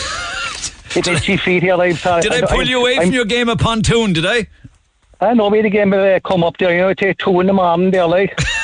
It's 0.94 1.08
itchy 1.08 1.36
feet 1.36 1.64
here. 1.64 1.74
I'm 1.74 1.94
sorry. 1.94 2.22
did 2.22 2.32
I 2.32 2.46
pull 2.46 2.62
you 2.62 2.80
away 2.80 2.96
from 2.96 3.12
your 3.12 3.24
game 3.24 3.48
of 3.48 3.58
pontoon? 3.58 4.12
Did 4.12 4.26
I? 4.26 4.46
I 5.20 5.34
know 5.34 5.50
me 5.50 5.60
the 5.60 5.70
game 5.70 5.92
uh, 5.92 6.18
come 6.20 6.44
up 6.44 6.56
there, 6.58 6.72
you 6.72 6.80
know, 6.80 6.94
take 6.94 7.18
two 7.18 7.40
in 7.40 7.46
the 7.48 7.52
morning 7.52 7.90
there, 7.90 8.06
like. 8.06 8.40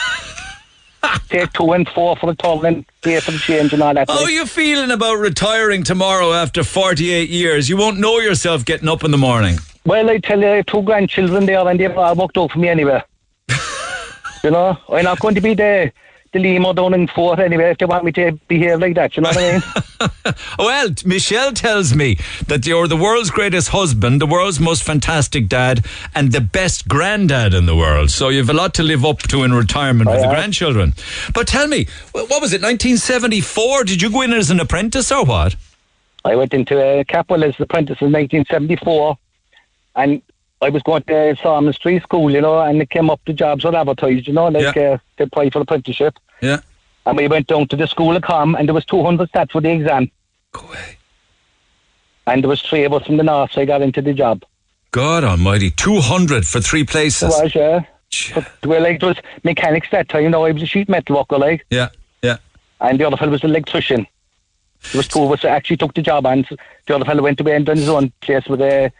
take 1.28 1.52
two 1.52 1.72
and 1.72 1.88
four 1.88 2.16
for 2.16 2.26
the 2.26 2.34
total 2.34 2.66
and 2.66 2.84
pay 3.02 3.20
for 3.20 3.32
the 3.32 3.38
change 3.38 3.72
and 3.72 3.82
all 3.82 3.94
that. 3.94 4.08
How 4.08 4.24
are 4.24 4.30
you 4.30 4.46
feeling 4.46 4.90
about 4.90 5.14
retiring 5.14 5.82
tomorrow 5.82 6.32
after 6.32 6.64
48 6.64 7.28
years? 7.28 7.68
You 7.68 7.76
won't 7.76 7.98
know 7.98 8.18
yourself 8.18 8.64
getting 8.64 8.88
up 8.88 9.04
in 9.04 9.10
the 9.10 9.18
morning. 9.18 9.58
Well, 9.84 10.10
I 10.10 10.18
tell 10.18 10.40
you, 10.40 10.48
I 10.48 10.56
have 10.56 10.66
two 10.66 10.82
grandchildren 10.82 11.46
there 11.46 11.66
and 11.68 11.78
they've 11.78 11.96
all 11.96 12.14
worked 12.14 12.36
out 12.38 12.52
for 12.52 12.58
me 12.58 12.68
anyway. 12.68 13.02
you 14.44 14.50
know, 14.50 14.76
I'm 14.88 15.04
not 15.04 15.20
going 15.20 15.34
to 15.36 15.40
be 15.40 15.54
the, 15.54 15.92
the 16.32 16.39
limo 16.39 16.73
down 16.73 16.94
in 16.94 17.09
Fort 17.09 17.39
anyway 17.39 17.70
if 17.70 17.78
they 17.78 17.86
want 17.86 18.05
me 18.05 18.12
to 18.12 18.32
behave 18.48 18.81
like 18.81 18.94
that, 18.94 19.16
you 19.16 19.23
know 19.23 19.31
what 19.31 19.39
I 19.39 19.53
mean? 19.53 19.62
Well, 20.59 20.90
Michelle 21.05 21.53
tells 21.53 21.94
me 21.94 22.19
that 22.48 22.66
you're 22.66 22.89
the 22.89 22.97
world's 22.97 23.31
greatest 23.31 23.69
husband, 23.69 24.20
the 24.20 24.27
world's 24.27 24.61
most 24.61 24.82
fantastic 24.82 25.48
dad, 25.48 25.86
and 26.15 26.32
the 26.32 26.40
best 26.40 26.89
granddad 26.89 27.55
in 27.55 27.66
the 27.66 27.77
world. 27.77 28.11
So 28.11 28.28
you've 28.28 28.51
a 28.51 28.55
lot 28.55 28.74
to 28.74 28.82
live 28.82 29.05
up 29.05 29.20
to 29.28 29.43
in 29.44 29.55
retirement 29.55 30.11
with 30.11 30.20
the 30.20 30.28
grandchildren. 30.28 30.94
But 31.32 31.48
tell 31.48 31.66
me, 31.66 31.86
what 32.12 32.28
was 32.28 32.53
it, 32.53 32.61
1974? 32.61 33.85
Did 33.85 34.03
you 34.03 34.11
go 34.11 34.23
in 34.23 34.32
as 34.32 34.51
an 34.51 34.61
apprentice 34.61 35.11
or 35.12 35.24
what? 35.24 35.57
I 36.24 36.35
went 36.35 36.53
into 36.53 36.78
uh, 36.78 37.05
Capwell 37.05 37.44
as 37.44 37.57
an 37.57 37.62
apprentice 37.62 37.98
in 38.01 38.12
1974, 38.12 39.16
and 39.94 40.23
I 40.62 40.70
was 40.70 40.82
going 40.82 41.02
to 41.04 41.36
Salmon 41.42 41.72
Street 41.72 42.02
School, 42.02 42.30
you 42.30 42.40
know, 42.40 42.60
and 42.60 42.80
it 42.80 42.90
came 42.90 43.10
up 43.10 43.20
the 43.26 43.32
jobs 43.32 43.64
were 43.64 43.76
advertised, 43.76 44.26
you 44.26 44.32
know, 44.32 44.48
like 44.48 44.76
uh, 44.76 44.98
to 45.18 45.24
apply 45.24 45.50
for 45.50 45.60
apprenticeship. 45.60 46.18
Yeah. 46.40 46.60
And 47.04 47.16
we 47.16 47.28
went 47.28 47.46
down 47.46 47.68
to 47.68 47.76
the 47.76 47.86
school 47.86 48.16
of 48.16 48.22
com, 48.22 48.54
and 48.54 48.66
there 48.66 48.74
was 48.74 48.84
200 48.86 49.30
stats 49.30 49.52
for 49.52 49.60
the 49.60 49.70
exam. 49.70 50.10
Go 50.52 50.66
away. 50.66 50.98
And 52.26 52.42
there 52.42 52.48
was 52.48 52.62
three 52.62 52.84
of 52.84 52.92
us 52.92 53.06
from 53.06 53.18
the 53.18 53.22
north, 53.22 53.52
so 53.52 53.60
I 53.60 53.64
got 53.64 53.82
into 53.82 54.02
the 54.02 54.12
job. 54.12 54.42
God 54.90 55.24
almighty, 55.24 55.70
200 55.70 56.46
for 56.46 56.60
three 56.60 56.84
places. 56.84 57.22
It 57.38 57.42
was, 57.42 57.54
yeah. 57.54 57.84
But, 58.34 58.66
well, 58.66 58.82
like, 58.82 58.96
it 58.96 59.06
was 59.06 59.16
mechanics 59.44 59.88
that 59.92 60.08
time, 60.08 60.22
you 60.24 60.30
know, 60.30 60.44
I 60.44 60.52
was 60.52 60.62
a 60.62 60.66
sheet 60.66 60.88
metal 60.88 61.16
worker, 61.16 61.38
like, 61.38 61.66
Yeah, 61.70 61.90
yeah. 62.22 62.38
and 62.80 62.98
the 62.98 63.06
other 63.06 63.16
fellow 63.16 63.32
was 63.32 63.44
an 63.44 63.50
electrician. 63.50 64.06
There 64.92 64.98
was 64.98 65.08
two 65.08 65.22
of 65.22 65.32
us 65.32 65.42
that 65.42 65.50
actually 65.50 65.76
took 65.76 65.94
the 65.94 66.02
job, 66.02 66.26
and 66.26 66.46
the 66.86 66.94
other 66.94 67.04
fellow 67.04 67.22
went 67.22 67.40
away 67.40 67.56
and 67.56 67.66
done 67.66 67.76
his 67.76 67.88
own 67.88 68.12
place 68.20 68.46
with 68.46 68.60
a, 68.62 68.90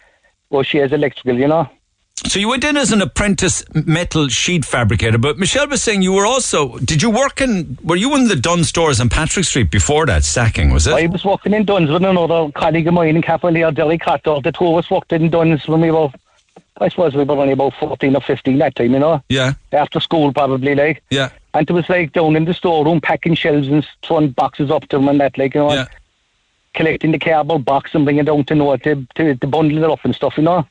well, 0.51 0.63
she 0.63 0.79
has 0.79 0.93
electrical, 0.93 1.39
you 1.39 1.49
know. 1.49 1.69
So 2.25 2.41
you 2.41 2.49
went 2.49 2.65
in 2.65 2.77
as 2.77 2.93
an 2.93 3.03
apprentice 3.03 3.63
metal 3.75 4.29
sheet 4.29 4.65
fabricator, 4.65 5.19
but 5.19 5.39
Michelle 5.39 5.69
was 5.69 5.83
saying 5.83 6.03
you 6.03 6.13
were 6.13 6.27
also. 6.27 6.79
Did 6.79 7.03
you 7.03 7.11
work 7.11 7.41
in? 7.41 7.79
Were 7.85 7.95
you 7.95 8.17
in 8.17 8.29
the 8.29 8.35
Dunnes 8.35 8.69
Stores 8.69 9.01
on 9.01 9.11
Patrick 9.11 9.45
Street 9.45 9.71
before 9.71 10.07
that 10.07 10.25
sacking? 10.25 10.73
Was 10.73 10.87
it? 10.87 10.95
I 10.95 11.07
was 11.07 11.25
working 11.25 11.53
in 11.53 11.65
Dunnes 11.67 11.91
with 11.91 12.03
another 12.03 12.51
colleague 12.53 12.89
of 12.89 12.95
mine 12.95 13.17
in 13.17 13.23
Cavalier, 13.23 13.71
Derry 13.71 13.99
Cotter. 13.99 14.41
The 14.41 14.51
two 14.51 14.67
of 14.67 14.79
us 14.79 14.91
worked 14.91 15.13
in 15.13 15.29
Dunnes 15.29 15.69
when 15.69 15.83
we 15.83 15.91
were, 15.91 16.09
I 16.79 16.89
suppose 16.89 17.15
we 17.15 17.23
were 17.23 17.37
only 17.37 17.53
about 17.53 17.75
14 17.75 18.17
or 18.17 18.23
15 18.23 18.59
that 18.59 18.75
time, 18.75 18.95
you 18.95 18.99
know. 18.99 19.23
Yeah. 19.29 19.53
After 19.73 20.01
school, 20.01 20.33
probably, 20.33 20.75
like. 20.75 21.03
Yeah. 21.11 21.31
And 21.53 21.69
it 21.69 21.73
was 21.73 21.89
like 21.89 22.13
down 22.13 22.35
in 22.35 22.47
the 22.47 22.55
storeroom, 22.55 23.01
packing 23.03 23.35
shelves 23.35 23.69
and 23.69 23.87
throwing 24.03 24.31
boxes 24.31 24.71
up 24.71 24.89
to 24.89 24.97
them 24.97 25.09
and 25.09 25.21
that, 25.21 25.37
like, 25.39 25.55
you 25.55 25.61
know. 25.61 25.73
Yeah. 25.73 25.87
Collecting 26.77 27.11
the 27.11 27.19
cardboard 27.19 27.65
box 27.65 27.95
and 27.95 28.05
bringing 28.05 28.21
it 28.21 28.27
down 28.27 28.45
to 28.45 28.55
know 28.55 28.77
to, 28.77 29.07
to, 29.17 29.35
to 29.35 29.47
bundle 29.47 29.83
it 29.83 29.91
up 29.91 30.05
and 30.05 30.15
stuff, 30.15 30.37
you 30.37 30.45
know. 30.45 30.67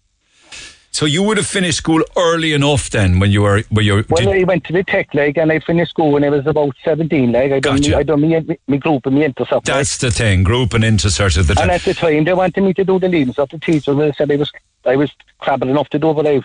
So 0.95 1.06
you 1.06 1.23
would 1.23 1.36
have 1.36 1.45
finished 1.45 1.80
school 1.80 2.02
early 2.15 2.53
enough 2.53 2.90
then 2.90 3.19
when 3.19 3.30
you 3.30 3.41
were 3.41 3.64
when 3.69 3.84
you 3.84 3.95
were. 3.95 4.06
Well, 4.07 4.30
I 4.30 4.44
went 4.44 4.64
to 4.64 4.72
the 4.72 4.82
tech, 4.82 5.14
like, 5.14 5.38
and 5.38 5.52
I 5.52 5.60
finished 5.60 5.91
school 5.91 6.14
when 6.14 6.23
I 6.23 6.30
was 6.30 6.48
about 6.48 6.73
17, 6.86 7.34
like. 7.34 7.52
I 7.52 7.60
done, 7.60 7.76
Gotcha. 7.76 7.90
me, 7.90 7.95
I 7.95 8.03
done 8.03 8.22
me, 8.22 8.60
me 8.69 8.77
group 8.77 9.06
and 9.06 9.15
me 9.15 9.26
intercept. 9.26 9.68
like. 9.68 9.76
that's 9.76 9.98
the 9.98 10.10
thing, 10.10 10.44
grouping 10.44 10.84
into 10.84 11.10
sort 11.10 11.36
of 11.36 11.48
the. 11.48 11.61
And 11.61 11.69
at 11.69 11.82
the 11.82 11.94
time, 11.94 12.23
they 12.23 12.34
wanted 12.34 12.61
me 12.64 12.73
to 12.76 12.86
do 12.86 12.98
the 12.98 13.10
leaving 13.10 13.34
stuff. 13.34 13.49
The 13.49 13.60
teacher 13.60 13.94
they 13.94 14.14
said 14.14 14.32
I 14.32 14.38
was 14.38 14.53
I 14.86 14.95
was 14.95 15.11
crabbing 15.40 15.68
enough 15.69 15.90
to 15.90 15.99
do, 15.99 16.14
but 16.14 16.27
I, 16.27 16.41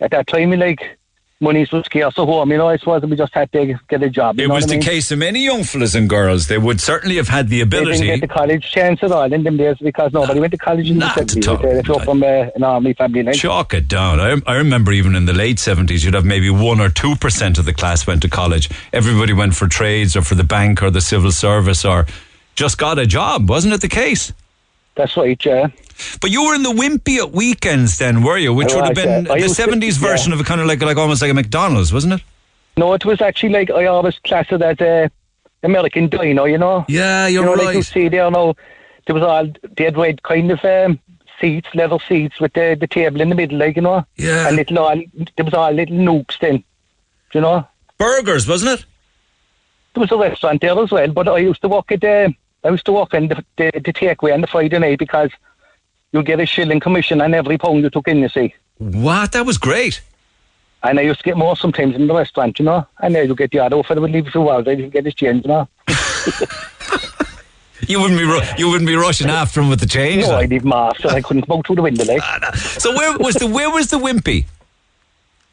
at 0.00 0.10
that 0.10 0.26
time, 0.26 0.50
like 0.50 0.97
money 1.40 1.66
was 1.70 1.84
scarce 1.84 2.18
at 2.18 2.24
home. 2.24 2.50
You 2.50 2.58
know, 2.58 2.68
I 2.68 2.76
suppose 2.76 3.02
we 3.02 3.16
just 3.16 3.32
had 3.32 3.50
to 3.52 3.78
get 3.88 4.02
a 4.02 4.10
job. 4.10 4.38
You 4.38 4.46
it 4.46 4.50
was 4.50 4.66
the 4.66 4.74
I 4.74 4.76
mean? 4.76 4.82
case 4.82 5.10
of 5.10 5.18
many 5.18 5.44
young 5.44 5.62
fellas 5.62 5.94
and 5.94 6.08
girls. 6.08 6.48
They 6.48 6.58
would 6.58 6.80
certainly 6.80 7.16
have 7.16 7.28
had 7.28 7.48
the 7.48 7.60
ability. 7.60 7.92
They 7.92 8.06
didn't 8.06 8.20
get 8.20 8.28
the 8.28 8.34
college 8.34 8.70
chance 8.70 9.02
at 9.02 9.12
all 9.12 9.32
in 9.32 9.44
them 9.44 9.56
days 9.56 9.76
because 9.80 10.12
nobody 10.12 10.40
went 10.40 10.52
to 10.52 10.58
college 10.58 10.90
in 10.90 10.98
the 10.98 11.06
70s. 11.06 11.84
They 11.84 11.92
up 11.92 12.02
from 12.02 12.22
uh, 12.22 12.26
an 12.26 12.64
army 12.64 12.92
family. 12.94 13.22
Like. 13.22 13.36
Chalk 13.36 13.74
it 13.74 13.88
down. 13.88 14.20
I, 14.20 14.36
I 14.46 14.56
remember 14.56 14.92
even 14.92 15.14
in 15.14 15.26
the 15.26 15.32
late 15.32 15.58
70s, 15.58 16.04
you'd 16.04 16.14
have 16.14 16.24
maybe 16.24 16.50
1 16.50 16.80
or 16.80 16.88
2% 16.88 17.58
of 17.58 17.64
the 17.64 17.72
class 17.72 18.06
went 18.06 18.22
to 18.22 18.28
college. 18.28 18.68
Everybody 18.92 19.32
went 19.32 19.54
for 19.54 19.68
trades 19.68 20.16
or 20.16 20.22
for 20.22 20.34
the 20.34 20.44
bank 20.44 20.82
or 20.82 20.90
the 20.90 21.00
civil 21.00 21.30
service 21.30 21.84
or 21.84 22.06
just 22.56 22.78
got 22.78 22.98
a 22.98 23.06
job. 23.06 23.48
Wasn't 23.48 23.72
it 23.72 23.80
the 23.80 23.88
case? 23.88 24.32
That's 24.98 25.16
right, 25.16 25.42
yeah. 25.44 25.68
But 26.20 26.32
you 26.32 26.44
were 26.44 26.56
in 26.56 26.64
the 26.64 26.72
Wimpy 26.72 27.18
at 27.18 27.30
weekends 27.30 27.98
then, 27.98 28.24
were 28.24 28.36
you? 28.36 28.52
Which 28.52 28.72
I 28.72 28.74
would 28.74 28.84
have 28.86 28.94
been 28.96 29.26
yeah. 29.26 29.46
The 29.46 29.54
to- 29.54 29.62
70s 29.62 29.96
version 29.96 30.32
yeah. 30.32 30.34
of 30.34 30.40
a 30.40 30.44
kind 30.44 30.60
of 30.60 30.66
like, 30.66 30.82
like 30.82 30.96
almost 30.96 31.22
like 31.22 31.30
a 31.30 31.34
McDonald's, 31.34 31.92
wasn't 31.92 32.14
it? 32.14 32.22
No, 32.76 32.92
it 32.94 33.04
was 33.04 33.20
actually 33.20 33.50
like 33.50 33.70
I 33.70 33.86
always 33.86 34.18
classed 34.18 34.50
it 34.50 34.60
as 34.60 34.80
a 34.80 35.08
American 35.62 36.08
dino, 36.08 36.46
you 36.46 36.58
know. 36.58 36.84
Yeah, 36.88 37.28
you're 37.28 37.44
you 37.44 37.48
know, 37.48 37.54
right. 37.54 37.66
Like 37.66 37.76
you 37.76 37.82
see 37.84 38.08
there 38.08 38.28
now, 38.28 38.56
there 39.06 39.14
was 39.14 39.22
all 39.22 39.46
dead 39.74 39.96
red 39.96 40.24
kind 40.24 40.50
of 40.50 40.64
um, 40.64 40.98
seats, 41.40 41.68
leather 41.76 41.98
seats 42.08 42.40
with 42.40 42.54
the, 42.54 42.76
the 42.78 42.88
table 42.88 43.20
in 43.20 43.28
the 43.28 43.36
middle, 43.36 43.58
like 43.58 43.76
you 43.76 43.82
know. 43.82 44.04
Yeah. 44.16 44.48
And 44.48 44.56
little 44.56 44.80
all 44.80 45.00
there 45.36 45.44
was 45.44 45.54
all 45.54 45.70
little 45.70 45.96
nooks 45.96 46.38
then, 46.40 46.64
you 47.32 47.40
know. 47.40 47.68
Burgers, 47.98 48.48
wasn't 48.48 48.80
it? 48.80 48.84
There 49.94 50.00
was 50.00 50.10
a 50.10 50.18
restaurant 50.18 50.60
there 50.60 50.76
as 50.76 50.90
well, 50.90 51.12
but 51.12 51.28
I 51.28 51.38
used 51.38 51.62
to 51.62 51.68
walk 51.68 51.92
at 51.92 52.00
the 52.00 52.34
I 52.64 52.70
used 52.70 52.84
to 52.86 52.92
walk 52.92 53.14
in 53.14 53.28
the 53.28 53.44
the, 53.56 53.70
the 53.74 53.92
takeaway 53.92 54.34
on 54.34 54.40
the 54.40 54.46
Friday 54.46 54.78
night 54.78 54.98
because 54.98 55.30
you 56.12 56.22
get 56.22 56.40
a 56.40 56.46
shilling 56.46 56.80
commission 56.80 57.20
on 57.20 57.34
every 57.34 57.58
pound 57.58 57.82
you 57.82 57.90
took 57.90 58.08
in, 58.08 58.18
you 58.18 58.28
see. 58.28 58.54
What? 58.78 59.32
That 59.32 59.46
was 59.46 59.58
great. 59.58 60.00
And 60.82 60.98
I 60.98 61.02
used 61.02 61.20
to 61.20 61.24
get 61.24 61.36
more 61.36 61.56
sometimes 61.56 61.96
in 61.96 62.06
the 62.06 62.14
restaurant, 62.14 62.58
you 62.58 62.64
know. 62.64 62.86
And 63.00 63.14
then 63.14 63.26
you 63.28 63.34
get 63.34 63.50
the 63.50 63.58
other 63.58 63.76
offer 63.76 64.00
would 64.00 64.10
leave 64.10 64.28
for 64.28 64.38
a 64.38 64.42
while, 64.42 64.60
I 64.60 64.74
didn't 64.74 64.90
get 64.90 65.04
his 65.04 65.14
change, 65.14 65.44
you 65.44 65.48
know. 65.48 65.68
You 67.86 68.00
wouldn't 68.00 68.18
be 68.18 68.24
ru- 68.24 68.40
you 68.56 68.68
wouldn't 68.68 68.88
be 68.88 68.96
rushing 68.96 69.30
after 69.30 69.60
him 69.60 69.68
with 69.70 69.78
the 69.80 69.86
change. 69.86 70.26
No. 70.26 70.36
I'd 70.36 70.50
leave 70.50 70.64
him 70.64 70.72
off, 70.72 70.98
so 70.98 71.10
I 71.10 71.20
couldn't 71.22 71.44
smoke 71.44 71.64
through 71.66 71.76
the 71.76 71.82
window, 71.82 72.04
like. 72.04 72.20
So 72.56 72.92
where 72.94 73.16
was 73.18 73.36
the 73.36 73.46
where 73.46 73.70
was 73.70 73.88
the 73.88 73.98
Wimpy? 73.98 74.46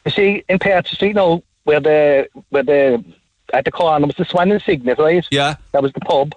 You 0.06 0.12
see, 0.12 0.44
in 0.50 0.58
Perth 0.60 0.88
Street 0.88 1.16
now, 1.16 1.44
where 1.66 1.80
the 1.80 2.28
where 2.50 2.64
the 2.64 3.04
at 3.54 3.66
the 3.66 3.72
corner 3.72 4.08
was 4.08 4.16
the 4.16 4.26
Swan 4.26 4.52
and 4.52 4.62
Cygnet, 4.62 4.98
right? 4.98 5.26
Yeah. 5.30 5.56
That 5.72 5.84
was 5.84 5.94
the 5.94 6.00
pub. 6.00 6.34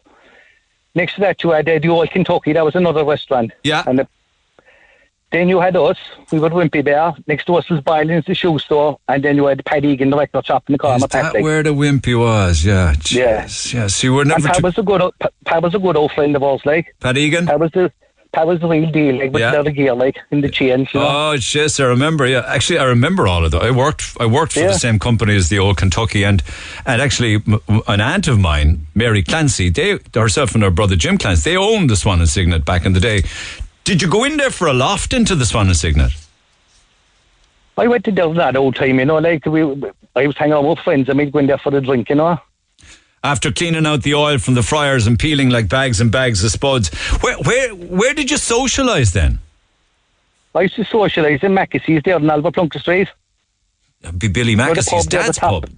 Next 0.95 1.15
to 1.15 1.21
that, 1.21 1.43
you 1.45 1.51
had 1.51 1.69
uh, 1.69 1.79
the 1.79 1.89
Old 1.89 2.11
Kentucky. 2.11 2.53
That 2.53 2.65
was 2.65 2.75
another 2.75 3.05
restaurant. 3.05 3.53
Yeah. 3.63 3.85
And 3.87 4.01
the, 4.01 4.09
then 5.31 5.49
you 5.49 5.61
had 5.61 5.77
us. 5.77 5.99
We 6.33 6.39
were 6.41 6.49
Wimpy 6.49 6.83
Bear. 6.85 7.15
Next 7.27 7.45
to 7.47 7.55
us 7.57 7.69
was 7.69 7.81
Byland's, 7.83 8.27
the 8.27 8.35
shoe 8.35 8.59
store. 8.59 8.99
And 9.09 9.23
then 9.23 9.37
you 9.37 9.47
had 9.47 9.63
Paddy 9.65 9.89
Egan, 9.89 10.11
the 10.11 10.17
record 10.17 10.47
shop 10.47 10.65
in 10.69 10.73
the 10.73 10.79
corner. 10.79 10.97
Is 10.97 11.07
Pat, 11.07 11.35
that 11.35 11.43
where 11.43 11.63
the 11.63 11.71
Wimpy 11.75 12.19
was? 12.19 12.65
Yeah. 12.65 12.95
Yeah. 13.11 13.45
Jeez, 13.45 13.75
Yeah. 13.75 13.87
So 13.89 14.07
you 14.07 14.15
were 14.15 14.23
And 14.23 14.31
never. 14.31 14.49
Pat 14.49 14.57
too- 14.57 14.63
was 14.63 14.79
a 14.79 14.83
good, 14.83 15.03
Pat, 15.21 15.33
Pat 15.45 15.63
was 15.63 15.75
a 15.75 15.79
good 15.79 15.97
old 15.97 16.13
friend 16.13 16.35
of 16.35 16.43
ours, 16.43 16.63
like. 16.65 16.95
Pat 17.01 17.19
Egan? 17.19 17.47
Pat 17.47 17.61
was 17.61 17.71
the, 17.73 17.93
Pat 18.33 18.47
was 18.47 18.61
the 18.61 18.69
real 18.69 18.91
deal, 18.91 19.17
like, 19.19 19.33
with 19.33 19.41
Yeah. 19.41 19.53
the 19.53 19.57
leather 19.59 19.71
gear, 19.71 19.95
like, 19.95 20.19
in 20.31 20.43
the 20.43 20.51
chains, 20.51 20.89
you 20.93 21.01
know. 21.01 21.07
Oh, 21.09 21.33
yes, 21.33 21.81
I 21.81 21.85
remember. 21.85 22.27
Yeah, 22.27 22.45
actually, 22.47 22.79
I 22.79 22.85
remember 22.85 23.27
all 23.27 23.45
of 23.45 23.51
that. 23.53 23.63
I 23.63 23.71
worked. 23.71 24.17
I 24.21 24.27
worked 24.27 24.53
for 24.53 24.61
Yeah. 24.61 24.67
the 24.69 24.79
same 24.79 24.99
company 24.99 25.35
as 25.35 25.49
the 25.49 25.59
old 25.59 25.79
Kentucky, 25.79 26.25
and 26.25 26.43
and 26.85 27.01
actually, 27.01 27.37
m- 27.37 27.61
an 27.89 28.01
aunt 28.03 28.29
of 28.29 28.39
mine, 28.39 28.87
Mary 28.95 29.23
Clancy, 29.23 29.71
they 29.71 29.99
herself 30.15 30.55
and 30.55 30.63
her 30.63 30.71
brother 30.71 30.95
Jim 30.95 31.17
Clancy, 31.17 31.51
they 31.51 31.57
owned 31.57 31.89
the 31.89 31.97
Swan 31.97 32.21
and 32.21 32.29
Cygnet 32.29 32.65
back 32.67 32.85
in 32.85 32.93
the 32.93 33.01
day. 33.01 33.23
Did 33.85 34.03
you 34.03 34.09
go 34.09 34.25
in 34.25 34.37
there 34.37 34.51
for 34.51 34.69
a 34.69 34.75
loft 34.75 35.15
into 35.15 35.35
the 35.35 35.47
Swan 35.47 35.69
and 35.69 35.77
Cygnet? 35.77 36.13
I 37.79 37.87
went 37.87 38.05
to 38.05 38.13
that 38.13 38.57
old 38.57 38.75
time, 38.77 38.99
you 38.99 39.05
know, 39.07 39.19
like, 39.19 39.47
we, 39.47 39.63
I 40.17 40.27
was 40.27 40.37
hanging 40.37 40.53
out 40.55 40.65
with 40.65 40.81
friends 40.81 41.09
and 41.09 41.17
we'd 41.19 41.33
go 41.33 41.39
in 41.39 41.47
there 41.47 41.59
for 41.59 41.75
a 41.75 41.81
drink, 41.81 42.11
you 42.11 42.17
know. 42.17 42.39
After 43.25 43.51
cleaning 43.51 43.87
out 43.87 44.03
the 44.03 44.15
oil 44.15 44.39
from 44.39 44.55
the 44.55 44.63
fryers 44.63 45.07
and 45.07 45.19
peeling 45.19 45.51
like 45.51 45.69
bags 45.69 46.01
and 46.01 46.11
bags 46.11 46.45
of 46.45 46.51
spuds, 46.53 46.89
where 47.21 47.37
where 47.39 47.75
where 47.75 48.15
did 48.15 48.31
you 48.31 48.37
socialise 48.37 49.13
then? 49.13 49.41
I 50.55 50.63
used 50.63 50.77
to 50.77 50.85
socialise 50.85 51.43
in 51.43 51.53
Mackessy's 51.53 52.03
there 52.05 52.15
on 52.15 52.29
Oliver 52.31 52.51
Plunkett 52.53 52.83
Street. 52.83 53.09
It'd 54.03 54.19
Be 54.19 54.29
Billy 54.29 54.55
Mackessy's 54.57 54.89
pub 55.05 55.11
dad's 55.11 55.39
top. 55.39 55.65
pub. 55.65 55.71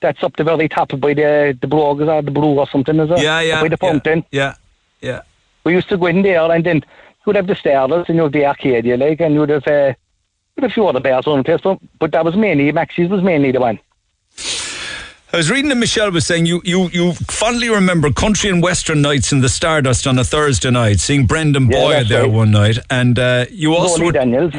That's 0.00 0.22
up 0.22 0.36
the 0.36 0.44
very 0.44 0.68
top 0.68 0.88
by 1.00 1.14
the 1.14 1.56
the 1.60 1.66
Brogues 1.66 2.08
or 2.08 2.22
the 2.22 2.30
Brew 2.30 2.58
or 2.58 2.68
something, 2.68 2.98
is 2.98 3.10
it? 3.10 3.20
Yeah, 3.20 3.40
yeah, 3.40 3.60
By 3.60 3.68
the 3.68 3.78
yeah. 3.80 3.90
fountain. 3.90 4.24
Yeah, 4.30 4.54
yeah. 5.00 5.22
We 5.64 5.74
used 5.74 5.88
to 5.90 5.98
go 5.98 6.06
in 6.06 6.22
there 6.22 6.50
and 6.50 6.64
then 6.64 6.82
you'd 7.26 7.36
have 7.36 7.46
the 7.48 7.54
Stardust 7.54 8.08
and 8.08 8.16
you'd 8.16 8.24
have 8.24 8.32
the 8.32 8.46
arcade 8.46 8.86
Arcadia, 8.86 8.96
like, 8.96 9.20
and 9.20 9.34
you'd 9.34 9.50
have, 9.50 9.66
uh, 9.66 9.92
a 10.62 10.70
few 10.70 10.86
other 10.86 11.00
bars 11.00 11.26
on 11.26 11.38
the 11.38 11.44
place, 11.44 11.60
but, 11.62 11.78
but 11.98 12.12
that 12.12 12.24
was 12.24 12.36
mainly, 12.36 12.70
Maxie's 12.72 13.08
was 13.08 13.22
mainly 13.22 13.50
the 13.52 13.60
one. 13.60 13.78
I 15.32 15.36
was 15.36 15.48
reading 15.50 15.68
that 15.68 15.76
Michelle 15.76 16.10
was 16.10 16.26
saying 16.26 16.46
you, 16.46 16.60
you, 16.64 16.88
you 16.88 17.12
fondly 17.12 17.68
remember 17.68 18.10
country 18.12 18.50
and 18.50 18.60
western 18.62 19.00
nights 19.00 19.30
in 19.32 19.40
the 19.42 19.48
Stardust 19.48 20.06
on 20.08 20.18
a 20.18 20.24
Thursday 20.24 20.70
night, 20.70 20.98
seeing 20.98 21.26
Brendan 21.26 21.70
Yeah, 21.70 22.02
there 22.02 22.22
right. 22.22 22.30
one 22.32 22.50
night, 22.50 22.78
and 22.90 23.16
uh, 23.18 23.46
you 23.50 23.74
also 23.74 23.94
Roly 23.98 24.06
were- 24.06 24.12
Daniels. 24.12 24.54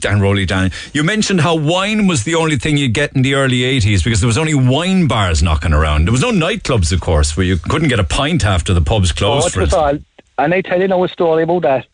Dan 0.00 0.20
Roly 0.20 0.46
Daniel. 0.46 0.72
You 0.94 1.04
mentioned 1.04 1.42
how 1.42 1.54
wine 1.56 2.06
was 2.08 2.24
the 2.24 2.34
only 2.36 2.56
thing 2.56 2.78
you'd 2.78 2.94
get 2.94 3.14
in 3.14 3.20
the 3.22 3.34
early 3.34 3.58
80s 3.60 4.02
because 4.02 4.20
there 4.20 4.26
was 4.26 4.38
only 4.38 4.54
wine 4.54 5.06
bars 5.06 5.42
knocking 5.42 5.74
around. 5.74 6.06
There 6.06 6.12
was 6.12 6.22
no 6.22 6.32
nightclubs, 6.32 6.90
of 6.90 7.00
course, 7.02 7.36
where 7.36 7.44
you 7.46 7.58
couldn't 7.58 7.88
get 7.88 8.00
a 8.00 8.04
pint 8.04 8.44
after 8.46 8.72
the 8.72 8.80
pubs 8.80 9.12
closed. 9.12 9.46
Oh, 9.46 9.50
for 9.50 9.60
it 9.60 9.64
was 9.64 9.74
all, 9.74 9.98
and 10.38 10.54
I 10.54 10.62
tell 10.62 10.80
you 10.80 10.88
now 10.88 11.04
a 11.04 11.08
story 11.08 11.42
about 11.44 11.62
that. 11.62 11.86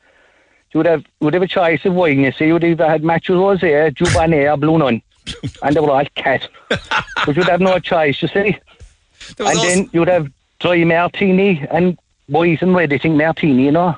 You 0.72 0.78
would 0.78 0.86
have, 0.86 1.04
would 1.20 1.34
have 1.34 1.42
a 1.42 1.48
choice 1.48 1.84
of 1.84 1.92
wine, 1.94 2.20
you 2.20 2.30
see. 2.32 2.46
You 2.46 2.54
would 2.54 2.64
either 2.64 2.88
had 2.88 3.02
Mateus 3.02 3.34
Rosé, 3.36 3.90
Dubonnet 3.94 4.54
or 4.54 4.56
Blue 4.56 4.78
Nun. 4.78 5.02
and 5.62 5.74
they 5.76 5.80
were 5.80 5.90
all 5.90 6.04
cat. 6.14 6.48
but 6.68 7.36
you'd 7.36 7.46
have 7.48 7.60
no 7.60 7.78
choice, 7.78 8.20
you 8.22 8.28
see. 8.28 8.56
And 9.38 9.48
also- 9.48 9.62
then 9.62 9.90
you'd 9.92 10.08
have 10.08 10.28
dry 10.60 10.82
martini 10.84 11.66
and 11.70 11.98
boys 12.28 12.58
and 12.62 12.74
red 12.74 12.92
eating 12.92 13.16
martini, 13.16 13.64
you 13.64 13.72
know. 13.72 13.96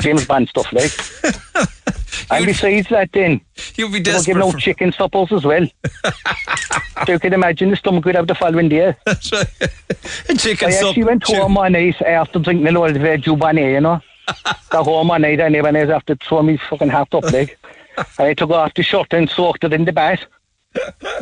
James 0.00 0.24
Bond 0.26 0.48
stuff, 0.48 0.72
like. 0.72 0.90
and 2.30 2.44
besides 2.46 2.88
that, 2.88 3.10
then, 3.12 3.40
You'd 3.76 3.92
be 3.92 4.00
they 4.00 4.10
were 4.10 4.14
desperate 4.16 4.26
giving 4.34 4.42
out 4.42 4.52
for- 4.52 4.58
chicken 4.58 4.92
suppers 4.92 5.32
as 5.32 5.44
well. 5.44 5.66
so 7.06 7.12
you 7.12 7.18
can 7.18 7.32
imagine 7.32 7.70
the 7.70 7.76
stomach 7.76 8.04
would 8.04 8.14
have 8.14 8.26
the 8.26 8.34
following 8.34 8.68
day. 8.68 8.94
That's 9.04 9.32
right. 9.32 9.46
A 10.28 10.34
chicken 10.34 10.68
I 10.70 10.74
actually 10.74 11.04
went 11.04 11.24
home 11.24 11.54
one 11.54 11.72
night 11.72 12.00
after 12.02 12.38
drinking 12.38 12.66
a 12.68 12.72
load 12.72 12.96
of 12.96 13.02
Dubonnet, 13.02 13.72
you 13.74 13.80
know. 13.80 14.00
Got 14.70 14.84
home 14.84 15.08
one 15.08 15.22
night 15.22 15.40
and 15.40 15.54
everyone 15.54 15.76
else 15.76 15.90
after 15.90 16.14
throwing 16.16 16.46
me 16.46 16.56
fucking 16.56 16.88
half 16.88 17.12
up 17.14 17.24
leg. 17.32 17.56
And 17.96 18.28
I 18.28 18.34
took 18.34 18.50
off 18.50 18.74
the 18.74 18.82
shirt 18.82 19.12
and 19.12 19.28
soaked 19.28 19.64
it 19.64 19.72
in 19.72 19.84
the 19.84 19.92
bath. 19.92 20.20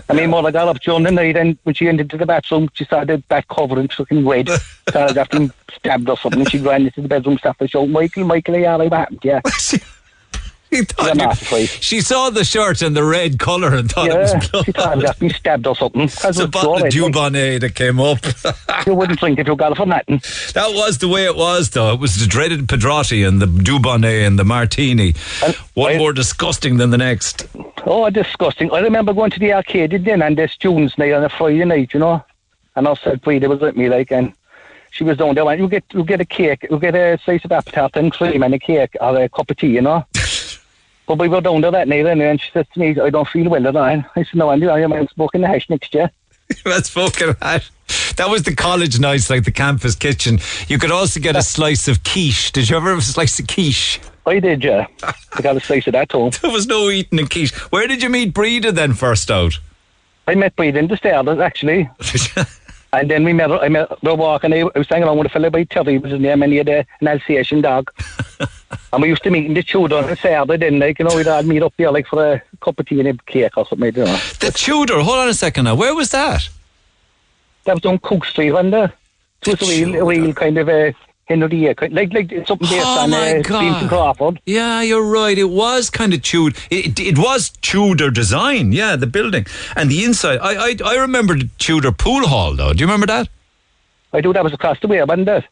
I 0.09 0.15
mean, 0.15 0.31
mother 0.31 0.51
got 0.51 0.69
up 0.69 0.81
during 0.81 1.03
the 1.05 1.11
night 1.11 1.37
and 1.37 1.59
when 1.65 1.75
she 1.75 1.87
into 1.87 2.17
the 2.17 2.27
bathroom, 2.27 2.71
she 2.73 2.85
saw 2.87 3.05
the 3.05 3.19
back 3.19 3.49
covering 3.49 3.89
fucking 3.89 4.27
red. 4.27 4.49
so 4.49 5.05
I 5.05 5.13
got 5.13 5.35
stabbed 5.75 6.09
or 6.09 6.17
something. 6.17 6.47
She 6.47 6.59
ran 6.59 6.87
into 6.87 7.03
the 7.03 7.09
bedroom, 7.09 7.39
staff 7.39 7.57
and 7.61 7.71
shouted, 7.71 7.91
Michael, 7.91 8.25
Michael, 8.25 8.55
are 8.55 8.59
you? 8.59 8.91
What 8.91 8.93
happened? 8.93 9.21
Yeah. 9.23 9.41
He 10.77 10.83
thought 10.85 11.51
you- 11.53 11.67
she 11.67 12.01
saw 12.01 12.31
the 12.31 12.45
shirt 12.45 12.81
and 12.81 12.97
the 12.97 13.05
red 13.05 13.39
colour 13.39 13.75
and 13.75 13.91
thought 13.91 14.09
it 14.09 14.17
was 14.17 14.49
blood. 14.51 14.65
she 14.67 14.73
thought 14.73 15.23
I 15.23 15.29
stabbed 15.29 15.67
or 15.67 15.77
something. 15.77 16.03
It's 16.25 16.39
a 16.39 16.49
bottle 16.49 16.77
of 16.77 16.83
Dubonnet 16.85 17.61
that 17.61 17.75
came 17.75 18.01
up. 18.01 18.19
You 18.87 18.95
wouldn't 18.95 19.21
think 19.21 19.39
it, 19.39 19.47
you 19.47 19.55
got 19.55 19.73
it 19.73 19.77
for 19.77 19.85
nothing. 19.87 20.23
That 20.55 20.73
was 20.75 20.99
the 20.99 21.09
way 21.09 21.27
it 21.27 21.37
was, 21.37 21.71
though. 21.71 21.93
It 21.93 22.01
was 22.01 22.17
the 22.17 22.27
dreaded 22.27 22.67
Pedrotti 22.69 23.27
and 23.27 23.41
the 23.43 23.47
Dubonnet 23.47 24.27
and 24.27 24.39
the 24.39 24.45
Martini. 24.45 25.15
One 25.75 25.99
more 25.99 26.13
disgusting 26.15 26.79
than 26.79 26.89
the 26.91 26.99
next. 26.99 27.47
Oh, 27.85 28.09
disgusting. 28.11 28.73
I 28.73 28.81
remember 28.81 29.13
going 29.13 29.31
to 29.33 29.39
the 29.39 29.53
arcade 29.53 29.91
then 30.05 30.23
and 30.23 30.39
the 30.39 30.49
students' 30.49 30.97
night 30.97 31.13
on 31.13 31.23
a 31.23 31.29
Friday 31.29 31.65
night, 31.67 31.93
you 31.93 32.01
know. 32.01 32.25
And 32.77 32.89
I 32.89 32.95
said, 32.95 33.23
Frida 33.23 33.49
was 33.49 33.61
with 33.61 33.77
me, 33.77 33.89
like, 33.91 34.11
and 34.11 34.33
she 34.93 35.05
was 35.05 35.17
down 35.19 35.35
there, 35.35 35.47
and 35.49 35.61
you 35.61 35.69
get, 35.69 35.85
you 35.93 36.05
get 36.05 36.21
a 36.21 36.25
cake, 36.25 36.67
you 36.71 36.79
get 36.79 36.95
a 36.95 37.19
slice 37.25 37.45
of 37.45 37.53
apple 37.53 37.73
tart 37.73 37.97
and 37.97 38.13
cream 38.13 38.43
and 38.43 38.55
a 38.55 38.59
cake 38.59 38.97
or 39.01 39.17
a 39.23 39.29
cup 39.29 39.51
of 39.51 39.57
tea, 39.57 39.69
you 39.69 39.81
know. 39.83 40.05
But 41.07 41.19
we 41.19 41.29
were 41.29 41.41
down 41.41 41.61
there 41.61 41.71
that 41.71 41.89
night 41.89 42.07
anyway, 42.07 42.31
and 42.31 42.41
she 42.41 42.51
said 42.53 42.67
to 42.73 42.81
me, 42.81 42.99
I 43.01 43.11
don't 43.11 43.29
feel 43.29 43.51
well 43.51 43.67
at 43.67 43.77
all. 43.77 43.83
I 43.85 44.05
said, 44.15 44.35
no, 44.35 44.51
Andy, 44.51 44.69
I 44.69 44.81
am 44.81 45.09
smoking 45.09 45.41
the 45.41 45.49
hash 45.49 45.69
next 45.69 45.93
year. 45.95 46.11
That's 46.65 46.91
spoken 46.91 47.35
at. 47.41 47.69
That 48.17 48.31
was 48.31 48.43
the 48.43 48.55
college 48.55 48.99
nights, 49.01 49.29
like 49.29 49.45
the 49.45 49.53
campus 49.53 49.95
kitchen. 49.95 50.39
You 50.69 50.79
could 50.79 50.91
also 50.91 51.21
get 51.21 51.37
a 51.37 51.43
slice 51.43 51.89
of 51.89 52.05
quiche. 52.05 52.53
Did 52.53 52.71
you 52.71 52.77
ever 52.77 52.91
have 52.91 52.99
a 52.99 53.03
slice 53.03 53.39
of 53.39 53.47
quiche? 53.47 54.01
I 54.27 54.39
did, 54.39 54.63
yeah. 54.63 54.87
I 55.03 55.43
got 55.43 55.57
a 55.57 55.61
slice 55.61 55.87
of 55.87 55.95
that 55.95 56.13
home. 56.13 56.31
There 56.43 56.51
was 56.51 56.67
no 56.67 56.89
eating 56.91 57.19
in 57.19 57.27
quiche. 57.27 57.53
Where 57.71 57.87
did 57.87 58.03
you 58.03 58.09
meet 58.09 58.33
Breda 58.33 58.73
then 58.73 58.95
first 58.95 59.31
out? 59.31 59.59
I 60.27 60.35
met 60.37 60.55
Breed 60.55 60.77
in 60.77 60.87
the 60.87 60.97
stairs, 60.97 61.27
actually. 61.41 61.91
and 62.93 63.11
then 63.11 63.25
we 63.25 63.33
met, 63.33 63.51
I 63.51 63.69
met 63.69 63.89
her 64.03 64.15
walking, 64.15 64.53
I 64.53 64.65
was 64.65 64.89
hanging 64.89 65.05
around 65.05 65.19
with 65.19 65.29
a 65.29 65.31
fellow 65.31 65.49
by 65.49 65.65
Terry, 65.65 65.99
was 65.99 66.13
his 66.13 66.21
name, 66.21 66.43
and 66.43 66.53
he 66.53 66.59
had 66.59 66.69
a, 66.69 66.87
an 67.01 67.09
Alsatian 67.09 67.63
dog. 67.63 67.91
and 68.93 69.03
we 69.03 69.09
used 69.09 69.23
to 69.23 69.31
meet 69.31 69.47
in 69.47 69.55
the 69.55 69.63
Tudor 69.63 69.97
on 69.97 70.11
a 70.11 70.17
Saturday, 70.17 70.59
then, 70.59 70.79
like, 70.79 70.99
you 70.99 71.07
know, 71.07 71.17
we'd 71.17 71.27
all 71.27 71.43
meet 71.43 71.63
up 71.63 71.73
there, 71.79 71.91
like, 71.91 72.07
for 72.07 72.35
a 72.35 72.43
cup 72.61 72.79
of 72.79 72.87
tea 72.87 73.01
and 73.01 73.09
a 73.09 73.15
cake 73.25 73.57
or 73.57 73.67
something, 73.67 73.95
you 73.95 74.05
know. 74.05 74.19
The 74.41 74.53
Tudor. 74.55 75.01
Hold 75.01 75.19
on 75.19 75.29
a 75.29 75.35
second 75.35 75.65
now. 75.65 75.75
Where 75.75 75.95
was 75.95 76.11
that? 76.11 76.49
That 77.65 77.75
was 77.75 77.85
on 77.87 77.99
Cook 77.99 78.27
Street, 78.27 78.53
wasn't 78.53 78.75
it? 78.75 78.91
It 79.47 79.61
was 79.61 79.71
a 79.71 79.85
real, 79.85 79.95
a 80.03 80.05
real 80.05 80.35
kind 80.35 80.59
of 80.59 80.69
a 80.69 80.95
Henry, 81.27 81.69
uh, 81.69 81.75
like, 81.91 82.13
like 82.13 82.33
it's 82.33 82.49
something 82.49 82.69
based 82.69 82.85
Oh 82.85 83.01
on 83.01 83.15
uh. 83.15 83.43
Vincent 83.43 83.89
Crawford. 83.89 84.41
Yeah, 84.45 84.83
you're 84.83 85.05
right. 85.05 85.39
It 85.39 85.51
was 85.51 85.89
kind 85.89 86.13
of 86.13 86.23
Tudor. 86.23 86.59
It, 86.71 86.99
it 86.99 87.17
was 87.17 87.51
Tudor 87.63 88.11
design. 88.11 88.73
Yeah, 88.73 88.97
the 88.97 89.07
building 89.07 89.47
and 89.77 89.91
the 89.91 90.05
inside. 90.05 90.39
I 90.43 90.71
I, 90.71 90.77
I 90.85 90.95
remember 90.97 91.35
the 91.37 91.49
Tudor 91.59 91.93
pool 91.93 92.27
hall 92.27 92.55
though. 92.55 92.73
Do 92.73 92.81
you 92.81 92.87
remember 92.87 93.07
that? 93.07 93.29
I 94.13 94.21
do. 94.21 94.33
That 94.33 94.45
was 94.45 94.53
across 94.53 94.81
the 94.81 94.89
way, 94.89 95.03
wasn't 95.03 95.29
it? 95.29 95.45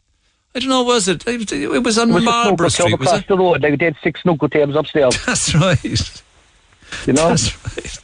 I 0.53 0.59
don't 0.59 0.69
know. 0.69 0.83
Was 0.83 1.07
it? 1.07 1.25
It, 1.27 1.51
it 1.51 1.83
was 1.83 1.97
on 1.97 2.09
It 2.09 2.15
was 2.15 2.23
Marlborough 2.25 2.69
Street. 2.69 2.99
Was 2.99 3.07
across 3.07 3.21
it? 3.21 3.27
the 3.27 3.37
road. 3.37 3.61
Like, 3.61 3.79
they 3.79 3.85
had 3.85 3.95
six 4.03 4.21
snooker 4.21 4.49
tables 4.49 4.75
upstairs. 4.75 5.17
That's 5.25 5.55
right. 5.55 5.83
You 7.07 7.13
know? 7.13 7.29
That's 7.29 7.55
right. 7.65 7.99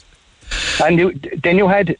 And 0.85 0.98
you, 0.98 1.11
then 1.44 1.57
you 1.57 1.68
had, 1.68 1.98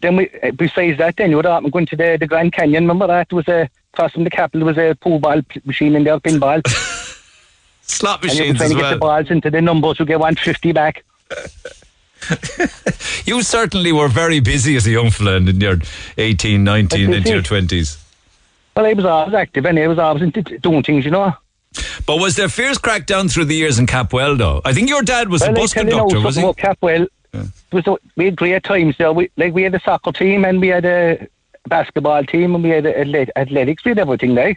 then 0.00 0.16
we, 0.16 0.30
uh, 0.42 0.52
besides 0.52 0.96
that, 0.98 1.16
then 1.16 1.30
you 1.30 1.36
would 1.36 1.44
have 1.44 1.70
going 1.70 1.86
to 1.86 1.96
the, 1.96 2.16
the 2.18 2.26
Grand 2.26 2.52
Canyon. 2.54 2.84
Remember 2.84 3.06
that? 3.06 3.28
There 3.28 3.36
was 3.36 3.48
a, 3.48 3.68
across 3.92 4.12
from 4.12 4.24
the 4.24 4.30
Capitol, 4.30 4.60
there 4.72 4.84
was 4.84 4.92
a 4.92 4.96
pool 4.96 5.18
ball 5.18 5.42
machine 5.64 5.94
in 5.94 6.04
there, 6.04 6.18
pinball. 6.18 6.62
Slot 7.82 8.22
and 8.22 8.32
you 8.32 8.40
were 8.40 8.52
machines 8.52 8.58
trying 8.58 8.70
to 8.70 8.76
get 8.76 8.90
the 8.90 8.96
balls 8.96 9.30
into 9.30 9.50
the 9.50 9.60
numbers, 9.60 9.98
you 9.98 10.06
get 10.06 10.20
150 10.20 10.72
back. 10.72 11.04
You 13.24 13.42
certainly 13.42 13.92
were 13.92 14.08
very 14.08 14.40
busy 14.40 14.76
as 14.76 14.86
a 14.86 14.90
young 14.90 15.10
fella 15.10 15.36
in 15.36 15.60
your 15.60 15.78
18, 16.18 16.62
19, 16.62 17.12
into 17.12 17.30
your 17.30 17.42
20s. 17.42 18.00
Well, 18.76 18.86
I 18.86 18.92
was 18.92 19.04
always 19.04 19.34
active, 19.34 19.66
and 19.66 19.78
I 19.78 19.86
was 19.88 19.98
always 19.98 20.22
into 20.22 20.42
doing 20.58 20.82
things, 20.82 21.04
you 21.04 21.10
know. 21.10 21.34
But 22.06 22.18
was 22.18 22.36
there 22.36 22.48
fierce 22.48 22.78
crackdown 22.78 23.30
through 23.30 23.46
the 23.46 23.56
years 23.56 23.78
in 23.78 23.86
Capwell, 23.86 24.38
though? 24.38 24.60
I 24.64 24.72
think 24.72 24.88
your 24.88 25.02
dad 25.02 25.28
was 25.28 25.40
well, 25.42 25.50
a 25.50 25.54
bus 25.54 25.72
tell 25.72 25.84
you 25.84 25.90
now 25.90 26.06
conductor, 26.06 26.24
was 26.24 26.36
he? 26.36 26.42
Capwell. 26.42 27.08
It 27.32 27.86
was 27.86 27.98
we 28.16 28.26
had 28.26 28.36
great 28.36 28.62
times 28.62 28.96
there. 28.98 29.12
We, 29.12 29.30
like 29.36 29.54
we 29.54 29.62
had 29.62 29.74
a 29.74 29.80
soccer 29.80 30.12
team 30.12 30.44
and 30.44 30.60
we 30.60 30.68
had 30.68 30.84
a 30.84 31.26
basketball 31.68 32.24
team 32.24 32.54
and 32.54 32.64
we 32.64 32.70
had 32.70 32.86
athletics. 32.86 33.84
We 33.84 33.90
had 33.90 33.98
everything 33.98 34.34
there, 34.34 34.56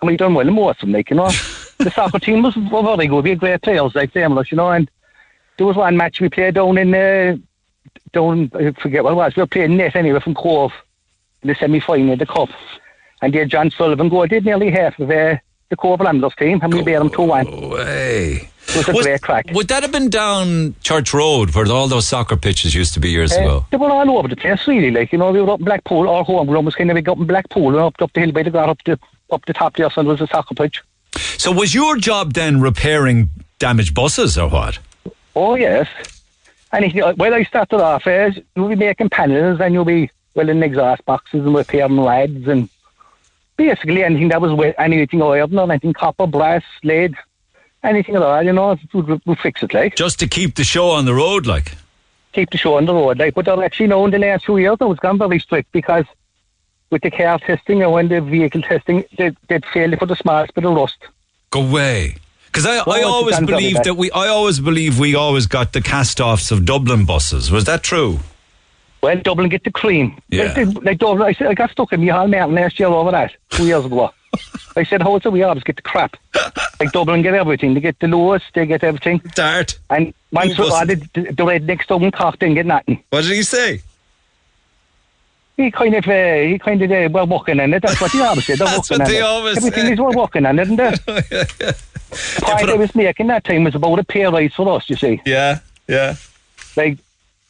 and 0.00 0.08
we 0.08 0.16
done 0.16 0.34
well 0.34 0.48
in 0.48 0.54
most 0.54 0.82
of 0.82 0.88
them. 0.88 0.92
Like 0.92 1.10
you 1.10 1.16
know, 1.16 1.30
the 1.78 1.90
soccer 1.90 2.18
team 2.18 2.42
was 2.42 2.56
were 2.56 2.82
very 2.82 3.06
good. 3.06 3.24
We 3.24 3.30
had 3.30 3.40
great 3.40 3.62
players 3.62 3.94
like 3.94 4.12
them, 4.12 4.38
you 4.50 4.56
know. 4.56 4.70
And 4.70 4.90
there 5.56 5.66
was 5.66 5.76
one 5.76 5.96
match 5.96 6.20
we 6.20 6.28
played 6.28 6.54
down 6.54 6.78
in 6.78 6.94
uh, 6.94 7.36
down 8.12 8.50
I 8.54 8.72
forget 8.72 9.04
what 9.04 9.12
it 9.12 9.16
was. 9.16 9.36
We 9.36 9.42
were 9.42 9.46
playing 9.46 9.76
net 9.76 9.96
anyway 9.96 10.20
from 10.20 10.34
Cobh 10.34 10.72
in 11.42 11.48
the 11.48 11.54
semi 11.54 11.80
final 11.80 12.12
of 12.12 12.18
the 12.18 12.26
cup, 12.26 12.50
and 13.22 13.32
they 13.32 13.40
had 13.40 13.50
John 13.50 13.70
Sullivan 13.70 14.08
go. 14.08 14.26
Did 14.26 14.44
nearly 14.44 14.70
half 14.70 14.98
of 14.98 15.10
uh, 15.10 15.14
er- 15.14 15.42
the 15.68 15.74
er 15.74 15.76
Cobh 15.76 16.00
Ramblers 16.00 16.34
team, 16.36 16.60
and 16.62 16.72
we 16.72 16.82
beat 16.82 16.94
them 16.94 17.10
two 17.10 17.22
one. 17.22 17.70
Way. 17.70 18.50
Was 18.76 18.88
a 18.88 18.92
Was- 18.92 19.06
great 19.06 19.20
crack. 19.22 19.46
Would 19.52 19.68
that 19.68 19.82
have 19.82 19.90
been 19.92 20.10
down 20.10 20.74
Church 20.82 21.12
Road 21.12 21.54
where 21.54 21.66
all 21.70 21.88
those 21.88 22.06
soccer 22.06 22.36
pitches 22.36 22.74
used 22.74 22.94
to 22.94 23.00
be 23.00 23.10
years 23.10 23.32
Uh, 23.32 23.40
ago? 23.40 23.66
They 23.70 23.76
were 23.76 23.90
all 23.90 24.18
over 24.18 24.28
the 24.28 24.36
place, 24.36 24.66
really. 24.68 24.90
Like 24.90 25.12
you 25.12 25.18
know, 25.18 25.32
we 25.32 25.40
were 25.42 25.50
up 25.50 25.58
in 25.60 25.64
Blackpool. 25.64 26.08
Our 26.08 26.22
home 26.24 26.46
ground 26.46 26.66
was 26.66 26.74
kind 26.76 26.90
of 26.90 26.94
big 26.94 27.08
up 27.08 27.18
in 27.18 27.26
Blackpool, 27.26 27.68
and 27.68 27.78
up 27.78 28.00
up 28.00 28.12
the 28.12 28.20
hill 28.20 28.32
by 28.32 28.42
the 28.44 28.50
ground, 28.50 28.70
up 28.70 28.78
the 28.84 28.98
up 29.32 29.44
the 29.46 29.52
top 29.52 29.76
there, 29.76 29.88
there 29.88 30.04
was 30.04 30.20
a 30.20 30.26
soccer 30.28 30.54
pitch. 30.54 30.82
So 31.38 31.50
was 31.52 31.74
your 31.74 31.96
job 31.96 32.34
then 32.34 32.60
repairing 32.60 33.30
damaged 33.58 33.94
buses 33.94 34.38
or 34.38 34.48
what? 34.48 34.78
Oh 35.34 35.54
yes. 35.56 35.88
And 36.72 36.92
you 36.94 37.00
know, 37.00 37.14
well, 37.16 37.34
I 37.34 37.42
started 37.44 37.80
off 37.82 38.06
as 38.06 38.38
you'll 38.54 38.68
be 38.68 38.76
making 38.76 39.08
panels, 39.10 39.60
and 39.60 39.74
you'll 39.74 39.84
be 39.84 40.10
welding 40.34 40.62
exhaust 40.62 41.04
boxes 41.04 41.44
and 41.44 41.54
repairing 41.56 42.00
rads, 42.00 42.46
and 42.46 42.68
basically 43.56 44.04
anything 44.04 44.28
that 44.28 44.40
was 44.40 44.52
anything 44.78 45.20
iron 45.22 45.58
or 45.58 45.70
anything 45.70 45.92
copper, 45.92 46.26
brass, 46.28 46.62
lead, 46.84 47.14
anything 47.82 48.16
at 48.16 48.22
all. 48.22 48.42
You 48.42 48.52
know, 48.52 48.76
we'll, 48.92 49.20
we'll 49.24 49.36
fix 49.36 49.62
it 49.62 49.74
like. 49.74 49.96
Just 49.96 50.18
to 50.20 50.26
keep 50.26 50.54
the 50.56 50.64
show 50.64 50.90
on 50.90 51.04
the 51.04 51.14
road, 51.14 51.46
like. 51.46 51.72
keep 52.32 52.50
the 52.50 52.58
show 52.58 52.76
on 52.76 52.86
the 52.86 52.94
road. 52.94 53.18
Like, 53.18 53.34
but 53.34 53.44
they're 53.44 53.62
actually 53.64 53.88
now 53.88 54.04
in 54.04 54.10
the 54.10 54.18
last 54.18 54.44
few 54.46 54.56
years, 54.58 54.76
it 54.80 54.84
was 54.84 54.98
gone 54.98 55.18
very 55.18 55.38
strict 55.38 55.70
because 55.72 56.04
with 56.90 57.02
the 57.02 57.10
car 57.10 57.38
testing 57.38 57.82
and 57.82 57.92
when 57.92 58.08
the 58.08 58.20
vehicle 58.20 58.62
testing, 58.62 59.04
they, 59.16 59.30
they'd 59.48 59.64
failed 59.66 59.98
for 59.98 60.06
the 60.06 60.16
smallest 60.16 60.54
bit 60.54 60.64
of 60.64 60.74
rust. 60.74 60.96
Go 61.50 61.62
away. 61.66 62.16
Because 62.46 62.66
I, 62.66 62.82
Well, 62.84 62.98
I 62.98 63.02
always 63.02 63.38
believed 63.40 63.84
that 63.84 63.94
we, 63.94 64.10
I 64.10 64.26
always 64.26 64.58
believe 64.58 64.98
we 64.98 65.14
always 65.14 65.46
got 65.46 65.72
the 65.72 65.80
cast-offs 65.80 66.50
of 66.50 66.64
Dublin 66.64 67.04
buses. 67.04 67.50
Was 67.50 67.64
that 67.66 67.84
true? 67.84 68.18
Well, 69.02 69.16
Dublin 69.16 69.48
get 69.48 69.62
the 69.64 69.70
cream. 69.70 70.20
Yeah. 70.28 70.44
Like, 70.46 70.54
they- 70.56 70.64
like 70.64 70.98
Dublin, 70.98 71.34
I, 71.40 71.44
I 71.48 71.54
got 71.54 71.70
stuck 71.70 71.92
in 71.92 72.00
Micheál 72.00 72.28
Martin 72.30 72.54
last 72.56 72.78
year 72.80 72.88
over 72.88 73.12
that, 73.12 73.32
two 73.50 73.66
years 73.66 73.84
ago. 73.84 74.12
I 74.76 74.84
said, 74.84 75.02
how 75.02 75.16
is 75.16 75.26
it 75.26 75.32
we 75.32 75.42
always 75.42 75.64
get 75.64 75.76
the 75.76 75.82
crap? 75.82 76.16
Like 76.78 76.92
Dublin 76.92 77.22
get 77.22 77.34
everything. 77.34 77.74
They 77.74 77.80
get 77.80 77.98
the 77.98 78.08
lowest, 78.08 78.46
they 78.54 78.66
get 78.66 78.84
everything. 78.84 79.18
Dart. 79.34 79.78
And 79.90 80.14
once 80.32 80.56
we 80.58 80.64
all 80.70 80.86
the, 80.86 80.94
the, 81.14 81.22
the 81.22 81.44
rednecks 81.44 81.86
Dublin 81.86 82.12
Cork 82.12 82.38
didn't 82.38 82.54
get 82.54 82.66
nothing. 82.66 83.02
What 83.10 83.22
did 83.24 83.32
he 83.32 83.42
say? 83.42 83.82
He 85.56 85.70
kind 85.70 85.94
of, 85.94 86.06
uh, 86.06 86.34
he 86.36 86.58
kind 86.58 86.80
of, 86.80 86.90
uh, 86.90 87.08
we're 87.12 87.24
working 87.26 87.60
on 87.60 87.74
it. 87.74 87.82
That's 87.82 88.00
what 88.00 88.10
he 88.12 88.20
always 88.22 88.46
said. 88.46 88.58
They're 88.58 88.66
That's 88.68 88.88
what 88.90 89.00
on 89.02 89.08
they 89.08 89.18
it. 89.18 89.22
always 89.22 89.56
Everything 89.58 89.86
say. 89.86 89.92
is 89.92 89.98
we're 89.98 90.12
working 90.16 90.46
on 90.46 90.58
it, 90.58 90.62
isn't 90.62 90.80
it? 90.80 91.76
The 92.10 92.40
point 92.42 92.68
I 92.70 92.74
was 92.74 92.92
making 92.96 93.28
that 93.28 93.44
time 93.44 93.62
was 93.62 93.76
about 93.76 94.00
a 94.00 94.04
pay 94.04 94.24
rise 94.24 94.52
for 94.52 94.68
us, 94.76 94.90
you 94.90 94.96
see. 94.96 95.22
Yeah, 95.24 95.60
yeah. 95.86 96.16
Like, 96.76 96.98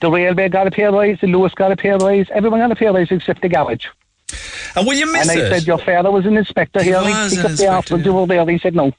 the 0.01 0.11
railway 0.11 0.51
got 0.51 0.66
a 0.66 0.70
pay 0.70 0.85
rise, 0.85 1.19
the 1.23 1.28
Luas 1.28 1.55
got 1.55 1.73
a 1.73 1.77
pay 1.77 1.93
rise, 1.93 2.27
everyone 2.31 2.61
got 2.61 2.70
a 2.70 2.77
pay 2.77 2.89
rise 2.89 3.11
except 3.11 3.40
the 3.40 3.48
garage. 3.48 3.86
And 4.77 4.86
will 4.86 4.94
you 4.94 5.11
miss 5.12 5.28
and 5.28 5.39
I 5.39 5.44
it? 5.44 5.51
said, 5.51 5.66
your 5.66 5.78
father 5.78 6.11
was 6.11 6.27
an 6.27 6.36
inspector 6.36 6.81
He 6.82 6.90
here. 6.90 7.01
was 7.01 7.32
he 7.32 7.39
an 7.40 7.47
picked 7.57 7.61
up 7.62 7.85
the 7.86 8.12
were 8.12 8.27
there. 8.27 8.47
He 8.48 8.59
said, 8.59 8.74
no. 8.74 8.93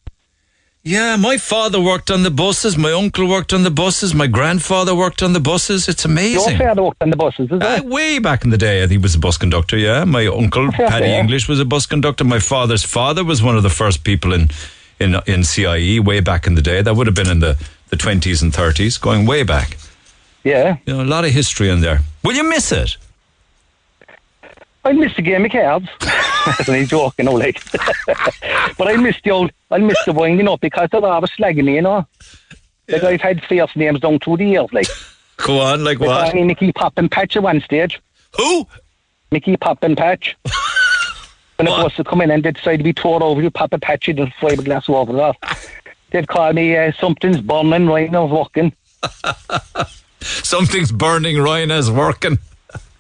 Yeah, 0.84 1.16
my 1.16 1.38
father 1.38 1.80
worked 1.80 2.10
on 2.10 2.24
the 2.24 2.32
buses. 2.32 2.76
My 2.76 2.92
uncle 2.92 3.28
worked 3.30 3.54
on 3.54 3.62
the 3.62 3.70
buses. 3.70 4.16
My 4.16 4.26
grandfather 4.26 4.96
worked 4.96 5.22
on 5.22 5.34
the 5.34 5.40
buses. 5.40 5.88
It's 5.88 6.06
amazing. 6.06 6.58
Your 6.58 6.68
father 6.68 6.82
worked 6.82 7.04
on 7.04 7.12
the 7.12 7.16
buses, 7.18 7.52
is 7.52 7.62
Uh, 7.62 7.82
way 7.86 8.18
back 8.18 8.44
in 8.44 8.50
the 8.50 8.58
day, 8.58 8.88
he 8.88 8.98
was 8.98 9.14
a 9.14 9.20
bus 9.20 9.38
conductor. 9.38 9.78
Yeah, 9.78 10.06
my 10.06 10.26
uncle 10.26 10.72
Paddy 10.72 11.06
play. 11.06 11.20
English 11.20 11.48
was 11.48 11.60
a 11.60 11.66
bus 11.66 11.86
conductor. 11.86 12.24
My 12.24 12.40
father's 12.40 12.84
father 12.84 13.24
was 13.24 13.44
one 13.44 13.56
of 13.56 13.62
the 13.62 13.70
first 13.70 14.04
people 14.04 14.34
in 14.34 14.50
in 15.00 15.16
in 15.28 15.44
CIE 15.44 16.00
way 16.00 16.20
back 16.20 16.48
in 16.48 16.56
the 16.56 16.64
day. 16.64 16.82
That 16.82 16.96
would 16.96 17.06
have 17.06 17.16
been 17.16 17.30
in 17.30 17.42
the 17.42 17.58
the 17.90 17.96
twenties 17.98 18.42
and 18.42 18.52
thirties, 18.52 18.98
going 18.98 19.28
way 19.28 19.44
back. 19.44 19.78
Yeah. 20.44 20.78
You 20.88 20.94
know, 20.96 21.04
a 21.04 21.06
lot 21.16 21.26
of 21.26 21.32
history 21.32 21.70
in 21.70 21.82
there. 21.82 22.00
Will 22.24 22.34
you 22.36 22.44
miss 22.50 22.72
it? 22.72 22.98
I 24.84 24.94
missed 24.94 25.16
the 25.16 25.22
game 25.22 25.46
of 25.46 25.52
cards. 25.52 25.88
That's 26.00 26.68
only 26.68 26.86
joking, 26.86 27.26
no, 27.26 27.34
like. 27.34 27.64
but 28.78 28.88
I 28.88 28.96
missed 28.98 29.24
the 29.24 29.32
old, 29.32 29.52
I 29.70 29.78
missed 29.78 30.06
the 30.06 30.14
winding 30.14 30.48
up 30.48 30.62
because 30.62 30.90
they're 30.92 31.06
always 31.06 31.32
slagging 31.32 31.66
me, 31.66 31.76
you 31.76 31.82
know. 31.82 32.08
Like 32.88 33.04
I've 33.04 33.22
had 33.22 33.44
fierce 33.44 33.76
names 33.76 34.00
down 34.00 34.20
through 34.20 34.38
the 34.38 34.46
years, 34.46 34.72
like. 34.74 34.88
Go 35.38 35.60
on, 35.60 35.84
like 35.84 36.00
what? 36.00 36.36
me 36.36 36.44
Mickey 36.44 36.72
Pop 36.72 36.94
and 36.98 37.10
Patch 37.10 37.36
at 37.36 37.44
one 37.44 37.62
stage. 37.62 38.00
Who? 38.38 38.68
Mickey 39.32 39.58
Pop 39.58 39.84
and 39.84 39.98
Patch. 39.98 40.38
when 41.58 41.68
it 41.68 41.84
was 41.84 41.94
to 41.96 42.04
come 42.04 42.22
in 42.22 42.32
and 42.32 42.44
they 42.44 42.52
decided 42.52 42.78
to 42.78 42.84
be 42.84 42.94
tore 42.94 43.22
over, 43.24 43.42
you 43.42 43.52
pop 43.52 43.74
a 43.74 43.80
patch 43.80 44.10
in 44.10 44.20
and 44.20 44.34
fiberglass 44.34 44.90
over 44.90 45.14
that. 45.14 45.70
They'd 46.12 46.28
call 46.28 46.54
me 46.54 46.76
uh, 46.76 46.92
something's 47.00 47.40
burning 47.40 47.88
right 47.88 48.12
now, 48.12 48.26
walking. 48.26 48.74
Something's 50.22 50.92
burning. 50.92 51.40
Ryan 51.40 51.72
is 51.72 51.90
working. 51.90 52.40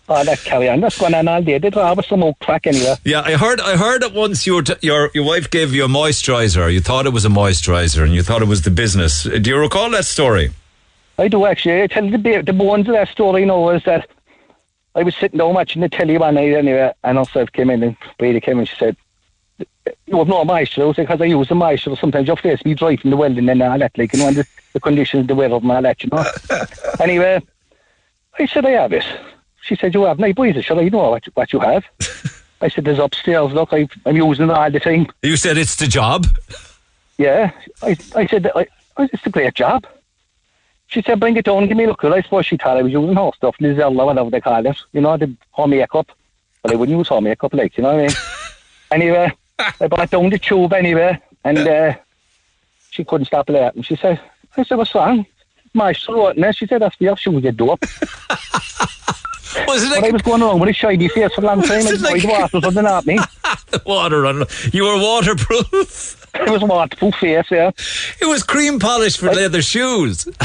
Oh, 0.09 0.23
that 0.25 0.39
carry 0.39 0.67
on. 0.67 0.81
That's 0.81 0.99
going 0.99 1.13
on 1.13 1.27
all 1.27 1.41
day. 1.41 1.57
They'd 1.57 1.73
have 1.73 2.03
some 2.05 2.23
old 2.23 2.37
crack 2.39 2.67
anyway. 2.67 2.95
Yeah, 3.05 3.21
I 3.21 3.33
heard. 3.33 3.61
I 3.61 3.77
heard 3.77 4.01
that 4.01 4.13
once 4.13 4.45
your 4.45 4.61
t- 4.61 4.75
your 4.81 5.09
your 5.13 5.23
wife 5.25 5.49
gave 5.49 5.73
you 5.73 5.85
a 5.85 5.87
moisturizer. 5.87 6.71
You 6.71 6.81
thought 6.81 7.05
it 7.05 7.13
was 7.13 7.23
a 7.23 7.29
moisturizer, 7.29 8.03
and 8.03 8.13
you 8.13 8.21
thought 8.23 8.41
it 8.41 8.47
was 8.47 8.63
the 8.63 8.71
business. 8.71 9.25
Uh, 9.25 9.37
do 9.41 9.51
you 9.51 9.57
recall 9.57 9.89
that 9.91 10.05
story? 10.05 10.51
I 11.17 11.27
do 11.27 11.45
actually. 11.45 11.83
I 11.83 11.87
tell 11.87 12.03
you 12.03 12.17
the, 12.17 12.41
the 12.41 12.53
bones 12.53 12.87
of 12.87 12.93
that 12.95 13.07
story 13.09 13.45
now 13.45 13.69
is 13.69 13.83
that 13.83 14.09
I 14.95 15.03
was 15.03 15.15
sitting 15.15 15.37
down 15.37 15.53
watching 15.53 15.81
the 15.81 15.89
telly 15.89 16.17
one 16.17 16.35
night 16.35 16.53
anyway, 16.53 16.91
and 17.03 17.17
herself 17.17 17.51
came 17.51 17.69
in 17.69 17.83
and 17.83 17.97
Brady 18.17 18.41
came 18.41 18.53
in 18.53 18.59
and 18.59 18.67
she 18.67 18.75
said, 18.75 18.97
You 20.07 20.17
have 20.17 20.27
no 20.27 20.43
moisture. 20.43 20.87
I 20.87 20.93
said, 20.93 21.03
Because 21.03 21.21
I 21.21 21.25
use 21.25 21.49
a 21.51 21.53
moisturiser. 21.53 21.97
Sometimes 21.97 22.27
your 22.27 22.37
face 22.37 22.61
be 22.61 22.73
dry 22.73 22.97
from 22.97 23.11
the 23.11 23.17
welding 23.17 23.47
and 23.47 23.61
all 23.61 23.79
that, 23.79 23.97
like, 23.97 24.11
you 24.13 24.19
know, 24.19 24.27
and 24.27 24.37
the, 24.37 24.47
the 24.73 24.79
conditions, 24.81 25.27
the 25.27 25.35
weather 25.35 25.55
and 25.55 25.71
all 25.71 25.81
that, 25.81 26.03
you 26.03 26.09
know. 26.11 26.25
anyway, 26.99 27.41
I 28.37 28.45
said, 28.47 28.65
I 28.65 28.71
have 28.71 28.91
it. 28.91 29.05
She 29.63 29.75
said, 29.75 29.93
You 29.93 30.03
have 30.03 30.19
night 30.19 30.35
boys. 30.35 30.57
I 30.57 30.61
said, 30.61 30.77
I 30.79 30.89
know 30.89 31.09
what, 31.11 31.25
you- 31.25 31.31
what 31.35 31.53
you 31.53 31.59
have. 31.59 31.83
I 32.61 32.67
said, 32.69 32.85
There's 32.85 32.99
upstairs. 32.99 33.51
Look, 33.53 33.69
I, 33.73 33.87
I'm 34.05 34.15
using 34.15 34.49
it 34.49 34.51
all 34.51 34.69
the 34.71 34.79
time. 34.79 35.07
You 35.21 35.35
said 35.37 35.57
it's 35.57 35.75
the 35.75 35.87
job. 35.87 36.25
Yeah. 37.17 37.51
I, 37.81 37.95
I 38.15 38.25
said, 38.27 38.49
I, 38.55 38.67
It's 38.99 39.25
a 39.25 39.29
great 39.29 39.53
job. 39.55 39.85
she 40.87 41.01
said, 41.01 41.19
bring 41.19 41.37
it 41.37 41.45
down, 41.45 41.67
give 41.67 41.77
me 41.77 41.85
a 41.85 41.87
look. 41.87 42.03
Well, 42.03 42.13
I 42.13 42.21
suppose 42.21 42.45
she 42.45 42.57
thought 42.57 42.77
I 42.77 42.81
was 42.81 42.91
using 42.91 43.15
her 43.15 43.31
stuff, 43.35 43.55
Lizella, 43.59 44.05
whatever 44.05 44.29
they 44.29 44.41
call 44.41 44.65
it. 44.65 44.77
You 44.93 45.01
know, 45.01 45.15
the 45.17 45.33
her 45.57 45.67
makeup. 45.67 46.11
But 46.61 46.73
I 46.73 46.75
wouldn't 46.75 46.97
use 46.97 47.07
her 47.09 47.21
makeup, 47.21 47.53
like, 47.53 47.75
you 47.77 47.83
know 47.83 47.95
what 47.95 48.03
I 48.03 48.07
mean? 48.07 48.15
anyway, 48.91 49.31
I 49.79 49.87
brought 49.87 50.11
down 50.11 50.29
the 50.29 50.37
tube 50.37 50.73
anyway, 50.73 51.19
and 51.43 51.57
uh, 51.59 51.95
she 52.91 53.03
couldn't 53.03 53.25
stop 53.25 53.49
laughing. 53.49 53.81
She 53.83 53.95
said, 53.95 54.19
I 54.57 54.63
said, 54.63 54.77
what's 54.77 54.93
wrong? 54.93 55.25
My 55.73 55.93
throat, 55.93 56.37
and 56.37 56.55
she 56.55 56.67
said, 56.67 56.81
that's 56.81 56.95
for 56.97 57.03
your 57.05 57.17
shoes, 57.17 57.43
you 57.43 57.51
dope. 57.51 57.83
Was 59.67 59.83
it 59.83 59.89
but 60.01 60.03
I 60.03 60.11
was 60.11 60.21
going 60.21 60.41
around 60.41 60.59
with 60.59 60.69
a 60.69 60.73
shiny 60.73 61.07
face 61.07 61.33
for 61.33 61.41
a 61.41 61.45
long 61.45 61.61
time. 61.61 61.83
Was 61.85 62.01
like- 62.01 62.23
water 62.23 62.61
something 62.61 62.85
at 62.85 63.05
me. 63.05 63.17
the 63.71 63.81
water 63.85 64.25
on. 64.25 64.45
You 64.71 64.85
were 64.85 64.97
waterproof. 64.97 66.29
It 66.33 66.49
was 66.49 66.61
waterproof 66.63 67.15
face, 67.15 67.51
yeah. 67.51 67.71
It 68.21 68.25
was 68.25 68.43
cream 68.43 68.79
polish 68.79 69.17
for 69.17 69.31
leather 69.31 69.61
shoes. 69.61 70.27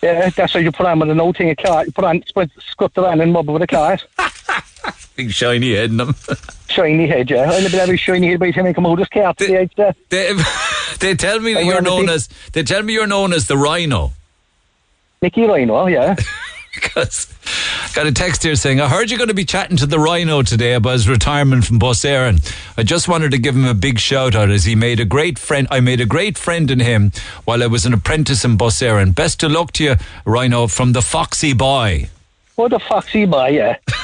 Yeah, 0.00 0.30
that's 0.30 0.54
what 0.54 0.62
you 0.62 0.70
put 0.70 0.86
on 0.86 1.00
with 1.00 1.10
an 1.10 1.20
old 1.20 1.36
thing 1.36 1.50
of 1.50 1.56
car. 1.56 1.84
You 1.84 1.90
put 1.90 2.04
on, 2.04 2.22
spread, 2.28 2.52
scut 2.70 2.92
it 2.96 2.98
on 2.98 3.20
and 3.20 3.32
mob 3.32 3.48
it 3.48 3.52
with 3.52 3.62
a 3.62 3.66
car. 3.66 3.98
Big 5.16 5.32
shiny 5.32 5.74
head 5.74 5.90
in 5.90 5.96
them. 5.96 6.14
Shiny 6.68 7.08
head, 7.08 7.28
yeah. 7.28 7.50
I'll 7.50 7.68
be 7.68 7.76
having 7.76 7.96
shiny 7.96 8.28
head 8.28 8.38
by 8.38 8.46
the 8.46 8.52
time 8.52 8.66
I 8.66 8.72
come 8.74 8.86
out 8.86 8.92
of 8.92 8.98
this 8.98 9.08
car 9.08 9.34
to 9.34 9.44
the 9.46 9.68
there. 9.74 9.94
They, 10.08 10.30
uh, 10.30 10.44
they 11.00 11.16
tell 11.16 11.40
me 11.40 11.54
that 11.54 11.60
I 11.60 11.62
you're 11.62 11.82
known 11.82 12.08
as. 12.08 12.28
They 12.52 12.62
tell 12.62 12.82
me 12.84 12.92
you're 12.92 13.08
known 13.08 13.32
as 13.32 13.48
the 13.48 13.56
Rhino. 13.56 14.12
Nicky 15.20 15.42
Rhino, 15.42 15.86
yeah. 15.86 16.14
Because 16.80 17.32
I 17.84 17.90
got 17.94 18.06
a 18.06 18.12
text 18.12 18.42
here 18.42 18.54
saying, 18.54 18.80
I 18.80 18.88
heard 18.88 19.10
you're 19.10 19.18
going 19.18 19.28
to 19.28 19.34
be 19.34 19.44
chatting 19.44 19.76
to 19.78 19.86
the 19.86 19.98
Rhino 19.98 20.42
today 20.42 20.74
about 20.74 20.92
his 20.92 21.08
retirement 21.08 21.64
from 21.64 21.78
Bus 21.78 22.04
Éireann. 22.04 22.54
I 22.76 22.82
just 22.82 23.08
wanted 23.08 23.32
to 23.32 23.38
give 23.38 23.56
him 23.56 23.64
a 23.64 23.74
big 23.74 23.98
shout 23.98 24.34
out 24.34 24.50
as 24.50 24.64
he 24.64 24.74
made 24.74 25.00
a 25.00 25.04
great 25.04 25.38
friend. 25.38 25.66
I 25.70 25.80
made 25.80 26.00
a 26.00 26.06
great 26.06 26.38
friend 26.38 26.70
in 26.70 26.80
him 26.80 27.12
while 27.44 27.62
I 27.62 27.66
was 27.66 27.84
an 27.84 27.92
apprentice 27.92 28.44
in 28.44 28.56
Bus 28.56 28.80
Éireann. 28.80 29.14
Best 29.14 29.42
of 29.42 29.50
luck 29.50 29.72
to 29.72 29.84
you, 29.84 29.96
Rhino, 30.24 30.66
from 30.68 30.92
the 30.92 31.02
Foxy 31.02 31.52
Boy. 31.52 32.08
Oh, 32.56 32.68
the 32.68 32.78
Foxy 32.78 33.24
Boy, 33.26 33.48
yeah. 33.48 33.76
Do 33.86 33.94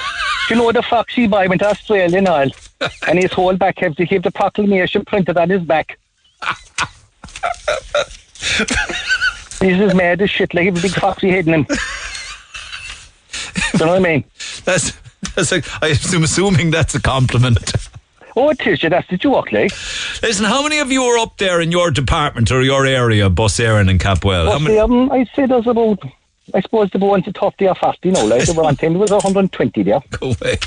you 0.51 0.57
know 0.57 0.73
the 0.73 0.83
Foxy 0.83 1.27
Boy 1.27 1.49
went 1.49 1.61
to 1.61 1.69
Australia 1.69 2.19
and 2.19 2.29
all? 2.29 2.49
And 3.07 3.19
his 3.19 3.33
whole 3.33 3.57
back 3.57 3.79
had 3.79 3.97
to 3.97 4.19
the 4.19 4.31
proclamation 4.31 5.05
printed 5.05 5.37
on 5.37 5.51
his 5.51 5.63
back. 5.63 5.99
He's 9.61 9.81
as 9.81 9.95
mad 9.95 10.21
as 10.21 10.31
shit, 10.31 10.53
like 10.53 10.69
a 10.69 10.73
big 10.73 10.91
foxy 10.91 11.31
head 11.31 11.47
in 11.47 11.55
him. 11.55 11.67
Do 13.77 13.85
you 13.85 13.87
know 13.87 13.93
what 13.93 14.07
I 14.07 14.13
mean? 14.15 14.25
That's, 14.65 14.93
that's 15.35 15.51
like, 15.51 15.67
I'm 15.83 16.23
assuming 16.23 16.71
that's 16.71 16.95
a 16.95 17.01
compliment. 17.01 17.73
Oh, 18.37 18.51
it 18.51 18.67
is, 18.67 18.83
yeah, 18.83 18.89
that's 18.89 19.09
the 19.09 19.17
joke, 19.17 19.53
like. 19.53 19.71
Listen, 20.23 20.45
how 20.45 20.63
many 20.63 20.79
of 20.79 20.91
you 20.93 21.03
are 21.03 21.19
up 21.19 21.39
there 21.39 21.61
in 21.61 21.73
your 21.73 21.91
department 21.91 22.51
or 22.51 22.63
your 22.63 22.85
area, 22.85 23.31
Bus 23.31 23.59
Éireann 23.59 23.89
and 23.89 24.01
Capwell? 24.01 24.47
But 24.47 24.59
many? 24.61 24.79
um, 24.79 25.11
I'd 25.13 25.29
say 25.35 25.47
there's 25.47 25.67
about, 25.67 26.01
I 26.53 26.61
suppose 26.61 26.91
the 26.91 26.99
ones 26.99 27.25
that 27.25 27.39
30 27.39 27.69
or 27.69 27.75
40, 27.75 27.99
you 28.03 28.13
know, 28.13 28.27
like, 28.27 28.45
there 28.45 28.55
were 28.55 28.65
on 28.65 28.75
there 28.81 28.91
was 28.91 29.11
120 29.11 29.83
there. 29.83 30.01
Go 30.11 30.29
away. 30.29 30.59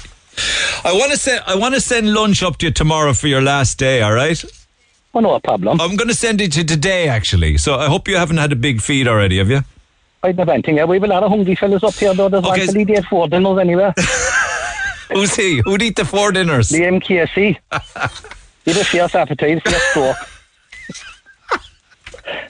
I 0.84 0.94
want 0.94 1.12
to 1.12 1.18
send. 1.18 1.44
I 1.48 1.56
want 1.56 1.76
to 1.76 1.82
send 1.82 2.14
lunch 2.14 2.44
up 2.44 2.58
to 2.58 2.68
you 2.68 2.72
tomorrow 2.72 3.14
for 3.14 3.28
your 3.28 3.42
last 3.42 3.80
day. 3.80 4.02
All 4.02 4.14
right. 4.14 4.44
Oh, 5.14 5.20
no 5.20 5.40
problem. 5.40 5.82
I'm 5.82 5.96
going 5.96 6.10
to 6.10 6.16
send 6.16 6.42
it 6.42 6.52
to 6.54 6.60
you 6.60 6.66
today, 6.66 7.10
actually. 7.10 7.58
So 7.58 7.76
I 7.76 7.88
hope 7.88 8.08
you 8.08 8.18
haven't 8.18 8.38
had 8.38 8.52
a 8.52 8.56
big 8.56 8.82
feed 8.82 9.08
already, 9.08 9.40
have 9.40 9.50
you? 9.50 9.62
I 10.24 10.32
don't. 10.32 10.68
Yeah, 10.68 10.86
we 10.86 10.98
have 10.98 11.04
a 11.04 11.08
lot 11.08 11.24
of 11.24 11.30
hungry 11.30 11.56
fellas 11.56 11.84
up 11.84 11.94
here, 11.94 12.14
though. 12.14 12.30
There's 12.30 12.44
Okay. 12.44 12.66
one 12.68 12.78
er 12.78 12.86
for 12.86 12.86
the 12.96 13.02
four 13.10 13.28
dinners 13.30 13.58
anyway. 13.60 13.94
Who's 15.12 15.36
he? 15.36 15.62
Who'd 15.64 15.82
eat 15.82 15.96
the 15.96 16.06
four 16.06 16.32
dinners? 16.32 16.70
The 16.70 16.82
MKC. 16.82 17.58
He 18.66 18.72
had 18.74 18.82
a 18.82 18.84
fierce 18.84 19.16
appetite, 19.16 19.64
fierce 19.66 19.84
stroke. 19.92 20.18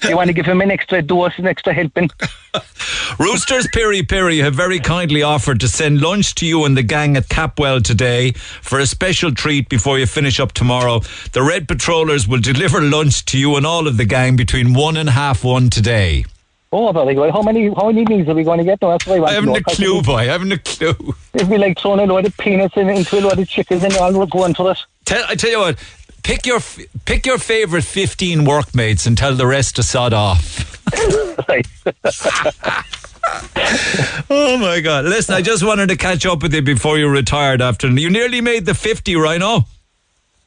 you 0.10 0.16
want 0.16 0.28
to 0.28 0.34
give 0.34 0.46
him 0.46 0.62
an 0.62 0.72
extra 0.72 1.02
dose, 1.02 1.38
an 1.38 1.46
extra 1.46 1.74
helping? 1.74 2.10
Roosters 3.20 3.68
Piri 3.74 4.02
Piri 4.04 4.40
have 4.40 4.56
very 4.56 4.80
kindly 4.80 5.22
offered 5.22 5.60
to 5.60 5.68
send 5.68 6.02
lunch 6.02 6.34
to 6.36 6.46
you 6.48 6.66
and 6.66 6.76
the 6.76 6.84
gang 6.84 7.16
at 7.18 7.28
Capwell 7.28 7.84
today 7.84 8.32
for 8.32 8.80
a 8.80 8.86
special 8.88 9.32
treat 9.34 9.70
before 9.70 10.00
you 10.00 10.06
finish 10.08 10.40
up 10.40 10.54
tomorrow. 10.54 11.02
The 11.34 11.44
Red 11.44 11.68
Patrollers 11.68 12.28
will 12.28 12.40
deliver 12.40 12.82
lunch 12.82 13.26
to 13.26 13.38
you 13.38 13.56
and 13.56 13.66
all 13.66 13.88
of 13.88 13.98
the 13.98 14.06
gang 14.06 14.36
between 14.36 14.74
one 14.74 14.98
and 14.98 15.10
half 15.10 15.44
one 15.44 15.70
today. 15.70 16.26
Oh, 16.72 16.92
very 16.92 17.16
good. 17.16 17.32
How 17.32 17.42
many, 17.42 17.74
how 17.74 17.92
many 17.92 18.06
meals 18.06 18.28
are 18.28 18.36
we 18.36 18.44
going 18.44 18.60
to 18.60 18.66
get? 18.66 18.82
No, 18.82 18.92
that's 18.92 19.08
what 19.08 19.16
I 19.16 19.20
want. 19.20 19.32
I 19.32 19.36
haven't 19.36 19.54
know. 19.54 19.56
a 19.56 19.64
clue, 19.64 20.02
boy. 20.02 20.18
I 20.18 20.26
haven't 20.26 20.52
a 20.52 20.58
clue. 20.58 21.16
It'd 21.34 21.50
be 21.50 21.58
like 21.58 21.80
throwing 21.80 22.02
a 22.02 22.06
load 22.06 22.26
of 22.26 22.36
peanuts 22.38 22.76
in, 22.76 22.90
into 22.90 23.20
a 23.20 23.22
load 23.22 23.40
of 23.40 23.48
chickens 23.48 23.84
and 23.84 23.96
all 23.96 24.26
going 24.26 24.54
for 24.54 24.72
it. 24.72 24.78
Tell, 25.06 25.24
I 25.28 25.36
tell 25.36 25.50
you 25.50 25.60
what, 25.60 25.80
pick 26.24 26.46
your 26.46 26.60
pick 27.06 27.26
your 27.26 27.38
favourite 27.38 27.86
fifteen 27.86 28.44
workmates 28.44 29.06
and 29.06 29.18
tell 29.18 29.34
the 29.34 29.48
rest 29.48 29.78
to 29.78 29.84
sod 29.84 30.12
off. 30.12 30.84
oh 34.30 34.58
my 34.58 34.82
God! 34.82 35.06
Listen, 35.06 35.36
I 35.36 35.42
just 35.42 35.64
wanted 35.64 35.88
to 35.88 35.96
catch 35.96 36.26
up 36.26 36.44
with 36.44 36.54
you 36.54 36.62
before 36.62 36.98
you 36.98 37.08
retired. 37.08 37.62
After 37.62 37.88
you 37.88 38.10
nearly 38.10 38.42
made 38.42 38.66
the 38.66 38.74
fifty, 38.74 39.16
Rhino. 39.16 39.64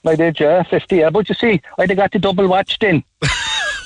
I 0.07 0.17
did, 0.17 0.41
yeah, 0.41 0.63
50, 0.63 0.97
yeah. 0.97 1.11
But 1.11 1.29
you 1.29 1.35
see, 1.35 1.61
I'd 1.79 1.91
have 1.91 1.99
got 1.99 2.13
the 2.13 2.19
double 2.19 2.49
watch 2.49 2.79
then. 2.79 3.05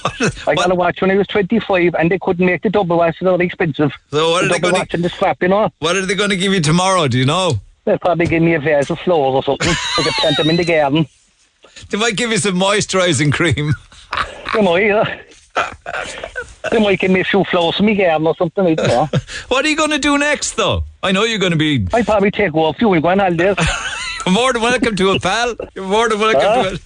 I 0.46 0.54
got 0.54 0.70
a 0.70 0.74
watch 0.74 1.00
when 1.00 1.10
I 1.10 1.16
was 1.16 1.26
25 1.28 1.94
and 1.94 2.10
they 2.10 2.18
couldn't 2.18 2.44
make 2.44 2.62
the 2.62 2.70
double 2.70 2.98
watch, 2.98 3.18
so 3.18 3.26
oh, 3.26 3.30
they 3.32 3.36
were 3.36 3.42
expensive. 3.44 3.92
So 4.10 4.30
what 4.30 4.42
the 4.42 4.46
are 4.46 4.52
they 4.52 4.58
gonna- 4.58 4.74
watch 4.74 4.90
the 4.92 5.36
you 5.40 5.48
know? 5.48 5.70
What 5.78 5.96
are 5.96 6.04
they 6.06 6.14
going 6.14 6.30
to 6.30 6.36
give 6.36 6.52
you 6.52 6.60
tomorrow? 6.60 7.08
Do 7.08 7.18
you 7.18 7.26
know? 7.26 7.52
They'll 7.84 7.98
probably 7.98 8.26
give 8.26 8.42
me 8.42 8.54
a 8.54 8.60
vase 8.60 8.90
of 8.90 8.98
flowers 9.00 9.34
or 9.34 9.42
something. 9.42 9.68
I 9.98 10.02
could 10.02 10.12
plant 10.14 10.36
them 10.36 10.50
in 10.50 10.56
the 10.56 10.64
garden. 10.64 11.06
They 11.90 11.98
might 11.98 12.16
give 12.16 12.30
you 12.30 12.38
some 12.38 12.54
moisturising 12.56 13.32
cream. 13.32 13.72
They 14.54 14.62
might, 14.62 14.84
yeah. 14.84 15.20
They 16.70 16.78
might 16.78 17.00
give 17.00 17.10
me 17.10 17.18
a 17.20 17.24
few 17.24 17.42
flowers 17.42 17.74
from 17.76 17.86
my 17.86 17.94
garden 17.94 18.24
or 18.28 18.36
something, 18.36 18.64
I 18.64 18.74
don't 18.74 18.86
know. 18.86 19.08
What 19.48 19.64
are 19.64 19.68
you 19.68 19.76
going 19.76 19.90
to 19.90 19.98
do 19.98 20.16
next, 20.16 20.52
though? 20.52 20.84
I 21.02 21.10
know 21.10 21.24
you're 21.24 21.40
going 21.40 21.50
to 21.50 21.58
be. 21.58 21.88
I'd 21.92 22.06
probably 22.06 22.30
take 22.30 22.54
off 22.54 22.80
you 22.80 22.92
and 22.92 23.02
go 23.02 23.08
on 23.08 23.18
holidays. 23.18 23.56
You're 24.24 24.32
more 24.32 24.52
than 24.52 24.62
welcome 24.62 24.94
to 24.94 25.10
it, 25.12 25.22
pal. 25.22 25.56
You're 25.74 25.86
more 25.86 26.08
than 26.08 26.20
welcome 26.20 26.40
Huh? 26.40 26.62
to 26.62 26.68
ah. 26.70 26.72
it. 26.74 26.80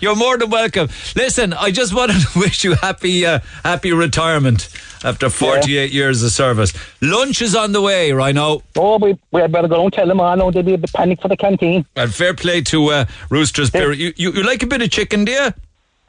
You're 0.00 0.16
more 0.16 0.36
than 0.38 0.50
welcome. 0.50 0.88
Listen, 1.14 1.52
I 1.52 1.70
just 1.70 1.94
wanted 1.94 2.20
to 2.20 2.28
wish 2.38 2.64
you 2.64 2.74
happy, 2.74 3.24
uh, 3.26 3.40
happy 3.64 3.92
retirement 3.92 4.68
after 5.04 5.30
48 5.30 5.92
years 5.92 6.22
of 6.22 6.30
service. 6.30 6.72
Lunch 7.00 7.42
is 7.42 7.54
on 7.54 7.72
the 7.72 7.80
way, 7.80 8.12
Rhino. 8.12 8.62
Oh, 8.76 8.98
we, 8.98 9.18
we 9.30 9.40
had 9.40 9.52
better 9.52 9.68
go 9.68 9.84
and 9.84 9.92
tell 9.92 10.06
them, 10.06 10.20
I 10.20 10.34
know 10.34 10.50
they'll 10.50 10.62
be 10.62 10.74
a 10.74 10.78
bit 10.78 10.92
panic 10.92 11.20
for 11.20 11.28
the 11.28 11.36
canteen. 11.36 11.84
And 11.96 12.14
fair 12.14 12.34
play 12.34 12.60
to 12.62 12.88
uh, 12.90 13.04
Roosters. 13.30 13.68
Spirit. 13.68 13.98
You, 13.98 14.12
you, 14.16 14.32
you 14.32 14.42
like 14.42 14.62
a 14.62 14.66
bit 14.66 14.82
of 14.82 14.90
chicken, 14.90 15.24
do 15.24 15.32
you? 15.32 15.52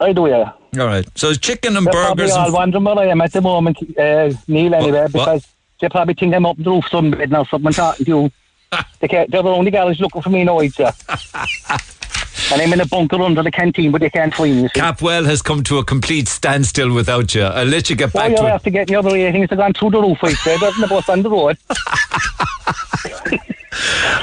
I 0.00 0.12
do, 0.12 0.26
yeah. 0.26 0.52
All 0.78 0.86
right. 0.86 1.06
So 1.16 1.28
it's 1.30 1.38
chicken 1.38 1.76
and 1.76 1.86
They're 1.86 1.92
burgers. 1.92 2.32
all 2.32 2.46
And 2.46 2.54
wondering 2.54 2.84
where 2.84 2.98
I 2.98 3.06
am 3.06 3.20
at 3.20 3.32
the 3.32 3.40
moment, 3.40 3.78
uh, 3.98 4.32
Neil, 4.48 4.74
anyway, 4.74 5.06
because 5.06 5.46
they 5.80 5.88
probably 5.88 6.14
think 6.14 6.34
I'm 6.34 6.46
up 6.46 6.56
the 6.56 6.70
roof 6.70 6.86
sunbed 6.86 7.30
now, 7.30 7.44
something 7.44 7.72
talking 7.72 8.06
to 8.06 8.10
you. 8.10 8.30
they 9.00 9.08
can't, 9.08 9.30
they're 9.30 9.42
the 9.42 9.48
only 9.48 9.70
guys 9.70 10.00
looking 10.00 10.20
for 10.22 10.30
me 10.30 10.44
now, 10.44 10.58
I'd 10.58 10.72
say. 10.72 10.90
and 12.52 12.60
I'm 12.62 12.72
in 12.72 12.80
a 12.80 12.86
bunker 12.86 13.20
under 13.22 13.42
the 13.42 13.50
canteen, 13.50 13.90
but 13.90 14.00
they 14.00 14.10
can't 14.10 14.34
find 14.34 14.62
me. 14.62 14.68
Capwell 14.68 15.24
has 15.26 15.42
come 15.42 15.62
to 15.64 15.78
a 15.78 15.84
complete 15.84 16.28
standstill 16.28 16.92
without 16.92 17.34
you. 17.34 17.42
I'll 17.42 17.66
let 17.66 17.90
you 17.90 17.96
get 17.96 18.12
back 18.12 18.30
you're 18.30 18.38
to 18.38 18.46
it. 18.46 18.50
after 18.50 18.70
getting 18.70 18.92
the 18.92 18.98
other 18.98 19.12
ratings 19.12 19.50
have 19.50 19.58
gone 19.58 19.72
through 19.72 19.90
the 19.90 20.00
roof, 20.00 20.18
I'd 20.22 20.36
say. 20.36 20.56
There's 20.58 20.76
the 20.76 20.86
bus 20.86 21.08
on 21.08 21.22
the 21.22 21.30
road. 21.30 21.58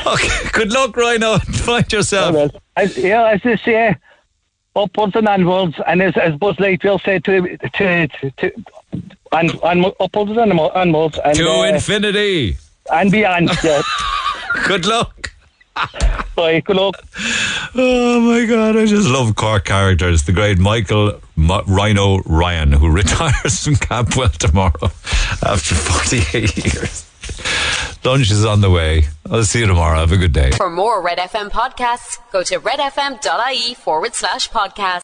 Okay. 0.06 0.30
Good 0.52 0.72
luck, 0.72 0.96
Rhino. 0.96 1.38
Find 1.40 1.92
yourself. 1.92 2.52
As, 2.76 2.98
yeah, 2.98 3.28
as 3.28 3.42
they 3.44 3.58
say, 3.58 3.96
upwards 4.76 5.16
and 5.16 5.28
onwards, 5.28 5.76
and 5.88 6.02
as, 6.02 6.16
as 6.18 6.36
Buzz 6.36 6.56
Lightyear 6.58 7.02
said 7.04 7.24
to, 7.26 7.58
to, 7.58 8.08
to, 8.08 8.32
to 8.32 8.52
and, 9.32 9.60
and 9.64 9.86
upwards 10.00 10.32
and 10.32 10.60
onwards. 10.60 11.20
And, 11.24 11.36
to 11.36 11.48
uh, 11.50 11.64
infinity. 11.64 12.58
and 12.92 13.12
beyond. 13.12 13.52
Yeah. 13.64 13.82
Good 14.68 14.86
luck. 14.86 15.32
Bye. 16.36 16.62
Good 16.62 16.76
luck. 16.76 16.96
Oh 17.76 18.20
my 18.22 18.46
God, 18.46 18.76
I 18.78 18.86
just 18.86 19.08
love 19.10 19.36
Cork 19.36 19.66
characters. 19.66 20.24
The 20.24 20.32
great 20.34 20.58
Michael 20.60 21.20
M- 21.38 21.52
Rhino 21.68 22.20
Ryan, 22.26 22.72
who 22.74 22.90
retires 23.02 23.64
from 23.64 23.76
Capwell 23.76 24.32
tomorrow 24.38 24.92
after 25.46 25.76
48 25.76 26.58
years. 26.74 27.08
Lunch 28.04 28.32
is 28.32 28.44
on 28.46 28.62
the 28.62 28.70
way. 28.70 29.04
I'll 29.30 29.44
see 29.44 29.60
you 29.60 29.68
tomorrow. 29.68 30.00
Have 30.00 30.12
a 30.12 30.18
good 30.18 30.34
day. 30.34 30.52
For 30.52 30.70
more 30.70 31.02
Red 31.02 31.20
FM 31.20 31.50
podcasts, 31.52 32.18
go 32.32 32.42
to 32.44 32.60
redfm.ie 32.60 33.74
forward 33.76 34.16
slash 34.16 34.50
podcast. 34.50 35.00